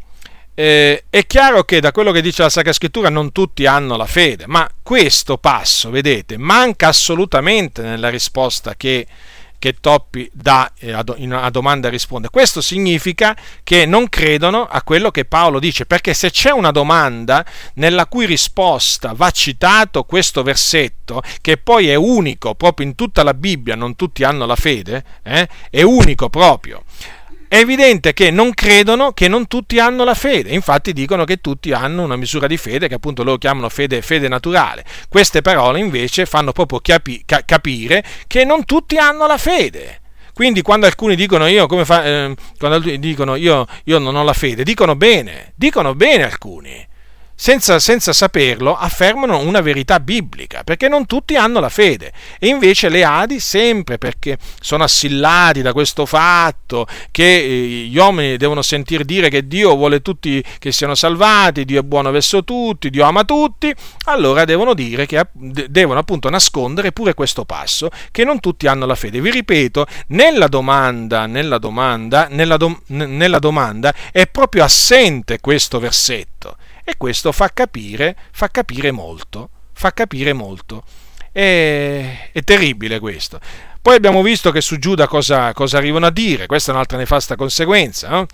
eh, 0.60 1.04
è 1.08 1.24
chiaro 1.24 1.62
che 1.62 1.78
da 1.78 1.92
quello 1.92 2.10
che 2.10 2.20
dice 2.20 2.42
la 2.42 2.48
Sacra 2.48 2.72
Scrittura 2.72 3.10
non 3.10 3.30
tutti 3.30 3.64
hanno 3.64 3.96
la 3.96 4.06
fede, 4.06 4.48
ma 4.48 4.68
questo 4.82 5.38
passo, 5.38 5.88
vedete, 5.88 6.36
manca 6.36 6.88
assolutamente 6.88 7.80
nella 7.82 8.08
risposta 8.08 8.74
che, 8.74 9.06
che 9.56 9.76
Toppi 9.80 10.28
dà 10.32 10.72
eh, 10.80 10.98
in 11.18 11.32
una 11.32 11.48
domanda 11.50 11.86
e 11.86 11.92
risponde. 11.92 12.28
Questo 12.28 12.60
significa 12.60 13.36
che 13.62 13.86
non 13.86 14.08
credono 14.08 14.66
a 14.66 14.82
quello 14.82 15.12
che 15.12 15.26
Paolo 15.26 15.60
dice, 15.60 15.86
perché 15.86 16.12
se 16.12 16.32
c'è 16.32 16.50
una 16.50 16.72
domanda 16.72 17.46
nella 17.74 18.06
cui 18.06 18.26
risposta 18.26 19.12
va 19.14 19.30
citato 19.30 20.02
questo 20.02 20.42
versetto, 20.42 21.22
che 21.40 21.58
poi 21.58 21.88
è 21.88 21.94
unico 21.94 22.56
proprio 22.56 22.84
in 22.84 22.96
tutta 22.96 23.22
la 23.22 23.32
Bibbia, 23.32 23.76
non 23.76 23.94
tutti 23.94 24.24
hanno 24.24 24.44
la 24.44 24.56
fede, 24.56 25.04
eh, 25.22 25.48
è 25.70 25.82
unico 25.82 26.28
proprio 26.28 26.82
è 27.48 27.56
evidente 27.56 28.12
che 28.12 28.30
non 28.30 28.52
credono 28.52 29.12
che 29.12 29.26
non 29.26 29.46
tutti 29.46 29.78
hanno 29.78 30.04
la 30.04 30.14
fede, 30.14 30.50
infatti 30.50 30.92
dicono 30.92 31.24
che 31.24 31.38
tutti 31.40 31.72
hanno 31.72 32.02
una 32.02 32.16
misura 32.16 32.46
di 32.46 32.58
fede 32.58 32.88
che 32.88 32.94
appunto 32.94 33.22
loro 33.24 33.38
chiamano 33.38 33.68
fede, 33.70 34.02
fede 34.02 34.28
naturale. 34.28 34.84
Queste 35.08 35.40
parole 35.40 35.80
invece 35.80 36.26
fanno 36.26 36.52
proprio 36.52 36.80
capi, 36.80 37.22
ca, 37.24 37.42
capire 37.44 38.04
che 38.26 38.44
non 38.44 38.64
tutti 38.64 38.98
hanno 38.98 39.26
la 39.26 39.38
fede. 39.38 40.00
Quindi 40.34 40.62
quando 40.62 40.86
alcuni 40.86 41.16
dicono 41.16 41.46
io, 41.46 41.66
fa, 41.84 42.04
eh, 42.04 42.34
quando 42.58 42.78
dicono 42.96 43.34
io, 43.34 43.66
io 43.84 43.98
non 43.98 44.14
ho 44.14 44.22
la 44.22 44.34
fede, 44.34 44.62
dicono 44.62 44.94
bene, 44.94 45.52
dicono 45.56 45.94
bene 45.94 46.24
alcuni 46.24 46.86
senza, 47.40 47.78
senza, 47.78 48.12
saperlo, 48.12 48.76
affermano 48.76 49.38
una 49.38 49.60
verità 49.60 50.00
biblica, 50.00 50.64
perché 50.64 50.88
non 50.88 51.06
tutti 51.06 51.36
hanno 51.36 51.60
la 51.60 51.68
fede. 51.68 52.12
E 52.40 52.48
invece 52.48 52.88
le 52.88 53.04
Adi, 53.04 53.38
sempre 53.38 53.96
perché 53.96 54.38
sono 54.60 54.82
assillati 54.82 55.62
da 55.62 55.72
questo 55.72 56.04
fatto 56.04 56.88
che 57.12 57.36
eh, 57.36 57.86
gli 57.86 57.96
uomini 57.96 58.36
devono 58.36 58.60
sentire 58.60 59.04
dire 59.04 59.28
che 59.28 59.46
Dio 59.46 59.76
vuole 59.76 60.02
tutti 60.02 60.42
che 60.58 60.72
siano 60.72 60.96
salvati, 60.96 61.64
Dio 61.64 61.78
è 61.78 61.84
buono 61.84 62.10
verso 62.10 62.42
tutti, 62.42 62.90
Dio 62.90 63.04
ama 63.04 63.22
tutti, 63.22 63.72
allora 64.06 64.44
devono 64.44 64.74
dire 64.74 65.06
che 65.06 65.24
devono 65.32 66.00
appunto 66.00 66.28
nascondere 66.28 66.90
pure 66.90 67.14
questo 67.14 67.44
passo, 67.44 67.88
che 68.10 68.24
non 68.24 68.40
tutti 68.40 68.66
hanno 68.66 68.84
la 68.84 68.96
fede. 68.96 69.20
Vi 69.20 69.30
ripeto, 69.30 69.86
nella 70.08 70.48
domanda, 70.48 71.26
nella 71.26 71.58
domanda, 71.58 72.26
nella, 72.28 72.56
do, 72.56 72.80
nella 72.88 73.38
domanda 73.38 73.94
è 74.10 74.26
proprio 74.26 74.64
assente 74.64 75.38
questo 75.38 75.78
versetto 75.78 76.56
e 76.90 76.96
questo 76.96 77.32
fa 77.32 77.50
capire, 77.52 78.16
fa 78.32 78.48
capire 78.48 78.90
molto, 78.90 79.50
fa 79.72 79.92
capire 79.92 80.32
molto. 80.32 80.82
È, 81.30 82.30
è 82.32 82.42
terribile 82.42 82.98
questo. 82.98 83.38
Poi 83.80 83.94
abbiamo 83.94 84.22
visto 84.22 84.50
che 84.50 84.60
su 84.60 84.78
Giuda 84.78 85.06
cosa, 85.06 85.52
cosa 85.52 85.76
arrivano 85.76 86.06
a 86.06 86.10
dire, 86.10 86.46
questa 86.46 86.70
è 86.70 86.74
un'altra 86.74 86.96
nefasta 86.96 87.36
conseguenza. 87.36 88.08
No? 88.08 88.26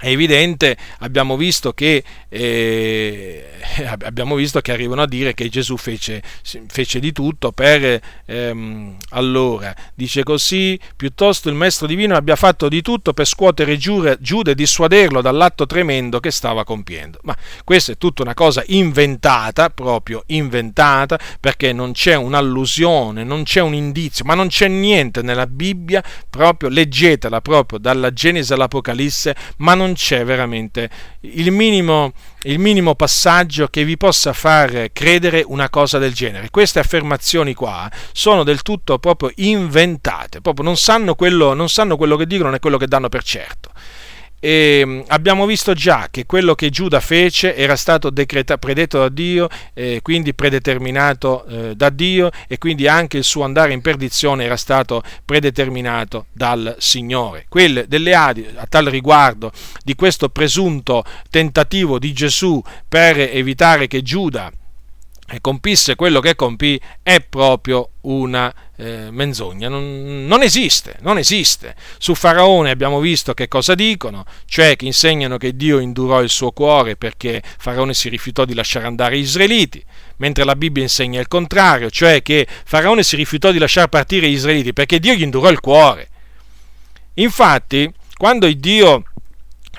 È 0.00 0.06
evidente, 0.06 0.76
abbiamo 1.00 1.36
visto, 1.36 1.72
che, 1.72 2.04
eh, 2.28 3.44
abbiamo 4.04 4.36
visto 4.36 4.60
che 4.60 4.70
arrivano 4.70 5.02
a 5.02 5.08
dire 5.08 5.34
che 5.34 5.48
Gesù 5.48 5.76
fece, 5.76 6.22
fece 6.68 7.00
di 7.00 7.10
tutto 7.10 7.50
per, 7.50 8.00
ehm, 8.24 8.96
allora, 9.10 9.74
dice 9.94 10.22
così, 10.22 10.78
piuttosto 10.94 11.48
il 11.48 11.56
Maestro 11.56 11.88
Divino 11.88 12.14
abbia 12.14 12.36
fatto 12.36 12.68
di 12.68 12.80
tutto 12.80 13.12
per 13.12 13.26
scuotere 13.26 13.76
Giuda 13.76 14.16
e 14.52 14.54
dissuaderlo 14.54 15.20
dall'atto 15.20 15.66
tremendo 15.66 16.20
che 16.20 16.30
stava 16.30 16.62
compiendo. 16.62 17.18
Ma 17.22 17.36
questa 17.64 17.90
è 17.90 17.98
tutta 17.98 18.22
una 18.22 18.34
cosa 18.34 18.62
inventata, 18.66 19.68
proprio 19.68 20.22
inventata, 20.26 21.18
perché 21.40 21.72
non 21.72 21.90
c'è 21.90 22.14
un'allusione, 22.14 23.24
non 23.24 23.42
c'è 23.42 23.60
un 23.60 23.74
indizio, 23.74 24.24
ma 24.24 24.34
non 24.34 24.46
c'è 24.46 24.68
niente 24.68 25.22
nella 25.22 25.48
Bibbia, 25.48 26.04
proprio 26.30 26.68
leggetela 26.68 27.40
proprio 27.40 27.80
dalla 27.80 28.12
Genesi 28.12 28.52
all'Apocalisse, 28.52 29.34
ma 29.56 29.74
non 29.74 29.86
non 29.88 29.94
c'è 29.94 30.24
veramente 30.24 30.90
il 31.20 31.50
minimo, 31.50 32.12
il 32.42 32.58
minimo 32.58 32.94
passaggio 32.94 33.68
che 33.68 33.84
vi 33.84 33.96
possa 33.96 34.32
far 34.32 34.90
credere 34.92 35.42
una 35.46 35.70
cosa 35.70 35.98
del 35.98 36.12
genere. 36.12 36.50
Queste 36.50 36.78
affermazioni 36.78 37.54
qua 37.54 37.90
sono 38.12 38.44
del 38.44 38.62
tutto 38.62 38.98
proprio 38.98 39.32
inventate, 39.36 40.40
proprio 40.40 40.64
non 40.64 40.76
sanno 40.76 41.14
quello, 41.14 41.54
non 41.54 41.68
sanno 41.68 41.96
quello 41.96 42.16
che 42.16 42.26
dicono 42.26 42.50
né 42.50 42.58
quello 42.58 42.76
che 42.76 42.86
danno 42.86 43.08
per 43.08 43.22
certo. 43.22 43.67
E 44.40 44.82
mm, 44.84 45.00
abbiamo 45.08 45.46
visto 45.46 45.72
già 45.74 46.08
che 46.10 46.26
quello 46.26 46.54
che 46.54 46.70
Giuda 46.70 47.00
fece 47.00 47.56
era 47.56 47.76
stato 47.76 48.10
decreta- 48.10 48.58
predetto 48.58 48.98
da 48.98 49.08
Dio, 49.08 49.48
eh, 49.74 50.00
quindi 50.02 50.34
predeterminato 50.34 51.44
eh, 51.46 51.74
da 51.74 51.90
Dio 51.90 52.30
e 52.46 52.58
quindi 52.58 52.86
anche 52.86 53.18
il 53.18 53.24
suo 53.24 53.44
andare 53.44 53.72
in 53.72 53.80
perdizione 53.80 54.44
era 54.44 54.56
stato 54.56 55.02
predeterminato 55.24 56.26
dal 56.32 56.76
Signore. 56.78 57.46
Quelle 57.48 57.86
delle 57.88 58.14
Adi, 58.14 58.46
a 58.54 58.66
tal 58.66 58.86
riguardo 58.86 59.50
di 59.82 59.94
questo 59.94 60.28
presunto 60.28 61.04
tentativo 61.30 61.98
di 61.98 62.12
Gesù 62.12 62.62
per 62.88 63.18
evitare 63.18 63.86
che 63.86 64.02
Giuda 64.02 64.50
compisse 65.40 65.94
quello 65.94 66.20
che 66.20 66.34
compì 66.34 66.80
è 67.02 67.20
proprio 67.20 67.90
una 68.02 68.52
eh, 68.76 69.08
menzogna, 69.10 69.68
non, 69.68 70.24
non, 70.26 70.42
esiste, 70.42 70.96
non 71.00 71.18
esiste. 71.18 71.74
Su 71.98 72.14
Faraone 72.14 72.70
abbiamo 72.70 72.98
visto 72.98 73.34
che 73.34 73.46
cosa 73.46 73.74
dicono, 73.74 74.24
cioè 74.46 74.76
che 74.76 74.86
insegnano 74.86 75.36
che 75.36 75.54
Dio 75.54 75.80
indurò 75.80 76.22
il 76.22 76.30
suo 76.30 76.52
cuore 76.52 76.96
perché 76.96 77.42
Faraone 77.58 77.92
si 77.92 78.08
rifiutò 78.08 78.46
di 78.46 78.54
lasciare 78.54 78.86
andare 78.86 79.18
gli 79.18 79.22
israeliti, 79.22 79.84
mentre 80.16 80.44
la 80.44 80.56
Bibbia 80.56 80.82
insegna 80.82 81.20
il 81.20 81.28
contrario, 81.28 81.90
cioè 81.90 82.22
che 82.22 82.46
Faraone 82.64 83.02
si 83.02 83.16
rifiutò 83.16 83.50
di 83.52 83.58
lasciare 83.58 83.88
partire 83.88 84.30
gli 84.30 84.34
israeliti 84.34 84.72
perché 84.72 84.98
Dio 84.98 85.12
gli 85.12 85.22
indurò 85.22 85.50
il 85.50 85.60
cuore. 85.60 86.08
Infatti, 87.14 87.92
quando 88.16 88.50
Dio 88.50 89.02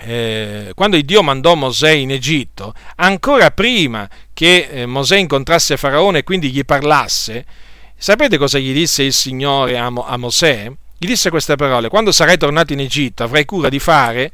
eh, 0.02 0.72
quando 0.76 1.00
Dio 1.00 1.22
mandò 1.24 1.56
Mosè 1.56 1.92
in 1.92 2.11
Egitto, 2.11 2.74
ancora 2.95 3.52
prima 3.52 4.08
che 4.34 4.69
eh, 4.72 4.86
Mosè 4.86 5.18
incontrasse 5.18 5.78
Faraone 5.78 6.19
e 6.19 6.24
quindi 6.24 6.52
gli 6.52 6.64
parlasse, 6.64 7.45
sapete 7.98 8.38
cosa 8.38 8.60
gli 8.60 8.74
disse 8.74 9.03
il 9.03 9.14
Signore 9.14 9.78
a, 9.78 9.90
Mo- 9.90 10.06
a 10.06 10.18
Mosè? 10.18 10.72
Gli 10.98 11.08
disse 11.08 11.30
queste 11.30 11.56
parole, 11.56 11.88
quando 11.88 12.11
sarai 12.11 12.38
tornato 12.38 12.74
in 12.74 12.82
Egitto 12.82 13.24
avrai 13.24 13.45
cura 13.45 13.69
di 13.69 13.80
fare 13.80 14.32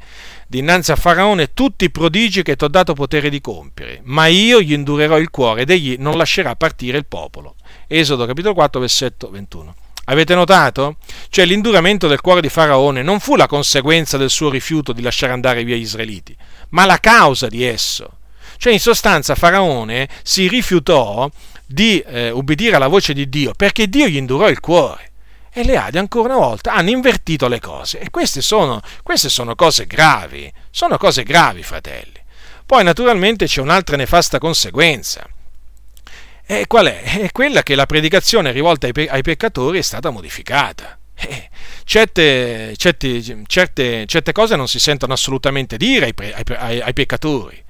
dinanzi 0.48 0.92
a 0.92 0.96
Faraone 0.96 1.52
tutti 1.52 1.84
i 1.84 1.90
prodigi 1.90 2.42
che 2.42 2.56
ti 2.56 2.64
ho 2.64 2.68
dato 2.68 2.94
potere 2.94 3.28
di 3.28 3.40
compiere, 3.40 4.00
ma 4.04 4.26
io 4.26 4.60
gli 4.60 4.72
indurerò 4.72 5.18
il 5.18 5.30
cuore 5.30 5.62
ed 5.62 5.70
egli 5.70 5.96
non 5.98 6.16
lascerà 6.16 6.56
partire 6.56 6.98
il 6.98 7.06
popolo. 7.06 7.54
Esodo 7.86 8.26
capitolo 8.26 8.54
4 8.54 8.80
versetto 8.80 9.30
21. 9.30 9.74
Avete 10.08 10.34
notato? 10.34 10.96
Cioè 11.28 11.44
l'induramento 11.44 12.06
del 12.06 12.20
cuore 12.20 12.40
di 12.40 12.48
Faraone 12.48 13.02
non 13.02 13.18
fu 13.18 13.34
la 13.34 13.48
conseguenza 13.48 14.16
del 14.16 14.30
suo 14.30 14.50
rifiuto 14.50 14.92
di 14.92 15.02
lasciare 15.02 15.32
andare 15.32 15.64
via 15.64 15.76
gli 15.76 15.80
israeliti, 15.80 16.36
ma 16.70 16.84
la 16.84 16.98
causa 16.98 17.48
di 17.48 17.64
esso. 17.64 18.18
Cioè 18.56 18.72
in 18.72 18.78
sostanza 18.78 19.34
Faraone 19.34 20.08
si 20.22 20.48
rifiutò 20.48 21.28
di 21.66 21.98
eh, 22.06 22.30
ubbidire 22.30 22.76
alla 22.76 22.86
voce 22.86 23.12
di 23.12 23.28
Dio 23.28 23.52
perché 23.56 23.88
Dio 23.88 24.06
gli 24.06 24.16
indurò 24.16 24.48
il 24.48 24.60
cuore. 24.60 25.10
E 25.52 25.64
le 25.64 25.76
Adi 25.76 25.98
ancora 25.98 26.34
una 26.34 26.46
volta 26.46 26.74
hanno 26.74 26.90
invertito 26.90 27.48
le 27.48 27.60
cose 27.60 27.98
e 27.98 28.10
queste 28.10 28.42
sono, 28.42 28.80
queste 29.02 29.28
sono 29.28 29.54
cose 29.54 29.86
gravi, 29.86 30.52
sono 30.70 30.98
cose 30.98 31.24
gravi 31.24 31.62
fratelli. 31.62 32.22
Poi 32.64 32.84
naturalmente 32.84 33.46
c'è 33.46 33.60
un'altra 33.60 33.96
nefasta 33.96 34.38
conseguenza 34.38 35.26
e 36.46 36.66
qual 36.66 36.86
è? 36.86 37.02
È 37.02 37.32
quella 37.32 37.62
che 37.62 37.74
la 37.74 37.86
predicazione 37.86 38.52
rivolta 38.52 38.86
ai, 38.86 38.92
pe- 38.92 39.08
ai 39.08 39.22
peccatori 39.22 39.78
è 39.78 39.82
stata 39.82 40.10
modificata. 40.10 40.98
Eh, 41.18 41.48
certe, 41.84 42.74
certe, 42.76 43.22
certe, 43.46 44.06
certe, 44.06 44.32
cose 44.32 44.54
non 44.54 44.68
si 44.68 44.78
sentono 44.78 45.14
assolutamente 45.14 45.76
dire 45.76 46.06
ai, 46.06 46.14
pre- 46.14 46.34
ai, 46.56 46.80
ai 46.80 46.92
peccatori. 46.92 47.64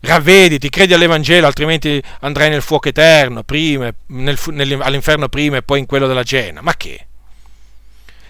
Ravvediti, 0.00 0.68
credi 0.68 0.94
all'Evangelo, 0.94 1.46
altrimenti 1.46 2.00
andrai 2.20 2.48
nel 2.50 2.62
fuoco 2.62 2.88
eterno, 2.88 3.42
prima, 3.42 3.92
nel, 4.08 4.38
nel, 4.50 4.80
all'inferno 4.80 5.28
prima 5.28 5.56
e 5.56 5.62
poi 5.62 5.80
in 5.80 5.86
quello 5.86 6.06
della 6.06 6.22
Gena. 6.22 6.60
Ma 6.60 6.76
che? 6.76 7.05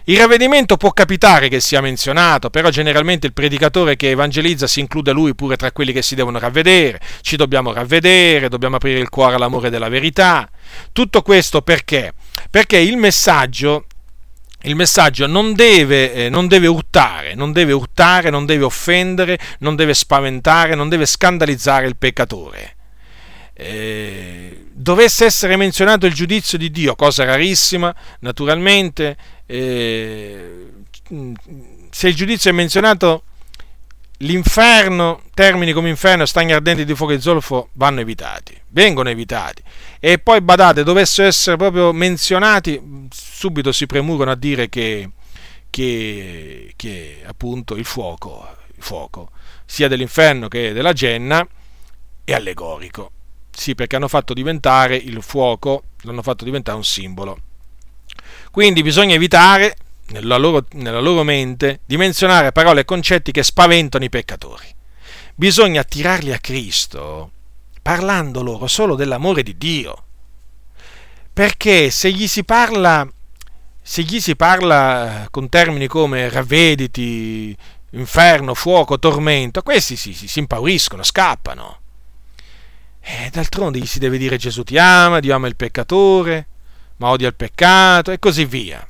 Il 0.09 0.19
ravvedimento 0.19 0.77
può 0.77 0.93
capitare 0.93 1.49
che 1.49 1.59
sia 1.59 1.81
menzionato, 1.81 2.49
però 2.49 2.69
generalmente 2.69 3.27
il 3.27 3.33
predicatore 3.33 3.97
che 3.97 4.11
evangelizza 4.11 4.69
si 4.69 4.79
include 4.79 5.11
lui 5.11 5.35
pure 5.35 5.57
tra 5.57 5.73
quelli 5.73 5.93
che 5.93 6.01
si 6.01 6.15
devono 6.15 6.39
ravvedere. 6.39 7.01
Ci 7.23 7.35
dobbiamo 7.35 7.73
ravvedere, 7.73 8.49
dobbiamo 8.49 8.77
aprire 8.77 9.01
il 9.01 9.09
cuore 9.09 9.35
all'amore 9.35 9.69
della 9.69 9.89
verità. 9.89 10.49
Tutto 10.93 11.23
questo 11.23 11.61
perché? 11.61 12.13
Perché 12.49 12.77
il 12.79 12.97
messaggio 12.97 13.87
il 14.63 14.77
messaggio 14.77 15.27
non 15.27 15.55
deve, 15.55 16.13
eh, 16.13 16.29
non 16.29 16.47
deve, 16.47 16.69
urtare, 16.69 17.35
non 17.35 17.51
deve 17.53 17.73
urtare, 17.73 18.31
non 18.31 18.47
deve 18.47 18.65
offendere, 18.65 19.39
non 19.59 19.75
deve 19.75 19.93
spaventare, 19.93 20.77
non 20.77 20.89
deve 20.89 21.07
scandalizzare 21.07 21.89
il 21.89 21.97
peccatore. 21.97 22.76
Eh, 23.59 24.67
dovesse 24.71 25.25
essere 25.25 25.57
menzionato 25.57 26.05
il 26.05 26.13
giudizio 26.13 26.59
di 26.59 26.71
Dio, 26.71 26.95
cosa 26.95 27.25
rarissima, 27.25 27.95
naturalmente, 28.21 29.17
eh, 29.47 30.73
se 31.91 32.09
il 32.09 32.15
giudizio 32.15 32.51
è 32.51 32.53
menzionato, 32.53 33.23
l'inferno, 34.19 35.23
termini 35.35 35.73
come 35.73 35.89
inferno 35.89 36.25
stagni 36.27 36.53
ardenti 36.53 36.85
di 36.85 36.95
fuoco 36.95 37.13
e 37.13 37.21
zolfo 37.21 37.71
vanno 37.73 38.01
evitati, 38.01 38.59
vengono 38.69 39.09
evitati. 39.09 39.63
E 39.99 40.19
poi 40.19 40.41
badate, 40.41 40.85
dovessero 40.85 41.27
essere 41.27 41.57
proprio 41.57 41.93
menzionati, 41.93 43.09
subito 43.11 43.73
si 43.73 43.87
premurano 43.87 44.31
a 44.31 44.37
dire 44.37 44.69
che, 44.69 45.11
che, 45.71 46.73
che 46.77 47.23
appunto 47.27 47.75
il 47.75 47.85
fuoco, 47.85 48.47
fuoco, 48.79 49.31
sia 49.65 49.89
dell'inferno 49.89 50.49
che 50.49 50.73
della 50.73 50.93
genna, 50.93 51.47
è 52.25 52.33
allegorico. 52.33 53.13
Sì, 53.57 53.75
perché 53.75 53.97
hanno 53.97 54.07
fatto 54.07 54.35
diventare 54.35 54.97
il 54.97 55.23
fuoco, 55.23 55.85
l'hanno 56.03 56.21
fatto 56.21 56.45
diventare 56.45 56.77
un 56.77 56.85
simbolo. 56.85 57.39
Quindi 58.51 58.83
bisogna 58.83 59.15
evitare, 59.15 59.77
nella 60.09 60.37
loro, 60.37 60.67
nella 60.73 61.01
loro 61.01 61.23
mente, 61.23 61.81
di 61.87 61.97
menzionare 61.97 62.53
parole 62.53 62.83
e 62.83 62.85
concetti 62.85 63.33
che 63.33 63.43
spaventano 63.43 64.05
i 64.05 64.11
peccatori. 64.11 64.67
Bisogna 65.35 65.81
attirarli 65.81 66.35
a 66.35 66.39
Cristo 66.39 67.31
parlando 67.81 68.43
loro 68.43 68.67
solo 68.67 68.95
dell'amore 68.95 69.43
di 69.43 69.57
Dio. 69.57 70.05
Perché 71.33 71.89
se 71.89 72.13
gli 72.13 72.29
si 72.29 72.45
parla 72.45 73.11
se 73.81 74.03
gli 74.03 74.21
si 74.21 74.37
parla 74.37 75.25
eh, 75.25 75.31
con 75.31 75.49
termini 75.49 75.87
come 75.87 76.29
ravvediti, 76.29 77.57
inferno, 77.93 78.53
fuoco, 78.53 78.99
tormento, 78.99 79.63
questi 79.63 79.97
si, 79.97 80.13
si, 80.13 80.29
si 80.29 80.41
impauriscono, 80.41 81.03
scappano. 81.03 81.81
E 83.09 83.31
d'altronde 83.31 83.79
gli 83.79 83.87
si 83.87 84.01
deve 84.01 84.19
dire 84.19 84.37
Gesù 84.37 84.65
ti 84.65 84.77
ama, 84.79 85.21
Dio 85.21 85.33
ama 85.33 85.47
il 85.47 85.55
peccatore, 85.55 86.49
ma 86.97 87.11
odia 87.11 87.29
il 87.29 87.37
peccato 87.37 88.11
e 88.11 88.19
così 88.19 88.45
via. 88.45 88.85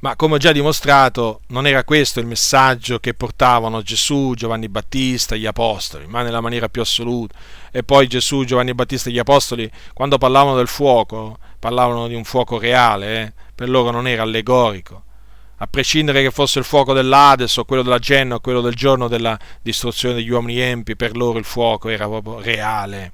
Ma 0.00 0.16
come 0.16 0.34
ho 0.34 0.38
già 0.38 0.50
dimostrato, 0.50 1.42
non 1.48 1.64
era 1.64 1.84
questo 1.84 2.18
il 2.18 2.26
messaggio 2.26 2.98
che 2.98 3.14
portavano 3.14 3.82
Gesù, 3.82 4.32
Giovanni 4.34 4.68
Battista, 4.68 5.36
gli 5.36 5.46
Apostoli, 5.46 6.08
ma 6.08 6.22
nella 6.22 6.40
maniera 6.40 6.68
più 6.68 6.82
assoluta. 6.82 7.38
E 7.70 7.84
poi 7.84 8.08
Gesù, 8.08 8.42
Giovanni 8.42 8.74
Battista 8.74 9.08
e 9.08 9.12
gli 9.12 9.20
Apostoli, 9.20 9.70
quando 9.94 10.18
parlavano 10.18 10.56
del 10.56 10.66
fuoco, 10.66 11.38
parlavano 11.60 12.08
di 12.08 12.16
un 12.16 12.24
fuoco 12.24 12.58
reale, 12.58 13.22
eh? 13.22 13.32
per 13.54 13.68
loro 13.68 13.92
non 13.92 14.08
era 14.08 14.22
allegorico. 14.22 15.04
A 15.62 15.66
prescindere 15.68 16.22
che 16.22 16.30
fosse 16.30 16.58
il 16.58 16.64
fuoco 16.64 16.92
dell'Ades 16.92 17.56
o 17.56 17.64
quello 17.64 17.82
della 17.82 18.00
Genna 18.00 18.34
o 18.34 18.40
quello 18.40 18.60
del 18.60 18.74
giorno 18.74 19.06
della 19.06 19.38
distruzione 19.62 20.16
degli 20.16 20.30
uomini 20.30 20.58
empi, 20.58 20.96
per 20.96 21.16
loro 21.16 21.38
il 21.38 21.44
fuoco 21.44 21.88
era 21.88 22.08
proprio 22.08 22.40
reale. 22.40 23.12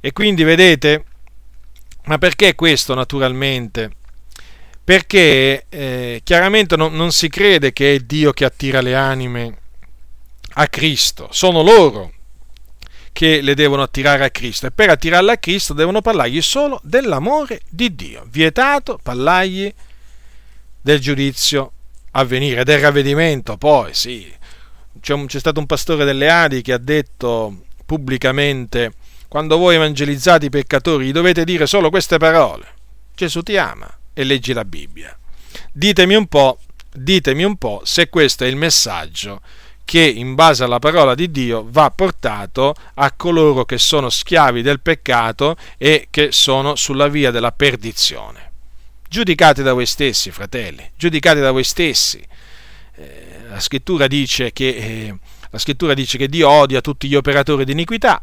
E 0.00 0.12
quindi 0.12 0.42
vedete, 0.42 1.04
ma 2.04 2.16
perché 2.16 2.54
questo 2.54 2.94
naturalmente? 2.94 3.92
perché 4.88 5.66
eh, 5.68 6.22
chiaramente 6.24 6.74
non, 6.74 6.94
non 6.94 7.12
si 7.12 7.28
crede 7.28 7.74
che 7.74 7.96
è 7.96 7.98
Dio 7.98 8.32
che 8.32 8.46
attira 8.46 8.80
le 8.80 8.94
anime 8.94 9.58
a 10.54 10.66
Cristo, 10.66 11.28
sono 11.30 11.60
loro 11.62 12.10
che 13.12 13.42
le 13.42 13.52
devono 13.52 13.82
attirare 13.82 14.24
a 14.24 14.30
Cristo 14.30 14.64
e 14.64 14.70
per 14.70 14.88
attirarle 14.88 15.32
a 15.32 15.36
Cristo 15.36 15.74
devono 15.74 16.00
parlargli 16.00 16.40
solo 16.40 16.80
dell'amore 16.82 17.60
di 17.68 17.94
Dio, 17.94 18.24
vietato 18.30 18.98
parlargli 19.02 19.70
del 20.88 21.00
giudizio 21.00 21.72
a 22.12 22.24
venire, 22.24 22.64
del 22.64 22.80
ravvedimento, 22.80 23.58
poi 23.58 23.92
sì, 23.92 24.26
c'è, 25.00 25.22
c'è 25.26 25.38
stato 25.38 25.60
un 25.60 25.66
pastore 25.66 26.06
delle 26.06 26.30
Adi 26.30 26.62
che 26.62 26.72
ha 26.72 26.78
detto 26.78 27.64
pubblicamente 27.84 28.92
quando 29.28 29.58
voi 29.58 29.74
evangelizzate 29.74 30.46
i 30.46 30.50
peccatori 30.50 31.12
dovete 31.12 31.44
dire 31.44 31.66
solo 31.66 31.90
queste 31.90 32.16
parole, 32.16 32.64
Gesù 33.14 33.42
ti 33.42 33.58
ama, 33.58 33.86
e 34.14 34.24
leggi 34.24 34.54
la 34.54 34.64
Bibbia. 34.64 35.14
Ditemi 35.70 36.14
un 36.14 36.26
po', 36.26 36.58
ditemi 36.90 37.44
un 37.44 37.56
po' 37.56 37.82
se 37.84 38.08
questo 38.08 38.44
è 38.44 38.46
il 38.46 38.56
messaggio 38.56 39.42
che 39.84 40.00
in 40.00 40.34
base 40.34 40.64
alla 40.64 40.78
parola 40.78 41.14
di 41.14 41.30
Dio 41.30 41.66
va 41.68 41.90
portato 41.90 42.74
a 42.94 43.12
coloro 43.12 43.66
che 43.66 43.76
sono 43.76 44.08
schiavi 44.08 44.62
del 44.62 44.80
peccato 44.80 45.54
e 45.76 46.08
che 46.08 46.32
sono 46.32 46.76
sulla 46.76 47.08
via 47.08 47.30
della 47.30 47.52
perdizione. 47.52 48.47
Giudicate 49.08 49.62
da 49.62 49.72
voi 49.72 49.86
stessi, 49.86 50.30
fratelli, 50.30 50.90
giudicate 50.94 51.40
da 51.40 51.50
voi 51.50 51.64
stessi. 51.64 52.22
Eh, 52.94 53.40
la, 53.48 53.58
scrittura 53.58 54.06
che, 54.06 54.52
eh, 54.52 55.18
la 55.48 55.58
scrittura 55.58 55.94
dice 55.94 56.18
che 56.18 56.28
Dio 56.28 56.48
odia 56.50 56.82
tutti 56.82 57.08
gli 57.08 57.14
operatori 57.14 57.64
di 57.64 57.72
iniquità, 57.72 58.22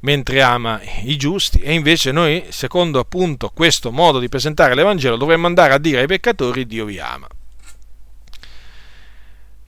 mentre 0.00 0.42
ama 0.42 0.80
i 1.04 1.16
giusti 1.16 1.60
e 1.60 1.72
invece 1.72 2.12
noi, 2.12 2.44
secondo 2.50 2.98
appunto 2.98 3.48
questo 3.48 3.90
modo 3.90 4.18
di 4.18 4.28
presentare 4.28 4.74
l'Evangelo, 4.74 5.16
dovremmo 5.16 5.46
andare 5.46 5.72
a 5.72 5.78
dire 5.78 6.00
ai 6.00 6.06
peccatori 6.06 6.66
Dio 6.66 6.84
vi 6.84 6.98
ama. 6.98 7.26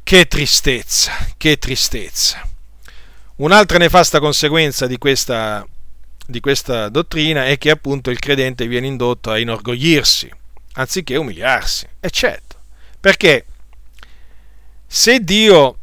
Che 0.02 0.26
tristezza, 0.26 1.12
che 1.38 1.56
tristezza. 1.56 2.46
Un'altra 3.36 3.78
nefasta 3.78 4.20
conseguenza 4.20 4.86
di 4.86 4.98
questa, 4.98 5.66
di 6.30 6.40
questa 6.40 6.88
dottrina 6.88 7.46
è 7.46 7.58
che 7.58 7.70
appunto 7.70 8.10
il 8.10 8.18
credente 8.18 8.66
viene 8.66 8.86
indotto 8.86 9.30
a 9.30 9.38
inorgoglirsi, 9.38 10.30
anziché 10.74 11.16
umiliarsi. 11.16 11.86
E 12.00 12.10
certo, 12.10 12.56
perché 12.98 13.44
se 14.86 15.20
Dio 15.20 15.76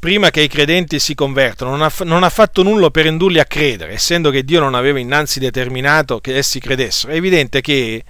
prima 0.00 0.30
che 0.30 0.40
i 0.40 0.48
credenti 0.48 0.98
si 0.98 1.14
convertano, 1.14 1.70
non 1.70 1.82
ha, 1.82 1.92
non 2.04 2.22
ha, 2.22 2.30
fatto 2.30 2.62
nulla 2.62 2.90
per 2.90 3.04
indurli 3.04 3.38
a 3.38 3.44
credere, 3.44 3.92
essendo 3.92 4.30
che 4.30 4.44
Dio 4.44 4.58
non 4.58 4.74
aveva 4.74 4.98
innanzi 4.98 5.38
determinato 5.38 6.20
che 6.20 6.36
essi 6.36 6.58
credessero. 6.58 7.12
È 7.12 7.16
evidente 7.16 7.60
che 7.60 8.02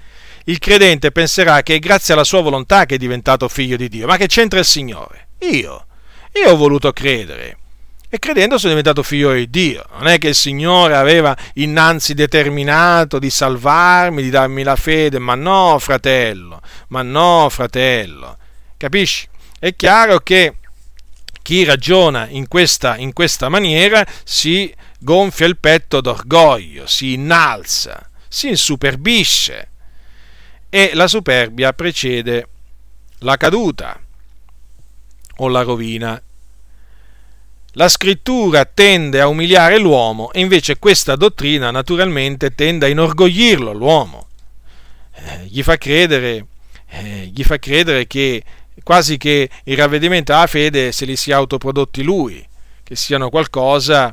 il 0.45 0.59
credente 0.59 1.11
penserà 1.11 1.63
che 1.63 1.75
è 1.75 1.79
grazie 1.81 2.15
alla 2.15 2.25
sua 2.25 2.41
volontà 2.41 2.87
che 2.87 2.95
è 2.95 2.99
diventato 2.99 3.49
figlio 3.49 3.77
di 3.77 3.89
Dio. 3.89 4.07
Ma 4.07 4.17
che 4.17 4.29
c'entra 4.29 4.61
il 4.61 4.65
Signore? 4.65 5.29
Io. 5.41 5.87
Io 6.33 6.51
ho 6.51 6.57
voluto 6.57 6.93
credere. 6.93 7.59
E 8.13 8.19
credendo 8.19 8.59
sono 8.59 8.71
diventato 8.71 9.05
figlio 9.05 9.33
di 9.33 9.49
Dio. 9.49 9.85
Non 9.93 10.09
è 10.09 10.19
che 10.19 10.29
il 10.29 10.35
Signore 10.35 10.97
aveva 10.97 11.37
innanzi 11.55 12.13
determinato 12.13 13.21
di 13.21 13.31
salvarmi, 13.31 14.21
di 14.21 14.31
darmi 14.31 14.65
la 14.65 14.75
fede. 14.75 15.21
Ma 15.21 15.37
no, 15.37 15.79
fratello. 15.79 16.61
Ma 16.89 17.03
no, 17.03 17.47
fratello. 17.51 18.37
Capisci? 18.77 19.29
È 19.61 19.77
chiaro 19.77 20.19
che 20.19 20.57
chi 21.41 21.63
ragiona 21.63 22.27
in 22.29 22.49
questa, 22.49 22.97
in 22.97 23.13
questa 23.13 23.49
maniera 23.49 24.05
si 24.25 24.75
gonfia 24.99 25.47
il 25.47 25.57
petto 25.59 26.01
d'orgoglio, 26.01 26.87
si 26.87 27.13
innalza, 27.13 28.11
si 28.27 28.49
insuperbisce 28.49 29.69
e 30.69 30.91
la 30.95 31.07
superbia 31.07 31.73
precede 31.73 32.49
la 33.19 33.37
caduta 33.37 34.01
o 35.37 35.49
la 35.49 35.63
rovina. 35.63 36.21
La 37.75 37.89
scrittura 37.89 38.65
tende 38.65 39.21
a 39.21 39.29
umiliare 39.29 39.79
l'uomo 39.79 40.33
e 40.33 40.41
invece 40.41 40.79
questa 40.79 41.15
dottrina 41.15 41.71
naturalmente 41.71 42.53
tende 42.53 42.87
a 42.87 42.89
inorgoglirlo 42.89 43.73
l'uomo. 43.73 44.27
Eh, 45.15 45.45
gli, 45.47 45.63
fa 45.63 45.77
credere, 45.77 46.47
eh, 46.89 47.31
gli 47.33 47.45
fa 47.45 47.59
credere 47.59 48.09
che 48.09 48.43
quasi 48.83 49.19
che 49.19 49.49
il 49.63 49.77
ravvedimento 49.77 50.33
alla 50.33 50.49
fede 50.49 50.91
se 50.91 51.05
li 51.05 51.15
sia 51.15 51.37
autoprodotti 51.37 52.03
lui, 52.03 52.45
che 52.83 52.97
siano 52.97 53.31
qualcosa 53.31 54.13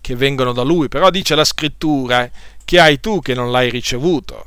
che 0.00 0.14
vengono 0.14 0.52
da 0.52 0.62
lui, 0.62 0.86
però 0.86 1.10
dice 1.10 1.34
la 1.34 1.44
scrittura 1.44 2.30
che 2.64 2.78
hai 2.78 3.00
tu 3.00 3.20
che 3.20 3.34
non 3.34 3.50
l'hai 3.50 3.68
ricevuto. 3.68 4.46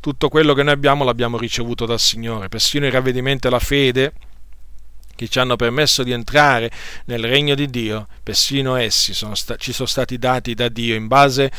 Tutto 0.00 0.28
quello 0.28 0.52
che 0.52 0.62
noi 0.62 0.74
abbiamo 0.74 1.04
l'abbiamo 1.04 1.38
ricevuto 1.38 1.86
dal 1.86 2.00
Signore, 2.00 2.48
persino 2.48 2.84
il 2.84 2.92
ravvedimento 2.92 3.48
e 3.48 3.50
la 3.50 3.58
fede 3.58 4.12
che 5.16 5.26
ci 5.28 5.40
hanno 5.40 5.56
permesso 5.56 6.04
di 6.04 6.12
entrare 6.12 6.70
nel 7.06 7.24
regno 7.24 7.56
di 7.56 7.68
Dio, 7.68 8.06
persino 8.22 8.76
essi 8.76 9.14
sono 9.14 9.34
sta- 9.34 9.56
ci 9.56 9.72
sono 9.72 9.88
stati 9.88 10.18
dati 10.18 10.54
da 10.54 10.68
Dio 10.68 10.94
in 10.94 11.08
base 11.08 11.50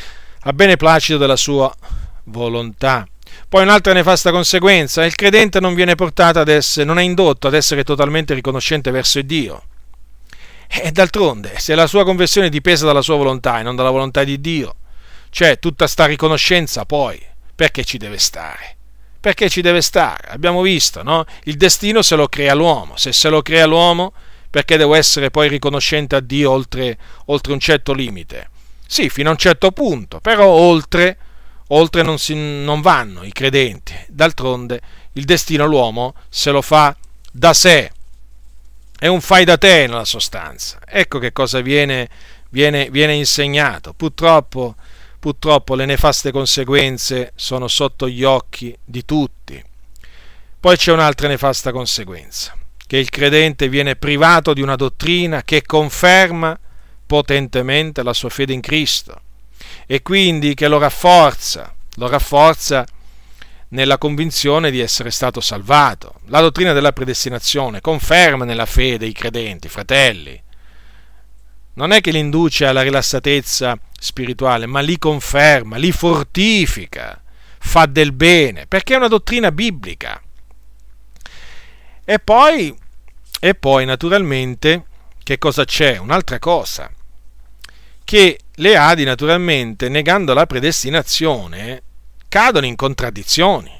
a 0.42 0.52
beneplacito 0.52 1.18
della 1.18 1.36
sua 1.36 1.70
volontà. 2.24 3.06
Poi 3.48 3.62
un'altra 3.62 3.92
nefasta 3.92 4.30
conseguenza, 4.30 5.04
il 5.04 5.14
credente 5.14 5.60
non 5.60 5.74
viene 5.74 5.94
portato 5.94 6.38
ad 6.38 6.48
essere, 6.48 6.86
non 6.86 6.98
è 6.98 7.02
indotto 7.02 7.46
ad 7.46 7.54
essere 7.54 7.84
totalmente 7.84 8.32
riconoscente 8.32 8.90
verso 8.90 9.20
Dio. 9.20 9.62
E 10.66 10.92
d'altronde, 10.92 11.58
se 11.58 11.74
la 11.74 11.86
sua 11.86 12.04
conversione 12.04 12.50
dipesa 12.50 12.86
dalla 12.86 13.02
sua 13.02 13.16
volontà 13.16 13.58
e 13.58 13.62
non 13.62 13.76
dalla 13.76 13.90
volontà 13.90 14.22
di 14.24 14.40
Dio, 14.40 14.74
cioè 15.30 15.58
tutta 15.58 15.86
sta 15.86 16.06
riconoscenza 16.06 16.84
poi, 16.84 17.20
perché 17.54 17.84
ci 17.84 17.98
deve 17.98 18.18
stare? 18.18 18.77
Perché 19.20 19.48
ci 19.48 19.60
deve 19.60 19.80
stare? 19.80 20.28
Abbiamo 20.28 20.62
visto, 20.62 21.02
no? 21.02 21.24
Il 21.44 21.56
destino 21.56 22.02
se 22.02 22.16
lo 22.16 22.28
crea 22.28 22.54
l'uomo. 22.54 22.96
Se 22.96 23.12
se 23.12 23.28
lo 23.28 23.42
crea 23.42 23.66
l'uomo, 23.66 24.12
perché 24.50 24.76
devo 24.76 24.94
essere 24.94 25.30
poi 25.30 25.48
riconoscente 25.48 26.16
a 26.16 26.20
Dio 26.20 26.50
oltre, 26.50 26.96
oltre 27.26 27.52
un 27.52 27.60
certo 27.60 27.92
limite? 27.92 28.50
Sì, 28.86 29.08
fino 29.08 29.28
a 29.28 29.32
un 29.32 29.38
certo 29.38 29.72
punto, 29.72 30.20
però 30.20 30.46
oltre 30.46 31.18
oltre 31.68 32.02
non, 32.02 32.18
si, 32.18 32.34
non 32.34 32.80
vanno 32.80 33.24
i 33.24 33.32
credenti. 33.32 33.94
D'altronde 34.08 34.80
il 35.12 35.24
destino 35.24 35.66
l'uomo 35.66 36.14
se 36.28 36.50
lo 36.50 36.62
fa 36.62 36.96
da 37.30 37.52
sé, 37.52 37.92
è 38.98 39.06
un 39.06 39.20
fai 39.20 39.44
da 39.44 39.56
te 39.56 39.86
nella 39.86 40.04
sostanza. 40.04 40.78
Ecco 40.86 41.18
che 41.18 41.32
cosa 41.32 41.60
viene, 41.60 42.08
viene, 42.50 42.88
viene 42.90 43.14
insegnato. 43.14 43.92
Purtroppo, 43.92 44.76
purtroppo 45.28 45.74
le 45.74 45.84
nefaste 45.84 46.30
conseguenze 46.30 47.32
sono 47.34 47.68
sotto 47.68 48.08
gli 48.08 48.24
occhi 48.24 48.74
di 48.82 49.04
tutti. 49.04 49.62
Poi 50.58 50.74
c'è 50.74 50.90
un'altra 50.90 51.28
nefasta 51.28 51.70
conseguenza, 51.70 52.56
che 52.86 52.96
il 52.96 53.10
credente 53.10 53.68
viene 53.68 53.94
privato 53.94 54.54
di 54.54 54.62
una 54.62 54.74
dottrina 54.74 55.42
che 55.42 55.66
conferma 55.66 56.58
potentemente 57.04 58.02
la 58.02 58.14
sua 58.14 58.30
fede 58.30 58.54
in 58.54 58.62
Cristo 58.62 59.20
e 59.86 60.00
quindi 60.00 60.54
che 60.54 60.66
lo 60.66 60.78
rafforza, 60.78 61.74
lo 61.96 62.08
rafforza 62.08 62.86
nella 63.70 63.98
convinzione 63.98 64.70
di 64.70 64.80
essere 64.80 65.10
stato 65.10 65.42
salvato. 65.42 66.20
La 66.28 66.40
dottrina 66.40 66.72
della 66.72 66.92
predestinazione 66.92 67.82
conferma 67.82 68.46
nella 68.46 68.64
fede 68.64 69.04
i 69.04 69.12
credenti, 69.12 69.68
fratelli. 69.68 70.42
Non 71.78 71.92
è 71.92 72.00
che 72.00 72.10
li 72.10 72.18
induce 72.18 72.66
alla 72.66 72.82
rilassatezza 72.82 73.78
spirituale, 74.00 74.66
ma 74.66 74.80
li 74.80 74.98
conferma, 74.98 75.76
li 75.76 75.92
fortifica, 75.92 77.22
fa 77.56 77.86
del 77.86 78.10
bene, 78.10 78.66
perché 78.66 78.94
è 78.94 78.96
una 78.96 79.06
dottrina 79.06 79.52
biblica. 79.52 80.20
E 82.04 82.18
poi, 82.18 82.76
e 83.38 83.54
poi 83.54 83.84
naturalmente, 83.84 84.86
che 85.22 85.38
cosa 85.38 85.64
c'è? 85.64 85.98
Un'altra 85.98 86.40
cosa, 86.40 86.90
che 88.02 88.40
le 88.56 88.76
Adi 88.76 89.04
naturalmente, 89.04 89.88
negando 89.88 90.34
la 90.34 90.46
predestinazione, 90.46 91.82
cadono 92.28 92.66
in 92.66 92.74
contraddizioni. 92.74 93.70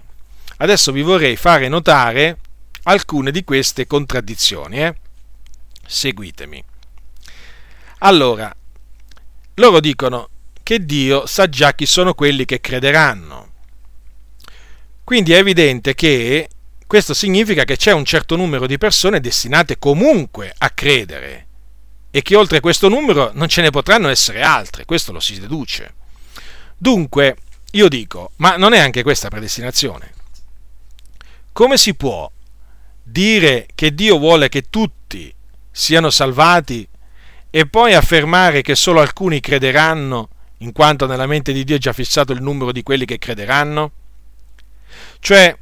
Adesso 0.58 0.92
vi 0.92 1.02
vorrei 1.02 1.34
fare 1.34 1.66
notare 1.66 2.38
alcune 2.84 3.32
di 3.32 3.42
queste 3.42 3.88
contraddizioni. 3.88 4.84
Eh? 4.84 4.94
Seguitemi. 5.84 6.67
Allora, 7.98 8.54
loro 9.54 9.80
dicono 9.80 10.28
che 10.62 10.84
Dio 10.84 11.26
sa 11.26 11.48
già 11.48 11.74
chi 11.74 11.86
sono 11.86 12.14
quelli 12.14 12.44
che 12.44 12.60
crederanno. 12.60 13.46
Quindi 15.02 15.32
è 15.32 15.38
evidente 15.38 15.94
che 15.94 16.48
questo 16.86 17.14
significa 17.14 17.64
che 17.64 17.76
c'è 17.76 17.92
un 17.92 18.04
certo 18.04 18.36
numero 18.36 18.66
di 18.66 18.78
persone 18.78 19.20
destinate 19.20 19.78
comunque 19.78 20.52
a 20.56 20.70
credere 20.70 21.46
e 22.10 22.22
che 22.22 22.36
oltre 22.36 22.60
questo 22.60 22.88
numero 22.88 23.30
non 23.34 23.48
ce 23.48 23.62
ne 23.62 23.70
potranno 23.70 24.08
essere 24.08 24.42
altre, 24.42 24.84
questo 24.84 25.12
lo 25.12 25.20
si 25.20 25.40
deduce. 25.40 25.94
Dunque, 26.76 27.36
io 27.72 27.88
dico, 27.88 28.30
ma 28.36 28.56
non 28.56 28.72
è 28.72 28.78
anche 28.78 29.02
questa 29.02 29.28
predestinazione? 29.28 30.12
Come 31.52 31.76
si 31.76 31.94
può 31.94 32.30
dire 33.02 33.66
che 33.74 33.94
Dio 33.94 34.18
vuole 34.18 34.48
che 34.48 34.68
tutti 34.70 35.34
siano 35.70 36.10
salvati 36.10 36.86
e 37.50 37.66
poi 37.66 37.94
affermare 37.94 38.62
che 38.62 38.74
solo 38.74 39.00
alcuni 39.00 39.40
crederanno, 39.40 40.28
in 40.58 40.72
quanto 40.72 41.06
nella 41.06 41.26
mente 41.26 41.52
di 41.52 41.64
Dio 41.64 41.76
è 41.76 41.78
già 41.78 41.92
fissato 41.92 42.32
il 42.32 42.42
numero 42.42 42.72
di 42.72 42.82
quelli 42.82 43.04
che 43.04 43.18
crederanno? 43.18 43.92
Cioè, 45.20 45.56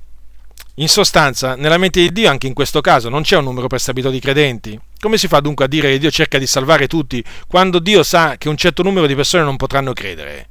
in 0.77 0.89
sostanza, 0.89 1.55
nella 1.55 1.79
mente 1.79 2.01
di 2.01 2.13
Dio 2.13 2.31
anche 2.31 2.47
in 2.47 2.55
questo 2.55 2.81
caso 2.81 3.09
non 3.09 3.23
c'è 3.23 3.37
un 3.37 3.45
numero 3.45 3.67
prestabilito 3.67 4.13
di 4.13 4.21
credenti. 4.21 4.79
Come 4.99 5.19
si 5.19 5.29
fa 5.29 5.41
dunque 5.41 5.65
a 5.65 5.69
dire 5.69 5.91
che 5.91 5.99
Dio 5.99 6.11
cerca 6.11 6.39
di 6.39 6.47
salvare 6.47 6.87
tutti 6.87 7.23
quando 7.47 7.79
Dio 7.79 8.03
sa 8.03 8.37
che 8.37 8.49
un 8.49 8.57
certo 8.57 8.83
numero 8.83 9.07
di 9.07 9.15
persone 9.15 9.45
non 9.45 9.57
potranno 9.57 9.93
credere? 9.93 10.49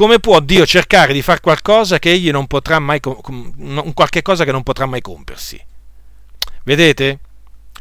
come 0.00 0.18
può 0.18 0.40
Dio 0.40 0.64
cercare 0.64 1.12
di 1.12 1.20
fare 1.20 1.40
qualcosa 1.40 1.98
che 1.98 2.10
egli 2.10 2.30
non 2.30 2.46
potrà 2.46 2.78
mai 2.78 3.00
qualche 3.00 4.22
cosa 4.22 4.44
che 4.44 4.52
non 4.52 4.62
potrà 4.62 4.86
mai 4.86 5.00
compiersi? 5.00 5.62
Vedete? 6.64 7.18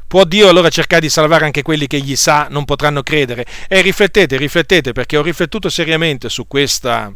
Può 0.09 0.23
Dio 0.23 0.49
allora 0.49 0.69
cercare 0.69 1.01
di 1.01 1.09
salvare 1.09 1.45
anche 1.45 1.61
quelli 1.61 1.85
che 1.85 1.97
egli 1.97 2.15
sa 2.15 2.47
non 2.49 2.65
potranno 2.65 3.03
credere? 3.03 3.45
E 3.67 3.81
riflettete, 3.81 4.37
riflettete, 4.37 4.91
perché 4.91 5.17
ho 5.17 5.21
riflettuto 5.21 5.69
seriamente 5.69 6.29
su 6.29 6.47
questa, 6.47 7.13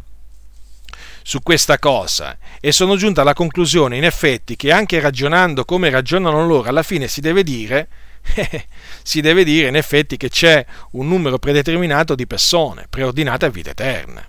su 1.23 1.41
questa 1.41 1.79
cosa 1.79 2.37
e 2.61 2.71
sono 2.71 2.95
giunto 2.95 3.19
alla 3.19 3.33
conclusione, 3.33 3.97
in 3.97 4.03
effetti, 4.03 4.55
che 4.55 4.71
anche 4.71 4.99
ragionando 4.99 5.65
come 5.65 5.89
ragionano 5.89 6.45
loro, 6.45 6.69
alla 6.69 6.83
fine 6.83 7.07
si 7.07 7.19
deve 7.19 7.41
dire, 7.41 7.87
si 9.01 9.21
deve 9.21 9.43
dire 9.43 9.69
in 9.69 9.75
effetti 9.75 10.15
che 10.15 10.29
c'è 10.29 10.63
un 10.91 11.07
numero 11.07 11.39
predeterminato 11.39 12.13
di 12.13 12.27
persone 12.27 12.85
preordinate 12.87 13.47
a 13.47 13.49
vita 13.49 13.71
eterna. 13.71 14.23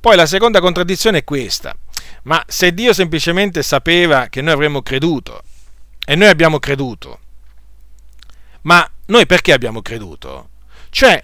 Poi 0.00 0.16
la 0.16 0.26
seconda 0.26 0.58
contraddizione 0.58 1.18
è 1.18 1.24
questa. 1.24 1.76
Ma 2.24 2.42
se 2.48 2.74
Dio 2.74 2.92
semplicemente 2.92 3.62
sapeva 3.62 4.26
che 4.26 4.42
noi 4.42 4.54
avremmo 4.54 4.82
creduto, 4.82 5.44
e 6.04 6.16
noi 6.16 6.26
abbiamo 6.26 6.58
creduto, 6.58 7.20
ma 8.62 8.88
noi 9.06 9.26
perché 9.26 9.52
abbiamo 9.52 9.82
creduto? 9.82 10.50
Cioè, 10.90 11.20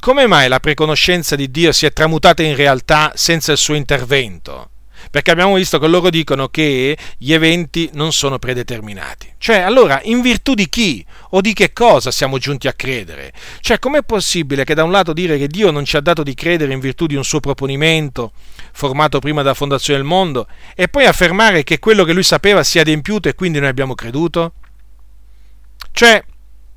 come 0.00 0.26
mai 0.26 0.48
la 0.48 0.60
preconoscenza 0.60 1.36
di 1.36 1.50
Dio 1.50 1.72
si 1.72 1.86
è 1.86 1.92
tramutata 1.92 2.42
in 2.42 2.56
realtà 2.56 3.12
senza 3.14 3.52
il 3.52 3.58
suo 3.58 3.74
intervento? 3.74 4.70
perché 5.10 5.30
abbiamo 5.30 5.54
visto 5.54 5.78
che 5.78 5.86
loro 5.86 6.10
dicono 6.10 6.48
che 6.48 6.96
gli 7.18 7.32
eventi 7.32 7.90
non 7.94 8.12
sono 8.12 8.38
predeterminati. 8.38 9.34
Cioè, 9.38 9.58
allora, 9.58 10.00
in 10.04 10.20
virtù 10.20 10.54
di 10.54 10.68
chi 10.68 11.04
o 11.30 11.40
di 11.40 11.52
che 11.52 11.72
cosa 11.72 12.10
siamo 12.10 12.38
giunti 12.38 12.68
a 12.68 12.72
credere? 12.72 13.32
Cioè, 13.60 13.78
com'è 13.78 14.02
possibile 14.02 14.64
che 14.64 14.74
da 14.74 14.84
un 14.84 14.90
lato 14.90 15.12
dire 15.12 15.38
che 15.38 15.48
Dio 15.48 15.70
non 15.70 15.84
ci 15.84 15.96
ha 15.96 16.00
dato 16.00 16.22
di 16.22 16.34
credere 16.34 16.72
in 16.72 16.80
virtù 16.80 17.06
di 17.06 17.14
un 17.14 17.24
suo 17.24 17.40
proponimento 17.40 18.32
formato 18.72 19.18
prima 19.18 19.42
della 19.42 19.54
fondazione 19.54 19.98
del 19.98 20.08
mondo 20.08 20.46
e 20.74 20.88
poi 20.88 21.04
affermare 21.04 21.62
che 21.62 21.78
quello 21.78 22.04
che 22.04 22.12
lui 22.12 22.22
sapeva 22.22 22.62
sia 22.62 22.82
adempiuto 22.82 23.28
e 23.28 23.34
quindi 23.34 23.58
noi 23.58 23.68
abbiamo 23.68 23.94
creduto? 23.94 24.52
Cioè, 25.92 26.24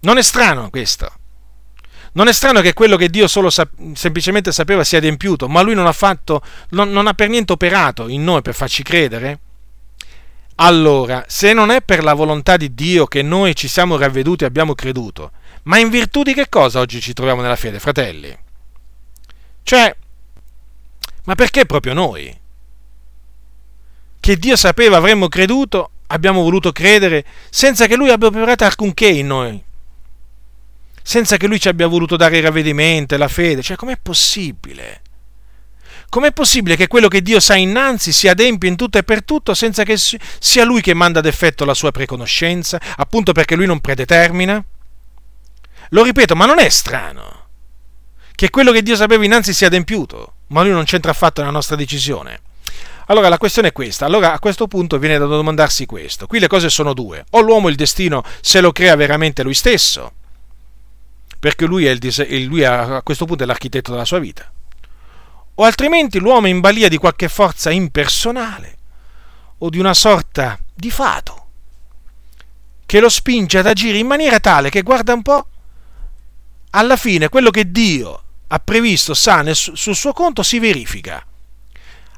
non 0.06 0.20
è 0.20 0.22
strano 0.22 0.70
questo? 0.70 1.12
Non 2.14 2.28
è 2.28 2.34
strano 2.34 2.62
che 2.62 2.74
quello 2.74 2.96
che 2.96 3.10
Dio 3.10 3.28
solo 3.28 3.50
sap- 3.50 3.94
semplicemente 3.94 4.52
sapeva 4.52 4.84
sia 4.84 5.00
adempiuto, 5.00 5.50
ma 5.50 5.62
lui 5.62 5.74
non 5.74 5.88
ha 5.88 5.92
fatto, 5.92 6.42
non, 6.70 6.92
non 6.92 7.08
ha 7.08 7.14
per 7.14 7.28
niente 7.28 7.52
operato 7.52 8.08
in 8.08 8.24
noi 8.24 8.42
per 8.42 8.54
farci 8.54 8.84
credere? 8.84 9.40
Allora, 10.58 11.26
se 11.28 11.52
non 11.52 11.72
è 11.72 11.82
per 11.82 12.04
la 12.04 12.14
volontà 12.14 12.56
di 12.56 12.74
Dio 12.74 13.06
che 13.08 13.22
noi 13.22 13.56
ci 13.56 13.68
siamo 13.68 13.98
ravveduti 13.98 14.44
e 14.44 14.48
abbiamo 14.48 14.76
creduto, 14.76 15.32
ma 15.64 15.80
in 15.80 15.90
virtù 15.90 16.22
di 16.22 16.34
che 16.34 16.48
cosa 16.48 16.80
oggi 16.80 17.02
ci 17.02 17.12
troviamo 17.12 17.42
nella 17.42 17.58
fede, 17.58 17.80
fratelli? 17.80 18.38
Cioè, 19.64 19.94
ma 21.24 21.36
perché 21.36 21.66
proprio 21.66 21.94
noi? 21.94 22.40
Che 24.20 24.38
Dio 24.38 24.56
sapeva 24.56 24.98
avremmo 24.98 25.28
creduto, 25.28 25.90
abbiamo 26.08 26.44
voluto 26.44 26.72
credere, 26.72 27.26
senza 27.50 27.88
che 27.88 27.96
Lui 27.96 28.12
abbia 28.12 28.28
operato 28.28 28.64
alcunché 28.64 29.08
in 29.08 29.28
noi 29.28 29.64
senza 31.08 31.38
che 31.38 31.46
lui 31.46 31.60
ci 31.60 31.68
abbia 31.68 31.86
voluto 31.86 32.16
dare 32.16 32.38
il 32.38 32.44
ravvedimento 32.44 33.16
la 33.16 33.28
fede. 33.28 33.62
Cioè, 33.62 33.78
com'è 33.78 33.96
possibile? 34.02 35.02
Com'è 36.10 36.32
possibile 36.32 36.76
che 36.76 36.88
quello 36.88 37.08
che 37.08 37.22
Dio 37.22 37.40
sa 37.40 37.54
innanzi 37.54 38.12
si 38.12 38.28
adempie 38.28 38.68
in 38.68 38.76
tutto 38.76 38.98
e 38.98 39.04
per 39.04 39.24
tutto 39.24 39.54
senza 39.54 39.84
che 39.84 39.98
sia 39.98 40.66
lui 40.66 40.82
che 40.82 40.96
manda 40.96 41.20
ad 41.20 41.28
effetto 41.28 41.64
la 41.64 41.76
sua 41.76 41.92
preconoscenza, 41.92 42.82
appunto 42.96 43.34
perché 43.34 43.56
lui 43.56 43.68
non 43.68 43.82
predetermina? 43.82 44.64
Lo 45.90 46.04
ripeto, 46.04 46.36
ma 46.36 46.48
non 46.48 46.58
è 46.58 46.70
strano 46.70 47.44
che 48.34 48.50
quello 48.50 48.72
che 48.72 48.82
Dio 48.82 48.96
sapeva 48.96 49.24
innanzi 49.24 49.54
sia 49.54 49.68
adempiuto, 49.68 50.34
ma 50.48 50.64
lui 50.64 50.72
non 50.72 50.86
c'entra 50.86 51.12
affatto 51.12 51.42
nella 51.42 51.54
nostra 51.54 51.76
decisione. 51.76 52.42
Allora 53.08 53.30
la 53.30 53.38
questione 53.38 53.68
è 53.68 53.72
questa, 53.72 54.06
allora 54.06 54.34
a 54.34 54.40
questo 54.40 54.66
punto 54.66 54.98
viene 54.98 55.20
da 55.20 55.26
domandarsi 55.26 55.86
questo, 55.86 56.26
qui 56.26 56.40
le 56.40 56.48
cose 56.48 56.70
sono 56.70 56.96
due, 56.96 57.26
o 57.30 57.42
l'uomo 57.42 57.70
il 57.70 57.76
destino 57.76 58.24
se 58.42 58.60
lo 58.60 58.72
crea 58.72 58.96
veramente 58.96 59.44
lui 59.44 59.54
stesso, 59.54 60.12
perché 61.46 61.66
lui, 61.66 61.84
il, 61.84 62.46
lui 62.46 62.64
a 62.64 63.04
questo 63.04 63.26
punto 63.26 63.44
è 63.44 63.46
l'architetto 63.46 63.92
della 63.92 64.04
sua 64.04 64.18
vita. 64.18 64.52
O 65.54 65.64
altrimenti 65.64 66.18
l'uomo 66.18 66.48
è 66.48 66.50
in 66.50 66.60
balia 66.60 66.90
di 66.90 66.98
qualche 66.98 67.30
forza 67.30 67.70
impersonale 67.70 68.78
o 69.60 69.70
di 69.70 69.78
una 69.78 69.94
sorta 69.94 70.58
di 70.74 70.90
fato 70.90 71.46
che 72.88 73.00
lo 73.00 73.10
spinge 73.10 73.60
ad 73.60 73.68
agire 73.68 74.00
in 74.00 74.08
maniera 74.08 74.40
tale 74.40 74.72
che, 74.72 74.82
guarda 74.82 75.14
un 75.14 75.22
po', 75.22 75.48
alla 76.72 76.98
fine 76.98 77.30
quello 77.30 77.52
che 77.52 77.70
Dio 77.70 78.24
ha 78.48 78.58
previsto, 78.58 79.14
sa 79.14 79.46
sul 79.54 79.96
suo 79.96 80.14
conto, 80.14 80.42
si 80.42 80.58
verifica. 80.58 81.24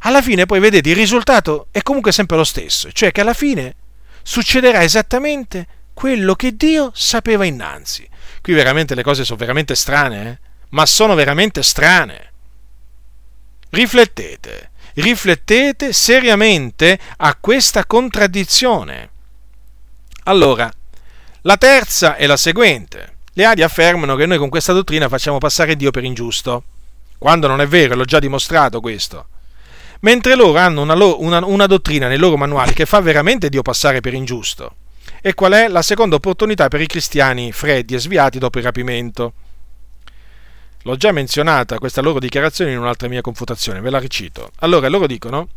Alla 0.03 0.21
fine 0.21 0.45
poi 0.45 0.61
vedete 0.61 0.87
il 0.87 0.95
risultato 0.95 1.67
è 1.71 1.81
comunque 1.81 2.13
sempre 2.13 2.37
lo 2.37 2.45
stesso, 2.45 2.93
cioè 2.93 3.11
che 3.11 3.19
alla 3.19 3.33
fine 3.33 3.75
succederà 4.23 4.83
esattamente 4.83 5.67
quello 5.97 6.35
che 6.35 6.55
Dio 6.55 6.91
sapeva 6.93 7.43
innanzi. 7.43 8.07
Qui 8.43 8.53
veramente 8.53 8.93
le 8.93 9.01
cose 9.01 9.25
sono 9.25 9.39
veramente 9.39 9.73
strane, 9.73 10.29
eh? 10.29 10.37
ma 10.69 10.85
sono 10.85 11.15
veramente 11.15 11.63
strane. 11.63 12.33
Riflettete, 13.71 14.69
riflettete 14.93 15.91
seriamente 15.91 16.99
a 17.17 17.35
questa 17.41 17.87
contraddizione. 17.87 19.09
Allora, 20.25 20.71
la 21.41 21.57
terza 21.57 22.15
è 22.15 22.27
la 22.27 22.37
seguente. 22.37 23.15
Le 23.33 23.45
Adi 23.45 23.63
affermano 23.63 24.15
che 24.15 24.27
noi 24.27 24.37
con 24.37 24.49
questa 24.49 24.73
dottrina 24.73 25.09
facciamo 25.09 25.39
passare 25.39 25.75
Dio 25.75 25.89
per 25.89 26.03
ingiusto, 26.03 26.63
quando 27.17 27.47
non 27.47 27.59
è 27.59 27.65
vero, 27.65 27.95
l'ho 27.95 28.05
già 28.05 28.19
dimostrato 28.19 28.81
questo. 28.81 29.29
Mentre 30.01 30.35
loro 30.35 30.59
hanno 30.59 30.83
una, 30.83 30.93
una, 30.93 31.43
una 31.43 31.65
dottrina 31.65 32.07
nei 32.07 32.19
loro 32.19 32.37
manuali 32.37 32.73
che 32.73 32.85
fa 32.85 32.99
veramente 32.99 33.49
Dio 33.49 33.63
passare 33.63 33.99
per 33.99 34.13
ingiusto 34.13 34.75
e 35.21 35.33
qual 35.33 35.53
è 35.53 35.67
la 35.67 35.81
seconda 35.81 36.15
opportunità 36.15 36.67
per 36.67 36.81
i 36.81 36.87
cristiani 36.87 37.51
freddi 37.51 37.95
e 37.95 37.99
sviati 37.99 38.39
dopo 38.39 38.57
il 38.57 38.63
rapimento. 38.63 39.33
L'ho 40.83 40.95
già 40.95 41.11
menzionata 41.11 41.79
questa 41.79 42.01
loro 42.01 42.19
dichiarazione 42.19 42.71
in 42.71 42.77
un'altra 42.77 43.07
mia 43.07 43.21
confutazione, 43.21 43.81
ve 43.81 43.89
la 43.89 43.99
ricito. 43.99 44.51
Allora, 44.59 44.87
loro 44.87 45.07
dicono, 45.07 45.49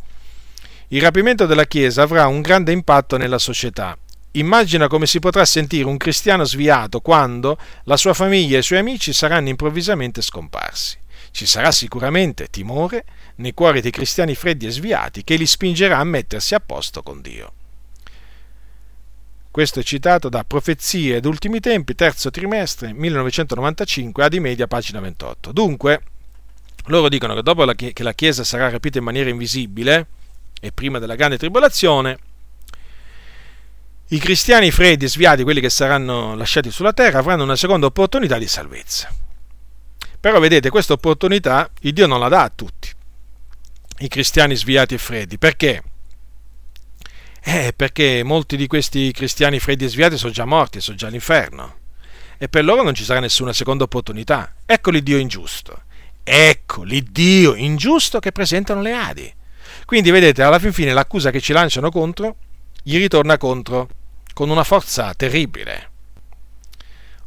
il 0.89 1.01
rapimento 1.01 1.45
della 1.45 1.65
Chiesa 1.65 2.01
avrà 2.01 2.27
un 2.27 2.41
grande 2.41 2.73
impatto 2.73 3.15
nella 3.15 3.37
società. 3.37 3.97
Immagina 4.33 4.87
come 4.87 5.05
si 5.05 5.19
potrà 5.19 5.45
sentire 5.45 5.87
un 5.87 5.97
cristiano 5.97 6.43
sviato 6.43 6.99
quando 6.99 7.57
la 7.83 7.97
sua 7.97 8.13
famiglia 8.13 8.57
e 8.57 8.59
i 8.59 8.63
suoi 8.63 8.79
amici 8.79 9.13
saranno 9.13 9.49
improvvisamente 9.49 10.21
scomparsi. 10.21 10.99
ci 11.31 11.45
sarà 11.45 11.71
sicuramente 11.71 12.47
timore 12.49 13.05
nei 13.35 13.53
cuori 13.53 13.79
dei 13.79 13.91
cristiani 13.91 14.35
freddi 14.35 14.65
e 14.67 14.71
sviati 14.71 15.23
che 15.23 15.35
li 15.35 15.45
spingerà 15.45 15.97
a 15.97 16.03
mettersi 16.03 16.55
a 16.55 16.59
posto 16.59 17.01
con 17.01 17.21
Dio. 17.21 17.53
Questo 19.51 19.81
è 19.81 19.83
citato 19.83 20.29
da 20.29 20.45
Profezie 20.45 21.17
ed 21.17 21.25
Ultimi 21.25 21.59
Tempi, 21.59 21.93
terzo 21.93 22.31
trimestre 22.31 22.93
1995, 22.93 24.23
Adi 24.23 24.39
Media, 24.39 24.65
pagina 24.65 25.01
28. 25.01 25.51
Dunque, 25.51 26.01
loro 26.85 27.09
dicono 27.09 27.35
che 27.35 27.43
dopo 27.43 27.65
che 27.65 27.93
la 27.97 28.13
Chiesa 28.13 28.45
sarà 28.45 28.69
rapita 28.69 28.99
in 28.99 29.03
maniera 29.03 29.29
invisibile 29.29 30.07
e 30.61 30.71
prima 30.71 30.99
della 30.99 31.15
grande 31.15 31.37
tribolazione, 31.37 32.17
i 34.07 34.19
cristiani 34.19 34.71
freddi 34.71 35.03
e 35.03 35.09
sviati, 35.09 35.43
quelli 35.43 35.59
che 35.59 35.69
saranno 35.69 36.33
lasciati 36.33 36.71
sulla 36.71 36.93
terra, 36.93 37.19
avranno 37.19 37.43
una 37.43 37.57
seconda 37.57 37.87
opportunità 37.87 38.37
di 38.37 38.47
salvezza. 38.47 39.13
Però 40.17 40.39
vedete, 40.39 40.69
questa 40.69 40.93
opportunità 40.93 41.69
il 41.81 41.91
Dio 41.91 42.07
non 42.07 42.21
la 42.21 42.29
dà 42.29 42.43
a 42.43 42.51
tutti, 42.55 42.89
i 43.97 44.07
cristiani 44.07 44.55
sviati 44.55 44.93
e 44.93 44.97
freddi. 44.97 45.37
Perché? 45.37 45.83
Eh, 47.43 47.73
perché 47.75 48.21
molti 48.23 48.55
di 48.55 48.67
questi 48.67 49.11
cristiani 49.11 49.59
freddi 49.59 49.85
e 49.85 49.89
sviati 49.89 50.17
sono 50.17 50.31
già 50.31 50.45
morti, 50.45 50.79
sono 50.79 50.97
già 50.97 51.07
all'inferno. 51.07 51.79
E 52.37 52.47
per 52.47 52.63
loro 52.63 52.83
non 52.83 52.93
ci 52.93 53.03
sarà 53.03 53.19
nessuna 53.19 53.53
seconda 53.53 53.83
opportunità. 53.83 54.53
Ecco 54.65 54.91
l'Iddio 54.91 55.17
ingiusto. 55.17 55.83
Ecco 56.23 56.83
l'Iddio 56.83 57.55
ingiusto 57.55 58.19
che 58.19 58.31
presentano 58.31 58.81
le 58.81 58.93
Adi. 58.93 59.33
Quindi 59.85 60.11
vedete, 60.11 60.43
alla 60.43 60.59
fin 60.59 60.71
fine 60.71 60.93
l'accusa 60.93 61.31
che 61.31 61.41
ci 61.41 61.53
lanciano 61.53 61.89
contro 61.89 62.35
gli 62.83 62.97
ritorna 62.97 63.37
contro 63.37 63.89
con 64.33 64.49
una 64.49 64.63
forza 64.63 65.13
terribile. 65.13 65.89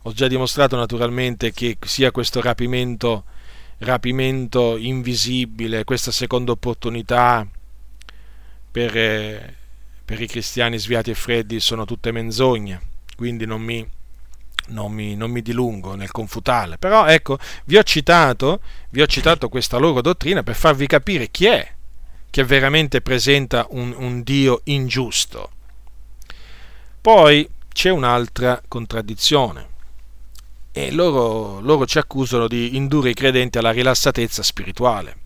Ho 0.02 0.12
già 0.12 0.26
dimostrato 0.26 0.76
naturalmente 0.76 1.52
che 1.52 1.78
sia 1.82 2.10
questo 2.10 2.40
rapimento, 2.40 3.24
rapimento 3.78 4.76
invisibile, 4.76 5.84
questa 5.84 6.10
seconda 6.10 6.52
opportunità 6.52 7.46
per, 8.70 9.54
eh, 10.14 10.16
per 10.16 10.22
i 10.22 10.26
cristiani 10.28 10.78
sviati 10.78 11.10
e 11.10 11.14
freddi 11.14 11.60
sono 11.60 11.84
tutte 11.84 12.12
menzogne, 12.12 12.80
quindi 13.16 13.44
non 13.44 13.60
mi, 13.60 13.86
non 14.68 14.92
mi, 14.92 15.16
non 15.16 15.30
mi 15.30 15.42
dilungo 15.42 15.94
nel 15.94 16.10
confutale. 16.10 16.78
Però 16.78 17.06
ecco, 17.06 17.38
vi 17.64 17.76
ho, 17.76 17.82
citato, 17.82 18.60
vi 18.90 19.02
ho 19.02 19.06
citato 19.06 19.48
questa 19.48 19.76
loro 19.76 20.00
dottrina 20.00 20.42
per 20.42 20.54
farvi 20.54 20.86
capire 20.86 21.30
chi 21.30 21.46
è 21.46 21.72
che 22.30 22.44
veramente 22.44 23.00
presenta 23.00 23.66
un, 23.70 23.94
un 23.96 24.22
Dio 24.22 24.60
ingiusto. 24.64 25.50
Poi 27.00 27.48
c'è 27.72 27.90
un'altra 27.90 28.62
contraddizione 28.66 29.72
e 30.72 30.90
loro, 30.90 31.60
loro, 31.60 31.86
ci 31.86 31.98
accusano 31.98 32.48
di 32.48 32.74
indurre 32.74 33.10
i 33.10 33.14
credenti 33.14 33.58
alla 33.58 33.70
rilassatezza 33.70 34.42
spirituale, 34.42 35.16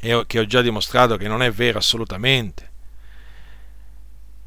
e 0.00 0.24
che 0.26 0.40
ho 0.40 0.46
già 0.46 0.60
dimostrato 0.62 1.16
che 1.16 1.28
non 1.28 1.42
è 1.42 1.52
vero 1.52 1.78
assolutamente 1.78 2.74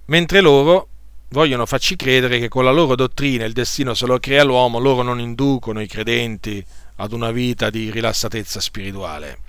mentre 0.09 0.41
loro 0.41 0.87
vogliono 1.29 1.65
farci 1.65 1.95
credere 1.95 2.39
che 2.39 2.47
con 2.47 2.63
la 2.63 2.71
loro 2.71 2.95
dottrina 2.95 3.45
il 3.45 3.53
destino 3.53 3.93
se 3.93 4.05
lo 4.05 4.19
crea 4.19 4.43
l'uomo, 4.43 4.79
loro 4.79 5.01
non 5.01 5.19
inducono 5.19 5.81
i 5.81 5.87
credenti 5.87 6.63
ad 6.97 7.13
una 7.13 7.31
vita 7.31 7.69
di 7.69 7.89
rilassatezza 7.91 8.59
spirituale. 8.59 9.39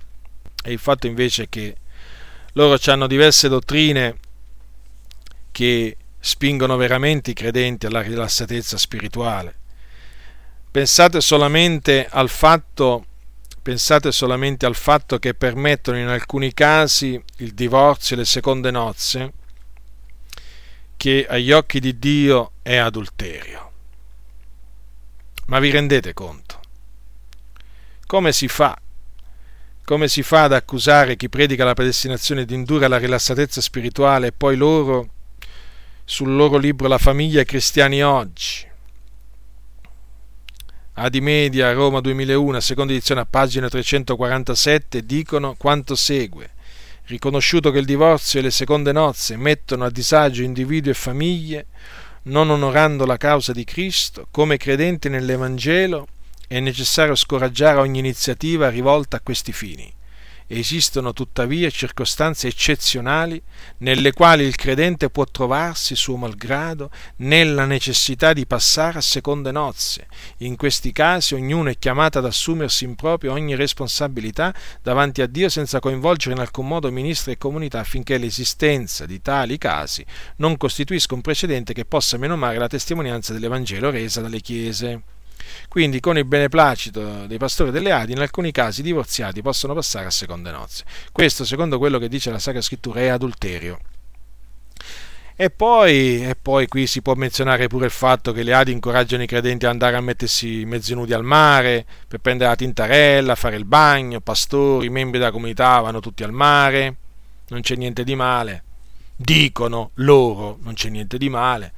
E 0.62 0.72
il 0.72 0.78
fatto 0.78 1.06
invece 1.06 1.44
è 1.44 1.48
che 1.48 1.76
loro 2.54 2.78
hanno 2.86 3.06
diverse 3.06 3.48
dottrine 3.48 4.16
che 5.50 5.96
spingono 6.18 6.76
veramente 6.76 7.30
i 7.30 7.34
credenti 7.34 7.86
alla 7.86 8.02
rilassatezza 8.02 8.76
spirituale. 8.76 9.56
Pensate 10.70 11.20
solamente 11.22 12.06
al 12.08 12.28
fatto, 12.28 13.06
pensate 13.62 14.12
solamente 14.12 14.66
al 14.66 14.76
fatto 14.76 15.18
che 15.18 15.32
permettono 15.32 15.98
in 15.98 16.06
alcuni 16.08 16.52
casi 16.52 17.20
il 17.38 17.54
divorzio 17.54 18.14
e 18.14 18.18
le 18.18 18.24
seconde 18.26 18.70
nozze, 18.70 19.32
che 21.00 21.26
agli 21.26 21.50
occhi 21.50 21.80
di 21.80 21.98
Dio 21.98 22.50
è 22.60 22.76
adulterio. 22.76 23.70
Ma 25.46 25.58
vi 25.58 25.70
rendete 25.70 26.12
conto? 26.12 26.60
Come 28.04 28.32
si 28.32 28.48
fa? 28.48 28.78
Come 29.82 30.08
si 30.08 30.22
fa 30.22 30.42
ad 30.42 30.52
accusare 30.52 31.16
chi 31.16 31.30
predica 31.30 31.64
la 31.64 31.72
predestinazione 31.72 32.44
di 32.44 32.52
indurre 32.52 32.84
alla 32.84 32.98
rilassatezza 32.98 33.62
spirituale 33.62 34.26
e 34.26 34.32
poi 34.32 34.56
loro, 34.56 35.08
sul 36.04 36.34
loro 36.34 36.58
libro 36.58 36.86
La 36.86 36.98
famiglia 36.98 37.44
cristiani 37.44 38.02
oggi, 38.02 38.68
Adi 40.92 41.20
Media, 41.22 41.72
Roma 41.72 42.02
2001, 42.02 42.60
seconda 42.60 42.92
edizione 42.92 43.22
a 43.22 43.26
pagina 43.26 43.70
347, 43.70 45.06
dicono 45.06 45.54
quanto 45.56 45.94
segue 45.94 46.50
riconosciuto 47.10 47.72
che 47.72 47.80
il 47.80 47.84
divorzio 47.84 48.38
e 48.38 48.42
le 48.42 48.50
seconde 48.52 48.92
nozze 48.92 49.36
mettono 49.36 49.84
a 49.84 49.90
disagio 49.90 50.42
individui 50.42 50.92
e 50.92 50.94
famiglie, 50.94 51.66
non 52.22 52.50
onorando 52.50 53.04
la 53.04 53.16
causa 53.16 53.52
di 53.52 53.64
Cristo, 53.64 54.28
come 54.30 54.56
credenti 54.56 55.08
nell'Evangelo 55.08 56.06
è 56.46 56.60
necessario 56.60 57.16
scoraggiare 57.16 57.80
ogni 57.80 57.98
iniziativa 57.98 58.70
rivolta 58.70 59.16
a 59.16 59.20
questi 59.20 59.52
fini. 59.52 59.92
Esistono 60.52 61.12
tuttavia 61.12 61.70
circostanze 61.70 62.48
eccezionali 62.48 63.40
nelle 63.78 64.12
quali 64.12 64.42
il 64.42 64.56
credente 64.56 65.08
può 65.08 65.24
trovarsi, 65.24 65.94
suo 65.94 66.16
malgrado, 66.16 66.90
nella 67.18 67.66
necessità 67.66 68.32
di 68.32 68.46
passare 68.46 68.98
a 68.98 69.00
seconde 69.00 69.52
nozze. 69.52 70.08
In 70.38 70.56
questi 70.56 70.90
casi 70.90 71.34
ognuno 71.34 71.70
è 71.70 71.78
chiamato 71.78 72.18
ad 72.18 72.24
assumersi 72.24 72.82
in 72.82 72.96
proprio 72.96 73.30
ogni 73.30 73.54
responsabilità 73.54 74.52
davanti 74.82 75.22
a 75.22 75.28
Dio 75.28 75.48
senza 75.48 75.78
coinvolgere 75.78 76.34
in 76.34 76.40
alcun 76.40 76.66
modo 76.66 76.90
ministri 76.90 77.30
e 77.30 77.38
comunità 77.38 77.78
affinché 77.78 78.18
l'esistenza 78.18 79.06
di 79.06 79.22
tali 79.22 79.56
casi 79.56 80.04
non 80.38 80.56
costituisca 80.56 81.14
un 81.14 81.20
precedente 81.20 81.72
che 81.72 81.84
possa 81.84 82.16
menomare 82.16 82.58
la 82.58 82.66
testimonianza 82.66 83.32
dell'Evangelo 83.32 83.88
resa 83.90 84.20
dalle 84.20 84.40
Chiese. 84.40 85.02
Quindi 85.68 86.00
con 86.00 86.18
il 86.18 86.24
beneplacito 86.24 87.26
dei 87.26 87.38
pastori 87.38 87.70
delle 87.70 87.92
Adi, 87.92 88.12
in 88.12 88.20
alcuni 88.20 88.50
casi 88.52 88.80
i 88.80 88.84
divorziati 88.84 89.42
possono 89.42 89.74
passare 89.74 90.06
a 90.06 90.10
seconde 90.10 90.50
nozze. 90.50 90.84
Questo, 91.12 91.44
secondo 91.44 91.78
quello 91.78 91.98
che 91.98 92.08
dice 92.08 92.30
la 92.30 92.38
Sacra 92.38 92.60
Scrittura, 92.60 93.00
è 93.00 93.08
adulterio. 93.08 93.78
E 95.40 95.48
poi, 95.48 96.22
e 96.22 96.36
poi, 96.36 96.66
qui 96.66 96.86
si 96.86 97.00
può 97.00 97.14
menzionare 97.14 97.66
pure 97.66 97.86
il 97.86 97.90
fatto 97.90 98.30
che 98.32 98.42
le 98.42 98.52
Adi 98.52 98.72
incoraggiano 98.72 99.22
i 99.22 99.26
credenti 99.26 99.64
ad 99.64 99.70
andare 99.70 99.96
a 99.96 100.02
mettersi 100.02 100.66
mezzi 100.66 100.92
nudi 100.92 101.14
al 101.14 101.24
mare 101.24 101.86
per 102.06 102.18
prendere 102.18 102.50
la 102.50 102.56
tintarella, 102.56 103.34
fare 103.36 103.56
il 103.56 103.64
bagno, 103.64 104.20
pastori, 104.20 104.90
membri 104.90 105.18
della 105.18 105.30
comunità 105.30 105.80
vanno 105.80 106.00
tutti 106.00 106.24
al 106.24 106.32
mare, 106.32 106.96
non 107.48 107.62
c'è 107.62 107.74
niente 107.74 108.04
di 108.04 108.14
male. 108.14 108.64
Dicono 109.16 109.92
loro, 109.94 110.58
non 110.60 110.74
c'è 110.74 110.90
niente 110.90 111.16
di 111.16 111.30
male. 111.30 111.72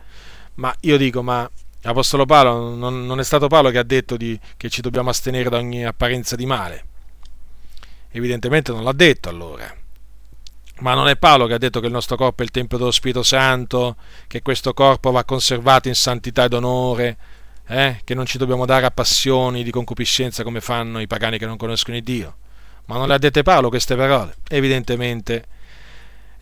Ma 0.54 0.74
io 0.80 0.96
dico, 0.96 1.22
ma 1.22 1.48
L'Apostolo 1.84 2.26
Paolo 2.26 2.74
non, 2.74 3.06
non, 3.06 3.18
è 3.18 3.24
stato 3.24 3.48
Paolo 3.48 3.70
che 3.70 3.78
ha 3.78 3.82
detto 3.82 4.16
di, 4.16 4.38
che 4.56 4.70
ci 4.70 4.80
dobbiamo 4.80 5.10
astenere 5.10 5.50
da 5.50 5.58
ogni 5.58 5.84
apparenza 5.84 6.36
di 6.36 6.46
male. 6.46 6.84
Evidentemente 8.12 8.70
non 8.70 8.84
l'ha 8.84 8.92
detto 8.92 9.28
allora. 9.28 9.74
Ma 10.78 10.94
non 10.94 11.08
è 11.08 11.16
Paolo 11.16 11.46
che 11.46 11.54
ha 11.54 11.58
detto 11.58 11.80
che 11.80 11.86
il 11.86 11.92
nostro 11.92 12.16
corpo 12.16 12.42
è 12.42 12.44
il 12.44 12.52
Tempio 12.52 12.78
dello 12.78 12.92
Spirito 12.92 13.24
Santo, 13.24 13.96
che 14.28 14.42
questo 14.42 14.72
corpo 14.74 15.10
va 15.10 15.24
conservato 15.24 15.88
in 15.88 15.96
santità 15.96 16.44
ed 16.44 16.52
onore, 16.52 17.16
eh? 17.66 18.00
che 18.04 18.14
non 18.14 18.26
ci 18.26 18.38
dobbiamo 18.38 18.64
dare 18.64 18.86
a 18.86 18.90
passioni 18.90 19.64
di 19.64 19.70
concupiscenza 19.72 20.44
come 20.44 20.60
fanno 20.60 21.00
i 21.00 21.08
pagani 21.08 21.36
che 21.36 21.46
non 21.46 21.56
conoscono 21.56 21.96
il 21.96 22.04
Dio. 22.04 22.36
Ma 22.86 22.96
non 22.96 23.08
le 23.08 23.14
ha 23.14 23.18
dette 23.18 23.42
Paolo 23.42 23.68
queste 23.68 23.96
parole? 23.96 24.36
Evidentemente 24.48 25.46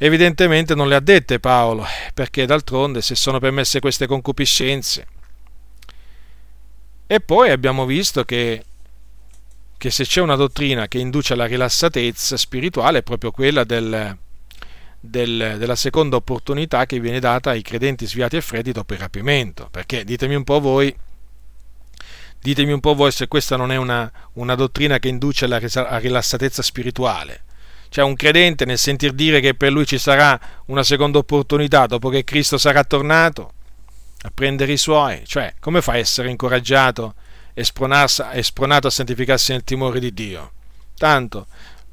evidentemente 0.03 0.75
non 0.75 0.89
le 0.89 0.95
ha 0.95 1.01
dette 1.01 1.41
Paolo, 1.41 1.85
perché 2.15 2.47
d'altronde 2.47 3.03
se 3.03 3.15
sono 3.15 3.39
permesse 3.39 3.81
queste 3.81 4.07
concupiscenze, 4.07 5.07
e 7.13 7.19
poi 7.19 7.51
abbiamo 7.51 7.87
visto 7.87 8.25
che, 8.25 8.63
che 9.77 9.91
se 9.91 10.05
c'è 10.05 10.21
una 10.21 10.37
dottrina 10.37 10.87
che 10.87 10.99
induce 10.99 11.33
alla 11.33 11.47
rilassatezza 11.47 12.37
spirituale 12.37 12.99
è 12.99 13.03
proprio 13.03 13.33
quella 13.33 13.65
del, 13.65 14.17
del, 15.01 15.57
della 15.59 15.75
seconda 15.75 16.15
opportunità 16.15 16.87
che 16.87 17.01
viene 17.01 17.19
data 17.19 17.51
ai 17.51 17.63
credenti 17.63 18.07
sviati 18.07 18.37
e 18.37 18.41
freddi 18.41 18.71
dopo 18.71 18.93
il 18.93 19.01
rapimento. 19.01 19.67
Perché 19.73 20.05
ditemi 20.05 20.37
un 20.37 20.45
po' 20.45 20.61
voi, 20.61 20.95
ditemi 22.39 22.71
un 22.71 22.81
po' 22.81 22.95
voi 22.95 23.11
se 23.11 23.27
questa 23.27 23.57
non 23.57 23.73
è 23.73 23.77
una, 23.77 24.09
una 24.35 24.55
dottrina 24.55 25.01
che 25.01 25.09
induce 25.09 25.47
alla 25.47 25.59
rilassatezza 25.99 26.63
spirituale. 26.63 27.43
Cioè 27.89 28.05
un 28.05 28.15
credente 28.15 28.65
nel 28.65 28.79
sentir 28.79 29.15
dire 29.15 29.41
che 29.41 29.55
per 29.55 29.73
lui 29.73 29.85
ci 29.85 29.99
sarà 29.99 30.39
una 30.67 30.85
seconda 30.85 31.19
opportunità 31.19 31.87
dopo 31.87 32.09
che 32.09 32.23
Cristo 32.23 32.57
sarà 32.57 32.85
tornato, 32.85 33.55
a 34.23 34.31
prendere 34.33 34.73
i 34.73 34.77
suoi, 34.77 35.23
cioè 35.27 35.55
come 35.61 35.81
fa 35.81 35.93
a 35.93 35.97
essere 35.99 36.31
incoraggiato 36.31 37.15
e 37.55 37.65
spronato 37.65 38.87
a 38.87 38.91
santificarsi 38.91 39.53
nel 39.53 39.65
timore 39.65 40.01
di 40.01 40.13
Dio? 40.13 40.53
Tanto, 40.97 41.47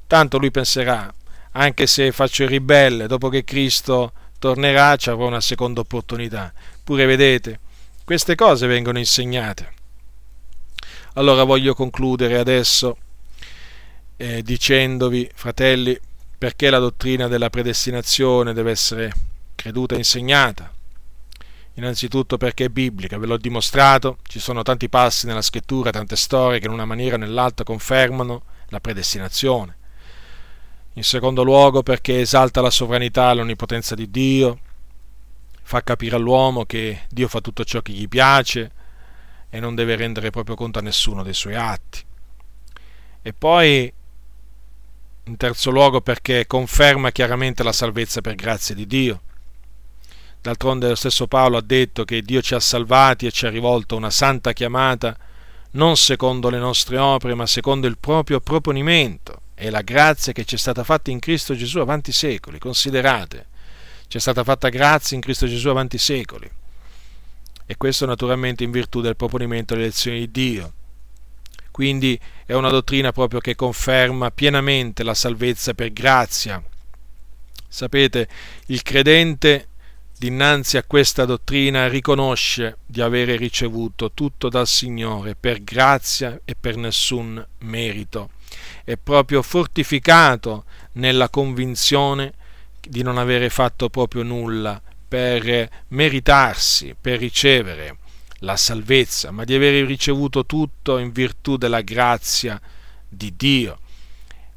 tanto 0.08 0.38
lui 0.38 0.52
penserà, 0.52 1.14
anche 1.52 1.88
se 1.88 2.12
faccio 2.12 2.44
il 2.44 2.50
ribelle, 2.50 3.08
dopo 3.08 3.30
che 3.30 3.44
Cristo 3.44 4.12
tornerà 4.40 4.96
ci 4.98 5.10
avrò 5.10 5.28
una 5.28 5.42
seconda 5.42 5.80
opportunità. 5.82 6.54
Pure 6.84 7.06
vedete, 7.06 7.60
queste 8.04 8.36
cose 8.36 8.68
vengono 8.68 9.00
insegnate. 9.00 9.74
Allora 11.14 11.44
voglio 11.44 11.74
concludere 11.74 12.38
adesso 12.38 12.98
eh, 14.18 14.44
dicendovi, 14.44 15.30
fratelli, 15.34 15.98
perché 16.38 16.70
la 16.70 16.80
dottrina 16.80 17.28
della 17.28 17.50
predestinazione 17.50 18.54
deve 18.54 18.72
essere 18.72 19.12
creduta 19.56 19.96
e 19.96 20.00
insegnata. 20.00 20.72
Innanzitutto 21.78 22.38
perché 22.38 22.66
è 22.66 22.70
biblica, 22.70 23.20
ve 23.20 23.28
l'ho 23.28 23.38
dimostrato, 23.38 24.18
ci 24.24 24.40
sono 24.40 24.64
tanti 24.64 24.90
passi 24.90 25.28
nella 25.28 25.44
scrittura, 25.44 25.92
tante 25.92 26.16
storie 26.16 26.60
che 26.60 26.66
in 26.66 26.72
una 26.72 26.86
maniera 26.86 27.16
o 27.16 27.20
nell'altra 27.20 27.64
confermano 27.64 28.42
la 28.70 28.80
predestinazione. 28.80 29.76
In 30.94 31.04
secondo 31.04 31.44
luogo 31.44 31.84
perché 31.84 32.20
esalta 32.22 32.62
la 32.62 32.72
sovranità 32.72 33.30
e 33.30 33.36
l'onnipotenza 33.36 33.94
di 33.94 34.10
Dio, 34.10 34.60
fa 35.62 35.84
capire 35.84 36.16
all'uomo 36.16 36.66
che 36.66 37.02
Dio 37.10 37.28
fa 37.28 37.42
tutto 37.42 37.64
ciò 37.64 37.82
che 37.84 37.92
gli 37.92 38.08
piace 38.08 38.72
e 39.48 39.60
non 39.60 39.76
deve 39.76 39.96
rendere 39.96 40.32
proprio 40.32 40.56
conto 40.56 40.80
a 40.80 40.82
nessuno 40.82 41.22
dei 41.22 41.36
suoi 41.36 41.54
atti. 41.54 42.04
E 43.22 43.34
poi, 43.34 43.94
in 45.26 45.38
terzo 45.38 45.70
luogo, 45.70 46.02
perché 46.02 46.48
conferma 46.48 47.12
chiaramente 47.12 47.62
la 47.62 47.72
salvezza 47.72 48.22
per 48.22 48.34
grazia 48.34 48.74
di 48.74 48.88
Dio. 48.88 49.22
D'altronde 50.48 50.88
lo 50.88 50.96
stesso 50.96 51.28
Paolo 51.28 51.58
ha 51.58 51.62
detto 51.62 52.06
che 52.06 52.22
Dio 52.22 52.42
ci 52.42 52.54
ha 52.54 52.62
salvati 52.62 53.26
e 53.26 53.32
ci 53.32 53.46
ha 53.46 53.50
rivolto 53.50 53.98
una 53.98 54.10
santa 54.10 54.54
chiamata 54.54 55.14
non 55.72 55.98
secondo 55.98 56.50
le 56.50 56.58
nostre 56.58 56.98
opere, 56.98 57.34
ma 57.34 57.46
secondo 57.46 57.86
il 57.86 57.98
proprio 57.98 58.40
proponimento 58.40 59.42
e 59.56 59.70
la 59.70 59.82
grazia 59.82 60.32
che 60.32 60.46
ci 60.46 60.56
è 60.56 60.58
stata 60.58 60.86
fatta 60.86 61.12
in 61.12 61.20
Cristo 61.20 61.54
Gesù 61.54 61.80
avanti 61.80 62.14
secoli. 62.14 62.60
Considerate, 62.60 63.48
ci 64.08 64.16
è 64.16 64.20
stata 64.22 64.46
fatta 64.46 64.70
grazia 64.70 65.18
in 65.18 65.22
Cristo 65.22 65.48
Gesù 65.48 65.68
avanti 65.68 65.98
secoli. 65.98 66.50
E 67.66 67.76
questo 67.76 68.06
naturalmente 68.06 68.64
in 68.64 68.72
virtù 68.72 69.02
del 69.02 69.18
proponimento 69.18 69.74
delle 69.74 69.88
elezioni 69.88 70.20
di 70.20 70.32
Dio. 70.32 70.74
Quindi 71.72 72.18
è 72.46 72.54
una 72.54 72.70
dottrina 72.70 73.12
proprio 73.12 73.42
che 73.42 73.54
conferma 73.54 74.32
pienamente 74.32 75.04
la 75.04 75.14
salvezza 75.14 75.74
per 75.74 75.92
grazia. 75.92 76.64
Sapete, 77.68 78.30
il 78.68 78.82
credente 78.82 79.68
dinanzi 80.20 80.78
a 80.78 80.84
questa 80.84 81.26
dottrina 81.26 81.88
riconosce 81.88 82.78
di 82.88 83.02
avere 83.02 83.36
ricevuto 83.36 84.12
tutto 84.14 84.50
dal 84.50 84.66
Signore 84.66 85.36
per 85.36 85.64
grazia 85.64 86.40
e 86.44 86.56
per 86.60 86.76
nessun 86.76 87.46
merito. 87.60 88.32
È 88.84 88.98
proprio 88.98 89.44
fortificato 89.44 90.66
nella 90.94 91.30
convinzione 91.30 92.34
di 92.82 93.04
non 93.04 93.20
avere 93.20 93.50
fatto 93.50 93.90
proprio 93.90 94.24
nulla 94.24 94.82
per 95.08 95.70
meritarsi, 95.90 96.96
per 97.00 97.20
ricevere 97.20 97.98
la 98.40 98.56
salvezza, 98.56 99.30
ma 99.30 99.44
di 99.44 99.54
avere 99.54 99.86
ricevuto 99.86 100.46
tutto 100.46 100.98
in 100.98 101.12
virtù 101.12 101.58
della 101.58 101.82
grazia 101.82 102.60
di 103.08 103.36
Dio. 103.36 103.80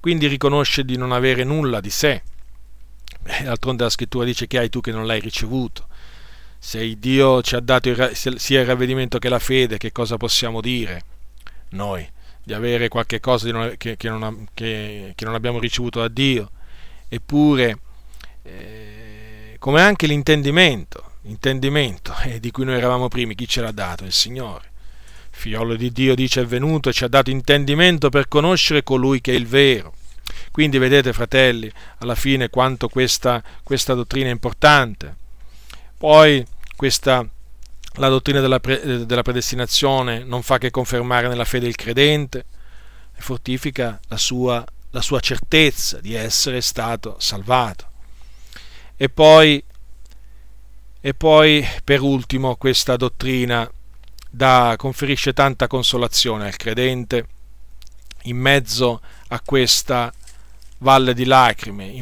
Quindi 0.00 0.26
riconosce 0.26 0.84
di 0.84 0.96
non 0.96 1.12
avere 1.12 1.44
nulla 1.44 1.80
di 1.80 1.90
sé, 1.90 2.22
D'altronde 3.22 3.84
la 3.84 3.90
scrittura 3.90 4.24
dice 4.24 4.46
che 4.46 4.58
hai 4.58 4.68
tu 4.68 4.80
che 4.80 4.92
non 4.92 5.06
l'hai 5.06 5.20
ricevuto. 5.20 5.86
Se 6.58 6.98
Dio 6.98 7.42
ci 7.42 7.54
ha 7.54 7.60
dato 7.60 7.88
il, 7.88 8.10
sia 8.14 8.60
il 8.60 8.66
ravvedimento 8.66 9.18
che 9.18 9.28
la 9.28 9.38
fede, 9.38 9.78
che 9.78 9.92
cosa 9.92 10.16
possiamo 10.16 10.60
dire 10.60 11.02
noi? 11.70 12.08
Di 12.42 12.54
avere 12.54 12.88
qualche 12.88 13.20
cosa 13.20 13.50
non, 13.50 13.74
che, 13.76 13.96
che, 13.96 14.08
non, 14.08 14.46
che, 14.54 15.12
che, 15.14 15.24
non, 15.24 15.34
abbiamo 15.34 15.58
ricevuto 15.58 16.00
da 16.00 16.08
Dio. 16.08 16.50
Eppure, 17.08 17.78
eh, 18.42 19.56
come 19.58 19.80
anche 19.80 20.06
l'intendimento, 20.06 21.12
l'intendimento 21.22 22.14
eh, 22.24 22.40
di 22.40 22.50
cui 22.50 22.64
noi 22.64 22.76
eravamo 22.76 23.08
primi, 23.08 23.34
chi 23.34 23.46
ce 23.46 23.60
l'ha 23.60 23.72
dato? 23.72 24.04
Il 24.04 24.12
Signore. 24.12 24.68
Figliolo 25.30 25.76
di 25.76 25.92
Dio 25.92 26.14
dice 26.14 26.42
è 26.42 26.46
venuto 26.46 26.88
e 26.88 26.92
ci 26.92 27.04
ha 27.04 27.08
dato 27.08 27.30
intendimento 27.30 28.10
per 28.10 28.28
conoscere 28.28 28.82
colui 28.82 29.20
che 29.20 29.32
è 29.32 29.36
il 29.36 29.46
vero 29.46 29.94
quindi 30.60 30.76
vedete, 30.76 31.14
fratelli, 31.14 31.72
alla 32.00 32.14
fine 32.14 32.50
quanto 32.50 32.90
questa, 32.90 33.42
questa 33.62 33.94
dottrina 33.94 34.28
è 34.28 34.32
importante. 34.32 35.16
Poi 35.96 36.44
questa, 36.76 37.26
la 37.94 38.08
dottrina 38.10 38.40
della, 38.40 38.60
pre, 38.60 39.06
della 39.06 39.22
predestinazione 39.22 40.22
non 40.22 40.42
fa 40.42 40.58
che 40.58 40.70
confermare 40.70 41.28
nella 41.28 41.46
fede 41.46 41.66
il 41.66 41.76
credente 41.76 42.44
e 43.16 43.20
fortifica 43.22 43.98
la 44.08 44.18
sua, 44.18 44.62
la 44.90 45.00
sua 45.00 45.18
certezza 45.20 45.98
di 45.98 46.12
essere 46.12 46.60
stato 46.60 47.16
salvato. 47.18 47.86
E 48.98 49.08
poi, 49.08 49.64
e 51.00 51.14
poi, 51.14 51.66
per 51.82 52.02
ultimo, 52.02 52.56
questa 52.56 52.96
dottrina 52.96 53.66
da, 54.28 54.74
conferisce 54.76 55.32
tanta 55.32 55.66
consolazione 55.66 56.44
al 56.44 56.56
credente 56.56 57.26
in 58.24 58.36
mezzo 58.36 59.00
a 59.28 59.40
questa 59.40 60.12
valle 60.80 61.14
di 61.14 61.24
lacrime 61.24 61.92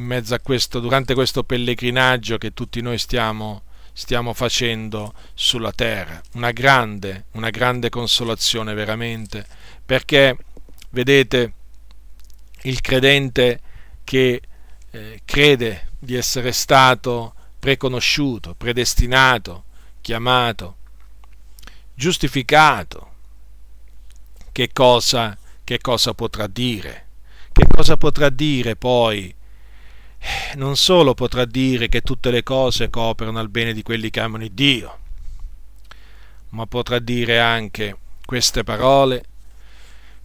questo, 0.42 0.80
durante 0.80 1.14
questo 1.14 1.44
pellegrinaggio 1.44 2.38
che 2.38 2.52
tutti 2.52 2.80
noi 2.80 2.98
stiamo, 2.98 3.62
stiamo 3.92 4.32
facendo 4.32 5.14
sulla 5.34 5.72
terra. 5.72 6.20
Una 6.34 6.50
grande, 6.50 7.26
una 7.32 7.50
grande 7.50 7.88
consolazione 7.88 8.74
veramente, 8.74 9.46
perché 9.84 10.36
vedete 10.90 11.52
il 12.62 12.80
credente 12.80 13.60
che 14.04 14.42
eh, 14.90 15.20
crede 15.24 15.90
di 15.98 16.14
essere 16.14 16.52
stato 16.52 17.34
preconosciuto, 17.58 18.54
predestinato, 18.54 19.64
chiamato, 20.00 20.76
giustificato, 21.94 23.06
che 24.52 24.70
cosa, 24.72 25.36
che 25.64 25.80
cosa 25.80 26.14
potrà 26.14 26.46
dire? 26.46 27.07
Che 27.58 27.66
cosa 27.66 27.96
potrà 27.96 28.30
dire 28.30 28.76
poi? 28.76 29.34
Non 30.54 30.76
solo 30.76 31.14
potrà 31.14 31.44
dire 31.44 31.88
che 31.88 32.02
tutte 32.02 32.30
le 32.30 32.44
cose 32.44 32.88
cooperano 32.88 33.40
al 33.40 33.48
bene 33.48 33.72
di 33.72 33.82
quelli 33.82 34.10
che 34.10 34.20
amano 34.20 34.46
Dio, 34.48 34.98
ma 36.50 36.66
potrà 36.66 37.00
dire 37.00 37.40
anche 37.40 37.96
queste 38.24 38.62
parole 38.62 39.24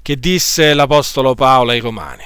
che 0.04 0.20
disse 0.20 0.76
l'Apostolo 0.76 1.34
Paolo 1.34 1.72
ai 1.72 1.80
Romani. 1.80 2.24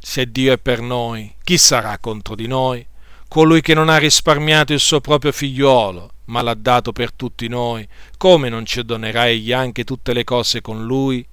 Se 0.00 0.30
Dio 0.30 0.54
è 0.54 0.58
per 0.58 0.80
noi, 0.80 1.34
chi 1.44 1.58
sarà 1.58 1.98
contro 1.98 2.34
di 2.34 2.46
noi? 2.46 2.86
Colui 3.28 3.60
che 3.60 3.74
non 3.74 3.90
ha 3.90 3.98
risparmiato 3.98 4.72
il 4.72 4.80
suo 4.80 5.02
proprio 5.02 5.32
figliuolo, 5.32 6.12
ma 6.26 6.40
l'ha 6.40 6.54
dato 6.54 6.92
per 6.92 7.12
tutti 7.12 7.46
noi, 7.46 7.86
come 8.16 8.48
non 8.48 8.64
ci 8.64 8.82
donerà 8.86 9.28
egli 9.28 9.52
anche 9.52 9.84
tutte 9.84 10.14
le 10.14 10.24
cose 10.24 10.62
con 10.62 10.86
lui? 10.86 11.26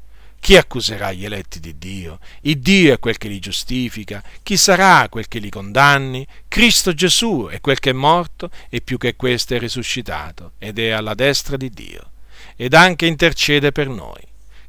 Chi 0.48 0.56
accuserà 0.56 1.12
gli 1.12 1.26
eletti 1.26 1.60
di 1.60 1.78
Dio? 1.78 2.20
Il 2.44 2.60
Dio 2.60 2.94
è 2.94 3.00
quel 3.00 3.18
che 3.18 3.28
li 3.28 3.38
giustifica. 3.38 4.24
Chi 4.44 4.56
sarà 4.56 5.10
quel 5.10 5.28
che 5.28 5.40
li 5.40 5.50
condanni? 5.50 6.26
Cristo 6.48 6.94
Gesù 6.94 7.50
è 7.52 7.60
quel 7.60 7.80
che 7.80 7.90
è 7.90 7.94
morto 7.94 8.50
e 8.70 8.80
più 8.80 8.98
che 8.98 9.18
questo 9.18 9.56
è 9.56 9.60
risuscitato 9.60 10.54
ed 10.58 10.80
è 10.80 10.92
alla 10.92 11.16
destra 11.16 11.58
di 11.58 11.70
Dio 11.70 12.12
ed 12.56 12.76
anche 12.76 13.08
intercede 13.08 13.74
per 13.74 13.90
noi. 13.90 14.22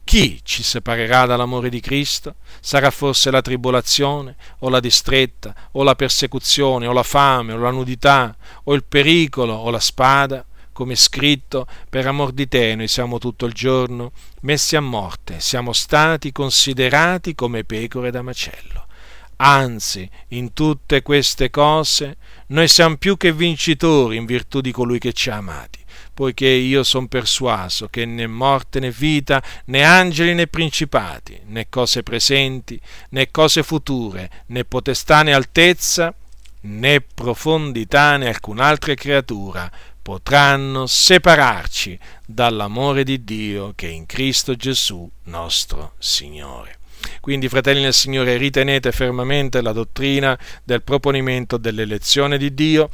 Chi 0.03 0.41
ci 0.43 0.65
separerà 0.65 1.27
dall'amore 1.27 1.69
di 1.69 1.79
Cristo? 1.79 2.35
Sarà 2.59 2.91
forse 2.91 3.31
la 3.31 3.41
tribolazione, 3.41 4.35
o 4.59 4.69
la 4.71 4.81
distretta, 4.81 5.55
o 5.71 5.85
la 5.85 5.95
persecuzione, 5.95 6.89
o 6.89 6.93
la 6.93 7.05
fame, 7.05 7.53
o 7.53 7.57
la 7.57 7.71
nudità, 7.71 8.37
o 8.65 8.75
il 8.75 8.83
pericolo, 8.83 9.55
o 9.55 9.71
la 9.71 9.79
spada? 9.79 10.45
Come 10.79 10.95
scritto, 10.95 11.67
per 11.91 12.07
amor 12.07 12.31
di 12.31 12.47
te 12.47 12.77
noi 12.77 12.87
siamo 12.87 13.19
tutto 13.19 13.47
il 13.47 13.53
giorno 13.53 14.13
messi 14.43 14.77
a 14.77 14.81
morte, 14.81 15.41
siamo 15.41 15.73
stati 15.73 16.31
considerati 16.31 17.35
come 17.35 17.65
pecore 17.65 18.13
da 18.13 18.23
macello. 18.23 18.87
Anzi, 19.39 20.09
in 20.29 20.53
tutte 20.53 21.03
queste 21.03 21.51
cose 21.51 22.19
noi 22.49 22.69
siamo 22.69 22.97
più 22.97 23.17
che 23.17 23.33
vincitori 23.33 24.19
in 24.19 24.25
virtù 24.25 24.61
di 24.61 24.71
colui 24.71 25.01
che 25.01 25.13
ci 25.13 25.31
ha 25.31 25.39
amati, 25.39 25.81
poiché 26.15 26.47
io 26.47 26.85
sono 26.85 27.09
persuaso 27.09 27.89
che 27.89 28.05
né 28.05 28.29
morte 28.29 28.79
né 28.79 28.93
vita, 28.93 29.43
né 29.65 29.83
angeli 29.83 30.33
né 30.33 30.47
principati, 30.47 31.41
né 31.47 31.67
cose 31.69 32.05
presenti, 32.05 32.81
né 33.09 33.33
cose 33.33 33.65
future, 33.65 34.31
né 34.47 34.65
potestà 34.65 35.25
né 35.25 35.33
altezza, 35.33 36.15
né 36.61 37.01
profondità 37.01 38.17
né 38.17 38.29
alcun'altra 38.29 38.95
creatura 38.95 39.69
potranno 40.09 40.87
separarci 40.87 41.99
dall'amore 42.25 43.05
di 43.05 43.25
Dio 43.25 43.75
che 43.77 43.89
è 43.89 43.91
in 43.91 44.07
Cristo 44.07 44.55
Gesù 44.55 45.07
nostro 45.25 45.93
Signore. 45.99 46.79
Quindi, 47.21 47.47
fratelli 47.51 47.83
del 47.83 47.93
Signore, 47.93 48.39
ritenete 48.39 48.91
fermamente 48.91 49.61
la 49.61 49.73
dottrina 49.73 50.39
del 50.65 50.83
proponimento 50.83 51.59
dell'elezione 51.59 52.39
di 52.39 52.55
Dio 52.55 52.89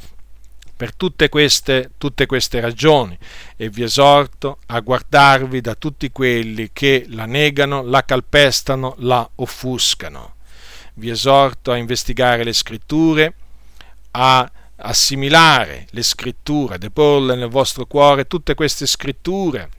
per 0.75 0.93
tutte 0.93 1.29
queste, 1.29 1.91
tutte 1.97 2.25
queste 2.25 2.59
ragioni 2.59 3.17
e 3.55 3.69
vi 3.69 3.83
esorto 3.83 4.57
a 4.65 4.81
guardarvi 4.81 5.61
da 5.61 5.75
tutti 5.75 6.11
quelli 6.11 6.71
che 6.73 7.05
la 7.07 7.25
negano, 7.25 7.81
la 7.81 8.03
calpestano, 8.03 8.95
la 8.97 9.25
offuscano. 9.35 10.35
Vi 10.95 11.09
esorto 11.09 11.71
a 11.71 11.77
investigare 11.77 12.43
le 12.43 12.51
scritture, 12.51 13.33
a 14.11 14.51
assimilare 14.77 15.87
le 15.91 16.03
scritture, 16.03 16.77
deporle 16.77 17.35
nel 17.35 17.49
vostro 17.49 17.85
cuore 17.85 18.25
tutte 18.25 18.55
queste 18.55 18.85
scritture 18.85 19.69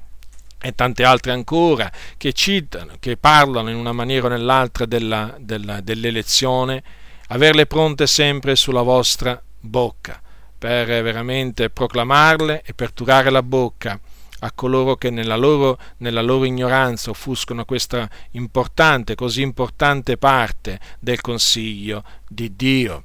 e 0.60 0.74
tante 0.74 1.04
altre 1.04 1.32
ancora 1.32 1.90
che 2.16 2.32
citano, 2.32 2.94
che 2.98 3.16
parlano 3.16 3.70
in 3.70 3.76
una 3.76 3.92
maniera 3.92 4.26
o 4.26 4.30
nell'altra 4.30 4.86
della, 4.86 5.34
della, 5.38 5.80
dell'elezione, 5.80 6.82
averle 7.28 7.66
pronte 7.66 8.06
sempre 8.06 8.56
sulla 8.56 8.82
vostra 8.82 9.40
bocca 9.60 10.20
per 10.58 10.86
veramente 10.86 11.68
proclamarle 11.68 12.62
e 12.64 12.72
per 12.72 12.92
turare 12.92 13.30
la 13.30 13.42
bocca 13.42 14.00
a 14.40 14.52
coloro 14.52 14.96
che 14.96 15.10
nella 15.10 15.36
loro, 15.36 15.78
nella 15.98 16.22
loro, 16.22 16.44
ignoranza 16.44 17.10
offuscono 17.10 17.64
questa 17.64 18.08
importante, 18.32 19.14
così 19.14 19.42
importante 19.42 20.16
parte 20.16 20.78
del 20.98 21.20
consiglio 21.20 22.04
di 22.28 22.54
Dio. 22.54 23.04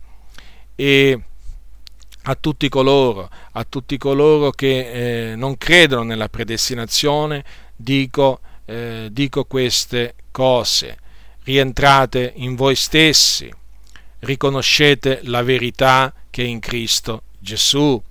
E 0.75 1.21
a 2.23 2.35
tutti 2.35 2.69
coloro, 2.69 3.29
a 3.53 3.63
tutti 3.63 3.97
coloro 3.97 4.51
che 4.51 5.31
eh, 5.31 5.35
non 5.35 5.57
credono 5.57 6.03
nella 6.03 6.29
predestinazione, 6.29 7.43
dico, 7.75 8.41
eh, 8.65 9.09
dico 9.11 9.45
queste 9.45 10.15
cose. 10.31 10.97
Rientrate 11.43 12.33
in 12.35 12.55
voi 12.55 12.75
stessi, 12.75 13.51
riconoscete 14.19 15.21
la 15.23 15.41
verità 15.41 16.13
che 16.29 16.43
è 16.43 16.47
in 16.47 16.59
Cristo 16.59 17.23
Gesù, 17.39 18.01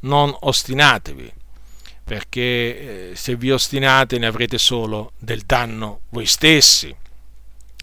non 0.00 0.34
ostinatevi, 0.38 1.32
perché 2.04 3.10
eh, 3.10 3.16
se 3.16 3.34
vi 3.34 3.50
ostinate 3.50 4.18
ne 4.18 4.26
avrete 4.26 4.58
solo 4.58 5.12
del 5.18 5.42
danno 5.44 6.02
voi 6.10 6.26
stessi. 6.26 6.94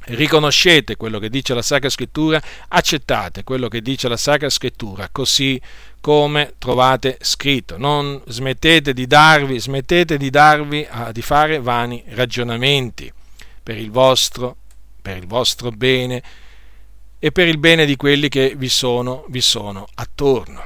Riconoscete 0.08 0.98
quello 0.98 1.18
che 1.18 1.30
dice 1.30 1.56
la 1.56 1.64
Sacra 1.64 1.90
Scrittura, 1.90 2.42
accettate 2.68 3.44
quello 3.44 3.68
che 3.68 3.82
dice 3.82 4.08
la 4.08 4.18
Sacra 4.18 4.50
Scrittura, 4.50 5.10
così 5.12 5.60
come 6.00 6.54
trovate 6.60 7.18
scritto. 7.22 7.80
Non 7.80 8.22
smettete 8.28 8.94
di 8.94 9.08
darvi, 9.08 9.60
smettete 9.60 10.18
di 10.18 10.30
darvi 10.30 10.86
a, 10.88 11.12
di 11.12 11.24
fare 11.24 11.60
vani 11.60 12.04
ragionamenti 12.10 13.12
per 13.64 13.78
il 13.78 13.90
vostro, 13.90 14.58
per 15.02 15.18
il 15.18 15.26
vostro 15.26 15.72
bene 15.72 16.22
e 17.18 17.32
per 17.32 17.48
il 17.48 17.58
bene 17.58 17.88
di 17.88 17.96
quelli 17.96 18.30
che 18.30 18.54
vi 18.56 18.70
sono, 18.70 19.26
vi 19.30 19.42
sono 19.42 19.88
attorno. 19.96 20.64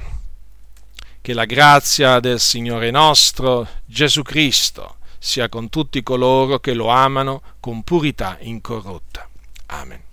Che 1.22 1.34
la 1.34 1.46
grazia 1.46 2.20
del 2.20 2.42
Signore 2.42 2.92
nostro 2.92 3.66
Gesù 3.86 4.22
Cristo 4.22 4.98
sia 5.18 5.48
con 5.48 5.70
tutti 5.70 6.04
coloro 6.04 6.60
che 6.60 6.74
lo 6.74 6.88
amano 6.88 7.42
con 7.62 7.84
purità 7.84 8.38
incorrotta. 8.42 9.29
Amen. 9.70 10.09